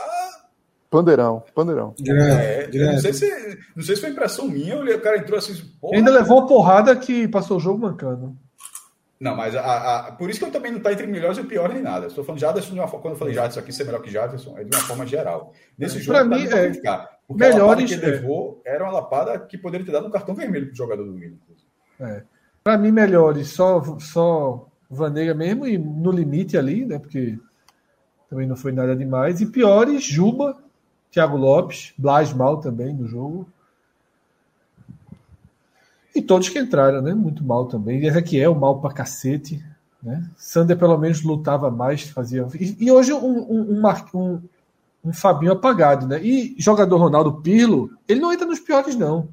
Pandeirão, 0.90 1.42
pandeirão. 1.54 1.94
É, 2.08 2.68
eu 2.72 2.92
não, 2.92 2.98
sei 2.98 3.12
se, 3.12 3.58
não 3.76 3.82
sei 3.82 3.94
se 3.94 4.00
foi 4.00 4.10
impressão 4.10 4.48
minha, 4.48 4.76
ou 4.76 4.84
o 4.84 5.00
cara 5.00 5.18
entrou 5.18 5.38
assim. 5.38 5.54
porra. 5.80 5.96
Ainda 5.96 6.10
levou 6.10 6.38
uma 6.38 6.46
porrada 6.48 6.94
que 6.96 7.28
passou 7.28 7.58
o 7.58 7.60
jogo 7.60 7.78
mancando. 7.78 8.36
Não, 9.20 9.36
mas 9.36 9.54
a- 9.54 10.06
a- 10.08 10.12
por 10.12 10.30
isso 10.30 10.38
que 10.38 10.46
eu 10.46 10.50
também 10.50 10.72
não 10.72 10.80
tá 10.80 10.92
entre 10.92 11.06
melhores 11.06 11.36
e 11.38 11.44
piores 11.44 11.74
nem 11.74 11.82
nada. 11.82 12.06
Estou 12.06 12.24
falando 12.24 12.38
de 12.38 12.46
Jaderson 12.46 12.72
de 12.72 12.80
uma 12.80 12.88
forma. 12.88 13.02
Quando 13.02 13.14
eu 13.14 13.18
falei 13.18 13.34
Jaderson 13.34 13.60
aqui 13.60 13.72
ser 13.72 13.84
melhor 13.84 14.00
que 14.02 14.10
Jaderson, 14.10 14.56
é 14.58 14.64
de 14.64 14.74
uma 14.74 14.82
forma 14.82 15.06
geral. 15.06 15.52
Nesse 15.78 16.00
jogo, 16.00 16.18
Pra 16.18 16.24
mim, 16.24 16.44
é, 16.46 16.48
criticar, 16.48 17.08
Porque 17.28 17.44
a 17.44 17.48
lapada 17.48 17.60
melhores, 17.76 17.84
que 17.88 17.94
ele 17.94 18.06
é. 18.06 18.08
levou 18.18 18.62
era 18.64 18.82
uma 18.82 18.92
lapada 18.94 19.38
que 19.38 19.58
poderia 19.58 19.84
ter 19.86 19.92
dado 19.92 20.06
um 20.06 20.10
cartão 20.10 20.34
vermelho 20.34 20.66
pro 20.68 20.74
jogador 20.76 21.04
do 21.04 21.12
inclusive. 21.36 21.68
É. 22.00 22.22
Pra 22.64 22.78
mim, 22.78 22.90
melhores, 22.90 23.48
só, 23.48 23.82
só 24.00 24.66
Vanega 24.90 25.34
mesmo, 25.34 25.66
e 25.66 25.78
no 25.78 26.10
limite 26.10 26.58
ali, 26.58 26.84
né? 26.84 26.98
Porque 26.98 27.38
também 28.28 28.46
não 28.46 28.56
foi 28.56 28.72
nada 28.72 28.96
demais. 28.96 29.40
E 29.40 29.46
piores, 29.46 30.02
Juba, 30.02 30.56
Thiago 31.10 31.36
Lopes, 31.36 31.92
Blas 31.96 32.32
mal 32.32 32.58
também 32.58 32.92
no 32.94 33.06
jogo. 33.06 33.46
E 36.14 36.20
todos 36.20 36.48
que 36.48 36.58
entraram, 36.58 37.00
né? 37.00 37.14
Muito 37.14 37.44
mal 37.44 37.66
também. 37.66 38.00
E 38.00 38.06
Ezequiel, 38.06 38.54
mal 38.54 38.80
pra 38.80 38.92
cacete. 38.92 39.64
Né? 40.02 40.28
Sander 40.36 40.78
pelo 40.78 40.98
menos 40.98 41.22
lutava 41.22 41.70
mais, 41.70 42.02
fazia. 42.08 42.46
E, 42.58 42.84
e 42.84 42.90
hoje 42.90 43.12
um, 43.12 43.18
um, 43.18 43.80
um, 43.80 43.92
um, 44.14 44.40
um 45.04 45.12
Fabinho 45.12 45.52
apagado, 45.52 46.06
né? 46.08 46.20
E 46.22 46.56
jogador 46.58 46.96
Ronaldo 46.96 47.40
Pirlo, 47.40 47.90
ele 48.08 48.20
não 48.20 48.32
entra 48.32 48.46
nos 48.46 48.58
piores, 48.58 48.96
não 48.96 49.28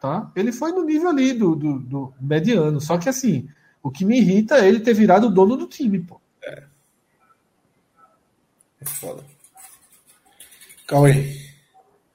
tá? 0.00 0.30
Ele 0.36 0.52
foi 0.52 0.72
no 0.72 0.84
nível 0.84 1.10
ali 1.10 1.32
do, 1.32 1.54
do, 1.56 1.78
do 1.80 2.12
mediano. 2.20 2.80
Só 2.80 2.98
que 2.98 3.08
assim, 3.08 3.48
o 3.86 3.90
que 3.90 4.04
me 4.04 4.18
irrita 4.18 4.58
é 4.58 4.66
ele 4.68 4.80
ter 4.80 4.94
virado 4.94 5.28
o 5.28 5.30
dono 5.30 5.56
do 5.56 5.66
time, 5.66 6.00
pô. 6.00 6.20
É 8.80 8.84
foda. 8.84 9.22
Cauê. 10.86 11.36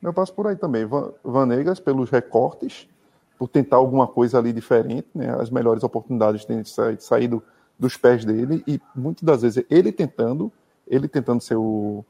Eu 0.02 0.14
passo 0.14 0.34
por 0.34 0.48
aí 0.48 0.56
também. 0.56 0.86
Van- 0.86 1.12
Vanegas, 1.24 1.80
pelos 1.80 2.10
recortes, 2.10 2.88
por 3.38 3.48
tentar 3.48 3.78
alguma 3.78 4.08
coisa 4.08 4.38
ali 4.38 4.52
diferente, 4.54 5.08
né? 5.14 5.30
As 5.40 5.50
melhores 5.50 5.84
oportunidades 5.84 6.46
têm 6.46 6.64
sa- 6.64 6.96
saído 7.00 7.44
dos 7.78 7.98
pés 7.98 8.24
dele 8.24 8.64
e 8.68 8.80
muitas 8.96 9.24
das 9.24 9.42
vezes 9.42 9.64
ele 9.70 9.92
tentando, 9.92 10.52
ele 10.88 11.08
tentando 11.08 11.42
ser 11.42 11.56
o, 11.56 12.06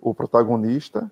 o 0.00 0.14
protagonista. 0.14 1.10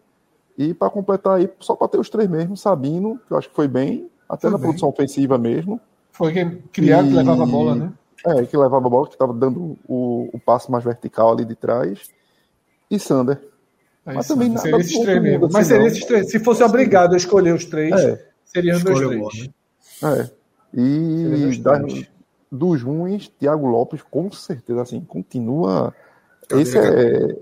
E 0.57 0.73
para 0.73 0.91
completar 0.91 1.39
aí, 1.39 1.51
só 1.61 1.75
para 1.77 1.89
ter 1.89 1.99
os 1.99 2.09
três 2.09 2.29
mesmo, 2.29 2.57
Sabino, 2.57 3.21
que 3.27 3.33
eu 3.33 3.37
acho 3.39 3.49
que 3.51 3.55
foi 3.57 3.69
bem, 3.69 4.11
até 4.29 4.43
Foi 4.43 4.51
na 4.51 4.57
bem. 4.59 4.67
produção 4.67 4.89
ofensiva 4.89 5.37
mesmo. 5.37 5.81
Foi 6.17 6.33
quem 6.33 6.59
criado, 6.73 7.09
E- 7.09 7.13
levava 7.15 7.43
a 7.43 7.47
bola, 7.47 7.75
né? 7.75 7.93
É, 8.27 8.45
que 8.45 8.57
levava 8.57 8.87
a 8.87 8.91
bola, 8.91 9.07
que 9.07 9.15
estava 9.15 9.33
dando 9.33 9.77
o, 9.87 10.31
o 10.33 10.41
passo 10.41 10.73
mais 10.73 10.83
vertical 10.83 11.33
ali 11.33 11.45
de 11.45 11.55
trás. 11.55 12.01
E 12.91 12.99
Sander. 12.99 13.41
Aí, 14.05 14.15
Mas 14.17 14.27
também 14.29 14.49
nada 14.49 14.61
seria 14.63 14.79
esses 14.79 14.99
três 15.01 15.23
mesmo. 15.23 15.49
Mas 15.53 15.67
seria 15.67 15.87
esses 15.87 16.05
três. 16.05 16.31
Se 16.31 16.39
fosse 16.41 16.63
obrigado 16.63 17.15
a 17.15 17.17
escolher 17.17 17.55
os 17.55 17.65
três, 17.65 17.93
É. 17.93 18.25
seriam 18.45 18.81
boa, 18.81 18.97
três. 19.07 19.49
né? 20.03 20.21
É. 20.21 20.31
E 20.75 21.29
Seria 21.29 21.49
os 21.49 21.59
da- 21.59 21.83
dos 22.51 22.83
ruins, 22.83 23.29
Thiago 23.29 23.67
Lopes, 23.67 24.03
com 24.03 24.31
certeza, 24.33 24.83
assim, 24.83 25.01
continua. 25.01 25.93
Cadeira, 26.49 26.63
Esse 26.69 26.79
é. 26.79 27.37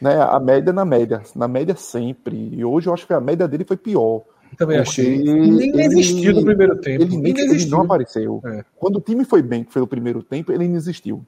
Né, 0.00 0.20
a 0.20 0.38
média 0.38 0.72
na 0.72 0.84
média. 0.84 1.22
Na 1.34 1.48
média 1.48 1.74
sempre. 1.74 2.36
E 2.54 2.64
hoje 2.64 2.88
eu 2.88 2.94
acho 2.94 3.06
que 3.06 3.12
a 3.12 3.20
média 3.20 3.48
dele 3.48 3.64
foi 3.64 3.76
pior. 3.76 4.22
Também 4.56 4.76
Porque 4.78 4.88
achei. 4.90 5.18
Nem 5.22 5.68
ele- 5.70 5.82
existiu 5.84 6.34
no 6.34 6.44
primeiro 6.44 6.76
tempo. 6.80 7.02
Ele, 7.04 7.16
nem, 7.16 7.32
ele 7.32 7.42
existiu. 7.42 7.70
não 7.76 7.84
apareceu. 7.84 8.40
É. 8.44 8.64
Quando 8.76 8.96
o 8.96 9.00
time 9.00 9.24
foi 9.24 9.42
bem, 9.42 9.64
que 9.64 9.72
foi 9.72 9.82
o 9.82 9.86
primeiro 9.86 10.22
tempo, 10.22 10.50
ele 10.52 10.66
não 10.66 10.76
existiu. 10.76 11.24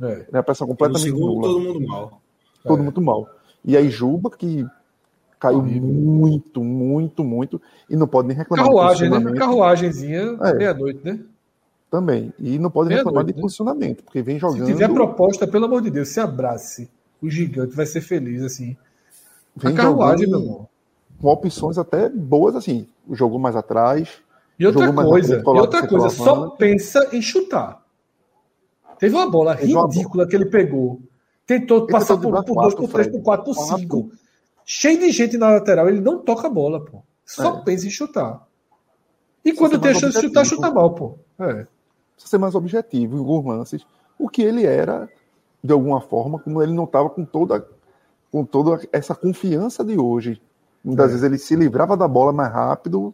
É. 0.00 0.26
Né, 0.30 0.38
a 0.38 0.42
pressão 0.42 0.66
No 0.66 0.74
completamente 0.74 1.04
segundo, 1.04 1.34
nula. 1.34 1.42
todo 1.48 1.60
mundo 1.60 1.86
mal. 1.86 2.20
todo 2.62 2.80
É. 2.80 2.82
muito 2.82 3.00
mal. 3.00 3.28
E 3.64 3.76
aí 3.76 3.88
Juba, 3.90 4.30
que 4.30 4.64
caiu 5.38 5.62
muito, 5.62 6.62
muito, 6.62 7.22
muito, 7.24 7.60
e 7.90 7.96
não 7.96 8.06
pode 8.06 8.28
nem 8.28 8.36
reclamar 8.36 8.64
Carruagem, 8.66 9.10
né? 9.10 9.32
Carruagenzinha, 9.34 10.36
É. 10.42 10.54
meia-noite, 10.54 11.00
né? 11.04 11.20
também. 11.90 12.32
E 12.38 12.58
não 12.58 12.70
pode 12.70 12.88
reclamar 12.90 13.12
Meia-noite, 13.24 13.32
de 13.32 13.36
né? 13.36 13.42
posicionamento, 13.42 14.02
porque 14.02 14.20
vem 14.22 14.36
Se 14.36 14.40
jogando, 14.40 14.66
tiver 14.66 14.88
proposta, 14.92 15.46
pelo 15.46 15.64
amor 15.66 15.80
de 15.82 15.90
Deus, 15.90 16.08
se 16.08 16.20
abrace. 16.20 16.90
O 17.22 17.30
gigante 17.30 17.74
vai 17.74 17.86
ser 17.86 18.00
feliz, 18.02 18.42
assim. 18.42 18.76
A 19.58 19.68
vem 19.68 19.74
carruagem, 19.74 20.26
meu 20.26 20.38
jogando 20.40 20.52
irmão. 20.52 20.68
Com 21.20 21.28
opções 21.28 21.78
até 21.78 22.08
boas, 22.08 22.56
assim. 22.56 22.88
Jogou 23.12 23.38
mais 23.38 23.56
atrás. 23.56 24.08
E 24.58 24.66
outra 24.66 24.92
coisa, 24.92 25.42
e 25.44 25.48
outra 25.48 25.86
coisa, 25.86 26.08
só 26.10 26.50
pensa 26.50 27.08
em 27.12 27.20
chutar. 27.20 27.82
Teve 28.98 29.14
uma 29.14 29.28
bola 29.30 29.54
Teve 29.54 29.74
uma 29.74 29.86
ridícula 29.86 30.26
que 30.26 30.34
ele 30.34 30.46
pegou. 30.46 31.00
Tentou 31.46 31.82
Ele 31.82 31.92
passar 31.92 32.14
por, 32.14 32.22
driblar 32.22 32.44
por 32.44 32.54
dois, 32.54 32.74
quatro, 32.74 32.76
por 32.88 32.92
três, 32.92 33.06
Fred. 33.06 33.18
por 33.18 33.24
quatro, 33.24 33.44
por 33.44 33.54
Quatro. 33.54 33.78
cinco. 33.78 34.10
Cheio 34.64 34.98
de 34.98 35.10
gente 35.12 35.36
na 35.36 35.50
lateral, 35.50 35.88
ele 35.88 36.00
não 36.00 36.18
toca 36.18 36.46
a 36.46 36.50
bola, 36.50 36.84
pô. 36.84 37.02
Só 37.24 37.58
É. 37.58 37.62
pensa 37.62 37.86
em 37.86 37.90
chutar. 37.90 38.46
E 39.44 39.52
quando 39.52 39.78
tem 39.78 39.92
a 39.92 39.94
chance 39.94 40.18
de 40.20 40.26
chutar, 40.26 40.44
chuta 40.44 40.70
mal, 40.72 40.92
pô. 40.94 41.18
É. 41.38 41.66
Precisa 42.14 42.30
ser 42.30 42.38
mais 42.38 42.54
objetivo 42.54 43.18
alguns 43.18 43.44
lances. 43.44 43.86
O 44.18 44.28
que 44.28 44.42
ele 44.42 44.64
era, 44.64 45.08
de 45.62 45.72
alguma 45.72 46.00
forma, 46.00 46.38
como 46.38 46.62
ele 46.62 46.72
não 46.72 46.84
estava 46.84 47.08
com 47.10 47.24
toda, 47.24 47.64
com 48.32 48.44
toda 48.44 48.80
essa 48.90 49.14
confiança 49.14 49.84
de 49.84 49.98
hoje. 49.98 50.40
Muitas 50.86 51.06
É. 51.06 51.08
vezes 51.08 51.22
ele 51.24 51.36
se 51.38 51.56
livrava 51.56 51.96
da 51.96 52.06
bola 52.06 52.32
mais 52.32 52.52
rápido 52.52 53.12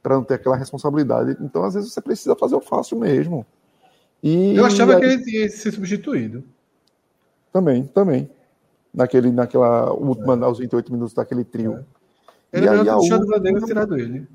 para 0.00 0.14
não 0.14 0.22
ter 0.22 0.34
aquela 0.34 0.56
responsabilidade. 0.56 1.36
Então, 1.40 1.64
às 1.64 1.74
vezes, 1.74 1.92
você 1.92 2.00
precisa 2.00 2.36
fazer 2.36 2.54
o 2.54 2.60
fácil 2.60 2.96
mesmo. 2.98 3.44
E 4.22 4.54
Eu 4.54 4.64
achava 4.64 4.94
aí- 4.94 5.00
que 5.00 5.06
ele 5.06 5.30
ia 5.42 5.48
ser 5.50 5.72
substituído. 5.72 6.44
Também, 7.52 7.84
também. 7.84 8.30
Naquele, 8.94 9.32
naquela 9.32 9.92
última, 9.92 10.36
aos 10.44 10.58
28 10.58 10.92
minutos 10.92 11.12
daquele 11.12 11.44
trio. 11.44 11.84
Era 12.52 12.66
E 12.66 12.68
melhor 12.70 12.82
aí 12.82 12.88
a 12.88 12.96
deixado 12.96 13.22
o 13.24 13.26
Vanderlei 13.26 13.62
tirado 13.64 13.96
ele. 13.98 14.26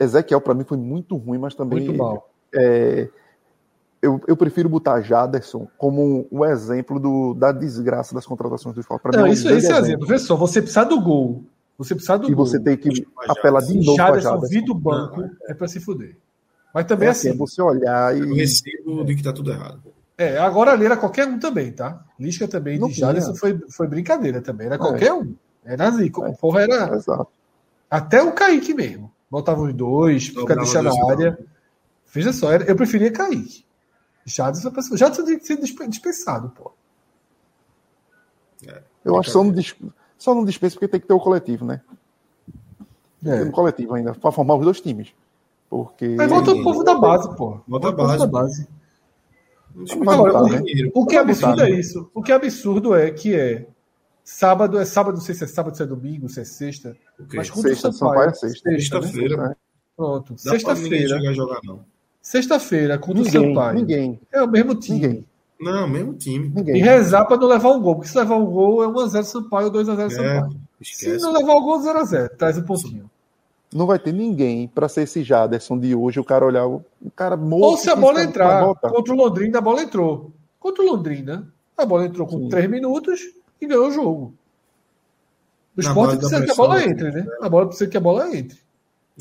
Ezequiel, 0.00 0.40
para 0.40 0.54
mim, 0.54 0.64
foi 0.64 0.76
muito 0.78 1.16
ruim, 1.16 1.38
mas 1.38 1.54
também. 1.54 1.80
Muito 1.86 1.96
mal. 1.98 2.30
é, 2.54 3.08
eu, 4.00 4.20
eu 4.26 4.36
prefiro 4.36 4.68
botar 4.68 5.00
Jaderson 5.02 5.66
como 5.76 6.26
um 6.30 6.44
exemplo 6.44 6.98
do, 6.98 7.34
da 7.34 7.52
desgraça 7.52 8.14
das 8.14 8.24
contratações 8.26 8.74
do 8.74 8.80
esporte. 8.80 9.02
Pra 9.02 9.12
mim, 9.12 9.18
Não, 9.18 9.26
é 9.26 9.30
um 9.30 9.32
isso, 9.32 9.48
isso 9.50 9.72
é 9.72 9.78
exemplo. 9.78 10.06
Vê 10.06 10.18
só, 10.18 10.36
você 10.36 10.60
precisa 10.62 10.84
do 10.84 11.00
gol. 11.00 11.44
Você 11.78 11.94
precisa 11.94 12.18
do 12.18 12.30
E 12.30 12.34
gol. 12.34 12.46
você 12.46 12.58
tem 12.58 12.76
que 12.76 13.06
apelar 13.28 13.60
de 13.62 13.74
novo 13.74 13.96
para 13.96 14.06
Jaderson 14.18 14.40
vir 14.48 14.64
do 14.64 14.74
banco 14.74 15.22
é 15.48 15.54
pra 15.54 15.68
se 15.68 15.78
fuder. 15.80 16.16
Mas 16.72 16.86
também 16.86 17.08
É 17.08 17.10
assim, 17.10 17.28
assim, 17.28 17.36
é 17.36 17.38
você 17.38 17.60
olhar 17.62 18.16
Eu 18.16 18.24
e. 18.32 18.34
recebo 18.36 19.04
de 19.04 19.14
que 19.14 19.22
tá 19.22 19.32
tudo 19.32 19.50
errado. 19.52 19.82
É, 20.18 20.38
agora 20.38 20.72
ali 20.72 20.86
era 20.86 20.96
qualquer 20.96 21.26
um 21.26 21.38
também, 21.38 21.70
tá? 21.72 22.02
Lisca 22.18 22.48
também 22.48 22.78
Não 22.78 22.88
de. 22.88 22.94
Jaderson 22.94 23.34
foi, 23.34 23.58
foi 23.70 23.86
brincadeira 23.86 24.40
também. 24.40 24.66
Era 24.66 24.78
qualquer 24.78 25.12
um. 25.12 25.34
Era 25.64 25.88
assim, 25.88 26.06
É. 26.06 26.32
porra, 26.32 26.62
era 26.62 26.94
Exato. 26.96 27.28
até 27.90 28.22
o 28.22 28.32
Kaique 28.32 28.72
mesmo. 28.72 29.12
Botava 29.30 29.60
os 29.62 29.74
dois, 29.74 30.28
fica 30.28 30.54
deixando 30.56 30.90
na 30.90 31.10
área. 31.10 31.38
Veja 32.12 32.32
só, 32.32 32.50
era- 32.52 32.64
eu 32.64 32.76
preferia 32.76 33.10
Kaique. 33.12 33.64
Jaderson, 34.24 34.72
Jaderson 34.96 35.24
tinha 35.24 35.38
que 35.38 35.46
ser 35.46 35.56
dispe- 35.58 35.86
dispensado, 35.88 36.48
pô. 36.50 36.72
Eu 39.04 39.16
acho 39.18 39.28
que 39.28 39.32
só 39.32 39.44
não, 39.44 39.52
dis- 39.52 39.74
só 40.26 40.34
não 40.34 40.44
dispensa 40.44 40.74
porque 40.74 40.88
tem 40.88 41.00
que 41.00 41.06
ter 41.06 41.14
o 41.14 41.20
coletivo, 41.20 41.64
né? 41.64 41.80
Tem 43.22 43.32
É. 43.32 43.42
um 43.44 43.50
coletivo 43.50 43.94
ainda, 43.94 44.12
para 44.14 44.32
formar 44.32 44.56
os 44.56 44.64
dois 44.64 44.80
times. 44.80 45.08
Porque. 45.70 46.08
Mas 46.16 46.28
volta 46.28 46.50
o 46.52 46.62
povo 46.62 46.82
da 46.84 46.94
base, 46.96 47.34
pô. 47.36 47.60
Volta 47.66 47.88
a 47.88 47.90
o 47.90 47.96
base. 47.96 48.18
da 48.18 48.26
base. 48.26 48.68
Agora, 50.06 50.42
o, 50.42 50.48
né? 50.48 50.62
o 50.94 51.06
que 51.06 51.16
é 51.16 51.18
absurdo 51.20 51.62
é 51.62 51.70
isso. 51.70 52.10
O 52.14 52.22
que 52.22 52.32
é 52.32 52.34
absurdo 52.34 52.94
é 52.94 53.10
que 53.10 53.34
é 53.34 53.66
sábado, 54.24 54.78
é 54.78 54.84
sábado, 54.84 55.14
não 55.16 55.20
sei 55.20 55.34
se 55.34 55.44
é 55.44 55.46
sábado, 55.46 55.76
se 55.76 55.82
é 55.82 55.86
domingo, 55.86 56.28
se 56.28 56.40
é 56.40 56.44
sexta. 56.44 56.96
O 57.18 57.26
quê? 57.26 57.36
Mas 57.36 57.50
contra 57.50 57.70
Sexta, 57.70 57.88
o 57.90 57.92
Sampaio. 57.92 58.18
Sampaio 58.18 58.30
é 58.30 58.34
sexta. 58.34 58.70
né? 58.70 58.78
Sexta-feira. 58.78 59.56
Pronto. 59.96 60.34
Sexta-feira. 60.38 61.08
chegar 61.18 61.30
a 61.30 61.32
jogar, 61.34 61.60
não. 61.64 61.80
Sexta-feira, 62.22 62.98
contra 62.98 63.22
o 63.22 63.24
Ninguém, 63.24 63.54
Sampaio. 63.54 63.74
ninguém, 63.78 64.20
É 64.32 64.42
o 64.42 64.48
mesmo 64.48 64.74
time. 64.74 64.98
ninguém, 64.98 65.26
Não, 65.60 65.88
mesmo 65.88 66.12
time. 66.14 66.48
E 66.48 66.50
ninguém. 66.50 66.82
rezar 66.82 67.24
para 67.24 67.36
não 67.38 67.46
levar 67.48 67.70
um 67.70 67.80
gol, 67.80 67.94
porque 67.96 68.08
se 68.10 68.18
levar 68.18 68.36
um 68.36 68.44
gol 68.46 68.84
é 68.84 68.86
1x0 68.88 69.22
Sampaio 69.24 69.66
ou 69.68 69.72
2x0 69.72 70.00
É, 70.06 70.10
Sampaio. 70.10 70.50
Se 70.82 70.92
esquece. 71.06 71.22
não 71.22 71.32
levar 71.32 71.54
o 71.54 71.62
gol, 71.62 71.80
0x0. 71.80 72.28
Traz 72.36 72.58
um 72.58 72.62
pontinho. 72.62 73.10
Não 73.72 73.86
vai 73.86 73.98
ter 73.98 74.12
ninguém 74.12 74.68
para 74.68 74.88
ser 74.88 75.02
esse 75.02 75.22
Jaderson 75.24 75.78
de 75.78 75.94
hoje, 75.94 76.20
o 76.20 76.24
cara 76.24 76.44
olhar 76.46 76.66
o 76.66 76.84
o 77.04 77.10
cara 77.10 77.36
morto. 77.36 77.64
Ou 77.64 77.76
se 77.76 77.88
a 77.90 77.96
bola 77.96 78.22
entrar. 78.22 78.64
Contra 78.74 79.12
o 79.12 79.16
Londrina, 79.16 79.58
a 79.58 79.60
bola 79.60 79.82
entrou. 79.82 80.30
Contra 80.60 80.82
o 80.84 80.86
Londrina, 80.86 81.50
A 81.76 81.84
bola 81.84 82.06
entrou 82.06 82.26
com 82.26 82.38
Sim. 82.38 82.48
3 82.48 82.70
minutos 82.70 83.20
e 83.60 83.66
ganhou 83.66 83.88
o 83.88 83.90
jogo. 83.92 84.34
O 85.76 85.80
esporte 85.80 86.16
precisa 86.18 86.42
que 86.44 86.50
a 86.50 86.54
bola 86.54 86.76
né? 86.78 86.84
entre, 86.86 87.10
né? 87.12 87.26
A 87.42 87.48
bola 87.48 87.66
precisa 87.66 87.90
que 87.90 87.96
a 87.96 88.00
bola 88.00 88.34
entre. 88.36 88.58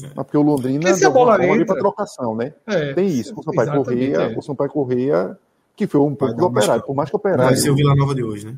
Mas 0.01 0.13
porque 0.13 0.37
o 0.37 0.41
Londrina 0.41 0.79
Porque 0.81 0.93
se 0.93 1.05
a 1.05 1.09
de 1.09 1.17
alguma 1.17 1.37
bola 1.37 1.45
entra- 1.47 1.65
pra 1.65 1.75
trocação, 1.77 2.35
né? 2.35 2.53
É, 2.67 2.93
Tem 2.93 3.07
isso. 3.07 3.33
O 3.37 3.43
Sampaio 3.43 3.71
Correia, 3.83 4.17
é. 4.17 4.37
o 4.37 4.41
Sampaio 4.41 4.69
Correia, 4.69 5.37
que 5.75 5.87
foi 5.87 5.99
um 6.01 6.15
pouco 6.15 6.33
do 6.35 6.45
operário. 6.45 6.83
Por 6.83 6.95
mais 6.95 7.09
que 7.09 7.15
o 7.15 7.19
Vai 7.19 7.33
operário. 7.33 7.57
ser 7.57 7.69
o 7.69 7.75
Vila 7.75 7.95
Nova 7.95 8.15
de 8.15 8.23
hoje, 8.23 8.45
né? 8.47 8.55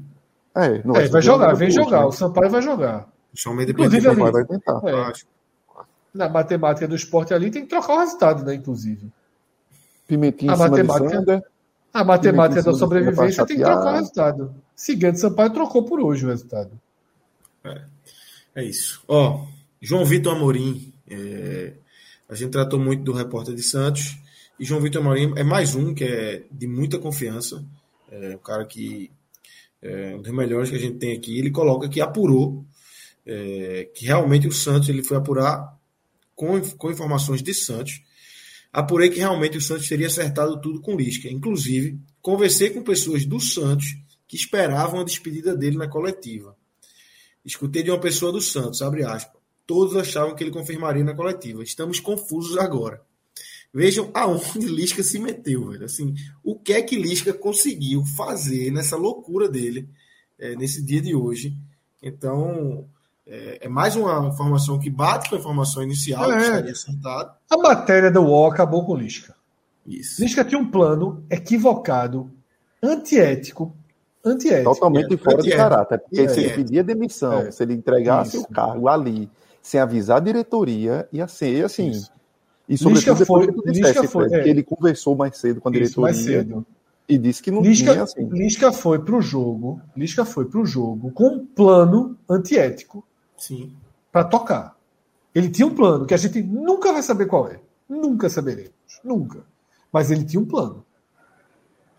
É, 0.56 0.82
não 0.84 0.96
É, 0.96 1.04
ser 1.04 1.10
vai 1.10 1.22
jogar, 1.22 1.54
vem 1.54 1.70
jogar. 1.72 2.00
hoje, 2.08 2.16
O 2.16 2.20
Sampaio 2.20 2.50
vai 2.50 2.62
jogar. 2.62 3.08
Inclusive, 3.34 3.74
né? 3.74 3.78
O 3.80 3.84
ali- 3.84 4.02
Sampaio 4.02 4.32
vai 4.32 4.46
tentar. 4.46 4.82
É. 4.88 5.14
Na 6.14 6.30
matemática 6.30 6.88
do 6.88 6.96
esporte 6.96 7.34
ali 7.34 7.52
tem 7.52 7.64
que 7.64 7.70
trocar 7.70 7.94
o 7.96 8.00
resultado, 8.00 8.44
né? 8.44 8.56
Inclusive. 8.56 9.08
Pimentinha 10.08 10.54
A 10.54 10.58
matemática- 10.58 11.08
de 11.08 11.14
Sander. 11.14 11.44
A 11.94 12.04
matemática 12.04 12.62
da 12.64 12.74
sobrevivência 12.74 13.46
tem 13.46 13.58
que 13.58 13.64
trocar 13.64 13.94
o 13.94 13.96
resultado. 13.96 14.56
Seguinte, 14.76 15.20
Sampaio 15.20 15.52
trocou 15.52 15.84
por 15.84 16.00
hoje 16.00 16.26
o 16.26 16.30
resultado. 16.30 16.72
É 18.56 18.64
isso. 18.64 19.02
Ó, 19.08 19.46
João 19.82 20.06
Vitor 20.06 20.36
Amorim. 20.36 20.92
é, 21.10 21.74
a 22.30 22.36
gente 22.36 22.52
tratou 22.52 22.78
muito 22.80 23.04
do 23.04 23.14
repórter 23.14 23.56
de 23.56 23.64
Santos. 23.64 24.18
E 24.60 24.66
João 24.66 24.82
Vitor 24.82 25.02
Amorim 25.02 25.34
é 25.36 25.44
mais 25.44 25.76
um 25.76 25.94
que 25.94 26.04
é 26.04 26.44
de 26.52 26.68
muita 26.68 26.98
confiança. 26.98 27.64
É 28.12 28.36
um 28.36 28.40
cara 28.40 28.66
que 28.66 29.12
é 29.82 30.16
um 30.16 30.22
dos 30.22 30.32
melhores 30.32 30.72
que 30.72 30.76
a 30.76 30.80
gente 30.80 30.98
tem 30.98 31.16
aqui. 31.16 31.38
Ele 31.38 31.52
coloca 31.52 31.88
que 31.88 32.02
apurou 32.02 32.66
é, 33.24 33.88
que 33.94 34.06
realmente 34.06 34.48
o 34.48 34.52
Santos 34.52 34.90
ele 34.90 35.04
foi 35.04 35.18
apurar 35.18 35.78
com, 36.36 36.60
com 36.72 36.90
informações 36.90 37.44
de 37.44 37.54
Santos. 37.54 38.02
Apurei 38.74 39.10
que 39.12 39.20
realmente 39.20 39.58
o 39.58 39.62
Santos 39.62 39.88
teria 39.88 40.08
acertado 40.08 40.60
tudo 40.60 40.82
com 40.82 40.96
Lisca. 40.96 41.30
Inclusive, 41.30 42.00
conversei 42.20 42.72
com 42.72 42.82
pessoas 42.82 43.26
do 43.26 43.40
Santos 43.40 43.96
que 44.28 44.36
esperavam 44.36 45.02
a 45.02 45.04
despedida 45.04 45.56
dele 45.56 45.78
na 45.78 45.88
coletiva. 45.88 46.56
Escutei 47.46 47.84
de 47.84 47.92
uma 47.92 48.00
pessoa 48.00 48.32
do 48.32 48.42
Santos, 48.42 48.82
abre 48.82 49.04
aspas. 49.04 49.40
Todos 49.68 49.96
achavam 49.96 50.34
que 50.34 50.44
ele 50.44 50.52
confirmaria 50.52 51.04
na 51.04 51.14
coletiva. 51.14 51.62
Estamos 51.62 52.00
confusos 52.00 52.58
agora. 52.58 53.06
Vejam 53.74 54.10
aonde 54.14 54.60
Lisca 54.68 55.04
se 55.04 55.20
meteu, 55.20 55.70
velho. 55.70 55.86
Assim, 55.86 56.16
o 56.44 56.56
que 56.56 56.74
é 56.74 56.82
que 56.82 56.96
Lisca 56.96 57.34
conseguiu 57.34 58.04
fazer 58.06 58.72
nessa 58.72 58.96
loucura 58.96 59.48
dele 59.50 59.88
é, 60.40 60.56
nesse 60.56 60.84
dia 60.84 61.02
de 61.02 61.14
hoje? 61.16 61.56
Então, 62.02 62.86
é, 63.26 63.60
é 63.66 63.70
mais 63.70 63.96
uma 63.96 64.28
informação 64.28 64.80
que 64.80 64.90
bate 64.90 65.30
com 65.30 65.36
a 65.36 65.40
informação 65.40 65.84
inicial, 65.84 66.32
É. 66.32 66.36
que 66.38 66.44
estaria 66.44 66.72
acertado. 66.72 67.32
A 67.50 67.58
matéria 67.58 68.12
do 68.12 68.22
UOL 68.22 68.52
acabou 68.52 68.86
com 68.86 68.94
o 68.94 68.98
Lisca. 68.98 69.36
Isso. 69.86 70.22
Lisca 70.22 70.44
tinha 70.44 70.60
um 70.60 70.70
plano 70.70 71.24
equivocado, 71.30 72.30
antiético, 72.82 73.76
antiético. 74.24 74.74
Totalmente 74.74 75.14
É, 75.14 75.18
fora 75.18 75.42
de 75.42 75.52
caráter. 75.52 76.00
Porque 76.00 76.22
É. 76.22 76.28
se 76.28 76.40
ele 76.42 76.54
pedia 76.54 76.84
demissão, 76.84 77.34
É. 77.40 77.52
se 77.52 77.64
ele 77.64 77.74
entregasse 77.74 78.38
Isso. 78.38 78.46
o 78.46 78.50
cargo 78.50 78.88
ali, 78.88 79.30
sem 79.62 79.80
avisar 79.80 80.18
a 80.18 80.22
diretoria, 80.22 81.08
ia 81.12 81.28
ser 81.28 81.66
assim. 81.66 81.90
Isso. 81.90 82.12
E 82.68 82.78
sobretudo 82.78 83.12
Lisca 83.12 83.16
depois 83.16 83.46
foi- 83.46 83.54
que 83.64 83.70
Lisca 83.72 84.04
foi, 84.08 84.26
é. 84.34 84.44
que 84.44 84.50
ele 84.50 84.64
conversou 84.64 85.16
mais 85.16 85.38
cedo 85.38 85.62
com 85.62 85.70
a 85.70 85.72
Isso, 85.72 85.80
diretoria 85.80 86.02
mais 86.04 86.18
cedo. 86.18 86.66
e 87.08 87.18
disse 87.18 87.42
que 87.42 87.50
não 87.52 87.62
Lisca, 87.62 87.92
tinha 87.94 88.04
assim. 88.04 88.30
Lisca 88.30 88.72
foi 88.74 89.00
pro 89.00 89.22
jogo, 89.22 89.82
Lisca 89.96 90.26
foi 90.26 90.46
pro 90.46 90.66
jogo 90.66 91.12
com 91.12 91.28
um 91.28 91.46
plano 91.46 92.18
antiético 92.30 93.04
Sim. 93.38 93.74
para 94.12 94.26
tocar. 94.26 94.76
Ele 95.34 95.50
tinha 95.50 95.66
um 95.68 95.74
plano 95.74 96.06
que 96.06 96.14
a 96.14 96.18
gente 96.18 96.42
nunca 96.44 96.92
vai 96.92 97.02
saber 97.04 97.28
qual 97.28 97.48
é. 97.48 97.60
Nunca 97.88 98.28
saberemos. 98.30 98.72
Nunca. 99.04 99.46
Mas 99.94 100.12
ele 100.12 100.26
tinha 100.26 100.42
um 100.42 100.46
plano. 100.46 100.84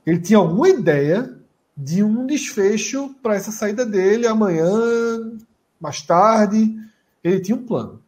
Ele 0.04 0.18
tinha 0.20 0.38
alguma 0.38 0.68
ideia 0.68 1.34
de 1.76 2.02
um 2.02 2.26
desfecho 2.26 3.14
para 3.22 3.36
essa 3.36 3.52
saída 3.52 3.86
dele 3.86 4.26
amanhã, 4.26 4.68
mais 5.80 6.02
tarde. 6.02 6.76
Ele 7.24 7.40
tinha 7.40 7.56
um 7.56 7.64
plano. 7.64 8.02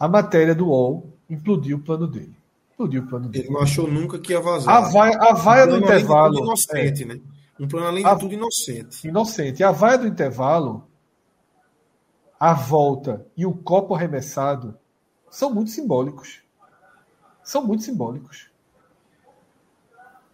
A 0.00 0.08
matéria 0.08 0.54
do 0.54 0.66
UOL 0.68 1.13
implodiu 1.28 1.76
o 1.78 1.80
plano 1.80 2.06
dele. 2.06 2.34
Explodiu 2.70 3.02
o 3.02 3.06
plano 3.06 3.28
dele. 3.28 3.44
Ele 3.46 3.54
não 3.54 3.62
achou 3.62 3.86
nunca 3.90 4.18
que 4.18 4.32
ia 4.32 4.40
vazar. 4.40 4.74
A 4.76 4.80
vaia, 4.88 5.16
a 5.18 5.32
vaia 5.34 5.66
um 5.66 5.68
do 5.70 5.76
intervalo. 5.78 6.38
inocente, 6.38 7.04
né? 7.04 7.20
Um 7.58 7.68
plano 7.68 7.86
além 7.86 8.04
A- 8.04 8.14
de 8.14 8.20
tudo 8.20 8.34
inocente. 8.34 9.06
é, 9.06 9.10
inocente. 9.10 9.62
A 9.62 9.70
vaia 9.70 9.98
do 9.98 10.06
intervalo, 10.08 10.86
a 12.38 12.52
volta 12.52 13.24
e 13.36 13.46
o 13.46 13.54
copo 13.54 13.94
arremessado 13.94 14.76
são 15.30 15.52
muito 15.54 15.70
simbólicos. 15.70 16.42
São 17.42 17.64
muito 17.64 17.84
simbólicos. 17.84 18.50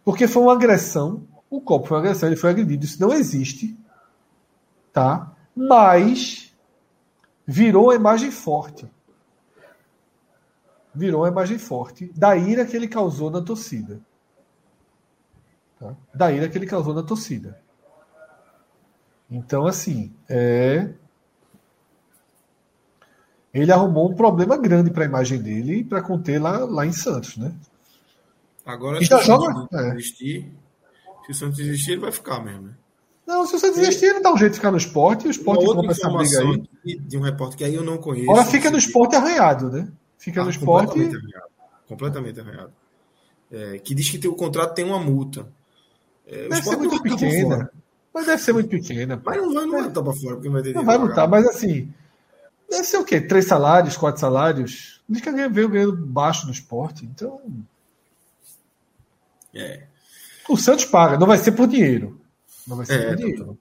Porque 0.05 0.27
foi 0.27 0.43
uma 0.43 0.53
agressão. 0.55 1.25
O 1.51 1.61
copo 1.61 1.87
foi 1.89 1.97
uma 1.99 2.03
agressão, 2.05 2.29
ele 2.29 2.37
foi 2.37 2.51
agredido. 2.51 2.85
Isso 2.85 3.01
não 3.01 3.13
existe. 3.13 3.77
Tá? 4.93 5.31
Mas 5.55 6.55
virou 7.47 7.85
uma 7.87 7.95
imagem 7.95 8.31
forte. 8.31 8.87
Virou 11.01 11.23
uma 11.23 11.29
imagem 11.29 11.57
forte 11.57 12.13
da 12.15 12.37
ira 12.37 12.67
que 12.67 12.77
ele 12.77 12.87
causou 12.87 13.31
na 13.31 13.41
torcida. 13.41 13.99
Tá? 15.79 15.97
Da 16.15 16.31
ira 16.31 16.47
que 16.47 16.59
ele 16.59 16.67
causou 16.67 16.93
na 16.93 17.03
torcida. 17.03 17.59
Então, 19.31 19.67
assim, 19.67 20.13
é... 20.29 20.91
ele 23.55 23.73
arrumou 23.73 24.11
um 24.11 24.15
problema 24.15 24.59
grande 24.59 24.91
para 24.91 25.05
a 25.05 25.07
imagem 25.07 25.41
dele 25.41 25.77
e 25.77 25.85
para 25.85 26.03
conter 26.03 26.39
lá, 26.39 26.67
lá 26.67 26.85
em 26.85 26.93
Santos, 26.93 27.39
né? 27.39 27.55
Agora, 28.67 28.99
E 28.99 29.05
se 29.05 29.07
já 29.07 29.17
o 29.17 29.23
joga? 29.23 29.69
É. 29.73 29.91
desistir, 29.93 30.53
se 31.25 31.33
o 31.33 31.35
Santos 31.35 31.57
desistir, 31.57 31.93
ele 31.93 32.03
vai 32.03 32.13
ficar 32.13 32.45
mesmo, 32.45 32.67
né? 32.67 32.75
Não, 33.27 33.47
se 33.47 33.53
você 33.53 33.71
desistir, 33.71 34.05
ele 34.05 34.21
dá 34.21 34.35
um 34.35 34.37
jeito 34.37 34.53
de 34.53 34.59
ficar 34.59 34.71
no 34.71 34.77
esporte 34.77 35.25
e 35.25 35.29
o 35.29 35.31
esporte 35.31 35.65
compra 35.65 35.93
essa 35.93 36.11
briga 36.11 36.41
aí. 36.41 36.99
de 36.99 37.17
um 37.17 37.23
repórter 37.23 37.57
que 37.57 37.65
aí 37.65 37.75
eu 37.75 37.85
não 37.85 37.97
conheço. 37.97 38.31
Agora 38.31 38.45
fica 38.45 38.71
no 38.71 38.77
esporte 38.77 39.17
arranhado, 39.17 39.71
né? 39.71 39.89
Fica 40.21 40.43
Ah, 40.43 40.45
no 40.45 40.51
esporte. 40.51 40.89
Completamente 40.91 41.17
arranhado. 41.17 41.51
Completamente 41.89 42.41
arranhado. 42.41 42.73
É, 43.51 43.79
que 43.79 43.95
diz 43.95 44.09
que 44.09 44.19
tem, 44.19 44.31
o 44.31 44.35
contrato 44.37 44.75
tem 44.75 44.85
uma 44.85 45.01
multa. 45.01 45.49
É, 46.27 46.47
Deve 46.49 46.63
ser 46.63 46.77
muito 46.77 46.95
não 46.95 47.03
pequena. 47.03 47.71
Mas 48.15 48.27
deve 48.27 48.43
ser 48.43 48.53
muito 48.53 48.69
pequena. 48.69 49.21
Mas 49.25 49.37
não 49.39 49.53
vai, 49.55 49.65
não 49.65 49.71
vai 49.73 49.83
botar 49.85 50.03
pra 50.03 50.13
fora, 50.13 50.35
porque 50.35 50.49
não 50.49 50.53
vai 50.55 50.63
ter 50.63 50.75
Não 50.75 50.85
vai 50.85 50.99
lutar, 50.99 51.27
mas 51.29 51.47
assim. 51.49 51.93
Deve 52.69 52.85
ser 52.85 52.99
o 52.99 53.05
quê? 53.05 53.21
Três 53.21 53.47
salários, 53.47 53.97
quatro 53.97 54.21
salários? 54.21 55.03
Diz 55.09 55.21
que 55.21 55.31
veio 55.49 55.69
ganhando 55.69 55.97
baixo 56.07 56.47
no 56.47 56.53
esporte. 56.53 57.05
Então. 57.05 57.41
É. 59.55 59.85
O 60.49 60.57
Santos 60.57 60.85
paga, 60.85 61.19
não 61.19 61.27
vai 61.27 61.39
ser 61.39 61.53
por 61.53 61.67
dinheiro. 61.67 62.21
Não 62.67 62.77
vai 62.77 62.87
ser 62.87 63.01
É, 63.01 63.09
por 63.09 63.17
dinheiro. 63.17 63.59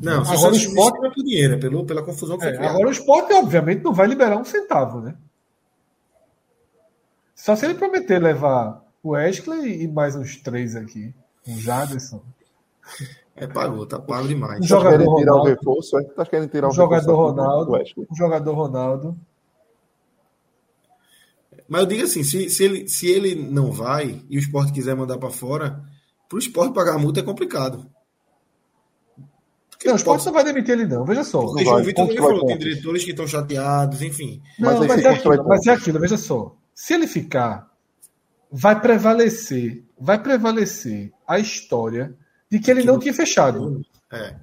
Não, 0.00 0.24
se 0.24 0.32
Agora 0.32 0.52
o 0.52 0.56
esporte- 0.56 0.98
não 0.98 1.06
é 1.06 1.14
por 1.14 1.22
dinheiro, 1.24 1.54
é 1.54 1.56
pelo, 1.58 1.84
pela 1.84 2.02
confusão 2.02 2.38
que 2.38 2.44
É, 2.46 2.66
agora 2.66 2.88
o 2.88 2.90
esporte, 2.90 3.32
obviamente, 3.34 3.82
não 3.82 3.92
vai 3.92 4.06
liberar 4.06 4.36
um 4.38 4.44
centavo, 4.44 5.00
né? 5.00 5.14
Só 7.38 7.54
se 7.54 7.64
ele 7.66 7.74
prometer 7.74 8.18
levar 8.18 8.84
o 9.00 9.10
Wesley 9.10 9.82
e 9.84 9.88
mais 9.88 10.16
uns 10.16 10.36
três 10.38 10.74
aqui. 10.74 11.14
Um 11.46 11.56
Jaderson. 11.56 12.20
É, 13.36 13.46
pagou, 13.46 13.86
tá 13.86 13.96
pago 13.98 14.26
demais. 14.26 14.58
Um 14.58 14.62
Tá 14.62 14.66
jogador 14.66 14.98
querendo 14.98 15.14
tirar 15.16 15.32
o 15.32 15.36
Ronaldo. 15.38 15.50
reforço, 15.60 15.98
é? 15.98 16.04
Tá 16.04 16.26
querendo 16.26 16.50
tirar 16.50 16.66
o 16.66 16.70
Um 16.70 16.74
jogador 16.74 17.10
reforço 17.12 17.34
do 17.34 17.40
Ronaldo. 17.40 18.06
O 18.10 18.16
jogador 18.16 18.52
Ronaldo. 18.54 19.16
Mas 21.68 21.82
eu 21.82 21.86
digo 21.86 22.02
assim, 22.02 22.24
se, 22.24 22.50
se, 22.50 22.64
ele, 22.64 22.88
se 22.88 23.06
ele 23.08 23.34
não 23.36 23.70
vai 23.70 24.20
e 24.28 24.36
o 24.36 24.40
esporte 24.40 24.72
quiser 24.72 24.96
mandar 24.96 25.16
pra 25.18 25.30
fora, 25.30 25.80
pro 26.28 26.38
esporte 26.40 26.74
pagar 26.74 26.94
a 26.96 26.98
multa 26.98 27.20
é 27.20 27.22
complicado. 27.22 27.86
Porque 29.70 29.86
Não, 29.86 29.94
o 29.94 29.96
esporte 29.96 30.26
não 30.26 30.32
vai 30.32 30.42
demitir 30.42 30.72
ele, 30.72 30.86
não. 30.86 31.04
Veja 31.04 31.22
só. 31.22 31.40
Porque 31.40 31.62
vai, 31.62 31.82
Vitor 31.84 32.12
falou, 32.16 32.46
tem 32.46 32.58
diretores 32.58 33.04
que 33.04 33.10
estão 33.12 33.28
chateados, 33.28 34.02
enfim. 34.02 34.42
Não, 34.58 34.70
Mas 34.76 34.88
mas, 34.88 35.04
é 35.04 35.08
aquilo, 35.10 35.44
mas 35.46 35.66
é 35.68 35.70
aquilo, 35.70 36.00
veja 36.00 36.16
só. 36.16 36.56
Se 36.80 36.94
ele 36.94 37.08
ficar, 37.08 37.68
vai 38.52 38.80
prevalecer, 38.80 39.84
vai 39.98 40.16
prevalecer 40.22 41.12
a 41.26 41.36
história 41.36 42.16
de 42.48 42.60
que 42.60 42.70
ele 42.70 42.84
não 42.84 43.00
tinha 43.00 43.12
fechado. 43.12 43.84
É. 44.12 44.36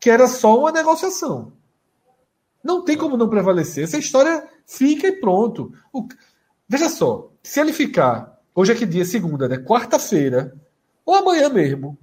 que 0.00 0.08
era 0.08 0.28
só 0.28 0.56
uma 0.56 0.70
negociação. 0.70 1.52
Não 2.62 2.84
tem 2.84 2.96
como 2.96 3.16
não 3.16 3.28
prevalecer. 3.28 3.82
Essa 3.82 3.98
história 3.98 4.48
fica 4.64 5.08
e 5.08 5.20
pronto. 5.20 5.74
O- 5.92 6.06
Veja 6.68 6.88
só, 6.88 7.32
se 7.42 7.58
ele 7.60 7.72
ficar, 7.72 8.40
hoje 8.54 8.70
é 8.70 8.76
que 8.76 8.86
dia? 8.86 9.04
Segunda, 9.04 9.48
né? 9.48 9.58
Quarta-feira, 9.58 10.54
ou 11.04 11.16
amanhã 11.16 11.48
mesmo, 11.48 11.98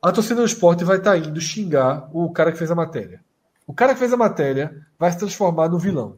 a 0.00 0.12
torcida 0.12 0.36
do 0.36 0.46
esporte 0.46 0.84
vai 0.84 0.98
estar 0.98 1.18
indo 1.18 1.40
xingar 1.40 2.08
o 2.12 2.30
cara 2.32 2.52
que 2.52 2.58
fez 2.58 2.70
a 2.70 2.76
matéria. 2.76 3.24
O 3.66 3.74
cara 3.74 3.92
que 3.92 3.98
fez 3.98 4.12
a 4.12 4.16
matéria 4.16 4.86
vai 4.96 5.10
se 5.10 5.18
transformar 5.18 5.68
no 5.68 5.80
vilão. 5.80 6.16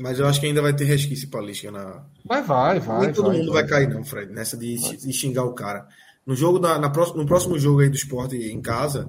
Mas 0.00 0.18
eu 0.18 0.26
acho 0.26 0.40
que 0.40 0.46
ainda 0.46 0.62
vai 0.62 0.74
ter 0.74 0.84
resquício 0.84 1.28
pra 1.28 1.42
Lisca 1.42 1.70
na. 1.70 2.02
Vai, 2.24 2.42
vai, 2.42 2.80
vai. 2.80 3.00
Nem 3.06 3.12
todo 3.12 3.28
vai, 3.28 3.36
mundo 3.38 3.52
vai. 3.52 3.62
vai 3.62 3.70
cair, 3.70 3.88
não, 3.88 4.02
Fred, 4.04 4.32
nessa 4.32 4.56
de, 4.56 4.76
de 4.96 5.12
xingar 5.12 5.44
o 5.44 5.52
cara. 5.52 5.86
No 6.26 6.34
jogo 6.34 6.58
da, 6.58 6.78
na 6.78 6.88
próxima, 6.88 7.22
no 7.22 7.26
próximo 7.26 7.58
jogo 7.58 7.80
aí 7.80 7.88
do 7.88 7.96
esporte 7.96 8.36
em 8.36 8.60
casa, 8.62 9.08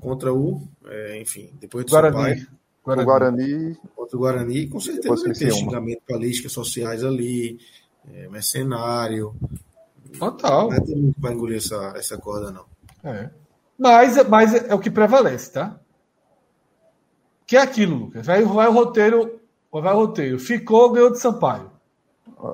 contra 0.00 0.32
o. 0.32 0.68
é, 0.86 1.20
enfim, 1.20 1.50
depois 1.60 1.84
do 1.84 1.90
Guarani. 1.90 2.14
Sampaio, 2.16 2.46
O 2.82 2.84
Guarani. 2.84 3.04
Guarani, 3.06 3.76
contra 3.96 4.16
o 4.16 4.20
Guarani, 4.20 4.68
com 4.68 4.80
certeza 4.80 5.24
vai 5.24 5.32
ter 5.32 5.52
xingamento 5.52 6.02
pra 6.06 6.18
Lisca, 6.18 6.48
sociais 6.48 7.02
ali, 7.02 7.58
é, 8.12 8.28
mercenário. 8.28 9.34
Total. 10.18 10.68
Não 10.68 10.76
é 10.76 10.80
todo 10.80 10.96
mundo 10.96 11.14
que 11.14 11.20
vai 11.20 11.32
engolir 11.32 11.58
essa, 11.58 11.92
essa 11.96 12.18
corda, 12.18 12.50
não. 12.50 12.64
É. 13.04 13.30
Mas, 13.78 14.28
mas 14.28 14.54
é 14.54 14.74
o 14.74 14.78
que 14.78 14.90
prevalece, 14.90 15.52
tá? 15.52 15.78
Que 17.46 17.56
é 17.56 17.62
aquilo, 17.62 17.96
Lucas. 17.96 18.26
Vai, 18.26 18.42
vai 18.42 18.68
o 18.68 18.72
roteiro. 18.72 19.37
Vai 19.72 19.92
o 19.92 19.96
roteiro. 19.96 20.38
Ficou, 20.38 20.90
ganhou 20.92 21.10
de 21.12 21.18
Sampaio. 21.18 21.70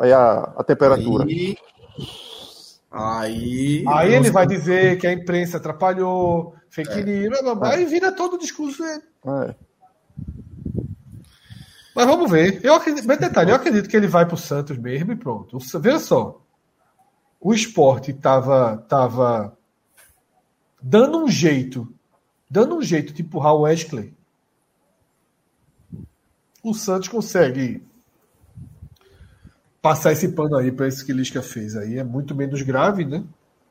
Aí 0.01 0.13
a, 0.13 0.53
a 0.57 0.65
temperatura. 0.65 1.25
Aí, 1.25 1.57
aí, 2.91 3.85
Aí 3.87 4.15
ele 4.15 4.31
vai 4.31 4.47
dizer 4.47 4.99
que 4.99 5.07
a 5.07 5.13
imprensa 5.13 5.57
atrapalhou, 5.59 6.55
fake 6.69 7.03
news, 7.03 7.29
blá, 7.29 7.43
blá, 7.43 7.55
blá, 7.55 7.81
e 7.81 7.85
vira 7.85 8.13
todo 8.13 8.35
o 8.35 8.39
discurso 8.39 8.83
dele. 8.83 9.03
É. 9.27 9.55
Mas 11.95 12.07
vamos 12.07 12.31
ver. 12.31 12.61
Eu 12.65 12.75
acredito, 12.75 13.07
mas 13.07 13.19
detalhe, 13.19 13.51
eu 13.51 13.57
acredito 13.57 13.89
que 13.89 13.97
ele 13.97 14.07
vai 14.09 14.27
pro 14.27 14.37
Santos 14.37 14.77
mesmo 14.79 15.13
e 15.13 15.17
pronto. 15.17 15.57
O- 15.57 15.81
Veja 15.81 15.99
só. 16.01 16.41
O 17.41 17.53
esporte 17.53 18.13
tava, 18.13 18.79
tava 18.89 19.57
dando 20.83 21.19
um 21.23 21.29
jeito, 21.29 21.93
dando 22.51 22.77
um 22.77 22.83
jeito 22.83 23.13
de 23.13 23.23
empurrar 23.23 23.55
o 23.55 23.61
Wesley. 23.63 24.14
O 26.65 26.75
Santos 26.75 27.09
consegue 27.09 27.83
passar 29.83 30.13
esse 30.13 30.29
pano 30.29 30.57
aí 30.57 30.73
para 30.73 30.89
isso 30.89 31.05
que 31.05 31.13
Lisca 31.13 31.43
fez 31.43 31.77
aí. 31.77 31.99
É 31.99 32.05
muito 32.05 32.35
menos 32.35 32.63
grave, 32.63 33.05
né? 33.05 33.23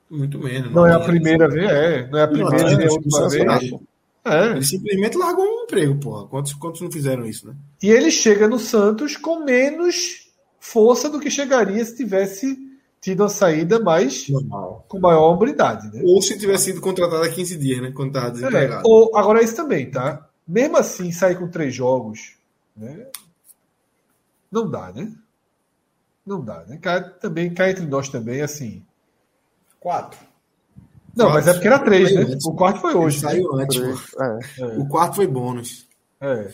Muito 0.09 0.37
menos. 0.39 0.71
Não 0.71 0.85
é 0.85 0.93
a 0.93 0.99
primeira 0.99 1.47
vez, 1.49 1.69
é. 1.69 2.07
Não 2.07 2.19
é 2.19 2.23
a 2.23 2.27
primeira 2.27 2.57
Não, 2.57 2.77
nem 2.77 2.85
a 2.85 2.87
não, 2.87 2.93
última 2.93 3.19
não, 3.21 3.29
vez. 3.29 3.71
não. 3.71 3.81
É. 4.25 4.51
Ele 4.51 4.63
simplesmente 4.63 5.17
largou 5.17 5.43
um 5.45 5.63
emprego, 5.63 5.95
porra. 5.95 6.27
Quantos, 6.27 6.53
quantos 6.53 6.81
não 6.81 6.91
fizeram 6.91 7.25
isso, 7.25 7.47
né? 7.47 7.55
E 7.81 7.89
ele 7.89 8.11
chega 8.11 8.47
no 8.47 8.59
Santos 8.59 9.17
com 9.17 9.43
menos 9.43 10.29
força 10.59 11.09
do 11.09 11.19
que 11.19 11.29
chegaria 11.29 11.83
se 11.83 11.97
tivesse 11.97 12.57
tido 13.01 13.21
uma 13.21 13.27
saída 13.29 13.79
mais 13.81 14.29
Normal. 14.29 14.85
com 14.87 14.97
maior 14.99 15.29
hombridade, 15.33 15.91
né? 15.93 16.01
Ou 16.05 16.21
se 16.21 16.37
tivesse 16.37 16.65
sido 16.65 16.79
contratado 16.79 17.21
há 17.23 17.27
15 17.29 17.57
dias, 17.57 17.81
né? 17.81 17.91
Quando 17.93 18.13
tava 18.13 18.27
É, 18.27 18.31
desempregado. 18.31 18.83
ou, 18.87 19.17
agora 19.17 19.43
isso 19.43 19.55
também, 19.57 19.91
tá? 19.91 20.25
Mesmo 20.47 20.77
assim, 20.77 21.11
sair 21.11 21.35
com 21.37 21.49
três 21.49 21.73
jogos, 21.75 22.35
né? 22.75 23.07
Não 24.51 24.69
dá, 24.69 24.91
né? 24.91 25.13
Não 26.25 26.43
dá, 26.43 26.63
né? 26.65 26.77
Cá, 26.77 27.01
também 27.01 27.53
cá 27.53 27.69
entre 27.69 27.85
nós 27.85 28.09
também, 28.09 28.41
assim. 28.41 28.85
Quatro. 29.79 30.19
Não, 31.15 31.25
Quatro. 31.25 31.33
mas 31.33 31.47
é 31.47 31.53
porque 31.53 31.67
era 31.67 31.79
três, 31.79 32.13
né? 32.15 32.21
Antes. 32.21 32.45
O 32.45 32.53
quarto 32.53 32.79
foi 32.79 32.91
Ele 32.91 32.99
hoje. 32.99 33.23
né? 33.23 33.29
saiu 33.31 33.55
antes, 33.55 33.77
Três, 33.77 34.09
pô. 34.11 34.23
é. 34.23 34.77
O 34.77 34.87
quarto 34.87 35.15
foi 35.15 35.27
bônus. 35.27 35.87
É. 36.21 36.53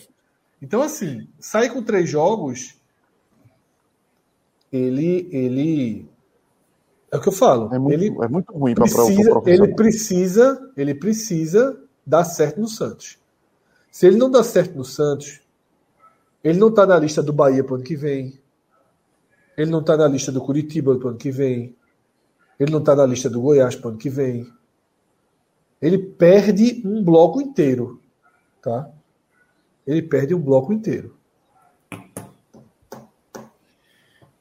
Então, 0.60 0.82
assim, 0.82 1.28
sair 1.38 1.70
com 1.70 1.82
três 1.82 2.08
jogos, 2.08 2.76
ele, 4.72 5.28
ele, 5.32 6.08
é 7.10 7.16
o 7.16 7.20
que 7.20 7.28
eu 7.28 7.32
falo. 7.32 7.74
É 7.74 7.78
muito, 7.78 7.94
ele 7.94 8.24
é 8.24 8.28
muito 8.28 8.52
ruim 8.52 8.74
para 8.74 8.84
o 8.84 9.48
ele 9.48 9.74
precisa, 9.74 10.72
ele 10.76 10.94
precisa 10.94 11.80
dar 12.04 12.24
certo 12.24 12.60
no 12.60 12.68
Santos. 12.68 13.18
Se 13.90 14.06
ele 14.06 14.16
não 14.16 14.30
dá 14.30 14.44
certo 14.44 14.76
no 14.76 14.84
Santos, 14.84 15.39
ele 16.42 16.58
não 16.58 16.68
está 16.68 16.86
na 16.86 16.98
lista 16.98 17.22
do 17.22 17.32
Bahia 17.32 17.62
para 17.62 17.72
o 17.72 17.76
ano 17.76 17.84
que 17.84 17.96
vem. 17.96 18.38
Ele 19.56 19.70
não 19.70 19.80
está 19.80 19.96
na 19.96 20.08
lista 20.08 20.32
do 20.32 20.40
Curitiba 20.40 20.96
para 20.96 21.06
o 21.06 21.10
ano 21.10 21.18
que 21.18 21.30
vem. 21.30 21.76
Ele 22.58 22.72
não 22.72 22.78
está 22.78 22.94
na 22.94 23.06
lista 23.06 23.28
do 23.28 23.40
Goiás 23.40 23.76
para 23.76 23.88
o 23.88 23.90
ano 23.90 23.98
que 23.98 24.08
vem. 24.08 24.50
Ele 25.80 25.98
perde 25.98 26.82
um 26.84 27.02
bloco 27.02 27.40
inteiro, 27.40 28.00
tá? 28.62 28.90
Ele 29.86 30.02
perde 30.02 30.34
um 30.34 30.40
bloco 30.40 30.72
inteiro. 30.72 31.16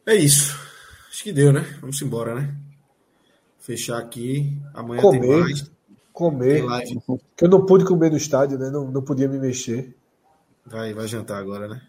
É 0.05 0.15
isso. 0.15 0.57
Acho 1.09 1.23
que 1.23 1.31
deu, 1.31 1.51
né? 1.51 1.61
Vamos 1.81 2.01
embora, 2.01 2.35
né? 2.35 2.55
Fechar 3.59 3.99
aqui. 3.99 4.57
Amanhã 4.73 5.01
Comer. 5.01 5.21
tem 5.21 5.39
mais. 5.39 5.61
Tem 5.61 5.71
Comer, 6.11 6.65
live. 6.65 7.01
que 7.37 7.45
eu 7.45 7.49
não 7.49 7.65
pude 7.65 7.85
comer 7.85 8.09
no 8.11 8.17
estádio, 8.17 8.57
né? 8.57 8.69
Não, 8.69 8.91
não 8.91 9.01
podia 9.01 9.27
me 9.29 9.39
mexer. 9.39 9.95
Vai, 10.65 10.93
vai 10.93 11.07
jantar 11.07 11.39
agora, 11.39 11.67
né? 11.67 11.81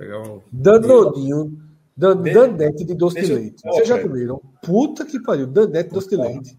Pegar 0.00 0.18
um. 0.22 0.40
Danodinho. 0.50 1.60
Dan, 1.94 2.22
De- 2.22 2.32
Danete 2.32 2.84
de 2.86 2.94
doce 2.94 3.20
de 3.20 3.34
leite. 3.34 3.62
Vocês 3.62 3.86
já 3.86 4.00
comeram? 4.00 4.40
Puta 4.62 5.04
que 5.04 5.20
pariu. 5.22 5.46
Danete 5.46 5.90
de 5.90 5.94
doce 5.94 6.08
de 6.08 6.16
leite. 6.16 6.58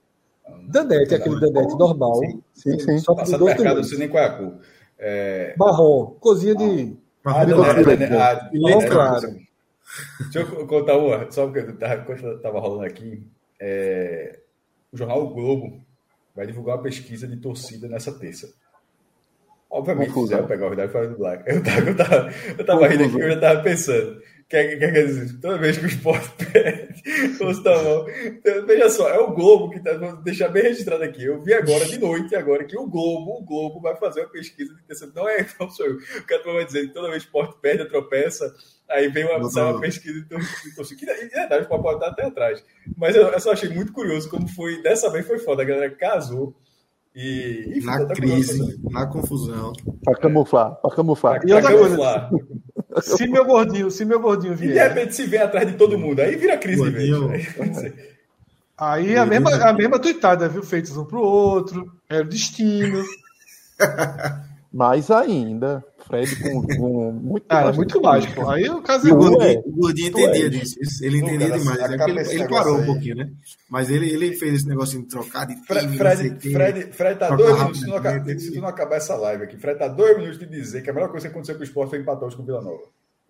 Danete 0.67 1.15
é 1.15 1.17
aquele 1.17 1.39
danete 1.39 1.75
normal. 1.75 2.19
Sim, 2.53 2.77
sim. 2.79 2.99
Só 2.99 3.15
que 3.15 3.23
de 3.23 3.31
doce 3.31 3.39
de 3.39 3.43
mercado, 3.45 3.65
não 3.65 3.73
leite. 3.73 3.89
sei 3.89 3.97
nem 3.97 4.09
qual 4.09 4.23
é 4.23 4.27
a 4.27 4.37
cor. 4.37 4.53
É... 4.99 5.55
Marrom. 5.57 6.05
Cozinha 6.19 6.53
de. 6.53 6.95
Ah, 7.25 7.43
de 7.43 7.51
não, 7.51 7.57
doce 7.57 7.73
de 7.73 7.79
é, 7.79 7.83
leite? 7.83 8.03
Ah, 8.13 8.51
é, 8.53 8.87
claro. 8.87 9.35
Deixa 10.31 10.39
eu 10.39 10.67
contar 10.67 10.97
uma, 10.97 11.31
só 11.31 11.47
porque 11.47 11.59
eu 11.59 11.77
tava, 11.79 11.95
enquanto 11.95 12.23
eu 12.23 12.39
tava 12.41 12.59
rolando 12.59 12.85
aqui. 12.85 13.27
é, 13.59 14.39
o 14.93 14.97
jornal 14.97 15.25
O 15.25 15.33
Globo 15.33 15.81
vai 16.35 16.45
divulgar 16.45 16.75
uma 16.77 16.83
pesquisa 16.83 17.27
de 17.27 17.37
torcida 17.37 17.87
nessa 17.87 18.11
terça. 18.11 18.53
Obviamente, 19.71 20.09
se 20.09 20.13
Confusão. 20.13 20.37
quiser 20.39 20.47
pegar 20.49 20.65
o 20.65 20.69
verdade 20.69 20.91
fora 20.91 21.07
do 21.07 21.17
Black. 21.17 21.43
Eu 21.49 21.63
tava, 21.63 21.79
eu 21.89 21.95
tava, 21.95 22.33
eu 22.57 22.65
tava 22.65 22.87
rindo 22.87 23.03
aqui, 23.05 23.19
eu 23.19 23.29
já 23.31 23.39
tava 23.39 23.61
pensando. 23.63 24.21
Quer, 24.49 24.77
quer, 24.77 24.91
quer 24.91 25.05
dizer, 25.05 25.39
toda 25.39 25.57
vez 25.57 25.77
que 25.77 25.85
o 25.85 25.87
esporte 25.87 26.27
perde, 26.51 27.01
se 27.01 27.63
tá 27.63 27.81
mal. 27.83 28.05
Então, 28.09 28.65
Veja 28.65 28.89
só, 28.89 29.07
é 29.09 29.17
o 29.17 29.31
Globo 29.33 29.69
que 29.69 29.79
tá. 29.79 29.93
Vou 29.97 30.17
deixar 30.23 30.49
bem 30.49 30.63
registrado 30.63 31.01
aqui. 31.05 31.23
Eu 31.23 31.41
vi 31.41 31.53
agora 31.53 31.85
de 31.85 31.97
noite, 31.97 32.35
agora, 32.35 32.65
que 32.65 32.77
o 32.77 32.85
Globo, 32.85 33.39
o 33.39 33.45
Globo 33.45 33.79
vai 33.79 33.95
fazer 33.95 34.19
uma 34.19 34.29
pesquisa 34.29 34.75
de 34.75 34.83
terceira. 34.83 35.13
Não 35.15 35.29
é, 35.29 35.45
não 35.57 35.69
sou 35.69 35.85
eu. 35.85 35.95
O 35.95 36.23
cara 36.27 36.43
vai 36.43 36.65
dizer 36.65 36.87
que 36.87 36.93
toda 36.93 37.09
vez 37.09 37.23
que 37.23 37.29
o 37.29 37.29
esporte 37.29 37.61
perde, 37.61 37.87
tropeça, 37.87 38.53
aí 38.89 39.07
vem 39.07 39.23
uma, 39.23 39.49
sai 39.49 39.63
uma 39.71 39.79
pesquisa 39.79 40.19
de 40.19 40.27
tor- 40.27 40.41
de 40.41 40.75
torcida. 40.75 40.99
Que, 40.99 41.05
na 41.05 41.13
verdade, 41.13 41.63
o 41.65 41.69
Papo 41.69 41.91
estar 41.93 42.07
até 42.07 42.25
atrás. 42.25 42.61
Mas 42.97 43.15
eu, 43.15 43.23
eu 43.29 43.39
só 43.39 43.53
achei 43.53 43.69
muito 43.69 43.93
curioso 43.93 44.29
como 44.29 44.49
foi. 44.49 44.81
Dessa 44.83 45.09
vez 45.09 45.25
foi 45.25 45.39
foda. 45.39 45.61
A 45.61 45.65
galera 45.65 45.89
casou. 45.95 46.53
E. 47.15 47.73
enfim, 47.77 47.85
Na 47.85 48.05
crise, 48.05 48.79
na 48.89 49.05
confusão. 49.05 49.73
Para 50.03 50.15
camuflar, 50.17 50.75
para 50.75 50.95
camuflar. 50.95 51.39
pra- 51.41 51.49
E 51.49 51.53
outra 51.53 51.69
pra 51.69 51.77
coisa, 51.79 51.95
camuflar. 51.97 52.29
Se 53.01 53.27
meu 53.27 53.45
gordinho, 53.45 53.91
se 53.91 54.03
meu 54.05 54.19
gordinho 54.19 54.53
E 54.53 54.57
de 54.57 54.67
vier. 54.67 54.87
repente 54.89 55.15
se 55.15 55.25
vem 55.25 55.39
atrás 55.41 55.67
de 55.67 55.73
todo 55.77 55.97
mundo. 55.97 56.19
Aí 56.21 56.35
vira 56.35 56.57
crise. 56.57 56.77
Gordinho. 56.81 57.31
Aí 58.77 59.15
a 59.15 59.25
mesma, 59.25 59.51
a 59.55 59.73
mesma 59.73 59.99
tuitada, 59.99 60.49
viu? 60.49 60.63
Feitos 60.63 60.95
um 60.97 61.05
pro 61.05 61.21
outro. 61.21 61.91
Era 62.09 62.23
o 62.23 62.27
destino. 62.29 63.03
Mais 64.73 65.11
ainda, 65.11 65.83
Fred 66.07 66.33
com, 66.41 66.61
com 66.65 67.11
muito 67.11 67.45
Cara, 67.45 67.65
mais 67.65 67.75
muito 67.75 68.01
mágico. 68.01 68.49
Aí 68.49 68.69
o 68.69 68.81
caso 68.81 69.09
é 69.09 69.11
o. 69.11 69.17
Gordinho, 69.17 69.41
é. 69.43 69.61
o 69.65 69.71
Gordinho 69.71 70.11
Tu 70.13 70.19
entendia 70.19 70.45
é. 70.45 70.49
disso. 70.49 70.75
isso, 70.81 71.03
Ele 71.05 71.17
entendia 71.17 71.47
nessa- 71.49 71.59
demais. 71.59 71.79
É 71.79 71.83
acaba 71.83 71.97
porque 71.97 72.11
ele, 72.11 72.19
ele 72.29 72.39
negócio 72.39 72.63
parou 72.63 72.79
um 72.79 72.85
pouquinho, 72.85 73.15
né? 73.17 73.29
Mas 73.69 73.89
ele, 73.89 74.09
ele 74.09 74.33
fez 74.37 74.53
esse 74.53 74.67
negocinho 74.69 75.03
de 75.03 75.09
trocar 75.09 75.45
de 75.45 75.55
time, 75.61 75.81
não 75.87 75.97
Fred. 75.97 76.51
Fred, 76.53 76.93
Fred 76.93 77.19
tá 77.19 77.35
dois 77.35 77.53
minutos. 77.57 77.79
Se, 77.81 77.85
não 77.87 77.93
rapidamente. 77.95 78.31
aca- 78.31 78.39
se 78.39 78.51
tu 78.53 78.61
não 78.61 78.67
acabar 78.69 78.95
essa 78.95 79.15
live 79.17 79.43
aqui, 79.43 79.57
Fred 79.57 79.77
tá 79.77 79.87
dois 79.89 80.17
minutos 80.17 80.39
de 80.39 80.45
dizer 80.45 80.81
que 80.81 80.89
a 80.89 80.93
melhor 80.93 81.09
coisa 81.11 81.27
que 81.27 81.31
aconteceu 81.33 81.55
com 81.55 81.61
o 81.61 81.65
esporte 81.65 81.89
foi 81.89 81.99
empatar 81.99 82.23
hoje 82.23 82.37
com 82.37 82.43
o 82.43 82.45
Vila 82.45 82.61
Nova. 82.61 82.81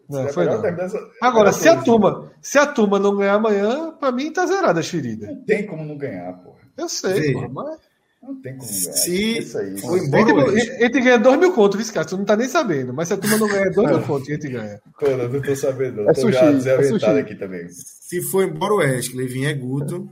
Não, 0.07 0.27
foi 0.29 0.45
não. 0.45 0.63
essa- 0.63 0.99
Agora, 1.21 1.51
se 1.53 1.67
a 1.69 1.81
turma, 1.81 2.31
se 2.39 2.59
a 2.59 2.67
turma 2.67 2.99
não 2.99 3.15
ganhar 3.15 3.33
amanhã, 3.35 3.91
pra 3.99 4.11
mim 4.11 4.31
tá 4.31 4.45
zerada 4.45 4.79
as 4.79 4.87
feridas. 4.87 5.27
Não 5.29 5.43
tem 5.43 5.65
como 5.65 5.83
não 5.83 5.97
ganhar, 5.97 6.33
porra. 6.43 6.59
Eu 6.77 6.87
sei, 6.87 7.13
Veja. 7.13 7.33
porra, 7.33 7.49
mas. 7.49 7.90
Não 8.21 8.39
tem 8.41 8.55
como 8.55 8.71
não 8.71 8.79
ganhar. 8.79 8.93
Se 8.93 9.37
Isso 9.39 9.57
aí. 9.57 9.77
foi 9.79 9.99
A 9.99 10.03
embora 10.03 10.31
a 10.31 10.45
Oeste. 10.45 10.77
gente 10.79 11.01
ganha 11.01 11.17
2 11.17 11.39
mil 11.39 11.53
contos, 11.53 11.81
viu, 11.83 11.93
cara? 11.93 12.05
Tu 12.07 12.17
não 12.17 12.25
tá 12.25 12.35
nem 12.37 12.47
sabendo. 12.47 12.93
Mas 12.93 13.07
se 13.07 13.13
a 13.15 13.17
turma 13.17 13.37
não 13.37 13.47
ganhar 13.47 13.69
2 13.71 13.89
mil 13.89 14.01
contos, 14.03 14.29
a 14.29 14.31
gente 14.33 14.47
ganha. 14.49 14.81
Tô, 14.99 15.09
não, 15.17 15.27
não 15.29 15.41
tô 15.41 15.55
sabendo. 15.55 16.03
Não. 16.03 16.09
É 16.09 16.13
tô 16.13 16.21
sushi, 16.21 16.33
já 16.33 16.45
é 16.45 16.51
desorientado 16.53 16.97
sushi. 16.99 17.19
aqui 17.19 17.35
também. 17.35 17.67
Se 17.69 18.21
for 18.21 18.43
embora 18.43 18.73
o 18.73 18.77
Levinho 18.77 19.49
é 19.49 19.53
Guto, 19.53 20.09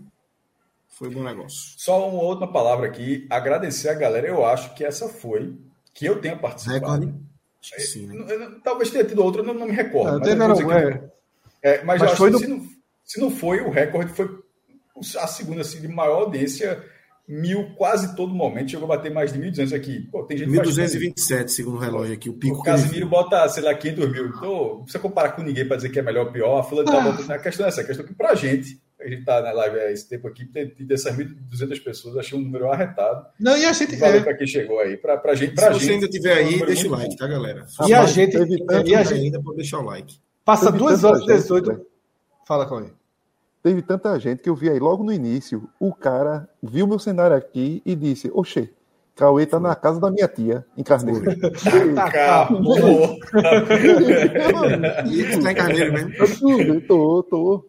foi 0.89 1.09
bom 1.09 1.23
negócio. 1.23 1.73
Só 1.77 2.09
uma 2.09 2.21
outra 2.21 2.47
palavra 2.47 2.87
aqui. 2.87 3.27
Agradecer 3.29 3.89
a 3.89 3.93
galera. 3.93 4.27
Eu 4.27 4.45
acho 4.45 4.73
que 4.73 4.83
essa 4.83 5.07
foi. 5.07 5.55
Que 5.93 6.05
eu 6.05 6.19
tenha 6.19 6.35
participado. 6.35 7.13
Que 7.61 7.81
sim, 7.81 8.07
né? 8.07 8.15
Não- 8.37 8.59
Talvez 8.61 8.89
tenha 8.89 9.03
tido 9.03 9.21
outra, 9.23 9.41
eu 9.41 9.45
não, 9.45 9.53
não 9.53 9.67
me 9.67 9.73
recordo. 9.73 10.13
Não, 10.13 10.19
mas 10.19 10.27
tem 10.27 10.37
eu 10.37 10.47
vou 10.47 10.47
não, 10.47 10.67
que- 10.67 10.97
é. 10.97 11.09
É, 11.61 11.83
mas, 11.83 11.99
Mas 11.99 12.01
eu 12.01 12.07
acho 12.07 12.15
foi 12.17 12.27
que 12.29 12.33
no- 12.33 12.39
se, 12.39 12.47
não, 12.47 12.67
se 13.03 13.19
não 13.19 13.29
foi, 13.31 13.59
o 13.61 13.69
recorde 13.69 14.13
foi 14.13 14.29
a 15.19 15.27
segunda 15.27 15.61
assim, 15.61 15.81
de 15.81 15.87
maior 15.89 16.21
audiência, 16.23 16.81
mil 17.31 17.75
quase 17.75 18.15
todo 18.15 18.33
momento. 18.33 18.71
Chegou 18.71 18.85
a 18.91 18.97
bater 18.97 19.11
mais 19.13 19.31
de 19.31 19.37
1.200 19.39 19.71
aqui. 19.73 19.99
Pô, 20.11 20.23
tem 20.23 20.35
gente 20.37 20.49
que 20.49 20.55
faz- 20.55 20.67
1227, 20.75 21.51
segundo 21.51 21.75
o 21.77 21.79
relógio 21.79 22.13
aqui, 22.15 22.27
o 22.29 22.33
pico 22.33 22.57
O 22.57 22.63
Casimiro 22.63 23.07
bota, 23.07 23.47
sei 23.49 23.61
lá, 23.63 23.73
500 23.75 24.11
mil. 24.11 24.25
Então, 24.29 24.41
não 24.69 24.81
precisa 24.81 24.99
comparar 24.99 25.33
com 25.33 25.43
ninguém 25.43 25.67
para 25.67 25.75
dizer 25.77 25.89
que 25.89 25.99
é 25.99 26.01
melhor 26.01 26.25
ou 26.25 26.31
pior. 26.31 26.59
A 26.59 26.63
fulana 26.63 26.91
tá 26.91 26.99
botando. 26.99 27.29
A 27.31 27.37
questão 27.37 27.65
é 27.65 27.69
essa. 27.69 27.81
A 27.81 27.83
questão 27.83 28.03
é 28.03 28.07
que 28.09 28.15
pra 28.15 28.33
gente, 28.33 28.81
a 28.99 29.07
gente 29.07 29.23
tá 29.23 29.41
na 29.41 29.51
live 29.51 29.79
há 29.79 29.91
esse 29.91 30.09
tempo 30.09 30.27
aqui, 30.27 30.43
tem 30.45 30.67
tem 30.69 30.87
dessas 30.87 31.15
1.200 31.15 31.79
pessoas, 31.83 32.17
achei 32.17 32.37
um 32.37 32.41
número 32.41 32.71
arretado. 32.71 33.25
Não, 33.39 33.55
e 33.55 33.63
a 33.63 33.73
gente. 33.73 33.95
Valeu 33.97 34.21
É, 34.21 34.23
para 34.23 34.33
quem 34.35 34.47
chegou 34.47 34.79
aí. 34.79 34.97
Pra, 34.97 35.15
pra 35.15 35.35
gente, 35.35 35.49
Se 35.51 35.55
pra 35.55 35.71
você 35.73 35.79
gente, 35.81 35.91
ainda 35.93 36.05
estiver 36.07 36.31
é 36.31 36.35
um 36.35 36.37
aí, 36.47 36.51
número 36.53 36.65
deixa 36.65 36.87
o 36.87 36.91
like, 36.91 37.09
bom. 37.09 37.15
tá, 37.15 37.27
galera? 37.27 37.65
e 37.87 37.93
a 37.93 38.05
gente. 38.07 38.31
tanto 38.65 38.89
E 38.89 38.95
a 38.95 39.05
Se 39.05 39.13
gente 39.13 39.25
ainda 39.25 39.41
pode 39.41 39.57
deixar 39.57 39.79
o 39.79 39.83
like. 39.83 40.15
passa 40.43 40.65
Teve 40.65 40.77
2 40.79 40.95
tanta 41.01 41.07
horas 41.07 41.21
e 41.21 41.27
gente, 41.27 41.41
18. 41.43 41.71
né? 41.73 41.79
Fala 42.47 42.65
com 42.65 42.79
ele. 42.79 42.98
Teve 43.61 43.81
tanta 43.81 44.17
gente 44.19 44.41
que 44.41 44.49
eu 44.49 44.55
vi 44.55 44.69
aí 44.69 44.79
logo 44.79 45.03
no 45.03 45.11
início. 45.11 45.69
O 45.79 45.93
cara 45.93 46.47
viu 46.63 46.87
meu 46.87 46.97
cenário 46.99 47.35
aqui 47.35 47.81
e 47.85 47.93
disse: 47.95 48.31
Oxê, 48.33 48.69
Cauê 49.15 49.45
tá 49.45 49.59
na 49.59 49.75
casa 49.75 49.99
da 49.99 50.09
minha 50.09 50.27
tia, 50.29 50.65
em 50.77 50.83
Carneiro. 50.83 51.25
Acabou. 51.99 53.17
E 55.11 55.23
tu 55.31 55.43
tá 55.43 55.51
em 55.51 55.55
Carneiro 55.55 55.93
mesmo? 55.93 56.13
Eu 56.61 56.81
tô, 56.87 57.23
tô. 57.23 57.65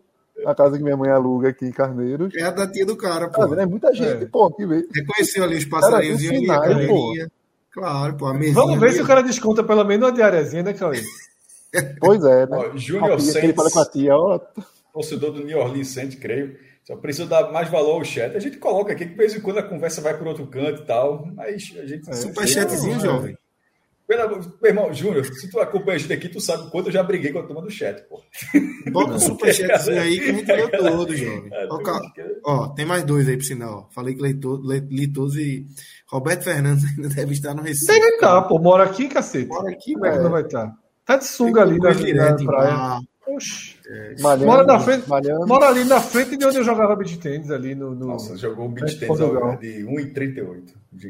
A 0.46 0.54
casa 0.54 0.78
que 0.78 0.82
minha 0.82 0.96
mãe 0.96 1.10
aluga 1.10 1.48
aqui 1.50 1.66
em 1.66 1.72
Carneiros. 1.72 2.34
É 2.34 2.42
a 2.44 2.50
da 2.50 2.66
tia 2.70 2.86
do 2.86 2.96
cara, 2.96 3.28
Tá 3.28 3.40
pô. 3.42 3.48
vendo? 3.48 3.60
É 3.60 3.66
muita 3.66 3.92
gente, 3.92 4.24
É. 4.24 4.26
pô, 4.26 4.50
que 4.50 4.64
vê. 4.64 4.86
Reconheceu 4.94 5.44
ali 5.44 5.56
os 5.58 5.64
passarinhos 5.66 6.22
e 6.22 6.50
a 6.50 6.58
galerinha. 6.60 7.30
Claro, 7.72 8.14
pô, 8.16 8.26
a 8.26 8.34
mesinha. 8.34 8.54
Vamos 8.54 8.78
ver 8.80 8.86
ali. 8.86 8.94
se 8.96 9.02
o 9.02 9.06
cara 9.06 9.22
desconta 9.22 9.62
pelo 9.62 9.84
menos 9.84 10.06
uma 10.08 10.14
diariazinha, 10.14 10.62
né, 10.62 10.72
Cauê? 10.72 11.02
Pois 12.00 12.24
é, 12.24 12.46
né? 12.46 12.56
Ó, 12.56 12.62
A 12.72 12.76
Júnior 12.76 13.16
que 13.18 13.38
ele 13.38 13.52
fala 13.52 13.70
com 13.70 13.78
a 13.80 13.84
Santos, 13.84 14.00
tia, 14.00 14.16
ó, 14.16 14.40
torcedor 14.92 15.32
do 15.32 15.44
New 15.44 15.58
Orleans 15.58 15.88
Saints, 15.88 16.18
creio. 16.18 16.56
Só 16.84 16.96
precisa 16.96 17.26
dar 17.26 17.52
mais 17.52 17.68
valor 17.68 17.92
ao 17.92 18.04
chat. 18.04 18.34
A 18.36 18.40
gente 18.40 18.56
coloca 18.58 18.92
aqui 18.92 19.04
que 19.04 19.10
de 19.10 19.16
vez 19.16 19.34
em 19.34 19.40
quando 19.40 19.58
a 19.58 19.62
conversa 19.62 20.00
vai 20.00 20.16
por 20.16 20.26
outro 20.26 20.46
canto 20.46 20.82
e 20.82 20.86
tal, 20.86 21.26
mas 21.34 21.72
a 21.78 21.86
gente. 21.86 22.16
Superchatzinho, 22.16 22.94
Não, 22.94 23.00
jovem. 23.00 23.36
Pelo 24.08 24.22
amor- 24.22 24.58
Meu 24.60 24.70
irmão, 24.72 24.92
Júnior, 24.92 25.24
se 25.24 25.48
tu 25.48 25.60
acompanha 25.60 25.94
a 25.94 25.98
gente 25.98 26.12
aqui, 26.12 26.28
tu 26.28 26.40
sabe 26.40 26.64
o 26.66 26.70
quanto 26.70 26.88
eu 26.88 26.92
já 26.92 27.00
briguei 27.00 27.32
com 27.32 27.38
a 27.38 27.44
turma 27.44 27.62
do 27.62 27.70
chat, 27.70 28.02
pô. 28.08 28.20
Bota 28.90 29.12
um 29.12 29.20
superchatzinho 29.20 30.00
aí 30.02 30.18
que 30.18 30.30
a 30.30 30.32
gente 30.32 30.52
leu 30.52 30.68
todo, 30.68 31.14
jovem. 31.16 31.48
É, 31.52 31.68
Ó, 32.44 32.68
tem 32.70 32.84
mais 32.84 33.04
dois 33.04 33.28
aí, 33.28 33.36
por 33.36 33.44
sinal. 33.44 33.88
Falei 33.94 34.14
que 34.16 34.22
li 34.90 35.06
todos 35.06 35.36
e 35.36 35.64
Roberto 36.08 36.42
Fernandes 36.42 36.84
ainda 36.90 37.08
deve 37.08 37.34
estar 37.34 37.54
no 37.54 37.62
Recife. 37.62 37.86
Deve 37.86 38.14
estar, 38.14 38.42
pô. 38.42 38.58
Mora 38.58 38.82
aqui, 38.82 39.06
cacete. 39.06 39.46
Bora 39.46 39.70
aqui, 39.70 39.94
é 39.96 40.00
velho. 40.00 40.22
não 40.24 40.30
vai 40.30 40.42
estar? 40.42 40.74
Tá 41.06 41.16
de 41.16 41.26
sunga 41.26 41.62
ali 41.62 41.78
na, 41.78 41.92
direto 41.92 42.36
na 42.38 42.42
em 42.42 42.46
praia. 42.46 43.00
Oxi. 43.36 43.76
malhando, 44.20 44.46
Mora 44.46 44.64
na 44.64 44.78
frente, 44.80 45.08
malhando. 45.08 45.46
mora 45.46 45.68
ali 45.68 45.84
na 45.84 46.00
frente 46.00 46.36
de 46.36 46.44
onde 46.44 46.56
eu 46.58 46.64
jogava 46.64 46.94
beat 46.96 47.16
tênis, 47.18 47.50
ali 47.50 47.74
no. 47.74 47.94
no... 47.94 48.06
Nossa, 48.08 48.36
jogou 48.36 48.66
um 48.66 48.70
beat 48.72 48.94
É, 48.94 48.98
tênis 49.06 49.18
de 49.18 49.84
1,38. 49.84 50.62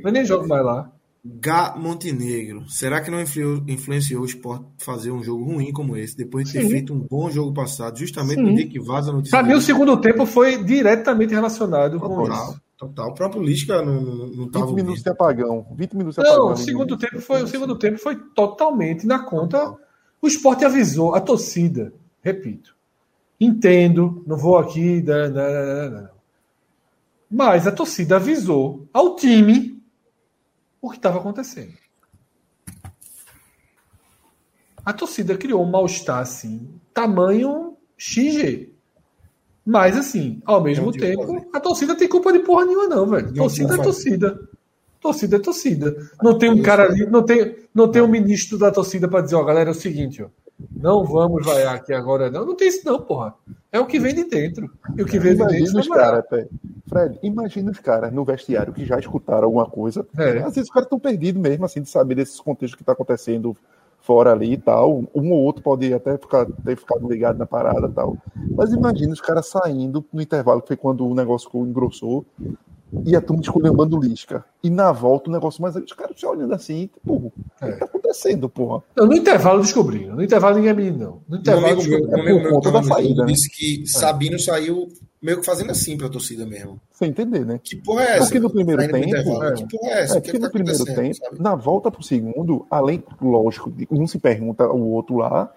Eu 0.04 0.12
nem 0.12 0.24
jogo 0.24 0.46
mais 0.48 0.64
lá. 0.64 0.90
Gá 1.22 1.74
Montenegro. 1.76 2.64
Será 2.68 3.00
que 3.02 3.10
não 3.10 3.20
influ- 3.20 3.62
influenciou 3.68 4.22
o 4.22 4.24
esporte 4.24 4.64
fazer 4.78 5.10
um 5.10 5.22
jogo 5.22 5.44
ruim 5.44 5.70
como 5.70 5.94
esse, 5.96 6.16
depois 6.16 6.46
de 6.46 6.54
ter 6.54 6.62
Sim. 6.62 6.70
feito 6.70 6.94
um 6.94 6.98
bom 7.00 7.30
jogo 7.30 7.52
passado, 7.52 7.98
justamente 7.98 8.36
Sim. 8.36 8.42
no 8.42 8.54
dia 8.54 8.66
que 8.66 8.80
vaza 8.80 9.10
a 9.10 9.12
notícia? 9.14 9.38
Pra 9.38 9.46
mim, 9.46 9.52
o 9.54 9.60
segundo 9.60 9.96
tempo 10.00 10.24
foi 10.24 10.64
diretamente 10.64 11.34
relacionado 11.34 12.00
com 12.00 12.08
Total, 12.24 12.44
isso. 12.52 12.60
total. 12.78 13.10
O 13.10 13.14
próprio 13.14 13.42
Lisca 13.42 13.82
não, 13.82 14.00
não, 14.00 14.16
não 14.28 14.44
20 14.46 14.50
tava 14.50 14.72
minutos 14.72 15.02
de 15.02 15.10
apagão. 15.10 15.66
20 15.76 15.92
minutos 15.94 16.14
de 16.14 16.20
apagão. 16.22 16.46
Não, 16.46 16.52
o 16.54 16.56
segundo 16.56 16.96
tempo 16.96 17.20
foi, 17.20 17.42
o 17.42 17.46
segundo 17.48 17.76
tempo 17.78 17.98
foi 17.98 18.16
totalmente 18.34 19.06
na 19.06 19.18
conta. 19.18 19.74
O 20.22 20.26
esporte 20.26 20.64
avisou, 20.64 21.14
a 21.14 21.20
torcida, 21.20 21.92
repito. 22.22 22.76
Entendo, 23.40 24.22
não 24.26 24.36
vou 24.36 24.58
aqui. 24.58 25.02
né, 25.02 25.28
né, 25.28 25.88
né. 25.88 26.10
Mas 27.30 27.66
a 27.66 27.72
torcida 27.72 28.16
avisou 28.16 28.88
ao 28.92 29.14
time 29.14 29.80
o 30.80 30.90
que 30.90 30.96
estava 30.96 31.18
acontecendo. 31.18 31.72
A 34.84 34.92
torcida 34.92 35.36
criou 35.36 35.62
um 35.62 35.70
mal-estar 35.70 36.18
assim, 36.18 36.68
tamanho 36.92 37.76
XG. 37.96 38.72
Mas 39.64 39.96
assim, 39.96 40.42
ao 40.44 40.60
mesmo 40.60 40.90
tempo, 40.90 41.46
a 41.52 41.60
torcida 41.60 41.94
tem 41.94 42.08
culpa 42.08 42.32
de 42.32 42.40
porra 42.40 42.64
nenhuma, 42.64 42.88
não, 42.88 43.06
velho. 43.06 43.32
Torcida 43.32 43.74
é 43.74 43.78
torcida. 43.78 44.48
Torcida 45.00 45.36
é 45.36 45.38
torcida. 45.38 46.10
Não 46.22 46.36
tem 46.36 46.50
um 46.50 46.62
cara 46.62 46.84
ali, 46.84 47.06
não 47.06 47.22
tem, 47.22 47.56
não 47.74 47.90
tem 47.90 48.02
um 48.02 48.08
ministro 48.08 48.58
da 48.58 48.70
torcida 48.70 49.06
para 49.06 49.22
dizer, 49.22 49.36
ó, 49.36 49.44
galera, 49.44 49.70
é 49.70 49.72
o 49.72 49.74
seguinte, 49.74 50.22
ó. 50.22 50.28
Não 50.74 51.04
vamos 51.04 51.44
vaiar 51.44 51.74
aqui 51.74 51.92
agora, 51.92 52.30
não. 52.30 52.44
Não 52.44 52.54
tem 52.54 52.68
isso, 52.68 52.84
não, 52.84 53.00
porra. 53.00 53.34
É 53.72 53.78
o 53.78 53.86
que 53.86 53.98
vem 53.98 54.14
de 54.14 54.24
dentro. 54.24 54.70
E 54.96 55.02
o 55.02 55.06
que 55.06 55.18
vem 55.18 55.32
de 55.32 55.38
dentro 55.38 55.56
Imagina 55.56 55.80
os 55.80 55.88
caras, 55.88 56.26
Pé. 56.28 56.48
Fred, 56.88 57.18
imagina 57.22 57.70
os 57.70 57.78
caras 57.78 58.12
no 58.12 58.24
vestiário 58.24 58.72
que 58.72 58.84
já 58.84 58.98
escutaram 58.98 59.44
alguma 59.44 59.66
coisa. 59.66 60.06
É. 60.18 60.38
Às 60.38 60.54
vezes 60.54 60.64
os 60.64 60.70
caras 60.70 60.86
estão 60.86 60.98
perdidos 60.98 61.40
mesmo, 61.40 61.64
assim, 61.64 61.80
de 61.80 61.88
saber 61.88 62.16
desses 62.16 62.40
contextos 62.40 62.74
que 62.74 62.82
está 62.82 62.92
acontecendo 62.92 63.56
fora 64.00 64.32
ali 64.32 64.54
e 64.54 64.58
tal. 64.58 65.04
Um 65.14 65.30
ou 65.30 65.40
outro 65.40 65.62
pode 65.62 65.92
até 65.94 66.18
ficar, 66.18 66.46
ter 66.46 66.76
ficado 66.76 67.08
ligado 67.08 67.38
na 67.38 67.46
parada 67.46 67.86
e 67.86 67.92
tal. 67.92 68.16
Mas 68.56 68.72
imagina 68.72 69.12
os 69.12 69.20
caras 69.20 69.46
saindo 69.46 70.04
no 70.12 70.20
intervalo, 70.20 70.60
que 70.62 70.68
foi 70.68 70.76
quando 70.76 71.06
o 71.06 71.14
negócio 71.14 71.48
engrossou, 71.64 72.24
e 73.06 73.14
a 73.14 73.20
turma 73.20 73.42
esculhambando 73.42 73.96
o 73.96 74.00
Lisca. 74.02 74.44
E 74.62 74.68
na 74.70 74.90
volta 74.92 75.30
o 75.30 75.32
negócio 75.32 75.62
mais. 75.62 75.76
Os 75.76 75.92
caras 75.92 76.18
se 76.18 76.26
olhando 76.26 76.52
assim, 76.54 76.86
tipo, 76.88 77.12
o 77.14 77.32
É. 77.60 77.72
que 77.72 77.78
tá 77.78 77.84
acontecendo, 77.84 78.48
porra? 78.48 78.82
Não, 78.96 79.06
no 79.06 79.14
intervalo 79.14 79.62
descobriram. 79.62 80.16
No 80.16 80.22
intervalo 80.22 80.56
ninguém 80.56 80.70
é 80.70 80.74
menino, 80.74 80.98
não. 80.98 81.20
No 81.28 81.36
intervalo 81.38 81.80
amigo 81.80 81.88
meu, 81.88 82.20
amigo 82.20 82.40
meu 82.40 82.60
tava 82.60 82.80
da 82.80 82.80
no 82.82 82.88
saída, 82.94 83.24
né? 83.24 83.32
disse 83.32 83.48
que 83.50 83.86
Sabino 83.86 84.38
saiu 84.38 84.88
meio 85.22 85.38
que 85.40 85.44
fazendo 85.46 85.70
assim 85.70 85.96
pra 85.96 86.08
torcida 86.08 86.46
mesmo. 86.46 86.80
Sem 86.92 87.10
entender, 87.10 87.44
né? 87.46 87.60
Que 87.62 87.76
porra 87.76 88.02
é 88.02 88.10
essa? 88.16 88.18
Porque 88.24 88.40
no 88.40 88.50
primeiro 88.50 88.82
tempo, 88.82 88.96
intervalo. 88.96 89.44
é. 89.44 89.52
Que 89.54 89.68
porra 89.68 89.90
é 89.90 90.02
essa? 90.02 90.14
É, 90.14 90.18
o 90.18 90.22
que, 90.22 90.28
porque 90.28 90.32
que 90.32 90.38
tá 90.38 90.46
no 90.46 90.52
primeiro 90.52 90.82
acontecendo? 90.82 91.04
tempo, 91.14 91.24
sabe? 91.30 91.42
na 91.42 91.54
volta 91.54 91.90
pro 91.90 92.02
segundo, 92.02 92.66
além, 92.70 93.02
lógico, 93.20 93.70
de 93.70 93.86
um 93.90 94.06
se 94.06 94.18
pergunta 94.18 94.66
o 94.68 94.90
outro 94.90 95.16
lá, 95.18 95.52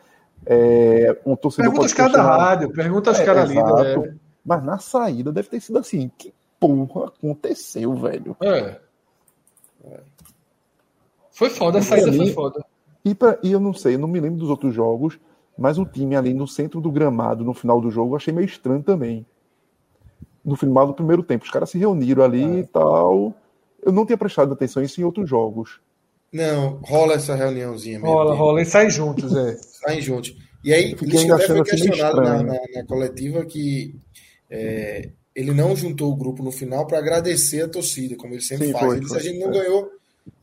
é, 0.45 1.17
um 1.25 1.35
torcedor 1.35 1.71
Pergunta 1.71 1.85
os 1.87 1.93
caras 1.93 2.13
da 2.13 2.21
rádio, 2.23 2.69
pergunta 2.73 3.11
os 3.11 3.19
É, 3.19 3.25
caras 3.25 3.49
ali. 3.49 3.55
né? 3.55 4.13
mas 4.45 4.63
na 4.63 4.77
saída 4.77 5.31
deve 5.31 5.47
ter 5.47 5.61
sido 5.61 5.79
assim, 5.79 6.11
que 6.17 6.33
porra 6.67 7.07
aconteceu, 7.07 7.93
velho? 7.95 8.35
É. 8.41 8.79
Foi 11.31 11.49
foda, 11.49 11.79
a 11.79 11.81
saída 11.81 12.13
foi 12.13 12.31
foda. 12.31 12.63
E, 13.03 13.13
pra- 13.15 13.37
e 13.43 13.51
eu 13.51 13.59
não 13.59 13.73
sei, 13.73 13.95
eu 13.95 13.99
não 13.99 14.07
me 14.07 14.19
lembro 14.19 14.39
dos 14.39 14.49
outros 14.49 14.73
jogos, 14.73 15.19
mas 15.57 15.77
o 15.77 15.85
time 15.85 16.15
ali 16.15 16.33
no 16.33 16.47
centro 16.47 16.79
do 16.79 16.91
gramado, 16.91 17.43
no 17.43 17.53
final 17.53 17.81
do 17.81 17.89
jogo, 17.91 18.13
eu 18.13 18.17
achei 18.17 18.33
meio 18.33 18.45
estranho 18.45 18.81
também. 18.83 19.25
No 20.43 20.55
final 20.55 20.87
do 20.87 20.93
primeiro 20.93 21.23
tempo, 21.23 21.43
os 21.45 21.51
caras 21.51 21.69
se 21.69 21.77
reuniram 21.77 22.23
ali 22.23 22.43
É. 22.43 22.59
e 22.59 22.63
tal. 22.67 23.33
Eu 23.81 23.91
não 23.91 24.05
tinha 24.05 24.17
prestado 24.17 24.53
atenção 24.53 24.83
isso 24.83 24.99
em 25.01 25.03
outros 25.03 25.29
jogos. 25.29 25.81
Não, 26.31 26.79
rola 26.83 27.13
essa 27.13 27.35
reuniãozinha 27.35 27.99
mesmo. 27.99 28.13
Rola, 28.13 28.33
rola. 28.35 28.61
E 28.61 28.65
saem 28.65 28.89
juntos, 28.89 29.35
é. 29.35 29.55
Saem 29.83 30.01
juntos. 30.01 30.35
E 30.63 30.73
aí, 30.73 30.95
ainda 31.19 31.35
até 31.35 31.47
foi 31.47 31.63
questionado 31.63 32.21
na, 32.21 32.41
na- 32.43 32.59
na 32.73 32.85
coletiva 32.87 33.45
que 33.45 33.95
é, 34.49 35.09
ele 35.35 35.51
não 35.53 35.75
juntou 35.75 36.11
o 36.11 36.15
grupo 36.15 36.43
no 36.43 36.51
final 36.51 36.85
para 36.87 36.97
agradecer 36.99 37.61
a 37.63 37.67
torcida, 37.67 38.15
como 38.15 38.33
ele 38.33 38.41
sempre 38.41 38.67
Sim, 38.67 38.71
faz. 38.73 38.85
foi, 38.85 38.95
ele 38.97 39.05
disse, 39.05 39.17
a 39.17 39.21
gente 39.21 39.39
não 39.39 39.51
foi. 39.53 39.61
ganhou. 39.63 39.89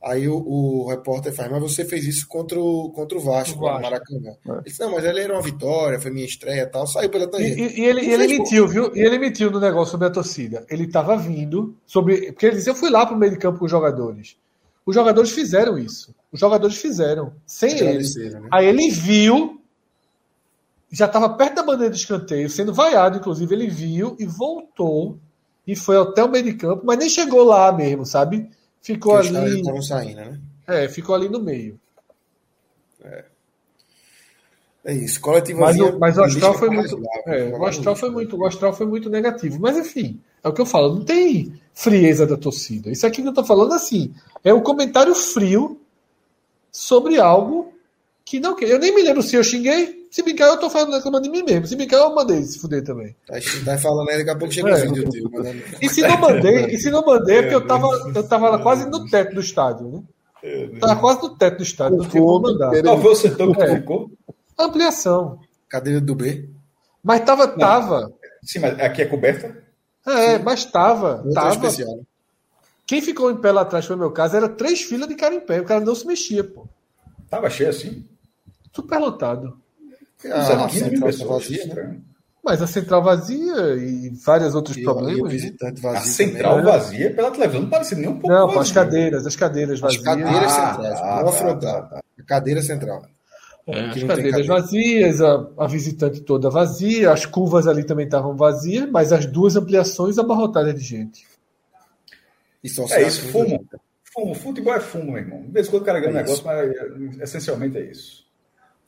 Aí 0.02 0.28
o, 0.28 0.36
o 0.36 0.88
repórter 0.88 1.32
faz, 1.32 1.50
mas 1.50 1.60
você 1.62 1.84
fez 1.86 2.04
isso 2.06 2.26
contra 2.28 2.58
o, 2.60 2.90
contra 2.90 3.16
o 3.16 3.20
Vasco, 3.20 3.58
O 3.58 3.62
Vasco. 3.62 3.76
no 3.78 3.82
Maracanã. 3.82 4.30
É. 4.46 4.50
Ele 4.52 4.60
disse, 4.66 4.80
não, 4.80 4.90
mas 4.92 5.04
ele 5.04 5.20
era 5.20 5.32
uma 5.32 5.40
vitória, 5.42 5.98
foi 6.00 6.10
minha 6.10 6.26
estreia 6.26 6.62
e 6.62 6.66
tal, 6.66 6.86
saiu 6.86 7.08
pela 7.08 7.26
tangente. 7.26 7.60
e- 7.60 7.80
e 7.80 7.84
ele, 7.86 8.04
ele 8.10 8.24
emitiu, 8.24 8.68
viu? 8.68 8.94
E 8.94 9.00
ele 9.00 9.16
emitiu 9.16 9.50
no 9.50 9.58
negócio 9.60 9.92
sobre 9.92 10.06
a 10.06 10.10
torcida. 10.10 10.66
Ele 10.68 10.84
estava 10.84 11.16
vindo 11.16 11.74
sobre. 11.86 12.32
Porque 12.32 12.46
ele 12.46 12.56
disse: 12.56 12.68
Eu 12.68 12.74
fui 12.74 12.90
lá 12.90 13.06
para 13.06 13.14
o 13.16 13.18
meio 13.18 13.32
de 13.32 13.38
campo 13.38 13.58
com 13.58 13.64
os 13.64 13.70
jogadores. 13.70 14.36
Os 14.84 14.94
jogadores 14.94 15.30
fizeram 15.30 15.78
isso. 15.78 16.14
Os 16.32 16.40
jogadores 16.40 16.76
fizeram. 16.76 17.32
Sem 17.46 17.78
ele. 17.78 18.04
Né? 18.30 18.48
Aí 18.50 18.66
ele 18.66 18.90
viu. 18.90 19.59
Já 20.90 21.06
estava 21.06 21.28
perto 21.30 21.54
da 21.54 21.62
bandeira 21.62 21.92
de 21.92 22.00
escanteio, 22.00 22.50
sendo 22.50 22.74
vaiado, 22.74 23.18
inclusive. 23.18 23.54
Ele 23.54 23.68
viu 23.68 24.16
e 24.18 24.26
voltou. 24.26 25.18
E 25.66 25.76
foi 25.76 25.96
até 25.96 26.24
o 26.24 26.28
meio 26.28 26.44
de 26.44 26.54
campo, 26.54 26.82
mas 26.84 26.98
nem 26.98 27.08
chegou 27.08 27.44
lá 27.44 27.70
mesmo, 27.70 28.04
sabe? 28.04 28.50
Ficou 28.80 29.14
Porque 29.14 29.36
ali. 29.36 29.60
estavam 29.60 29.82
saindo, 29.82 30.16
né? 30.16 30.40
É, 30.66 30.88
ficou 30.88 31.14
ali 31.14 31.28
no 31.28 31.40
meio. 31.40 31.78
É 34.84 34.94
isso. 34.94 35.14
Mas 35.14 35.18
Coletivazinha. 35.18 35.94
o, 35.94 35.98
mas 35.98 36.16
o 36.16 36.22
astral 36.22 36.54
foi 36.54 36.70
muito. 36.70 37.02
é, 37.26 37.48
o, 37.50 37.64
astral 37.66 37.94
foi 37.94 38.10
muito 38.10 38.36
o 38.36 38.46
astral 38.46 38.72
foi 38.72 38.86
muito 38.86 39.10
negativo. 39.10 39.60
Mas 39.60 39.76
enfim, 39.76 40.20
é 40.42 40.48
o 40.48 40.52
que 40.52 40.60
eu 40.60 40.66
falo, 40.66 40.94
não 40.96 41.04
tem 41.04 41.60
frieza 41.74 42.26
da 42.26 42.36
torcida. 42.36 42.90
Isso 42.90 43.06
aqui 43.06 43.22
que 43.22 43.28
eu 43.28 43.34
tô 43.34 43.44
falando 43.44 43.74
assim, 43.74 44.14
é 44.42 44.52
um 44.54 44.62
comentário 44.62 45.14
frio 45.14 45.80
sobre 46.72 47.20
algo 47.20 47.72
que 48.24 48.40
não. 48.40 48.58
Eu 48.60 48.78
nem 48.78 48.94
me 48.94 49.02
lembro 49.02 49.22
se 49.22 49.36
eu 49.36 49.44
xinguei. 49.44 49.99
Se 50.10 50.22
brincar, 50.22 50.46
eu 50.48 50.58
tô 50.58 50.68
falando 50.68 50.92
reclamando 50.94 51.22
de 51.24 51.30
mim 51.30 51.42
mesmo. 51.44 51.66
Se 51.66 51.76
brincar, 51.76 51.98
eu 51.98 52.14
mandei 52.14 52.42
se 52.42 52.58
fuder 52.58 52.82
também. 52.82 53.14
Tá, 53.64 53.78
falando 53.78 54.08
aí, 54.10 54.18
daqui 54.18 54.30
a 54.30 54.36
pouco 54.36 54.52
chega 54.52 54.70
É. 54.70 54.74
o 54.84 54.92
vídeo 54.92 55.08
teu. 55.10 55.30
mandando- 55.30 55.62
E 55.80 55.88
se 55.88 56.00
não 56.02 56.18
mandei, 56.18 56.64
e 56.66 56.78
se 56.78 56.90
não 56.90 57.04
mandei, 57.06 57.36
é 57.38 57.42
porque 57.42 57.54
eu 57.54 57.66
tava, 57.66 57.86
eu 58.14 58.28
tava 58.28 58.50
lá 58.50 58.58
quase 58.58 58.88
no 58.88 59.08
teto 59.08 59.34
do 59.34 59.40
estádio, 59.40 59.86
né? 60.42 60.78
Tava 60.80 61.00
quase 61.00 61.22
no 61.22 61.36
teto 61.36 61.58
do 61.58 61.62
estádio, 61.62 61.98
não 61.98 62.08
tinha 62.08 62.22
como 62.22 62.40
mandar. 62.42 62.82
Qual 62.82 63.00
foi 63.00 63.12
o 63.12 63.14
setor 63.14 63.52
que 63.52 63.58
tu 63.58 63.62
É. 63.64 63.76
ficou? 63.76 64.10
Ampliação. 64.58 65.38
Cadeira 65.68 66.00
do 66.00 66.14
B. 66.14 66.48
Mas 67.02 67.20
tava, 67.24 67.46
tava. 67.48 68.12
Sim, 68.42 68.58
mas 68.58 68.78
aqui 68.80 69.02
é 69.02 69.06
coberta? 69.06 69.56
É, 70.06 70.38
mas 70.38 70.64
tava. 70.64 71.16
Outra 71.18 71.32
Tava. 71.34 71.50
especial. 71.54 71.96
né? 71.96 72.02
Quem 72.86 73.00
ficou 73.00 73.30
em 73.30 73.36
pé 73.36 73.52
lá 73.52 73.60
atrás, 73.60 73.86
foi 73.86 73.94
meu 73.96 74.10
caso, 74.10 74.36
era 74.36 74.48
três 74.48 74.82
filas 74.82 75.08
de 75.08 75.14
cara 75.14 75.34
em 75.34 75.40
pé. 75.40 75.60
O 75.60 75.64
cara 75.64 75.80
não 75.80 75.94
se 75.94 76.04
mexia, 76.06 76.42
pô. 76.42 76.66
Tava 77.28 77.48
cheio 77.48 77.70
assim? 77.70 78.04
Super 78.74 78.98
lotado. 78.98 79.56
Ah, 80.26 80.64
Ah, 80.64 80.68
15 80.68 80.90
mil 80.90 80.90
central 80.90 81.06
pessoas. 81.10 81.30
vazia, 81.48 81.74
né? 81.74 81.97
Mas 82.42 82.62
a 82.62 82.66
central 82.66 83.02
vazia 83.02 83.74
e 83.76 84.09
vários 84.24 84.55
outros 84.55 84.76
E, 84.76 84.80
e 84.80 84.82
o 84.82 84.94
problemas. 84.94 85.22
né? 85.24 85.28
visitante 85.28 85.86
A 85.86 85.92
vazio. 85.92 86.12
central 86.12 86.51
também. 86.56 86.64
né? 86.64 86.72
vazia 86.78 87.14
pela 87.14 87.30
televisão 87.30 87.60
não 87.62 87.68
parecia 87.70 87.98
nem 87.98 88.09
um 88.09 88.12
pouco 88.18 88.28
Não, 88.28 88.40
pô, 88.48 88.55
vazia. 88.55 88.60
as 88.62 88.72
cadeiras, 88.72 89.26
as 89.26 89.36
cadeiras 89.36 89.74
As 89.74 89.80
vazias. 89.80 90.02
cadeiras 90.05 90.52
Ah, 90.52 90.72
centrais. 90.74 91.01
tá, 91.01 91.16
não 91.16 91.24
tá, 91.26 91.32
frontal. 91.32 91.88
tá, 91.90 92.01
A 92.18 92.22
cadeira 92.22 92.62
central. 92.62 93.02
É, 93.66 93.80
as 93.90 94.02
cadeiras 94.02 94.47
cadeira. 94.47 94.47
vazias, 94.47 95.20
a, 95.20 95.48
a 95.59 95.66
visitante 95.66 96.20
toda 96.22 96.48
vazia, 96.51 97.12
as 97.12 97.26
curvas 97.26 97.66
ali 97.68 97.84
também 97.84 98.06
estavam 98.06 98.34
vazias, 98.36 98.88
mas 98.90 99.12
as 99.12 99.26
duas 99.26 99.55
ampliações 99.55 100.18
abarrotadas 100.18 100.74
de 100.74 100.80
gente. 100.80 101.26
E 102.64 102.68
são 102.68 102.86
É 102.90 103.02
isso, 103.06 103.28
fumo. 103.28 103.51
né? 103.51 103.78
Fumo. 104.12 104.34
Futebol 104.34 104.74
é 104.74 104.80
fumo, 104.80 105.12
meu 105.12 105.18
irmão. 105.18 105.42
De 105.42 105.52
vez 105.52 105.66
em 105.68 105.70
quando 105.70 105.82
o 105.82 105.84
cara 105.86 106.01
ganha 106.01 106.12
um 106.12 106.16
É 106.18 106.22
negócio, 106.22 106.44
mas 106.44 106.59
é, 106.70 107.22
essencialmente 107.22 107.76
é 107.78 107.82
isso. 107.82 108.24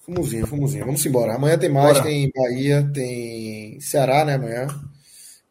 Fumozinho, 0.03 0.47
fumozinho. 0.47 0.85
Vamos 0.85 1.07
embora. 1.07 1.37
Amanhã 1.37 1.57
tem 1.57 1.71
mais, 1.71 1.99
Bora. 1.99 2.05
tem 2.05 2.29
Bahia, 2.35 2.91
tem 2.93 3.81
Ceará, 3.81 4.25
né, 4.25 4.35
amanhã. 4.35 4.67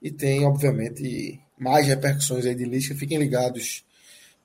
E 0.01 0.11
tem, 0.11 0.45
obviamente, 0.45 1.39
mais 1.57 1.87
repercussões 1.87 2.45
aí 2.45 2.53
de 2.53 2.65
lista. 2.65 2.93
Fiquem 2.93 3.17
ligados 3.17 3.85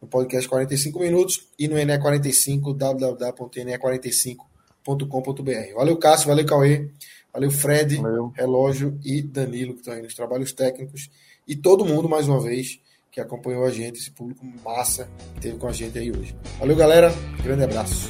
no 0.00 0.06
podcast 0.06 0.48
45 0.48 1.00
minutos 1.00 1.48
e 1.58 1.66
no 1.66 1.74
NE45, 1.74 2.76
www.ne45.com.br. 2.76 5.74
Valeu, 5.74 5.96
Cássio, 5.96 6.28
valeu, 6.28 6.46
Cauê, 6.46 6.88
valeu, 7.32 7.50
Fred, 7.50 7.96
Valeu. 7.96 8.32
Relógio 8.36 8.96
e 9.04 9.20
Danilo, 9.22 9.72
que 9.74 9.80
estão 9.80 9.94
aí 9.94 10.02
nos 10.02 10.14
trabalhos 10.14 10.52
técnicos. 10.52 11.10
E 11.48 11.56
todo 11.56 11.84
mundo, 11.84 12.08
mais 12.08 12.28
uma 12.28 12.40
vez, 12.40 12.78
que 13.10 13.20
acompanhou 13.20 13.64
a 13.64 13.70
gente, 13.70 13.98
esse 13.98 14.12
público 14.12 14.46
massa 14.64 15.08
que 15.34 15.40
teve 15.40 15.58
com 15.58 15.66
a 15.66 15.72
gente 15.72 15.98
aí 15.98 16.12
hoje. 16.12 16.36
Valeu, 16.60 16.76
galera. 16.76 17.12
Grande 17.42 17.64
abraço. 17.64 18.08